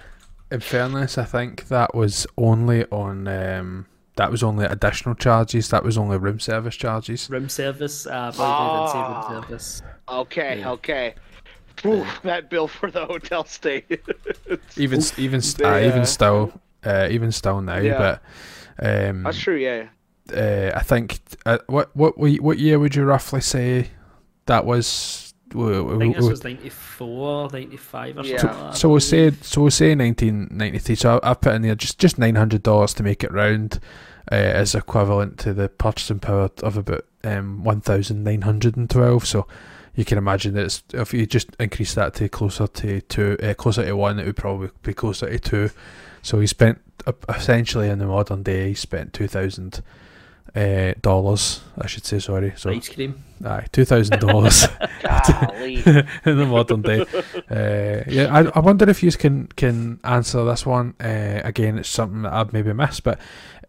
In 0.53 0.61
fairness, 0.61 1.19
I 1.19 1.25
think 1.25 1.67
that 1.69 1.95
was 1.95 2.27
only 2.39 2.85
on. 2.87 3.27
Um, 3.27 3.87
that 4.15 4.31
was 4.31 4.43
only 4.43 4.65
additional 4.65 5.15
charges. 5.15 5.69
That 5.71 5.83
was 5.85 5.99
only 5.99 6.17
room 6.17 6.39
service 6.41 6.77
charges. 6.77 7.29
room 7.29 7.49
service. 7.49 8.07
Uh, 8.07 8.31
probably 8.33 8.45
Ah. 8.47 9.29
room 9.33 9.43
service. 9.43 9.83
Okay, 10.09 10.61
Yeah. 10.61 10.71
okay. 10.71 11.15
Ooh, 11.85 12.07
that 12.23 12.49
bill 12.51 12.69
for 12.69 12.91
the 12.91 13.05
hotel 13.07 13.45
stay. 13.45 13.85
Even 14.77 15.01
even 15.19 15.41
st- 15.43 15.67
uh, 15.69 15.77
Yeah. 15.77 15.89
even 15.89 16.07
still, 16.07 16.53
uh, 16.85 17.09
even 17.11 17.33
still 17.33 17.61
now. 17.61 17.79
Yeah. 17.79 18.19
But 18.79 19.09
um, 19.11 19.23
That's 19.25 19.39
true, 19.39 19.57
yeah. 19.57 19.89
uh, 20.35 20.77
I 20.77 20.83
think 20.83 21.19
uh, 21.45 21.59
what 21.67 21.95
what 21.97 22.17
what 22.19 22.59
year 22.59 22.79
would 22.79 22.95
you 22.95 23.05
roughly 23.05 23.41
say 23.41 23.91
that 24.47 24.65
was? 24.65 25.35
w- 25.51 25.75
I 25.75 25.79
w- 25.79 25.99
think 25.99 26.17
this 26.17 26.29
was 26.29 26.43
94, 26.45 27.51
95 27.53 28.19
or 28.19 28.23
Yeah. 28.25 28.37
something 28.39 28.61
like 28.61 28.71
that. 28.73 28.77
so 28.79 28.89
we'll 28.89 29.01
say 29.01 29.31
so 29.43 29.61
we'll 29.63 29.71
say 29.71 29.95
1993. 29.95 30.95
So 30.97 31.21
I, 31.23 31.31
I 31.31 31.35
put 31.35 31.55
in 31.55 31.63
there 31.63 31.75
just 31.75 31.99
just 31.99 32.19
nine 32.19 32.35
hundred 32.37 32.63
dollars 32.63 32.95
to 32.95 33.03
make 33.03 33.23
it 33.25 33.33
round. 33.33 33.81
Uh, 34.33 34.35
is 34.57 34.75
equivalent 34.75 35.39
to 35.39 35.55
the 35.55 35.69
purchasing 35.69 36.19
power 36.19 36.51
of 36.65 36.77
about 36.77 37.05
um, 37.23 37.63
one 37.63 37.81
thousand 37.81 38.25
nine 38.25 38.43
hundred 38.43 38.77
and 38.77 38.91
twelve. 38.91 39.25
So 39.25 39.47
you 39.97 40.05
can 40.05 40.19
imagine 40.19 40.55
that 40.55 40.65
it's, 40.67 40.83
if 40.93 41.13
you 41.13 41.27
just 41.27 41.49
increase 41.59 41.95
that 41.95 42.15
to 42.15 42.29
closer 42.29 42.67
to 42.67 43.01
two, 43.01 43.37
uh, 43.43 43.55
closer 43.55 43.85
to 43.85 43.97
one, 43.97 44.19
it 44.21 44.27
would 44.27 44.37
probably 44.37 44.71
be 44.83 44.95
closer 44.95 45.29
to 45.29 45.39
two. 45.39 45.71
So 46.23 46.39
he 46.39 46.47
spent 46.47 46.81
uh, 47.07 47.13
essentially 47.29 47.89
in 47.89 47.99
the 47.99 48.07
modern 48.07 48.43
day, 48.43 48.69
he 48.69 48.75
spent 48.75 49.13
two 49.13 49.27
thousand 49.27 49.83
uh, 50.55 50.93
dollars. 51.01 51.63
I 51.79 51.87
should 51.87 52.05
say 52.05 52.19
sorry. 52.19 52.53
So 52.57 52.71
ice 52.71 52.89
cream. 52.91 53.25
aye, 53.45 53.67
two 53.73 53.85
thousand 53.85 54.21
dollars. 54.21 54.67
In 55.07 56.39
the 56.39 56.47
modern 56.49 56.83
day. 56.83 57.01
Uh, 57.51 58.05
yeah, 58.09 58.29
I, 58.33 58.51
I 58.55 58.61
wonder 58.61 58.89
if 58.91 59.03
you 59.03 59.13
can 59.13 59.47
can 59.57 60.01
answer 60.05 60.45
this 60.45 60.67
one. 60.67 60.95
Uh, 61.01 61.41
again, 61.45 61.79
it's 61.79 61.89
something 61.89 62.23
that 62.23 62.33
I've 62.33 62.53
maybe 62.53 62.73
missed, 62.73 63.05
but 63.05 63.21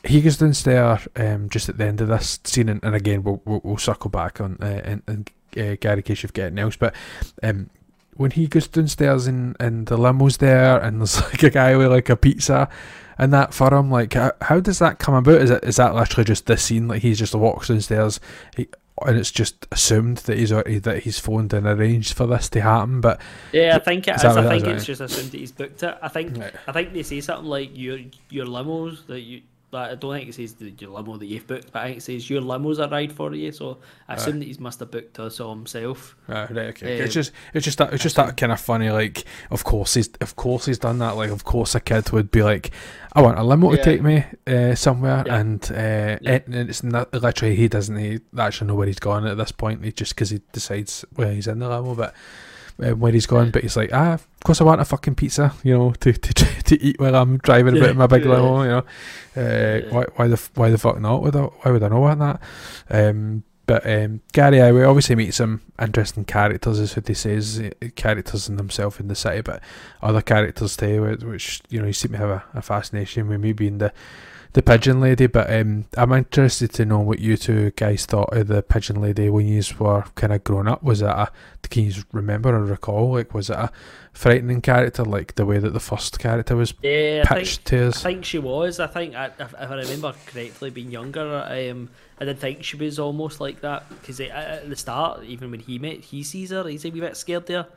he 0.04 0.22
goes 0.22 0.38
downstairs 0.38 1.08
um, 1.16 1.50
just 1.50 1.70
at 1.70 1.78
the 1.78 1.86
end 1.86 2.02
of 2.02 2.08
this 2.08 2.40
scene, 2.44 2.70
and, 2.70 2.84
and 2.84 2.96
again, 2.96 3.24
we'll, 3.24 3.42
we'll 3.46 3.62
we'll 3.64 3.78
circle 3.78 4.10
back 4.10 4.42
on 4.42 4.58
uh, 4.62 4.82
and, 4.84 5.04
and 5.08 5.30
uh, 5.58 5.76
Gary 5.80 5.98
in 5.98 6.04
case 6.04 6.24
you've 6.24 6.34
got 6.34 6.58
else, 6.58 6.76
but. 6.76 6.94
Um, 7.44 7.70
when 8.16 8.32
he 8.32 8.48
goes 8.48 8.68
downstairs 8.68 9.28
and, 9.28 9.56
and 9.60 9.86
the 9.86 9.96
limo's 9.96 10.38
there 10.38 10.80
and 10.82 11.00
there's 11.00 11.22
like 11.22 11.44
a 11.44 11.52
guy 11.52 11.76
with 11.78 11.92
like 11.92 12.10
a 12.10 12.16
pizza 12.16 12.68
and 13.20 13.32
that 13.32 13.54
for 13.54 13.72
him 13.72 13.92
like 13.92 14.14
how, 14.14 14.32
how 14.42 14.60
does 14.60 14.80
that 14.80 14.98
come 14.98 15.14
about 15.14 15.40
is 15.40 15.52
it 15.52 15.64
is 15.64 15.76
that 15.76 15.94
literally 15.94 16.26
just 16.26 16.48
this 16.48 16.64
scene 16.64 16.88
like 16.88 17.04
he 17.04 17.14
just 17.14 17.36
walks 17.36 17.68
downstairs 17.68 18.20
he, 18.56 18.68
and 19.06 19.20
it's 19.20 19.30
just 19.30 19.68
assumed 19.72 20.18
that 20.18 20.40
he's 20.40 20.50
that 20.50 21.04
he's 21.04 21.20
phoned 21.20 21.54
and 21.54 21.68
arranged 21.68 22.14
for 22.14 22.26
this 22.26 22.50
to 22.50 22.60
happen 22.62 23.02
but 23.02 23.22
Yeah, 23.52 23.76
I 23.76 23.80
think 23.80 24.08
it 24.08 24.16
Is 24.16 24.24
is. 24.24 24.36
I 24.36 24.48
think 24.50 24.66
it's 24.66 24.80
right? 24.80 24.98
just 24.98 25.02
assumed 25.02 25.32
that 25.32 25.38
he's 25.38 25.52
booked 25.52 25.84
it. 25.84 25.98
I 26.02 26.08
think 26.08 26.38
Right. 26.38 26.54
I 26.68 26.72
think 26.72 26.94
they 26.94 27.04
say 27.04 27.22
something 27.22 27.48
like 27.48 27.70
your 27.78 28.00
your 28.32 28.48
limos 28.48 29.06
that 29.06 29.22
you. 29.22 29.42
Like, 29.70 29.92
I 29.92 29.96
don't 29.96 30.14
think 30.14 30.30
it 30.30 30.36
says 30.36 30.54
the, 30.54 30.70
your 30.80 30.92
limo 30.92 31.18
that 31.18 31.26
you've 31.26 31.46
booked, 31.46 31.74
but 31.74 31.82
I 31.82 31.86
think 31.88 31.98
it 31.98 32.02
says 32.02 32.30
your 32.30 32.40
limo's 32.40 32.80
a 32.80 32.88
ride 32.88 33.12
for 33.12 33.34
you. 33.34 33.52
So 33.52 33.80
I 34.08 34.14
assume 34.16 34.40
that 34.40 34.46
he 34.46 34.56
must 34.60 34.80
have 34.80 34.92
booked 34.92 35.20
us 35.20 35.42
all 35.42 35.54
himself. 35.54 36.16
Right, 36.28 36.50
right, 36.50 36.68
okay. 36.68 36.98
Um, 37.00 37.04
it's 37.04 37.14
just, 37.14 37.34
it's 37.54 37.66
just 37.66 37.78
that, 37.80 37.94
it's 37.94 38.02
just 38.02 38.16
that 38.16 38.38
kind 38.38 38.54
of 38.54 38.62
funny. 38.62 38.90
Like, 38.90 39.26
of 39.52 39.66
course 39.66 39.96
he's, 39.96 40.10
of 40.22 40.38
course 40.38 40.68
he's 40.68 40.80
done 40.80 41.00
that. 41.00 41.18
Like, 41.18 41.32
of 41.32 41.44
course 41.44 41.76
a 41.76 41.82
kid 41.82 42.10
would 42.12 42.32
be 42.32 42.44
like, 42.44 42.72
I 43.12 43.22
want 43.22 43.40
a 43.40 43.44
limo 43.44 43.72
to 43.76 43.84
take 43.84 44.02
me 44.02 44.24
uh, 44.48 44.74
somewhere, 44.76 45.24
Yeah. 45.26 45.36
and 45.36 45.64
uh, 45.72 45.76
Yeah. 46.22 46.32
it, 46.36 46.48
and 46.48 46.70
it's 46.70 46.84
not 46.84 47.14
literally 47.14 47.56
he 47.58 47.68
doesn't 47.68 47.98
he 47.98 48.20
actually 48.38 48.68
know 48.68 48.76
where 48.76 48.88
he's 48.88 49.00
gone 49.00 49.28
at 49.28 49.36
this 49.36 49.52
point. 49.52 49.84
He 49.84 49.92
just 49.92 50.16
because 50.16 50.30
he 50.30 50.40
decides 50.54 51.04
where 51.16 51.34
he's 51.34 51.48
in 51.48 51.60
the 51.60 51.68
limo, 51.68 51.94
but. 51.94 52.14
Uh, 52.80 52.92
where 52.96 53.12
he's 53.12 53.26
gone, 53.26 53.50
but 53.50 53.64
he's 53.64 53.76
like, 53.76 53.90
ah, 53.92 54.14
of 54.14 54.37
course 54.48 54.62
I 54.62 54.64
want 54.64 54.82
a 54.82 54.86
fucking 54.86 55.16
pizza, 55.16 55.54
you 55.64 55.78
know, 55.78 55.92
to 55.92 56.14
to, 56.28 56.34
to 56.64 56.82
eat 56.82 57.00
while 57.00 57.16
I'm 57.16 57.38
driving 57.38 57.78
about 57.78 57.90
in 57.92 57.98
my 57.98 58.08
big 58.08 58.26
Yeah. 58.26 58.32
limo, 58.32 58.62
you 58.64 58.70
know. 58.70 58.78
Uh, 59.36 59.42
Yeah. 59.42 59.82
why, 59.94 60.06
why 60.16 60.28
the 60.28 60.50
why 60.56 60.70
the 60.72 60.78
fuck 60.80 61.00
not? 61.00 61.22
Would 61.22 61.36
I, 61.36 61.42
why 61.42 61.72
would 61.72 61.84
I 61.84 61.88
know 61.90 62.06
about 62.08 62.40
that? 62.90 63.10
Um, 63.10 63.44
but 63.66 63.86
um, 63.86 64.22
Gary, 64.32 64.62
I 64.62 64.72
we 64.72 64.84
obviously 64.86 65.16
meet 65.16 65.34
some 65.34 65.60
interesting 65.78 66.24
characters, 66.24 66.80
is 66.80 66.96
what 66.96 67.06
he 67.08 67.14
says, 67.14 67.60
uh, 67.60 67.88
characters 67.98 68.48
in 68.48 68.56
themselves 68.56 68.98
in 69.02 69.10
the 69.10 69.16
city, 69.16 69.42
but 69.42 69.62
other 70.02 70.22
characters 70.22 70.78
too, 70.78 71.02
which, 71.02 71.24
which 71.24 71.62
you 71.70 71.82
know, 71.82 71.88
you 71.88 71.92
seem 71.94 72.14
to 72.14 72.18
have 72.18 72.30
a, 72.30 72.44
a 72.54 72.62
fascination 72.62 73.28
with 73.28 73.42
me 73.42 73.52
being 73.52 73.80
the 73.80 73.92
the 74.58 74.64
pigeon 74.64 75.00
lady. 75.00 75.28
But 75.28 75.54
um, 75.54 75.86
I'm 75.96 76.12
interested 76.12 76.74
to 76.74 76.86
know 76.86 77.00
what 77.00 77.20
you 77.20 77.38
two 77.38 77.72
guys 77.72 78.06
thought 78.06 78.36
of 78.36 78.48
the 78.48 78.64
pigeon 78.64 79.00
lady 79.00 79.30
when 79.30 79.48
you 79.48 79.62
were 79.80 80.04
kind 80.16 80.34
of 80.34 80.44
growing 80.44 80.68
up. 80.68 80.82
Was 80.84 81.02
it 81.02 81.06
a 81.06 81.30
can 81.70 81.84
you 81.84 81.94
remember 82.12 82.56
or 82.56 82.64
recall? 82.64 83.14
Like, 83.14 83.34
was 83.34 83.50
it 83.50 83.58
a 83.58 83.72
frightening 84.14 84.62
character, 84.62 85.04
like 85.04 85.36
the 85.36 85.46
way 85.46 85.60
that 85.60 85.74
the 85.74 85.80
first 85.80 86.18
character 86.18 86.56
was 86.56 86.74
Yeah, 86.82 87.24
I 87.26 87.28
think, 87.28 87.40
pitched 87.40 87.66
to 87.66 87.88
I 87.88 87.92
think 87.92 88.26
she 88.26 88.40
was. 88.40 88.80
I 88.80 88.88
think 88.88 89.16
I, 89.16 89.26
if, 89.28 89.54
if 89.54 89.56
I 89.56 89.76
remember 89.76 90.14
correctly, 90.26 90.70
being 90.72 90.92
younger, 90.92 91.46
um, 91.48 91.90
I 92.20 92.26
did 92.26 92.40
think 92.40 92.64
she 92.64 92.78
was 92.78 92.98
almost 92.98 93.40
like 93.40 93.62
that 93.62 93.88
because 93.90 94.20
at 94.20 94.68
the 94.68 94.76
start, 94.76 95.24
even 95.26 95.52
when 95.52 95.60
he 95.60 95.78
met, 95.78 95.98
he 95.98 96.24
sees 96.24 96.50
her, 96.50 96.68
he's 96.68 96.86
a 96.86 96.90
wee 96.90 97.02
bit 97.02 97.16
scared 97.16 97.46
there, 97.46 97.68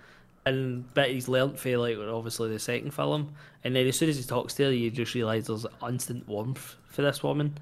and 0.46 0.92
but 0.94 1.10
he's 1.10 1.28
learnt 1.28 1.58
for 1.58 1.76
like 1.78 1.96
obviously 1.98 2.48
the 2.50 2.58
second 2.58 2.92
film, 2.92 3.34
and 3.64 3.76
then 3.76 3.86
as 3.86 3.96
soon 3.96 4.08
as 4.08 4.16
he 4.16 4.22
talks 4.24 4.54
to 4.54 4.64
her, 4.64 4.72
you 4.72 4.90
just 4.90 5.14
realise 5.14 5.46
there's 5.46 5.66
instant 5.86 6.26
warmth 6.28 6.76
for 6.88 7.02
this 7.02 7.22
woman. 7.22 7.58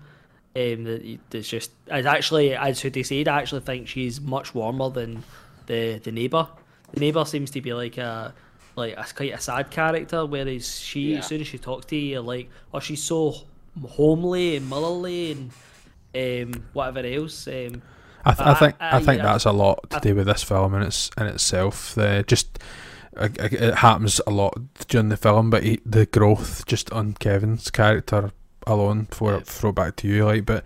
Um, 0.56 0.84
that 0.84 1.18
that's 1.30 1.48
just 1.48 1.70
it's 1.88 2.06
actually 2.06 2.54
as 2.54 2.80
who 2.80 2.90
they 2.90 3.02
said, 3.02 3.28
I 3.28 3.40
actually 3.40 3.60
think 3.60 3.86
she's 3.88 4.20
much 4.20 4.54
warmer 4.54 4.90
than 4.90 5.22
the 5.66 5.98
the 6.02 6.12
neighbour. 6.12 6.48
The 6.92 7.00
neighbour 7.00 7.24
seems 7.24 7.50
to 7.52 7.60
be 7.60 7.72
like 7.74 7.98
a 7.98 8.32
like 8.76 8.94
a 8.96 9.04
quite 9.14 9.34
a 9.34 9.40
sad 9.40 9.70
character, 9.70 10.24
whereas 10.24 10.78
she 10.80 11.12
Yeah. 11.12 11.18
as 11.18 11.26
soon 11.26 11.40
as 11.40 11.46
she 11.48 11.58
talks 11.58 11.86
to 11.86 11.96
you, 11.96 12.12
you're 12.12 12.20
like, 12.22 12.48
oh, 12.72 12.80
she's 12.80 13.02
so 13.02 13.34
homely 13.86 14.56
and 14.56 14.66
motherly 14.68 15.32
and 15.32 16.54
um, 16.54 16.62
whatever 16.72 17.00
else. 17.06 17.46
Um, 17.48 17.82
I, 18.24 18.34
th- 18.34 18.46
I 18.48 18.54
think 18.54 18.74
I, 18.80 18.96
I- 18.96 19.00
think 19.02 19.20
I- 19.20 19.24
that's 19.24 19.44
a 19.46 19.52
lot 19.52 19.88
to 19.90 20.00
do 20.00 20.14
with 20.14 20.26
this 20.26 20.42
film 20.42 20.74
in 20.74 20.82
its 20.82 21.10
in 21.16 21.26
itself. 21.26 21.94
The 21.94 22.24
just 22.26 22.58
uh, 23.16 23.28
it 23.40 23.74
happens 23.76 24.20
a 24.26 24.30
lot 24.30 24.54
during 24.88 25.08
the 25.08 25.16
film, 25.16 25.50
but 25.50 25.62
he, 25.64 25.80
the 25.84 26.06
growth 26.06 26.66
just 26.66 26.92
on 26.92 27.14
Kevin's 27.14 27.70
character 27.70 28.32
alone 28.66 29.06
for 29.10 29.32
Yeah. 29.34 29.40
throw 29.44 29.72
back 29.72 29.96
to 29.96 30.08
you 30.08 30.24
like, 30.26 30.44
but 30.46 30.62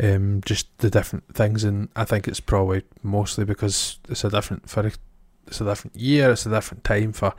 um, 0.00 0.40
just 0.44 0.76
the 0.78 0.90
different 0.90 1.34
things, 1.34 1.64
and 1.64 1.88
I 1.96 2.04
think 2.04 2.26
it's 2.28 2.40
probably 2.40 2.82
mostly 3.02 3.44
because 3.44 3.98
it's 4.08 4.24
a 4.24 4.30
different 4.30 4.68
for 4.68 4.90
it's 5.46 5.60
a 5.60 5.64
different 5.64 5.96
year, 5.96 6.32
it's 6.32 6.46
a 6.46 6.50
different 6.50 6.84
time 6.84 7.12
for 7.12 7.32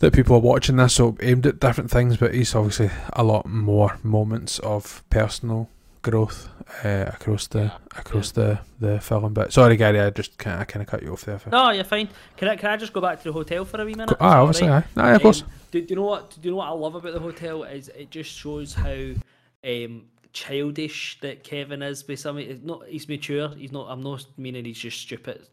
that 0.00 0.12
people 0.12 0.36
are 0.36 0.40
watching 0.40 0.76
this, 0.76 0.94
so 0.94 1.16
aimed 1.20 1.46
at 1.46 1.58
different 1.60 1.90
things. 1.90 2.16
But 2.16 2.34
he's 2.34 2.54
obviously 2.54 2.90
a 3.14 3.24
lot 3.24 3.46
more 3.46 3.98
moments 4.02 4.58
of 4.60 5.02
personal 5.10 5.68
growth 6.02 6.48
uh, 6.84 7.06
across 7.08 7.46
the 7.48 7.72
across 7.96 8.32
the 8.32 8.58
the 8.80 9.00
film. 9.00 9.34
But 9.34 9.52
sorry, 9.52 9.76
Gary, 9.76 10.00
I 10.00 10.10
just 10.10 10.38
kind 10.38 10.60
I 10.60 10.64
kind 10.64 10.82
of 10.82 10.88
cut 10.88 11.02
you 11.02 11.12
off 11.12 11.24
there. 11.24 11.38
For, 11.38 11.50
no, 11.50 11.70
you're 11.70 11.84
fine. 11.84 12.08
Can 12.36 12.48
I 12.48 12.56
can 12.56 12.70
I 12.70 12.76
just 12.76 12.92
go 12.92 13.00
back 13.00 13.18
to 13.18 13.24
the 13.24 13.32
hotel 13.32 13.64
for 13.64 13.80
a 13.80 13.84
wee 13.84 13.94
minute? 13.94 14.16
ah, 14.20 14.40
obviously, 14.40 14.68
Sorry. 14.68 14.84
aye, 14.96 15.10
aye, 15.10 15.14
of 15.14 15.22
course. 15.22 15.42
Um, 15.42 15.48
do, 15.70 15.80
do 15.82 15.86
you 15.90 15.96
know 15.96 16.06
what? 16.06 16.30
Do 16.30 16.48
you 16.48 16.50
know 16.50 16.58
what 16.58 16.68
I 16.68 16.72
love 16.72 16.94
about 16.94 17.12
the 17.12 17.20
hotel 17.20 17.64
is 17.64 17.88
it 17.88 18.10
just 18.10 18.30
shows 18.30 18.74
how 18.74 19.12
um, 19.64 20.04
childish 20.32 21.18
that 21.20 21.42
Kevin 21.44 21.82
is. 21.82 22.06
With 22.06 22.20
something, 22.20 22.60
not 22.64 22.86
he's 22.86 23.08
mature. 23.08 23.50
He's 23.56 23.72
not. 23.72 23.88
I'm 23.90 24.02
not 24.02 24.24
meaning 24.36 24.64
he's 24.64 24.78
just 24.78 25.00
stupid 25.00 25.46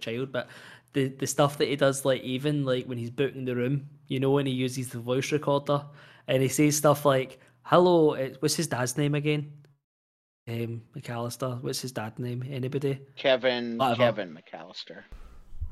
child, 0.00 0.32
but 0.32 0.48
the 0.92 1.08
the 1.08 1.26
stuff 1.26 1.58
that 1.58 1.68
he 1.68 1.76
does, 1.76 2.04
like 2.04 2.22
even 2.22 2.64
like 2.64 2.86
when 2.86 2.98
he's 2.98 3.10
booking 3.10 3.44
the 3.44 3.56
room, 3.56 3.88
you 4.08 4.20
know, 4.20 4.30
when 4.30 4.46
he 4.46 4.52
uses 4.52 4.88
the 4.88 4.98
voice 4.98 5.32
recorder 5.32 5.84
and 6.28 6.42
he 6.42 6.48
says 6.48 6.76
stuff 6.76 7.04
like, 7.04 7.40
"Hello, 7.62 8.14
it, 8.14 8.36
what's 8.40 8.54
his 8.54 8.66
dad's 8.66 8.96
name 8.96 9.14
again?" 9.14 9.52
Um, 10.48 10.82
McAllister. 10.96 11.62
What's 11.62 11.80
his 11.80 11.92
dad's 11.92 12.18
name? 12.18 12.44
Anybody? 12.48 13.00
Kevin 13.16 13.78
Whatever. 13.78 13.96
Kevin 13.96 14.36
McAllister. 14.36 15.04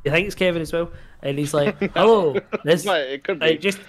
You 0.04 0.12
think 0.12 0.26
it's 0.26 0.36
Kevin 0.36 0.62
as 0.62 0.72
well? 0.72 0.92
And 1.22 1.38
he's 1.38 1.52
like, 1.52 1.76
"Hello, 1.92 2.34
this 2.64 2.86
it 2.86 3.24
could 3.24 3.40
be. 3.40 3.46
Like 3.46 3.60
just, 3.60 3.80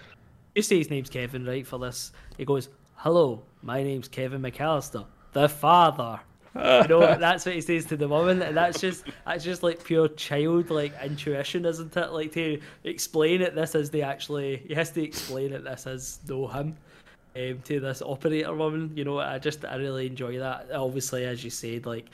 you 0.56 0.62
say 0.62 0.80
his 0.80 0.90
name's 0.90 1.10
Kevin, 1.10 1.46
right? 1.46 1.66
For 1.66 1.78
this, 1.78 2.12
he 2.38 2.46
goes, 2.46 2.70
"Hello, 2.96 3.44
my 3.62 3.84
name's 3.84 4.08
Kevin 4.08 4.42
McAllister, 4.42 5.06
the 5.34 5.48
father." 5.48 6.20
you 6.56 6.88
know, 6.88 7.00
that's 7.20 7.46
what 7.46 7.56
he 7.56 7.62
says 7.62 7.86
to 7.86 7.96
the 7.98 8.08
woman, 8.08 8.42
and 8.42 8.58
that's 8.58 8.82
just 8.82 9.06
that's 9.26 9.44
just 9.44 9.64
like 9.64 9.84
pure 9.84 10.08
child 10.10 10.70
like 10.70 10.94
intuition, 11.04 11.66
isn't 11.66 11.96
it? 11.96 12.12
Like 12.12 12.32
to 12.34 12.60
explain 12.84 13.42
it, 13.42 13.56
this 13.56 13.76
is 13.76 13.90
the 13.92 14.02
actually 14.02 14.64
he 14.68 14.74
has 14.74 14.92
to 14.92 15.04
explain 15.04 15.54
it. 15.54 15.64
This 15.64 15.86
is 15.86 16.20
no 16.28 16.48
him. 16.48 16.76
Um, 17.34 17.62
to 17.64 17.80
this 17.80 18.02
operator 18.02 18.54
woman, 18.54 18.92
you 18.94 19.06
know, 19.06 19.20
I 19.20 19.40
just 19.40 19.64
I 19.64 19.76
really 19.76 20.06
enjoy 20.06 20.40
that. 20.40 20.68
Obviously, 20.74 21.24
as 21.24 21.44
you 21.46 21.50
said, 21.50 21.86
like 21.86 22.10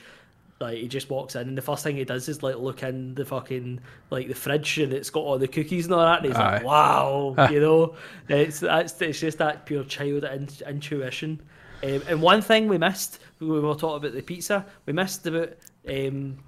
like 0.60 0.78
he 0.78 0.88
just 0.88 1.08
walks 1.08 1.36
in 1.36 1.48
and 1.48 1.56
the 1.56 1.62
first 1.62 1.84
thing 1.84 1.96
he 1.96 2.04
does 2.04 2.28
is 2.28 2.42
like 2.42 2.56
look 2.56 2.82
in 2.82 3.14
the 3.14 3.24
fucking 3.24 3.80
like 4.10 4.28
the 4.28 4.34
fridge 4.34 4.78
and 4.78 4.92
it's 4.92 5.10
got 5.10 5.20
all 5.20 5.38
the 5.38 5.46
cookies 5.46 5.86
and 5.86 5.94
all 5.94 6.00
that 6.00 6.18
and 6.18 6.26
he's 6.26 6.36
Aye. 6.36 6.54
like 6.54 6.64
wow 6.64 7.34
you 7.50 7.60
know 7.60 7.94
it's 8.28 8.60
that's 8.60 9.00
it's 9.00 9.20
just 9.20 9.38
that 9.38 9.66
pure 9.66 9.84
child 9.84 10.24
in, 10.24 10.48
intuition 10.66 11.40
um, 11.84 12.02
and 12.08 12.20
one 12.20 12.42
thing 12.42 12.66
we 12.66 12.76
missed 12.76 13.20
when 13.38 13.50
we 13.50 13.60
were 13.60 13.74
talking 13.74 13.98
about 13.98 14.14
the 14.14 14.22
pizza 14.22 14.66
we 14.86 14.92
missed 14.92 15.26
about 15.26 15.50
um, 15.88 16.38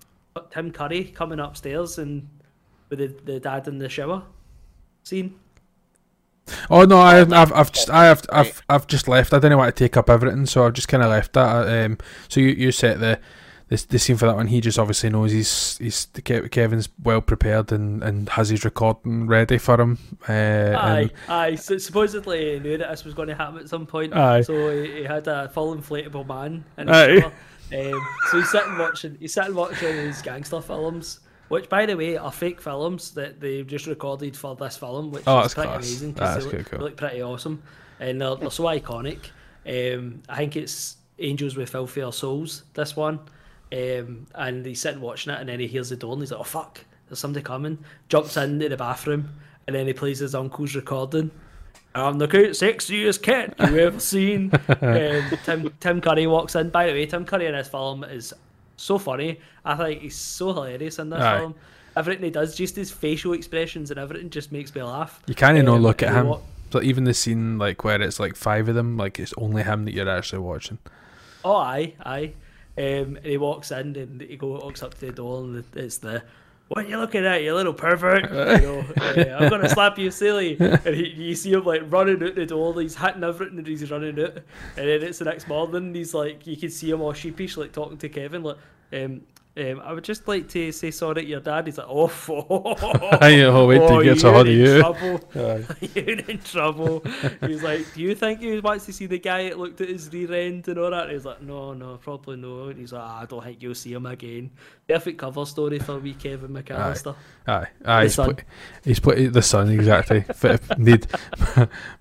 Tim 0.51 0.73
Curry 0.73 1.05
coming 1.05 1.39
upstairs 1.39 1.99
and 1.99 2.29
with 2.89 2.99
the, 2.99 3.33
the 3.33 3.41
dad 3.41 3.69
in 3.69 3.79
the 3.79 3.89
shower 3.89 4.25
scene 5.05 5.39
Oh 6.71 6.85
no, 6.85 6.99
I, 6.99 7.21
I've 7.21 7.53
I've 7.53 7.73
just 7.73 7.91
I 7.91 8.07
have 8.07 8.23
I've 8.33 8.63
I've 8.69 8.87
just 8.87 9.09
left. 9.09 9.33
I 9.35 9.39
didn't 9.39 9.59
want 9.59 9.75
to 9.75 9.85
take 9.85 9.97
up 9.97 10.09
everything, 10.11 10.47
so 10.47 10.67
I've 10.67 10.73
just 10.75 10.89
kind 10.89 11.03
of 11.03 11.11
left 11.11 11.33
that. 11.35 11.85
Um, 11.87 11.99
so 12.29 12.41
you 12.41 12.49
you 12.49 12.73
set 12.73 13.01
the. 13.01 13.19
The, 13.69 13.87
the 13.91 13.99
scene 14.01 14.17
for 14.17 14.27
that 14.27 14.35
one, 14.35 14.49
he 14.49 14.61
just 14.61 14.81
obviously 14.81 15.11
knows 15.11 15.31
he's 15.31 15.79
he's 15.79 16.07
Kevin's 16.51 16.89
well 17.05 17.21
prepared 17.21 17.71
and, 17.71 18.03
and 18.03 18.29
has 18.31 18.49
his 18.49 18.65
recording 18.65 19.29
ready 19.29 19.59
for 19.59 19.81
him. 19.81 19.97
Uh, 20.29 20.33
Aye, 20.33 21.01
and- 21.03 21.13
aye. 21.29 21.55
So 21.55 21.79
supposedly 21.79 22.55
he 22.55 22.59
knew 22.59 22.77
that 22.79 22.91
this 22.91 23.05
was 23.05 23.15
going 23.15 23.29
to 23.29 23.37
happen 23.37 23.59
at 23.61 23.69
some 23.69 23.87
point. 23.87 24.13
Aye. 24.13 24.41
So 24.41 24.73
he, 24.83 24.95
he 24.95 25.03
had 25.05 25.29
a 25.29 25.51
full 25.51 25.77
inflatable 25.77 26.27
man 26.27 26.65
in 26.79 26.89
Aye. 26.91 27.19
Um, 27.73 28.09
so 28.33 28.39
he's 28.39 28.51
sitting 28.51 28.77
watching. 28.77 29.17
He's 29.21 29.35
sitting 29.35 29.55
watching 29.55 29.95
his 29.95 30.21
gangster 30.21 30.61
films, 30.61 31.21
which, 31.51 31.69
by 31.69 31.85
the 31.85 31.95
way, 31.97 32.17
are 32.17 32.33
fake 32.33 32.61
films 32.63 33.11
that 33.13 33.39
they've 33.41 33.67
just 33.67 33.87
recorded 33.87 34.35
for 34.37 34.57
this 34.57 34.79
film, 34.79 35.11
which 35.11 35.25
Oh, 35.27 35.41
is 35.41 35.53
pretty 35.53 35.69
class. 35.69 35.77
amazing 35.87 36.13
because 36.13 36.47
they, 36.51 36.57
look- 36.57 36.67
cool. 36.71 36.79
they 36.79 36.85
look 36.87 36.97
pretty 36.97 37.23
awesome 37.23 37.63
and 38.01 38.19
they're, 38.21 38.37
they're 38.37 38.51
so 38.51 38.65
iconic. 38.65 39.19
Um, 39.69 40.23
I 40.29 40.39
think 40.39 40.57
it's 40.57 40.97
Angels 41.19 41.55
with 41.57 41.69
Filthier 41.69 42.11
Souls. 42.13 42.63
This 42.73 42.97
one. 42.97 43.21
Um, 43.73 44.27
and 44.35 44.65
he's 44.67 44.81
sitting 44.81 45.01
watching 45.01 45.33
it, 45.33 45.39
and 45.39 45.49
then 45.49 45.61
he 45.61 45.67
hears 45.69 45.91
the 45.91 45.97
door, 45.97 46.15
and 46.15 46.23
he's 46.23 46.33
like, 46.33 46.41
"Oh 46.41 46.45
fuck, 46.45 46.81
there's 47.09 47.21
somebody 47.21 47.45
coming!" 47.45 47.79
Jumps 48.09 48.37
into 48.37 48.69
the 48.69 48.77
bathroom, 48.77 49.29
and 49.67 49.77
then 49.77 49.87
he 49.87 49.93
plays 49.93 50.19
his 50.19 50.35
uncle's 50.35 50.75
recording. 50.75 51.31
I'm 51.95 52.19
the 52.19 52.27
cute, 52.27 52.51
sexiest 52.51 53.23
cat 53.23 53.55
you 53.61 53.79
ever 53.79 54.01
seen. 54.01 54.51
um, 54.81 55.23
Tim 55.45 55.73
Tim 55.79 56.01
Curry 56.01 56.27
walks 56.27 56.57
in. 56.57 56.71
By 56.71 56.87
the 56.87 56.93
way, 56.95 57.07
Tim 57.07 57.25
Curry 57.25 57.47
in 57.47 57.53
this 57.53 57.69
film 57.69 58.03
is 58.03 58.33
so 58.83 58.99
funny. 58.99 59.41
I 59.65 59.75
think 59.77 60.03
he's 60.03 60.17
so 60.17 60.53
hilarious 60.53 60.99
in 60.99 61.11
this 61.11 61.21
Aye. 61.21 61.39
film. 61.39 61.55
Everything 61.97 62.25
he 62.25 62.31
does, 62.31 62.55
just 62.55 62.77
his 62.77 62.91
facial 62.91 63.33
expressions 63.33 63.91
and 63.91 63.99
everything, 63.99 64.31
just 64.31 64.53
makes 64.53 64.75
me 64.75 64.83
laugh. 64.83 65.21
you 65.27 65.35
can't 65.35 65.57
not 65.65 65.75
Um, 65.77 65.83
look 65.83 66.03
at 66.03 66.15
him. 66.15 66.35
So 66.73 66.81
even 66.83 67.03
the 67.05 67.15
scene 67.15 67.59
like 67.59 67.83
where 67.83 68.01
it's 68.01 68.21
like 68.21 68.37
five 68.37 68.69
of 68.69 68.77
them, 68.77 68.97
like 68.97 69.19
it's 69.19 69.35
only 69.37 69.65
him 69.65 69.85
that 69.87 69.93
you're 69.95 70.09
actually 70.09 70.39
watching. 70.39 70.79
Oh, 71.45 71.57
aye, 71.57 71.95
aye. 72.05 72.33
Um, 72.79 73.17
and 73.17 73.25
he 73.25 73.37
walks 73.37 73.73
in 73.73 73.97
and 73.97 74.21
he 74.21 74.37
go, 74.37 74.49
walks 74.59 74.83
up 74.83 74.95
to 74.95 75.07
the 75.07 75.13
door 75.13 75.43
and 75.43 75.65
it's 75.75 75.99
the, 75.99 76.23
what 76.71 76.85
are 76.85 76.89
you 76.89 76.99
looking 76.99 77.27
at, 77.27 77.43
you 77.43 77.53
little 77.53 77.75
pervert? 77.75 78.31
You 78.31 78.67
know, 78.67 78.85
uh, 79.01 79.37
I'm 79.41 79.49
going 79.49 79.61
to 79.63 79.69
slap 79.69 79.99
you 79.99 80.09
silly. 80.13 80.57
And 80.61 80.95
he, 80.95 81.09
you 81.09 81.35
see 81.35 81.53
him 81.53 81.65
like 81.65 81.83
running 81.87 82.23
out 82.23 82.37
the 82.37 82.47
door, 82.47 82.81
he's 82.81 82.95
hitting 82.95 83.25
everything 83.25 83.59
and 83.59 83.67
he's 83.67 83.91
running 83.91 84.21
out. 84.21 84.37
And 84.77 84.89
then 84.89 85.03
it's 85.03 85.19
the 85.19 85.25
next 85.25 85.49
morning, 85.49 85.75
and 85.75 85.97
he's 85.97 86.15
like, 86.15 86.47
you 86.47 86.57
can 86.57 86.71
see 86.71 86.89
him 86.89 87.01
all 87.01 87.13
sheepish, 87.13 87.57
like 87.57 87.73
talking 87.73 87.99
to 87.99 88.09
Kevin, 88.09 88.45
like, 88.45 88.57
um, 88.93 89.23
um, 89.57 89.81
I 89.81 89.93
would 89.93 90.05
just 90.05 90.29
like 90.29 90.49
to 90.51 90.71
say 90.71 90.93
sorry 90.93 91.23
to 91.23 91.25
your 91.25 91.41
dad. 91.41 91.67
He's 91.67 91.77
like, 91.77 91.89
oh, 91.91 92.07
Aye, 93.21 93.43
oh, 93.43 93.67
wait 93.67 93.79
till 93.79 93.99
he 93.99 94.05
gets 94.05 94.23
a 94.23 94.33
hold 94.33 94.47
of 94.47 94.55
you. 94.55 94.79
Trouble. 94.79 95.21
You're 95.95 96.21
in 96.21 96.39
trouble. 96.39 97.03
He's 97.41 97.63
like, 97.63 97.93
do 97.95 98.01
you 98.01 98.15
think 98.15 98.41
he 98.41 98.61
wants 98.61 98.87
to 98.87 98.93
see 98.93 99.07
the 99.07 99.19
guy 99.19 99.49
that 99.49 99.59
looked 99.59 99.81
at 99.81 99.89
his 99.89 100.09
rear 100.13 100.33
end 100.33 100.69
and 100.69 100.79
all 100.79 100.91
that? 100.93 101.11
He's 101.11 101.25
like, 101.25 101.43
no, 101.43 101.75
no, 101.75 101.97
probably 101.97 102.37
no. 102.37 102.69
And 102.69 102.79
he's 102.79 102.93
like, 102.93 103.03
ah, 103.03 103.23
I 103.23 103.27
don't 103.27 103.43
think 103.43 103.61
you'll 103.61 103.75
see 103.75 103.93
him 103.93 104.07
again. 104.07 104.53
Perfect 104.87 105.19
cover 105.19 105.45
story 105.45 105.81
for 105.81 105.99
wee 105.99 106.15
Kevin 106.15 106.51
McAllister. 106.51 107.17
Aye, 107.49 107.67
aye. 107.85 107.97
The 107.97 108.03
He's 108.03 108.15
sun. 108.15 108.27
put, 108.29 108.45
he's 108.85 109.01
put 109.01 109.33
the 109.33 109.43
son 109.43 109.69
exactly. 109.71 110.25
Need 110.79 111.09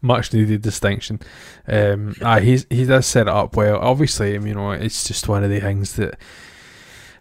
much 0.01 0.33
needed 0.33 0.61
distinction. 0.61 1.19
Um, 1.67 2.15
aye, 2.21 2.41
he's 2.41 2.67
he 2.69 2.85
does 2.85 3.07
set 3.07 3.23
it 3.23 3.33
up 3.33 3.55
well. 3.55 3.79
Obviously, 3.79 4.33
you 4.33 4.53
know, 4.53 4.71
it's 4.71 5.07
just 5.07 5.27
one 5.27 5.43
of 5.43 5.49
the 5.49 5.59
things 5.59 5.95
that. 5.95 6.19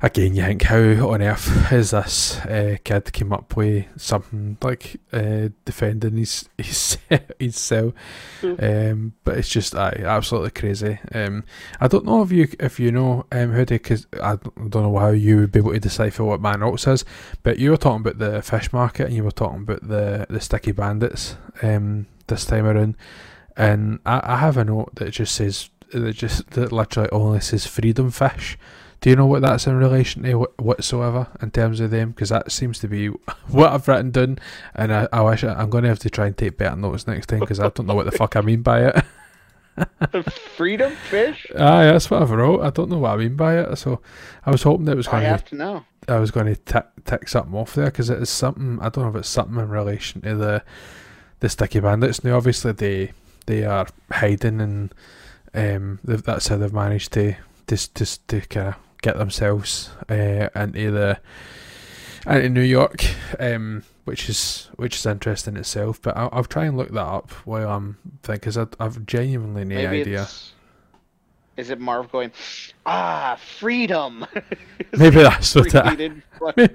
Again, 0.00 0.36
you 0.36 0.44
think 0.44 0.62
how 0.62 0.78
on 1.10 1.22
earth 1.22 1.48
has 1.66 1.90
this 1.90 2.38
uh, 2.40 2.76
kid 2.84 3.12
came 3.12 3.32
up 3.32 3.56
with 3.56 3.86
something 3.96 4.56
like 4.62 5.00
uh, 5.12 5.48
defending 5.64 6.16
his 6.16 6.48
his 6.58 6.98
his 7.38 7.56
cell? 7.56 7.92
Um, 8.42 9.14
but 9.24 9.38
it's 9.38 9.48
just 9.48 9.74
aye, 9.74 10.02
absolutely 10.04 10.50
crazy. 10.50 11.00
Um, 11.12 11.42
I 11.80 11.88
don't 11.88 12.04
know 12.04 12.22
if 12.22 12.30
you 12.30 12.48
if 12.60 12.78
you 12.78 12.92
know 12.92 13.26
um, 13.32 13.52
how 13.52 13.64
to 13.64 13.74
because 13.74 14.06
I 14.22 14.36
don't 14.36 14.84
know 14.84 14.98
how 14.98 15.10
you 15.10 15.38
would 15.38 15.52
be 15.52 15.58
able 15.58 15.72
to 15.72 15.80
decipher 15.80 16.22
what 16.22 16.40
Man 16.40 16.62
Ox 16.62 16.86
is. 16.86 17.04
But 17.42 17.58
you 17.58 17.70
were 17.70 17.76
talking 17.76 18.06
about 18.06 18.18
the 18.18 18.40
fish 18.40 18.72
market 18.72 19.06
and 19.06 19.16
you 19.16 19.24
were 19.24 19.32
talking 19.32 19.62
about 19.62 19.86
the, 19.86 20.26
the 20.30 20.40
sticky 20.40 20.72
bandits 20.72 21.36
um, 21.62 22.06
this 22.28 22.44
time 22.44 22.66
around. 22.66 22.96
And 23.56 23.98
I, 24.06 24.20
I 24.22 24.36
have 24.36 24.56
a 24.56 24.64
note 24.64 24.94
that 24.94 25.10
just 25.10 25.34
says, 25.34 25.70
that 25.92 26.12
just 26.12 26.50
that 26.50 26.70
literally 26.70 27.10
only 27.10 27.40
says 27.40 27.66
freedom 27.66 28.12
fish. 28.12 28.56
Do 29.00 29.10
you 29.10 29.16
know 29.16 29.26
what 29.26 29.42
that's 29.42 29.66
in 29.66 29.76
relation 29.76 30.24
to 30.24 30.32
wh- 30.42 30.60
whatsoever 30.60 31.28
in 31.40 31.50
terms 31.50 31.78
of 31.80 31.90
them? 31.90 32.10
Because 32.10 32.30
that 32.30 32.50
seems 32.50 32.78
to 32.80 32.88
be 32.88 33.06
what 33.48 33.72
I've 33.72 33.86
written 33.86 34.10
down. 34.10 34.38
And 34.74 34.92
I, 34.92 35.08
I 35.12 35.20
wish 35.22 35.44
I, 35.44 35.54
I'm 35.54 35.70
going 35.70 35.84
to 35.84 35.88
have 35.88 36.00
to 36.00 36.10
try 36.10 36.26
and 36.26 36.36
take 36.36 36.58
better 36.58 36.76
notes 36.76 37.06
next 37.06 37.28
time 37.28 37.40
because 37.40 37.60
I 37.60 37.68
don't 37.68 37.86
know 37.86 37.94
what 37.94 38.06
the 38.06 38.12
fuck 38.12 38.34
I 38.36 38.40
mean 38.40 38.62
by 38.62 38.86
it. 38.86 39.04
Freedom 40.56 40.92
fish? 41.08 41.46
Aye, 41.56 41.84
that's 41.86 42.10
what 42.10 42.22
I've 42.22 42.30
wrote. 42.30 42.62
I 42.62 42.70
don't 42.70 42.90
know 42.90 42.98
what 42.98 43.12
I 43.12 43.16
mean 43.16 43.36
by 43.36 43.58
it. 43.58 43.76
So 43.76 44.00
I 44.44 44.50
was 44.50 44.64
hoping 44.64 44.86
that 44.86 44.92
it 44.92 44.96
was 44.96 45.06
going 45.06 45.22
to 45.22 45.28
have 45.28 45.44
to 45.46 45.54
know. 45.54 45.84
I 46.08 46.18
was 46.18 46.30
going 46.30 46.46
to 46.46 46.56
tick, 46.56 46.86
tick 47.04 47.28
something 47.28 47.54
off 47.54 47.74
there 47.74 47.86
because 47.86 48.10
it 48.10 48.20
is 48.20 48.30
something. 48.30 48.78
I 48.80 48.88
don't 48.88 49.04
know 49.04 49.10
if 49.10 49.16
it's 49.16 49.28
something 49.28 49.58
in 49.58 49.68
relation 49.68 50.22
to 50.22 50.34
the 50.34 50.62
the 51.40 51.48
sticky 51.48 51.80
bandits. 51.80 52.24
Now, 52.24 52.36
obviously, 52.36 52.72
they 52.72 53.12
they 53.46 53.64
are 53.64 53.86
hiding, 54.10 54.60
and 54.60 54.94
um, 55.54 56.00
that's 56.02 56.48
how 56.48 56.56
they've 56.56 56.72
managed 56.72 57.12
to 57.12 57.36
just 57.68 57.94
just 57.94 58.26
to 58.28 58.40
kind 58.40 58.68
of 58.68 58.74
get 59.02 59.16
themselves 59.18 59.90
uh, 60.10 60.48
into 60.54 60.90
the 60.90 61.18
into 62.26 62.48
New 62.48 62.60
York, 62.62 63.04
um, 63.40 63.84
which 64.04 64.28
is 64.28 64.68
which 64.76 64.96
is 64.96 65.06
interesting 65.06 65.56
itself. 65.56 66.00
But 66.02 66.16
I'll, 66.16 66.28
I'll 66.32 66.44
try 66.44 66.64
and 66.66 66.76
look 66.76 66.90
that 66.90 67.00
up 67.06 67.30
while 67.46 67.68
I'm 67.70 67.96
thinking 68.22 68.40
because 68.40 68.56
I've 68.78 69.06
genuinely 69.06 69.64
no 69.64 69.76
idea. 70.00 70.28
Is 71.56 71.70
it 71.70 71.80
Marv 71.80 72.12
going, 72.12 72.30
ah, 72.86 73.36
freedom? 73.58 74.24
Maybe 74.96 75.16
that's 75.16 75.56
what 75.56 75.66
it- 75.74 76.12
Maybe 76.56 76.74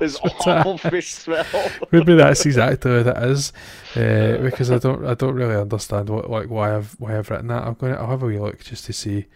this 0.00 0.18
that's 0.18 0.46
awful 0.46 0.76
fish 0.76 1.14
smell. 1.14 1.46
Maybe 1.92 2.14
that's 2.16 2.44
exactly 2.44 2.90
what 3.04 3.06
it 3.16 3.22
is, 3.30 3.52
uh, 3.94 4.38
because 4.42 4.72
I 4.72 4.78
don't 4.78 5.06
I 5.06 5.14
don't 5.14 5.34
really 5.36 5.54
understand 5.54 6.08
what 6.10 6.28
like 6.28 6.48
why 6.50 6.74
I've 6.76 6.94
why 6.98 7.16
I've 7.16 7.30
written 7.30 7.46
that. 7.46 7.62
I'm 7.64 7.74
going 7.74 7.92
to 7.94 8.00
I'll 8.00 8.08
have 8.08 8.24
a 8.24 8.26
wee 8.26 8.40
look 8.40 8.58
just 8.64 8.86
to 8.86 8.92
see, 8.92 9.26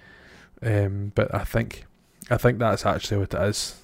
um, 0.63 1.13
but 1.15 1.33
I 1.33 1.45
think 1.45 1.85
I 2.31 2.37
think 2.37 2.59
that's 2.59 2.85
actually 2.87 3.19
what 3.19 3.35
it 3.35 3.43
is. 3.49 3.75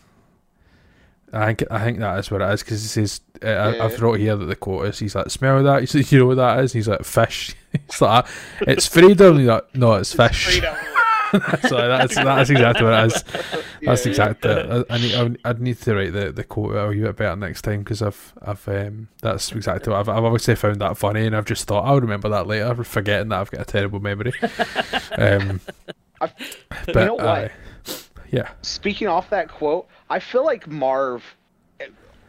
I 1.32 1.46
think 1.46 1.64
I 1.70 1.82
think 1.84 1.98
that 1.98 2.18
is 2.20 2.30
what 2.30 2.42
it 2.42 2.50
is 2.52 2.62
because 2.62 2.82
he 2.82 2.88
says 2.88 3.20
uh, 3.42 3.46
I, 3.48 3.84
I've 3.84 4.00
wrote 4.00 4.20
here 4.20 4.36
that 4.36 4.44
the 4.44 4.54
quote 4.54 4.86
is 4.86 5.00
he's 5.00 5.16
like 5.16 5.30
smell 5.30 5.62
that 5.64 5.80
he 5.80 5.86
says 5.86 6.12
you 6.12 6.20
know 6.20 6.26
what 6.26 6.36
that 6.36 6.60
is 6.62 6.72
he's 6.72 6.86
like 6.86 7.02
fish 7.04 7.56
he's 7.72 8.00
like 8.00 8.24
it's 8.60 8.86
freedom 8.86 9.38
he's 9.38 9.48
like 9.48 9.74
no 9.74 9.94
it's 9.94 10.14
fish 10.14 10.44
Freedom. 10.60 10.76
so 11.68 11.88
that's 11.88 12.14
that's 12.14 12.50
exactly 12.50 12.84
what 12.84 12.92
it 13.02 13.06
is 13.06 13.22
that's 13.82 14.04
Yeah. 14.06 14.08
exactly 14.10 14.50
it. 14.52 14.86
I, 14.88 14.94
I 14.94 14.98
need 14.98 15.14
I, 15.44 15.50
I'd 15.50 15.60
need 15.60 15.80
to 15.80 15.94
write 15.96 16.12
the, 16.12 16.30
the 16.30 16.44
quote 16.44 16.76
a 16.76 16.86
wee 16.86 17.00
bit 17.00 17.16
better 17.16 17.34
next 17.34 17.62
time 17.62 17.80
because 17.80 18.00
I've 18.00 18.32
I've 18.40 18.68
um 18.68 19.08
that's 19.20 19.50
exactly 19.50 19.90
what 19.90 19.98
I've 19.98 20.08
I've 20.08 20.22
obviously 20.24 20.54
found 20.54 20.80
that 20.82 20.96
funny 20.96 21.26
and 21.26 21.34
I've 21.34 21.46
just 21.46 21.66
thought 21.66 21.84
I'll 21.84 22.00
remember 22.00 22.28
that 22.28 22.46
later 22.46 22.84
forgetting 22.84 23.30
that 23.30 23.40
I've 23.40 23.50
got 23.50 23.62
a 23.62 23.64
terrible 23.64 23.98
memory 23.98 24.34
um 25.18 25.60
but 26.20 26.32
you 26.86 26.94
know 26.94 27.14
what? 27.14 27.50
Yeah 28.34 28.50
Speaking 28.62 29.08
off 29.08 29.30
that 29.30 29.48
quote, 29.48 29.86
I 30.10 30.18
feel 30.18 30.44
like 30.44 30.66
Marv, 30.66 31.22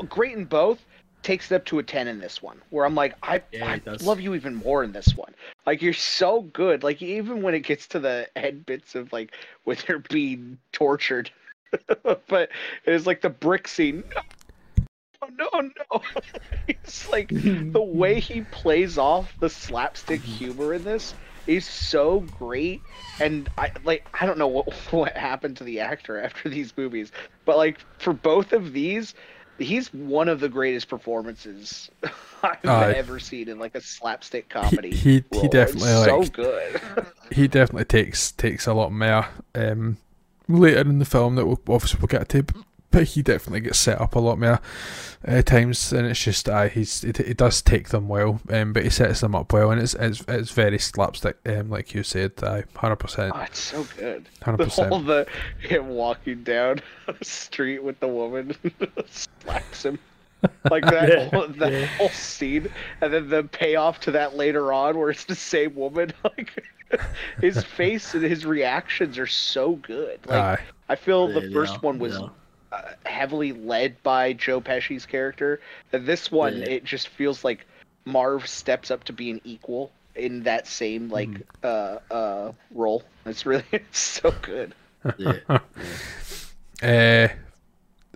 great 0.07 0.33
in 0.33 0.45
both, 0.45 0.79
takes 1.25 1.51
it 1.51 1.55
up 1.55 1.65
to 1.65 1.79
a 1.79 1.83
10 1.83 2.07
in 2.07 2.19
this 2.19 2.41
one. 2.41 2.61
Where 2.69 2.85
I'm 2.85 2.95
like, 2.95 3.15
I, 3.23 3.41
Yeah, 3.51 3.67
I 3.67 3.81
love 4.03 4.21
you 4.21 4.35
even 4.35 4.55
more 4.55 4.83
in 4.83 4.91
this 4.91 5.17
one. 5.17 5.33
Like, 5.65 5.81
you're 5.81 5.93
so 5.93 6.41
good. 6.41 6.83
Like, 6.83 7.01
even 7.01 7.41
when 7.41 7.55
it 7.55 7.61
gets 7.61 7.87
to 7.87 7.99
the 7.99 8.29
head 8.35 8.65
bits 8.65 8.93
of, 8.93 9.11
like, 9.11 9.33
when 9.63 9.77
they're 9.87 9.99
being 9.99 10.59
tortured. 10.71 11.31
but 12.27 12.49
it's 12.85 13.07
like 13.07 13.21
the 13.21 13.29
brick 13.29 13.67
scene. 13.67 14.03
No, 14.15 15.49
oh, 15.51 15.59
no, 15.59 15.61
no. 15.61 16.01
it's 16.67 17.09
like 17.09 17.29
the 17.29 17.81
way 17.81 18.19
he 18.19 18.41
plays 18.41 18.97
off 18.97 19.33
the 19.39 19.49
slapstick 19.49 20.21
mm-hmm. 20.21 20.31
humor 20.31 20.73
in 20.75 20.83
this 20.83 21.15
is 21.47 21.65
so 21.65 22.21
great 22.37 22.81
and 23.19 23.49
i 23.57 23.71
like 23.83 24.07
i 24.19 24.25
don't 24.25 24.37
know 24.37 24.47
what 24.47 24.71
what 24.91 25.15
happened 25.15 25.57
to 25.57 25.63
the 25.63 25.79
actor 25.79 26.19
after 26.19 26.49
these 26.49 26.75
movies 26.77 27.11
but 27.45 27.57
like 27.57 27.79
for 27.99 28.13
both 28.13 28.53
of 28.53 28.73
these 28.73 29.13
he's 29.57 29.93
one 29.93 30.27
of 30.27 30.39
the 30.39 30.49
greatest 30.49 30.89
performances 30.89 31.89
i've 32.43 32.65
Aye. 32.65 32.93
ever 32.93 33.19
seen 33.19 33.47
in 33.47 33.59
like 33.59 33.75
a 33.75 33.81
slapstick 33.81 34.49
comedy 34.49 34.91
he 34.93 35.23
he. 35.31 35.45
It's 35.45 35.47
definitely 35.49 35.89
so 35.89 36.19
like 36.19 36.33
good 36.33 36.81
he 37.31 37.47
definitely 37.47 37.85
takes 37.85 38.31
takes 38.31 38.67
a 38.67 38.73
lot 38.73 38.91
more 38.91 39.27
um, 39.55 39.97
later 40.47 40.81
in 40.81 40.99
the 40.99 41.05
film 41.05 41.35
that 41.35 41.45
we'll, 41.45 41.59
obviously 41.67 41.99
we'll 41.99 42.07
get 42.07 42.29
to, 42.29 42.45
but 42.95 43.03
he 43.09 43.21
definitely 43.21 43.59
gets 43.59 43.77
set 43.77 43.99
up 43.99 44.15
a 44.15 44.19
lot 44.19 44.39
more 44.39 44.61
uh, 45.27 45.41
times, 45.41 45.91
and 45.91 46.07
it's 46.07 46.23
just 46.23 46.47
uh, 46.47 46.69
he's 46.69 47.03
it, 47.03 47.19
it 47.19 47.35
does 47.35 47.61
take 47.61 47.89
them 47.89 48.07
well, 48.07 48.39
um, 48.49 48.71
but 48.71 48.83
he 48.83 48.89
sets 48.89 49.19
them 49.19 49.35
up 49.35 49.51
well, 49.51 49.69
and 49.71 49.81
it's 49.81 49.95
it's, 49.95 50.23
it's 50.29 50.51
very 50.51 50.79
slapstick, 50.79 51.37
um, 51.45 51.69
like 51.69 51.93
you 51.93 52.03
said, 52.03 52.31
uh, 52.41 52.61
hundred 52.73 52.95
percent, 52.95 53.33
oh, 53.35 53.41
it's 53.41 53.59
so 53.59 53.85
good 53.97 54.29
hundred 54.41 54.57
the 54.59 54.71
whole 54.71 55.01
percent. 55.01 55.07
the 55.07 55.67
him 55.67 55.89
walking 55.89 56.41
down 56.43 56.79
the 57.05 57.25
street 57.25 57.83
with 57.83 57.99
the 57.99 58.07
woman 58.07 58.55
slaps 59.09 59.83
him 59.83 59.99
like 60.71 60.85
that 60.85 61.09
Yeah, 61.09 61.29
whole, 61.29 61.47
that 61.47 61.73
yeah. 61.73 61.85
whole 61.97 62.09
scene 62.09 62.69
and 63.01 63.13
then 63.13 63.29
the 63.29 63.43
payoff 63.43 63.99
to 64.01 64.11
that 64.11 64.37
later 64.37 64.71
on 64.71 64.97
where 64.97 65.09
it's 65.09 65.25
the 65.25 65.35
same 65.35 65.75
woman 65.75 66.13
like 66.23 66.63
his 67.41 67.63
face 67.63 68.13
and 68.13 68.23
his 68.23 68.45
reactions 68.45 69.17
are 69.17 69.27
so 69.27 69.73
good 69.77 70.19
like 70.27 70.59
Aye, 70.59 70.63
i 70.87 70.95
feel 70.95 71.27
the 71.27 71.49
first 71.51 71.73
yeah, 71.73 71.79
one 71.79 71.97
was 71.97 72.13
yeah. 72.13 72.25
uh, 72.25 72.29
heavily 73.05 73.51
led 73.53 74.01
by 74.03 74.33
joe 74.33 74.59
pesci's 74.61 75.05
character 75.05 75.59
this 75.91 76.31
one 76.31 76.57
Yeah. 76.57 76.69
it 76.69 76.83
just 76.83 77.07
feels 77.09 77.43
like 77.43 77.65
marv 78.05 78.47
steps 78.47 78.91
up 78.91 79.03
to 79.05 79.13
be 79.13 79.31
an 79.31 79.41
equal 79.43 79.91
in 80.15 80.43
that 80.43 80.67
same 80.67 81.09
like 81.09 81.29
Mm. 81.29 81.43
uh 81.63 82.13
uh 82.13 82.51
role 82.73 83.03
it's 83.25 83.45
really 83.45 83.63
it's 83.71 83.99
so 83.99 84.33
good 84.41 84.73
Yeah. 85.17 85.33
uh, 85.49 87.27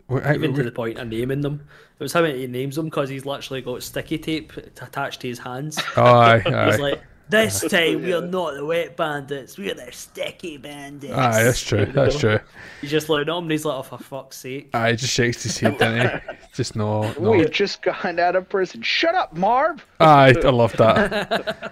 w- 0.08 0.26
I- 0.26 0.34
Even 0.36 0.42
to 0.42 0.48
w- 0.48 0.64
the 0.64 0.72
point 0.72 0.98
of 0.98 1.08
naming 1.08 1.42
them. 1.42 1.62
It 2.00 2.04
was 2.04 2.14
how 2.14 2.24
he 2.24 2.48
names 2.48 2.76
them 2.78 2.86
because 2.86 3.10
he's 3.10 3.26
literally 3.26 3.62
got 3.62 3.84
sticky 3.84 4.18
tape 4.18 4.54
attached 4.58 5.22
to 5.22 5.28
his 5.28 5.40
hands. 5.40 5.78
oh, 5.98 6.04
aye, 6.04 6.42
aye. 6.46 6.72
He's 6.72 6.80
like, 6.80 7.02
this 7.30 7.62
time 7.70 8.02
we're 8.02 8.22
not 8.22 8.56
the 8.56 8.66
wet 8.66 8.98
bandits, 8.98 9.58
we're 9.58 9.74
the 9.74 9.92
sticky 9.92 10.58
bandits. 10.58 11.14
Aye, 11.14 11.44
that's 11.44 11.62
true. 11.62 11.86
That's 11.86 12.20
true. 12.20 12.40
He's 12.82 12.92
just 12.92 13.10
looking 13.10 13.30
at 13.30 13.38
him 13.38 13.44
and 13.44 13.52
he's 13.52 13.66
like, 13.66 13.78
oh, 13.78 13.84
for 13.84 13.98
fuck's 13.98 14.38
sake. 14.38 14.70
Aye, 14.74 14.92
he 14.92 14.98
just 14.98 15.14
shakes 15.14 15.44
his 15.44 15.58
head, 15.58 15.78
doesn't 15.78 16.22
he? 16.22 16.36
Just 16.56 16.76
no, 16.76 17.14
no. 17.14 17.32
We've 17.32 17.52
just 17.52 17.82
gotten 17.84 18.20
out 18.20 18.36
of 18.36 18.50
prison. 18.50 18.82
Shut 18.82 19.16
up, 19.16 19.38
Marv! 19.38 19.86
Aye, 20.00 20.34
I 20.44 20.50
love 20.50 20.74
that. 20.74 21.70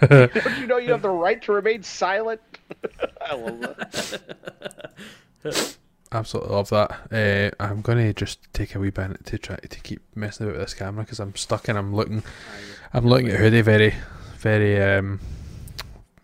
Don't 0.08 0.60
you 0.60 0.66
know 0.66 0.78
you 0.78 0.92
have 0.92 1.02
the 1.02 1.10
right 1.10 1.42
to 1.42 1.52
remain 1.52 1.82
silent? 1.82 2.40
I 3.20 3.34
love 3.34 3.60
that. 3.60 4.20
Absolutely 6.10 6.54
love 6.54 6.70
that. 6.70 6.90
Uh, 7.12 7.50
I'm 7.62 7.82
gonna 7.82 8.14
just 8.14 8.52
take 8.54 8.74
a 8.74 8.78
wee 8.78 8.92
minute 8.96 9.26
to 9.26 9.38
try 9.38 9.56
to 9.56 9.80
keep 9.80 10.00
messing 10.14 10.46
about 10.46 10.58
with 10.58 10.66
this 10.66 10.74
camera 10.74 11.04
because 11.04 11.20
I'm 11.20 11.34
stuck 11.36 11.68
and 11.68 11.76
I'm 11.76 11.94
looking, 11.94 12.22
I'm 12.94 13.06
looking 13.06 13.28
at 13.28 13.40
Hoodie 13.40 13.60
very, 13.60 13.94
very. 14.38 14.80
Um, 14.82 15.20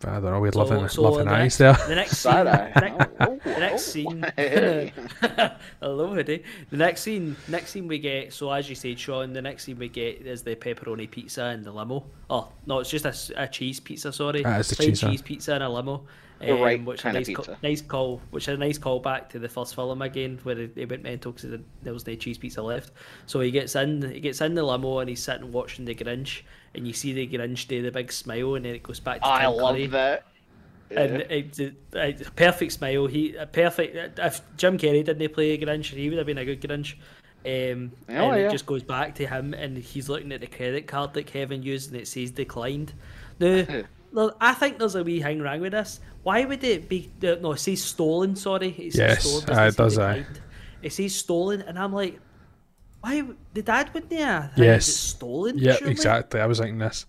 I 0.03 0.19
don't 0.19 0.25
know. 0.25 0.39
We're 0.39 0.51
So- 0.51 0.59
loving, 0.59 0.87
so 0.87 1.01
loving 1.01 1.25
the 1.25 1.31
eyes 1.33 1.57
next- 1.59 1.77
there. 1.79 1.87
The 1.87 1.95
next 1.95 2.11
scene, 2.17 2.31
Side 2.31 2.45
the 2.75 2.81
next- 2.81 3.11
Oh, 3.19 3.39
the 3.43 3.59
next 3.59 3.73
oh, 3.73 3.77
scene. 3.77 4.25
hey. 4.35 4.93
Hello, 5.79 6.13
hoodie. 6.13 6.43
The 6.69 6.77
next 6.77 7.01
scene, 7.01 7.35
next 7.47 7.71
scene 7.71 7.87
we 7.87 7.97
get. 7.99 8.31
So 8.33 8.51
as 8.51 8.69
you 8.69 8.75
said, 8.75 8.99
Sean, 8.99 9.33
the 9.33 9.41
next 9.41 9.63
scene 9.63 9.79
we 9.79 9.89
get 9.89 10.21
is 10.21 10.43
the 10.43 10.55
pepperoni 10.55 11.09
pizza 11.09 11.45
and 11.45 11.63
the 11.63 11.71
limo. 11.71 12.05
Oh 12.29 12.49
no, 12.67 12.79
it's 12.79 12.89
just 12.89 13.31
a 13.35 13.47
cheese 13.47 13.79
pizza. 13.79 14.11
Sorry, 14.13 14.43
Ah, 14.45 14.59
it's 14.59 14.69
the 14.69 14.75
cheese 14.83 14.99
cheese 14.99 15.21
pizza 15.21 15.53
and 15.55 15.63
a 15.63 15.69
limo. 15.69 16.03
The 16.41 16.53
right 16.53 16.83
which 16.83 16.99
a 16.99 17.03
kind 17.03 17.15
of 17.17 17.21
nice, 17.21 17.27
pizza. 17.37 17.57
nice 17.63 17.81
call, 17.81 18.21
which 18.31 18.47
is 18.49 18.53
a 18.53 18.57
nice 18.57 18.77
callback 18.77 19.29
to 19.29 19.39
the 19.39 19.47
first 19.49 19.73
film 19.73 20.01
again, 20.01 20.37
where 20.43 20.53
they, 20.53 20.65
they 20.65 20.85
went 20.85 21.01
mental 21.01 21.31
because 21.31 21.57
there 21.81 21.93
was 21.93 22.05
no 22.05 22.13
cheese 22.15 22.37
pizza 22.37 22.61
left. 22.61 22.91
So 23.25 23.39
he 23.39 23.49
gets 23.51 23.73
in, 23.75 24.11
he 24.11 24.19
gets 24.19 24.41
in 24.41 24.53
the 24.53 24.61
limo 24.61 24.99
and 24.99 25.09
he's 25.09 25.23
sitting 25.23 25.51
watching 25.53 25.85
the 25.85 25.95
Grinch, 25.95 26.41
and 26.75 26.87
you 26.87 26.93
see 26.93 27.13
the 27.13 27.27
Grinch 27.27 27.67
do 27.67 27.81
the 27.81 27.91
big 27.91 28.11
smile, 28.11 28.55
and 28.55 28.65
then 28.65 28.75
it 28.75 28.83
goes 28.83 28.99
back 28.99 29.21
to 29.21 29.27
I 29.27 29.41
Tim 29.41 29.51
love 29.53 29.75
Curry 29.75 29.87
that. 29.87 30.25
and 30.91 31.11
Yeah. 31.19 31.25
it's 31.29 31.59
a, 31.59 31.71
it's 31.93 32.27
a 32.27 32.31
perfect 32.31 32.71
smile. 32.73 33.07
He 33.07 33.35
a 33.35 33.45
perfect. 33.45 34.19
If 34.19 34.41
Jim 34.57 34.77
Carrey 34.77 35.03
didn't 35.03 35.33
play 35.33 35.57
Grinch, 35.57 35.85
he 35.85 36.09
would 36.09 36.17
have 36.17 36.27
been 36.27 36.37
a 36.37 36.45
good 36.45 36.61
Grinch. 36.61 36.95
Um, 37.45 37.91
Oh, 38.09 38.31
and 38.31 38.41
yeah. 38.41 38.47
it 38.47 38.51
just 38.51 38.65
goes 38.65 38.81
back 38.83 39.15
to 39.15 39.27
him, 39.27 39.53
and 39.53 39.77
he's 39.77 40.09
looking 40.09 40.31
at 40.31 40.41
the 40.41 40.47
credit 40.47 40.87
card 40.87 41.13
that 41.13 41.27
Kevin 41.27 41.61
used, 41.63 41.91
and 41.91 41.99
it 42.01 42.07
says 42.07 42.31
declined. 42.31 42.93
Now, 43.39 43.65
look, 44.11 44.35
I 44.41 44.53
think 44.53 44.79
there's 44.79 44.95
a 44.95 45.03
wee 45.03 45.19
hang 45.19 45.41
wrong 45.41 45.61
with 45.61 45.73
this. 45.73 45.99
Why 46.23 46.43
would 46.45 46.63
it 46.63 46.89
be? 46.89 47.11
uh, 47.23 47.35
No, 47.41 47.51
it 47.51 47.59
says 47.59 47.83
stolen. 47.83 48.35
Sorry, 48.35 48.69
it 48.69 48.93
says 48.93 48.95
Yes, 48.95 49.23
stolen. 49.29 49.49
aye, 49.59 49.67
it 49.67 49.75
does, 49.77 49.97
aye. 49.99 50.17
declined. 50.19 50.41
It 50.81 50.93
says 50.93 51.15
stolen, 51.15 51.61
and 51.61 51.77
I'm 51.77 51.93
like, 51.93 52.19
why? 53.05 53.21
would- 53.21 53.37
The 53.53 53.61
dad 53.61 53.93
wouldn't 53.93 54.11
have. 54.13 54.43
Uh, 54.45 54.49
yes. 54.57 54.85
Stolen. 54.87 55.57
Yeah, 55.57 55.75
surely? 55.75 55.91
exactly. 55.91 56.39
I 56.41 56.45
was 56.45 56.59
thinking 56.59 56.77
this. 56.79 57.05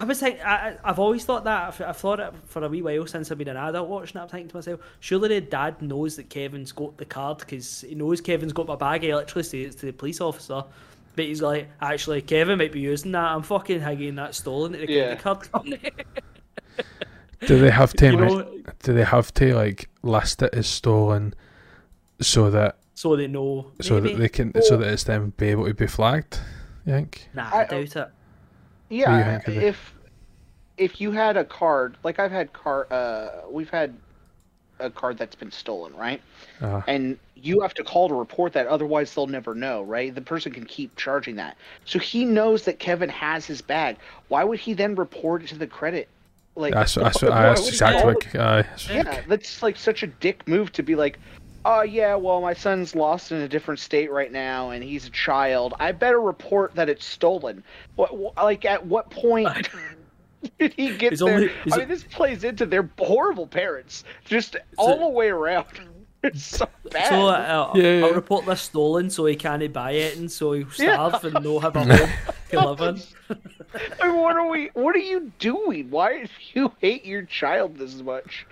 I 0.00 0.04
was 0.04 0.20
thinking, 0.20 0.42
I, 0.42 0.54
I- 0.70 0.76
I've 0.84 0.98
always 0.98 1.24
thought 1.24 1.44
that. 1.44 1.68
I've, 1.68 1.80
I've 1.80 1.96
thought 1.96 2.20
it 2.20 2.32
for 2.46 2.62
a 2.64 2.68
wee 2.68 2.82
while 2.82 3.06
since 3.06 3.30
I've 3.32 3.38
been 3.38 3.48
an 3.48 3.56
adult 3.56 3.88
watching 3.88 4.18
it. 4.18 4.22
I'm 4.22 4.28
thinking 4.28 4.48
to 4.50 4.56
myself, 4.56 4.80
surely 5.00 5.28
the 5.28 5.40
dad 5.40 5.80
knows 5.82 6.16
that 6.16 6.28
Kevin's 6.30 6.72
got 6.72 6.96
the 6.96 7.04
card 7.04 7.38
because 7.38 7.80
he 7.82 7.94
knows 7.94 8.20
Kevin's 8.20 8.52
got 8.52 8.66
my 8.66 8.76
bag. 8.76 9.02
He 9.02 9.14
literally 9.14 9.42
says 9.42 9.74
to 9.76 9.86
the 9.86 9.92
police 9.92 10.20
officer. 10.20 10.62
But 11.16 11.24
he's 11.24 11.42
like, 11.42 11.68
actually, 11.80 12.22
Kevin 12.22 12.58
might 12.58 12.70
be 12.70 12.78
using 12.80 13.10
that. 13.12 13.24
I'm 13.24 13.42
fucking 13.42 13.80
higging 13.80 14.14
that 14.16 14.36
stolen 14.36 14.74
at 14.76 14.86
the 14.86 14.92
Yeah. 14.92 15.14
card 15.16 15.50
company. 15.50 15.80
Do 17.46 17.58
they 17.60 17.70
have 17.70 17.92
to? 17.94 18.06
You 18.06 18.16
know- 18.16 18.54
do 18.82 18.92
they 18.92 19.04
have 19.04 19.32
to 19.34 19.54
like 19.54 19.88
list 20.02 20.42
it 20.42 20.52
as 20.54 20.66
stolen, 20.66 21.34
so 22.20 22.50
that 22.50 22.77
so 22.98 23.14
they 23.14 23.28
know. 23.28 23.70
so 23.80 24.00
maybe? 24.00 24.14
that 24.14 24.18
they 24.18 24.28
can 24.28 24.62
so 24.62 24.76
that 24.76 24.92
it's 24.92 25.04
then 25.04 25.32
be 25.36 25.48
able 25.48 25.66
to 25.66 25.74
be 25.74 25.86
flagged? 25.86 26.40
You 26.84 26.94
think? 26.94 27.28
Nah, 27.32 27.48
I, 27.52 27.60
I- 27.60 27.64
doubt 27.66 27.96
it. 27.96 28.08
Yeah, 28.90 29.38
think 29.38 29.62
if 29.62 29.94
if 30.78 31.00
you 31.00 31.12
had 31.12 31.36
a 31.36 31.44
card, 31.44 31.96
like 32.02 32.18
I've 32.18 32.32
had 32.32 32.52
car, 32.52 32.88
uh, 32.90 33.42
we've 33.50 33.70
had 33.70 33.94
a 34.80 34.90
card 34.90 35.16
that's 35.18 35.36
been 35.36 35.52
stolen, 35.52 35.94
right? 35.94 36.20
Uh, 36.60 36.82
And 36.88 37.18
you 37.36 37.60
have 37.60 37.74
to 37.74 37.84
call 37.84 38.08
to 38.08 38.14
report 38.14 38.52
that, 38.54 38.66
otherwise 38.66 39.14
they'll 39.14 39.26
never 39.26 39.54
know, 39.54 39.82
right? 39.82 40.12
The 40.14 40.20
person 40.20 40.50
can 40.52 40.64
keep 40.64 40.96
charging 40.96 41.36
that. 41.36 41.56
So 41.84 41.98
he 41.98 42.24
knows 42.24 42.64
that 42.64 42.78
Kevin 42.78 43.10
has 43.10 43.44
his 43.44 43.60
bag. 43.60 43.96
Why 44.28 44.42
would 44.42 44.58
he 44.58 44.72
then 44.72 44.94
report 44.94 45.42
it 45.42 45.48
to 45.48 45.58
the 45.58 45.66
credit? 45.66 46.08
Like 46.56 46.74
that's 46.74 46.94
that's, 46.94 47.22
why 47.22 47.28
that's 47.28 47.60
would 47.60 47.66
he 47.66 47.70
exactly 47.74 48.14
call 48.14 48.14
what. 48.14 48.88
Yeah, 48.88 49.20
that's 49.28 49.62
like 49.62 49.76
such 49.76 50.02
a 50.02 50.08
dick 50.08 50.48
move 50.48 50.72
to 50.72 50.82
be 50.82 50.94
like, 50.96 51.18
oh 51.68 51.82
yeah, 51.82 52.14
well 52.14 52.40
my 52.40 52.54
son's 52.54 52.94
lost 52.96 53.30
in 53.30 53.38
a 53.42 53.48
different 53.48 53.78
state 53.80 54.10
right 54.10 54.32
now 54.32 54.70
and 54.70 54.82
he's 54.82 55.06
a 55.06 55.10
child. 55.10 55.74
I 55.78 55.92
better 55.92 56.20
report 56.20 56.74
that 56.74 56.88
it's 56.88 57.04
stolen. 57.04 57.62
What, 57.96 58.10
wh- 58.10 58.42
like 58.42 58.64
at 58.64 58.84
what 58.86 59.10
point? 59.10 59.68
Did 60.60 60.72
he 60.74 60.96
gets 60.96 61.14
He's 61.14 61.18
there. 61.20 61.34
only- 61.34 61.50
I 61.72 61.78
mean, 61.78 61.88
this 61.88 62.04
plays 62.04 62.44
into 62.44 62.64
their 62.64 62.88
horrible 62.98 63.46
parents, 63.46 64.04
just 64.24 64.56
all 64.76 64.98
the 64.98 65.08
way 65.08 65.28
around. 65.28 65.66
It's 66.20 66.42
so 66.44 66.68
bad. 66.90 67.08
So 67.10 67.28
uh, 67.28 67.70
Yeah, 67.76 67.82
yeah. 68.00 68.06
I'll 68.06 68.12
report 68.12 68.44
this 68.44 68.60
stolen 68.62 69.08
so 69.08 69.24
he 69.26 69.36
can't 69.36 69.72
buy 69.72 69.92
it, 69.92 70.16
and 70.16 70.28
so 70.28 70.50
he'll 70.50 70.66
Yeah. 70.76 71.08
starve 71.10 71.24
and 71.32 71.44
no 71.44 71.60
have 71.60 71.76
a 71.76 71.84
home 71.96 72.08
to 72.50 72.68
live 72.72 72.80
in. 72.80 73.36
I 74.02 74.08
mean, 74.08 74.16
what 74.16 74.34
are 74.36 74.48
we? 74.48 74.70
What 74.74 74.96
are 74.96 74.98
you 74.98 75.30
doing? 75.38 75.90
Why 75.90 76.24
do 76.24 76.28
you 76.54 76.72
hate 76.80 77.04
your 77.06 77.22
child 77.22 77.76
this 77.76 77.94
much? 78.02 78.46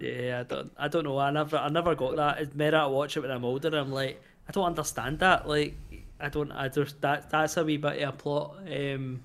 Yeah, 0.00 0.40
I 0.40 0.42
don't, 0.42 0.72
I 0.76 0.88
don't 0.88 1.04
know. 1.04 1.18
I 1.18 1.30
never, 1.30 1.56
I 1.56 1.68
never 1.68 1.94
got 1.94 2.16
that. 2.16 2.38
It's 2.40 2.50
better 2.54 2.76
I 2.76 2.86
watch 2.86 3.16
it 3.16 3.20
when 3.20 3.30
I'm 3.30 3.44
older. 3.44 3.76
I'm 3.76 3.92
like, 3.92 4.20
I 4.48 4.52
don't 4.52 4.66
understand 4.66 5.20
that. 5.20 5.48
Like, 5.48 5.76
I 6.20 6.28
don't, 6.28 6.52
I 6.52 6.68
just 6.68 7.00
that 7.00 7.30
that's 7.30 7.56
a 7.56 7.64
wee 7.64 7.76
bit 7.76 8.02
of 8.02 8.08
a 8.10 8.12
plot 8.12 8.56
um, 8.66 9.22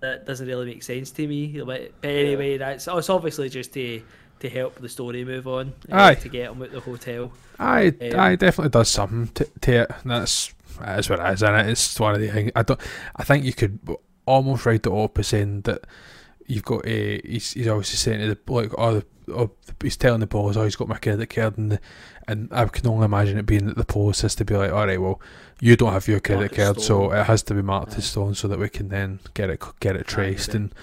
that 0.00 0.26
doesn't 0.26 0.46
really 0.46 0.66
make 0.66 0.82
sense 0.82 1.10
to 1.12 1.26
me. 1.26 1.48
But, 1.64 1.92
but 2.00 2.08
anyway, 2.08 2.58
that's 2.58 2.86
it's 2.86 3.10
obviously 3.10 3.48
just 3.48 3.72
to 3.74 4.02
to 4.40 4.50
help 4.50 4.80
the 4.80 4.88
story 4.88 5.24
move 5.24 5.46
on. 5.46 5.72
uh, 5.90 5.96
Aye. 5.96 6.14
To 6.16 6.28
get 6.28 6.50
him 6.50 6.62
at 6.62 6.72
the 6.72 6.80
hotel. 6.80 7.32
I, 7.58 7.86
Um, 7.86 8.20
I 8.20 8.36
definitely 8.36 8.70
does 8.70 8.90
something 8.90 9.28
to, 9.34 9.48
to 9.60 9.72
it. 9.82 9.90
That's 10.04 10.52
that's 10.78 11.08
what 11.08 11.20
it 11.20 11.32
is, 11.32 11.42
and 11.42 11.70
it's 11.70 11.98
one 12.00 12.14
of 12.14 12.20
the 12.20 12.28
things. 12.28 12.52
I 12.54 12.62
don't. 12.62 12.80
I 13.16 13.24
think 13.24 13.44
you 13.44 13.52
could 13.52 13.78
almost 14.26 14.66
write 14.66 14.86
it 14.86 14.92
up 14.92 15.18
as 15.18 15.28
saying 15.28 15.62
that 15.62 15.84
you've 16.46 16.64
got 16.64 16.84
a. 16.86 17.20
He's, 17.24 17.52
he's 17.52 17.68
obviously 17.68 17.96
saying 17.96 18.20
to 18.20 18.34
the 18.34 18.52
like, 18.52 18.72
oh, 18.76 18.94
the, 18.94 19.06
oh, 19.28 19.50
he's 19.82 19.96
telling 19.96 20.20
the 20.20 20.26
boss, 20.26 20.56
oh, 20.56 20.64
he's 20.64 20.76
got 20.76 20.88
my 20.88 20.98
credit 20.98 21.30
card, 21.30 21.58
and 21.58 21.72
the, 21.72 21.80
and 22.26 22.48
I 22.52 22.64
can 22.66 22.86
only 22.86 23.04
imagine 23.04 23.38
it 23.38 23.46
being 23.46 23.66
that 23.66 23.76
the 23.76 23.84
police 23.84 24.22
has 24.22 24.34
to 24.36 24.44
be 24.44 24.56
like, 24.56 24.72
all 24.72 24.86
right, 24.86 25.00
well, 25.00 25.20
you 25.60 25.76
don't 25.76 25.92
have 25.92 26.08
your 26.08 26.20
credit 26.20 26.54
card, 26.54 26.80
so 26.80 27.12
it 27.12 27.24
has 27.24 27.42
to 27.44 27.54
be 27.54 27.62
marked 27.62 27.94
Aye. 27.94 27.98
as 27.98 28.06
stolen, 28.06 28.34
so 28.34 28.48
that 28.48 28.58
we 28.58 28.68
can 28.68 28.88
then 28.88 29.20
get 29.34 29.50
it 29.50 29.62
get 29.80 29.96
it 29.96 30.06
traced 30.06 30.48
maybe. 30.48 30.64
and 30.64 30.74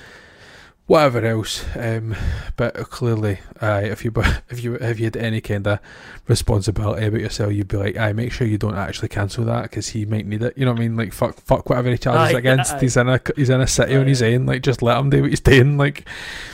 whatever 0.88 1.26
else. 1.26 1.66
Um, 1.76 2.16
but 2.58 2.76
clearly, 2.90 3.40
aye, 3.62 3.84
if 3.84 4.04
you 4.04 4.12
if 4.50 4.64
you 4.64 4.76
if 4.76 5.00
you 5.00 5.06
had 5.06 5.18
any 5.18 5.42
kind 5.42 5.68
of 5.68 5.80
responsibility 6.28 7.06
about 7.06 7.22
yourself, 7.22 7.54
you'd 7.54 7.68
be 7.68 7.78
like, 7.78 7.98
aye, 7.98 8.14
make 8.14 8.32
sure 8.32 8.48
you 8.48 8.58
don't 8.58 8.78
actually 8.78 9.08
cancel 9.10 9.46
that 9.46 9.64
because 9.64 9.90
he 9.90 10.06
might 10.06 10.26
need 10.26 10.44
it. 10.44 10.58
You 10.58 10.66
know 10.66 10.72
what 10.72 10.80
I 10.80 10.84
mean? 10.84 10.96
Like 10.98 11.14
fuck, 11.14 11.40
fuck 11.42 11.70
whatever 11.70 11.90
he 11.90 11.98
charges 11.98 12.36
Aye, 12.36 12.40
against. 12.40 12.74
aye. 12.74 12.80
He's 12.80 12.98
in 12.98 13.10
a 13.10 13.22
he's 13.36 13.50
in 13.50 13.62
a 13.62 13.68
city 13.68 13.96
on 13.96 14.08
his 14.08 14.22
own. 14.22 14.46
Like 14.46 14.62
just 14.62 14.82
let 14.82 14.98
him 14.98 15.10
do 15.10 15.22
what 15.22 15.30
he's 15.30 15.40
doing. 15.40 15.78
Like 15.78 16.08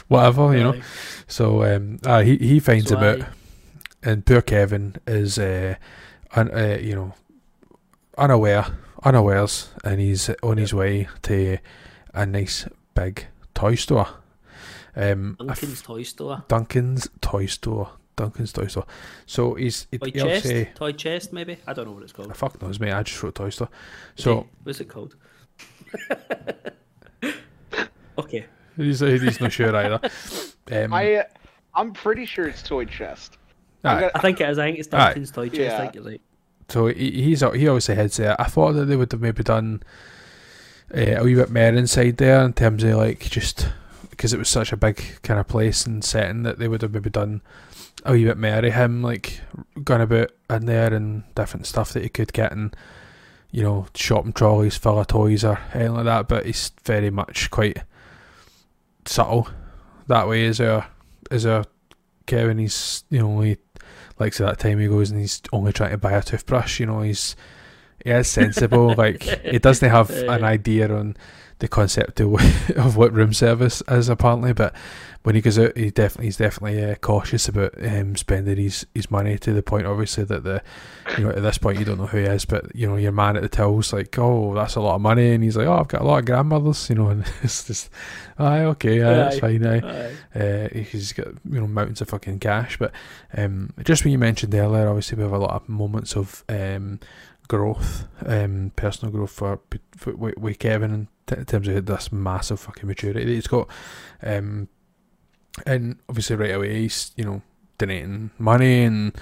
whatever, 0.08 0.56
you 0.56 0.64
know. 0.64 0.82
So 1.28 1.64
um, 1.64 2.00
aye, 2.06 2.24
he 2.24 2.38
he 2.38 2.60
finds 2.60 2.90
So 2.90 2.98
about, 2.98 3.28
and 4.04 4.26
poor 4.26 4.42
Kevin 4.42 4.96
is 5.06 5.38
uh, 5.40 5.76
un, 6.36 6.50
uh 6.52 6.78
you 6.80 6.96
know, 6.96 7.14
unaware, 8.18 8.66
unawares, 9.04 9.70
and 9.84 10.00
he's 10.00 10.30
on 10.44 10.58
his 10.58 10.74
way 10.74 11.08
to 11.24 11.58
a 12.14 12.26
nice 12.26 12.68
big 12.96 13.28
toy 13.58 13.76
store. 13.76 14.08
Um, 14.96 15.36
a 15.40 15.44
f- 15.52 15.62
Duncan's 15.62 15.82
toy 15.82 16.04
store. 16.04 16.44
Duncan's 16.48 17.10
toy 17.22 17.46
store. 17.48 17.90
Duncan's 18.16 18.52
toy 18.52 18.68
store. 18.68 18.86
So 19.28 19.54
he's 19.54 19.88
he, 19.92 19.98
Toy 20.00 20.06
he 20.08 20.12
chest, 20.14 20.26
obviously 20.26 20.66
toy 20.74 20.92
chest, 20.92 21.34
maybe. 21.34 21.58
I 21.68 21.74
don't 21.74 21.86
know 21.86 21.92
what 21.92 22.04
it's 22.04 22.12
called. 22.14 22.36
fuck 22.36 22.60
knows 22.62 22.80
me. 22.80 22.90
I 22.92 23.04
just 23.04 23.22
wrote 23.22 23.36
toy 23.36 23.50
store. 23.50 23.70
So 24.16 24.32
Okay, 24.40 24.50
what's 24.64 24.80
it 24.80 24.90
called? 24.90 25.16
okay, 28.18 28.46
he's 28.76 29.00
he's 29.00 29.40
not 29.40 29.52
sure 29.52 29.76
either. 29.76 30.00
Um, 30.70 30.92
I, 30.94 31.24
I'm 31.74 31.94
pretty 31.94 32.26
sure 32.26 32.46
it's 32.46 32.62
toy 32.62 32.84
chest. 32.84 33.38
I'm 33.86 34.02
gonna- 34.02 34.12
I 34.14 34.20
think 34.20 34.42
it 34.42 34.50
is. 34.50 34.60
I 34.60 34.66
think 34.66 34.80
it's 34.80 34.94
Aye. 34.94 35.06
Duncan's 35.06 35.32
toy 35.32 35.48
chest. 35.48 35.76
I 35.76 35.80
think 35.80 35.96
you're 35.96 36.04
right. 36.04 36.22
So 36.68 36.88
he, 36.88 37.10
he's 37.24 37.40
he 37.40 37.46
obviously 37.70 37.96
heads 37.96 38.18
there. 38.18 38.36
I 38.38 38.46
thought 38.50 38.74
that 38.74 38.84
they 38.86 38.98
would 38.98 39.10
have 39.14 39.22
maybe 39.22 39.44
done 39.44 39.82
uh, 40.96 41.20
a 41.20 41.24
wee 41.24 41.36
bit 41.36 41.50
more 41.50 41.64
inside 41.64 42.18
there 42.18 42.44
in 42.44 42.54
terms 42.54 42.84
of 42.84 42.96
like 42.96 43.30
just 43.30 43.70
because 44.10 44.34
it 44.34 44.40
was 44.40 44.50
such 44.50 44.72
a 44.72 44.78
big 44.78 45.20
kind 45.22 45.40
of 45.40 45.48
place 45.48 45.86
and 45.86 46.04
setting 46.04 46.44
that 46.44 46.60
they 46.60 46.68
would 46.68 46.82
have 46.82 46.94
maybe 46.94 47.10
done 47.10 47.42
a 48.06 48.14
wee 48.14 48.26
bit 48.26 48.38
more 48.38 48.66
of 48.66 48.74
him 48.74 49.02
like 49.02 49.42
going 49.84 50.02
about 50.02 50.32
in 50.50 50.66
there 50.66 50.94
and 50.94 51.24
different 51.36 51.66
stuff 51.66 51.94
that 51.94 52.04
he 52.04 52.10
could 52.10 52.34
get 52.34 52.52
and 52.52 52.76
you 53.52 53.64
know 53.64 53.88
shopping 53.96 54.34
trolleys 54.34 54.78
full 54.78 55.00
of 55.00 55.08
toys 55.08 55.44
or 55.44 55.60
anything 55.74 55.94
like 55.94 56.06
that. 56.06 56.28
But 56.28 56.46
he's 56.46 56.72
very 56.84 57.10
much 57.10 57.50
quite 57.52 57.80
subtle 59.06 59.50
that 60.08 60.28
way. 60.28 60.44
Is 60.44 60.62
our 60.62 60.88
is 61.32 61.46
our 61.46 61.66
Kevin? 62.26 62.60
He's 62.60 63.04
you 63.10 63.20
know 63.20 63.28
only 63.28 63.58
like 64.20 64.34
so 64.34 64.46
that 64.46 64.60
time 64.60 64.80
he 64.80 64.88
goes 64.88 65.12
and 65.12 65.20
he's 65.20 65.42
only 65.52 65.74
trying 65.74 65.92
to 65.92 65.98
buy 65.98 66.14
a 66.14 66.24
toothbrush. 66.24 66.80
You 66.80 66.88
know, 66.88 67.02
he's 67.02 67.36
he 68.08 68.14
is 68.14 68.28
sensible. 68.28 68.94
like 68.96 69.24
he 69.24 69.60
doesn't 69.60 69.90
have 69.90 70.10
an 70.36 70.44
idea 70.44 70.94
on 70.94 71.16
the 71.60 71.68
concept 71.68 72.20
of, 72.20 72.36
of 72.78 72.98
what 72.98 73.14
room 73.14 73.34
service 73.34 73.82
is 73.88 74.10
apparently, 74.10 74.54
but 74.54 74.74
when 75.24 75.36
he 75.36 75.42
goes 75.42 75.60
out, 75.60 75.76
he 75.76 75.90
definitely 75.90 76.28
he's 76.28 76.38
definitely 76.38 76.82
uh, 76.82 76.96
cautious 76.96 77.50
about 77.50 77.74
um, 77.86 78.16
spending 78.16 78.56
his, 78.56 78.86
his 78.94 79.12
money 79.12 79.38
to 79.38 79.52
the 79.52 79.62
point, 79.62 79.86
obviously 79.86 80.24
that 80.24 80.44
the 80.44 80.62
you 81.18 81.24
know 81.24 81.32
at 81.32 81.42
this 81.42 81.58
point 81.58 81.80
you 81.80 81.84
don't 81.84 81.98
know 81.98 82.06
who 82.06 82.20
he 82.20 82.24
is, 82.24 82.46
but 82.46 82.74
you 82.74 82.88
know 82.88 82.96
your 82.96 83.12
man 83.12 83.36
at 83.36 83.42
the 83.42 83.50
till's 83.50 83.92
like, 83.92 84.18
oh 84.20 84.54
that's 84.54 84.76
a 84.76 84.80
lot 84.80 84.96
of 84.96 85.02
money, 85.02 85.34
and 85.34 85.44
he's 85.44 85.58
like, 85.58 85.68
oh 85.68 85.80
I've 85.80 85.88
got 85.90 86.02
a 86.02 86.06
lot 86.06 86.20
of 86.20 86.26
grandmothers, 86.26 86.90
you 86.90 86.96
know, 86.96 87.08
and 87.10 87.26
it's 87.44 87.66
just, 87.68 87.90
aye 88.38 88.62
okay, 88.62 89.02
aye, 89.02 89.14
that's 89.14 89.40
fine, 89.40 89.66
aye. 89.66 89.82
Aye. 90.34 90.40
Uh, 90.40 90.70
he's 90.70 91.12
got 91.12 91.28
you 91.28 91.60
know 91.60 91.68
mountains 91.68 92.00
of 92.00 92.08
fucking 92.08 92.40
cash, 92.40 92.78
but 92.78 92.94
um, 93.36 93.74
just 93.84 94.06
when 94.06 94.14
you 94.14 94.20
mentioned 94.20 94.54
earlier, 94.56 94.88
obviously 94.88 95.18
we 95.18 95.24
have 95.24 95.34
a 95.34 95.38
lot 95.38 95.56
of 95.56 95.68
moments 95.68 96.16
of 96.16 96.46
um, 96.48 97.02
growth, 97.48 98.06
um, 98.26 98.72
personal 98.76 99.12
growth 99.12 99.32
for, 99.32 99.60
for 99.96 100.14
with, 100.16 100.60
Kevin 100.60 101.08
in, 101.28 101.46
terms 101.46 101.68
of 101.68 101.86
this 101.86 102.12
massive 102.12 102.60
fucking 102.60 102.88
maturity 102.88 103.26
that 103.26 103.32
he's 103.32 103.48
got, 103.48 103.68
um, 104.24 104.68
and 105.66 105.98
obviously 106.08 106.36
right 106.36 106.56
away 106.56 106.82
he's 106.82 107.12
you 107.16 107.26
know 107.26 107.42
donating 107.78 108.32
money 108.38 108.84
and 108.84 109.20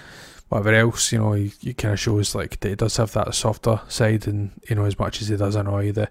whatever 0.49 0.73
else, 0.73 1.11
you 1.11 1.19
know, 1.19 1.33
he, 1.33 1.51
he 1.59 1.73
kind 1.73 1.93
of 1.93 1.99
shows 1.99 2.35
like 2.35 2.59
that 2.59 2.69
he 2.69 2.75
does 2.75 2.97
have 2.97 3.11
that 3.13 3.33
softer 3.33 3.81
side, 3.87 4.27
and 4.27 4.51
you 4.69 4.75
know 4.75 4.85
as 4.85 4.97
much 4.99 5.21
as 5.21 5.27
he 5.27 5.37
does 5.37 5.55
annoy 5.55 5.91
the 5.91 6.09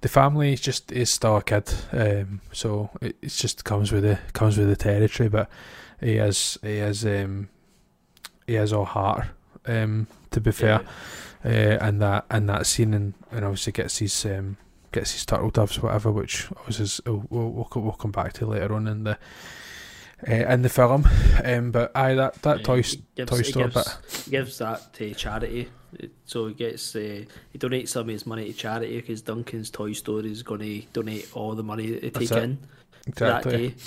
the 0.00 0.08
family, 0.08 0.50
he's 0.50 0.60
just 0.60 0.92
is 0.92 1.10
still 1.10 1.36
a 1.36 1.42
kid, 1.42 1.72
um, 1.92 2.40
so 2.52 2.90
it 3.00 3.16
it's 3.22 3.38
just 3.38 3.64
comes 3.64 3.92
with 3.92 4.02
the 4.02 4.18
comes 4.32 4.58
with 4.58 4.68
the 4.68 4.76
territory, 4.76 5.28
but 5.28 5.48
he 6.00 6.16
is 6.16 6.58
he 6.62 6.78
is 6.78 7.06
um, 7.06 7.48
he 8.46 8.56
is 8.56 8.72
all 8.72 8.84
heart, 8.84 9.26
um, 9.66 10.06
to 10.30 10.40
be 10.40 10.52
fair, 10.52 10.82
uh, 11.46 11.78
and 11.80 12.02
that 12.02 12.26
and 12.30 12.48
that 12.48 12.66
scene, 12.66 12.92
and, 12.92 13.14
and 13.30 13.44
obviously 13.44 13.72
gets 13.72 13.98
his 13.98 14.26
um, 14.26 14.56
gets 14.90 15.12
his 15.12 15.24
turtle 15.24 15.50
doves, 15.50 15.80
whatever, 15.80 16.10
which 16.10 16.48
obviously 16.58 16.84
is, 16.84 17.00
we'll, 17.06 17.24
we'll, 17.30 17.68
we'll, 17.74 17.92
come 17.92 18.10
back 18.10 18.32
to 18.34 18.46
later 18.46 18.74
on 18.74 18.86
in 18.88 19.04
the. 19.04 19.18
Uh, 20.26 20.32
in 20.32 20.62
the 20.62 20.68
film, 20.70 21.06
um, 21.44 21.70
but 21.70 21.94
aye, 21.94 22.14
that 22.14 22.32
that 22.40 22.60
Yeah, 22.60 22.64
toy 22.64 22.76
gives- 22.76 22.96
toy 23.26 23.42
store 23.42 23.68
gives, 23.68 23.74
bit. 23.74 24.30
gives 24.30 24.58
that 24.58 24.94
to 24.94 25.12
charity. 25.14 25.68
So 26.24 26.48
he 26.48 26.54
gets 26.54 26.96
uh, 26.96 27.24
he 27.52 27.58
donates 27.58 27.88
some 27.88 28.02
of 28.02 28.08
his 28.08 28.24
money 28.24 28.46
to 28.46 28.54
charity 28.54 28.98
because 28.98 29.20
Duncan's 29.20 29.68
toy 29.68 29.92
store 29.92 30.24
is 30.24 30.42
going 30.42 30.60
to 30.60 30.82
donate 30.94 31.28
all 31.34 31.54
the 31.54 31.62
money 31.62 31.90
that 31.90 32.00
they 32.00 32.26
take 32.26 32.30
it. 32.30 32.42
in 32.44 32.58
exactly. 33.06 33.68
that 33.68 33.78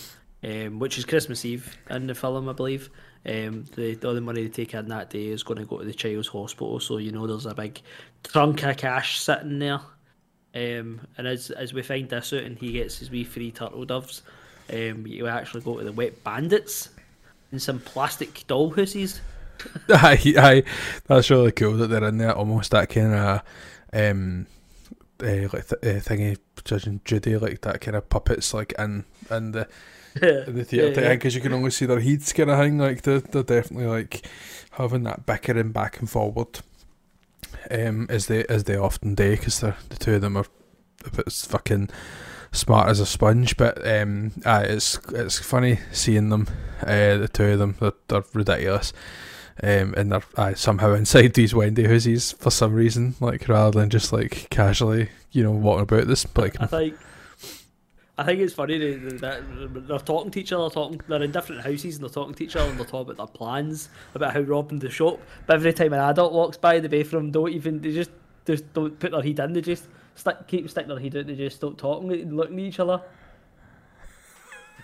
day, 0.44 0.68
um, 0.68 0.78
which 0.78 1.00
is 1.00 1.06
Christmas 1.06 1.44
Eve 1.46 1.76
in 1.90 2.06
the 2.06 2.14
film, 2.14 2.48
I 2.48 2.54
believe. 2.54 2.92
Um, 3.26 3.66
the 3.76 3.98
all 4.06 4.14
the 4.14 4.22
money 4.22 4.44
they 4.44 4.50
take 4.50 4.74
in 4.74 4.88
that 4.88 5.10
day 5.10 5.28
is 5.28 5.44
going 5.44 5.60
to 5.60 5.66
go 5.66 5.80
to 5.80 5.86
the 5.86 5.94
child's 5.94 6.28
hospital. 6.28 6.80
So 6.80 6.98
you 6.98 7.12
know 7.12 7.28
there's 7.28 7.46
a 7.46 7.54
big 7.54 7.82
trunk 8.24 8.64
of 8.64 8.78
cash 8.78 9.20
sitting 9.20 9.60
there. 9.60 9.82
Um, 10.56 11.02
and 11.18 11.28
as 11.28 11.52
as 11.52 11.74
we 11.74 11.82
find 11.82 12.10
this 12.10 12.34
out, 12.34 12.44
and 12.44 12.58
he 12.58 12.72
gets 12.72 12.98
his 12.98 13.12
wee 13.12 13.24
free 13.24 13.52
turtle 13.52 13.86
doves, 13.86 14.24
um, 14.72 15.06
you 15.06 15.28
actually 15.28 15.62
go 15.62 15.78
to 15.78 15.84
the 15.84 15.92
wet 15.92 16.24
bandits 16.24 16.90
and 17.52 17.62
some 17.62 17.80
plastic 17.80 18.46
doll 18.48 18.72
houses. 18.72 19.22
aye, 19.90 20.34
aye, 20.38 20.64
that's 21.06 21.30
really 21.30 21.52
cool 21.52 21.74
that 21.74 21.88
they're 21.88 22.08
in 22.08 22.18
there. 22.18 22.34
Almost 22.34 22.72
that 22.72 22.90
kind 22.90 23.14
of 23.14 23.42
um, 23.94 24.48
uh, 25.22 25.48
like 25.54 25.68
th- 25.68 25.84
uh, 25.84 26.00
thingy, 26.00 26.38
judging 26.64 27.02
Judy, 27.06 27.38
like 27.38 27.62
that 27.62 27.82
kind 27.82 27.98
of 27.98 28.10
puppets, 28.10 28.54
like 28.54 28.74
in 28.80 29.06
in 29.30 29.52
the 29.52 29.68
in 30.16 30.22
the 30.56 30.64
theatre 30.66 30.88
Yeah, 30.90 30.94
thing, 30.94 31.04
yeah. 31.04 31.14
because 31.14 31.36
you 31.36 31.42
can 31.42 31.54
only 31.54 31.72
see 31.72 31.86
their 31.86 32.00
heads 32.00 32.34
kind 32.34 32.50
of 32.50 32.60
thing. 32.60 32.78
Like 32.78 33.02
they're, 33.04 33.20
they're 33.20 33.44
definitely 33.44 33.88
like 33.88 34.26
having 34.72 35.04
that 35.04 35.26
bickering 35.26 35.72
back 35.72 36.00
and 36.00 36.10
forward, 36.10 36.60
um, 37.72 38.08
as 38.10 38.28
they 38.28 38.46
as 38.46 38.64
they 38.66 38.76
often 38.78 39.16
do, 39.16 39.32
because 39.32 39.60
the 39.60 39.76
the 39.90 39.98
two 39.98 40.16
of 40.16 40.22
them 40.22 40.38
are 40.38 40.46
a 41.06 41.10
bit 41.12 41.32
fucking 41.32 41.90
smart 42.52 42.90
as 42.90 43.00
a 43.00 43.06
sponge. 43.06 43.58
But 43.58 43.86
um, 43.88 44.32
aye, 44.46 44.64
it's 44.64 45.00
it's 45.14 45.40
funny 45.40 45.80
seeing 45.92 46.30
them, 46.30 46.48
uh, 46.82 47.18
the 47.18 47.30
two 47.32 47.46
of 47.46 47.60
them. 47.60 47.76
They're, 47.80 47.94
they're 48.08 48.24
ridiculous. 48.34 48.94
Um, 49.62 49.94
and 49.98 50.12
they're 50.12 50.24
aye, 50.38 50.54
somehow 50.54 50.94
inside 50.96 51.34
these 51.34 51.54
Wendy 51.54 51.86
houses 51.86 52.32
for 52.32 52.50
some 52.50 52.74
reason, 52.74 53.16
like 53.20 53.48
rather 53.50 53.78
than 53.80 53.90
just 53.90 54.14
like 54.14 54.48
casually, 54.50 55.10
you 55.32 55.44
know, 55.44 55.52
walking 55.52 55.84
about 55.84 56.08
this. 56.08 56.26
Like, 56.38 56.56
I 56.62 56.66
think 56.66 56.96
I 58.20 58.24
think 58.26 58.42
it's 58.42 58.54
funny 58.54 58.78
that, 58.78 59.88
they're 59.88 60.00
talking 60.00 60.32
to 60.32 60.40
each 60.40 60.52
other, 60.52 60.70
talking 60.70 61.00
they're 61.08 61.24
in 61.24 61.32
different 61.32 61.62
houses 61.62 61.96
and 61.96 62.04
they're 62.04 62.10
talking 62.14 62.34
to 62.36 62.44
each 62.44 62.56
other 62.56 62.70
and 62.70 62.78
they're 62.78 62.86
talking 62.86 63.12
about 63.14 63.18
their 63.18 63.28
plans 63.38 63.90
about 64.16 64.34
how 64.34 64.42
robbing 64.42 64.80
the 64.80 64.90
shop. 64.90 65.20
But 65.48 65.56
every 65.56 65.74
time 65.74 65.94
an 65.94 66.00
adult 66.00 66.34
walks 66.34 66.58
by, 66.58 66.80
the 66.80 66.90
bathroom, 66.90 67.32
don't 67.32 67.52
even 67.52 67.82
they 67.82 67.94
just 67.94 68.12
just 68.46 68.72
don't 68.74 69.00
put 69.00 69.12
their 69.12 69.22
head 69.22 69.40
in. 69.40 69.54
They 69.54 69.62
just 69.62 69.86
stick, 70.16 70.48
keep 70.48 70.70
sticking 70.70 70.90
their 70.90 71.00
head 71.00 71.16
out. 71.18 71.28
They 71.28 71.36
just 71.36 71.58
stop 71.58 71.78
talking 71.78 72.12
and 72.12 72.36
looking 72.36 72.60
at 72.60 72.66
each 72.66 72.80
other. 72.80 73.02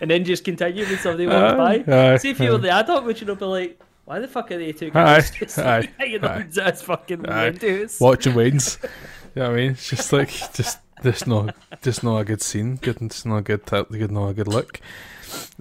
and 0.01 0.09
then 0.11 0.23
just 0.23 0.43
continue 0.43 0.85
when 0.85 0.97
somebody 0.97 1.27
walks 1.27 1.53
Aye, 1.59 1.77
by. 1.85 1.93
aye, 1.93 2.17
See 2.17 2.30
if 2.31 2.39
you 2.39 2.49
were 2.51 2.55
aye. 2.55 2.61
the 2.61 2.69
adult, 2.72 3.05
would 3.05 3.19
you 3.19 3.27
not 3.27 3.39
be 3.39 3.45
like, 3.45 3.80
why 4.05 4.19
the 4.19 4.27
fuck 4.27 4.51
are 4.51 4.57
they 4.57 4.72
two 4.72 4.88
Aye, 4.88 4.91
guys 4.91 5.31
just 5.31 5.57
aye, 5.59 5.89
hanging 5.97 6.23
aye. 6.23 6.41
on 6.41 6.49
this 6.49 6.81
fucking 6.81 7.25
Aye. 7.27 7.49
windows? 7.49 7.97
watching 7.99 8.33
Wayne's. 8.35 8.77
You 9.35 9.41
know 9.41 9.49
what 9.49 9.57
I 9.59 9.61
mean? 9.64 9.72
It's 9.72 9.89
just 9.89 10.14
like 10.14 10.30
just 10.53 10.80
just 11.03 11.27
not 11.27 11.56
just 11.82 12.03
not 12.03 12.19
a 12.19 12.25
good 12.25 12.41
scene. 12.41 12.75
Good, 12.77 13.01
it's 13.01 13.25
not 13.25 13.38
a 13.38 13.41
good 13.41 13.65
t- 13.65 13.83
good 13.91 14.11
not 14.11 14.30
a 14.30 14.33
good 14.33 14.48
look. 14.48 14.80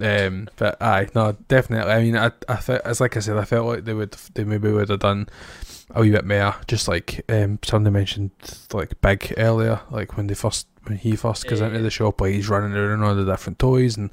Um, 0.01 0.49
but 0.57 0.81
aye, 0.81 1.09
no, 1.15 1.37
definitely. 1.49 1.93
I 1.93 2.03
mean, 2.03 2.17
I 2.17 2.31
I 2.49 2.57
felt 2.57 2.83
as 2.85 3.01
like 3.01 3.17
I 3.17 3.21
said, 3.21 3.37
I 3.37 3.45
felt 3.45 3.67
like 3.67 3.85
they 3.85 3.95
would 3.95 4.13
they 4.35 4.45
maybe 4.45 4.71
would 4.71 4.89
have 4.89 5.01
done 5.01 5.29
a 5.91 6.01
wee 6.01 6.11
bit 6.11 6.25
more. 6.27 6.55
Just 6.67 6.89
like 6.89 7.25
um, 7.29 7.59
somebody 7.65 7.93
mentioned 7.93 8.31
like 8.73 9.01
Big 9.01 9.35
earlier, 9.37 9.81
like 9.91 10.17
when 10.17 10.27
they 10.27 10.35
first 10.35 10.67
when 10.85 10.99
he 10.99 11.17
first 11.17 11.47
goes 11.47 11.61
Yeah, 11.61 11.69
into 11.69 11.81
the 11.81 11.91
shop, 11.91 12.21
like 12.21 12.35
he's 12.35 12.49
running 12.49 12.77
around 12.77 13.03
all 13.03 13.15
the 13.15 13.25
different 13.25 13.59
toys 13.59 13.97
and. 13.97 14.11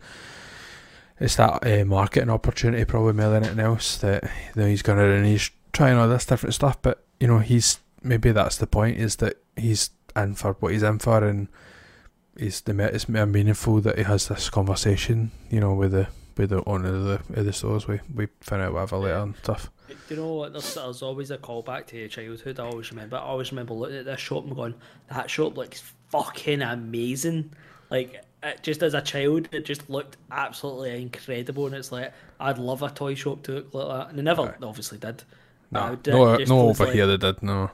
It's 1.19 1.35
that 1.35 1.63
uh, 1.63 1.85
marketing 1.85 2.31
opportunity 2.31 2.83
probably 2.83 3.13
more 3.13 3.29
than 3.29 3.43
anything 3.43 3.59
else 3.59 3.95
that 3.97 4.23
you 4.23 4.61
know, 4.61 4.67
he's 4.67 4.81
going 4.81 4.97
around 4.97 5.17
and 5.17 5.25
he's 5.27 5.51
trying 5.71 5.95
all 5.95 6.09
this 6.09 6.25
different 6.25 6.55
stuff. 6.55 6.81
But 6.81 7.03
you 7.19 7.27
know, 7.27 7.37
he's 7.37 7.79
maybe 8.01 8.31
that's 8.31 8.57
the 8.57 8.65
point 8.65 8.97
is 8.97 9.17
that 9.17 9.37
he's 9.55 9.91
in 10.15 10.35
for 10.35 10.53
what 10.59 10.73
he's 10.73 10.83
in 10.83 10.99
for, 10.99 11.23
and 11.23 11.47
he's 12.37 12.61
the 12.61 12.77
it's 12.93 13.09
meaningful 13.09 13.81
that 13.81 13.97
he 13.97 14.03
has 14.03 14.27
this 14.27 14.49
conversation. 14.49 15.31
You 15.49 15.59
know, 15.59 15.73
with 15.73 15.91
the 15.91 16.07
with 16.37 16.49
the 16.49 16.63
owner 16.67 16.89
of 16.89 17.03
the 17.03 17.39
of 17.39 17.45
the 17.45 17.53
stores. 17.53 17.87
We 17.87 17.99
we 18.13 18.27
find 18.41 18.61
out 18.61 18.73
whatever 18.73 18.97
later 18.97 19.17
and 19.17 19.35
stuff. 19.37 19.69
You 20.09 20.15
know? 20.15 20.49
There's, 20.49 20.75
there's 20.75 21.01
always 21.01 21.31
a 21.31 21.37
callback 21.37 21.87
to 21.87 21.97
your 21.97 22.07
childhood. 22.07 22.59
I 22.59 22.65
always 22.65 22.91
remember. 22.91 23.17
I 23.17 23.21
always 23.21 23.51
remember 23.51 23.73
looking 23.73 23.97
at 23.97 24.05
this 24.05 24.19
shop 24.19 24.45
and 24.45 24.55
going, 24.55 24.75
"That 25.09 25.29
shop 25.29 25.57
looks 25.57 25.81
fucking 26.09 26.61
amazing." 26.61 27.53
Like 27.89 28.23
it, 28.43 28.63
just 28.63 28.83
as 28.83 28.93
a 28.93 29.01
child, 29.01 29.49
it 29.51 29.65
just 29.65 29.89
looked 29.89 30.17
absolutely 30.31 31.01
incredible, 31.01 31.65
and 31.65 31.75
it's 31.75 31.91
like 31.91 32.13
I'd 32.39 32.57
love 32.57 32.83
a 32.83 32.89
toy 32.89 33.15
shop 33.15 33.43
to 33.43 33.53
look 33.53 33.73
like 33.73 33.87
that, 33.87 34.09
and 34.09 34.17
they 34.17 34.23
never 34.23 34.55
obviously 34.63 34.97
did. 34.97 35.23
No, 35.71 35.91
would- 35.91 36.07
no, 36.07 36.23
uh, 36.25 36.37
no 36.47 36.69
over 36.69 36.85
like- 36.85 36.93
here 36.93 37.07
they 37.07 37.17
did 37.17 37.43
no. 37.43 37.71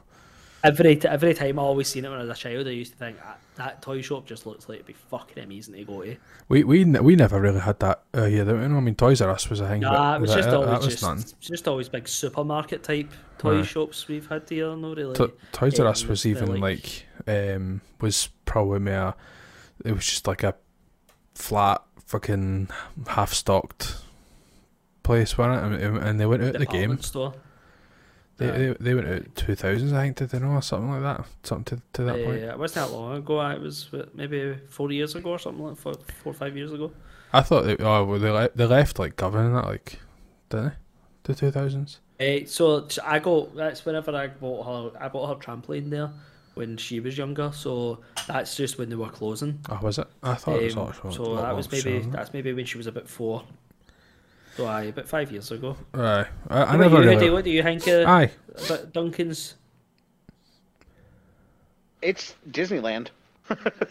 Every 0.64 0.96
t- 0.96 1.06
every 1.06 1.34
time 1.34 1.58
I 1.58 1.62
always 1.62 1.86
seen 1.86 2.04
it 2.04 2.08
when 2.10 2.18
I 2.18 2.22
was 2.24 2.30
a 2.36 2.40
child, 2.40 2.66
I 2.66 2.70
used 2.70 2.92
to 2.92 2.98
think 2.98 3.16
"Ah, 3.24 3.36
that 3.56 3.80
toy 3.80 4.00
shop 4.02 4.26
just 4.26 4.44
looks 4.44 4.68
like 4.68 4.76
it'd 4.76 4.86
be 4.86 4.92
fucking 4.92 5.42
amazing 5.42 5.74
to 5.74 5.84
go 5.84 6.02
to. 6.02 6.16
We 6.48 6.64
we 6.64 6.80
n- 6.82 7.04
we 7.04 7.14
never 7.14 7.40
really 7.40 7.60
had 7.60 7.78
that 7.80 8.02
uh, 8.12 8.24
here. 8.24 8.44
we? 8.44 8.64
I 8.64 8.66
mean, 8.80 8.96
Toys 8.96 9.20
R 9.20 9.30
Us 9.30 9.48
was 9.48 9.60
a 9.60 9.68
thing. 9.68 9.82
Nah, 9.82 10.14
but 10.14 10.16
it 10.16 10.20
was 10.22 10.30
that, 10.30 10.36
just 10.36 10.48
that 10.50 10.56
always 10.56 10.84
was 10.84 11.00
just, 11.00 11.34
it's 11.38 11.48
just 11.48 11.68
always 11.68 11.88
big 11.88 12.08
supermarket 12.08 12.82
type 12.82 13.10
toy 13.38 13.60
Aye. 13.60 13.62
shops 13.62 14.08
we've 14.08 14.26
had 14.26 14.48
here. 14.48 14.74
No, 14.74 14.94
really. 14.94 15.14
To- 15.14 15.32
Toys 15.52 15.78
R 15.78 15.86
Us 15.86 16.02
um, 16.02 16.08
was 16.08 16.26
even 16.26 16.60
like, 16.60 17.06
um 17.28 17.80
was 18.00 18.28
probably 18.44 18.80
more. 18.80 19.14
It 19.84 19.92
was 19.92 20.06
just 20.06 20.26
like 20.26 20.42
a 20.42 20.56
flat 21.34 21.82
fucking 22.04 22.68
half 23.06 23.32
stocked 23.32 23.96
place, 25.04 25.38
wasn't 25.38 25.74
it? 25.74 25.82
And, 25.82 25.98
and 25.98 26.20
they 26.20 26.26
went 26.26 26.42
out 26.42 26.54
the 26.54 26.66
game. 26.66 27.00
store. 27.00 27.34
They, 28.38 28.46
they 28.50 28.76
they 28.80 28.94
went 28.94 29.08
out 29.08 29.34
two 29.34 29.54
thousands, 29.54 29.92
I 29.92 30.04
think, 30.04 30.16
did 30.16 30.30
they 30.30 30.38
know, 30.38 30.50
or 30.52 30.62
something 30.62 30.90
like 30.90 31.02
that, 31.02 31.26
something 31.42 31.76
to, 31.76 31.82
to 31.94 32.02
that 32.04 32.24
point. 32.24 32.40
Yeah, 32.40 32.52
it 32.52 32.58
wasn't 32.58 32.86
that 32.86 32.96
long 32.96 33.16
ago. 33.16 33.40
It 33.50 33.60
was 33.60 33.90
maybe 34.14 34.56
four 34.70 34.90
years 34.92 35.14
ago 35.14 35.30
or 35.30 35.38
something 35.38 35.64
like 35.64 35.76
four, 35.76 35.94
four 36.22 36.30
or 36.30 36.34
five 36.34 36.56
years 36.56 36.72
ago. 36.72 36.92
I 37.32 37.42
thought 37.42 37.64
they 37.66 37.76
oh 37.78 38.04
well, 38.04 38.18
they 38.18 38.30
le- 38.30 38.50
they 38.54 38.64
left 38.64 38.98
like 38.98 39.16
governing 39.16 39.54
that 39.54 39.64
like, 39.66 39.98
didn't 40.50 40.66
they? 40.68 40.72
The 41.24 41.34
two 41.34 41.50
thousands. 41.50 42.00
Uh, 42.20 42.46
so 42.46 42.86
I 43.04 43.18
got 43.18 43.54
that's 43.54 43.84
whenever 43.84 44.14
I 44.16 44.28
bought 44.28 44.64
her. 44.94 44.98
I 45.04 45.08
bought 45.08 45.28
her 45.28 45.34
trampoline 45.34 45.90
there 45.90 46.10
when 46.54 46.76
she 46.76 47.00
was 47.00 47.18
younger. 47.18 47.50
So 47.52 47.98
that's 48.26 48.56
just 48.56 48.78
when 48.78 48.88
they 48.88 48.96
were 48.96 49.08
closing. 49.10 49.60
Oh, 49.68 49.78
was 49.82 49.98
it? 49.98 50.06
I 50.22 50.34
thought 50.34 50.60
it 50.60 50.64
was 50.64 50.76
Um, 50.76 50.88
actually. 50.88 51.14
so 51.14 51.36
that 51.36 51.54
was 51.54 51.70
maybe 51.70 51.98
that's 52.10 52.32
maybe 52.32 52.52
when 52.52 52.64
she 52.66 52.78
was 52.78 52.86
about 52.86 53.08
four. 53.08 53.42
So 54.58 54.66
aye, 54.66 54.86
about 54.90 55.06
five 55.06 55.30
years 55.30 55.52
ago. 55.52 55.76
Right. 55.94 56.26
I, 56.50 56.62
I 56.64 56.76
never 56.76 56.96
about 56.96 57.04
you, 57.04 57.10
really. 57.10 57.14
Eddie? 57.14 57.30
What 57.30 57.44
do 57.44 57.50
you 57.50 57.62
think 57.62 57.86
uh, 57.86 58.02
Aye. 58.08 58.28
about 58.66 58.92
Duncan's? 58.92 59.54
It's 62.02 62.34
Disneyland. 62.50 63.08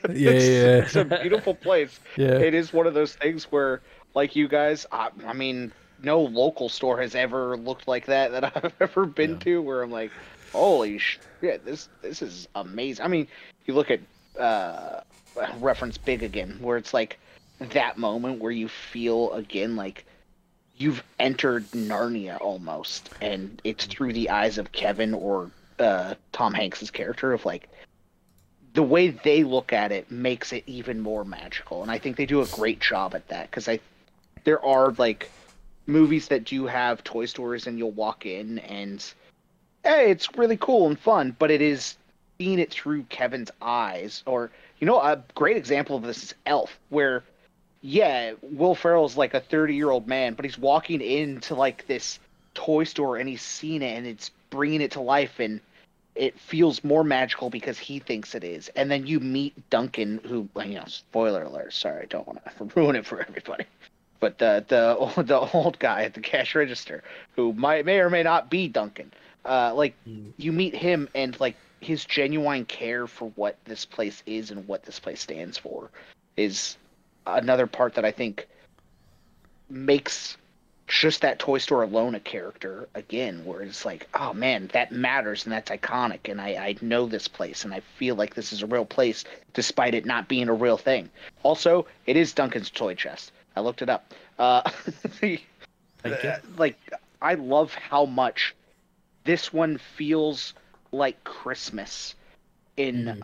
Yeah, 0.10 0.32
it's, 0.32 0.46
yeah, 0.46 0.78
it's 0.84 0.96
a 0.98 1.06
beautiful 1.06 1.56
place. 1.56 2.02
yeah. 2.18 2.38
It 2.38 2.54
is 2.54 2.74
one 2.74 2.86
of 2.86 2.94
those 2.94 3.16
things 3.16 3.46
where, 3.46 3.82
like 4.14 4.36
you 4.36 4.50
guys, 4.50 4.86
I, 4.92 5.10
I 5.26 5.32
mean, 5.32 5.72
no 6.04 6.20
local 6.22 6.68
store 6.68 7.00
has 7.02 7.16
ever 7.16 7.56
looked 7.56 7.88
like 7.88 8.06
that 8.08 8.32
that 8.34 8.52
I've 8.64 8.74
ever 8.82 9.06
been 9.06 9.32
Yeah. 9.32 9.40
to. 9.40 9.62
Where 9.62 9.84
I'm 9.84 9.90
like, 9.92 10.12
holy 10.52 10.98
shit, 11.00 11.64
this 11.64 11.88
this 12.02 12.22
is 12.22 12.50
amazing. 12.56 13.06
I 13.06 13.08
mean, 13.08 13.26
you 13.66 13.74
look 13.74 13.90
at 13.90 14.02
uh, 14.38 15.00
reference 15.60 15.98
Big 15.98 16.24
again, 16.24 16.58
where 16.60 16.76
it's 16.78 16.94
like 16.94 17.18
that 17.60 17.98
moment 17.98 18.42
where 18.42 18.52
you 18.52 18.68
feel 18.68 19.32
again 19.32 19.78
like 19.78 20.06
you've 20.78 21.04
entered 21.20 21.66
Narnia 21.72 22.40
almost, 22.40 23.10
and 23.22 23.62
it's 23.64 23.86
through 23.86 24.14
the 24.14 24.30
eyes 24.30 24.58
of 24.58 24.72
Kevin 24.72 25.14
or 25.14 25.52
uh, 25.80 26.16
Tom 26.32 26.54
Hanks's 26.54 26.92
character 26.92 27.34
of 27.34 27.46
like 27.46 27.70
the 28.74 28.84
way 28.84 29.10
they 29.10 29.44
look 29.44 29.74
at 29.74 29.92
it 29.92 30.12
makes 30.12 30.54
it 30.54 30.64
even 30.68 31.00
more 31.00 31.26
magical, 31.26 31.82
and 31.82 31.92
I 31.92 31.98
think 31.98 32.16
they 32.16 32.26
do 32.26 32.42
a 32.42 32.48
great 32.48 32.80
job 32.80 33.16
at 33.16 33.28
that 33.30 33.50
because 33.50 33.68
I 33.68 33.80
there 34.44 34.64
are 34.64 34.92
like 34.94 35.32
movies 35.88 36.28
that 36.28 36.44
do 36.44 36.66
have 36.68 37.04
toy 37.04 37.26
stores 37.26 37.66
and 37.66 37.78
you'll 37.78 37.92
walk 37.92 38.26
in 38.26 38.60
and 38.60 39.04
hey, 39.84 40.12
it's 40.12 40.36
really 40.38 40.58
cool 40.58 40.88
and 40.88 41.00
fun, 41.00 41.36
but 41.40 41.50
it 41.50 41.62
is 41.62 41.96
seeing 42.38 42.60
it 42.60 42.72
through 42.72 43.04
Kevin's 43.04 43.52
eyes. 43.62 44.22
Or 44.26 44.52
you 44.80 44.86
know, 44.86 45.00
a 45.00 45.24
great 45.34 45.58
example 45.58 45.96
of 45.96 46.04
this 46.04 46.24
is 46.24 46.36
Elf, 46.46 46.78
where 46.90 47.24
yeah, 47.82 48.34
Will 48.42 48.76
Ferrell's 48.76 49.18
like 49.18 49.34
a 49.34 49.40
thirty-year-old 49.40 50.08
man, 50.08 50.34
but 50.34 50.46
he's 50.46 50.58
walking 50.58 51.02
into 51.02 51.56
like 51.56 51.88
this 51.88 52.20
toy 52.54 52.84
store 52.84 53.18
and 53.18 53.30
he's 53.30 53.42
seen 53.42 53.82
it 53.82 53.96
and 53.98 54.08
it's 54.08 54.32
bringing 54.50 54.82
it 54.82 54.92
to 54.92 55.02
life 55.02 55.40
and 55.40 55.62
it 56.16 56.40
feels 56.40 56.84
more 56.84 57.04
magical 57.04 57.50
because 57.50 57.78
he 57.78 58.00
thinks 58.00 58.34
it 58.34 58.44
is. 58.44 58.70
And 58.70 58.90
then 58.90 59.06
you 59.06 59.20
meet 59.20 59.70
Duncan, 59.70 60.20
who 60.24 60.50
you 60.66 60.76
know, 60.76 60.86
spoiler 60.88 61.44
alert. 61.44 61.74
Sorry, 61.74 62.04
I 62.04 62.06
don't 62.06 62.28
want 62.28 62.40
to 62.44 62.64
ruin 62.76 62.96
it 62.96 63.06
for 63.06 63.22
everybody. 63.22 63.66
But 64.20 64.40
the 64.40 64.66
the 64.68 65.22
the 65.24 65.40
old 65.40 65.80
guy 65.80 66.04
at 66.04 66.14
the 66.14 66.22
cash 66.22 66.56
register, 66.56 67.04
who 67.36 67.54
might 67.54 67.86
may 67.86 68.00
or 68.00 68.10
may 68.10 68.24
not 68.24 68.50
be 68.50 68.68
Duncan, 68.68 69.14
uh, 69.46 69.74
like 69.76 69.94
you 70.38 70.52
meet 70.52 70.76
him 70.76 71.08
and 71.14 71.40
like 71.40 71.56
his 71.80 72.04
genuine 72.04 72.66
care 72.66 73.06
for 73.06 73.32
what 73.36 73.56
this 73.66 73.86
place 73.86 74.24
is 74.26 74.50
and 74.50 74.68
what 74.68 74.84
this 74.84 75.00
place 75.00 75.22
stands 75.22 75.60
for, 75.60 75.92
is 76.36 76.78
another 77.28 77.68
part 77.68 77.96
that 77.96 78.06
I 78.06 78.12
think 78.12 78.48
makes 79.70 80.38
just 80.88 81.22
that 81.22 81.38
toy 81.38 81.58
store 81.58 81.84
alone 81.84 82.16
a 82.16 82.20
character 82.20 82.88
again 82.96 83.44
where 83.44 83.62
it's 83.62 83.84
like 83.84 84.08
oh 84.14 84.34
man 84.34 84.70
that 84.72 84.90
matters 84.90 85.44
and 85.44 85.52
that's 85.52 85.70
iconic 85.70 86.32
and 86.32 86.40
I, 86.40 86.56
I 86.56 86.76
know 86.80 87.06
this 87.08 87.28
place 87.28 87.66
and 87.66 87.74
i 87.74 87.82
feel 87.98 88.16
like 88.16 88.36
this 88.36 88.54
is 88.54 88.64
a 88.64 88.66
real 88.68 88.86
place 88.86 89.26
despite 89.54 89.94
it 89.94 90.06
not 90.06 90.30
being 90.30 90.48
a 90.48 90.54
real 90.54 90.78
thing. 90.78 91.10
Also 91.44 91.88
it 92.06 92.16
is 92.16 92.32
duncan's 92.32 92.70
toy 92.70 92.96
chest. 92.96 93.32
I 93.56 93.60
looked 93.60 93.82
it 93.82 93.90
up. 93.90 94.14
Uh, 94.40 94.62
the, 95.20 95.40
like 96.58 96.78
i 97.22 97.34
love 97.34 97.74
how 97.74 98.06
much 98.06 98.56
this 99.24 99.52
one 99.52 99.78
feels 99.78 100.54
like 100.92 101.22
christmas 101.24 102.16
in 102.78 103.24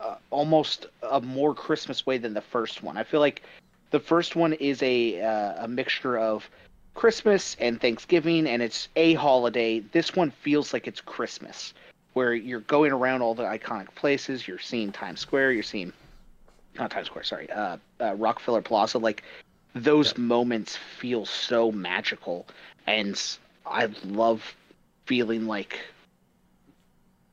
uh, 0.00 0.16
almost 0.30 0.86
a 1.10 1.20
more 1.20 1.54
christmas 1.54 2.06
way 2.06 2.18
than 2.18 2.34
the 2.34 2.40
first 2.40 2.82
one 2.82 2.96
i 2.96 3.02
feel 3.02 3.20
like 3.20 3.42
the 3.94 4.00
first 4.00 4.34
one 4.34 4.54
is 4.54 4.82
a 4.82 5.22
uh, 5.22 5.64
a 5.66 5.68
mixture 5.68 6.18
of 6.18 6.50
Christmas 6.94 7.56
and 7.60 7.80
Thanksgiving, 7.80 8.46
and 8.46 8.62
it's 8.62 8.88
a 8.96 9.14
holiday. 9.14 9.80
This 9.80 10.16
one 10.16 10.30
feels 10.30 10.72
like 10.72 10.86
it's 10.86 11.00
Christmas, 11.00 11.74
where 12.14 12.34
you're 12.34 12.60
going 12.60 12.92
around 12.92 13.22
all 13.22 13.34
the 13.34 13.44
iconic 13.44 13.94
places. 13.94 14.48
You're 14.48 14.58
seeing 14.58 14.92
Times 14.92 15.20
Square. 15.20 15.52
You're 15.52 15.62
seeing 15.62 15.92
not 16.78 16.90
Times 16.90 17.06
Square. 17.06 17.24
Sorry, 17.24 17.50
uh, 17.50 17.76
uh, 18.00 18.14
Rockefeller 18.14 18.62
Plaza. 18.62 18.98
Like 18.98 19.22
those 19.74 20.16
moments 20.16 20.76
feel 20.76 21.26
so 21.26 21.72
magical, 21.72 22.46
and 22.86 23.20
I 23.66 23.90
love 24.04 24.56
feeling 25.06 25.46
like 25.46 25.80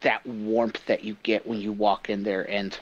that 0.02 0.26
warmth 0.26 0.84
that 0.88 1.04
you 1.04 1.16
get 1.24 1.48
when 1.48 1.60
you 1.62 1.72
walk 1.72 2.10
in 2.10 2.24
there 2.24 2.50
and 2.50 2.78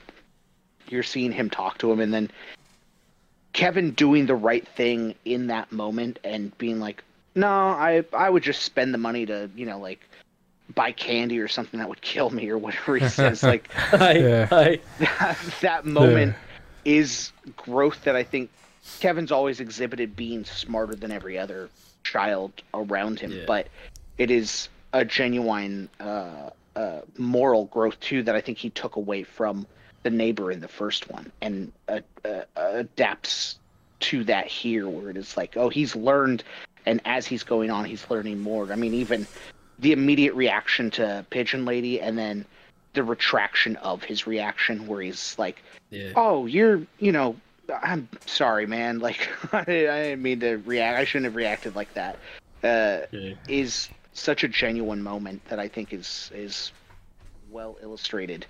you're 0.87 1.03
seeing 1.03 1.31
him 1.31 1.49
talk 1.49 1.77
to 1.79 1.91
him, 1.91 1.99
and 1.99 2.13
then 2.13 2.31
Kevin 3.53 3.91
doing 3.91 4.25
the 4.25 4.35
right 4.35 4.67
thing 4.67 5.15
in 5.25 5.47
that 5.47 5.71
moment 5.71 6.19
and 6.23 6.55
being 6.57 6.79
like, 6.79 7.03
"No, 7.35 7.47
I 7.47 8.03
I 8.13 8.29
would 8.29 8.43
just 8.43 8.63
spend 8.63 8.93
the 8.93 8.97
money 8.97 9.25
to 9.25 9.49
you 9.55 9.65
know 9.65 9.79
like 9.79 9.99
buy 10.75 10.91
candy 10.91 11.39
or 11.39 11.47
something 11.47 11.79
that 11.79 11.89
would 11.89 12.01
kill 12.01 12.29
me 12.29 12.49
or 12.49 12.57
whatever 12.57 12.95
he 12.97 13.07
says." 13.09 13.43
like 13.43 13.69
Aye, 13.93 14.17
Yeah. 14.19 14.47
aye. 14.51 14.79
that, 14.99 15.37
that 15.61 15.85
moment 15.85 16.35
is 16.85 17.31
growth 17.57 18.03
that 18.05 18.15
I 18.15 18.23
think 18.23 18.49
Kevin's 18.99 19.31
always 19.31 19.59
exhibited 19.59 20.15
being 20.15 20.45
smarter 20.45 20.95
than 20.95 21.11
every 21.11 21.37
other 21.37 21.69
child 22.03 22.51
around 22.73 23.19
him, 23.19 23.31
Yeah. 23.31 23.43
but 23.45 23.67
it 24.17 24.31
is 24.31 24.69
a 24.93 25.03
genuine 25.05 25.89
uh, 25.99 26.49
uh, 26.75 27.01
moral 27.17 27.65
growth 27.65 27.99
too 27.99 28.23
that 28.23 28.35
I 28.35 28.41
think 28.41 28.57
he 28.57 28.69
took 28.69 28.95
away 28.95 29.23
from 29.23 29.65
the 30.03 30.09
neighbor 30.09 30.51
in 30.51 30.61
the 30.61 30.67
first 30.67 31.09
one 31.09 31.31
and 31.41 31.71
uh, 31.87 31.99
uh, 32.23 32.43
adapts 32.55 33.59
to 34.01 34.23
that 34.25 34.47
here, 34.47 34.87
where 34.87 35.09
it 35.09 35.17
is 35.17 35.35
like, 35.35 35.57
oh, 35.57 35.69
he's 35.69 35.95
learned, 35.95 36.43
and 36.85 37.01
as 37.05 37.27
he's 37.27 37.43
going 37.43 37.69
on, 37.69 37.83
he's 37.85 38.09
learning 38.09 38.39
more. 38.39 38.71
I 38.71 38.75
mean, 38.75 38.93
even 38.93 39.27
the 39.79 39.91
immediate 39.91 40.33
reaction 40.35 40.89
to 40.91 41.25
Pigeon 41.29 41.65
Lady, 41.65 41.99
and 41.99 42.17
then 42.17 42.45
the 42.93 43.03
retraction 43.03 43.75
of 43.77 44.03
his 44.03 44.25
reaction, 44.25 44.87
where 44.87 45.01
he's 45.01 45.37
like, 45.37 45.61
Yeah. 45.91 46.13
"Oh, 46.15 46.45
you're, 46.45 46.81
you 46.99 47.11
know, 47.11 47.35
I'm 47.83 48.07
sorry, 48.25 48.65
man. 48.65 48.99
Like, 49.01 49.29
I 49.53 49.63
didn't 49.65 50.21
mean 50.21 50.39
to 50.39 50.57
react. 50.57 50.99
I 50.99 51.03
shouldn't 51.05 51.25
have 51.25 51.35
reacted 51.35 51.75
like 51.75 51.93
that." 51.95 52.17
Uh, 52.63 53.05
Yeah. 53.11 53.33
is 53.47 53.89
such 54.19 54.43
a 54.43 54.47
genuine 54.47 55.01
moment 55.01 55.43
that 55.49 55.59
I 55.59 55.67
think 55.67 55.93
is 55.93 56.31
is 56.33 56.71
well 57.51 57.77
illustrated 57.81 58.45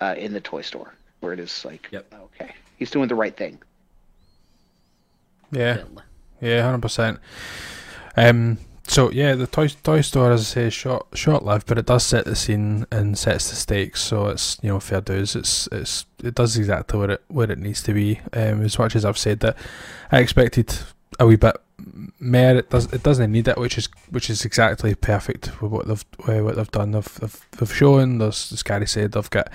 uh, 0.00 0.14
in 0.16 0.32
the 0.32 0.40
toy 0.40 0.62
store, 0.62 0.94
where 1.20 1.32
it 1.32 1.40
is 1.40 1.64
like, 1.64 1.88
Yep. 1.90 2.14
okay, 2.24 2.54
he's 2.78 2.90
doing 2.90 3.08
the 3.08 3.14
right 3.14 3.36
thing. 3.36 3.58
Yeah, 5.50 5.82
yeah, 6.40 6.62
hundred 6.62 6.82
percent. 6.82 7.18
Um, 8.16 8.58
so 8.86 9.10
yeah, 9.10 9.34
the 9.34 9.46
toy 9.46 9.68
toy 9.68 10.00
store, 10.02 10.32
as 10.32 10.40
I 10.40 10.44
say, 10.44 10.62
is 10.66 10.74
short 10.74 11.06
short 11.14 11.44
lived, 11.44 11.66
but 11.66 11.78
it 11.78 11.86
does 11.86 12.04
set 12.04 12.24
the 12.24 12.36
scene 12.36 12.86
and 12.90 13.16
sets 13.18 13.50
the 13.50 13.56
stakes. 13.56 14.02
So 14.02 14.26
it's 14.26 14.58
you 14.62 14.68
know 14.70 14.80
fair 14.80 15.00
dues. 15.00 15.36
It's 15.36 15.68
it's 15.72 16.06
it 16.22 16.34
does 16.34 16.56
exactly 16.56 16.98
what 16.98 17.10
it 17.10 17.22
what 17.28 17.50
it 17.50 17.58
needs 17.58 17.82
to 17.84 17.92
be. 17.92 18.20
Um, 18.32 18.62
as 18.62 18.78
much 18.78 18.94
as 18.96 19.04
I've 19.04 19.18
said 19.18 19.40
that, 19.40 19.56
I 20.12 20.20
expected 20.20 20.74
a 21.18 21.26
wee 21.26 21.36
bit 21.36 21.56
more. 22.20 22.56
It 22.56 22.70
does 22.70 22.92
it 22.92 23.02
doesn't 23.02 23.32
need 23.32 23.48
it, 23.48 23.58
which 23.58 23.78
is 23.78 23.88
which 24.10 24.30
is 24.30 24.44
exactly 24.44 24.94
perfect 24.94 25.60
with 25.60 25.70
what 25.70 25.86
they've 25.86 26.04
uh, 26.28 26.42
what 26.44 26.56
they've 26.56 26.70
done. 26.70 26.92
They've 26.92 27.14
they've, 27.20 27.46
they've 27.58 27.74
shown. 27.74 28.20
As 28.22 28.62
Gary 28.62 28.86
said, 28.86 29.12
they've 29.12 29.30
got 29.30 29.50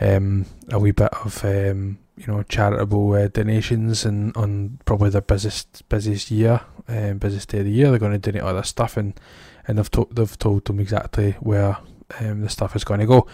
um 0.00 0.46
a 0.70 0.78
wee 0.78 0.92
bit 0.92 1.12
of 1.24 1.44
um 1.44 1.98
you 2.16 2.26
know 2.26 2.42
charitable 2.44 3.12
uh, 3.14 3.28
donations 3.28 4.04
and 4.04 4.36
on 4.36 4.78
probably 4.84 5.10
their 5.10 5.20
busiest 5.20 5.88
busiest 5.88 6.30
year, 6.30 6.60
um, 6.88 7.18
busiest 7.18 7.50
day 7.50 7.58
of 7.58 7.64
the 7.64 7.70
year. 7.70 7.90
They're 7.90 7.98
going 7.98 8.12
to 8.12 8.18
donate 8.18 8.42
all 8.42 8.54
this 8.54 8.68
stuff 8.68 8.96
and 8.96 9.18
and 9.66 9.78
they've 9.78 9.90
told 9.90 10.14
they've 10.14 10.38
told 10.38 10.64
them 10.64 10.80
exactly 10.80 11.32
where 11.40 11.78
um, 12.20 12.42
the 12.42 12.48
stuff 12.48 12.76
is 12.76 12.84
going 12.84 13.00
to 13.00 13.06
go. 13.06 13.26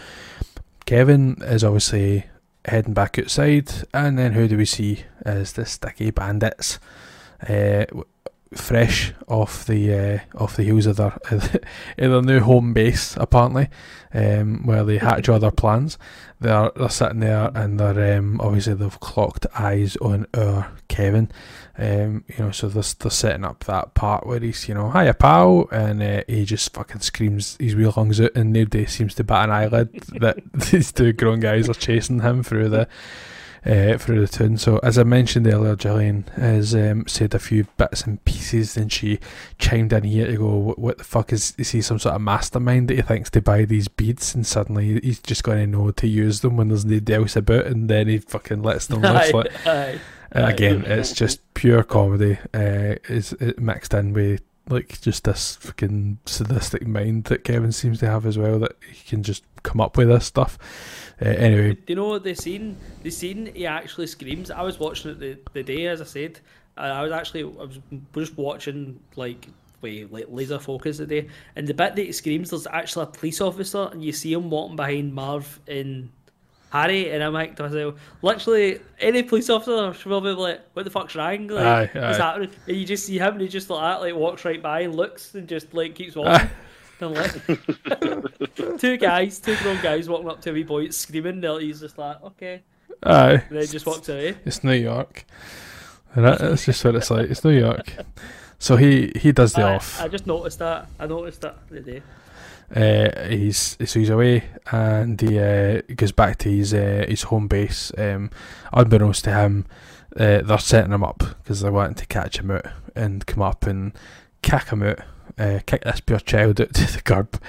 Kevin 0.85 1.37
is 1.41 1.63
obviously 1.63 2.25
heading 2.65 2.93
back 2.93 3.19
outside, 3.19 3.71
and 3.93 4.17
then 4.17 4.33
who 4.33 4.47
do 4.47 4.57
we 4.57 4.65
see 4.65 5.03
as 5.25 5.53
the 5.53 5.65
sticky 5.65 6.11
bandits? 6.11 6.79
Uh, 7.47 7.85
fresh 8.55 9.13
off 9.27 9.65
the 9.65 9.93
uh, 9.93 10.19
off 10.37 10.55
the 10.55 10.63
heels 10.63 10.85
of 10.85 10.97
their 10.97 11.17
their 11.97 12.21
new 12.21 12.39
home 12.39 12.73
base 12.73 13.15
apparently, 13.17 13.69
um, 14.13 14.65
where 14.65 14.83
they 14.83 14.97
hatch 14.97 15.29
all 15.29 15.39
their 15.39 15.51
plans. 15.51 15.97
They're 16.39 16.71
they're 16.75 16.89
sitting 16.89 17.19
there 17.19 17.51
and 17.55 17.79
they're 17.79 18.17
um, 18.17 18.39
obviously 18.41 18.73
they've 18.75 18.99
clocked 18.99 19.45
eyes 19.57 19.95
on 19.97 20.27
our 20.33 20.71
Kevin. 20.87 21.31
Um, 21.75 22.23
you 22.27 22.35
know, 22.37 22.51
so 22.51 22.67
they're, 22.67 22.83
they're 22.99 23.09
setting 23.09 23.43
up 23.43 23.63
that 23.63 23.95
part 23.95 24.27
where 24.27 24.39
he's, 24.39 24.67
you 24.67 24.75
know, 24.75 24.91
hiya 24.91 25.15
pal, 25.15 25.67
and 25.71 26.03
uh, 26.03 26.23
he 26.27 26.45
just 26.45 26.71
fucking 26.71 27.01
screams 27.01 27.57
his 27.59 27.75
wheel 27.75 27.93
lungs 27.97 28.21
out, 28.21 28.31
and 28.35 28.53
nobody 28.53 28.85
seems 28.85 29.15
to 29.15 29.23
bat 29.23 29.45
an 29.45 29.51
eyelid 29.51 29.91
that 30.19 30.37
these 30.53 30.91
two 30.91 31.13
grown 31.13 31.39
guys 31.39 31.67
are 31.67 31.73
chasing 31.73 32.19
him 32.19 32.43
through 32.43 32.69
the 32.69 32.87
uh, 33.65 33.97
through 33.97 34.25
the 34.25 34.27
tune. 34.27 34.57
So 34.57 34.77
as 34.79 34.97
I 34.97 35.03
mentioned 35.03 35.47
earlier, 35.47 35.75
Gillian 35.75 36.25
has 36.35 36.75
um, 36.75 37.05
said 37.07 37.33
a 37.33 37.39
few 37.39 37.65
bits 37.77 38.03
and 38.03 38.23
pieces, 38.25 38.75
and 38.77 38.91
she 38.91 39.19
chimed 39.57 39.93
in 39.93 40.03
here 40.03 40.27
to 40.27 40.37
go, 40.37 40.55
"What, 40.55 40.79
what 40.79 40.97
the 40.97 41.03
fuck 41.03 41.31
is 41.31 41.53
is 41.57 41.71
he 41.71 41.81
some 41.81 41.99
sort 41.99 42.15
of 42.15 42.21
mastermind 42.21 42.89
that 42.89 42.95
he 42.95 43.01
thinks 43.01 43.29
to 43.31 43.41
buy 43.41 43.65
these 43.65 43.87
beads, 43.87 44.35
and 44.35 44.45
suddenly 44.45 44.99
he's 44.99 45.19
just 45.19 45.43
going 45.43 45.59
to 45.59 45.67
know 45.67 45.91
to 45.91 46.07
use 46.07 46.41
them 46.41 46.57
when 46.57 46.69
there's 46.69 46.85
nobody 46.85 47.13
else 47.13 47.35
about, 47.35 47.65
and 47.65 47.89
then 47.89 48.07
he 48.07 48.17
fucking 48.19 48.61
lets 48.63 48.87
them 48.87 49.01
loose." 49.01 49.33
Like, 49.33 49.51
Aye, 49.67 49.99
Aye. 50.33 50.51
again, 50.51 50.83
it's 50.85 51.13
just 51.13 51.53
pure 51.53 51.83
comedy. 51.83 52.37
Uh, 52.53 52.95
is 53.07 53.33
it 53.33 53.59
mixed 53.59 53.93
in 53.93 54.13
with 54.13 54.41
like 54.69 54.99
just 55.01 55.25
this 55.25 55.57
fucking 55.57 56.19
sadistic 56.25 56.87
mind 56.87 57.25
that 57.25 57.43
Kevin 57.43 57.71
seems 57.71 57.99
to 57.99 58.09
have 58.09 58.25
as 58.25 58.37
well. 58.37 58.59
That 58.59 58.75
he 58.91 59.09
can 59.09 59.23
just 59.23 59.43
come 59.63 59.81
up 59.81 59.97
with 59.97 60.07
this 60.07 60.25
stuff. 60.25 60.57
Uh, 61.23 61.29
anyway, 61.29 61.73
Do 61.73 61.81
you 61.87 61.95
know 61.95 62.19
the 62.19 62.33
scene? 62.35 62.77
The 63.03 63.09
scene 63.11 63.51
he 63.55 63.65
actually 63.65 64.07
screams. 64.07 64.51
I 64.51 64.61
was 64.63 64.79
watching 64.79 65.11
it 65.11 65.19
the, 65.19 65.37
the 65.53 65.63
day, 65.63 65.87
as 65.87 66.01
I 66.01 66.05
said. 66.05 66.39
And 66.75 66.91
I 66.91 67.03
was 67.03 67.11
actually 67.11 67.43
I 67.43 67.63
was 67.65 67.79
just 68.15 68.37
watching 68.37 68.99
like 69.15 69.47
with 69.81 70.11
like 70.11 70.25
laser 70.29 70.59
focus 70.59 70.97
the 70.97 71.05
day, 71.05 71.27
and 71.55 71.67
the 71.67 71.73
bit 71.73 71.95
that 71.95 72.05
he 72.05 72.11
screams, 72.11 72.49
there's 72.49 72.65
actually 72.67 73.03
a 73.03 73.07
police 73.07 73.41
officer, 73.41 73.89
and 73.91 74.03
you 74.03 74.11
see 74.11 74.33
him 74.33 74.49
walking 74.49 74.75
behind 74.75 75.13
Marv 75.13 75.59
and 75.67 76.09
Harry, 76.71 77.11
and 77.11 77.23
I'm 77.23 77.33
like 77.33 77.55
to 77.57 77.63
myself, 77.63 77.95
literally 78.23 78.79
any 78.99 79.21
police 79.21 79.49
officer 79.51 79.93
should 79.93 80.07
probably 80.09 80.33
be 80.33 80.41
like, 80.41 80.61
"What 80.73 80.85
the 80.85 80.89
fuck's 80.91 81.15
wrong? 81.15 81.47
Like, 81.47 81.65
Aye, 81.95 81.99
what's 82.07 82.19
aye. 82.19 82.23
happening?" 82.23 82.49
And 82.67 82.77
you 82.77 82.85
just 82.85 83.05
see 83.05 83.19
him, 83.19 83.33
and 83.33 83.41
he 83.41 83.47
just 83.47 83.69
like 83.69 83.81
that, 83.81 84.01
like 84.01 84.15
walks 84.15 84.43
right 84.45 84.61
by 84.63 84.79
and 84.81 84.95
looks, 84.95 85.35
and 85.35 85.47
just 85.47 85.73
like 85.75 85.93
keeps 85.93 86.15
walking. 86.17 86.49
And 87.03 87.15
like, 87.15 88.79
two 88.79 88.97
guys, 88.97 89.39
two 89.39 89.55
grown 89.57 89.81
guys 89.81 90.09
walking 90.09 90.29
up 90.29 90.41
to 90.41 90.51
a 90.51 90.53
wee 90.53 90.63
boy 90.63 90.89
screaming, 90.89 91.41
he's 91.61 91.79
just 91.81 91.97
like, 91.97 92.21
okay. 92.23 92.63
aye, 93.03 93.43
And 93.49 93.57
then 93.57 93.67
just 93.67 93.85
walks 93.85 94.09
away. 94.09 94.35
it's 94.45 94.63
New 94.63 94.73
York. 94.73 95.25
And 96.15 96.25
that, 96.25 96.39
that's 96.39 96.65
just 96.65 96.83
what 96.85 96.95
it's 96.95 97.09
like. 97.09 97.29
It's 97.29 97.43
New 97.43 97.57
York. 97.57 97.95
So 98.59 98.77
he 98.77 99.11
he 99.15 99.31
does 99.31 99.53
the 99.53 99.63
I, 99.63 99.75
off. 99.75 99.99
I 99.99 100.07
just 100.07 100.25
noticed 100.27 100.59
that. 100.59 100.87
I 100.99 101.07
noticed 101.07 101.41
that 101.41 101.57
the 101.69 101.81
day. 101.81 102.01
Uh, 102.73 103.27
he's 103.27 103.77
so 103.85 103.99
he's 103.99 104.09
away 104.09 104.45
and 104.71 105.19
he 105.19 105.37
uh, 105.37 105.81
goes 105.95 106.11
back 106.11 106.37
to 106.39 106.49
his 106.49 106.73
uh, 106.73 107.05
his 107.07 107.23
home 107.23 107.47
base. 107.47 107.91
Um, 107.97 108.29
unbeknownst 108.71 109.25
to 109.25 109.33
him, 109.33 109.65
uh, 110.17 110.41
they're 110.41 110.57
setting 110.59 110.93
him 110.93 111.03
up 111.03 111.19
because 111.43 111.61
they're 111.61 111.71
wanting 111.71 111.95
to 111.95 112.05
catch 112.05 112.37
him 112.39 112.51
out 112.51 112.65
and 112.95 113.25
come 113.25 113.41
up 113.41 113.65
and 113.65 113.91
kick 114.41 114.69
him 114.69 114.81
out, 114.83 114.99
uh, 115.37 115.59
kick 115.65 115.83
this 115.83 116.01
poor 116.01 116.19
child 116.19 116.61
out 116.61 116.73
to 116.73 116.93
the 116.93 117.01
curb 117.01 117.41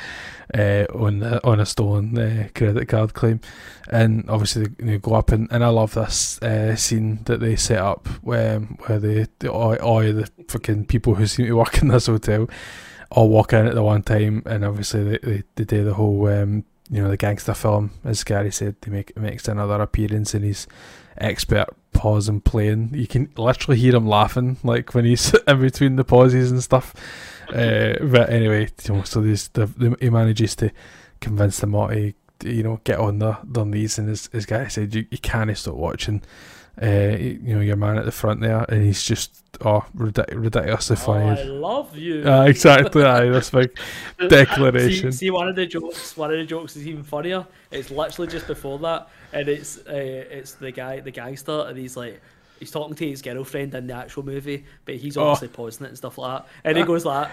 uh, 0.55 0.85
on 0.95 1.21
the, 1.21 1.47
on 1.47 1.61
a 1.61 1.67
stolen 1.67 2.17
uh, 2.19 2.49
credit 2.55 2.87
card 2.87 3.15
claim. 3.15 3.41
And 3.89 4.29
obviously 4.29 4.67
they, 4.67 4.85
they 4.85 4.99
go 4.99 5.15
up 5.15 5.33
and, 5.33 5.49
and 5.51 5.65
I 5.65 5.69
love 5.69 5.95
this 5.95 6.41
uh, 6.43 6.77
scene 6.77 7.21
that 7.25 7.41
they 7.41 7.57
set 7.57 7.79
up 7.79 8.07
where 8.23 8.61
where 8.61 8.99
they, 8.99 9.27
they 9.39 9.49
all, 9.49 9.77
all 9.77 10.01
the 10.01 10.31
fucking 10.49 10.87
people 10.87 11.15
who 11.15 11.27
seem 11.27 11.47
to 11.47 11.53
work 11.53 11.79
in 11.83 11.89
this 11.89 12.07
hotel 12.07 12.49
all 13.11 13.29
walk 13.29 13.53
in 13.53 13.67
at 13.67 13.75
the 13.75 13.83
one 13.83 14.03
time, 14.03 14.43
and 14.45 14.65
obviously 14.65 15.05
they, 15.05 15.19
they, 15.19 15.43
they 15.55 15.65
do 15.65 15.85
the 15.85 15.95
whole 15.95 16.27
um, 16.27 16.65
you 16.91 17.01
know 17.01 17.09
the 17.09 17.17
gangster 17.17 17.55
film, 17.55 17.91
as 18.05 18.25
Gary 18.25 18.51
said, 18.51 18.77
they 18.81 18.91
make 18.91 19.17
makes 19.17 19.49
another 19.49 19.81
appearance, 19.81 20.35
and 20.35 20.45
he's 20.45 20.67
expert 21.17 21.69
pause 21.93 22.29
and 22.29 22.45
playing. 22.45 22.91
You 22.93 23.07
can 23.07 23.31
literally 23.37 23.79
hear 23.79 23.95
him 23.95 24.07
laughing, 24.07 24.59
like 24.63 24.95
when 24.95 25.05
he's 25.05 25.33
in 25.49 25.61
between 25.61 25.97
the 25.97 26.05
pauses 26.05 26.51
and 26.51 26.63
stuff. 26.63 26.95
Uh, 27.49 28.05
but 28.07 28.31
anyway, 28.31 28.69
you 28.85 28.95
know, 28.95 29.03
so 29.03 29.21
there's 29.21 29.49
the, 29.49 29.67
the 29.67 29.97
he 30.01 30.11
manages 30.11 30.57
to 30.57 30.71
convince 31.21 31.59
them 31.61 31.75
all 31.75 31.89
to 31.89 32.15
you 32.45 32.63
know 32.63 32.81
get 32.85 32.99
on 32.99 33.19
their, 33.19 33.39
their 33.45 33.65
knees, 33.65 33.99
and 33.99 34.11
as, 34.11 34.29
as 34.33 34.47
Gary 34.47 34.71
said, 34.71 34.95
you, 34.95 35.07
you 35.11 35.19
can't 35.19 35.57
stop 35.57 35.75
watching. 35.75 36.23
Uh, 36.83 37.17
you 37.17 37.55
know 37.55 37.61
your 37.61 37.77
man 37.77 37.97
at 37.97 38.05
the 38.05 38.11
front 38.11 38.41
there, 38.41 38.65
and 38.69 38.83
he's 38.83 39.05
just 39.05 39.45
oh 39.61 39.85
ridic- 39.97 40.35
ridiculously 40.35 40.97
Oh. 41.07 41.13
I 41.13 41.43
love 41.45 41.97
you. 41.97 42.29
Uh, 42.29 42.43
exactly, 42.49 43.05
aye, 43.05 43.29
this 43.29 43.51
big 43.51 43.79
declaration. 44.29 45.13
See, 45.13 45.27
see, 45.27 45.31
one 45.31 45.49
of 45.49 45.55
the 45.55 45.67
jokes. 45.67 46.17
One 46.17 46.33
of 46.33 46.39
the 46.39 46.45
jokes 46.45 46.75
is 46.75 46.89
even 46.89 47.05
funnier. 47.05 47.47
It's 47.71 47.93
literally 47.93 48.29
just 48.29 48.49
before 48.49 48.81
that, 48.81 49.09
and 49.33 49.49
it's 49.49 49.79
uh, 49.79 49.93
it's 49.93 50.55
the 50.55 50.73
guy, 50.73 51.01
the 51.01 51.13
gangster, 51.13 51.67
and 51.69 51.79
he's 51.79 51.97
like. 51.97 52.21
He's 52.65 52.71
talking 52.71 52.95
to 52.97 53.07
his 53.07 53.21
girlfriend 53.21 53.75
in 53.75 53.87
the 53.89 53.93
actual 53.95 54.23
movie, 54.25 54.65
but 54.87 54.95
he's 54.95 55.19
Oh. 55.19 55.25
obviously 55.25 55.49
pausing 55.49 55.85
it 55.85 55.91
and 55.91 55.99
stuff 55.99 56.17
like 56.17 56.39
that. 56.43 56.49
And 56.65 56.79
he 56.79 56.83
goes 56.85 57.05
like, 57.05 57.29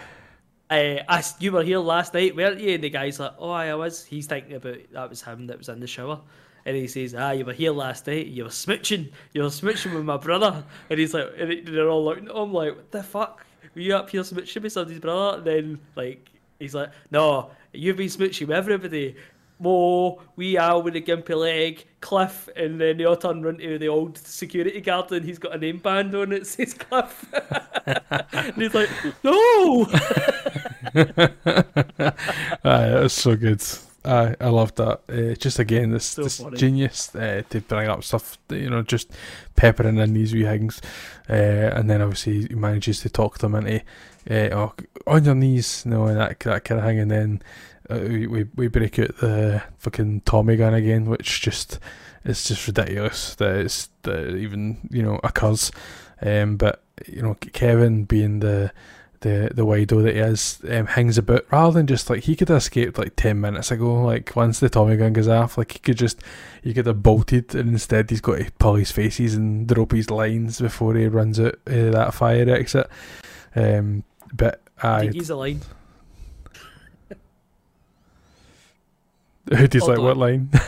uh, 0.69 0.97
I, 1.07 1.23
"You 1.39 1.53
were 1.53 1.63
here 1.63 1.79
last 1.79 2.13
night, 2.13 2.35
weren't 2.35 2.59
you?" 2.59 2.71
And 2.75 2.83
the 2.83 2.89
guy's 2.89 3.17
like, 3.17 3.31
"Oh, 3.39 3.49
I 3.49 3.73
was." 3.75 4.03
He's 4.03 4.27
thinking 4.27 4.55
about 4.55 4.77
that 4.91 5.09
was 5.09 5.21
him 5.21 5.47
that 5.47 5.57
was 5.57 5.69
in 5.69 5.79
the 5.79 5.87
shower, 5.87 6.19
and 6.65 6.75
he 6.75 6.87
says, 6.87 7.15
"Ah, 7.15 7.31
you 7.31 7.45
were 7.45 7.53
here 7.53 7.71
last 7.71 8.07
night. 8.07 8.27
You 8.27 8.43
were 8.43 8.49
smooching. 8.49 9.09
You 9.33 9.43
were 9.43 9.47
smooching 9.49 9.93
with 9.95 10.03
my 10.03 10.17
brother." 10.17 10.63
And 10.89 10.99
he's 10.99 11.13
like, 11.13 11.29
and 11.37 11.65
they're 11.67 11.87
all 11.89 12.03
looking 12.03 12.27
at 12.29 12.35
him 12.35 12.51
like, 12.53 12.75
"What 12.75 12.91
the 12.91 13.03
fuck? 13.03 13.45
Were 13.73 13.81
you 13.81 13.95
up 13.95 14.09
here 14.09 14.21
smooching 14.21 14.61
with 14.63 14.73
somebody's 14.73 14.99
brother?" 14.99 15.37
And 15.37 15.45
then 15.47 15.79
like 15.95 16.29
he's 16.59 16.75
like, 16.75 16.91
"No, 17.09 17.51
you've 17.73 17.95
been 17.97 18.07
smooching 18.09 18.47
with 18.47 18.57
everybody." 18.57 19.15
Mo, 19.61 20.21
wee 20.35 20.57
Al 20.57 20.81
with 20.81 20.95
a 20.95 21.01
gimpy 21.01 21.37
leg, 21.37 21.85
Cliff, 22.01 22.49
and 22.55 22.81
then 22.81 22.97
they 22.97 23.05
all 23.05 23.15
turn 23.15 23.45
around 23.45 23.59
to 23.59 23.77
the 23.77 23.87
old 23.87 24.17
security 24.17 24.81
guard 24.81 25.11
and 25.11 25.23
he's 25.23 25.37
got 25.37 25.55
a 25.55 25.57
name 25.57 25.77
band 25.77 26.15
on 26.15 26.31
it, 26.31 26.47
says 26.47 26.73
Cliff. 26.73 27.25
and 28.33 28.55
he's 28.55 28.73
like, 28.73 28.89
no! 29.23 29.85
Aye, 32.63 32.89
that's 32.89 33.13
so 33.13 33.35
good. 33.35 33.63
I 34.03 34.35
I 34.41 34.49
loved 34.49 34.77
that. 34.77 35.01
Uh, 35.07 35.35
just 35.35 35.59
again, 35.59 35.91
this, 35.91 36.05
So 36.05 36.23
this 36.23 36.43
genius 36.55 37.13
uh, 37.15 37.43
to 37.49 37.61
bring 37.61 37.87
up 37.87 38.03
stuff, 38.03 38.37
you 38.49 38.69
know, 38.69 38.81
just 38.81 39.11
peppering 39.55 39.97
in 39.97 40.13
these 40.13 40.33
wee 40.33 40.43
things, 40.43 40.81
uh, 41.29 41.33
and 41.33 41.89
then 41.89 42.01
obviously 42.01 42.47
he 42.47 42.55
manages 42.55 43.01
to 43.01 43.09
talk 43.09 43.37
them 43.37 43.55
into, 43.55 43.81
uh, 44.29 44.49
oh, 44.53 44.73
on 45.05 45.23
your 45.23 45.35
knees, 45.35 45.83
you 45.85 45.91
know, 45.91 46.07
and 46.07 46.17
that 46.17 46.39
that 46.39 46.63
kind 46.65 46.79
of 46.79 46.85
thing, 46.87 46.99
and 46.99 47.11
then 47.11 47.41
uh, 47.91 47.99
we, 47.99 48.27
we 48.27 48.45
we 48.55 48.67
break 48.67 48.99
out 48.99 49.17
the 49.17 49.63
fucking 49.77 50.21
Tommy 50.21 50.55
gun 50.55 50.73
again, 50.73 51.05
which 51.05 51.41
just 51.41 51.79
it's 52.23 52.47
just 52.47 52.67
ridiculous 52.67 53.35
that 53.35 53.55
it's 53.57 53.89
that 54.03 54.19
it 54.19 54.35
even 54.37 54.87
you 54.89 55.03
know 55.03 55.19
occurs, 55.23 55.71
um, 56.21 56.57
but 56.57 56.83
you 57.07 57.21
know 57.21 57.35
Kevin 57.35 58.05
being 58.05 58.39
the 58.39 58.71
the 59.21 59.51
the 59.53 59.65
wido 59.65 60.03
that 60.03 60.15
he 60.15 60.19
is 60.19 60.59
um, 60.69 60.87
hangs 60.87 61.17
about 61.17 61.45
rather 61.51 61.73
than 61.73 61.87
just 61.87 62.09
like 62.09 62.23
he 62.23 62.35
could 62.35 62.49
have 62.49 62.57
escaped 62.57 62.97
like 62.97 63.15
10 63.15 63.39
minutes 63.39 63.69
ago 63.69 64.01
like 64.01 64.35
once 64.35 64.59
the 64.59 64.67
Tommy 64.67 64.97
gun 64.97 65.13
goes 65.13 65.27
off 65.27 65.59
like 65.59 65.73
he 65.73 65.79
could 65.79 65.97
just 65.97 66.23
he 66.63 66.73
could 66.73 66.87
have 66.87 67.03
bolted 67.03 67.53
and 67.53 67.69
instead 67.69 68.09
he's 68.09 68.19
got 68.19 68.39
to 68.39 68.51
pull 68.57 68.75
his 68.75 68.91
faces 68.91 69.35
and 69.35 69.67
drop 69.67 69.91
his 69.91 70.09
lines 70.09 70.59
before 70.59 70.95
he 70.95 71.07
runs 71.07 71.39
out 71.39 71.53
uh, 71.67 71.91
that 71.91 72.15
fire 72.15 72.49
exit 72.49 72.89
um 73.55 74.03
but 74.33 74.63
I 74.81 74.95
I 74.95 74.99
think 75.01 75.13
he's 75.13 75.29
a 75.29 75.35
line. 75.35 75.61
Who'd 79.55 79.73
he's 79.73 79.83
Hold 79.83 79.97
like 79.97 80.03
what 80.05 80.17
line 80.17 80.49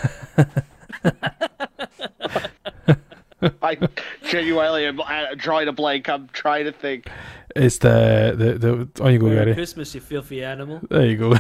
I 3.62 3.78
genuinely 4.24 4.86
am 4.86 5.02
uh, 5.02 5.36
drawing 5.36 5.68
a 5.68 5.74
blank. 5.74 6.08
I'm 6.10 6.30
trying 6.32 6.64
to 6.66 6.72
think. 6.72 7.08
it's 7.56 7.78
the 7.80 8.34
the 8.38 8.54
the 8.58 9.04
on 9.04 9.12
you 9.14 9.20
go 9.20 9.26
Merry 9.26 9.38
Gary 9.46 9.54
Christmas, 9.54 9.94
you 9.94 10.00
filthy 10.02 10.44
animal. 10.44 10.80
there 10.90 11.06
you 11.06 11.18
go 11.18 11.36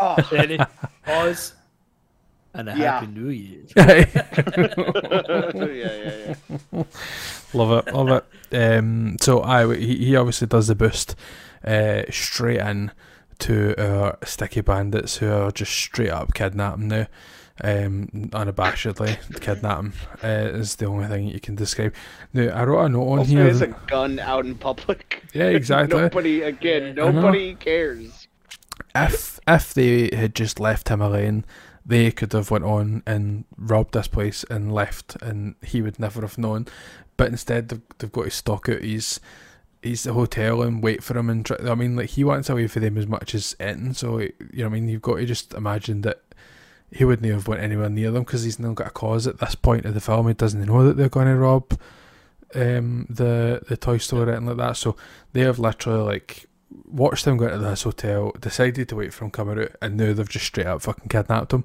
Oh, 0.00 0.16
Ready? 0.32 0.58
Pause. 1.04 1.54
And 2.54 2.68
a 2.68 2.76
Yeah. 2.76 3.00
happy 3.00 3.06
new 3.08 3.28
year. 3.30 3.60
yeah, 3.76 4.04
yeah, 5.72 6.34
yeah. 6.72 6.82
love 7.52 7.86
it, 7.86 7.94
love 7.94 8.22
it. 8.50 8.56
Um, 8.78 9.16
so 9.20 9.42
I 9.42 9.76
he, 9.76 9.96
he 10.06 10.16
obviously 10.16 10.46
does 10.48 10.66
the 10.68 10.74
boost 10.74 11.14
uh, 11.64 12.02
straight 12.10 12.58
in 12.60 12.90
to 13.40 13.74
our 13.78 14.18
sticky 14.24 14.60
bandits 14.62 15.16
who 15.18 15.30
are 15.30 15.50
just 15.50 15.72
straight 15.72 16.10
up 16.10 16.34
kidnapping 16.34 16.88
now. 16.88 17.06
Um, 17.62 18.08
unabashedly 18.32 19.40
kidnapping 19.42 19.92
him 19.92 19.92
uh, 20.24 20.58
is 20.58 20.76
the 20.76 20.86
only 20.86 21.08
thing 21.08 21.28
you 21.28 21.40
can 21.40 21.56
describe. 21.56 21.94
Now 22.32 22.48
I 22.54 22.64
wrote 22.64 22.86
a 22.86 22.88
note 22.88 23.08
on 23.08 23.18
Also, 23.18 23.30
here. 23.32 23.44
there's 23.44 23.60
a 23.60 23.66
gun 23.86 24.18
out 24.18 24.46
in 24.46 24.54
public. 24.54 25.22
yeah, 25.34 25.44
exactly. 25.48 26.00
Nobody 26.00 26.40
again. 26.42 26.94
Yeah. 26.96 27.04
I 27.04 27.10
know. 27.10 27.20
Nobody 27.20 27.54
cares. 27.56 28.28
if 28.94 29.38
if 29.46 29.74
they 29.74 30.08
had 30.16 30.34
just 30.34 30.58
left 30.58 30.88
him 30.88 31.02
alone, 31.02 31.44
they 31.84 32.10
could 32.10 32.32
have 32.32 32.50
went 32.50 32.64
on 32.64 33.02
and 33.06 33.44
robbed 33.58 33.92
this 33.92 34.08
place 34.08 34.42
and 34.48 34.72
left, 34.72 35.16
and 35.20 35.54
he 35.62 35.82
would 35.82 35.98
never 35.98 36.22
have 36.22 36.38
known. 36.38 36.66
But 37.18 37.28
instead, 37.28 37.68
they've, 37.68 37.82
they've 37.98 38.12
got 38.12 38.24
to 38.24 38.30
stalk 38.30 38.70
out 38.70 38.80
his 38.82 39.20
his 39.82 40.04
hotel 40.04 40.62
and 40.62 40.82
wait 40.82 41.02
for 41.02 41.16
him. 41.16 41.30
And 41.30 41.44
try, 41.44 41.56
I 41.64 41.74
mean, 41.74 41.96
like 41.96 42.10
he 42.10 42.24
wants 42.24 42.50
away 42.50 42.66
for 42.66 42.80
them 42.80 42.98
as 42.98 43.06
much 43.06 43.34
as 43.34 43.56
anything. 43.60 43.94
So 43.94 44.18
you 44.18 44.32
know, 44.52 44.66
I 44.66 44.68
mean, 44.68 44.88
you've 44.88 45.02
got 45.02 45.16
to 45.16 45.26
just 45.26 45.54
imagine 45.54 46.02
that 46.02 46.22
he 46.92 47.04
wouldn't 47.04 47.30
have 47.32 47.48
went 47.48 47.62
anywhere 47.62 47.88
near 47.88 48.10
them 48.10 48.24
because 48.24 48.42
he's 48.42 48.58
not 48.58 48.74
got 48.74 48.88
a 48.88 48.90
cause 48.90 49.26
at 49.26 49.38
this 49.38 49.54
point 49.54 49.84
of 49.84 49.94
the 49.94 50.00
film. 50.00 50.28
He 50.28 50.34
doesn't 50.34 50.64
know 50.64 50.84
that 50.84 50.96
they're 50.96 51.08
going 51.08 51.26
to 51.26 51.36
rob 51.36 51.78
um 52.52 53.06
the 53.08 53.62
the 53.68 53.76
toy 53.76 53.98
store 53.98 54.24
or 54.24 54.30
anything 54.30 54.46
like 54.46 54.56
that. 54.56 54.76
So 54.76 54.96
they 55.32 55.42
have 55.42 55.58
literally 55.58 56.02
like 56.02 56.46
watched 56.86 57.26
him 57.26 57.36
go 57.36 57.46
into 57.46 57.58
this 57.58 57.82
hotel, 57.82 58.32
decided 58.40 58.88
to 58.88 58.96
wait 58.96 59.12
for 59.12 59.24
him 59.24 59.30
coming 59.30 59.58
out, 59.60 59.70
and 59.80 59.96
now 59.96 60.12
they've 60.12 60.28
just 60.28 60.46
straight 60.46 60.66
up 60.66 60.82
fucking 60.82 61.08
kidnapped 61.08 61.52
him. 61.52 61.64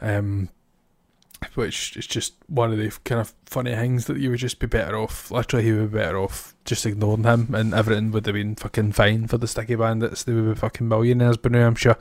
Um, 0.00 0.48
which 1.54 1.96
is 1.96 2.06
just 2.06 2.34
one 2.48 2.72
of 2.72 2.78
the 2.78 2.90
kind 3.04 3.20
of 3.20 3.34
funny 3.44 3.74
things 3.74 4.06
that 4.06 4.18
you 4.18 4.30
would 4.30 4.38
just 4.38 4.58
be 4.58 4.66
better 4.66 4.96
off. 4.96 5.30
Literally, 5.30 5.64
he 5.64 5.72
would 5.72 5.92
be 5.92 5.98
better 5.98 6.18
off 6.18 6.54
just 6.64 6.86
ignoring 6.86 7.24
him, 7.24 7.54
and 7.54 7.74
everything 7.74 8.10
would 8.12 8.26
have 8.26 8.34
been 8.34 8.54
fucking 8.54 8.92
fine 8.92 9.26
for 9.26 9.38
the 9.38 9.46
sticky 9.46 9.76
bandits. 9.76 10.24
They 10.24 10.32
would 10.32 10.54
be 10.54 10.60
fucking 10.60 10.88
millionaires 10.88 11.36
by 11.36 11.50
now, 11.50 11.66
I'm 11.66 11.74
sure. 11.74 11.96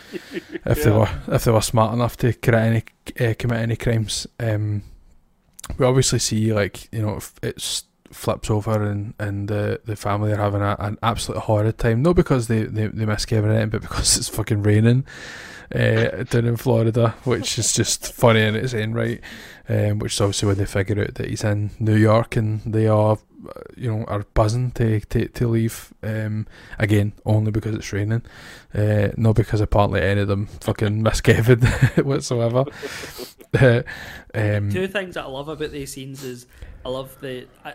if 0.64 0.84
they 0.84 0.90
were 0.90 1.08
if 1.28 1.44
they 1.44 1.52
were 1.52 1.60
smart 1.60 1.92
enough 1.92 2.16
to 2.18 2.32
commit 2.32 2.60
any 3.18 3.28
uh, 3.28 3.34
commit 3.38 3.60
any 3.60 3.76
crimes. 3.76 4.26
Um, 4.40 4.82
we 5.78 5.86
obviously 5.86 6.18
see 6.18 6.52
like 6.52 6.88
you 6.92 7.02
know 7.02 7.16
if 7.16 7.34
it's 7.42 7.84
flips 8.10 8.50
over 8.50 8.82
and 8.82 9.14
and 9.18 9.48
the 9.48 9.80
the 9.84 9.96
family 9.96 10.32
are 10.32 10.36
having 10.36 10.62
a, 10.62 10.76
an 10.78 10.98
absolute 11.02 11.40
horrid 11.40 11.78
time. 11.78 12.02
Not 12.02 12.16
because 12.16 12.48
they 12.48 12.64
they, 12.64 12.86
they 12.88 13.06
miss 13.06 13.26
Kevin 13.26 13.68
but 13.68 13.82
because 13.82 14.16
it's 14.16 14.28
fucking 14.28 14.62
raining 14.62 15.04
uh, 15.74 16.24
down 16.24 16.46
in 16.46 16.56
Florida, 16.56 17.14
which 17.24 17.58
is 17.58 17.72
just 17.72 18.12
funny 18.12 18.40
in 18.40 18.54
its 18.54 18.74
own 18.74 18.92
right. 18.92 19.20
Um, 19.68 20.00
which 20.00 20.14
is 20.14 20.20
obviously 20.20 20.48
when 20.48 20.58
they 20.58 20.66
figure 20.66 21.00
out 21.02 21.14
that 21.14 21.28
he's 21.28 21.44
in 21.44 21.70
New 21.78 21.94
York 21.94 22.34
and 22.36 22.60
they 22.62 22.88
are, 22.88 23.16
you 23.76 23.90
know, 23.90 24.04
are 24.04 24.24
buzzing 24.34 24.72
to 24.72 25.00
to, 25.00 25.28
to 25.28 25.48
leave. 25.48 25.92
Um, 26.02 26.46
again, 26.78 27.12
only 27.24 27.52
because 27.52 27.74
it's 27.74 27.92
raining, 27.92 28.22
uh, 28.74 29.08
not 29.16 29.36
because 29.36 29.60
apparently 29.60 30.02
any 30.02 30.22
of 30.22 30.28
them 30.28 30.46
fucking 30.46 31.04
Kevin 31.22 31.60
whatsoever. 32.04 32.64
Uh, 33.58 33.82
um, 34.34 34.70
Two 34.70 34.88
things 34.88 35.14
that 35.14 35.24
I 35.24 35.28
love 35.28 35.48
about 35.48 35.70
these 35.70 35.92
scenes 35.92 36.24
is 36.24 36.46
I 36.84 36.88
love 36.88 37.16
the 37.20 37.46
I, 37.64 37.74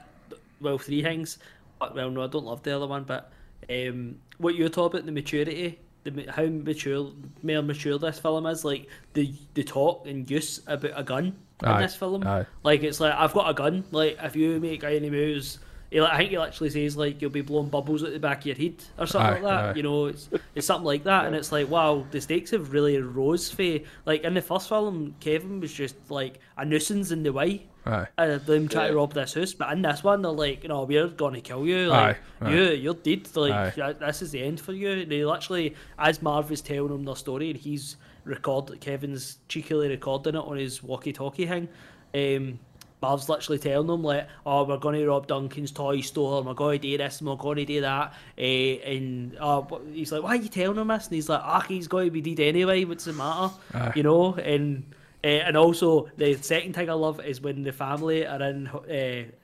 well 0.60 0.78
three 0.78 1.02
things. 1.02 1.38
But, 1.80 1.96
well, 1.96 2.10
no, 2.10 2.24
I 2.24 2.28
don't 2.28 2.46
love 2.46 2.64
the 2.64 2.76
other 2.76 2.88
one, 2.88 3.04
but 3.04 3.32
um, 3.70 4.18
what 4.40 4.56
you're 4.56 4.70
talking 4.70 4.98
about 4.98 5.06
the 5.06 5.12
maturity, 5.12 5.80
the 6.10 6.32
how 6.32 6.46
mature, 6.46 7.12
more 7.44 7.62
mature 7.62 7.98
this 8.00 8.20
film 8.20 8.46
is. 8.48 8.64
Like 8.66 8.88
the 9.14 9.34
the 9.54 9.64
talk 9.64 10.08
and 10.08 10.30
use 10.30 10.62
about 10.68 10.92
a 10.96 11.04
gun 11.04 11.36
in 11.62 11.68
Aye, 11.68 11.82
this 11.82 11.96
film. 11.96 12.26
aye. 12.28 12.46
Like 12.64 12.84
it's 12.84 13.00
like 13.00 13.14
I've 13.14 13.34
got 13.34 13.50
a 13.50 13.54
gun. 13.54 13.84
Like 13.92 14.18
if 14.22 14.36
you 14.36 14.60
make 14.60 14.84
any 14.84 15.10
moves. 15.10 15.60
He, 15.90 16.00
I 16.02 16.18
think 16.18 16.32
he 16.32 16.38
actually 16.38 16.70
says 16.70 16.98
like 16.98 17.22
you'll 17.22 17.32
be 17.32 17.42
blowing 17.42 17.70
bubbles 17.70 18.04
at 18.04 18.12
the 18.12 18.20
back 18.20 18.40
of 18.40 18.46
your 18.48 18.56
head 18.56 18.76
or 18.98 19.08
something 19.08 19.28
Aye, 19.30 19.34
like 19.34 19.44
that. 19.44 19.64
aye. 19.66 19.74
You 19.76 19.84
know, 19.84 20.06
it's 20.08 20.30
it's 20.56 20.68
something 20.68 20.86
like 20.86 21.04
that, 21.06 21.26
and 21.26 21.36
it's 21.36 21.52
like 21.52 21.70
wow, 21.70 22.06
the 22.12 22.20
stakes 22.22 22.52
have 22.52 22.72
really 22.74 22.98
rose 23.00 23.50
for 23.50 23.80
like 24.06 24.24
in 24.24 24.34
the 24.34 24.42
first 24.42 24.68
film, 24.70 25.16
Kevin 25.20 25.60
was 25.60 25.72
just 25.74 25.96
like 26.10 26.40
a 26.58 26.66
nuisance 26.66 27.12
in 27.12 27.24
the 27.24 27.32
way 27.32 27.68
aye. 27.86 28.08
uh, 28.18 28.38
them 28.40 28.68
trying 28.68 28.90
to 28.92 28.96
rob 28.98 29.14
this 29.14 29.34
house, 29.34 29.54
but 29.54 29.72
in 29.72 29.82
this 29.82 30.04
one 30.04 30.22
they're 30.22 30.32
like, 30.32 30.64
no, 30.66 30.84
we're 30.84 31.08
gonna 31.08 31.40
kill 31.42 31.66
you, 31.66 31.88
like 31.88 32.18
Aye, 32.42 32.48
aye. 32.48 32.54
you, 32.54 32.64
you're 32.72 32.94
dead, 32.94 33.28
like 33.36 33.78
Aye. 33.78 33.94
this 33.94 34.22
is 34.22 34.32
the 34.32 34.44
end 34.44 34.60
for 34.60 34.74
you. 34.74 35.06
They 35.06 35.24
literally, 35.24 35.74
as 35.98 36.22
Marv 36.22 36.52
is 36.52 36.62
telling 36.62 36.92
them 36.92 37.06
their 37.06 37.16
story, 37.16 37.50
and 37.52 37.58
he's 37.60 37.96
record, 38.26 38.78
Kevin's 38.82 39.38
cheekily 39.48 39.88
recording 39.88 40.36
it 40.36 40.40
on 40.40 40.58
his 40.58 40.84
walkie-talkie 40.84 41.46
thing. 41.48 41.70
Um, 42.14 42.60
Marv's 43.02 43.30
literally 43.30 43.60
telling 43.60 43.88
them 43.88 44.04
like, 44.04 44.28
"Oh, 44.46 44.64
we're 44.64 44.78
going 44.78 44.96
to 44.96 45.08
rob 45.08 45.28
Duncan's 45.28 45.72
toy 45.72 46.02
store, 46.02 46.40
and 46.40 46.48
we're 46.48 46.54
going 46.54 46.80
to 46.80 46.88
do 46.88 46.98
this, 46.98 47.20
and 47.20 47.30
we're 47.30 47.36
going 47.36 47.58
to 47.58 47.66
do 47.66 47.82
that." 47.82 48.14
Uh, 48.38 48.42
and 48.42 49.38
uh, 49.40 49.64
he's 49.92 50.12
like, 50.12 50.24
"Why 50.24 50.32
are 50.32 50.36
you 50.36 50.50
telling 50.50 50.78
him 50.78 50.88
this?" 50.88 51.06
And 51.06 51.16
he's 51.16 51.30
like, 51.30 51.42
"Ah, 51.44 51.66
he's 51.68 51.88
going 51.88 52.12
to 52.12 52.22
be 52.22 52.36
dead 52.36 52.42
anyway. 52.42 52.86
What's 52.86 53.06
the 53.06 53.14
matter?" 53.14 53.54
Aye. 53.74 53.94
You 53.96 54.04
know, 54.04 54.34
and 54.36 54.84
uh, 55.24 55.28
and 55.28 55.58
also 55.58 56.10
the 56.18 56.36
second 56.36 56.74
thing 56.74 56.90
I 56.90 56.94
love 56.94 57.24
is 57.24 57.42
when 57.42 57.64
the 57.64 57.72
family 57.72 58.26
are 58.26 58.42
in 58.42 58.68
uh, 58.68 58.72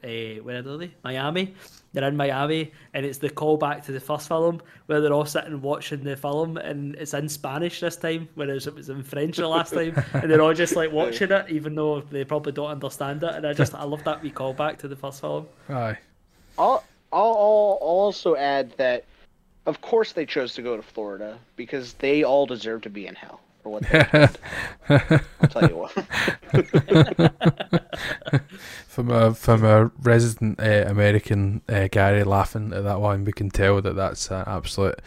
uh, 0.04 0.44
where 0.44 0.60
are 0.60 0.78
they? 0.78 0.92
Miami. 1.04 1.56
They're 1.94 2.08
in 2.08 2.18
Miami, 2.18 2.72
and 2.94 3.06
it's 3.06 3.20
the 3.20 3.30
callback 3.30 3.86
to 3.86 3.92
the 3.92 4.00
first 4.00 4.28
film 4.28 4.62
where 4.88 5.00
they're 5.00 5.14
all 5.14 5.26
sitting 5.26 5.62
watching 5.62 6.04
the 6.04 6.16
film, 6.16 6.58
and 6.58 6.96
it's 6.96 7.14
in 7.14 7.30
Spanish 7.30 7.80
this 7.80 7.96
time, 7.96 8.28
whereas 8.36 8.66
it 8.68 8.74
was 8.74 8.90
in 8.90 9.04
French 9.04 9.38
the 9.38 9.48
last 9.48 9.74
time, 9.74 10.04
and 10.14 10.30
they're 10.30 10.42
all 10.42 10.54
just 10.54 10.76
like 10.76 10.92
watching 11.02 11.32
it, 11.32 11.50
even 11.50 11.76
though 11.76 12.02
they 12.02 12.26
probably 12.26 12.52
don't 12.52 12.70
understand 12.70 13.24
it. 13.24 13.36
And 13.36 13.46
I 13.46 13.54
just 13.54 13.76
I 13.76 13.84
love 13.84 14.04
that 14.06 14.22
we 14.24 14.32
callback 14.32 14.78
to 14.80 14.88
the 14.88 14.96
first 14.96 15.22
film. 15.22 15.48
Aye. 15.70 15.98
I'll, 16.58 16.84
I'll, 17.12 17.22
I'll 17.22 17.78
also 17.82 18.36
add 18.36 18.74
that, 18.78 19.06
of 19.68 19.82
course, 19.82 20.14
they 20.14 20.26
chose 20.26 20.54
to 20.56 20.62
go 20.62 20.76
to 20.76 20.84
Florida 20.84 21.38
because 21.56 21.94
they 21.94 22.24
all 22.24 22.46
deserve 22.46 22.82
to 22.82 22.90
be 22.90 23.08
in 23.08 23.16
hell 23.16 23.40
for 23.64 23.70
what 23.70 23.84
they. 23.90 24.30
I'll 25.42 25.50
tell 25.50 25.70
you 25.70 25.78
what. 25.78 25.94
From 28.88 29.10
a 29.10 29.34
from 29.34 29.66
a 29.66 29.86
resident 30.04 30.60
uh, 30.60 30.84
American 30.86 31.64
uh, 31.68 31.88
Gary 31.92 32.24
laughing 32.24 32.72
at 32.74 32.84
that 32.84 33.02
one, 33.02 33.26
we 33.26 33.32
can 33.32 33.50
tell 33.50 33.82
that 33.82 33.96
that's 33.96 34.30
an 34.30 34.44
absolute 34.46 35.00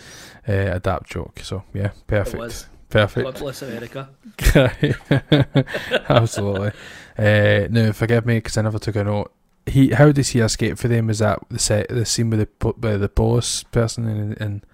uh, 0.49 0.53
adapt 0.53 1.09
joke. 1.09 1.39
So 1.45 1.63
yeah, 1.73 1.93
perfect, 2.09 2.37
was. 2.37 2.67
perfect. 2.89 3.25
God 3.25 3.39
bless 3.39 3.63
America. 3.63 4.09
Absolutely. 6.09 6.73
Uh, 7.17 7.69
now, 7.71 7.93
forgive 7.93 8.27
me 8.27 8.39
because 8.39 8.57
I 8.57 8.63
never 8.63 8.81
took 8.81 8.97
a 8.97 9.05
note. 9.05 9.33
He, 9.67 9.91
how 9.91 10.11
does 10.11 10.31
he 10.31 10.41
escape 10.41 10.79
for 10.79 10.89
them? 10.89 11.09
Is 11.09 11.21
that 11.21 11.39
the 11.49 11.61
set, 11.61 11.89
the 11.89 12.05
scene 12.05 12.31
with 12.31 12.41
the 12.41 12.47
po- 12.47 12.75
with 12.77 13.01
the 13.01 13.09
police 13.09 13.63
person 13.63 14.09
and 14.09 14.41
and 14.41 14.67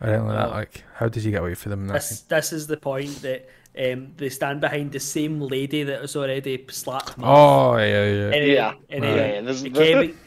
or 0.00 0.08
anything 0.08 0.26
like 0.26 0.36
that? 0.36 0.50
Like, 0.50 0.84
how 0.94 1.08
does 1.08 1.24
he 1.24 1.30
get 1.30 1.40
away 1.40 1.54
from 1.54 1.70
them? 1.70 1.80
In 1.82 1.86
This 1.88 2.20
this 2.22 2.52
is 2.52 2.66
the 2.66 2.76
point 2.76 3.22
that 3.22 3.48
um, 3.78 4.12
they 4.16 4.28
stand 4.28 4.60
behind 4.60 4.92
the 4.92 5.00
same 5.00 5.40
lady 5.40 5.82
that 5.84 6.00
was 6.00 6.16
already 6.16 6.64
slapped 6.70 7.16
Marv. 7.18 7.38
Oh 7.38 7.76
yeah, 7.76 7.84
yeah. 7.84 8.34
And, 8.34 8.46
Yeah. 8.46 8.72
and, 8.90 9.04
Right. 9.04 9.16
Yeah, 9.16 9.40
yeah, 9.40 9.50
and 9.62 9.74
Kevin, 9.74 10.18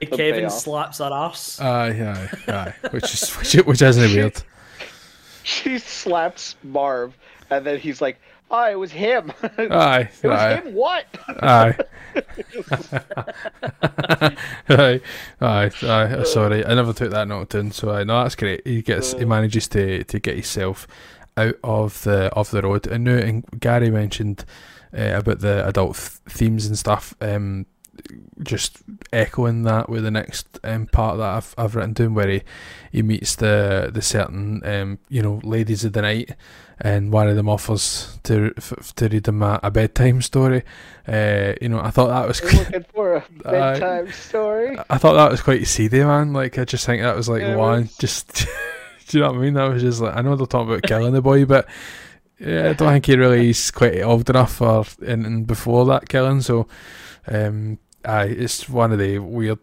Kevin 0.00 0.50
slaps 0.50 0.98
her 0.98 1.10
ass. 1.12 1.60
Aye, 1.60 1.90
aye, 1.90 2.52
aye. 2.52 2.74
Which 2.90 3.12
is 3.14 3.30
which, 3.38 3.54
which 3.66 3.82
isn't 3.82 4.12
weird. 4.14 4.42
She 5.44 5.78
slaps 5.78 6.56
Marv, 6.62 7.16
and 7.48 7.64
then 7.64 7.78
he's 7.78 8.02
like, 8.02 8.20
"Oh, 8.50 8.70
it 8.70 8.78
was 8.78 8.92
him. 8.92 9.32
Aye. 9.58 10.08
it 10.22 10.28
was 10.28 10.40
aye, 10.40 10.54
him. 10.56 10.74
What?" 10.74 11.04
aye. 11.42 11.76
aye, 14.68 15.00
aye, 15.40 15.70
aye. 15.82 16.22
Sorry, 16.24 16.64
I 16.64 16.74
never 16.74 16.92
took 16.92 17.10
that 17.10 17.28
note 17.28 17.54
in. 17.54 17.70
So 17.72 17.90
I 17.90 18.04
know 18.04 18.22
that's 18.22 18.36
great. 18.36 18.66
He 18.66 18.82
gets, 18.82 19.12
he 19.12 19.24
manages 19.24 19.68
to 19.68 20.04
to 20.04 20.18
get 20.18 20.34
himself 20.34 20.86
out 21.36 21.56
of 21.62 22.02
the 22.04 22.26
of 22.34 22.50
the 22.50 22.62
road. 22.62 22.86
And 22.86 23.06
and 23.08 23.44
Gary 23.60 23.90
mentioned 23.90 24.44
uh, 24.96 25.18
about 25.18 25.40
the 25.40 25.66
adult 25.66 25.96
th- 25.96 26.36
themes 26.36 26.66
and 26.66 26.78
stuff. 26.78 27.14
Um, 27.20 27.66
just 28.42 28.78
echoing 29.12 29.62
that 29.64 29.88
with 29.88 30.04
the 30.04 30.10
next 30.10 30.58
um, 30.64 30.86
part 30.86 31.18
that 31.18 31.28
I've 31.28 31.54
I've 31.58 31.74
written 31.74 31.92
down, 31.92 32.14
where 32.14 32.28
he, 32.28 32.42
he 32.92 33.02
meets 33.02 33.36
the 33.36 33.90
the 33.92 34.02
certain 34.02 34.62
um, 34.64 34.98
you 35.08 35.22
know 35.22 35.40
ladies 35.44 35.84
of 35.84 35.92
the 35.92 36.02
night, 36.02 36.34
and 36.80 37.12
one 37.12 37.28
of 37.28 37.36
them 37.36 37.48
offers 37.48 38.18
to 38.24 38.52
f- 38.56 38.94
to 38.96 39.08
read 39.08 39.24
them 39.24 39.42
a, 39.42 39.60
a 39.62 39.70
bedtime 39.70 40.22
story. 40.22 40.62
Uh, 41.06 41.54
you 41.60 41.68
know, 41.68 41.80
I 41.80 41.90
thought 41.90 42.08
that 42.08 42.28
was. 42.28 42.42
We're 42.42 42.50
looking 42.52 42.84
for 42.94 43.14
a 43.16 43.24
bedtime 43.44 44.12
story. 44.12 44.78
I 44.90 44.98
thought 44.98 45.14
that 45.14 45.30
was 45.30 45.40
quite 45.40 45.66
seedy, 45.66 46.04
man. 46.04 46.32
Like 46.32 46.58
I 46.58 46.64
just 46.64 46.86
think 46.86 47.02
that 47.02 47.16
was 47.16 47.28
like 47.28 47.42
Yeah, 47.42 47.56
one 47.56 47.82
was. 47.82 47.96
just. 47.96 48.46
do 49.08 49.16
you 49.18 49.24
know 49.24 49.30
what 49.32 49.38
I 49.38 49.42
mean? 49.42 49.54
That 49.54 49.72
was 49.72 49.82
just 49.82 50.00
like 50.00 50.14
I 50.16 50.20
know 50.20 50.36
they're 50.36 50.46
talking 50.46 50.68
about 50.68 50.82
killing 50.82 51.14
the 51.14 51.22
boy, 51.22 51.44
but 51.46 51.66
yeah, 52.38 52.70
I 52.70 52.72
don't 52.74 52.88
think 52.92 53.06
he 53.06 53.16
really 53.16 53.50
is 53.50 53.70
quite 53.70 54.02
old 54.02 54.28
enough 54.28 54.56
for 54.56 54.84
anything 55.04 55.44
before 55.44 55.86
that 55.86 56.08
killing. 56.10 56.42
So, 56.42 56.68
um, 57.26 57.78
aye, 58.08 58.24
it's 58.24 58.68
one 58.68 58.92
of 58.92 58.98
the 58.98 59.18
weird 59.18 59.60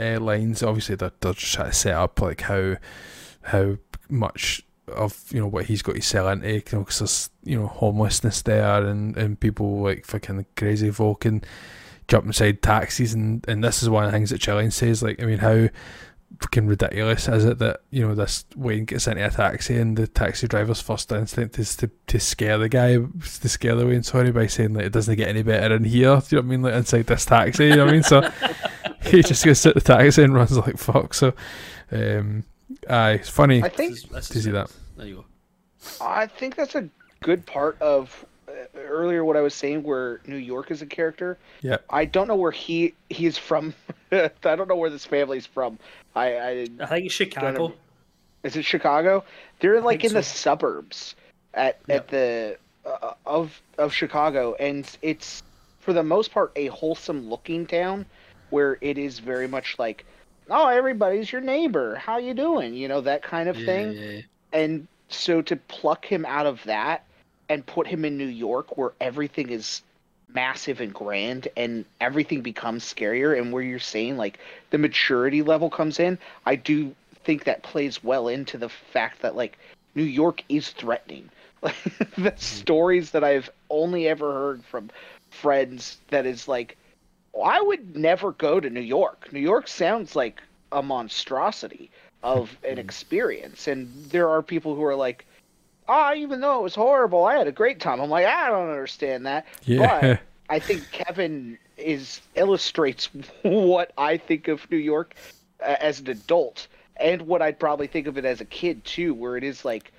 uh, 0.00 0.20
lines. 0.20 0.62
Obviously, 0.62 0.94
they're, 0.94 1.12
they're 1.20 1.32
just 1.32 1.52
trying 1.54 1.70
to 1.70 1.76
set 1.76 1.94
up 1.94 2.20
like 2.20 2.42
how 2.42 2.76
how 3.42 3.76
much 4.08 4.62
of 4.88 5.24
you 5.30 5.40
know 5.40 5.46
what 5.46 5.66
he's 5.66 5.82
got 5.82 5.96
to 5.96 6.02
sell 6.02 6.28
into, 6.28 6.48
you 6.48 6.62
know, 6.72 6.84
there's 6.84 7.30
you 7.44 7.58
know 7.58 7.66
homelessness 7.66 8.42
there 8.42 8.86
and 8.86 9.16
and 9.16 9.40
people 9.40 9.82
like 9.82 10.06
fucking 10.06 10.46
crazy 10.56 10.90
folk 10.90 11.24
and 11.24 11.44
jump 12.06 12.24
inside 12.24 12.62
taxis 12.62 13.12
and 13.12 13.46
and 13.48 13.62
this 13.62 13.82
is 13.82 13.90
one 13.90 14.04
of 14.04 14.10
the 14.10 14.16
things 14.16 14.30
that 14.30 14.40
Gillian 14.40 14.70
says. 14.70 15.02
Like, 15.02 15.22
I 15.22 15.26
mean, 15.26 15.38
how 15.38 15.68
fucking 16.40 16.66
ridiculous 16.66 17.26
is 17.26 17.44
it 17.44 17.58
that 17.58 17.80
you 17.90 18.06
know 18.06 18.14
this 18.14 18.44
Wayne 18.54 18.84
gets 18.84 19.06
into 19.08 19.24
a 19.26 19.30
taxi 19.30 19.76
and 19.76 19.96
the 19.96 20.06
taxi 20.06 20.46
driver's 20.46 20.80
first 20.80 21.10
instinct 21.10 21.58
is 21.58 21.74
to, 21.76 21.90
to 22.06 22.20
scare 22.20 22.58
the 22.58 22.68
guy 22.68 22.96
to 22.96 23.48
scare 23.48 23.74
the 23.74 23.86
Wayne 23.86 24.02
sorry 24.02 24.30
by 24.30 24.46
saying 24.46 24.74
like 24.74 24.84
it 24.84 24.92
doesn't 24.92 25.16
get 25.16 25.28
any 25.28 25.42
better 25.42 25.74
in 25.76 25.84
here 25.84 25.90
do 25.92 26.02
you 26.02 26.10
know 26.10 26.20
what 26.20 26.38
I 26.38 26.42
mean 26.42 26.62
like 26.62 26.74
inside 26.74 27.06
this 27.06 27.24
taxi 27.24 27.64
you 27.68 27.76
know 27.76 27.86
what 27.86 27.88
I 27.90 27.92
mean 27.92 28.02
so 28.02 28.30
he 29.02 29.22
just 29.22 29.44
goes 29.44 29.60
to 29.62 29.72
the 29.72 29.80
taxi 29.80 30.22
and 30.22 30.34
runs 30.34 30.56
like 30.56 30.78
fuck 30.78 31.14
so 31.14 31.32
um 31.90 32.44
aye 32.88 33.12
it's 33.12 33.30
funny 33.30 33.62
I 33.62 33.68
think 33.70 33.94
This 33.94 34.04
is- 34.04 34.10
this 34.10 34.28
to 34.28 34.42
see 34.42 34.50
that 34.52 34.70
There 34.96 35.06
you 35.06 35.14
go. 35.16 35.24
I 36.04 36.26
think 36.26 36.54
that's 36.56 36.74
a 36.74 36.88
good 37.22 37.46
part 37.46 37.80
of 37.80 38.24
earlier 38.76 39.24
what 39.24 39.36
I 39.36 39.40
was 39.40 39.54
saying, 39.54 39.82
where 39.82 40.20
New 40.26 40.36
York 40.36 40.70
is 40.70 40.82
a 40.82 40.86
character. 40.86 41.38
yeah 41.62 41.78
I 41.90 42.04
don't 42.04 42.28
know 42.28 42.36
where 42.36 42.50
he 42.52 42.94
he's 43.10 43.38
from. 43.38 43.74
I 44.12 44.30
don't 44.42 44.68
know 44.68 44.76
where 44.76 44.90
this 44.90 45.04
family's 45.04 45.46
from. 45.46 45.78
I, 46.14 46.36
I 46.36 46.50
I 46.80 46.86
think 46.86 47.06
it's 47.06 47.14
Chicago. 47.14 47.72
is 48.42 48.56
it 48.56 48.64
Chicago? 48.64 49.24
They're 49.60 49.80
like 49.80 50.00
think 50.00 50.12
in 50.12 50.14
the 50.14 50.22
suburbs 50.22 51.14
at 51.54 51.78
Yep. 51.88 51.96
at 51.96 52.08
the 52.08 52.58
uh, 52.86 53.14
of 53.26 53.60
of 53.78 53.92
Chicago, 53.92 54.54
and 54.54 54.88
it's 55.02 55.42
for 55.80 55.92
the 55.92 56.02
most 56.02 56.30
part 56.32 56.52
a 56.56 56.66
wholesome 56.66 57.28
looking 57.28 57.66
town, 57.66 58.06
where 58.50 58.78
it 58.80 58.98
is 58.98 59.18
very 59.18 59.48
much 59.48 59.78
like, 59.78 60.04
oh, 60.50 60.68
everybody's 60.68 61.30
your 61.32 61.40
neighbor. 61.40 61.96
How 61.96 62.18
you 62.18 62.34
doing? 62.34 62.74
You 62.74 62.88
know 62.88 63.00
that 63.02 63.22
kind 63.22 63.48
of 63.48 63.58
Yeah, 63.58 63.66
thing 63.66 63.92
yeah, 63.92 64.00
yeah. 64.10 64.20
and 64.52 64.86
so 65.08 65.40
to 65.42 65.56
pluck 65.56 66.04
him 66.04 66.24
out 66.26 66.46
of 66.46 66.62
that 66.64 67.04
and 67.48 67.64
put 67.64 67.86
him 67.86 68.04
in 68.04 68.16
New 68.16 68.26
York 68.26 68.76
where 68.76 68.92
everything 69.00 69.50
is 69.50 69.82
massive 70.28 70.80
and 70.80 70.92
grand 70.92 71.48
and 71.56 71.84
everything 72.00 72.42
becomes 72.42 72.84
scarier 72.84 73.38
and 73.38 73.52
where 73.52 73.62
you're 73.62 73.78
saying 73.78 74.16
like 74.16 74.38
the 74.70 74.78
maturity 74.78 75.42
level 75.42 75.70
comes 75.70 75.98
in 75.98 76.18
I 76.44 76.56
do 76.56 76.94
think 77.24 77.44
that 77.44 77.62
plays 77.62 78.02
well 78.02 78.28
into 78.28 78.56
the 78.56 78.70
fact 78.70 79.20
that 79.20 79.36
like 79.36 79.58
New 79.94 80.02
York 80.02 80.42
is 80.48 80.70
threatening. 80.70 81.28
Like 81.60 81.74
the 82.16 82.30
hmm. 82.30 82.36
stories 82.36 83.10
that 83.10 83.24
I've 83.24 83.50
only 83.68 84.08
ever 84.08 84.32
heard 84.32 84.64
from 84.64 84.90
friends 85.28 85.98
that 86.08 86.24
is 86.24 86.48
like 86.48 86.76
well, 87.32 87.44
I 87.44 87.60
would 87.60 87.96
never 87.96 88.32
go 88.32 88.60
to 88.60 88.70
New 88.70 88.80
York? 88.80 89.32
New 89.32 89.40
York 89.40 89.68
sounds 89.68 90.16
like 90.16 90.40
a 90.72 90.82
monstrosity 90.82 91.90
of 92.22 92.56
an 92.64 92.74
hmm. 92.74 92.78
experience. 92.78 93.66
And 93.66 93.92
there 94.06 94.28
are 94.28 94.40
people 94.40 94.74
who 94.74 94.84
are 94.84 94.94
like 94.94 95.26
ah 95.88 96.12
even 96.14 96.40
though 96.40 96.58
it 96.58 96.62
was 96.62 96.74
horrible 96.74 97.24
i 97.24 97.34
had 97.36 97.46
a 97.46 97.52
great 97.52 97.80
time. 97.80 98.00
I'm 98.00 98.10
like 98.10 98.26
i 98.26 98.48
don't 98.48 98.68
understand 98.68 99.26
that. 99.26 99.46
Yeah. 99.64 100.00
But 100.00 100.20
i 100.50 100.58
think 100.58 100.90
kevin 100.90 101.58
is 101.76 102.20
illustrates 102.34 103.08
what 103.42 103.92
i 103.98 104.16
think 104.16 104.48
of 104.48 104.68
new 104.70 104.76
york 104.78 105.14
uh, 105.64 105.76
as 105.80 106.00
an 106.00 106.08
adult 106.08 106.66
and 106.96 107.22
what 107.22 107.42
i'd 107.42 107.58
probably 107.58 107.86
think 107.86 108.06
of 108.06 108.16
it 108.18 108.24
as 108.24 108.40
a 108.40 108.44
kid 108.44 108.84
too 108.84 109.12
where 109.14 109.36
it 109.36 109.44
is 109.44 109.64
like 109.64 109.92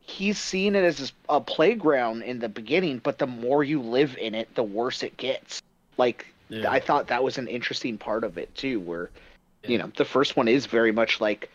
he's 0.00 0.38
seen 0.38 0.74
it 0.76 0.84
as 0.84 1.12
a 1.28 1.40
playground 1.40 2.22
in 2.22 2.38
the 2.40 2.48
beginning 2.48 2.98
but 3.02 3.18
the 3.18 3.26
more 3.26 3.64
you 3.64 3.80
live 3.80 4.16
in 4.18 4.34
it 4.34 4.52
the 4.54 4.62
worse 4.62 5.02
it 5.02 5.16
gets. 5.16 5.62
Like 5.96 6.26
Yeah. 6.48 6.70
i 6.70 6.78
thought 6.80 7.08
that 7.08 7.22
was 7.24 7.38
an 7.38 7.48
interesting 7.48 7.98
part 7.98 8.24
of 8.24 8.36
it 8.38 8.54
too 8.54 8.80
where 8.80 9.10
you 9.64 9.78
know 9.78 9.90
the 9.96 10.04
first 10.04 10.36
one 10.36 10.48
is 10.48 10.66
very 10.66 10.92
much 10.92 11.20
like 11.20 11.50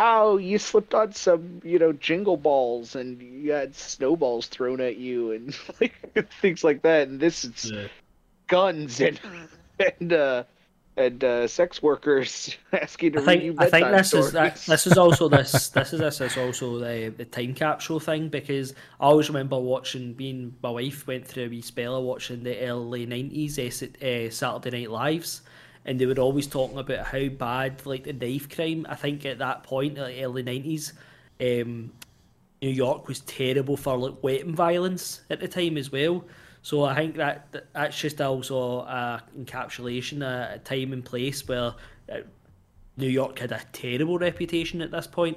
oh 0.00 0.36
you 0.36 0.58
slipped 0.58 0.94
on 0.94 1.12
some 1.12 1.60
you 1.64 1.78
know 1.78 1.92
jingle 1.92 2.36
balls 2.36 2.94
and 2.96 3.20
you 3.22 3.52
had 3.52 3.74
snowballs 3.74 4.46
thrown 4.48 4.80
at 4.80 4.96
you 4.96 5.32
and 5.32 5.56
like 5.80 5.94
things 6.40 6.64
like 6.64 6.82
that. 6.82 7.08
And 7.08 7.20
this 7.20 7.44
is 7.44 7.72
Yeah. 7.72 7.88
guns 8.48 9.00
and 9.00 9.20
and 10.00 10.12
uh 10.12 10.44
and 10.96 11.24
uh 11.24 11.48
sex 11.48 11.82
workers 11.82 12.56
asking 12.72 13.12
to 13.12 13.20
I 13.20 13.22
read 13.22 13.42
you 13.42 13.52
think 13.52 13.60
I 13.60 13.64
think 13.66 13.90
bedtime 13.90 13.92
this 13.92 14.12
is 14.12 14.32
that, 14.32 14.60
this 14.66 14.86
is 14.86 14.98
also 14.98 15.28
this 15.28 15.70
this 15.70 15.94
is 15.94 16.00
this 16.00 16.20
is 16.20 16.36
also 16.36 16.78
the 16.78 17.08
the 17.16 17.24
time 17.24 17.54
capsule 17.54 17.98
thing 17.98 18.28
because 18.28 18.74
I 19.00 19.06
always 19.06 19.28
remember 19.30 19.58
watching 19.58 20.12
being 20.12 20.54
my 20.62 20.70
wife 20.70 21.06
went 21.06 21.26
through 21.26 21.46
a 21.46 21.48
wee 21.48 21.62
spell 21.62 21.96
of 21.96 22.04
watching 22.04 22.42
the 22.42 22.60
early 22.66 23.06
nineties 23.06 23.58
uh, 23.58 24.30
Saturday 24.30 24.80
Night 24.82 24.90
Lives 24.90 25.42
and 25.86 25.98
they 25.98 26.04
were 26.06 26.18
always 26.18 26.46
talking 26.46 26.76
about 26.78 27.06
how 27.06 27.28
bad 27.28 27.86
like 27.86 28.04
the 28.04 28.12
knife 28.12 28.48
crime 28.50 28.84
I 28.88 28.94
think 28.96 29.24
at 29.24 29.38
that 29.38 29.62
point 29.62 29.96
like 29.96 30.16
early 30.20 30.42
nineties 30.42 30.92
um, 31.40 31.92
New 32.60 32.70
York 32.70 33.08
was 33.08 33.20
terrible 33.20 33.76
for 33.76 33.96
like 33.96 34.22
weapon 34.22 34.54
violence 34.54 35.20
at 35.30 35.40
the 35.40 35.46
time 35.48 35.76
as 35.76 35.92
well. 35.92 36.24
So 36.62 36.84
I 36.84 36.94
think 36.96 37.16
that 37.16 37.52
that- 37.52 37.72
that's 37.74 38.00
just 38.00 38.20
also 38.20 38.80
a 38.80 39.22
encapsulation, 39.38 40.22
a, 40.22 40.54
a 40.54 40.58
time 40.58 40.92
and 40.94 41.04
place 41.04 41.46
where 41.46 41.74
uh, 42.10 42.20
New 42.96 43.08
York 43.10 43.38
had 43.38 43.52
a 43.52 43.60
terrible 43.72 44.18
reputation 44.18 44.80
at 44.80 44.90
this 44.90 45.06
point 45.06 45.36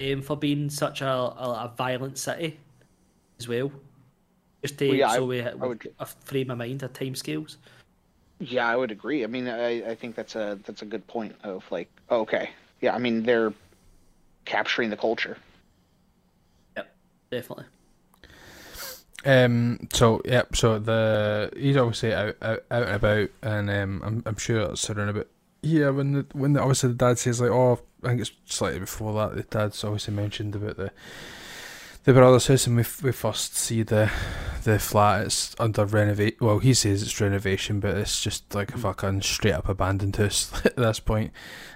um, 0.00 0.22
for 0.22 0.36
being 0.36 0.70
such 0.70 1.02
a, 1.02 1.06
a, 1.06 1.66
a 1.66 1.72
violent 1.76 2.16
city 2.18 2.58
as 3.38 3.46
well. 3.46 3.70
Just 4.62 4.78
to 4.78 4.88
Well, 4.88 4.96
yeah, 4.96 5.08
I- 5.10 5.16
so 5.16 5.26
we, 5.26 5.42
I 5.42 5.52
would- 5.54 5.92
a 6.00 6.06
frame 6.06 6.50
of 6.50 6.58
mind, 6.58 6.82
a 6.82 6.88
time 6.88 7.14
scales. 7.14 7.58
Yeah, 8.42 8.66
I 8.66 8.74
would 8.74 8.90
agree. 8.90 9.22
I 9.22 9.28
mean, 9.28 9.46
I, 9.46 9.90
I 9.90 9.94
think 9.94 10.16
that's 10.16 10.34
a 10.34 10.58
that's 10.66 10.82
a 10.82 10.84
good 10.84 11.06
point 11.06 11.36
of 11.44 11.64
like, 11.70 11.88
oh, 12.10 12.22
okay, 12.22 12.50
yeah. 12.80 12.92
I 12.92 12.98
mean, 12.98 13.22
they're 13.22 13.52
capturing 14.44 14.90
the 14.90 14.96
culture. 14.96 15.38
Yep, 16.76 16.92
definitely. 17.30 17.66
Um. 19.24 19.86
So 19.92 20.20
yep. 20.24 20.56
So 20.56 20.80
the 20.80 21.52
he's 21.56 21.76
obviously 21.76 22.12
out 22.12 22.36
out, 22.42 22.64
out 22.68 22.82
and 22.82 22.96
about, 22.96 23.28
and 23.42 23.70
um, 23.70 24.02
I'm 24.04 24.22
I'm 24.26 24.36
sure 24.36 24.60
it's 24.62 24.90
around 24.90 25.10
about 25.10 25.28
yeah 25.62 25.90
when 25.90 26.12
the 26.12 26.26
when 26.32 26.54
the, 26.54 26.60
obviously 26.60 26.88
the 26.88 26.96
dad 26.96 27.20
says 27.20 27.40
like 27.40 27.52
oh 27.52 27.78
I 28.02 28.08
think 28.08 28.22
it's 28.22 28.32
slightly 28.46 28.80
before 28.80 29.14
that 29.14 29.36
the 29.36 29.44
dad's 29.44 29.84
obviously 29.84 30.14
mentioned 30.14 30.56
about 30.56 30.76
the 30.76 30.90
the 32.04 32.12
brother's 32.12 32.48
house 32.48 32.66
and 32.66 32.76
we 32.76 32.84
we 33.02 33.12
first 33.12 33.56
see 33.56 33.82
the 33.82 34.10
the 34.64 34.78
flat 34.78 35.26
it's 35.26 35.54
under 35.58 35.84
renovate 35.84 36.40
well 36.40 36.58
he 36.58 36.74
says 36.74 37.02
it's 37.02 37.20
renovation 37.20 37.80
but 37.80 37.96
it's 37.96 38.22
just 38.22 38.54
like 38.54 38.74
a 38.74 38.78
fucking 38.78 39.20
straight 39.22 39.52
up 39.52 39.68
abandoned 39.68 40.16
house 40.16 40.52
at 40.64 40.76
this 40.76 41.00
point. 41.00 41.32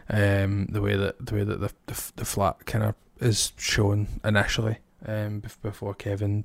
Um 0.08 0.66
the 0.66 0.80
way 0.82 0.96
that 0.96 1.24
the 1.24 1.34
way 1.34 1.44
that 1.44 1.60
the 1.60 1.72
the, 1.86 2.12
the 2.16 2.24
flat 2.24 2.66
kind 2.66 2.84
of 2.84 2.94
is 3.20 3.52
shown 3.56 4.08
initially 4.24 4.78
um 5.06 5.42
before 5.62 5.94
Kevin 5.94 6.44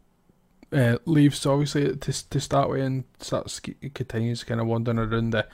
uh, 0.74 0.98
leaves. 1.06 1.46
Obviously 1.46 1.96
to 1.96 2.30
to 2.30 2.40
start 2.40 2.70
with 2.70 2.82
and 2.82 3.04
starts 3.20 3.60
continues 3.60 4.44
kind 4.44 4.62
of 4.62 4.68
wandering 4.68 5.00
around 5.00 5.32
the 5.32 5.48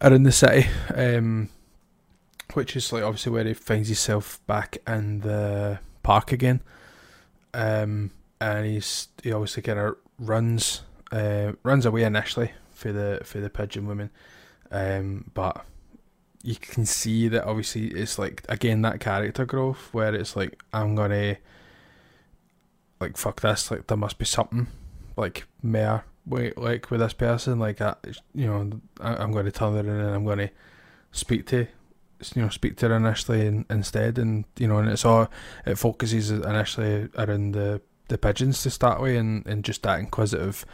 around 0.00 0.24
the 0.24 0.32
city, 0.32 0.68
um, 0.94 1.48
which 2.54 2.76
is 2.76 2.92
like 2.92 3.02
obviously 3.02 3.32
where 3.32 3.44
he 3.44 3.54
finds 3.54 3.88
himself 3.88 4.44
back 4.46 4.78
in 4.86 5.20
the 5.20 5.78
park 6.02 6.32
again, 6.32 6.60
um, 7.54 8.10
and 8.40 8.66
he's 8.66 9.08
he 9.22 9.32
obviously 9.32 9.62
kind 9.62 9.78
of 9.78 9.96
runs 10.18 10.82
uh, 11.12 11.52
runs 11.62 11.86
away 11.86 12.02
initially 12.02 12.52
for 12.70 12.92
the 12.92 13.20
for 13.24 13.38
the 13.40 13.48
pigeon 13.48 13.86
woman, 13.86 14.10
um, 14.70 15.30
but 15.32 15.64
you 16.42 16.56
can 16.56 16.84
see 16.84 17.28
that 17.28 17.44
obviously 17.46 17.86
it's 17.86 18.18
like 18.18 18.44
again 18.48 18.82
that 18.82 19.00
character 19.00 19.46
growth 19.46 19.88
where 19.92 20.14
it's 20.14 20.36
like 20.36 20.62
I'm 20.72 20.94
gonna 20.94 21.38
like 23.00 23.16
fuck 23.16 23.40
this, 23.40 23.70
like 23.70 23.86
there 23.86 23.96
must 23.96 24.18
be 24.18 24.24
something 24.24 24.66
like 25.16 25.46
more 25.62 26.04
wait 26.26 26.56
like 26.58 26.90
with 26.90 27.00
this 27.00 27.12
person, 27.12 27.58
like 27.58 27.80
I, 27.80 27.94
you 28.34 28.46
know, 28.46 28.80
I, 29.00 29.16
I'm 29.16 29.32
going 29.32 29.44
to 29.44 29.52
turn 29.52 29.74
her 29.74 29.80
in 29.80 29.88
and 29.88 30.14
I'm 30.14 30.24
to 30.38 30.50
speak 31.12 31.46
to 31.48 31.66
you 32.34 32.42
know 32.42 32.48
speak 32.48 32.76
to 32.76 32.88
her 32.88 32.96
initially 32.96 33.46
and, 33.46 33.64
instead 33.70 34.18
and 34.18 34.44
you 34.58 34.68
know 34.68 34.78
and 34.78 34.88
it's 34.88 35.04
all 35.04 35.28
it 35.66 35.76
focuses 35.76 36.30
initially 36.30 37.08
around 37.16 37.52
the 37.52 37.80
the 38.08 38.18
pigeons 38.18 38.62
to 38.62 38.70
start 38.70 39.00
with 39.00 39.16
and, 39.16 39.46
and 39.46 39.64
just 39.64 39.82
that 39.82 39.98
inquisitive 39.98 40.64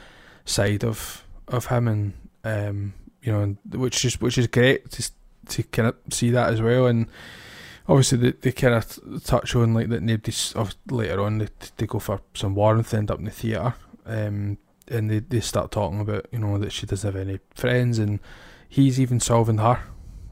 side 0.44 0.84
of 0.84 1.24
of 1.48 1.66
him 1.66 1.88
and 1.88 2.12
um 2.44 2.92
you 3.22 3.32
know 3.32 3.56
which 3.78 4.04
is 4.04 4.20
which 4.20 4.38
is 4.38 4.46
great 4.46 4.90
to 4.90 5.10
to 5.48 5.62
kind 5.64 5.88
of 5.88 5.96
see 6.10 6.30
that 6.30 6.52
as 6.52 6.60
well. 6.60 6.86
And 6.86 7.06
obviously 7.88 8.18
they, 8.18 8.30
they 8.32 8.52
kind 8.52 8.74
of 8.74 9.24
touch 9.24 9.54
on 9.54 9.74
like 9.74 9.88
that 9.88 10.02
nobody's 10.02 10.54
later 10.88 11.20
on 11.22 11.38
they, 11.38 11.48
they 11.76 11.86
go 11.86 11.98
for 11.98 12.20
some 12.34 12.54
warmth 12.54 12.94
end 12.94 13.10
up 13.10 13.18
in 13.18 13.24
the 13.24 13.30
theatre 13.30 13.74
um 14.06 14.58
and 14.88 15.10
they, 15.10 15.18
they 15.18 15.40
start 15.40 15.72
talking 15.72 16.00
about 16.00 16.26
you 16.30 16.38
know 16.38 16.58
that 16.58 16.72
she 16.72 16.86
doesn't 16.86 17.12
have 17.12 17.20
any 17.20 17.40
friends 17.54 17.98
and 17.98 18.20
he's 18.68 19.00
even 19.00 19.18
solving 19.18 19.58
her 19.58 19.80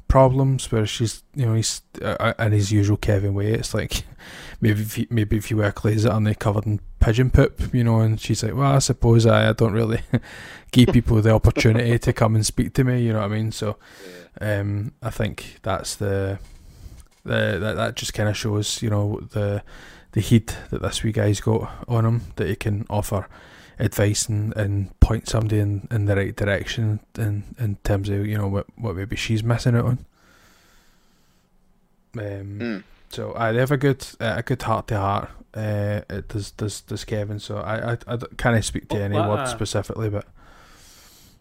problems 0.09 0.73
where 0.73 0.87
she's 0.87 1.23
you 1.35 1.47
know 1.47 1.55
he's 1.55 1.83
uh, 2.03 2.33
in 2.39 2.53
his 2.53 2.73
usual 2.73 2.97
Kevin 2.97 3.35
way. 3.35 3.53
It's 3.53 3.75
like 3.75 4.05
maybe 4.61 4.81
if 4.81 4.99
you, 4.99 5.07
maybe 5.11 5.37
if 5.37 5.51
you 5.51 5.59
wear 5.59 5.71
clothes 5.73 6.03
that 6.03 6.13
are 6.13 6.35
covered 6.35 6.67
in 6.67 6.81
pigeon 6.99 7.31
poop, 7.31 7.73
you 7.73 7.85
know, 7.85 8.01
and 8.01 8.21
she's 8.21 8.43
like, 8.43 8.55
well, 8.55 8.73
I 8.73 8.79
suppose 8.79 9.27
I, 9.27 9.51
I 9.51 9.53
don't 9.53 9.73
really 9.73 10.01
give 10.73 10.89
people 10.89 11.21
the 11.21 11.31
opportunity 11.31 11.99
to 11.99 12.13
come 12.13 12.35
and 12.35 12.45
speak 12.45 12.75
to 12.75 12.85
me. 12.85 13.03
You 13.03 13.13
know 13.13 13.21
what 13.21 13.31
I 13.31 13.35
mean? 13.35 13.53
So 13.53 13.77
um, 14.41 14.93
I 15.03 15.11
think 15.11 15.59
that's 15.63 15.95
the 15.97 16.39
the 17.25 17.59
that 17.61 17.77
that 17.77 17.97
just 17.97 18.15
kind 18.15 18.29
of 18.29 18.37
shows 18.37 18.83
you 18.83 18.91
know 18.91 19.21
the 19.33 19.63
the 20.13 20.21
heat 20.21 20.57
that 20.71 20.83
this 20.83 21.03
wee 21.03 21.13
guy's 21.13 21.41
got 21.41 21.71
on 21.87 22.05
him 22.05 22.23
that 22.37 22.49
he 22.49 22.57
can 22.57 22.87
offer 22.89 23.29
advice 23.79 24.29
and, 24.29 24.57
and 24.57 24.99
point 25.01 25.29
somebody 25.29 25.59
in, 25.59 25.87
in 25.91 26.07
the 26.07 26.17
right 26.17 26.35
direction 26.35 27.01
in, 27.17 27.55
in 27.59 27.77
terms 27.85 28.09
of 28.09 28.27
you 28.27 28.37
know 28.37 28.49
what, 28.49 28.67
what 28.77 28.97
maybe 28.97 29.17
she's 29.17 29.43
missing 29.43 29.77
out 29.77 29.85
on. 29.85 29.99
Um, 32.17 32.59
mm. 32.59 32.85
So 33.11 33.35
I 33.37 33.53
they 33.53 33.61
have 33.61 33.71
a 33.71 33.77
good 33.77 34.07
uh, 34.21 34.35
a 34.39 34.43
good 34.43 34.63
heart 34.63 34.89
to 34.89 34.99
heart. 34.99 35.31
Uh, 35.55 36.03
it 36.11 36.29
does 36.29 36.51
does 36.53 36.81
does 36.83 37.05
Kevin. 37.05 37.39
So 37.39 37.59
I 37.59 37.93
I, 37.93 37.99
I 38.07 38.19
can't 38.37 38.65
speak 38.65 38.89
to 38.89 38.97
well, 38.97 39.05
any 39.05 39.17
word 39.17 39.41
uh, 39.41 39.47
specifically, 39.47 40.11
but. 40.11 40.27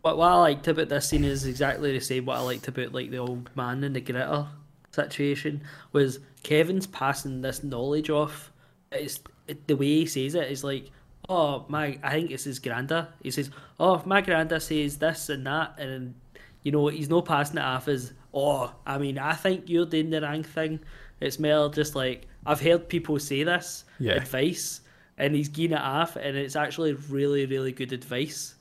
What, 0.04 0.18
what 0.18 0.32
I 0.32 0.36
liked 0.36 0.68
about 0.70 0.88
this 0.88 1.10
scene 1.10 1.26
is 1.26 1.46
exactly 1.46 1.92
the 1.92 2.00
same. 2.00 2.26
What 2.26 2.38
I 2.38 2.42
liked 2.42 2.68
about 2.68 2.94
like 2.94 3.10
the 3.10 3.18
old 3.18 3.50
man 3.56 3.84
and 3.84 3.96
the 3.96 4.00
Greta 4.00 4.48
situation 4.92 5.62
was 5.92 6.20
Kevin's 6.44 6.88
passing 6.88 7.42
this 7.42 7.64
knowledge 7.64 8.10
off. 8.10 8.52
It's 8.92 9.20
it, 9.48 9.68
the 9.68 9.76
way 9.76 9.86
he 9.86 10.06
says 10.06 10.36
it 10.36 10.50
is 10.50 10.64
like 10.64 10.92
oh 11.30 11.66
my 11.68 11.98
I 12.04 12.12
think 12.12 12.32
it's 12.32 12.46
his 12.46 12.60
granda. 12.60 13.08
He 13.22 13.32
says, 13.32 13.50
Oh 13.80 14.02
my 14.06 14.22
granda 14.22 14.62
says 14.62 14.98
this 14.98 15.30
and 15.30 15.46
that 15.46 15.80
and 15.80 16.16
you 16.64 16.72
know, 16.72 16.88
he's 16.88 17.10
no 17.10 17.22
passing 17.22 17.58
it 17.58 17.64
off 17.64 17.88
as 17.88 18.14
oh, 18.34 18.74
I 18.86 18.98
mean, 18.98 19.18
I 19.18 19.34
think 19.34 19.70
you're 19.70 19.86
doing 19.86 20.10
the 20.10 20.22
wrong 20.22 20.44
thing. 20.44 20.80
It's 21.20 21.40
more 21.40 21.70
just 21.70 21.96
like 21.96 22.28
I've 22.46 22.62
heard 22.62 22.90
people 22.90 23.20
say 23.20 23.44
this 23.44 23.86
yeah. 24.00 24.14
advice 24.14 24.82
and 25.18 25.34
he's 25.34 25.50
getting 25.50 25.78
it 25.78 25.82
off 25.82 26.16
and 26.16 26.38
it's 26.38 26.56
actually 26.56 26.94
really, 26.94 27.46
really 27.46 27.72
good 27.72 27.92
advice 27.94 28.56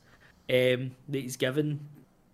um, 0.48 0.92
that 1.08 1.20
he's 1.20 1.36
given 1.36 1.80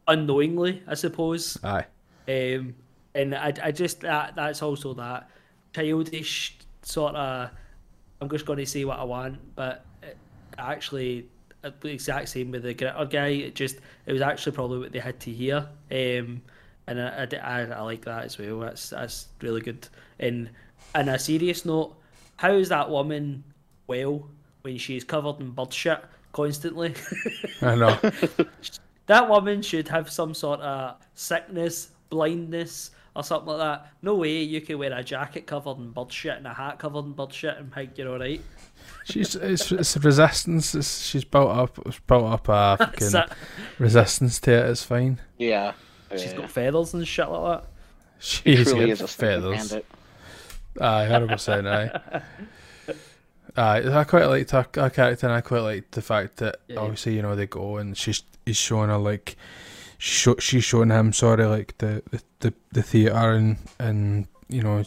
unknowingly, 0.06 0.82
I 0.86 0.94
suppose. 0.94 1.58
Aye. 1.64 1.86
Um, 2.28 2.74
and 3.14 3.34
I, 3.34 3.52
I 3.62 3.72
just 3.72 4.00
that 4.00 4.36
that's 4.36 4.62
also 4.62 4.94
that 4.94 5.28
childish 5.74 6.56
sort 6.82 7.14
of 7.14 7.50
I'm 8.20 8.28
just 8.28 8.46
going 8.46 8.58
to 8.58 8.66
say 8.66 8.84
what 8.84 8.98
I 8.98 9.04
want, 9.04 9.38
but 9.56 9.84
actually 10.58 11.26
the 11.62 11.88
exact 11.88 12.28
same 12.28 12.50
with 12.50 12.62
the 12.62 12.74
Gritter 12.74 13.10
guy. 13.10 13.28
It 13.28 13.54
just 13.54 13.76
it 14.06 14.12
was 14.12 14.22
actually 14.22 14.52
probably 14.52 14.78
what 14.78 14.92
they 14.92 14.98
had 14.98 15.20
to 15.20 15.30
hear, 15.30 15.68
um, 15.90 16.42
and 16.86 17.00
I, 17.00 17.28
I, 17.42 17.60
I, 17.62 17.80
like 17.82 18.04
that 18.04 18.24
as 18.24 18.38
well. 18.38 18.60
That's 18.60 18.90
that's 18.90 19.28
really 19.40 19.60
good. 19.60 19.88
And 20.18 20.50
on 20.94 21.08
a 21.08 21.18
serious 21.18 21.64
note, 21.64 21.96
how 22.36 22.52
is 22.52 22.68
that 22.70 22.90
woman 22.90 23.44
well 23.86 24.28
when 24.62 24.78
she's 24.78 25.04
covered 25.04 25.40
in 25.40 25.50
bird 25.50 25.72
shit 25.72 26.02
constantly? 26.32 26.94
I 27.62 27.74
know. 27.74 27.98
that 29.06 29.28
woman 29.28 29.62
should 29.62 29.88
have 29.88 30.10
some 30.10 30.34
sort 30.34 30.60
of 30.60 30.96
sickness, 31.14 31.90
blindness, 32.10 32.90
or 33.14 33.22
something 33.22 33.48
like 33.48 33.58
that. 33.58 33.92
No 34.02 34.16
way 34.16 34.42
you 34.42 34.60
can 34.60 34.78
wear 34.78 34.92
a 34.92 35.04
jacket 35.04 35.46
covered 35.46 35.78
in 35.78 35.90
bird 35.90 36.12
shit 36.12 36.36
and 36.36 36.46
a 36.46 36.54
hat 36.54 36.78
covered 36.78 37.04
in 37.04 37.12
bird 37.12 37.32
shit 37.32 37.56
and 37.56 37.72
think 37.72 37.96
you're 37.96 38.08
alright. 38.08 38.40
She's 39.04 39.34
it's, 39.34 39.72
it's 39.72 39.96
resistance. 39.96 40.74
It's, 40.74 41.02
she's 41.06 41.24
built 41.24 41.50
up. 41.50 41.78
It's 41.86 41.98
built 42.00 42.24
up 42.24 42.48
a 42.48 42.76
fucking 42.78 43.36
resistance 43.78 44.38
to 44.40 44.52
it. 44.52 44.70
It's 44.70 44.84
fine. 44.84 45.20
Yeah. 45.38 45.72
She's 46.12 46.34
got 46.34 46.50
feathers 46.50 46.94
and 46.94 47.06
shit 47.06 47.28
like 47.28 47.62
that. 47.62 47.70
She's 48.18 48.72
got 48.72 49.10
feathers. 49.10 49.74
Aye, 50.80 51.06
hundred 51.06 51.28
percent. 51.30 51.66
Aye. 51.66 52.22
Aye, 53.56 54.00
I 54.00 54.04
quite 54.04 54.24
liked 54.26 54.50
her, 54.52 54.66
her 54.74 54.90
character, 54.90 55.26
and 55.26 55.36
I 55.36 55.42
quite 55.42 55.60
liked 55.60 55.92
the 55.92 56.00
fact 56.00 56.38
that 56.38 56.60
yeah. 56.68 56.78
obviously 56.78 57.16
you 57.16 57.22
know 57.22 57.36
they 57.36 57.46
go 57.46 57.76
and 57.76 57.96
she's 57.96 58.22
he's 58.46 58.56
showing 58.56 58.88
her 58.88 58.96
like 58.96 59.36
she's 59.98 60.34
she's 60.38 60.64
showing 60.64 60.88
him 60.88 61.12
sorry 61.12 61.44
like 61.44 61.76
the 61.78 62.02
the 62.10 62.22
the, 62.40 62.54
the 62.72 62.82
theater 62.82 63.32
and 63.32 63.58
and 63.78 64.26
you 64.48 64.62
know 64.62 64.82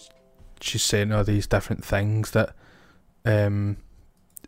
she's 0.62 0.82
saying 0.82 1.12
all 1.12 1.24
these 1.24 1.46
different 1.46 1.86
things 1.86 2.32
that 2.32 2.56
um 3.24 3.78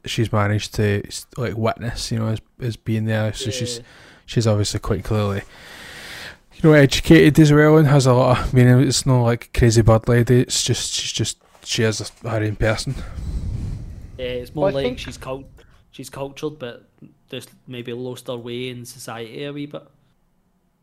she's 0.05 0.31
managed 0.31 0.75
to 0.75 1.03
like 1.37 1.55
witness, 1.55 2.11
you 2.11 2.19
know, 2.19 2.27
as, 2.27 2.41
as 2.59 2.75
being 2.75 3.05
there. 3.05 3.33
So 3.33 3.45
yeah. 3.45 3.51
she's 3.51 3.81
she's 4.25 4.47
obviously 4.47 4.79
quite 4.79 5.03
clearly, 5.03 5.41
you 6.55 6.69
know, 6.69 6.73
educated 6.73 7.39
as 7.39 7.51
well 7.51 7.77
and 7.77 7.87
has 7.87 8.05
a 8.05 8.13
lot. 8.13 8.37
Of, 8.37 8.53
I 8.53 8.57
mean, 8.57 8.67
it's 8.81 9.05
not 9.05 9.23
like 9.23 9.51
crazy 9.53 9.81
bird 9.81 10.07
lady. 10.07 10.41
It's 10.41 10.63
just 10.63 10.93
she's 10.93 11.11
just 11.11 11.37
she 11.63 11.83
is 11.83 12.01
a 12.01 12.29
her 12.29 12.43
own 12.43 12.55
person. 12.55 12.95
Yeah, 14.17 14.25
it's 14.25 14.55
more 14.55 14.65
well, 14.65 14.73
like 14.73 14.85
think... 14.85 14.99
she's 14.99 15.17
cult 15.17 15.45
she's 15.91 16.09
cultured, 16.09 16.59
but 16.59 16.83
just 17.29 17.49
maybe 17.67 17.93
lost 17.93 18.27
her 18.27 18.37
way 18.37 18.69
in 18.69 18.85
society 18.85 19.43
a 19.43 19.53
wee 19.53 19.65
bit. 19.65 19.83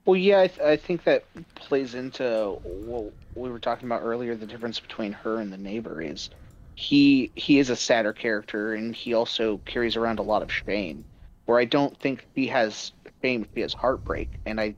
Well, 0.05 0.17
yeah, 0.17 0.41
I, 0.41 0.47
th- 0.49 0.61
I 0.61 0.77
think 0.77 1.05
that 1.05 1.25
plays 1.55 1.95
into 1.95 2.59
what 2.63 3.11
we 3.35 3.49
were 3.49 3.59
talking 3.59 3.89
about 3.89 4.03
earlier. 4.03 4.35
The 4.35 4.47
difference 4.47 4.79
between 4.79 5.13
her 5.13 5.41
and 5.41 5.51
the 5.51 5.57
neighbor 5.57 6.03
is 6.03 6.29
he 6.75 7.31
he 7.35 7.59
is 7.59 7.71
a 7.71 7.77
sadder 7.77 8.13
character 8.13 8.75
and 8.75 8.95
he 8.95 9.15
also 9.15 9.59
carries 9.65 9.97
around 9.97 10.19
a 10.19 10.23
lot 10.23 10.43
of 10.43 10.51
shame 10.51 11.05
where 11.47 11.59
i 11.59 11.65
don't 11.65 11.99
think 12.01 12.27
he 12.35 12.47
has 12.47 12.93
shame 13.23 13.47
he 13.55 13.61
has 13.61 13.73
heartbreak 13.73 14.41
and 14.45 14.61
i 14.61 14.75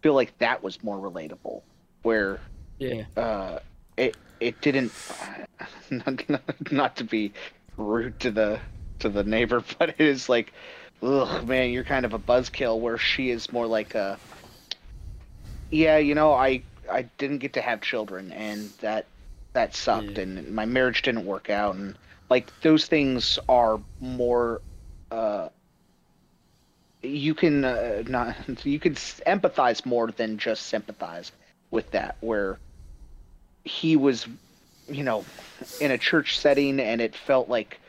feel 0.00 0.14
like 0.14 0.36
that 0.38 0.62
was 0.62 0.82
more 0.82 0.98
relatable 0.98 1.62
where 2.02 2.40
yeah. 2.78 3.04
uh 3.16 3.58
it 3.96 4.16
it 4.40 4.60
didn't 4.60 4.92
not, 5.90 6.28
not, 6.28 6.72
not 6.72 6.96
to 6.96 7.04
be 7.04 7.32
rude 7.76 8.18
to 8.20 8.30
the 8.30 8.58
to 8.98 9.08
the 9.08 9.24
neighbor 9.24 9.62
but 9.78 9.90
it 9.90 10.00
is 10.00 10.28
like 10.28 10.52
ugh 11.02 11.46
man 11.46 11.70
you're 11.70 11.84
kind 11.84 12.06
of 12.06 12.14
a 12.14 12.18
buzzkill 12.18 12.78
where 12.80 12.96
she 12.96 13.30
is 13.30 13.52
more 13.52 13.66
like 13.66 13.94
a 13.94 14.18
yeah 15.70 15.98
you 15.98 16.14
know 16.14 16.32
i 16.32 16.62
i 16.90 17.02
didn't 17.18 17.38
get 17.38 17.52
to 17.52 17.60
have 17.60 17.82
children 17.82 18.32
and 18.32 18.70
that 18.80 19.06
that 19.54 19.74
sucked 19.74 20.18
yeah. 20.18 20.22
and 20.22 20.50
my 20.50 20.66
marriage 20.66 21.02
didn't 21.02 21.24
work 21.24 21.48
out 21.48 21.74
and 21.74 21.96
like 22.28 22.48
those 22.60 22.86
things 22.86 23.38
are 23.48 23.80
more 24.00 24.60
uh 25.10 25.48
you 27.02 27.34
can 27.34 27.64
uh, 27.64 28.02
not 28.06 28.36
you 28.64 28.78
can 28.78 28.94
empathize 28.94 29.84
more 29.86 30.10
than 30.10 30.36
just 30.38 30.66
sympathize 30.66 31.32
with 31.70 31.90
that 31.92 32.16
where 32.20 32.58
he 33.64 33.96
was 33.96 34.26
you 34.88 35.02
know 35.02 35.24
in 35.80 35.90
a 35.90 35.98
church 35.98 36.38
setting 36.38 36.78
and 36.80 37.00
it 37.00 37.14
felt 37.14 37.48
like 37.48 37.80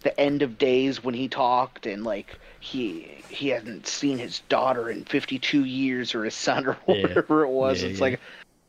the 0.00 0.18
end 0.18 0.42
of 0.42 0.58
days 0.58 1.02
when 1.02 1.14
he 1.14 1.28
talked 1.28 1.86
and 1.86 2.04
like 2.04 2.38
he 2.60 3.10
he 3.28 3.48
hadn't 3.48 3.86
seen 3.86 4.18
his 4.18 4.40
daughter 4.48 4.90
in 4.90 5.04
52 5.04 5.64
years 5.64 6.14
or 6.14 6.24
his 6.24 6.34
son 6.34 6.66
or 6.66 6.74
whatever 6.86 7.40
yeah. 7.40 7.46
it 7.46 7.52
was 7.52 7.82
yeah, 7.82 7.88
it's 7.88 7.98
yeah. 7.98 8.04
like 8.04 8.20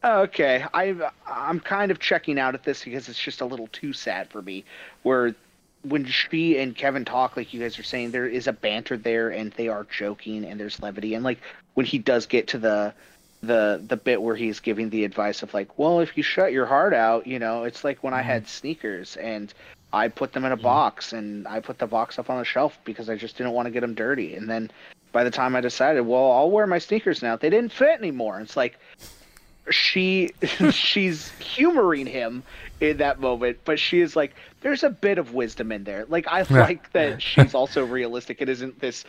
Okay, 0.03 0.63
I 0.73 0.95
I'm 1.27 1.59
kind 1.59 1.91
of 1.91 1.99
checking 1.99 2.39
out 2.39 2.55
at 2.55 2.63
this 2.63 2.85
because 2.85 3.09
it's 3.09 3.21
just 3.21 3.41
a 3.41 3.45
little 3.45 3.67
too 3.67 3.91
sad 3.91 4.29
for 4.29 4.41
me. 4.41 4.63
Where 5.03 5.35
when 5.83 6.05
she 6.05 6.57
and 6.57 6.75
Kevin 6.75 7.03
talk, 7.03 7.35
like 7.35 7.53
you 7.53 7.59
guys 7.59 7.77
are 7.77 7.83
saying, 7.83 8.11
there 8.11 8.25
is 8.25 8.47
a 8.47 8.53
banter 8.53 8.95
there, 8.97 9.29
and 9.29 9.51
they 9.53 9.67
are 9.67 9.85
joking, 9.85 10.45
and 10.45 10.59
there's 10.59 10.81
levity, 10.81 11.15
and 11.15 11.23
like 11.23 11.39
when 11.73 11.85
he 11.85 11.97
does 11.97 12.25
get 12.25 12.47
to 12.49 12.57
the 12.57 12.93
the 13.41 13.83
the 13.87 13.97
bit 13.97 14.21
where 14.21 14.37
he's 14.37 14.61
giving 14.61 14.89
the 14.89 15.03
advice 15.03 15.43
of 15.43 15.53
like, 15.53 15.77
well, 15.77 15.99
if 15.99 16.15
you 16.15 16.23
shut 16.23 16.53
your 16.53 16.65
heart 16.65 16.93
out, 16.93 17.27
you 17.27 17.39
know, 17.39 17.63
it's 17.65 17.83
like 17.83 18.01
when 18.01 18.13
mm-hmm. 18.13 18.19
I 18.19 18.23
had 18.23 18.47
sneakers 18.47 19.17
and 19.17 19.53
I 19.91 20.07
put 20.07 20.31
them 20.31 20.45
in 20.45 20.53
a 20.53 20.55
mm-hmm. 20.55 20.63
box 20.63 21.11
and 21.11 21.45
I 21.45 21.59
put 21.59 21.77
the 21.77 21.87
box 21.87 22.17
up 22.17 22.29
on 22.29 22.37
the 22.37 22.45
shelf 22.45 22.79
because 22.85 23.09
I 23.09 23.17
just 23.17 23.37
didn't 23.37 23.53
want 23.53 23.65
to 23.65 23.71
get 23.71 23.81
them 23.81 23.95
dirty, 23.95 24.35
and 24.35 24.49
then 24.49 24.71
by 25.11 25.25
the 25.25 25.31
time 25.31 25.57
I 25.57 25.61
decided, 25.61 26.01
well, 26.01 26.31
I'll 26.31 26.51
wear 26.51 26.67
my 26.67 26.79
sneakers 26.79 27.21
now, 27.21 27.35
they 27.35 27.49
didn't 27.49 27.73
fit 27.73 27.99
anymore. 27.99 28.39
It's 28.39 28.55
like 28.55 28.79
she 29.71 30.31
she's 30.71 31.29
humoring 31.39 32.05
him 32.05 32.43
in 32.81 32.97
that 32.97 33.19
moment, 33.19 33.59
but 33.65 33.79
she 33.79 33.99
is 34.01 34.15
like, 34.15 34.35
there's 34.61 34.83
a 34.83 34.89
bit 34.89 35.17
of 35.17 35.33
wisdom 35.33 35.71
in 35.71 35.83
there. 35.83 36.05
Like 36.07 36.27
I 36.27 36.43
like 36.49 36.91
that 36.93 37.21
she's 37.21 37.53
also 37.53 37.85
realistic. 37.85 38.41
It 38.41 38.49
isn't 38.49 38.79
this 38.79 39.05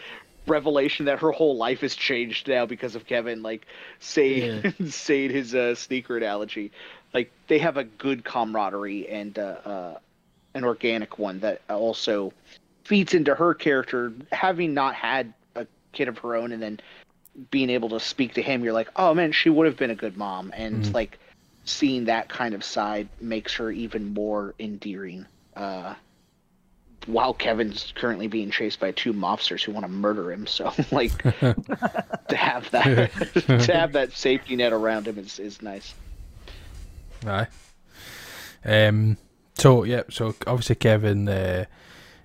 revelation 0.46 1.06
that 1.06 1.18
her 1.20 1.30
whole 1.30 1.56
life 1.56 1.80
has 1.80 1.94
changed 1.94 2.48
now 2.48 2.66
because 2.66 2.94
of 2.94 3.06
Kevin, 3.06 3.42
like 3.42 3.66
saying 3.98 4.74
saying 4.88 5.30
his 5.30 5.54
uh, 5.54 5.74
sneaker 5.74 6.16
analogy. 6.16 6.70
Like 7.14 7.30
they 7.48 7.58
have 7.58 7.76
a 7.76 7.84
good 7.84 8.24
camaraderie 8.24 9.08
and 9.08 9.38
uh, 9.38 9.56
uh, 9.64 9.98
an 10.54 10.64
organic 10.64 11.18
one 11.18 11.40
that 11.40 11.62
also 11.68 12.32
feeds 12.84 13.14
into 13.14 13.34
her 13.34 13.54
character, 13.54 14.12
having 14.32 14.74
not 14.74 14.94
had 14.94 15.32
a 15.54 15.66
kid 15.92 16.08
of 16.08 16.18
her 16.18 16.34
own, 16.34 16.52
and 16.52 16.62
then 16.62 16.80
being 17.50 17.70
able 17.70 17.88
to 17.90 18.00
speak 18.00 18.34
to 18.34 18.42
him. 18.42 18.62
You're 18.64 18.72
like, 18.72 18.88
oh 18.96 19.14
man, 19.14 19.32
she 19.32 19.48
would 19.50 19.66
have 19.66 19.76
been 19.76 19.90
a 19.90 19.94
good 19.94 20.16
mom, 20.16 20.52
and 20.56 20.84
Mhm. 20.84 20.94
like 20.94 21.18
seeing 21.64 22.06
that 22.06 22.28
kind 22.28 22.54
of 22.54 22.64
side 22.64 23.08
makes 23.20 23.54
her 23.54 23.70
even 23.70 24.12
more 24.14 24.54
endearing. 24.58 25.26
Uh, 25.56 25.94
while 27.06 27.32
Kevin's 27.32 27.92
currently 27.96 28.26
being 28.28 28.50
chased 28.50 28.78
by 28.78 28.92
two 28.92 29.14
mobsters 29.14 29.62
who 29.64 29.72
want 29.72 29.84
to 29.84 29.90
murder 29.90 30.30
him, 30.32 30.46
so 30.46 30.72
like 30.90 31.16
to 31.40 32.36
have 32.36 32.70
that 32.72 33.10
to 33.34 33.72
have 33.74 33.92
that 33.92 34.12
safety 34.12 34.56
net 34.56 34.72
around 34.72 35.06
him 35.08 35.18
is, 35.18 35.38
is 35.38 35.62
nice. 35.62 35.94
Aye. 37.26 37.46
Um. 38.64 39.16
So 39.54 39.84
yeah. 39.84 40.02
So 40.10 40.34
obviously 40.46 40.76
Kevin 40.76 41.28
uh, 41.28 41.64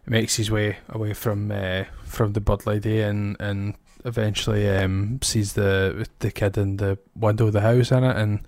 makes 0.06 0.36
his 0.36 0.52
way 0.52 0.78
away 0.90 1.14
from 1.14 1.52
uh, 1.52 1.86
from 2.04 2.34
the 2.34 2.42
bird 2.42 2.66
lady 2.66 3.02
and 3.02 3.38
and 3.40 3.76
eventually 4.06 4.70
um 4.70 5.20
sees 5.22 5.54
the 5.54 6.08
the 6.20 6.32
kid 6.32 6.58
in 6.58 6.78
the 6.78 6.98
window 7.16 7.48
of 7.48 7.54
the 7.54 7.62
house 7.62 7.92
in 7.92 8.04
it 8.04 8.16
and 8.16 8.40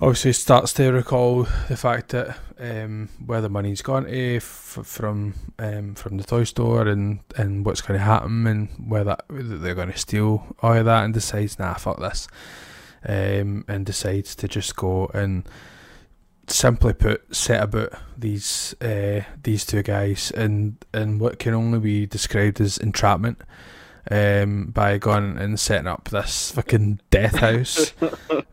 obviously 0.00 0.32
starts 0.32 0.72
to 0.72 0.90
recall 0.90 1.42
the 1.68 1.76
fact 1.76 2.08
that 2.10 2.36
um 2.58 3.08
where 3.24 3.40
the 3.40 3.48
money's 3.48 3.82
gone 3.82 4.04
to 4.04 4.36
f- 4.36 4.78
from 4.82 5.34
um 5.58 5.94
from 5.94 6.16
the 6.16 6.24
toy 6.24 6.44
store 6.44 6.88
and 6.88 7.20
and 7.36 7.66
what's 7.66 7.82
going 7.82 7.98
to 7.98 8.04
happen 8.04 8.46
and 8.46 8.68
where 8.88 9.04
that 9.04 9.24
they're 9.28 9.74
going 9.74 9.92
to 9.92 9.98
steal 9.98 10.56
all 10.62 10.72
of 10.72 10.84
that 10.86 11.04
and 11.04 11.12
decides 11.12 11.58
nah 11.58 11.74
fuck 11.74 12.00
this 12.00 12.26
um, 13.04 13.64
and 13.66 13.84
decides 13.84 14.34
to 14.36 14.48
just 14.48 14.76
go 14.76 15.10
and 15.12 15.44
simply 16.46 16.92
put 16.92 17.34
set 17.34 17.62
about 17.62 17.92
these 18.16 18.74
uh, 18.80 19.20
these 19.42 19.64
two 19.64 19.82
guys 19.82 20.30
in 20.32 20.76
in 20.92 21.18
what 21.18 21.38
can 21.38 21.54
only 21.54 21.78
be 21.78 22.06
described 22.06 22.60
as 22.60 22.78
entrapment 22.78 23.40
um, 24.10 24.66
by 24.66 24.98
going 24.98 25.38
and 25.38 25.58
setting 25.58 25.86
up 25.86 26.08
this 26.10 26.50
fucking 26.52 27.00
death 27.10 27.36
house 27.36 27.92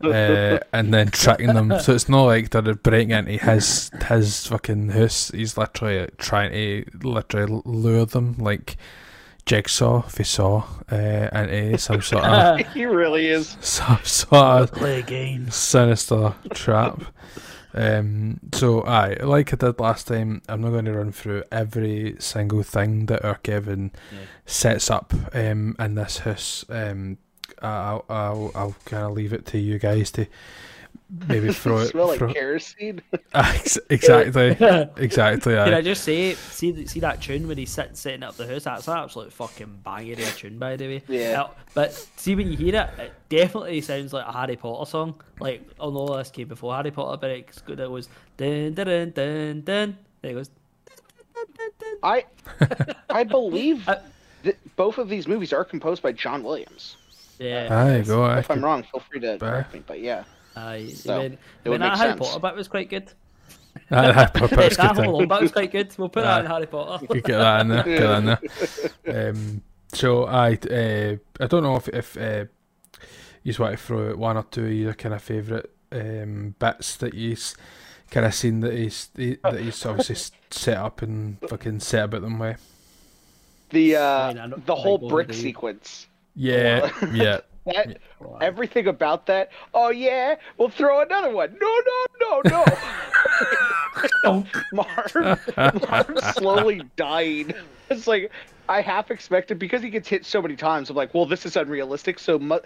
uh, 0.02 0.58
and 0.72 0.94
then 0.94 1.08
tracking 1.08 1.54
them. 1.54 1.78
So 1.80 1.94
it's 1.94 2.08
not 2.08 2.24
like 2.24 2.50
they're 2.50 2.74
breaking 2.74 3.10
into 3.10 3.32
his 3.32 3.90
his 4.08 4.46
fucking 4.46 4.90
house. 4.90 5.30
He's 5.32 5.56
literally 5.58 6.08
trying 6.18 6.52
to 6.52 6.84
literally 7.02 7.62
lure 7.64 8.06
them 8.06 8.36
like 8.38 8.76
Jigsaw 9.46 10.06
if 10.06 10.18
he 10.18 10.24
saw 10.24 10.64
uh, 10.92 11.28
into 11.32 11.78
some 11.78 12.02
sort 12.02 12.24
of 12.24 12.60
he 12.74 12.84
really 12.84 13.26
is. 13.28 13.56
some 13.60 13.98
sort 14.04 14.32
of 14.62 14.72
Play 14.72 15.02
games. 15.02 15.54
sinister 15.56 16.34
trap. 16.54 17.02
Um, 17.74 18.40
so, 18.52 18.82
aye, 18.84 19.16
like 19.22 19.52
I 19.52 19.56
did 19.56 19.78
last 19.80 20.06
time, 20.08 20.42
I'm 20.48 20.60
not 20.60 20.70
going 20.70 20.86
to 20.86 20.92
run 20.92 21.12
through 21.12 21.44
every 21.52 22.16
single 22.18 22.62
thing 22.62 23.06
that 23.06 23.24
our 23.24 23.36
Kevin 23.36 23.92
Yeah. 24.12 24.18
sets 24.46 24.90
up 24.90 25.12
um, 25.34 25.76
in 25.78 25.94
this 25.94 26.18
house. 26.18 26.64
Um, 26.68 27.18
I'll, 27.62 28.04
I'll, 28.08 28.50
I'll 28.54 28.76
kind 28.86 29.04
of 29.04 29.12
leave 29.12 29.32
it 29.32 29.44
to 29.46 29.58
you 29.58 29.78
guys 29.78 30.10
to 30.12 30.26
maybe 31.28 31.52
throw 31.52 31.78
it. 31.78 31.88
smell 31.88 32.08
like 32.08 32.18
kerosene. 32.34 33.02
Ah, 33.34 33.52
exactly, 33.90 34.56
exactly. 34.96 35.54
Can 35.54 35.74
I 35.74 35.80
just 35.82 36.02
say, 36.02 36.34
see, 36.34 36.86
see 36.86 36.98
that 37.00 37.20
tune 37.22 37.46
when 37.46 37.56
he's 37.58 37.70
sitting 37.70 37.94
setting 37.94 38.22
up 38.24 38.36
the 38.36 38.46
house? 38.46 38.64
That's 38.64 38.88
an 38.88 38.96
absolute 38.96 39.32
fucking 39.32 39.80
banger 39.84 40.14
of 40.14 40.18
a 40.20 40.30
tune, 40.32 40.58
by 40.58 40.74
the 40.76 40.86
way. 40.88 41.02
Yeah. 41.08 41.42
Uh, 41.42 41.48
but 41.74 41.92
see, 42.16 42.34
when 42.34 42.50
you 42.50 42.56
hear 42.56 42.74
it, 42.98 43.00
it 43.00 43.12
definitely 43.28 43.80
sounds 43.82 44.12
like 44.12 44.26
a 44.26 44.32
Harry 44.32 44.56
Potter 44.56 44.88
song. 44.90 45.20
Like, 45.38 45.68
I 45.80 45.86
know 45.86 46.16
this 46.16 46.30
came 46.30 46.48
before 46.48 46.74
Harry 46.74 46.90
Potter, 46.90 47.18
but 47.20 47.30
it's 47.30 47.60
good. 47.62 47.78
It 47.78 47.90
was 47.90 48.08
dun 48.36 48.74
dun 48.74 48.86
dun 48.86 49.10
dun 49.12 49.60
dun. 49.62 49.98
There 50.22 50.32
it 50.32 50.34
goes. 50.34 50.50
I 52.02 52.24
I 53.08 53.24
believe 53.24 53.88
Uh, 53.88 53.96
that 54.42 54.56
both 54.76 54.98
of 54.98 55.08
these 55.08 55.28
movies 55.28 55.52
are 55.52 55.64
composed 55.64 56.02
by 56.02 56.12
John 56.12 56.42
Williams. 56.42 56.96
Yeah. 57.38 57.68
There 57.68 57.98
you 57.98 58.04
go. 58.04 58.22
I 58.24 58.38
If 58.40 58.50
I'm 58.50 58.56
could- 58.58 58.64
wrong, 58.64 58.82
feel 58.82 59.00
free 59.00 59.20
to 59.20 59.36
Bear. 59.38 59.50
correct 59.52 59.74
me. 59.74 59.82
But 59.86 60.00
yeah, 60.00 60.24
Aye. 60.56 60.88
So, 60.88 61.18
when, 61.18 61.38
it 61.64 61.68
when 61.68 61.80
that 61.80 61.96
Harry 61.98 62.10
sense. 62.10 62.20
Potter 62.20 62.40
bit 62.40 62.56
was 62.56 62.68
quite 62.68 62.88
good. 62.90 63.12
Aye, 63.90 64.10
aye, 64.10 64.30
but- 64.34 64.50
but 64.50 64.72
that 64.76 64.96
whole 65.04 65.18
thing. 65.20 65.28
bit 65.28 65.40
was 65.42 65.52
quite 65.52 65.70
good. 65.72 65.94
We'll 65.96 66.08
put 66.08 66.22
that 66.24 66.40
in 66.44 66.50
Harry 66.50 66.66
Potter. 66.66 67.06
You 67.14 67.20
get 67.20 67.38
that 67.38 67.60
in 67.60 67.68
there. 67.68 67.82
Get 67.84 68.00
that 68.00 68.18
in 68.18 68.24
there. 69.04 69.30
Um, 69.30 69.62
so 69.92 70.24
I, 70.24 70.52
uh, 70.52 71.16
I 71.40 71.46
don't 71.46 71.62
know 71.62 71.76
if 71.76 71.88
if 71.88 72.16
uh, 72.16 72.44
you 73.42 73.54
want 73.58 73.72
to 73.72 73.76
throw 73.76 74.10
out 74.10 74.18
one 74.18 74.36
or 74.36 74.44
two 74.44 74.64
of 74.66 74.72
your 74.72 74.94
kind 74.94 75.14
of 75.14 75.22
favourite 75.22 75.66
um, 75.92 76.54
bits 76.58 76.96
that 76.98 77.14
you've 77.14 77.54
kind 78.10 78.26
of 78.26 78.34
seen 78.34 78.60
that 78.60 78.72
he's 78.74 79.08
he, 79.16 79.36
that 79.42 79.58
he's 79.60 79.84
obviously 79.86 80.16
set 80.50 80.76
up 80.76 81.02
and 81.02 81.38
fucking 81.48 81.80
set 81.80 82.04
about 82.04 82.22
them 82.22 82.38
way. 82.38 82.56
the 83.70 83.96
uh, 83.96 84.26
Fine, 84.28 84.38
I 84.38 84.46
know- 84.46 84.62
the 84.66 84.74
whole 84.76 84.98
brick 85.08 85.32
sequence. 85.32 86.06
Yeah, 86.36 86.90
yeah. 87.12 87.40
That 87.66 87.98
everything 88.40 88.86
about 88.86 89.26
that. 89.26 89.50
Oh 89.74 89.90
yeah, 89.90 90.36
we'll 90.56 90.70
throw 90.70 91.02
another 91.02 91.30
one. 91.30 91.56
No, 91.60 91.80
no, 92.20 92.42
no, 92.44 92.64
no. 94.24 94.46
Marv, 94.72 95.38
Marv 95.56 96.18
slowly 96.34 96.82
dying. 96.96 97.52
It's 97.90 98.06
like 98.06 98.30
I 98.68 98.80
half 98.80 99.10
expected 99.10 99.58
because 99.58 99.82
he 99.82 99.90
gets 99.90 100.08
hit 100.08 100.24
so 100.24 100.40
many 100.40 100.56
times. 100.56 100.90
I'm 100.90 100.96
like, 100.96 101.12
well, 101.12 101.26
this 101.26 101.44
is 101.44 101.56
unrealistic. 101.56 102.18
So 102.18 102.38
mu- 102.38 102.60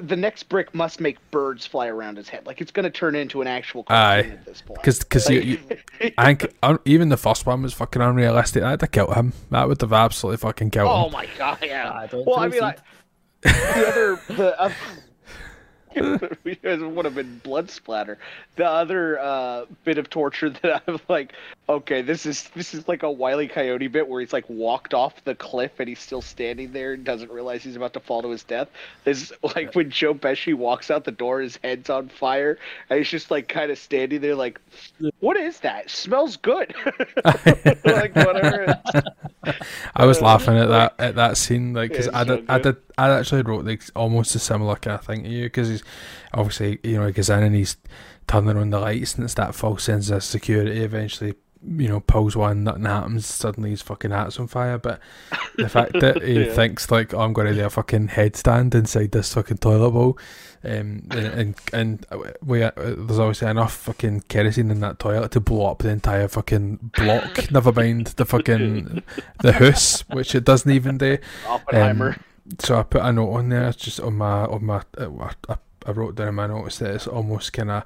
the 0.00 0.16
next 0.16 0.44
brick 0.44 0.72
must 0.74 1.00
make 1.00 1.18
birds 1.30 1.66
fly 1.66 1.88
around 1.88 2.16
his 2.16 2.28
head. 2.28 2.46
Like 2.46 2.60
it's 2.60 2.70
going 2.70 2.84
to 2.84 2.90
turn 2.90 3.14
into 3.16 3.42
an 3.42 3.48
actual 3.48 3.82
cartoon 3.84 4.30
Aye. 4.30 4.34
at 4.34 4.44
this 4.44 4.62
point. 4.62 4.80
Because 4.80 5.00
because 5.00 5.28
you, 5.28 5.40
you, 5.40 5.58
I 6.18 6.26
think 6.34 6.54
un- 6.62 6.78
even 6.84 7.08
the 7.08 7.16
first 7.16 7.44
one 7.44 7.62
was 7.62 7.74
fucking 7.74 8.00
unrealistic. 8.00 8.62
That'd 8.62 8.80
have 8.80 8.90
killed 8.92 9.14
him. 9.14 9.32
That 9.50 9.68
would 9.68 9.80
have 9.80 9.92
absolutely 9.92 10.38
fucking 10.38 10.70
killed 10.70 10.88
Oh 10.88 11.00
him. 11.00 11.04
Oh 11.06 11.10
my 11.10 11.28
god! 11.36 11.58
Yeah. 11.62 11.92
I 11.92 12.06
don't 12.06 12.24
well, 12.24 12.38
I 12.38 12.46
know, 12.46 12.50
mean, 12.52 12.60
like, 12.60 12.78
the 13.42 13.84
other 13.88 14.34
the 14.34 14.60
other, 14.60 14.74
because 16.44 16.82
it 16.82 16.90
would 16.90 17.04
have 17.04 17.14
been 17.14 17.38
blood 17.38 17.70
splatter. 17.70 18.18
The 18.56 18.66
other 18.66 19.18
uh, 19.18 19.66
bit 19.84 19.98
of 19.98 20.10
torture 20.10 20.50
that 20.50 20.82
I'm 20.86 21.00
like, 21.08 21.32
okay, 21.68 22.00
this 22.00 22.24
is 22.24 22.48
this 22.54 22.72
is 22.72 22.88
like 22.88 23.02
a 23.02 23.10
wily 23.10 23.46
coyote 23.46 23.88
bit 23.88 24.08
where 24.08 24.20
he's 24.20 24.32
like 24.32 24.48
walked 24.48 24.94
off 24.94 25.22
the 25.24 25.34
cliff 25.34 25.72
and 25.78 25.88
he's 25.88 25.98
still 25.98 26.22
standing 26.22 26.72
there 26.72 26.94
and 26.94 27.04
doesn't 27.04 27.30
realize 27.30 27.62
he's 27.62 27.76
about 27.76 27.92
to 27.92 28.00
fall 28.00 28.22
to 28.22 28.30
his 28.30 28.42
death. 28.42 28.68
This 29.04 29.32
like 29.54 29.74
when 29.74 29.90
Joe 29.90 30.14
Pesci 30.14 30.54
walks 30.54 30.90
out 30.90 31.04
the 31.04 31.12
door, 31.12 31.40
his 31.40 31.58
head's 31.62 31.90
on 31.90 32.08
fire, 32.08 32.58
and 32.88 32.98
he's 32.98 33.10
just 33.10 33.30
like 33.30 33.48
kind 33.48 33.70
of 33.70 33.78
standing 33.78 34.20
there 34.20 34.34
like, 34.34 34.60
what 35.20 35.36
is 35.36 35.60
that? 35.60 35.90
smells 35.90 36.36
good. 36.36 36.74
like 37.84 38.14
whatever. 38.14 38.80
I 39.94 40.06
was 40.06 40.22
uh, 40.22 40.24
laughing 40.24 40.56
at 40.56 40.68
that 40.68 40.94
at 40.98 41.14
that 41.16 41.36
scene, 41.36 41.74
like 41.74 41.90
because 41.90 42.06
Yeah, 42.06 42.18
I 42.18 42.22
it's 42.22 42.28
so 42.28 42.44
I 42.48 42.58
did, 42.58 42.76
I 42.96 43.10
actually 43.10 43.42
wrote 43.42 43.64
like 43.64 43.82
almost 43.94 44.34
a 44.34 44.38
similar 44.38 44.76
kind 44.76 44.98
of 44.98 45.04
thing 45.04 45.24
to 45.24 45.28
you 45.28 45.44
because 45.44 45.68
he's 45.68 45.82
obviously 46.32 46.78
you 46.82 46.98
know 46.98 47.06
he 47.06 47.12
goes 47.12 47.30
in 47.30 47.42
and 47.42 47.54
he's 47.54 47.76
turning 48.26 48.56
on 48.56 48.70
the 48.70 48.80
lights 48.80 49.14
and 49.14 49.24
it's 49.24 49.34
that 49.34 49.54
false 49.54 49.84
sense 49.84 50.10
of 50.10 50.22
security. 50.22 50.80
Eventually, 50.80 51.34
you 51.66 51.88
know, 51.88 52.00
pulls 52.00 52.36
one, 52.36 52.64
nothing 52.64 52.84
happens. 52.84 53.26
Suddenly, 53.26 53.70
his 53.70 53.82
fucking 53.82 54.10
hat's 54.12 54.38
on 54.38 54.46
fire. 54.46 54.78
But 54.78 55.00
the 55.56 55.68
fact 55.68 55.92
that 56.00 56.22
he 56.22 56.44
Yeah. 56.46 56.52
thinks 56.52 56.90
like, 56.90 57.12
oh, 57.14 57.20
I'm 57.20 57.32
going 57.32 57.48
to 57.48 57.54
do 57.54 57.64
a 57.64 57.70
fucking 57.70 58.08
headstand 58.08 58.74
inside 58.74 59.10
this 59.12 59.32
fucking 59.34 59.58
toilet 59.58 59.90
bowl, 59.90 60.18
um, 60.64 61.02
and 61.10 61.14
and, 61.14 61.54
and 61.72 62.06
we 62.44 62.62
uh, 62.62 62.70
there's 62.76 63.18
obviously 63.18 63.48
enough 63.48 63.72
fucking 63.74 64.22
kerosene 64.28 64.70
in 64.70 64.80
that 64.80 64.98
toilet 64.98 65.32
to 65.32 65.40
blow 65.40 65.66
up 65.66 65.78
the 65.80 65.88
entire 65.90 66.28
fucking 66.28 66.90
block. 66.96 67.50
Never 67.50 67.72
mind 67.72 68.08
the 68.08 68.24
fucking 68.24 69.02
the 69.42 69.52
house, 69.52 70.02
which 70.10 70.34
it 70.34 70.44
doesn't 70.44 70.70
even 70.70 70.98
do. 70.98 71.18
Oppenheimer. 71.46 72.10
Um, 72.10 72.24
so 72.60 72.78
I 72.78 72.82
put 72.82 73.02
a 73.02 73.12
note 73.12 73.32
on 73.34 73.48
there, 73.50 73.68
it's 73.68 73.76
just 73.76 74.00
on 74.00 74.14
my 74.14 74.44
on 74.46 74.64
my. 74.64 74.82
Uh, 74.96 75.28
I, 75.48 75.56
I 75.86 75.90
wrote 75.92 76.14
down 76.16 76.28
in 76.28 76.34
my 76.34 76.46
notes 76.46 76.78
that 76.78 76.94
it's 76.94 77.06
almost 77.06 77.52
kind 77.52 77.70
of 77.70 77.82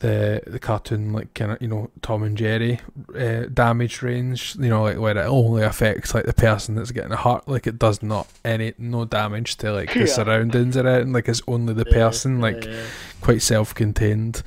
the 0.00 0.42
the 0.46 0.58
cartoon 0.58 1.12
like 1.12 1.32
kind 1.32 1.52
of 1.52 1.62
you 1.62 1.68
know 1.68 1.90
Tom 2.02 2.22
and 2.22 2.36
Jerry 2.36 2.80
uh, 3.18 3.44
damage 3.52 4.02
range. 4.02 4.54
You 4.58 4.68
know, 4.68 4.82
like 4.82 4.98
where 4.98 5.16
it 5.16 5.26
only 5.26 5.62
affects 5.62 6.14
like 6.14 6.26
the 6.26 6.34
person 6.34 6.74
that's 6.74 6.90
getting 6.90 7.12
hurt, 7.12 7.48
like 7.48 7.66
it 7.66 7.78
does 7.78 8.02
not 8.02 8.26
any 8.44 8.74
no 8.78 9.04
damage 9.06 9.56
to 9.56 9.72
like 9.72 9.92
the 9.94 10.00
Yeah. 10.06 10.06
surroundings 10.06 10.76
or 10.76 10.86
anything. 10.86 11.12
Like 11.12 11.28
it's 11.28 11.42
only 11.48 11.72
the 11.74 11.86
person, 11.86 12.40
like 12.40 12.64
Yeah. 12.64 12.82
quite 13.20 13.40
self-contained. 13.42 14.42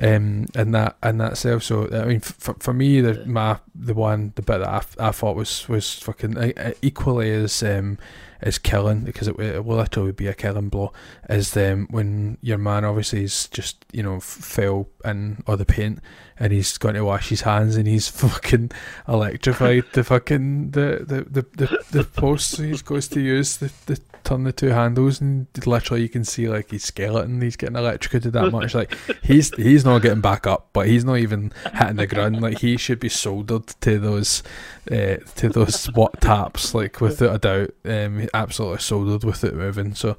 Um, 0.00 0.46
in 0.54 0.72
that 0.72 0.96
in 1.02 1.18
that 1.18 1.36
self. 1.36 1.62
So 1.62 1.88
I 1.92 2.04
mean, 2.04 2.20
for, 2.20 2.54
for 2.54 2.72
me, 2.72 3.00
the 3.00 3.24
my 3.26 3.58
the 3.74 3.94
one 3.94 4.32
the 4.36 4.42
bit 4.42 4.58
that 4.58 4.68
I, 4.98 5.08
I 5.08 5.10
thought 5.10 5.36
was 5.36 5.68
was 5.68 5.94
fucking 5.94 6.36
uh, 6.36 6.72
equally 6.82 7.30
as 7.30 7.62
um 7.62 7.98
as 8.42 8.58
killing 8.58 9.00
because 9.00 9.28
it, 9.28 9.38
it 9.38 9.64
will 9.64 9.76
literally 9.76 10.12
be 10.12 10.26
a 10.26 10.34
killing 10.34 10.68
blow. 10.68 10.92
Is 11.28 11.56
um 11.56 11.86
when 11.90 12.38
your 12.40 12.58
man 12.58 12.84
obviously 12.84 13.24
is 13.24 13.48
just 13.48 13.84
you 13.92 14.02
know 14.02 14.16
f- 14.16 14.22
fell 14.22 14.88
in 15.04 15.42
all 15.46 15.56
the 15.56 15.66
paint 15.66 16.00
and 16.38 16.52
he's 16.52 16.78
going 16.78 16.94
to 16.94 17.04
wash 17.04 17.28
his 17.28 17.42
hands 17.42 17.76
and 17.76 17.86
he's 17.86 18.08
fucking 18.08 18.70
electrified 19.06 19.84
the 19.92 20.04
fucking 20.04 20.70
the 20.70 21.04
the 21.06 21.22
the 21.22 21.66
the, 21.66 21.84
the 21.90 22.04
post 22.04 22.56
he 22.56 22.76
goes 22.78 23.08
to 23.08 23.20
use 23.20 23.58
the, 23.58 23.70
the 23.86 24.00
turn 24.24 24.44
the 24.44 24.52
two 24.52 24.68
handles 24.68 25.20
and 25.20 25.46
literally 25.66 26.02
you 26.02 26.08
can 26.08 26.24
see 26.24 26.48
like 26.48 26.70
his 26.70 26.84
skeleton 26.84 27.40
he's 27.40 27.56
getting 27.56 27.76
electrocuted 27.76 28.32
that 28.32 28.50
much. 28.52 28.74
Like 28.74 28.96
he's 29.22 29.54
he's 29.56 29.84
not 29.84 30.02
getting 30.02 30.20
back 30.20 30.46
up 30.46 30.70
but 30.72 30.86
he's 30.86 31.04
not 31.04 31.18
even 31.18 31.52
hitting 31.74 31.96
the 31.96 32.06
ground. 32.06 32.40
Like 32.40 32.58
he 32.58 32.76
should 32.76 33.00
be 33.00 33.08
soldered 33.08 33.66
to 33.80 33.98
those 33.98 34.42
uh, 34.90 35.16
to 35.36 35.48
those 35.48 35.86
what 35.94 36.20
taps 36.20 36.74
like 36.74 37.00
without 37.00 37.34
a 37.34 37.38
doubt. 37.38 37.74
Um 37.84 38.28
absolutely 38.34 38.78
soldered 38.78 39.24
with 39.24 39.44
it 39.44 39.54
moving. 39.54 39.94
So 39.94 40.16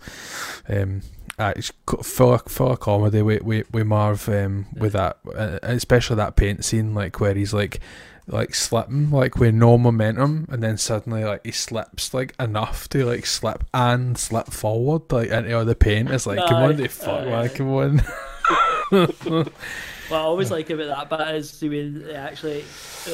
um 0.67 1.01
uh, 1.39 1.53
it's 1.55 1.71
full 2.03 2.33
of, 2.33 2.43
full 2.43 2.71
of 2.71 2.79
comedy 2.79 3.23
with, 3.23 3.41
with, 3.41 3.71
with 3.73 3.87
Marv 3.87 4.29
um, 4.29 4.67
with 4.77 4.93
that 4.93 5.17
uh, 5.35 5.57
especially 5.63 6.15
that 6.17 6.35
paint 6.35 6.63
scene 6.63 6.93
like 6.93 7.19
where 7.19 7.33
he's 7.33 7.53
like 7.53 7.79
like 8.31 8.55
slipping 8.55 9.11
like 9.11 9.35
with 9.37 9.53
no 9.53 9.77
momentum 9.77 10.47
and 10.49 10.63
then 10.63 10.77
suddenly 10.77 11.23
like 11.23 11.45
he 11.45 11.51
slips 11.51 12.13
like 12.13 12.33
enough 12.39 12.87
to 12.89 13.05
like 13.05 13.25
slip 13.25 13.63
and 13.73 14.17
slip 14.17 14.47
forward 14.47 15.11
like 15.11 15.29
into 15.29 15.53
all 15.53 15.65
the 15.65 15.75
paint. 15.75 16.09
It's 16.09 16.25
like 16.25 16.39
come 16.47 16.63
on 16.63 16.77
the 16.77 16.87
fuck 16.87 17.25
man 17.25 17.49
come 17.49 17.69
on 17.69 18.01
what 20.11 20.19
I 20.19 20.23
always 20.23 20.51
like 20.51 20.69
about 20.69 21.09
that 21.09 21.17
bit 21.17 21.35
is 21.35 21.61
when 21.61 22.09
actually 22.13 22.63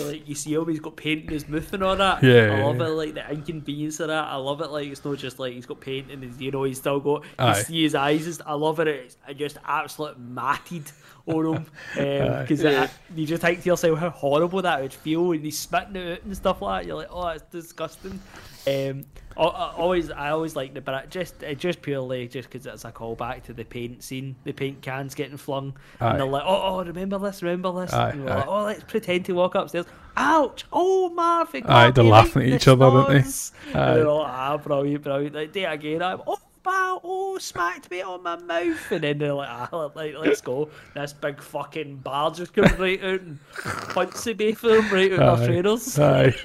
like 0.04 0.28
you 0.28 0.36
see 0.36 0.54
him 0.54 0.68
he's 0.68 0.80
got 0.80 0.96
paint 0.96 1.26
in 1.26 1.30
his 1.30 1.48
mouth 1.48 1.72
and 1.74 1.84
all 1.84 1.96
that. 1.96 2.24
Yeah, 2.24 2.58
I 2.60 2.64
love 2.64 2.80
yeah. 2.80 2.86
it 2.88 2.90
like 2.90 3.14
the 3.14 3.32
inconvenience 3.32 4.00
of 4.00 4.08
that. 4.08 4.26
I 4.26 4.36
love 4.36 4.62
it 4.62 4.72
like 4.72 4.88
it's 4.88 5.06
not 5.06 5.18
just 5.18 5.40
like 5.40 5.54
he's 5.54 5.66
got 5.66 5.80
paint 5.80 6.12
and 6.12 6.24
he's, 6.24 6.40
you 6.42 6.52
know 6.52 6.64
he's 6.64 6.80
still 6.80 7.00
got 7.00 7.24
you 7.24 7.30
Aye. 7.40 7.62
see 7.62 7.84
his 7.84 7.96
eyes 7.96 8.28
is- 8.28 8.42
I 8.46 8.54
love 8.54 8.80
it 8.80 8.88
it's 8.88 9.18
just 9.36 9.58
absolute 9.66 10.20
matted 10.20 10.92
on 11.26 11.56
him. 11.56 11.66
Because 12.48 12.90
you 13.16 13.26
just 13.26 13.42
think 13.42 13.62
to 13.62 13.68
yourself 13.68 14.00
how 14.00 14.10
horrible 14.10 14.62
that 14.62 14.82
would 14.82 14.94
feel 14.94 15.32
and 15.32 15.44
he's 15.44 15.58
spitting 15.58 15.96
it 15.96 16.14
out 16.20 16.24
and 16.24 16.36
stuff 16.36 16.62
like 16.62 16.82
that. 16.82 16.88
You're 16.88 16.98
like 16.98 17.10
oh 17.12 17.28
it's 17.30 17.44
disgusting. 17.52 18.20
Um 18.68 19.06
I, 19.38 19.44
I 19.44 19.74
always 19.74 20.10
I 20.10 20.30
always 20.30 20.56
like 20.56 20.74
the 20.74 20.82
but 20.82 21.10
just 21.10 21.36
just 21.58 21.82
purely 21.82 22.28
just 22.28 22.50
because 22.50 22.66
it's 22.66 22.86
a 22.86 22.92
callback 22.92 23.44
to 23.44 23.54
the 23.54 23.64
paint 23.64 24.04
scene 24.04 24.36
the 24.44 24.52
paint 24.52 24.82
cans 24.82 25.14
getting 25.16 25.38
flung 25.38 25.78
Aye. 26.02 26.12
and 26.12 26.20
they're 26.20 26.28
like 26.28 26.44
oh, 26.46 26.62
oh 26.64 26.84
remember 26.84 27.20
this 27.20 27.44
remember 27.44 27.82
this 27.82 27.94
Aye, 27.94 28.10
and 28.12 28.26
we're 28.26 28.32
like 28.32 28.48
oh 28.48 28.64
let's 28.64 28.84
pretend 28.84 29.26
to 29.26 29.34
walk 29.34 29.56
upstairs 29.56 29.86
ouch 30.16 30.66
oh 30.74 31.10
Marvin 31.10 31.64
Aye, 31.68 31.92
they're 31.92 32.04
laughing 32.04 32.44
at 32.44 32.48
each 32.50 32.66
the 32.66 32.74
other, 32.74 32.86
aren't 32.86 33.10
they? 33.10 33.20
Aye. 33.20 33.90
and 33.90 33.98
they're 33.98 34.08
all 34.08 34.26
ah 34.26 34.58
brilliant 34.58 35.04
brilliant 35.04 35.36
like 35.36 35.56
it 35.56 35.64
again 35.64 36.02
I'm 36.02 36.22
oh 36.26 36.40
wow 36.68 37.00
oh 37.04 37.38
smacked 37.38 37.90
me 37.90 38.02
on 38.02 38.22
my 38.24 38.36
mouth 38.36 38.92
and 38.92 39.04
then 39.04 39.18
they're 39.18 39.34
like 39.34 39.48
ah 39.50 39.90
like 39.96 40.14
let's 40.18 40.42
go 40.42 40.70
this 40.94 41.14
big 41.14 41.42
fucking 41.42 41.96
bar 41.98 42.30
just 42.32 42.54
comes 42.54 42.78
right 42.78 43.02
out 43.04 43.22
and 43.22 43.40
punts 43.64 44.24
the 44.26 44.34
both 44.34 44.64
of 44.66 44.72
them 44.84 44.90
right 44.94 45.14
out 45.14 45.18
their 45.18 45.30
Aye. 45.32 45.46
trainers 45.48 45.98
Aye. 46.00 46.36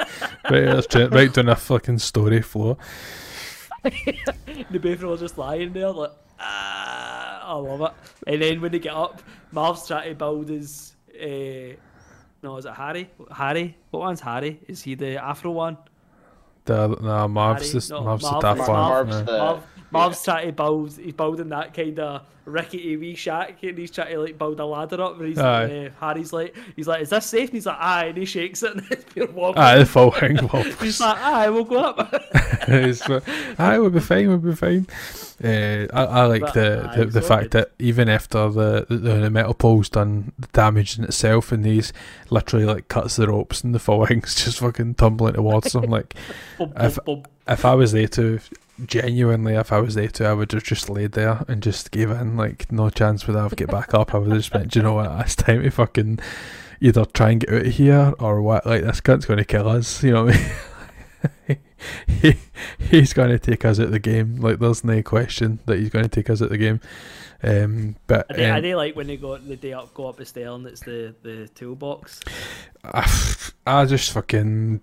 right, 0.51 0.65
that's 0.65 0.87
gen- 0.87 1.11
right 1.11 1.33
down 1.33 1.49
a 1.49 1.57
fucking 1.57 1.99
story 1.99 2.41
floor. 2.43 2.77
the 3.83 4.79
both 4.81 5.03
was 5.03 5.21
just 5.21 5.39
lying 5.39 5.73
there 5.73 5.91
like 5.91 6.13
ah 6.39 7.53
I 7.53 7.55
love 7.55 7.81
it 7.81 7.93
and 8.33 8.41
then 8.43 8.61
when 8.61 8.71
they 8.73 8.79
get 8.79 8.95
up 8.95 9.23
Marv's 9.51 9.87
trying 9.87 10.09
to 10.11 10.15
build 10.15 10.49
his 10.49 10.95
uh, 11.21 11.75
no 12.43 12.57
is 12.59 12.65
it 12.65 12.73
Harry 12.75 13.11
Harry 13.35 13.77
what 13.91 14.01
one's 14.01 14.21
Harry 14.21 14.61
is 14.69 14.83
he 14.83 14.95
the 14.95 15.17
Afro 15.23 15.51
one 15.51 15.77
The 16.65 16.89
no, 16.89 17.27
Marv's 17.29 17.73
Harry, 17.73 17.81
the 17.81 17.89
no, 17.95 18.05
Marv's 18.05 18.23
the 18.31 18.39
daft 18.41 18.59
Marv- 18.59 18.69
one. 18.69 18.77
Marv's 18.79 19.11
yeah. 19.17 19.23
the- 19.23 19.39
Marv, 19.39 19.65
Marv's 19.93 20.23
trying 20.25 20.47
to 20.47 20.53
build 20.53 20.97
he's 20.97 21.13
building 21.13 21.49
that 21.51 21.75
kind 21.75 21.99
of 22.01 22.23
rickety 22.45 22.97
wee 22.97 23.15
shack 23.15 23.63
and 23.63 23.79
he's 23.79 23.91
trying 23.93 24.13
to 24.13 24.19
like 24.21 24.37
build 24.37 24.59
a 24.59 24.67
ladder 24.67 25.01
up 25.01 25.17
and 25.19 25.29
he's 25.29 25.39
uh, 25.39 25.91
Harry's 26.01 26.33
like 26.33 26.57
he's 26.75 26.89
like 26.89 27.03
is 27.03 27.11
this 27.11 27.27
safe 27.27 27.51
and 27.51 27.55
he's 27.55 27.67
like 27.67 27.77
aye 27.79 28.07
and 28.07 28.19
he 28.19 28.25
shakes 28.25 28.65
it 28.65 28.73
and 28.73 28.83
it's 28.91 29.05
pure 29.13 29.29
wobbly 29.31 29.63
Aye, 29.63 29.79
the 29.79 29.87
full 29.87 30.11
hang 30.11 30.37
he's 30.81 31.01
like 31.01 31.19
aye 31.19 31.49
we'll 31.51 31.63
go 31.65 31.79
up 31.79 32.09
it's, 32.69 33.03
aye, 33.61 33.79
we'll 33.79 33.91
be 33.91 34.01
fine, 34.01 34.29
we'll 34.29 34.39
be 34.39 34.55
fine. 34.55 34.87
Uh, 35.43 35.87
I, 35.93 36.05
I 36.05 36.25
like 36.27 36.43
But, 36.43 36.55
the, 36.55 36.89
aye, 36.93 36.97
the, 36.99 37.05
the 37.07 37.21
all 37.21 37.27
fact 37.27 37.43
good. 37.43 37.51
that 37.53 37.71
even 37.81 38.09
after 38.09 38.49
the, 38.49 38.87
the 38.89 38.97
the 38.97 39.31
metal 39.31 39.53
pole's 39.55 39.89
done 39.89 40.31
the 40.39 40.47
damage 40.53 40.97
in 40.97 41.03
itself, 41.05 41.51
and 41.51 41.65
these 41.65 41.93
literally 42.31 42.65
like 42.65 42.87
cuts 42.87 43.17
the 43.17 43.27
ropes 43.27 43.65
and 43.65 43.75
the 43.75 43.81
full 43.81 44.05
hang's 44.05 44.37
just 44.45 44.61
fucking 44.61 44.95
tumbling 44.95 45.35
towards 45.35 45.73
them. 45.73 45.91
Like 45.91 46.15
If- 46.61 46.99
if 47.49 47.65
I 47.65 47.75
was 47.75 47.91
there 47.91 48.07
to, 48.07 48.39
genuinely, 48.87 49.55
if 49.55 49.73
I 49.73 49.81
was 49.81 49.95
there 49.95 50.09
to, 50.09 50.27
I 50.27 50.33
would 50.33 50.53
have 50.53 50.65
just 50.65 50.89
laid 50.89 51.13
there 51.13 51.45
and 51.49 51.63
just 51.63 51.91
gave 51.91 52.11
in. 52.11 52.37
Like 52.37 52.71
no 52.71 52.91
chance 52.91 53.27
would 53.27 53.37
I 53.37 53.43
have 53.43 53.57
get 53.57 53.71
back 53.71 53.95
up. 53.95 54.15
I 54.15 54.19
would 54.19 54.31
have 54.31 54.39
just 54.39 54.55
went, 54.55 54.73
"Do 54.73 54.79
you 54.79 54.83
know 54.83 54.95
what? 54.95 55.11
It's 55.21 55.37
time 55.37 55.63
to 55.63 55.71
fucking 55.71 56.19
either 56.81 57.05
try 57.05 57.31
and 57.31 57.41
get 57.41 57.53
out 57.53 57.67
of 57.67 57.73
here 57.73 58.15
or 58.19 58.43
what? 58.43 58.67
Like 58.67 58.83
this 58.83 59.01
cunt's 59.01 59.27
going 59.27 59.39
to 59.39 59.45
kill 59.45 59.69
us. 59.69 60.03
You 60.03 60.13
know 60.13 60.25
what 60.25 60.37
I 60.37 60.39
mean? 61.49 61.59
he, 62.07 62.35
he's 62.79 63.13
going 63.13 63.31
to 63.31 63.39
take 63.39 63.65
us 63.65 63.79
out 63.79 63.91
the 63.91 63.99
game. 63.99 64.37
Like 64.37 64.59
there's 64.59 64.85
no 64.85 65.03
question 65.03 65.61
that 65.67 65.79
he's 65.79 65.91
going 65.91 66.05
to 66.05 66.09
take 66.09 66.31
us 66.31 66.43
out 66.43 66.51
the 66.51 66.59
game. 66.59 66.81
Um, 67.45 67.97
but 68.07 68.29
do, 68.29 68.43
I 68.43 68.51
um, 68.51 68.63
do 68.63 68.77
like 68.77 68.95
when 68.95 69.09
they 69.09 69.17
go 69.17 69.37
the 69.37 69.57
day 69.57 69.73
up, 69.73 69.93
go 69.95 70.09
up 70.09 70.17
the 70.17 70.25
stair 70.25 70.49
and 70.51 70.65
it's 70.67 70.81
the, 70.81 71.15
the 71.23 71.49
toolbox. 71.55 72.21
I, 72.85 73.11
I 73.67 73.85
just 73.85 74.13
fucking 74.13 74.81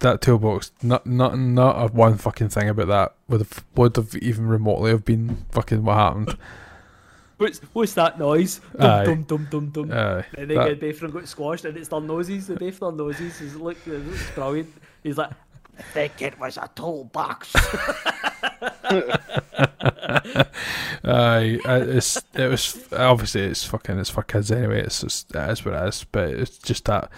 that 0.00 0.20
toolbox. 0.20 0.72
Not 0.82 1.06
not 1.06 1.38
not 1.38 1.82
a 1.82 1.92
one 1.92 2.18
fucking 2.18 2.50
thing 2.50 2.68
about 2.68 2.88
that 2.88 3.14
would 3.28 3.40
have 3.40 3.64
would 3.76 3.96
have 3.96 4.14
even 4.16 4.46
remotely 4.46 4.90
have 4.90 5.04
been 5.04 5.44
fucking 5.52 5.84
what 5.84 5.94
happened. 5.94 6.36
What's 7.38 7.58
what's 7.72 7.94
that 7.94 8.18
noise? 8.18 8.60
Dum 8.78 8.90
Aye. 8.90 9.04
dum 9.04 9.22
dum 9.24 9.46
dum 9.50 9.70
dum. 9.70 9.92
Aye, 9.92 10.24
and 10.36 10.50
they 10.50 10.54
that- 10.54 10.68
get 10.68 10.80
both 10.80 10.94
of 10.94 11.00
them 11.00 11.10
got 11.12 11.28
squashed 11.28 11.64
and 11.64 11.76
it's 11.78 11.88
their 11.88 12.00
noses. 12.00 12.46
The 12.46 12.56
both 12.56 12.78
their 12.78 12.92
noses 12.92 13.40
is 13.40 13.56
look 13.56 13.78
it 13.86 14.06
looks 14.06 14.30
brilliant. 14.32 14.72
He's 15.02 15.16
like, 15.18 15.30
I 15.78 15.82
think 15.82 16.22
it 16.22 16.38
was 16.38 16.56
a 16.56 16.68
toolbox. 16.74 17.52
Aye, 21.04 21.58
uh, 21.64 21.84
it's 21.88 22.22
it 22.34 22.48
was 22.48 22.92
obviously 22.92 23.42
it's 23.42 23.64
fucking 23.64 23.98
it's 23.98 24.10
for 24.10 24.22
kids 24.22 24.52
anyway. 24.52 24.82
It's 24.82 25.00
just 25.00 25.34
it 25.34 25.50
is 25.50 25.64
what 25.64 25.74
it 25.74 25.88
is, 25.88 26.04
but 26.12 26.30
it's 26.30 26.58
just 26.58 26.84
that 26.84 27.10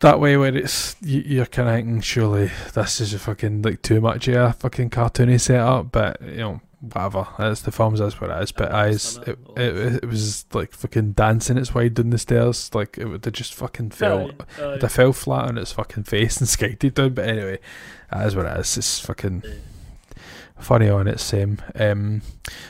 that 0.00 0.20
way 0.20 0.36
where 0.36 0.56
it's 0.56 0.96
you, 1.00 1.22
you're 1.26 1.46
kind 1.46 1.68
of 1.68 1.74
thinking 1.74 2.00
surely 2.00 2.50
this 2.74 3.00
is 3.00 3.14
a 3.14 3.18
fucking 3.18 3.62
like 3.62 3.82
too 3.82 4.00
much 4.00 4.28
of 4.28 4.34
a 4.34 4.52
fucking 4.52 4.90
cartoony 4.90 5.40
setup, 5.40 5.92
but 5.92 6.20
you 6.22 6.36
know 6.36 6.60
whatever. 6.80 7.26
It's 7.38 7.62
the 7.62 7.72
films, 7.72 7.98
that's 7.98 8.20
what 8.20 8.30
it 8.30 8.42
is. 8.42 8.52
But 8.52 8.72
I 8.72 8.88
it, 8.88 9.28
it, 9.56 10.04
it 10.04 10.06
was 10.06 10.44
like 10.52 10.72
fucking 10.72 11.12
dancing 11.12 11.58
its 11.58 11.74
way 11.74 11.88
down 11.88 12.10
the 12.10 12.18
stairs, 12.18 12.74
like 12.74 12.98
it 12.98 13.06
would 13.06 13.24
have 13.24 13.34
just 13.34 13.54
fucking 13.54 13.90
fell. 13.90 14.30
Aye, 14.30 14.62
aye. 14.62 14.74
It 14.74 14.88
fell 14.90 15.12
flat 15.12 15.46
on 15.46 15.58
its 15.58 15.72
fucking 15.72 16.04
face 16.04 16.38
and 16.38 16.48
skated 16.48 16.94
down. 16.94 17.14
But 17.14 17.28
anyway, 17.28 17.58
that 18.10 18.26
is 18.26 18.36
what 18.36 18.46
it 18.46 18.60
is. 18.60 18.76
It's 18.76 19.00
fucking 19.00 19.42
funny 20.58 20.88
on 20.88 21.06
its 21.06 21.22
same. 21.22 21.60
Um, 21.74 22.22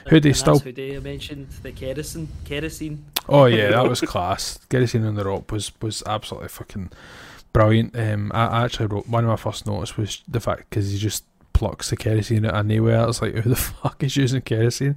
And 0.07 0.37
still 0.37 0.55
That's 0.55 0.65
who 0.65 0.73
they 0.73 0.99
mentioned 0.99 1.49
the 1.62 1.73
kerosene. 1.73 2.28
Kerosene. 2.45 3.05
Oh 3.28 3.47
yeah, 3.47 3.70
that 3.73 3.89
was 3.89 4.01
class. 4.01 4.59
Kerosene 4.69 5.05
on 5.05 5.15
the 5.15 5.25
rope 5.25 5.53
was 5.53 5.73
was 5.81 6.03
absolutely 6.07 6.49
fucking 6.49 6.91
brilliant. 7.53 7.99
Um, 7.99 8.33
I, 8.35 8.47
I 8.47 8.65
actually 8.65 8.87
wrote 8.87 9.09
one 9.09 9.25
of 9.25 9.31
my 9.31 9.37
first 9.37 9.67
notes 9.67 9.97
was 9.97 10.23
the 10.28 10.41
fact 10.41 10.70
because 10.70 10.91
he 10.93 10.99
just 10.99 11.25
plucks 11.59 11.91
the 11.91 11.97
kerosene 11.97 12.47
out 12.47 12.55
of 12.55 12.67
nowhere. 12.67 13.09
It's 13.09 13.20
like 13.20 13.35
who 13.35 13.51
the 13.51 13.57
fuck 13.83 14.05
is 14.05 14.17
using 14.17 14.43
kerosene? 14.43 14.97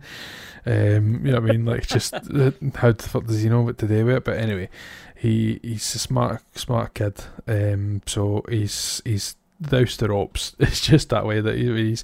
Um, 0.64 1.26
you 1.26 1.32
know 1.32 1.42
what 1.42 1.50
I 1.50 1.54
mean? 1.54 1.66
Like 1.66 1.88
just 1.88 2.14
uh, 2.14 2.52
how 2.76 2.92
the 2.92 3.10
fuck 3.10 3.26
does 3.26 3.42
he 3.42 3.50
know 3.50 3.62
what 3.62 3.80
to 3.80 3.88
do 3.88 4.06
with 4.06 4.18
it? 4.18 4.24
But 4.24 4.38
anyway, 4.38 4.70
he 5.16 5.60
he's 5.64 5.96
a 5.96 6.00
smart 6.00 6.44
smart 6.56 6.94
kid. 6.94 7.24
Um, 7.48 8.04
so 8.06 8.46
he's 8.48 9.02
he's 9.04 9.36
the 9.62 10.08
ropes. 10.10 10.56
It's 10.60 10.82
just 10.82 11.10
that 11.10 11.26
way 11.26 11.42
that 11.42 11.58
he, 11.58 11.66
he's 11.76 12.04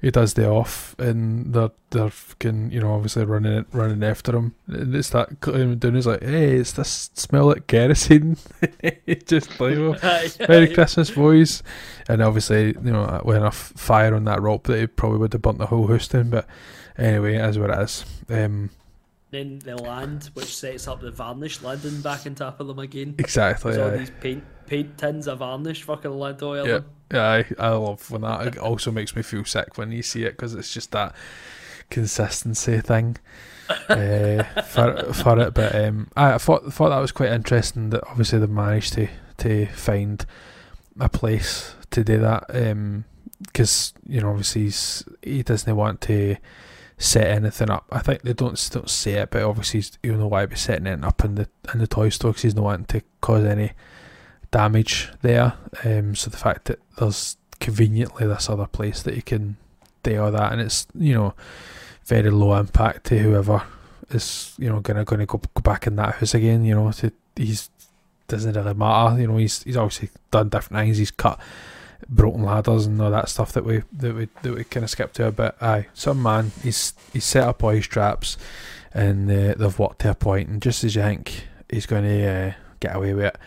he 0.00 0.10
does 0.10 0.34
the 0.34 0.48
off 0.48 0.94
and 0.98 1.54
they're 1.54 1.70
they're 1.90 2.10
fucking 2.10 2.70
you 2.70 2.80
know 2.80 2.92
obviously 2.92 3.24
running 3.24 3.52
it 3.52 3.66
running 3.72 4.02
after 4.02 4.36
him. 4.36 4.54
And 4.66 4.94
it's 4.94 5.10
that 5.10 5.40
cutting 5.40 5.78
down 5.78 5.94
he's 5.94 6.06
like 6.06 6.22
hey 6.22 6.56
it's 6.56 6.72
this 6.72 7.10
smell 7.14 7.46
like 7.46 7.66
kerosene. 7.66 8.36
Just 9.26 9.58
like 9.60 9.76
oh, 9.76 9.96
Merry 10.48 10.72
Christmas 10.72 11.10
boys. 11.10 11.62
And 12.08 12.22
obviously 12.22 12.68
you 12.68 12.92
know 12.92 13.22
with 13.24 13.36
enough 13.36 13.72
fire 13.76 14.14
on 14.14 14.24
that 14.24 14.42
rope 14.42 14.64
that 14.64 14.78
it 14.78 14.96
probably 14.96 15.18
would 15.18 15.32
have 15.32 15.42
burnt 15.42 15.58
the 15.58 15.66
whole 15.66 15.86
house 15.86 16.08
down 16.08 16.30
but 16.30 16.46
anyway 16.98 17.36
as 17.36 17.58
what 17.58 17.70
it 17.70 17.78
is. 17.80 18.04
Um 18.28 18.70
Then 19.30 19.58
the 19.58 19.76
land, 19.76 20.30
which 20.34 20.56
sets 20.56 20.86
up 20.86 21.00
the 21.00 21.10
varnish 21.10 21.60
landing 21.62 22.00
back 22.00 22.26
on 22.26 22.34
top 22.36 22.60
of 22.60 22.68
them 22.68 22.78
again. 22.78 23.14
exactly 23.18 23.72
There's 23.72 23.92
all 23.92 23.98
these 23.98 24.12
paint 24.20 24.44
paint 24.66 24.96
tins 24.98 25.26
of 25.26 25.38
varnish 25.38 25.82
fucking 25.82 26.16
land 26.16 26.42
oil. 26.42 26.66
Yeah, 26.66 26.80
yeah, 27.12 27.22
I, 27.22 27.44
I 27.58 27.68
love 27.70 28.10
when 28.10 28.22
that. 28.22 28.46
It 28.46 28.58
also 28.58 28.90
makes 28.90 29.16
me 29.16 29.22
feel 29.22 29.44
sick 29.44 29.76
when 29.78 29.90
you 29.92 30.02
see 30.02 30.24
it 30.24 30.32
because 30.32 30.54
it's 30.54 30.72
just 30.72 30.92
that 30.92 31.14
consistency 31.90 32.80
thing 32.80 33.16
uh, 33.88 34.42
for 34.62 35.12
for 35.12 35.38
it. 35.40 35.54
But 35.54 35.74
um, 35.74 36.08
I, 36.16 36.34
I 36.34 36.38
thought 36.38 36.72
thought 36.72 36.90
that 36.90 36.98
was 36.98 37.12
quite 37.12 37.32
interesting 37.32 37.90
that 37.90 38.06
obviously 38.08 38.38
they've 38.38 38.48
managed 38.48 38.92
to 38.94 39.08
to 39.38 39.66
find 39.66 40.24
a 40.98 41.08
place 41.08 41.74
to 41.90 42.04
do 42.04 42.18
that. 42.18 42.46
because 43.46 43.92
you 44.06 44.20
know 44.20 44.30
obviously 44.30 44.62
he's, 44.62 45.04
he 45.22 45.42
doesn't 45.42 45.76
want 45.76 46.00
to 46.02 46.36
set 46.98 47.26
anything 47.26 47.70
up. 47.70 47.86
I 47.90 48.00
think 48.00 48.22
they 48.22 48.32
don't 48.32 48.70
don't 48.72 48.90
say 48.90 49.12
it, 49.14 49.30
but 49.30 49.42
obviously 49.42 49.84
you 50.02 50.16
know 50.16 50.28
why 50.28 50.46
be 50.46 50.56
setting 50.56 50.86
it 50.86 51.04
up 51.04 51.24
in 51.24 51.34
the 51.34 51.48
in 51.72 51.80
the 51.80 51.86
toy 51.86 52.08
store 52.08 52.30
because 52.30 52.42
he's 52.42 52.54
not 52.54 52.64
wanting 52.64 52.86
to 52.86 53.02
cause 53.20 53.44
any 53.44 53.72
damage 54.50 55.10
there. 55.22 55.54
Um, 55.84 56.14
so 56.14 56.30
the 56.30 56.36
fact 56.36 56.66
that 56.66 56.80
there's 56.98 57.36
conveniently 57.60 58.26
this 58.26 58.48
other 58.48 58.66
place 58.66 59.02
that 59.02 59.16
you 59.16 59.22
can 59.22 59.56
do 60.02 60.22
all 60.22 60.32
that, 60.32 60.52
and 60.52 60.60
it's 60.60 60.86
you 60.94 61.14
know 61.14 61.34
very 62.04 62.30
low 62.30 62.54
impact 62.54 63.06
to 63.06 63.18
whoever 63.18 63.62
is 64.10 64.54
you 64.58 64.68
know 64.68 64.80
gonna 64.80 65.04
gonna 65.04 65.26
go, 65.26 65.38
go 65.38 65.60
back 65.62 65.86
in 65.86 65.96
that 65.96 66.16
house 66.16 66.34
again. 66.34 66.64
You 66.64 66.74
know, 66.76 66.92
to 66.92 67.12
he's 67.34 67.70
doesn't 68.28 68.54
really 68.54 68.74
matter. 68.74 69.20
You 69.20 69.26
know, 69.26 69.36
he's 69.36 69.62
he's 69.62 69.76
obviously 69.76 70.10
done 70.30 70.48
different 70.48 70.84
things. 70.84 70.98
He's 70.98 71.10
cut 71.10 71.38
broken 72.08 72.42
ladders 72.42 72.86
and 72.86 73.00
all 73.00 73.10
that 73.10 73.28
stuff 73.28 73.52
that 73.52 73.64
we 73.64 73.82
that 73.92 74.14
we 74.14 74.28
that 74.42 74.54
we 74.54 74.64
kind 74.64 74.84
of 74.84 74.90
skipped 74.90 75.16
to 75.16 75.26
a 75.26 75.32
bit. 75.32 75.54
Aye, 75.60 75.86
some 75.94 76.22
man 76.22 76.52
he's 76.62 76.94
he's 77.12 77.24
set 77.24 77.44
up 77.44 77.62
all 77.62 77.70
his 77.70 77.86
traps, 77.86 78.36
and 78.92 79.30
uh, 79.30 79.54
they've 79.54 79.78
worked 79.78 80.00
to 80.00 80.10
a 80.10 80.14
point, 80.14 80.48
and 80.48 80.62
just 80.62 80.84
as 80.84 80.94
you 80.96 81.02
think 81.02 81.48
he's 81.70 81.86
going 81.86 82.04
to 82.04 82.26
uh, 82.26 82.52
get 82.80 82.96
away 82.96 83.14
with 83.14 83.26
it, 83.26 83.38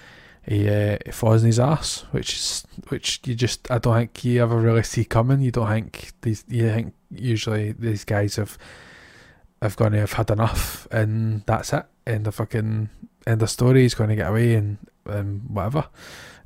he, 0.45 0.67
uh, 0.67 0.97
he 1.05 1.11
falls 1.11 1.43
in 1.43 1.47
his 1.47 1.59
ass, 1.59 2.05
which 2.11 2.33
is 2.33 2.65
which 2.87 3.21
you 3.25 3.35
just 3.35 3.69
I 3.69 3.77
don't 3.77 3.95
think 3.95 4.23
you 4.23 4.41
ever 4.41 4.57
really 4.57 4.83
see 4.83 5.05
coming. 5.05 5.41
You 5.41 5.51
don't 5.51 5.69
think 5.69 6.11
these 6.21 6.43
you 6.47 6.69
think 6.69 6.93
usually 7.11 7.73
these 7.73 8.03
guys 8.03 8.35
have 8.37 8.57
have 9.61 9.75
going 9.75 9.91
to 9.91 9.99
have 9.99 10.13
had 10.13 10.31
enough, 10.31 10.87
and 10.91 11.43
that's 11.45 11.73
it. 11.73 11.85
End 12.07 12.27
of 12.27 12.35
fucking 12.35 12.89
end 13.27 13.41
of 13.41 13.49
story. 13.49 13.83
He's 13.83 13.93
going 13.93 14.09
to 14.09 14.15
get 14.15 14.29
away 14.29 14.55
and 14.55 14.77
and 15.05 15.43
whatever. 15.49 15.85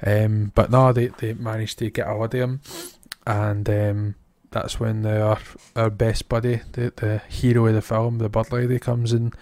Um, 0.02 0.52
but 0.56 0.72
no, 0.72 0.94
they 0.94 1.08
they 1.08 1.34
managed 1.34 1.80
to 1.80 1.90
get 1.90 2.08
a 2.08 2.12
hold 2.12 2.34
of 2.34 2.40
him, 2.40 2.62
and 3.26 3.70
um, 3.70 4.16
that's 4.52 4.80
when 4.80 5.06
our 5.06 5.40
our 5.76 5.90
best 5.90 6.30
buddy, 6.30 6.62
the 6.74 6.94
the 6.96 7.22
hero 7.30 7.66
of 7.68 7.74
the 7.74 7.82
film, 7.82 8.18
the 8.18 8.30
bird 8.30 8.52
lady, 8.52 8.80
comes 8.80 9.12
and 9.12 9.36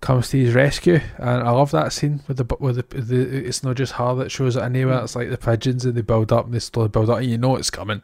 comes 0.00 0.28
to 0.28 0.38
his 0.38 0.54
rescue, 0.54 1.00
and 1.16 1.42
I 1.42 1.50
love 1.50 1.70
that 1.72 1.92
scene 1.92 2.20
with 2.28 2.36
the 2.36 2.56
with 2.60 2.88
the, 2.88 3.00
the 3.00 3.46
it's 3.46 3.62
not 3.62 3.76
just 3.76 3.94
her 3.94 4.14
that 4.16 4.30
shows 4.30 4.56
it 4.56 4.62
anywhere. 4.62 5.02
It's 5.02 5.16
like 5.16 5.30
the 5.30 5.38
pigeons 5.38 5.84
and 5.84 5.94
they 5.94 6.02
build 6.02 6.32
up, 6.32 6.44
and 6.44 6.54
they 6.54 6.60
slowly 6.60 6.88
build 6.88 7.10
up, 7.10 7.18
and 7.18 7.26
you 7.26 7.38
know 7.38 7.56
it's 7.56 7.70
coming, 7.70 8.02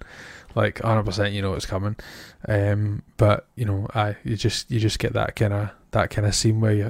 like 0.55 0.81
hundred 0.81 1.05
percent, 1.05 1.35
you 1.35 1.43
know 1.43 1.55
it's 1.55 1.67
coming. 1.67 1.97
Um, 2.49 3.03
but 3.17 3.47
you 3.55 3.65
know, 3.65 3.87
I 3.95 4.17
you 4.25 4.37
just 4.37 4.71
you 4.71 4.81
just 4.81 4.99
get 4.99 5.13
that 5.13 5.37
kind 5.37 5.53
of 5.53 5.71
that 5.93 6.11
kind 6.11 6.27
of 6.27 6.35
scene 6.35 6.61
where 6.61 6.73
you, 6.73 6.85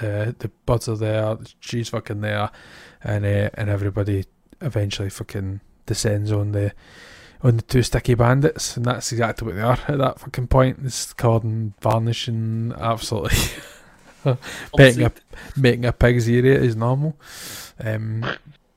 uh, 0.00 0.32
the 0.38 0.50
birds 0.66 0.88
are 0.88 0.96
there, 0.96 1.38
she's 1.60 1.88
fucking 1.88 2.20
there, 2.20 2.50
and 3.04 3.24
uh, 3.24 3.50
and 3.54 3.68
everybody 3.68 4.24
eventually 4.60 5.10
fucking 5.10 5.60
descends 5.86 6.30
on 6.32 6.52
the 6.52 6.72
on 7.42 7.56
the 7.56 7.62
two 7.62 7.82
sticky 7.82 8.14
bandits, 8.14 8.76
and 8.76 8.86
that's 8.86 9.12
exactly 9.12 9.46
what 9.46 9.56
they 9.56 9.62
are 9.62 9.78
at 9.88 9.98
that 9.98 10.20
fucking 10.20 10.46
point. 10.48 10.78
It's 10.84 11.14
and 11.20 11.74
varnishing 11.80 12.72
absolutely. 12.78 13.38
making 14.78 15.02
a 15.02 15.12
making 15.56 15.84
a 15.84 15.92
pig's 15.92 16.28
ear 16.28 16.46
is 16.46 16.76
normal. 16.76 17.16
Um, 17.80 18.24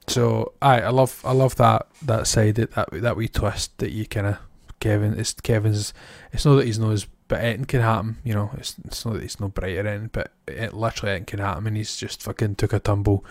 so 0.08 0.54
I 0.62 0.82
I 0.82 0.90
love 0.90 1.22
I 1.24 1.32
love 1.34 1.56
that 1.56 1.88
that 2.04 2.28
side 2.28 2.56
that 2.56 2.72
that, 2.72 2.90
that 2.92 3.18
wee 3.18 3.28
twist 3.28 3.78
that 3.80 3.92
you 3.92 4.06
kind 4.06 4.28
of 4.28 4.38
Kevin 4.80 5.18
it's 5.18 5.34
Kevin's 5.34 5.94
it's 6.32 6.46
not 6.46 6.56
that 6.56 6.66
he's 6.66 6.80
not 6.80 6.92
as 6.92 7.08
but 7.28 7.42
anything 7.42 7.66
can 7.66 7.82
happen 7.82 8.18
you 8.24 8.34
know 8.34 8.52
it's 8.58 8.76
it's 8.86 9.06
not 9.06 9.16
that 9.16 9.24
he's 9.24 9.40
no 9.40 9.48
brighter 9.48 9.88
in 9.88 10.08
but 10.14 10.32
it 10.48 10.74
literally 10.74 11.12
anything 11.12 11.26
can 11.26 11.40
happen 11.40 11.66
and 11.66 11.78
he's 11.78 11.96
just 11.96 12.22
fucking 12.22 12.56
took 12.56 12.74
a 12.74 12.80
tumble 12.80 13.26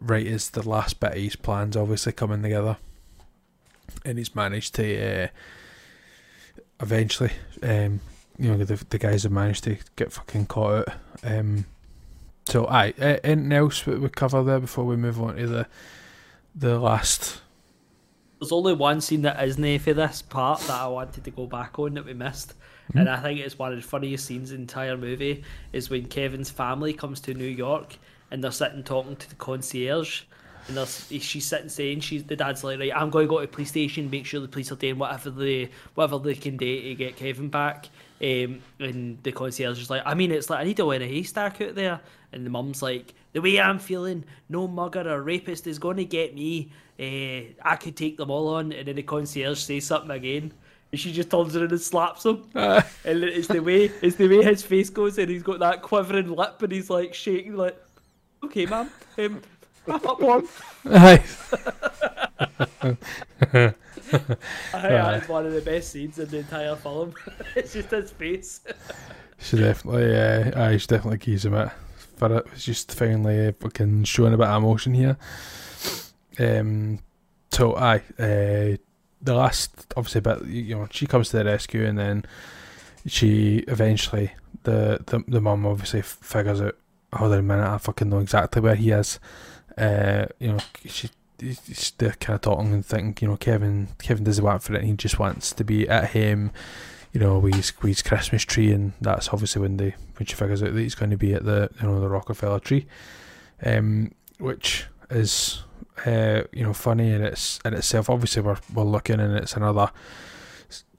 right 0.00 0.26
as 0.26 0.50
the 0.50 0.68
last 0.68 1.00
bit 1.00 1.12
of 1.12 1.18
his 1.18 1.36
plans 1.36 1.76
obviously 1.76 2.12
coming 2.12 2.42
together 2.42 2.76
and 4.04 4.18
he's 4.18 4.34
managed 4.34 4.74
to 4.74 5.24
uh, 5.24 5.28
eventually 6.80 7.32
um, 7.62 8.00
you 8.38 8.50
know 8.50 8.56
the 8.56 8.82
the 8.88 8.98
guys 8.98 9.24
have 9.24 9.32
managed 9.32 9.64
to 9.64 9.76
get 9.96 10.12
fucking 10.12 10.46
caught 10.46 10.88
out. 10.88 10.94
Um, 11.24 11.66
so 12.46 12.66
aye, 12.66 12.94
anything 12.98 13.52
else 13.52 13.84
we, 13.84 13.96
we 13.96 14.08
cover 14.08 14.42
there 14.42 14.60
before 14.60 14.84
we 14.84 14.96
move 14.96 15.20
on 15.20 15.36
to 15.36 15.46
the 15.46 15.66
the 16.54 16.78
last? 16.78 17.40
There's 18.40 18.52
only 18.52 18.74
one 18.74 19.00
scene 19.00 19.22
that 19.22 19.42
isn't 19.42 19.78
for 19.80 19.92
this 19.92 20.22
part 20.22 20.60
that 20.60 20.80
I 20.80 20.86
wanted 20.86 21.24
to 21.24 21.30
go 21.30 21.46
back 21.46 21.78
on 21.78 21.94
that 21.94 22.04
we 22.04 22.14
missed. 22.14 22.50
Mm-hmm. 22.50 22.98
And 22.98 23.08
I 23.08 23.16
think 23.20 23.40
it's 23.40 23.58
one 23.58 23.72
of 23.72 23.82
the 23.82 23.86
funniest 23.86 24.26
scenes 24.26 24.52
in 24.52 24.58
the 24.58 24.62
entire 24.62 24.96
movie 24.96 25.42
is 25.72 25.90
when 25.90 26.06
Kevin's 26.06 26.48
family 26.48 26.92
comes 26.92 27.18
to 27.22 27.34
New 27.34 27.44
York 27.44 27.98
and 28.30 28.42
they're 28.42 28.50
sitting 28.50 28.82
talking 28.82 29.16
to 29.16 29.28
the 29.28 29.36
concierge 29.36 30.22
and 30.66 30.76
there's, 30.76 31.08
she's 31.20 31.46
sitting 31.46 31.68
saying 31.68 32.00
she's 32.00 32.24
the 32.24 32.36
dad's 32.36 32.62
like 32.62 32.78
right 32.78 32.92
I'm 32.94 33.10
going 33.10 33.26
to 33.26 33.30
go 33.30 33.40
to 33.40 33.46
the 33.46 33.52
police 33.52 33.70
station 33.70 34.10
make 34.10 34.26
sure 34.26 34.40
the 34.40 34.48
police 34.48 34.70
are 34.70 34.76
doing 34.76 34.98
whatever 34.98 35.30
they 35.30 35.70
whatever 35.94 36.18
they 36.18 36.34
can 36.34 36.56
do 36.56 36.82
to 36.82 36.94
get 36.94 37.16
Kevin 37.16 37.48
back 37.48 37.88
um, 38.20 38.60
and 38.80 39.22
the 39.22 39.32
concierge 39.32 39.80
is 39.80 39.90
like, 39.90 40.02
I 40.04 40.14
mean, 40.14 40.32
it's 40.32 40.50
like 40.50 40.60
I 40.60 40.64
need 40.64 40.76
to 40.78 40.86
win 40.86 41.02
a 41.02 41.06
haystack 41.06 41.60
out 41.60 41.74
there. 41.74 42.00
And 42.32 42.44
the 42.44 42.50
mum's 42.50 42.82
like, 42.82 43.14
the 43.32 43.40
way 43.40 43.60
I'm 43.60 43.78
feeling, 43.78 44.24
no 44.48 44.66
mugger 44.66 45.08
or 45.08 45.22
rapist 45.22 45.66
is 45.66 45.78
going 45.78 45.98
to 45.98 46.04
get 46.04 46.34
me. 46.34 46.70
Uh, 46.98 47.54
I 47.62 47.76
could 47.76 47.96
take 47.96 48.16
them 48.16 48.30
all 48.30 48.48
on. 48.54 48.72
And 48.72 48.88
then 48.88 48.96
the 48.96 49.02
concierge 49.02 49.60
says 49.60 49.84
something 49.84 50.10
again. 50.10 50.52
And 50.90 51.00
she 51.00 51.12
just 51.12 51.30
turns 51.30 51.54
around 51.54 51.70
and 51.70 51.80
slaps 51.80 52.26
him. 52.26 52.44
and 52.54 52.84
it's 53.04 53.46
the 53.46 53.60
way 53.60 53.84
it's 54.02 54.16
the 54.16 54.26
way 54.26 54.42
his 54.42 54.62
face 54.62 54.90
goes, 54.90 55.18
and 55.18 55.28
he's 55.28 55.42
got 55.42 55.60
that 55.60 55.82
quivering 55.82 56.34
lip, 56.34 56.62
and 56.62 56.72
he's 56.72 56.88
like 56.88 57.12
shaking, 57.12 57.56
like, 57.56 57.78
"Okay, 58.44 58.66
ma'am, 58.66 58.90
um, 59.18 59.42
up 59.88 60.20
one." 60.20 60.46
I 64.12 64.20
think 64.72 64.72
that's 64.72 65.28
one 65.28 65.46
of 65.46 65.52
the 65.52 65.60
best 65.60 65.92
scenes 65.92 66.18
in 66.18 66.28
the 66.28 66.38
entire 66.38 66.76
film. 66.76 67.14
it's 67.56 67.72
just 67.72 67.90
his 67.90 68.10
face. 68.12 68.60
she 69.38 69.58
definitely, 69.58 70.16
uh, 70.16 70.64
I 70.64 70.76
she 70.76 70.86
definitely 70.86 71.18
keys 71.18 71.44
him 71.44 71.54
it. 71.54 71.70
For 72.16 72.36
it 72.36 72.50
was 72.50 72.64
just 72.64 72.94
finally 72.94 73.48
uh, 73.48 73.52
fucking 73.60 74.04
showing 74.04 74.34
a 74.34 74.38
bit 74.38 74.48
of 74.48 74.62
emotion 74.62 74.94
here. 74.94 75.16
Um, 76.38 77.00
so 77.50 77.76
aye, 77.76 78.02
uh, 78.18 78.76
the 79.22 79.34
last 79.34 79.86
obviously 79.96 80.20
bit, 80.20 80.44
you 80.46 80.76
know, 80.76 80.88
she 80.90 81.06
comes 81.06 81.30
to 81.30 81.38
the 81.38 81.44
rescue 81.44 81.84
and 81.84 81.98
then 81.98 82.24
she 83.06 83.58
eventually 83.68 84.32
the 84.64 85.00
the 85.06 85.24
the 85.28 85.40
mum 85.40 85.66
obviously 85.66 86.02
figures 86.02 86.60
out. 86.60 86.76
Hold 87.12 87.32
on 87.32 87.38
a 87.38 87.42
minute, 87.42 87.66
I 87.66 87.78
fucking 87.78 88.08
know 88.08 88.18
exactly 88.18 88.60
where 88.60 88.74
he 88.74 88.90
is. 88.90 89.18
Uh, 89.76 90.26
you 90.38 90.52
know, 90.52 90.58
she 90.84 91.10
they're 91.98 92.12
kind 92.12 92.34
of 92.34 92.40
talking 92.40 92.72
and 92.72 92.84
thinking, 92.84 93.14
you 93.26 93.28
know, 93.28 93.36
Kevin 93.36 93.88
Kevin 93.98 94.24
doesn't 94.24 94.44
want 94.44 94.62
for 94.62 94.74
it. 94.74 94.84
He 94.84 94.92
just 94.92 95.18
wants 95.18 95.52
to 95.52 95.64
be 95.64 95.88
at 95.88 96.10
him, 96.10 96.50
you 97.12 97.20
know, 97.20 97.38
with 97.38 97.54
his 97.54 98.02
Christmas 98.02 98.42
tree, 98.42 98.72
and 98.72 98.92
that's 99.00 99.28
obviously 99.28 99.62
when 99.62 99.76
they 99.76 99.94
when 100.16 100.26
she 100.26 100.34
figures 100.34 100.62
out 100.62 100.74
that 100.74 100.80
he's 100.80 100.96
going 100.96 101.10
to 101.10 101.16
be 101.16 101.34
at 101.34 101.44
the 101.44 101.70
you 101.80 101.86
know 101.86 102.00
the 102.00 102.08
Rockefeller 102.08 102.58
tree, 102.58 102.86
um, 103.64 104.12
which 104.38 104.86
is 105.10 105.62
uh, 106.04 106.42
you 106.52 106.64
know 106.64 106.72
funny 106.72 107.12
in 107.12 107.22
its 107.22 107.60
in 107.64 107.74
itself. 107.74 108.10
Obviously, 108.10 108.42
we're 108.42 108.58
we're 108.74 108.82
looking, 108.82 109.20
and 109.20 109.36
it's 109.36 109.54
another 109.54 109.90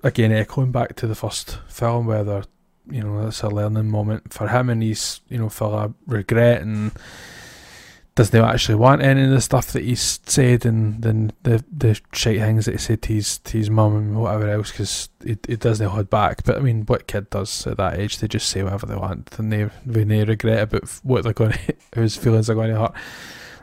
again 0.04 0.32
echoing 0.32 0.72
back 0.72 0.96
to 0.96 1.08
the 1.08 1.16
first 1.16 1.60
film 1.68 2.06
where 2.06 2.24
they're 2.24 2.46
you 2.92 3.02
know 3.04 3.24
that's 3.24 3.44
a 3.44 3.50
learning 3.50 3.90
moment 3.90 4.34
for 4.34 4.48
him, 4.48 4.70
and 4.70 4.84
he's 4.84 5.22
you 5.30 5.38
know 5.38 5.50
full 5.50 5.74
of 5.76 5.94
regret 6.08 6.62
and 6.62 6.92
doesn't 8.20 8.44
actually 8.44 8.76
want 8.76 9.02
any 9.02 9.24
of 9.24 9.30
the 9.30 9.40
stuff 9.40 9.68
that 9.72 9.86
he's 9.86 10.20
said 10.26 10.66
and 10.66 11.02
then 11.04 11.32
the 11.44 11.64
the 11.72 12.00
shite 12.12 12.40
things 12.40 12.66
that 12.66 12.74
he 12.74 12.78
said 12.78 13.02
to 13.02 13.14
his 13.14 13.38
to 13.38 13.58
his 13.58 13.70
mum 13.70 13.96
and 13.96 14.22
whatever 14.22 14.50
else 14.50 14.72
because 14.72 15.08
he 15.24 15.36
doesn't 15.36 15.88
hold 15.88 16.10
back. 16.10 16.44
But 16.44 16.58
I 16.58 16.60
mean, 16.60 16.86
what 16.86 17.08
kid 17.08 17.30
does 17.30 17.66
at 17.66 17.78
that 17.78 17.98
age? 17.98 18.18
They 18.18 18.28
just 18.28 18.50
say 18.50 18.62
whatever 18.62 18.88
they 18.88 18.96
want 18.96 19.40
and 19.40 19.54
they 19.54 19.70
they 19.86 20.04
no 20.04 20.26
regret 20.26 20.64
about 20.64 20.90
what 21.04 21.24
they're 21.24 21.32
going 21.32 21.58
whose 21.96 22.18
feelings 22.18 22.50
are 22.50 22.56
going 22.56 22.74
to 22.74 22.80
hurt. 22.80 22.94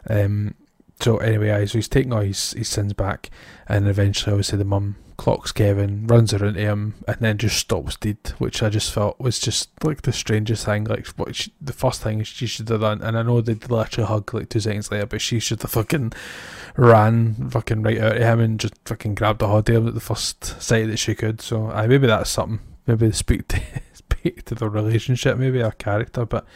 Um. 0.09 0.55
So 1.01 1.19
anyway, 1.19 1.67
so 1.67 1.77
he's 1.77 1.89
taking 1.89 2.15
all 2.15 2.23
his, 2.23 2.53
his 2.53 2.71
sins 2.71 2.95
back, 2.95 3.29
and 3.69 3.87
eventually, 3.87 4.33
obviously, 4.33 4.57
the 4.57 4.65
mum 4.65 4.97
clocks 5.17 5.53
Kevin, 5.53 6.07
runs 6.07 6.33
around 6.33 6.57
him, 6.57 6.95
and 7.07 7.17
then 7.21 7.39
just 7.39 7.57
stops 7.57 7.97
dead, 7.97 8.19
which 8.39 8.63
I 8.63 8.69
just 8.69 8.93
felt 8.93 9.19
was 9.19 9.39
just 9.39 9.71
like 9.83 10.03
the 10.03 10.13
strangest 10.13 10.65
thing. 10.65 10.85
Like 10.85 11.07
what 11.09 11.35
she, 11.35 11.53
the 11.61 11.73
first 11.73 12.03
thing 12.03 12.23
she 12.23 12.47
should 12.47 12.69
have 12.69 12.81
done, 12.81 13.03
and 13.03 13.17
I 13.19 13.23
know 13.23 13.41
they'd 13.41 13.71
literally 13.71 14.07
hug 14.07 14.33
like 14.35 14.49
two 14.49 14.61
seconds 14.61 14.91
later, 14.91 15.07
but 15.07 15.21
she 15.21 15.41
should 15.41 15.63
have 15.63 15.71
fucking 15.71 16.13
ran 16.77 17.51
fucking 17.51 17.83
right 17.83 18.01
out 18.01 18.17
of 18.17 18.23
him 18.23 18.41
and 18.41 18.61
just 18.61 18.75
fucking 18.85 19.15
grabbed 19.15 19.43
hold 19.43 19.69
of 19.69 19.75
him 19.75 19.89
at 19.89 19.95
the 19.95 20.01
first 20.01 20.61
sight 20.63 20.87
that 20.89 20.99
she 20.99 21.15
could. 21.15 21.41
So 21.41 21.71
I 21.71 21.87
maybe 21.87 22.07
that's 22.07 22.31
something. 22.31 22.61
Maybe 22.87 23.11
speak 23.13 23.49
to 23.49 23.61
speak 23.93 24.45
to 24.45 24.55
the 24.55 24.69
relationship, 24.69 25.39
maybe 25.39 25.61
a 25.61 25.73
character, 25.73 26.25
but 26.25 26.47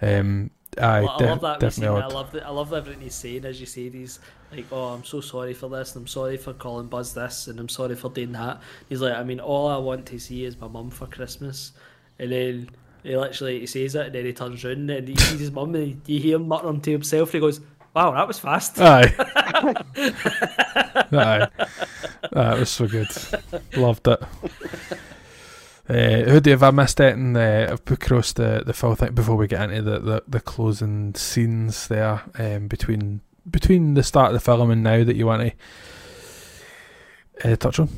um, 0.00 0.50
aye, 0.80 1.02
I, 1.04 1.14
I 1.14 1.18
de- 1.18 1.26
love 1.26 1.40
that. 1.42 1.60
definitely 1.60 2.02
I 2.02 2.06
love 2.06 2.32
the, 2.32 2.46
I 2.46 2.50
love 2.50 2.72
everything 2.72 3.02
he's 3.02 3.14
saying. 3.14 3.44
As 3.44 3.60
you 3.60 3.66
say, 3.66 3.88
he's 3.90 4.18
like, 4.52 4.66
"Oh, 4.72 4.88
I'm 4.88 5.04
so 5.04 5.20
sorry 5.20 5.54
for 5.54 5.68
this, 5.68 5.94
and 5.94 6.02
I'm 6.02 6.06
sorry 6.06 6.36
for 6.36 6.52
calling 6.52 6.86
Buzz 6.86 7.14
this, 7.14 7.46
and 7.48 7.58
I'm 7.60 7.68
sorry 7.68 7.94
for 7.96 8.10
doing 8.10 8.32
that." 8.32 8.60
He's 8.88 9.00
like, 9.00 9.14
"I 9.14 9.22
mean, 9.24 9.40
all 9.40 9.68
I 9.68 9.76
want 9.78 10.06
to 10.06 10.18
see 10.18 10.44
is 10.44 10.58
my 10.60 10.68
mum 10.68 10.90
for 10.90 11.06
Christmas," 11.06 11.72
and 12.18 12.32
then 12.32 12.70
he 13.02 13.16
literally 13.16 13.60
he 13.60 13.66
says 13.66 13.94
it, 13.94 14.06
and 14.06 14.14
then 14.14 14.24
he 14.24 14.32
turns 14.32 14.64
round 14.64 14.90
and 14.90 15.08
he 15.08 15.16
sees 15.16 15.40
his 15.40 15.50
mum, 15.52 15.74
and 15.74 16.00
you 16.06 16.18
hear 16.20 16.36
him 16.36 16.48
muttering 16.48 16.80
to 16.80 16.90
himself. 16.92 17.28
And 17.28 17.34
he 17.34 17.40
goes, 17.40 17.60
"Wow, 17.94 18.12
that 18.12 18.26
was 18.26 18.38
fast." 18.38 18.80
Aye. 18.80 19.14
Aye. 21.10 21.48
That 22.32 22.58
was 22.58 22.68
so 22.70 22.86
good. 22.86 23.08
Loved 23.76 24.06
it. 24.08 24.22
Uh, 25.88 26.22
who 26.28 26.38
do 26.40 26.50
you 26.50 26.54
have 26.54 26.62
I 26.62 26.70
missed 26.70 27.00
it 27.00 27.14
and 27.14 27.34
uh, 27.34 27.68
I've 27.70 27.84
put 27.84 28.02
across 28.04 28.34
the, 28.34 28.62
the 28.66 28.74
full 28.74 28.94
thing 28.94 29.14
before 29.14 29.36
we 29.36 29.46
get 29.46 29.70
into 29.70 29.80
the, 29.82 29.98
the, 29.98 30.22
the 30.28 30.40
closing 30.40 31.14
scenes 31.14 31.88
there 31.88 32.22
um, 32.38 32.68
between 32.68 33.22
between 33.50 33.94
the 33.94 34.02
start 34.02 34.28
of 34.28 34.34
the 34.34 34.40
film 34.40 34.70
and 34.70 34.82
now 34.82 35.02
that 35.02 35.16
you 35.16 35.24
want 35.26 35.50
to 37.42 37.50
uh, 37.52 37.56
touch 37.56 37.78
on? 37.78 37.88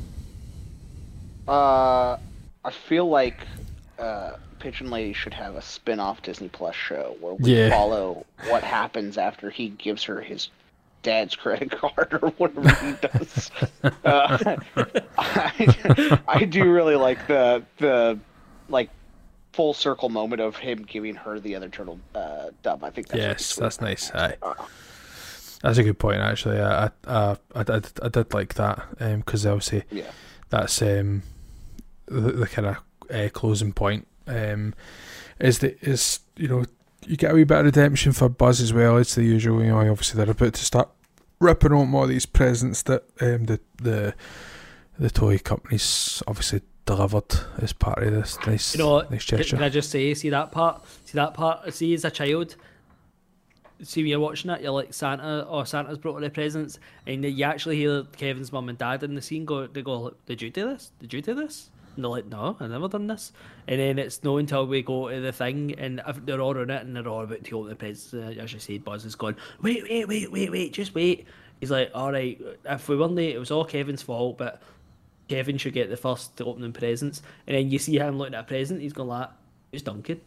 Uh, 1.47 2.17
I 2.63 2.71
feel 2.87 3.09
like 3.09 3.45
uh, 3.99 4.33
Pigeon 4.59 4.89
Lady 4.89 5.11
should 5.11 5.33
have 5.33 5.55
a 5.55 5.61
spin-off 5.61 6.21
Disney 6.21 6.47
Plus 6.47 6.75
show 6.75 7.17
where 7.19 7.33
we 7.33 7.57
Yeah. 7.57 7.69
follow 7.71 8.25
what 8.47 8.63
happens 8.63 9.17
after 9.17 9.49
he 9.49 9.67
gives 9.69 10.03
her 10.05 10.21
his 10.21 10.47
dad's 11.01 11.35
credit 11.35 11.71
card 11.71 12.19
or 12.21 12.29
whatever 12.31 12.69
he 12.85 12.93
does. 13.01 13.51
uh, 14.03 14.57
I, 15.17 16.19
I 16.27 16.45
do 16.45 16.71
really 16.71 16.95
like 16.95 17.27
the 17.27 17.63
the 17.77 18.19
like 18.69 18.89
full 19.53 19.73
circle 19.73 20.09
moment 20.09 20.41
of 20.41 20.55
him 20.55 20.83
giving 20.83 21.15
her 21.15 21.39
the 21.39 21.55
other 21.55 21.69
turtle 21.69 21.99
uh, 22.15 22.49
dub. 22.63 22.83
I 22.83 22.89
think 22.89 23.07
that's 23.07 23.19
Yes, 23.19 23.55
that's 23.55 23.81
nice. 23.81 24.11
Aye. 24.13 24.37
Uh, 24.41 24.53
That's 25.61 25.77
a 25.77 25.83
good 25.83 25.99
point 25.99 26.21
actually. 26.21 26.59
I 26.59 26.85
I, 26.85 26.89
uh, 27.05 27.35
I, 27.53 27.63
did, 27.63 27.91
I 28.01 28.09
did 28.09 28.33
like 28.33 28.55
that 28.55 28.83
because 28.97 29.45
obviously 29.45 29.83
yeah. 29.91 30.09
that's 30.49 30.81
um, 30.81 31.23
the, 32.07 32.31
the 32.31 32.47
kind 32.47 32.67
of 32.67 32.77
uh, 33.13 33.29
closing 33.29 33.73
point. 33.73 34.07
Um, 34.27 34.73
is 35.39 35.59
the 35.59 35.77
is 35.83 36.19
you 36.37 36.47
know 36.47 36.65
you 37.05 37.17
get 37.17 37.31
a 37.31 37.33
wee 37.33 37.43
bit 37.43 37.59
of 37.59 37.65
redemption 37.65 38.11
for 38.11 38.29
Buzz 38.29 38.61
as 38.61 38.73
well. 38.73 38.97
It's 38.97 39.15
the 39.15 39.23
usual. 39.23 39.61
You 39.63 39.71
know, 39.71 39.79
obviously 39.79 40.17
they're 40.17 40.31
about 40.31 40.53
to 40.53 40.65
start 40.65 40.89
ripping 41.39 41.73
open 41.73 41.93
all 41.93 42.07
these 42.07 42.25
presents 42.25 42.83
that 42.83 43.03
um, 43.19 43.45
the 43.45 43.59
the 43.81 44.13
the 44.99 45.09
toy 45.09 45.37
companies 45.39 46.21
obviously 46.27 46.61
delivered 46.85 47.33
as 47.59 47.73
part 47.73 48.03
of 48.03 48.11
this 48.13 48.37
nice 48.45 48.75
You 48.75 48.83
know 48.83 49.01
nice 49.09 49.25
gesture. 49.25 49.55
can 49.55 49.63
I 49.63 49.69
just 49.69 49.89
say, 49.89 50.13
see 50.13 50.29
that 50.29 50.51
part? 50.51 50.83
See 51.05 51.13
that 51.13 51.33
part? 51.33 51.73
See, 51.73 51.93
as 51.93 52.05
a 52.05 52.11
child, 52.11 52.55
see 53.81 54.01
when 54.01 54.09
you're 54.09 54.19
watching 54.19 54.51
it, 54.51 54.61
you're 54.61 54.71
like 54.71 54.93
Santa, 54.93 55.43
or 55.43 55.65
Santa's 55.65 55.97
brought 55.97 56.15
all 56.15 56.21
the 56.21 56.29
presents, 56.29 56.79
and 57.07 57.23
you 57.23 57.43
actually 57.43 57.77
hear 57.77 58.03
Kevin's 58.17 58.51
mum 58.51 58.69
and 58.69 58.77
dad 58.77 59.03
in 59.03 59.15
the 59.15 59.21
scene 59.21 59.45
go, 59.45 59.67
they 59.67 59.81
go, 59.81 60.13
"Did 60.27 60.41
you 60.41 60.49
do 60.49 60.65
this? 60.69 60.91
Did 60.99 61.13
you 61.13 61.21
do 61.21 61.33
this?" 61.33 61.69
And 61.95 62.03
they're 62.03 62.11
like, 62.11 62.25
"No, 62.27 62.57
I've 62.59 62.69
never 62.69 62.87
done 62.87 63.07
this." 63.07 63.31
And 63.67 63.79
then 63.79 63.99
it's 63.99 64.23
no 64.23 64.37
until 64.37 64.67
we 64.67 64.81
go 64.81 65.09
to 65.09 65.19
the 65.19 65.31
thing, 65.31 65.75
and 65.77 66.01
they're 66.25 66.41
all 66.41 66.57
on 66.57 66.69
it, 66.69 66.81
and 66.83 66.95
they're 66.95 67.07
all 67.07 67.23
about 67.23 67.43
to 67.43 67.57
open 67.57 67.69
the 67.69 67.75
presents. 67.75 68.13
Uh, 68.13 68.41
as 68.41 68.53
you 68.53 68.59
said, 68.59 68.83
Buzz 68.83 69.05
is 69.05 69.15
going, 69.15 69.35
"Wait, 69.61 69.83
wait, 69.83 70.07
wait, 70.07 70.31
wait, 70.31 70.51
wait, 70.51 70.73
just 70.73 70.95
wait." 70.95 71.27
He's 71.59 71.71
like, 71.71 71.91
"All 71.93 72.11
right, 72.11 72.39
if 72.65 72.89
we 72.89 72.97
weren't 72.97 73.15
late, 73.15 73.35
it 73.35 73.39
was 73.39 73.51
all 73.51 73.65
Kevin's 73.65 74.01
fault, 74.01 74.37
but." 74.37 74.61
Kevin 75.27 75.57
should 75.57 75.71
get 75.71 75.89
the 75.89 75.95
first 75.95 76.35
to 76.35 76.43
opening 76.43 76.73
presents, 76.73 77.21
and 77.47 77.55
then 77.55 77.71
you 77.71 77.79
see 77.79 77.97
him 77.97 78.17
looking 78.17 78.33
at 78.33 78.41
a 78.41 78.43
present. 78.43 78.81
He's 78.81 78.91
going 78.91 79.07
like, 79.07 79.29
it's 79.71 79.81
Duncan?" 79.81 80.19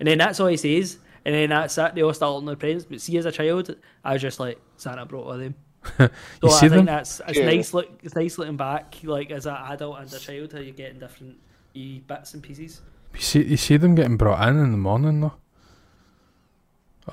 And 0.00 0.08
then 0.08 0.18
that's 0.18 0.40
all 0.40 0.48
he 0.48 0.56
says, 0.56 0.98
and 1.24 1.32
then 1.32 1.50
that's 1.50 1.78
it. 1.78 1.94
They 1.94 2.02
all 2.02 2.12
start 2.12 2.30
opening 2.30 2.46
their 2.46 2.56
presents. 2.56 2.84
But 2.84 3.00
see, 3.00 3.16
as 3.18 3.24
a 3.24 3.30
child, 3.30 3.76
I 4.02 4.14
was 4.14 4.22
just 4.22 4.40
like, 4.40 4.60
Santa 4.76 5.06
brought 5.06 5.28
all 5.28 5.38
them. 5.38 5.54
So 5.98 6.08
You 6.42 6.48
I 6.48 6.52
see 6.52 6.58
think 6.68 6.70
them? 6.72 6.84
that's 6.86 7.20
it's 7.26 7.38
Yeah. 7.38 7.46
nice. 7.46 7.74
Look, 7.74 7.90
it's 8.02 8.14
nice 8.14 8.38
looking 8.38 8.56
back, 8.56 8.96
like 9.04 9.30
as 9.30 9.46
an 9.46 9.56
adult 9.70 9.98
and 10.00 10.12
a 10.12 10.18
child, 10.18 10.52
how 10.52 10.58
you're 10.60 10.72
getting 10.74 10.98
different 10.98 11.36
wee 11.74 12.02
bits 12.06 12.34
and 12.34 12.42
pieces. 12.42 12.80
You 13.14 13.20
see 13.20 13.42
you 13.44 13.56
see 13.56 13.76
them 13.76 13.94
getting 13.94 14.16
brought 14.16 14.46
in 14.48 14.58
in 14.58 14.70
the 14.70 14.78
morning 14.78 15.20
though, 15.20 15.34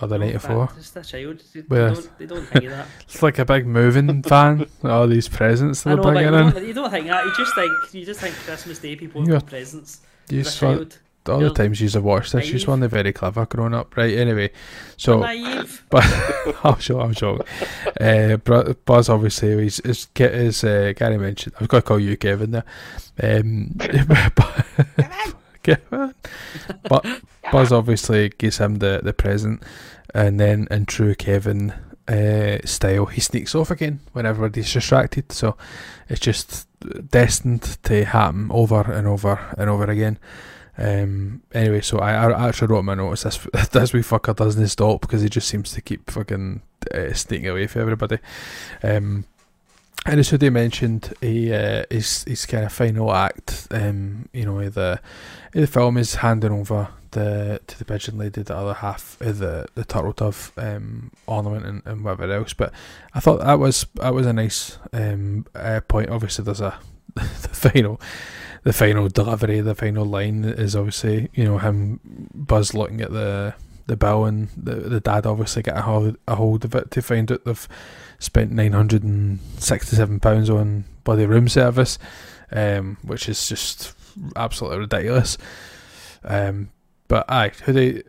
or 0.02 0.08
the 0.08 0.18
night 0.20 0.34
But 0.34 0.42
before. 0.42 0.70
Just 0.76 0.96
a 0.98 1.02
child. 1.04 1.44
They, 1.54 1.62
Well, 1.68 1.94
don't. 1.96 2.18
They 2.20 2.26
don't 2.26 2.46
think 2.46 2.66
of 2.66 2.72
that. 2.72 2.88
It's 3.02 3.22
like 3.24 3.40
a 3.40 3.46
big 3.46 3.66
moving 3.66 4.22
van. 4.28 4.68
All 4.84 5.08
these 5.08 5.28
presents 5.28 5.86
I 5.86 5.90
they're 5.90 5.98
know, 5.98 6.04
but 6.04 6.10
you 6.24 6.30
bringing 6.30 6.58
in. 6.58 6.68
you 6.68 6.74
don't 6.74 6.92
think 6.92 7.08
that. 7.08 7.26
You 7.26 7.34
just 7.36 7.56
think 7.56 7.72
you 7.94 8.06
just 8.06 8.20
think 8.20 8.36
Christmas 8.36 8.80
Day 8.80 8.96
people 8.96 9.28
Yeah. 9.28 9.40
presents. 9.40 10.02
You 10.30 10.42
As 10.42 10.56
a 11.30 11.34
just 11.34 11.42
want- 11.42 11.42
child, 11.42 11.44
all 11.44 11.50
the 11.50 11.54
times 11.64 11.82
you've 11.82 12.04
watched 12.04 12.32
this, 12.34 12.46
just 12.46 12.54
naive. 12.54 12.68
want 12.68 12.82
the 12.82 12.88
very 12.88 13.14
clever 13.14 13.46
growing 13.46 13.74
up, 13.74 13.96
right? 13.98 14.18
Anyway, 14.18 14.52
so 14.98 15.20
naive. 15.20 15.86
but 15.90 16.04
I'm 16.64 16.80
sure, 16.80 17.02
I'm 17.02 17.14
sure. 17.14 17.40
Uh, 18.00 18.38
Buzz 18.86 19.10
obviously 19.10 19.50
is 19.68 19.80
is, 19.82 20.06
Ke- 20.16 20.22
uh, 20.64 20.94
Gary 20.94 21.18
mentioned. 21.18 21.54
I've 21.60 21.68
got 21.68 21.78
to 21.80 21.82
call 21.82 22.00
you 22.00 22.16
Kevin 22.16 22.52
there. 22.52 22.64
Um, 23.22 23.72
but, 24.36 24.66
Kevin. 25.64 26.14
but 26.88 27.06
Buzz 27.52 27.72
obviously 27.74 28.30
gives 28.30 28.58
him 28.60 28.76
the 28.80 29.02
the 29.04 29.12
present, 29.14 29.64
and 30.14 30.40
then 30.40 30.68
in 30.72 30.86
true 30.86 31.14
Kevin 31.16 31.74
uh, 32.08 32.60
style, 32.66 33.08
he 33.08 33.20
sneaks 33.22 33.54
off 33.54 33.70
again 33.72 34.00
when 34.14 34.26
everybody's 34.26 34.72
distracted. 34.72 35.32
So 35.32 35.58
it's 36.08 36.22
just 36.22 36.68
destined 37.12 37.78
to 37.84 38.06
happen 38.06 38.50
over 38.52 38.82
and 38.82 39.08
over 39.08 39.40
and 39.58 39.70
over 39.70 39.86
again. 39.86 40.18
Um, 40.80 41.42
anyway, 41.54 41.82
so 41.82 42.00
I, 42.00 42.30
I 42.30 42.48
actually 42.48 42.70
wrote 42.70 42.86
my 42.86 42.96
notes. 42.96 43.24
This 43.24 43.38
this 43.72 43.94
wee 43.94 44.00
fucker 44.00 44.36
doesn't 44.36 44.68
stop 44.70 45.02
because 45.02 45.22
he 45.22 45.30
just 45.30 45.48
seems 45.48 45.74
to 45.74 45.82
keep 45.82 46.10
fucking 46.10 46.62
uh, 46.94 47.14
sneaking 47.14 47.50
away 47.50 47.68
from 47.68 47.82
everybody. 47.82 48.18
Um, 48.82 49.26
and 50.06 50.20
as 50.20 50.30
Hoodie 50.30 50.50
mentioned, 50.50 51.14
he 51.20 51.54
uh, 51.54 51.84
his 51.90 52.24
his 52.24 52.46
kind 52.46 52.64
of 52.64 52.72
final 52.72 53.14
act. 53.14 53.68
Um, 53.72 54.30
you 54.32 54.46
know, 54.46 54.70
the 54.70 55.02
the 55.52 55.68
film 55.68 55.98
is 55.98 56.16
handing 56.16 56.54
over 56.54 56.88
the 57.12 57.60
to 57.68 57.78
the 57.78 57.86
pigeon 57.86 58.18
lady 58.18 58.42
the 58.42 58.56
other 58.56 58.76
half 58.76 59.20
of 59.20 59.40
the 59.40 59.66
the 59.76 59.84
turtle 59.84 60.14
dove 60.14 60.54
um, 60.58 61.12
ornament 61.28 61.66
and, 61.66 61.82
and 61.86 62.04
whatever 62.06 62.32
else. 62.32 62.54
But 62.54 62.72
I 63.14 63.20
thought 63.20 63.42
that 63.42 63.60
was 63.60 63.86
that 63.96 64.14
was 64.14 64.26
a 64.26 64.34
nice 64.34 64.78
um, 64.94 65.46
uh, 65.54 65.82
point. 65.86 66.10
Obviously, 66.10 66.46
there's 66.46 66.62
a 66.62 66.80
the 67.16 67.50
final 67.50 68.00
the 68.64 68.74
final 68.74 69.08
delivery, 69.08 69.62
the 69.62 69.76
final 69.76 70.06
line 70.06 70.44
is 70.44 70.76
obviously 70.76 71.30
you 71.34 71.46
know 71.46 71.58
him 71.58 72.00
Buzz 72.34 72.74
looking 72.74 73.02
at 73.02 73.12
the 73.12 73.54
the 73.88 73.98
bill 73.98 74.26
and 74.26 74.50
the 74.56 74.76
the 74.76 75.00
dad 75.00 75.26
obviously 75.26 75.64
getting 75.64 75.80
a 75.80 75.84
hold, 75.84 76.18
a 76.28 76.36
hold 76.36 76.64
of 76.66 76.76
it 76.76 76.92
to 76.92 77.02
find 77.02 77.32
out 77.32 77.44
they've 77.44 77.68
spent 78.20 78.52
nine 78.52 78.74
hundred 78.74 79.04
and 79.04 79.40
sixty 79.58 79.96
seven 79.96 80.20
pounds 80.20 80.50
on 80.50 80.86
bloody 81.04 81.26
room 81.26 81.48
service, 81.48 81.98
um, 82.52 82.98
which 83.02 83.28
is 83.28 83.48
just 83.48 83.94
absolutely 84.36 84.80
ridiculous. 84.80 85.38
Um, 86.24 86.70
but 87.08 87.26
aye, 87.30 87.52
Hoodie, 87.66 88.04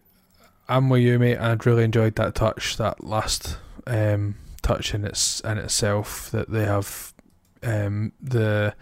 I'm 0.69 0.91
with 0.91 1.03
you, 1.03 1.19
mate. 1.19 1.39
I'd 1.39 1.65
really 1.65 1.85
enjoyed 1.85 2.17
that 2.17 2.35
touch, 2.35 2.77
that 2.77 3.03
last 3.03 3.57
um, 3.87 4.37
touch 4.63 4.95
in 4.95 5.05
its 5.05 5.41
in 5.41 5.59
itself 5.59 6.31
that 6.31 6.51
they 6.51 6.65
have 6.65 7.15
um, 7.63 8.13
the 8.21 8.75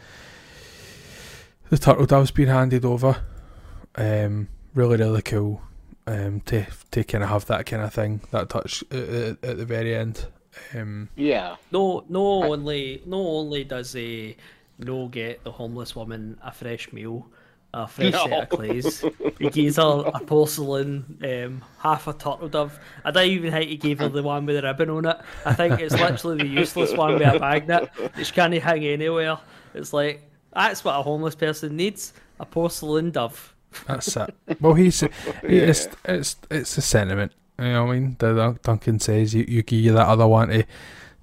the 1.70 1.78
turtle 1.78 2.06
dove's 2.06 2.30
been 2.30 2.48
handed 2.48 2.84
over. 2.84 3.22
Um, 3.96 4.48
really, 4.74 4.96
really 4.96 5.22
cool. 5.22 5.60
Um, 6.06 6.40
to 6.46 6.66
to 6.92 7.04
kind 7.04 7.22
of 7.22 7.28
have 7.30 7.46
that 7.46 7.66
kind 7.66 7.82
of 7.82 7.92
thing, 7.92 8.22
that 8.30 8.48
touch 8.48 8.82
at, 8.90 8.96
at, 9.08 9.44
at 9.44 9.56
the 9.58 9.66
very 9.66 9.94
end. 9.94 10.26
Um, 10.74 11.08
Yeah. 11.16 11.56
No, 11.70 12.04
no 12.08 12.44
only, 12.52 13.02
no 13.04 13.18
only 13.18 13.64
does 13.64 13.92
he 13.92 14.36
no 14.78 15.08
get 15.08 15.44
the 15.44 15.52
homeless 15.52 15.94
woman 15.94 16.38
a 16.42 16.50
fresh 16.50 16.90
meal, 16.94 17.26
a 17.74 17.86
fresh 17.86 18.12
set 18.14 18.30
No. 18.30 18.40
of 18.40 18.48
clays. 18.48 19.04
He 19.38 19.50
gives 19.50 19.76
her 19.76 20.10
a 20.14 20.18
porcelain, 20.20 21.18
um, 21.22 21.62
half 21.78 22.06
a 22.08 22.12
turtle 22.14 22.48
dove. 22.48 22.78
I 23.04 23.10
don't 23.12 23.26
even 23.28 23.52
think 23.52 23.70
he 23.70 23.76
gave 23.76 23.98
her 24.00 24.08
the 24.08 24.22
one 24.22 24.46
with 24.46 24.56
the 24.56 24.62
ribbon 24.62 24.90
on 24.90 25.04
it. 25.04 25.16
I 25.44 25.52
think 25.54 25.78
it's 25.78 25.94
literally 25.94 26.38
the 26.38 26.46
useless 26.48 26.92
one 26.94 27.14
with 27.14 27.22
a 27.22 27.38
magnet 27.38 27.88
that 28.16 28.26
she 28.26 28.32
can't 28.32 28.54
hang 28.54 28.84
anywhere. 28.84 29.38
It's 29.74 29.92
like 29.92 30.27
that's 30.66 30.84
what 30.84 30.98
a 30.98 31.02
homeless 31.02 31.34
person 31.34 31.76
needs: 31.76 32.12
a 32.40 32.46
porcelain 32.46 33.10
dove. 33.10 33.54
That's 33.86 34.16
it. 34.16 34.34
Well, 34.60 34.74
he's 34.74 35.02
it's 35.42 35.88
it's 36.04 36.36
it's 36.50 36.74
the 36.74 36.82
sentiment. 36.82 37.32
You 37.58 37.72
know 37.72 37.84
what 37.86 37.92
I 37.92 37.98
mean? 37.98 38.16
The, 38.18 38.34
Dun- 38.34 38.58
Duncan 38.62 39.00
says 39.00 39.34
you, 39.34 39.44
you 39.48 39.62
give 39.62 39.94
that 39.94 40.06
other 40.06 40.26
one 40.26 40.48
to, 40.48 40.64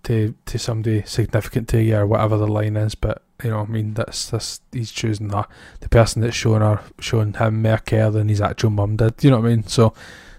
to 0.04 0.36
to 0.46 0.60
somebody 0.60 1.04
significant 1.04 1.70
to 1.70 1.82
you 1.82 1.98
or 1.98 2.06
whatever 2.06 2.38
the 2.38 2.48
line 2.48 2.76
is. 2.76 2.96
But 2.96 3.22
you 3.44 3.50
know, 3.52 3.60
what 3.60 3.70
I 3.70 3.72
mean, 3.72 3.94
that's 3.94 4.30
that's 4.30 4.62
he's 4.72 4.92
choosing 4.92 5.30
that 5.30 5.50
the 5.80 5.90
person 5.90 6.22
that's 6.22 6.36
showing 6.36 6.62
her 6.62 6.82
showing 7.00 7.34
him 7.34 7.62
more 7.62 7.78
care 7.78 8.12
than 8.12 8.30
his 8.30 8.42
actual 8.42 8.70
mum 8.70 8.98
did. 8.98 9.24
You 9.24 9.32
know 9.32 9.40
what 9.40 9.48
I 9.48 9.56
mean? 9.56 9.68
So 9.68 9.94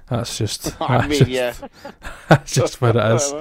that's 0.09 0.39
just 0.39 0.81
I 0.81 0.99
that's 0.99 1.09
mean, 1.09 1.19
just, 1.19 1.31
yeah. 1.31 1.55
that's 2.29 2.55
just 2.55 2.81
what 2.81 2.97
it 2.97 3.05
is. 3.17 3.35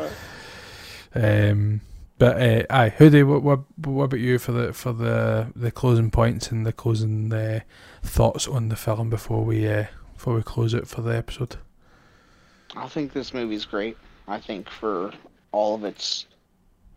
Um, 1.14 1.82
but 2.18 2.42
uh, 2.42 2.64
aye, 2.70 2.90
Hoodie, 2.90 3.24
what, 3.24 3.44
what 3.44 3.60
what 3.78 4.06
about 4.06 4.20
you 4.20 4.40
for 4.40 4.52
the 4.54 4.74
for 4.74 4.94
the 4.94 5.48
the 5.56 5.72
closing 5.72 6.12
points 6.12 6.50
and 6.52 6.66
the 6.66 6.72
closing 6.72 7.32
uh, 7.34 7.60
thoughts 8.04 8.48
on 8.48 8.70
the 8.70 8.76
film 8.76 9.10
before 9.10 9.44
we 9.44 9.68
uh, 9.68 9.86
before 10.14 10.36
we 10.36 10.42
close 10.42 10.74
it 10.74 10.88
for 10.88 11.02
the 11.02 11.16
episode? 11.16 11.58
I 12.76 12.88
think 12.88 13.14
this 13.14 13.34
movie's 13.34 13.66
great. 13.66 13.98
I 14.28 14.40
think 14.40 14.70
for 14.70 15.12
all 15.52 15.76
of 15.76 15.84
its 15.84 16.26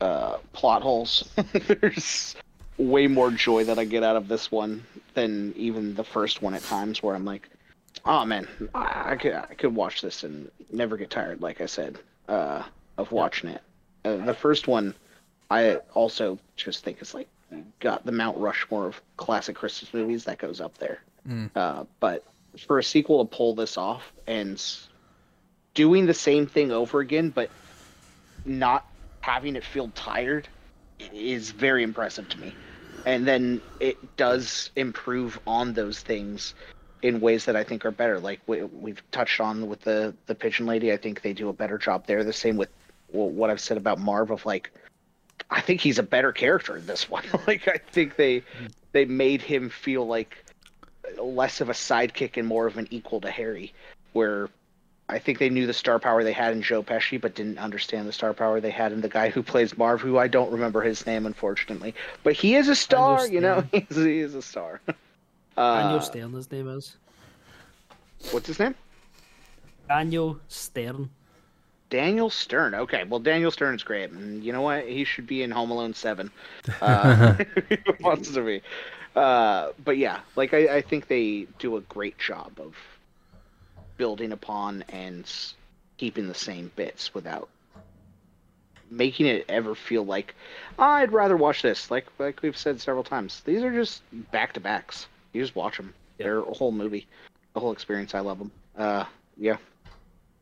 uh, 0.01 0.39
plot 0.53 0.83
holes, 0.83 1.29
there's 1.53 2.37
way 2.79 3.07
more 3.07 3.31
joy 3.31 3.65
that 3.65 3.79
I 3.79 3.85
get 3.85 4.03
out 4.03 4.17
of 4.17 4.29
this 4.29 4.51
one 4.51 4.85
than 5.15 5.53
even 5.57 5.95
the 5.95 6.05
first 6.05 6.43
one 6.43 6.55
at 6.55 6.63
times, 6.63 7.03
where 7.03 7.15
I'm 7.15 7.25
like, 7.25 7.49
oh 8.05 8.25
man, 8.25 8.47
I, 8.75 9.13
I 9.13 9.17
could 9.17 9.35
I 9.35 9.55
could 9.55 9.75
watch 9.75 10.01
this 10.01 10.23
and 10.23 10.51
never 10.73 10.97
get 10.97 11.11
tired. 11.11 11.43
Like 11.43 11.61
I 11.61 11.67
said, 11.67 11.99
uh, 12.29 12.63
of 12.97 13.11
watching 13.11 13.51
it. 13.51 13.63
Uh, 14.05 14.17
the 14.25 14.35
first 14.35 14.69
one, 14.69 14.95
I 15.51 15.77
also 15.95 16.39
just 16.57 16.85
think 16.85 16.99
it's 17.01 17.15
like 17.15 17.29
got 17.81 18.05
the 18.05 18.13
Mount 18.13 18.37
Rushmore 18.39 18.87
of 18.87 19.01
classic 19.17 19.57
Christmas 19.57 19.93
movies 19.95 20.25
that 20.25 20.39
goes 20.39 20.61
up 20.61 20.77
there. 20.79 21.01
Uh, 21.57 21.85
but 22.01 22.25
for 22.67 22.79
a 22.79 22.85
sequel 22.85 23.25
to 23.25 23.37
pull 23.37 23.55
this 23.55 23.77
off 23.79 24.13
and 24.27 24.63
doing 25.75 26.07
the 26.07 26.15
same 26.15 26.47
thing 26.47 26.71
over 26.71 27.01
again, 27.01 27.31
but 27.31 27.51
not 28.45 28.87
having 29.21 29.57
it 29.57 29.65
feel 29.65 29.89
tired, 29.95 30.49
is 31.13 31.51
very 31.51 31.83
impressive 31.83 32.29
to 32.29 32.39
me. 32.39 32.55
And 33.07 33.27
then 33.27 33.61
it 33.81 34.17
does 34.17 34.71
improve 34.77 35.39
on 35.47 35.73
those 35.73 36.01
things 36.01 36.55
in 37.03 37.21
ways 37.21 37.45
that 37.45 37.57
I 37.57 37.63
think 37.63 37.87
are 37.87 37.91
better. 37.91 38.19
Like 38.19 38.41
we, 38.47 38.63
we've 38.65 39.03
touched 39.13 39.41
on 39.41 39.69
with 39.69 39.81
the 39.83 40.15
the 40.27 40.35
Pigeon 40.35 40.67
Lady, 40.67 40.93
I 40.93 40.97
think 40.97 41.23
they 41.23 41.33
do 41.33 41.49
a 41.49 41.53
better 41.53 41.79
job 41.79 42.07
there. 42.07 42.25
The 42.25 42.33
same 42.33 42.57
with 42.57 42.71
what 43.11 43.49
I've 43.49 43.61
said 43.61 43.77
about 43.77 43.99
Marv 43.99 44.31
of 44.31 44.45
like 44.45 44.71
I 45.51 45.61
think 45.61 45.81
he's 45.81 45.99
a 45.99 46.03
better 46.03 46.33
character 46.33 46.77
in 46.77 46.87
this 46.87 47.09
one. 47.09 47.25
like 47.47 47.69
I 47.69 47.79
think 47.79 48.17
they 48.17 48.43
they 48.93 49.05
made 49.05 49.41
him 49.43 49.71
feel 49.71 50.07
like 50.07 50.37
less 51.21 51.61
of 51.61 51.69
a 51.69 51.73
sidekick 51.73 52.37
and 52.37 52.47
more 52.47 52.67
of 52.67 52.77
an 52.77 52.87
equal 52.91 53.21
to 53.23 53.31
Harry, 53.31 53.73
where 54.13 54.51
I 55.09 55.19
think 55.19 55.39
they 55.39 55.49
knew 55.49 55.67
the 55.67 55.73
star 55.73 55.99
power 55.99 56.23
they 56.23 56.35
had 56.35 56.53
in 56.53 56.61
Joe 56.61 56.83
Pesci, 56.83 57.19
but 57.19 57.35
didn't 57.35 57.57
understand 57.59 58.07
the 58.07 58.13
star 58.13 58.35
power 58.35 58.61
they 58.61 58.71
had 58.71 58.93
in 58.93 59.01
the 59.01 59.09
guy 59.09 59.31
who 59.31 59.43
plays 59.43 59.77
Marv, 59.79 60.03
who 60.03 60.19
I 60.19 60.29
don't 60.29 60.53
remember 60.53 60.83
his 60.83 61.07
name 61.07 61.25
unfortunately, 61.25 61.95
but 62.25 62.35
he 62.35 62.55
is 62.57 62.69
a 62.69 62.75
star. 62.77 63.27
You 63.27 63.41
know, 63.41 63.65
he's, 63.73 63.97
he 63.97 64.19
is 64.19 64.35
a 64.35 64.43
star. 64.43 64.81
Daniel 65.57 65.99
Uh, 65.99 66.01
Stern, 66.01 66.33
his 66.35 66.53
name 66.53 66.69
is. 66.69 66.97
what's 68.33 68.47
his 68.47 68.59
name? 68.61 68.75
Daniel 69.89 70.39
Stern. 70.49 71.09
Daniel 71.91 72.31
Stern. 72.31 72.75
Okay, 72.75 73.05
well, 73.05 73.21
Daniel 73.21 73.51
Stern's 73.51 73.83
great, 73.83 74.11
and 74.11 74.45
you 74.45 74.53
know 74.53 74.63
what? 74.63 74.87
He 74.87 75.05
should 75.05 75.27
be 75.27 75.43
in 75.43 75.51
Home 75.51 75.71
Alone 75.71 75.95
Seven. 75.95 76.31
Uh, 76.81 77.35
wants 78.01 78.31
to 78.33 78.43
be. 78.43 78.63
Uh, 79.17 79.73
but 79.85 79.97
yeah, 79.97 80.21
like 80.37 80.55
I, 80.55 80.77
I 80.77 80.83
think 80.83 81.09
they 81.09 81.47
do 81.59 81.77
a 81.77 81.81
great 81.83 82.19
job 82.19 82.53
of 82.59 82.75
building 83.97 84.33
upon 84.33 84.85
and 84.91 85.31
keeping 85.97 86.29
the 86.29 86.35
same 86.35 86.71
bits 86.77 87.15
without 87.15 87.49
making 88.91 89.27
it 89.27 89.45
ever 89.49 89.75
feel 89.75 90.05
like 90.05 90.35
I'd 90.79 91.13
rather 91.13 91.37
watch 91.37 91.63
this. 91.63 91.91
Like 91.91 92.07
like 92.19 92.43
we've 92.43 92.57
said 92.57 92.81
several 92.81 93.05
times, 93.05 93.41
these 93.45 93.63
are 93.63 93.73
just 93.73 94.03
back 94.31 94.53
to 94.55 94.61
backs. 94.61 95.09
You 95.33 95.43
just 95.43 95.57
watch 95.57 95.77
them. 95.77 95.95
They're 96.19 96.41
a 96.41 96.55
whole 96.55 96.73
movie, 96.73 97.07
the 97.55 97.61
whole 97.61 97.73
experience. 97.73 98.15
I 98.15 98.21
love 98.21 98.39
them. 98.39 98.51
Uh, 98.77 99.05
yeah. 99.37 99.57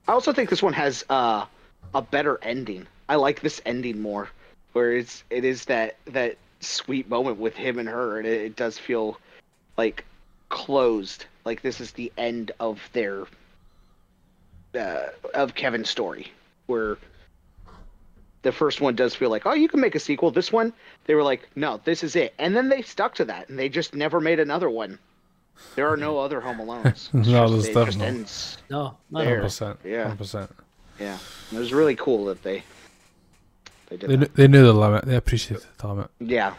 I 0.09 0.13
also 0.13 0.33
think 0.33 0.51
this 0.51 0.63
one 0.63 0.73
has 0.73 1.05
uh, 1.11 1.47
a 1.95 2.03
better 2.03 2.39
ending. 2.43 2.87
I 3.09 3.17
like 3.17 3.41
this 3.41 3.61
ending 3.67 4.01
more, 4.01 4.29
where 4.73 4.93
it's 4.93 5.25
it 5.31 5.45
is 5.45 5.65
that 5.67 5.97
that 6.07 6.37
sweet 6.61 7.09
moment 7.09 7.39
with 7.39 7.55
him 7.55 7.79
and 7.79 7.89
her, 7.89 8.19
and 8.19 8.27
it, 8.27 8.41
it 8.41 8.57
does 8.57 8.79
feel 8.79 9.19
like 9.77 10.05
closed. 10.49 11.27
Like 11.45 11.63
this 11.63 11.81
is 11.81 11.93
the 11.93 12.13
end 12.17 12.53
of 12.61 12.81
their 12.93 13.27
uh, 14.75 15.07
of 15.35 15.55
Kevin's 15.55 15.91
story, 15.91 16.33
where 16.67 16.99
the 18.43 18.53
first 18.53 18.81
one 18.81 18.95
does 18.95 19.15
feel 19.15 19.31
like, 19.31 19.45
oh, 19.45 19.55
you 19.55 19.69
can 19.69 19.81
make 19.81 19.97
a 19.97 20.01
sequel. 20.01 20.31
This 20.31 20.53
one, 20.53 20.73
they 21.07 21.15
were 21.15 21.23
like, 21.25 21.49
no, 21.57 21.81
this 21.85 22.05
is 22.05 22.15
it, 22.15 22.33
and 22.39 22.55
then 22.55 22.69
they 22.69 22.83
stuck 22.83 23.17
to 23.17 23.25
that, 23.25 23.49
and 23.49 23.59
they 23.59 23.69
just 23.69 23.95
never 23.95 24.21
made 24.21 24.39
another 24.39 24.71
one. 24.71 25.01
There 25.75 25.89
are 25.89 25.97
no 25.97 26.19
other 26.19 26.41
Home 26.41 26.59
Alones. 26.67 27.13
No, 27.13 27.49
just, 27.49 27.73
there's 27.73 27.95
definitely 27.95 28.27
no. 28.71 28.83
No, 28.83 28.97
one 29.11 29.25
hundred 29.25 29.43
percent. 29.43 29.79
Yeah. 29.85 30.03
Hundred 30.05 30.19
percent. 30.19 30.51
yeah, 30.99 31.19
it 31.53 31.59
was 31.59 31.73
really 31.73 31.97
cool 31.97 32.25
that 32.27 32.43
they 32.43 32.63
they 33.89 33.97
did 33.97 34.11
They 34.11 34.17
that. 34.17 34.21
knew, 34.21 34.29
they 34.35 34.49
knew 34.49 34.65
the 34.65 34.73
limit. 34.73 35.05
They 35.05 35.17
appreciated 35.17 35.67
the 35.79 35.89
limit. 35.89 36.11
Yeah, 36.21 36.55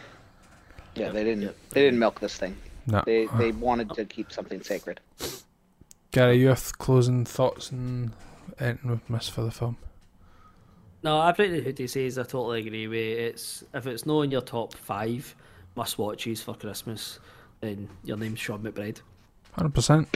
yeah, 0.94 1.10
they 1.10 1.24
didn't 1.24 1.54
they 1.70 1.82
didn't 1.82 1.98
milk 1.98 2.20
this 2.20 2.36
thing. 2.36 2.56
No. 2.86 3.02
They 3.04 3.26
uh. 3.26 3.36
they 3.38 3.52
wanted 3.52 3.90
to 3.90 4.04
keep 4.04 4.32
something 4.32 4.62
sacred. 4.62 5.00
Gary, 6.10 6.38
you 6.38 6.48
have 6.48 6.78
closing 6.78 7.24
thoughts 7.24 7.70
and 7.70 8.12
anything 8.58 8.90
we've 8.90 9.10
missed 9.10 9.30
for 9.30 9.42
the 9.42 9.50
film? 9.50 9.76
No, 11.02 11.20
everything 11.22 11.62
Hoodie 11.62 11.86
says 11.86 12.18
I 12.18 12.22
totally 12.22 12.66
agree 12.66 12.88
with. 12.88 12.98
It's 12.98 13.64
if 13.74 13.86
it's 13.86 14.06
not 14.06 14.22
in 14.22 14.30
your 14.30 14.40
top 14.40 14.74
five 14.74 15.34
must 15.76 15.98
watches 15.98 16.42
for 16.42 16.54
Christmas, 16.54 17.20
then 17.60 17.88
your 18.04 18.16
name's 18.16 18.40
Sean 18.40 18.62
McBride. 18.62 19.00
Hundred 19.52 19.74
percent. 19.74 20.14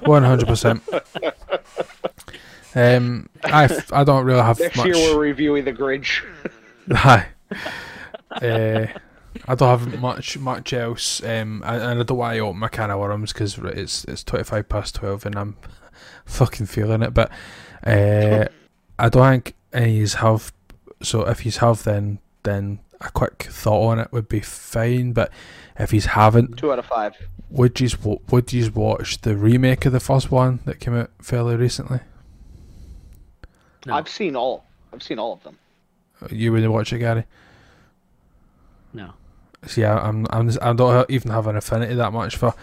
One 0.00 0.24
hundred 0.24 0.46
percent. 0.48 0.82
Um, 2.74 3.28
I 3.44 3.64
f- 3.64 3.92
I 3.92 4.04
don't 4.04 4.24
really 4.24 4.42
have 4.42 4.58
Next 4.60 4.76
much. 4.76 4.86
year 4.86 4.96
we're 4.96 5.20
reviewing 5.20 5.64
the 5.64 5.72
Grinch. 5.72 6.22
Hi. 6.92 7.28
uh, 8.30 8.86
I 9.46 9.54
don't 9.54 9.78
have 9.80 10.00
much 10.00 10.38
much 10.38 10.72
else, 10.72 11.22
um, 11.22 11.62
and, 11.64 11.82
and 11.82 12.00
I 12.00 12.02
don't 12.02 12.18
want 12.18 12.34
to 12.34 12.40
open 12.40 12.58
my 12.60 12.68
can 12.68 12.90
of 12.90 12.98
worms 12.98 13.32
because 13.32 13.56
it's 13.58 14.04
it's 14.04 14.22
twenty 14.24 14.44
five 14.44 14.68
past 14.68 14.94
twelve 14.96 15.24
and 15.24 15.36
I'm 15.36 15.56
fucking 16.26 16.66
feeling 16.66 17.02
it. 17.02 17.14
But 17.14 17.30
uh, 17.84 18.46
I 18.98 19.08
don't 19.08 19.30
think 19.30 19.54
any's 19.72 20.14
have. 20.14 20.52
So 21.02 21.22
if 21.22 21.40
he's 21.40 21.58
have, 21.58 21.84
then 21.84 22.18
then 22.42 22.80
a 23.00 23.10
quick 23.10 23.44
thought 23.44 23.88
on 23.92 23.98
it 23.98 24.12
would 24.12 24.28
be 24.28 24.40
fine. 24.40 25.12
But 25.12 25.32
if 25.78 25.90
he's 25.90 26.06
haven't, 26.06 26.58
Two 26.58 26.72
out 26.72 26.78
of 26.78 26.86
five. 26.86 27.14
would 27.50 27.80
you 27.80 27.88
would 28.30 28.52
you 28.52 28.70
watch 28.72 29.20
the 29.20 29.36
remake 29.36 29.86
of 29.86 29.92
the 29.92 30.00
first 30.00 30.30
one 30.30 30.60
that 30.64 30.80
came 30.80 30.94
out 30.94 31.10
fairly 31.20 31.56
recently? 31.56 32.00
No. 33.86 33.94
I've 33.94 34.08
seen 34.08 34.36
all. 34.36 34.64
I've 34.92 35.02
seen 35.02 35.18
all 35.18 35.32
of 35.32 35.42
them. 35.42 35.58
You 36.30 36.52
wouldn't 36.52 36.72
watch 36.72 36.92
it, 36.92 36.98
Gary? 36.98 37.24
No. 38.92 39.12
See, 39.66 39.84
I, 39.84 39.98
I'm, 39.98 40.26
I'm, 40.30 40.48
just, 40.48 40.62
I 40.62 40.72
don't 40.72 41.08
even 41.10 41.30
have 41.30 41.46
an 41.46 41.56
affinity 41.56 41.94
that 41.94 42.12
much 42.12 42.36
for, 42.36 42.54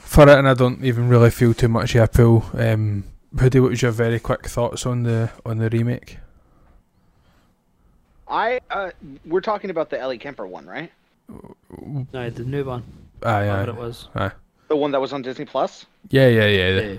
for 0.00 0.28
it, 0.28 0.38
and 0.38 0.48
I 0.48 0.54
don't 0.54 0.84
even 0.84 1.08
really 1.08 1.30
feel 1.30 1.54
too 1.54 1.68
much 1.68 1.94
of 1.94 2.02
a 2.02 2.08
pull. 2.08 2.44
Um, 2.54 3.04
Hoodie, 3.38 3.60
what 3.60 3.70
was 3.70 3.82
your 3.82 3.92
very 3.92 4.20
quick 4.20 4.46
thoughts 4.46 4.84
on 4.86 5.02
the 5.04 5.30
on 5.46 5.58
the 5.58 5.70
remake? 5.70 6.18
I 8.28 8.60
uh, 8.70 8.90
we're 9.26 9.40
talking 9.40 9.70
about 9.70 9.90
the 9.90 9.98
Ellie 9.98 10.18
Kemper 10.18 10.46
one, 10.46 10.66
right? 10.66 10.90
No, 12.12 12.30
the 12.30 12.44
new 12.44 12.64
one. 12.64 12.82
Aye, 13.22 13.46
Whatever 13.46 13.70
it 13.70 13.76
was. 13.76 14.08
aye. 14.14 14.32
The 14.68 14.76
one 14.76 14.90
that 14.92 15.00
was 15.00 15.12
on 15.12 15.22
Disney 15.22 15.44
Plus. 15.44 15.86
Yeah, 16.10 16.28
yeah, 16.28 16.46
yeah. 16.46 16.68
yeah. 16.68 16.80
Yeah. 16.80 16.98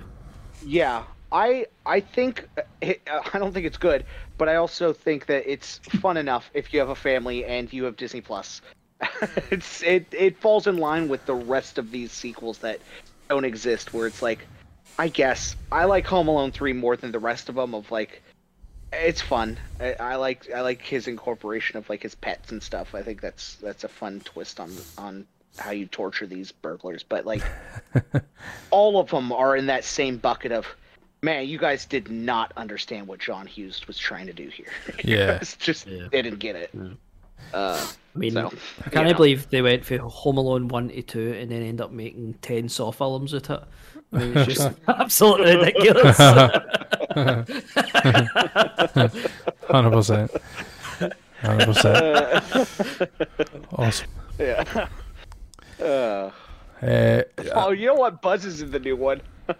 Yeah, 0.66 1.02
I 1.32 1.66
I 1.84 2.00
think 2.00 2.48
uh, 2.56 2.62
it, 2.80 3.02
uh, 3.10 3.20
I 3.34 3.38
don't 3.38 3.52
think 3.52 3.66
it's 3.66 3.76
good, 3.76 4.04
but 4.38 4.48
I 4.48 4.56
also 4.56 4.92
think 4.92 5.26
that 5.26 5.50
it's 5.50 5.78
fun 6.00 6.16
enough 6.16 6.50
if 6.54 6.72
you 6.72 6.80
have 6.80 6.88
a 6.88 6.94
family 6.94 7.44
and 7.44 7.70
you 7.72 7.84
have 7.84 7.96
Disney 7.96 8.20
Plus. 8.20 8.62
it's 9.50 9.82
it 9.82 10.06
it 10.12 10.38
falls 10.38 10.66
in 10.66 10.78
line 10.78 11.08
with 11.08 11.26
the 11.26 11.34
rest 11.34 11.76
of 11.78 11.90
these 11.90 12.12
sequels 12.12 12.58
that 12.58 12.80
don't 13.28 13.44
exist, 13.44 13.92
where 13.92 14.06
it's 14.06 14.22
like, 14.22 14.46
I 14.98 15.08
guess 15.08 15.56
I 15.72 15.84
like 15.84 16.06
Home 16.06 16.28
Alone 16.28 16.52
three 16.52 16.72
more 16.72 16.96
than 16.96 17.12
the 17.12 17.18
rest 17.18 17.48
of 17.48 17.56
them. 17.56 17.74
Of 17.74 17.90
like, 17.90 18.22
it's 18.96 19.20
fun. 19.20 19.58
I, 19.80 19.94
I 19.94 20.14
like 20.16 20.50
I 20.50 20.60
like 20.62 20.82
his 20.82 21.06
incorporation 21.08 21.76
of 21.76 21.88
like 21.88 22.02
his 22.02 22.14
pets 22.14 22.52
and 22.52 22.62
stuff. 22.62 22.94
I 22.94 23.02
think 23.02 23.20
that's 23.20 23.56
that's 23.56 23.84
a 23.84 23.88
fun 23.88 24.20
twist 24.24 24.60
on 24.60 24.70
on 24.98 25.26
how 25.58 25.70
you 25.70 25.86
torture 25.86 26.26
these 26.26 26.52
burglars. 26.52 27.02
But 27.02 27.26
like, 27.26 27.42
all 28.70 28.98
of 28.98 29.10
them 29.10 29.32
are 29.32 29.56
in 29.56 29.66
that 29.66 29.84
same 29.84 30.16
bucket 30.16 30.52
of, 30.52 30.66
man, 31.22 31.46
you 31.48 31.58
guys 31.58 31.86
did 31.86 32.10
not 32.10 32.52
understand 32.56 33.06
what 33.06 33.20
John 33.20 33.46
Hughes 33.46 33.86
was 33.86 33.98
trying 33.98 34.26
to 34.26 34.32
do 34.32 34.48
here. 34.48 34.66
Yeah. 35.04 35.38
guys 35.38 35.56
just 35.58 35.86
Yeah. 35.86 36.08
didn't 36.10 36.38
get 36.38 36.56
it. 36.56 36.70
Uh, 37.52 37.86
I 38.14 38.18
mean, 38.18 38.32
so, 38.32 38.52
I 38.84 38.90
can't 38.90 39.06
yeah. 39.08 39.12
believe 39.12 39.50
they 39.50 39.60
went 39.62 39.84
for 39.84 39.98
Home 39.98 40.38
Alone 40.38 40.68
1 40.68 40.88
to 40.88 41.02
2 41.02 41.32
and 41.34 41.50
then 41.50 41.62
end 41.62 41.80
up 41.80 41.92
making 41.92 42.34
10 42.42 42.68
Saw 42.68 42.90
films 42.90 43.32
with 43.32 43.50
it. 43.50 43.62
I 44.12 44.18
mean, 44.18 44.36
it's 44.36 44.54
just 44.54 44.72
absolutely 44.88 45.56
ridiculous. 45.56 46.16
Hundred 49.68 49.92
percent. 49.92 50.30
Hundred 51.40 51.66
percent. 51.66 53.08
Awesome. 53.72 54.10
yeah. 54.38 54.88
Uh, 55.80 56.30
Uh, 56.82 57.22
oh, 57.54 57.70
you 57.70 57.86
know 57.86 57.94
what? 57.94 58.20
Buzz 58.20 58.44
is 58.44 58.60
in 58.60 58.70
the 58.70 58.78
new 58.78 58.96
one. 58.96 59.20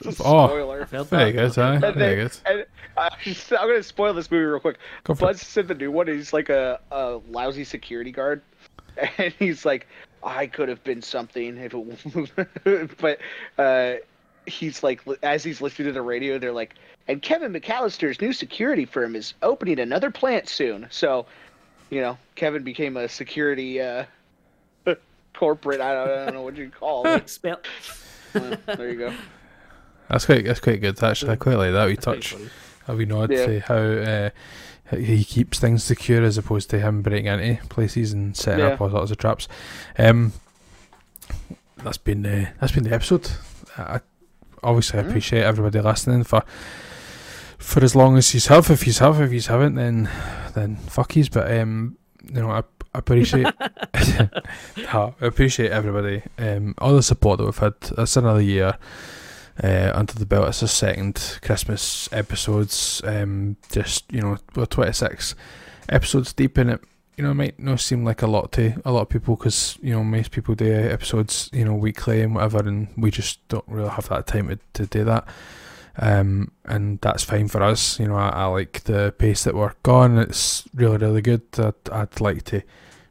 It's 0.00 0.18
a 0.18 0.24
Oh. 0.24 0.46
spoiler. 0.48 0.86
Felt 0.86 1.08
very 1.08 1.30
that. 1.32 1.54
good, 1.54 1.58
aye. 1.62 1.74
And 1.74 1.80
Very 1.94 2.16
then- 2.24 2.30
and 2.46 2.66
uh, 2.96 3.10
I'm 3.60 3.68
gonna 3.68 3.82
spoil 3.82 4.12
this 4.14 4.30
movie 4.30 4.44
real 4.44 4.58
quick. 4.58 4.78
Go 5.04 5.14
for 5.14 5.26
Buzz 5.26 5.42
is 5.42 5.56
in 5.56 5.66
the 5.68 5.74
new 5.74 5.92
one. 5.92 6.08
He's 6.08 6.32
like 6.32 6.48
a, 6.48 6.80
a 6.90 7.20
lousy 7.28 7.64
security 7.64 8.10
guard, 8.10 8.40
and 9.18 9.32
he's 9.38 9.64
like, 9.64 9.86
I 10.24 10.46
could 10.46 10.68
have 10.68 10.82
been 10.84 11.02
something 11.02 11.58
if 11.58 11.74
it, 12.66 12.90
but 12.98 13.18
uh, 13.58 13.96
he's 14.46 14.82
like 14.82 15.00
as 15.22 15.42
he's 15.44 15.60
listening 15.60 15.86
to 15.88 15.92
the 15.92 16.02
radio, 16.02 16.38
they're 16.38 16.52
like, 16.52 16.74
and 17.08 17.20
Kevin 17.22 17.52
McAllister's 17.52 18.20
new 18.20 18.32
security 18.32 18.84
firm 18.84 19.14
is 19.16 19.34
opening 19.42 19.78
another 19.78 20.10
plant 20.10 20.48
soon. 20.48 20.86
So, 20.90 21.26
you 21.90 22.00
know, 22.00 22.16
Kevin 22.34 22.62
became 22.62 22.96
a 22.96 23.08
security 23.08 23.80
uh, 23.80 24.04
corporate. 25.34 25.80
I 25.80 25.94
don't, 25.94 26.08
I 26.10 26.24
don't 26.26 26.34
know 26.34 26.42
what 26.42 26.56
you 26.56 26.70
call 26.70 27.06
it. 27.06 27.10
Expert. 27.14 27.66
Well, 28.34 28.56
there 28.66 28.90
you 28.90 28.98
go. 28.98 29.14
That's 30.08 30.26
quite 30.26 30.44
that's 30.44 30.60
quite 30.60 30.80
good 30.80 31.02
actually. 31.02 31.32
I 31.32 31.36
quite 31.36 31.56
like 31.56 31.72
that 31.72 31.86
we 31.86 31.96
touch. 31.96 32.32
funny. 32.34 32.50
a 32.88 32.96
wee 32.96 33.04
nod 33.06 33.30
Yeah. 33.30 33.46
to 33.46 33.60
how 33.60 33.74
uh, 33.76 34.30
he 34.96 35.24
keeps 35.24 35.58
things 35.58 35.82
secure 35.82 36.22
as 36.22 36.36
opposed 36.36 36.68
to 36.70 36.78
him 36.78 37.00
breaking 37.02 37.26
into 37.26 37.64
places 37.68 38.12
and 38.12 38.36
setting 38.36 38.64
up 38.64 38.80
all 38.80 38.90
sorts 38.90 39.10
of 39.10 39.18
traps. 39.18 39.48
Um, 39.98 40.32
that's 41.78 41.96
been 41.98 42.24
uh, 42.26 42.50
that's 42.60 42.72
been 42.72 42.84
the 42.84 42.94
episode. 42.94 43.30
I, 43.76 44.00
obviously, 44.64 44.98
I 44.98 45.02
Mm. 45.02 45.08
appreciate 45.08 45.42
everybody 45.44 45.80
listening 45.80 46.24
for 46.24 46.42
for 47.58 47.82
as 47.84 47.94
long 47.94 48.16
as 48.18 48.30
he's 48.30 48.46
have. 48.48 48.70
If 48.70 48.82
he's 48.82 48.98
have, 48.98 49.20
if 49.20 49.30
he's 49.30 49.46
haven't, 49.46 49.74
then 49.76 50.08
then 50.54 50.76
fuck 50.88 51.14
yous. 51.16 51.28
But 51.28 51.50
um, 51.52 51.96
you 52.26 52.40
know, 52.40 52.50
I, 52.50 52.62
I 52.94 52.98
appreciate 52.98 53.46
I 53.94 55.12
appreciate 55.20 55.70
everybody. 55.70 56.22
Um, 56.38 56.74
all 56.78 56.94
the 56.94 57.02
support 57.02 57.38
that 57.38 57.44
we've 57.44 57.58
had. 57.58 57.74
It's 57.98 58.16
another 58.16 58.40
year 58.42 58.76
uh, 59.62 59.92
under 59.94 60.14
the 60.14 60.26
belt. 60.26 60.48
It's 60.48 60.62
a 60.62 60.68
second 60.68 61.38
Christmas 61.42 62.08
episodes. 62.12 63.00
Um, 63.04 63.56
just 63.70 64.10
you 64.12 64.20
know, 64.20 64.38
we're 64.54 64.66
twenty 64.66 64.92
six 64.92 65.34
episodes 65.88 66.32
deep 66.32 66.58
in 66.58 66.70
it. 66.70 66.80
You 67.16 67.22
know, 67.24 67.30
it 67.30 67.34
might 67.34 67.60
not 67.60 67.80
seem 67.80 68.04
like 68.04 68.22
a 68.22 68.26
lot 68.26 68.50
to 68.52 68.80
a 68.84 68.90
lot 68.90 69.02
of 69.02 69.08
people 69.08 69.36
because 69.36 69.78
you 69.80 69.92
know 69.92 70.02
most 70.02 70.32
people 70.32 70.54
do 70.54 70.72
episodes 70.72 71.48
you 71.52 71.64
know 71.64 71.74
weekly 71.74 72.22
and 72.22 72.34
whatever, 72.34 72.58
and 72.58 72.88
we 72.96 73.10
just 73.10 73.46
don't 73.48 73.64
really 73.68 73.90
have 73.90 74.08
that 74.08 74.26
time 74.26 74.48
to, 74.48 74.58
to 74.74 74.86
do 74.86 75.04
that. 75.04 75.26
Um, 75.96 76.50
and 76.64 77.00
that's 77.00 77.22
fine 77.22 77.46
for 77.46 77.62
us. 77.62 78.00
You 78.00 78.08
know, 78.08 78.16
I, 78.16 78.30
I 78.30 78.44
like 78.46 78.82
the 78.84 79.14
pace 79.16 79.44
that 79.44 79.54
we're 79.54 79.74
going. 79.84 80.18
It's 80.18 80.64
really 80.74 80.96
really 80.96 81.22
good. 81.22 81.42
I'd, 81.56 81.90
I'd 81.92 82.20
like 82.20 82.42
to 82.44 82.62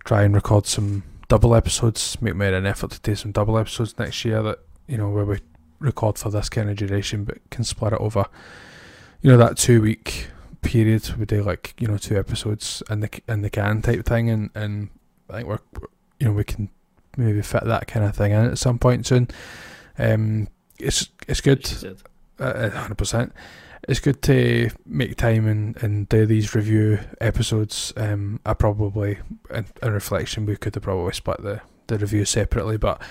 try 0.04 0.24
and 0.24 0.36
record 0.36 0.66
some 0.66 1.04
double 1.30 1.56
episodes. 1.56 2.22
Make 2.22 2.36
made 2.36 2.54
an 2.54 2.66
effort 2.66 2.92
to 2.92 3.00
do 3.00 3.16
some 3.16 3.32
double 3.32 3.58
episodes 3.58 3.98
next 3.98 4.26
year. 4.26 4.44
That 4.44 4.60
you 4.88 4.98
know 4.98 5.10
where 5.10 5.26
we 5.26 5.40
record 5.80 6.18
for 6.18 6.30
this 6.30 6.50
kind 6.50 6.70
of 6.70 6.76
duration, 6.76 7.24
but 7.24 7.38
can 7.50 7.64
split 7.64 7.94
it 7.94 8.02
over. 8.02 8.26
You 9.22 9.32
know 9.32 9.38
that 9.38 9.58
two 9.58 9.82
week 9.82 10.28
period. 10.64 11.16
We 11.18 11.26
do 11.26 11.44
like 11.44 11.76
you 11.80 11.88
know 11.88 11.98
two 11.98 12.18
episodes 12.18 12.82
in 12.90 13.02
the 13.02 13.10
in 13.28 13.42
the 13.42 13.50
can 13.50 13.82
type 13.82 14.06
thing, 14.06 14.30
and 14.30 14.50
and 14.56 14.90
I 15.30 15.38
think 15.38 15.48
we're 15.48 15.60
you 16.20 16.28
know 16.28 16.34
we 16.34 16.44
can 16.44 16.70
maybe 17.18 17.42
fit 17.42 17.66
that 17.66 17.88
kind 17.88 18.06
of 18.06 18.16
thing 18.16 18.32
in 18.32 18.46
at 18.46 18.58
some 18.58 18.80
point 18.80 19.06
soon. 19.06 19.28
Um, 19.98 20.48
it's 20.80 21.10
it's 21.28 21.42
good 21.42 21.66
She 21.66 21.88
hundred 22.40 22.98
percent. 22.98 23.34
It's 23.88 24.00
good 24.00 24.22
to 24.24 24.70
make 24.86 25.18
time 25.18 25.46
and, 25.46 25.82
and 25.84 26.08
do 26.08 26.26
these 26.26 26.56
review 26.56 27.00
episodes. 27.20 27.92
Um, 27.98 28.40
I 28.46 28.54
probably, 28.54 29.20
in, 29.54 29.66
in 29.82 29.92
reflection, 29.92 30.46
we 30.46 30.56
could 30.56 30.74
have 30.76 30.84
probably 30.84 31.12
split 31.12 31.44
the, 31.44 31.60
the 31.88 31.98
review 31.98 32.24
separately, 32.24 32.78
but 32.78 33.02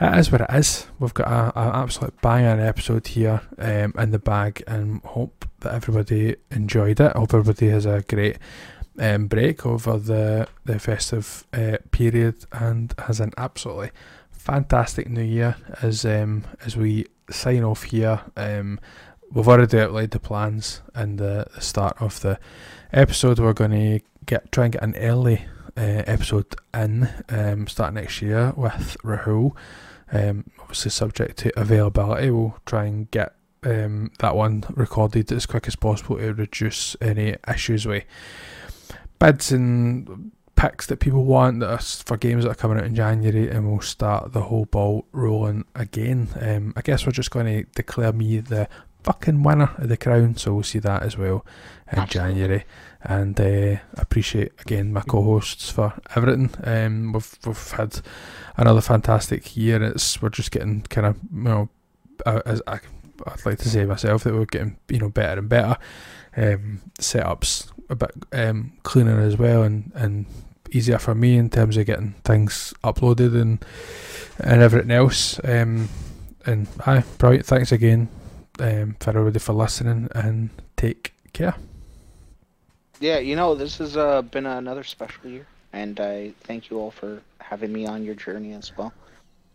it 0.00 0.18
is 0.18 0.32
what 0.32 0.40
it 0.40 0.50
is. 0.50 0.88
We've 0.98 1.14
got 1.14 1.28
a, 1.28 1.56
a 1.56 1.76
absolute 1.82 2.20
banging 2.20 2.58
episode 2.58 3.06
here 3.06 3.42
um, 3.58 3.94
in 3.96 4.10
the 4.10 4.18
bag, 4.18 4.64
and 4.66 5.00
hope 5.02 5.37
that 5.60 5.74
everybody 5.74 6.36
enjoyed 6.50 7.00
it. 7.00 7.12
I 7.14 7.18
Hope 7.18 7.34
everybody 7.34 7.68
has 7.70 7.86
a 7.86 8.02
great 8.02 8.38
um, 8.98 9.26
break 9.28 9.64
over 9.64 9.98
the 9.98 10.48
the 10.64 10.78
festive 10.78 11.46
uh, 11.52 11.78
period 11.90 12.46
and 12.52 12.94
has 12.98 13.20
an 13.20 13.32
absolutely 13.36 13.90
fantastic 14.30 15.08
new 15.08 15.22
year 15.22 15.56
as 15.82 16.04
um, 16.04 16.44
as 16.64 16.76
we 16.76 17.06
sign 17.30 17.64
off 17.64 17.84
here. 17.84 18.20
Um, 18.36 18.80
we've 19.30 19.48
already 19.48 19.78
outlined 19.78 20.10
the 20.10 20.20
plans 20.20 20.80
and 20.94 21.18
the, 21.18 21.46
the 21.54 21.60
start 21.60 22.00
of 22.00 22.20
the 22.20 22.38
episode. 22.92 23.38
We're 23.38 23.52
going 23.52 23.70
to 23.72 24.00
get 24.26 24.50
try 24.52 24.64
and 24.64 24.72
get 24.72 24.82
an 24.82 24.96
early 24.96 25.46
uh, 25.76 26.02
episode 26.06 26.54
in 26.74 27.08
um, 27.28 27.66
start 27.66 27.94
next 27.94 28.22
year 28.22 28.52
with 28.56 28.96
Rahul. 29.04 29.54
Um, 30.10 30.50
obviously, 30.58 30.90
subject 30.90 31.38
to 31.38 31.60
availability, 31.60 32.30
we'll 32.30 32.56
try 32.64 32.86
and 32.86 33.10
get 33.10 33.34
um, 33.64 34.10
that 34.18 34.36
one 34.36 34.64
recorded 34.74 35.30
as 35.32 35.46
quick 35.46 35.66
as 35.66 35.76
possible 35.76 36.16
to 36.16 36.32
reduce 36.32 36.96
any 37.00 37.36
issues 37.48 37.86
with 37.86 38.04
bids 39.18 39.50
and 39.52 40.32
picks 40.56 40.86
that 40.86 40.98
people 40.98 41.24
want 41.24 41.60
that 41.60 41.70
are 41.70 41.78
for 41.78 42.16
games 42.16 42.44
that 42.44 42.50
are 42.50 42.54
coming 42.54 42.78
out 42.78 42.84
in 42.84 42.94
January, 42.94 43.48
and 43.48 43.70
we'll 43.70 43.80
start 43.80 44.32
the 44.32 44.42
whole 44.42 44.64
ball 44.64 45.06
rolling 45.12 45.64
again. 45.74 46.28
Um, 46.40 46.72
I 46.76 46.82
guess 46.82 47.06
we're 47.06 47.12
just 47.12 47.30
going 47.30 47.46
to 47.46 47.70
declare 47.74 48.12
me 48.12 48.40
the 48.40 48.68
fucking 49.04 49.42
winner 49.42 49.70
of 49.78 49.88
the 49.88 49.96
crown, 49.96 50.36
so 50.36 50.54
we'll 50.54 50.62
see 50.64 50.80
that 50.80 51.02
as 51.02 51.16
well 51.16 51.46
in 51.92 52.00
Absolutely. 52.00 52.34
January. 52.34 52.64
And 53.02 53.40
uh, 53.40 53.80
appreciate 53.94 54.52
again 54.60 54.92
my 54.92 55.02
co-hosts 55.02 55.70
for 55.70 55.94
everything. 56.16 56.50
Um, 56.64 57.12
we've 57.12 57.38
we've 57.46 57.70
had 57.72 58.00
another 58.56 58.80
fantastic 58.80 59.56
year. 59.56 59.80
It's 59.82 60.20
we're 60.20 60.30
just 60.30 60.50
getting 60.50 60.82
kind 60.82 61.06
of 61.06 61.16
you 61.32 61.42
know, 61.42 61.68
as 62.26 62.60
I, 62.66 62.80
I'd 63.26 63.44
like 63.46 63.58
to 63.58 63.68
say 63.68 63.84
myself 63.84 64.24
that 64.24 64.34
we're 64.34 64.44
getting 64.46 64.78
you 64.88 64.98
know 64.98 65.08
better 65.08 65.40
and 65.40 65.48
better. 65.48 65.76
Um, 66.36 66.82
setups 67.00 67.70
a 67.88 67.96
bit 67.96 68.12
um, 68.32 68.72
cleaner 68.82 69.20
as 69.20 69.36
well, 69.36 69.62
and 69.62 69.90
and 69.94 70.26
easier 70.70 70.98
for 70.98 71.14
me 71.14 71.36
in 71.36 71.50
terms 71.50 71.76
of 71.76 71.86
getting 71.86 72.14
things 72.24 72.74
uploaded 72.84 73.40
and 73.40 73.64
and 74.38 74.62
everything 74.62 74.90
else. 74.90 75.40
Um, 75.44 75.88
and 76.46 76.68
hi, 76.80 77.02
brilliant. 77.18 77.46
Thanks 77.46 77.72
again 77.72 78.08
um, 78.60 78.96
for 79.00 79.10
everybody 79.10 79.38
for 79.38 79.52
listening, 79.52 80.08
and 80.14 80.50
take 80.76 81.12
care. 81.32 81.54
Yeah, 83.00 83.18
you 83.18 83.36
know, 83.36 83.54
this 83.54 83.78
has 83.78 83.96
uh, 83.96 84.22
been 84.22 84.46
another 84.46 84.82
special 84.84 85.30
year, 85.30 85.46
and 85.72 86.00
I 86.00 86.32
thank 86.42 86.70
you 86.70 86.78
all 86.78 86.90
for 86.90 87.20
having 87.38 87.72
me 87.72 87.86
on 87.86 88.04
your 88.04 88.14
journey 88.14 88.52
as 88.54 88.76
well. 88.76 88.92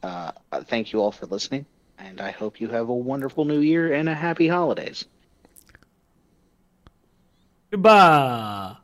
Uh, 0.02 0.32
thank 0.66 0.94
you 0.94 1.00
all 1.00 1.12
for 1.12 1.26
listening, 1.26 1.66
and 2.04 2.20
I 2.20 2.32
hope 2.32 2.60
you 2.60 2.68
have 2.70 2.90
a 2.90 2.94
wonderful 2.94 3.46
new 3.46 3.60
year 3.60 3.94
and 3.94 4.10
a 4.10 4.14
happy 4.14 4.48
holidays. 4.48 5.06
Goodbye. 7.72 8.76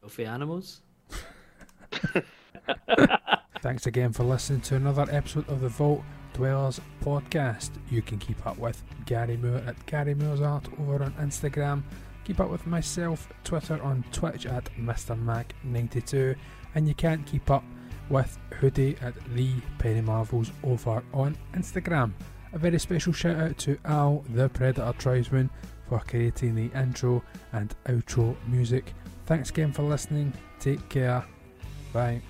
Filthy 0.00 0.24
animals. 0.26 0.82
Thanks 3.62 3.86
again 3.86 4.12
for 4.12 4.24
listening 4.24 4.60
to 4.62 4.76
another 4.76 5.06
episode 5.10 5.48
of 5.48 5.60
the 5.60 5.68
Vault 5.68 6.02
Dwellers 6.34 6.80
podcast. 7.02 7.70
You 7.90 8.02
can 8.02 8.18
keep 8.18 8.44
up 8.46 8.58
with 8.58 8.82
Gary 9.06 9.36
Moore 9.36 9.62
at 9.66 9.86
Gary 9.86 10.14
Moore's 10.14 10.40
Art 10.40 10.68
over 10.80 11.02
on 11.02 11.12
Instagram. 11.14 11.82
Keep 12.24 12.40
up 12.40 12.50
with 12.50 12.66
myself, 12.66 13.28
Twitter 13.44 13.82
on 13.82 14.04
Twitch 14.12 14.44
at 14.46 14.68
Mr. 14.76 15.16
Mac92, 15.16 16.36
and 16.74 16.86
you 16.86 16.94
can't 16.94 17.24
keep 17.24 17.50
up 17.50 17.64
with 18.10 18.38
Hoodie 18.60 18.96
at 19.00 19.14
the 19.34 19.52
Penny 19.78 20.00
Marvels 20.00 20.50
over 20.64 21.02
on 21.12 21.36
Instagram. 21.54 22.12
A 22.52 22.58
very 22.58 22.78
special 22.78 23.12
shout 23.12 23.36
out 23.36 23.58
to 23.58 23.78
Al 23.84 24.24
the 24.30 24.48
Predator 24.48 24.92
Tribesman 24.98 25.50
for 25.88 26.00
creating 26.00 26.54
the 26.54 26.70
intro 26.78 27.22
and 27.52 27.74
outro 27.86 28.36
music. 28.46 28.94
Thanks 29.26 29.50
again 29.50 29.72
for 29.72 29.82
listening. 29.82 30.32
Take 30.58 30.88
care. 30.88 31.24
Bye. 31.92 32.22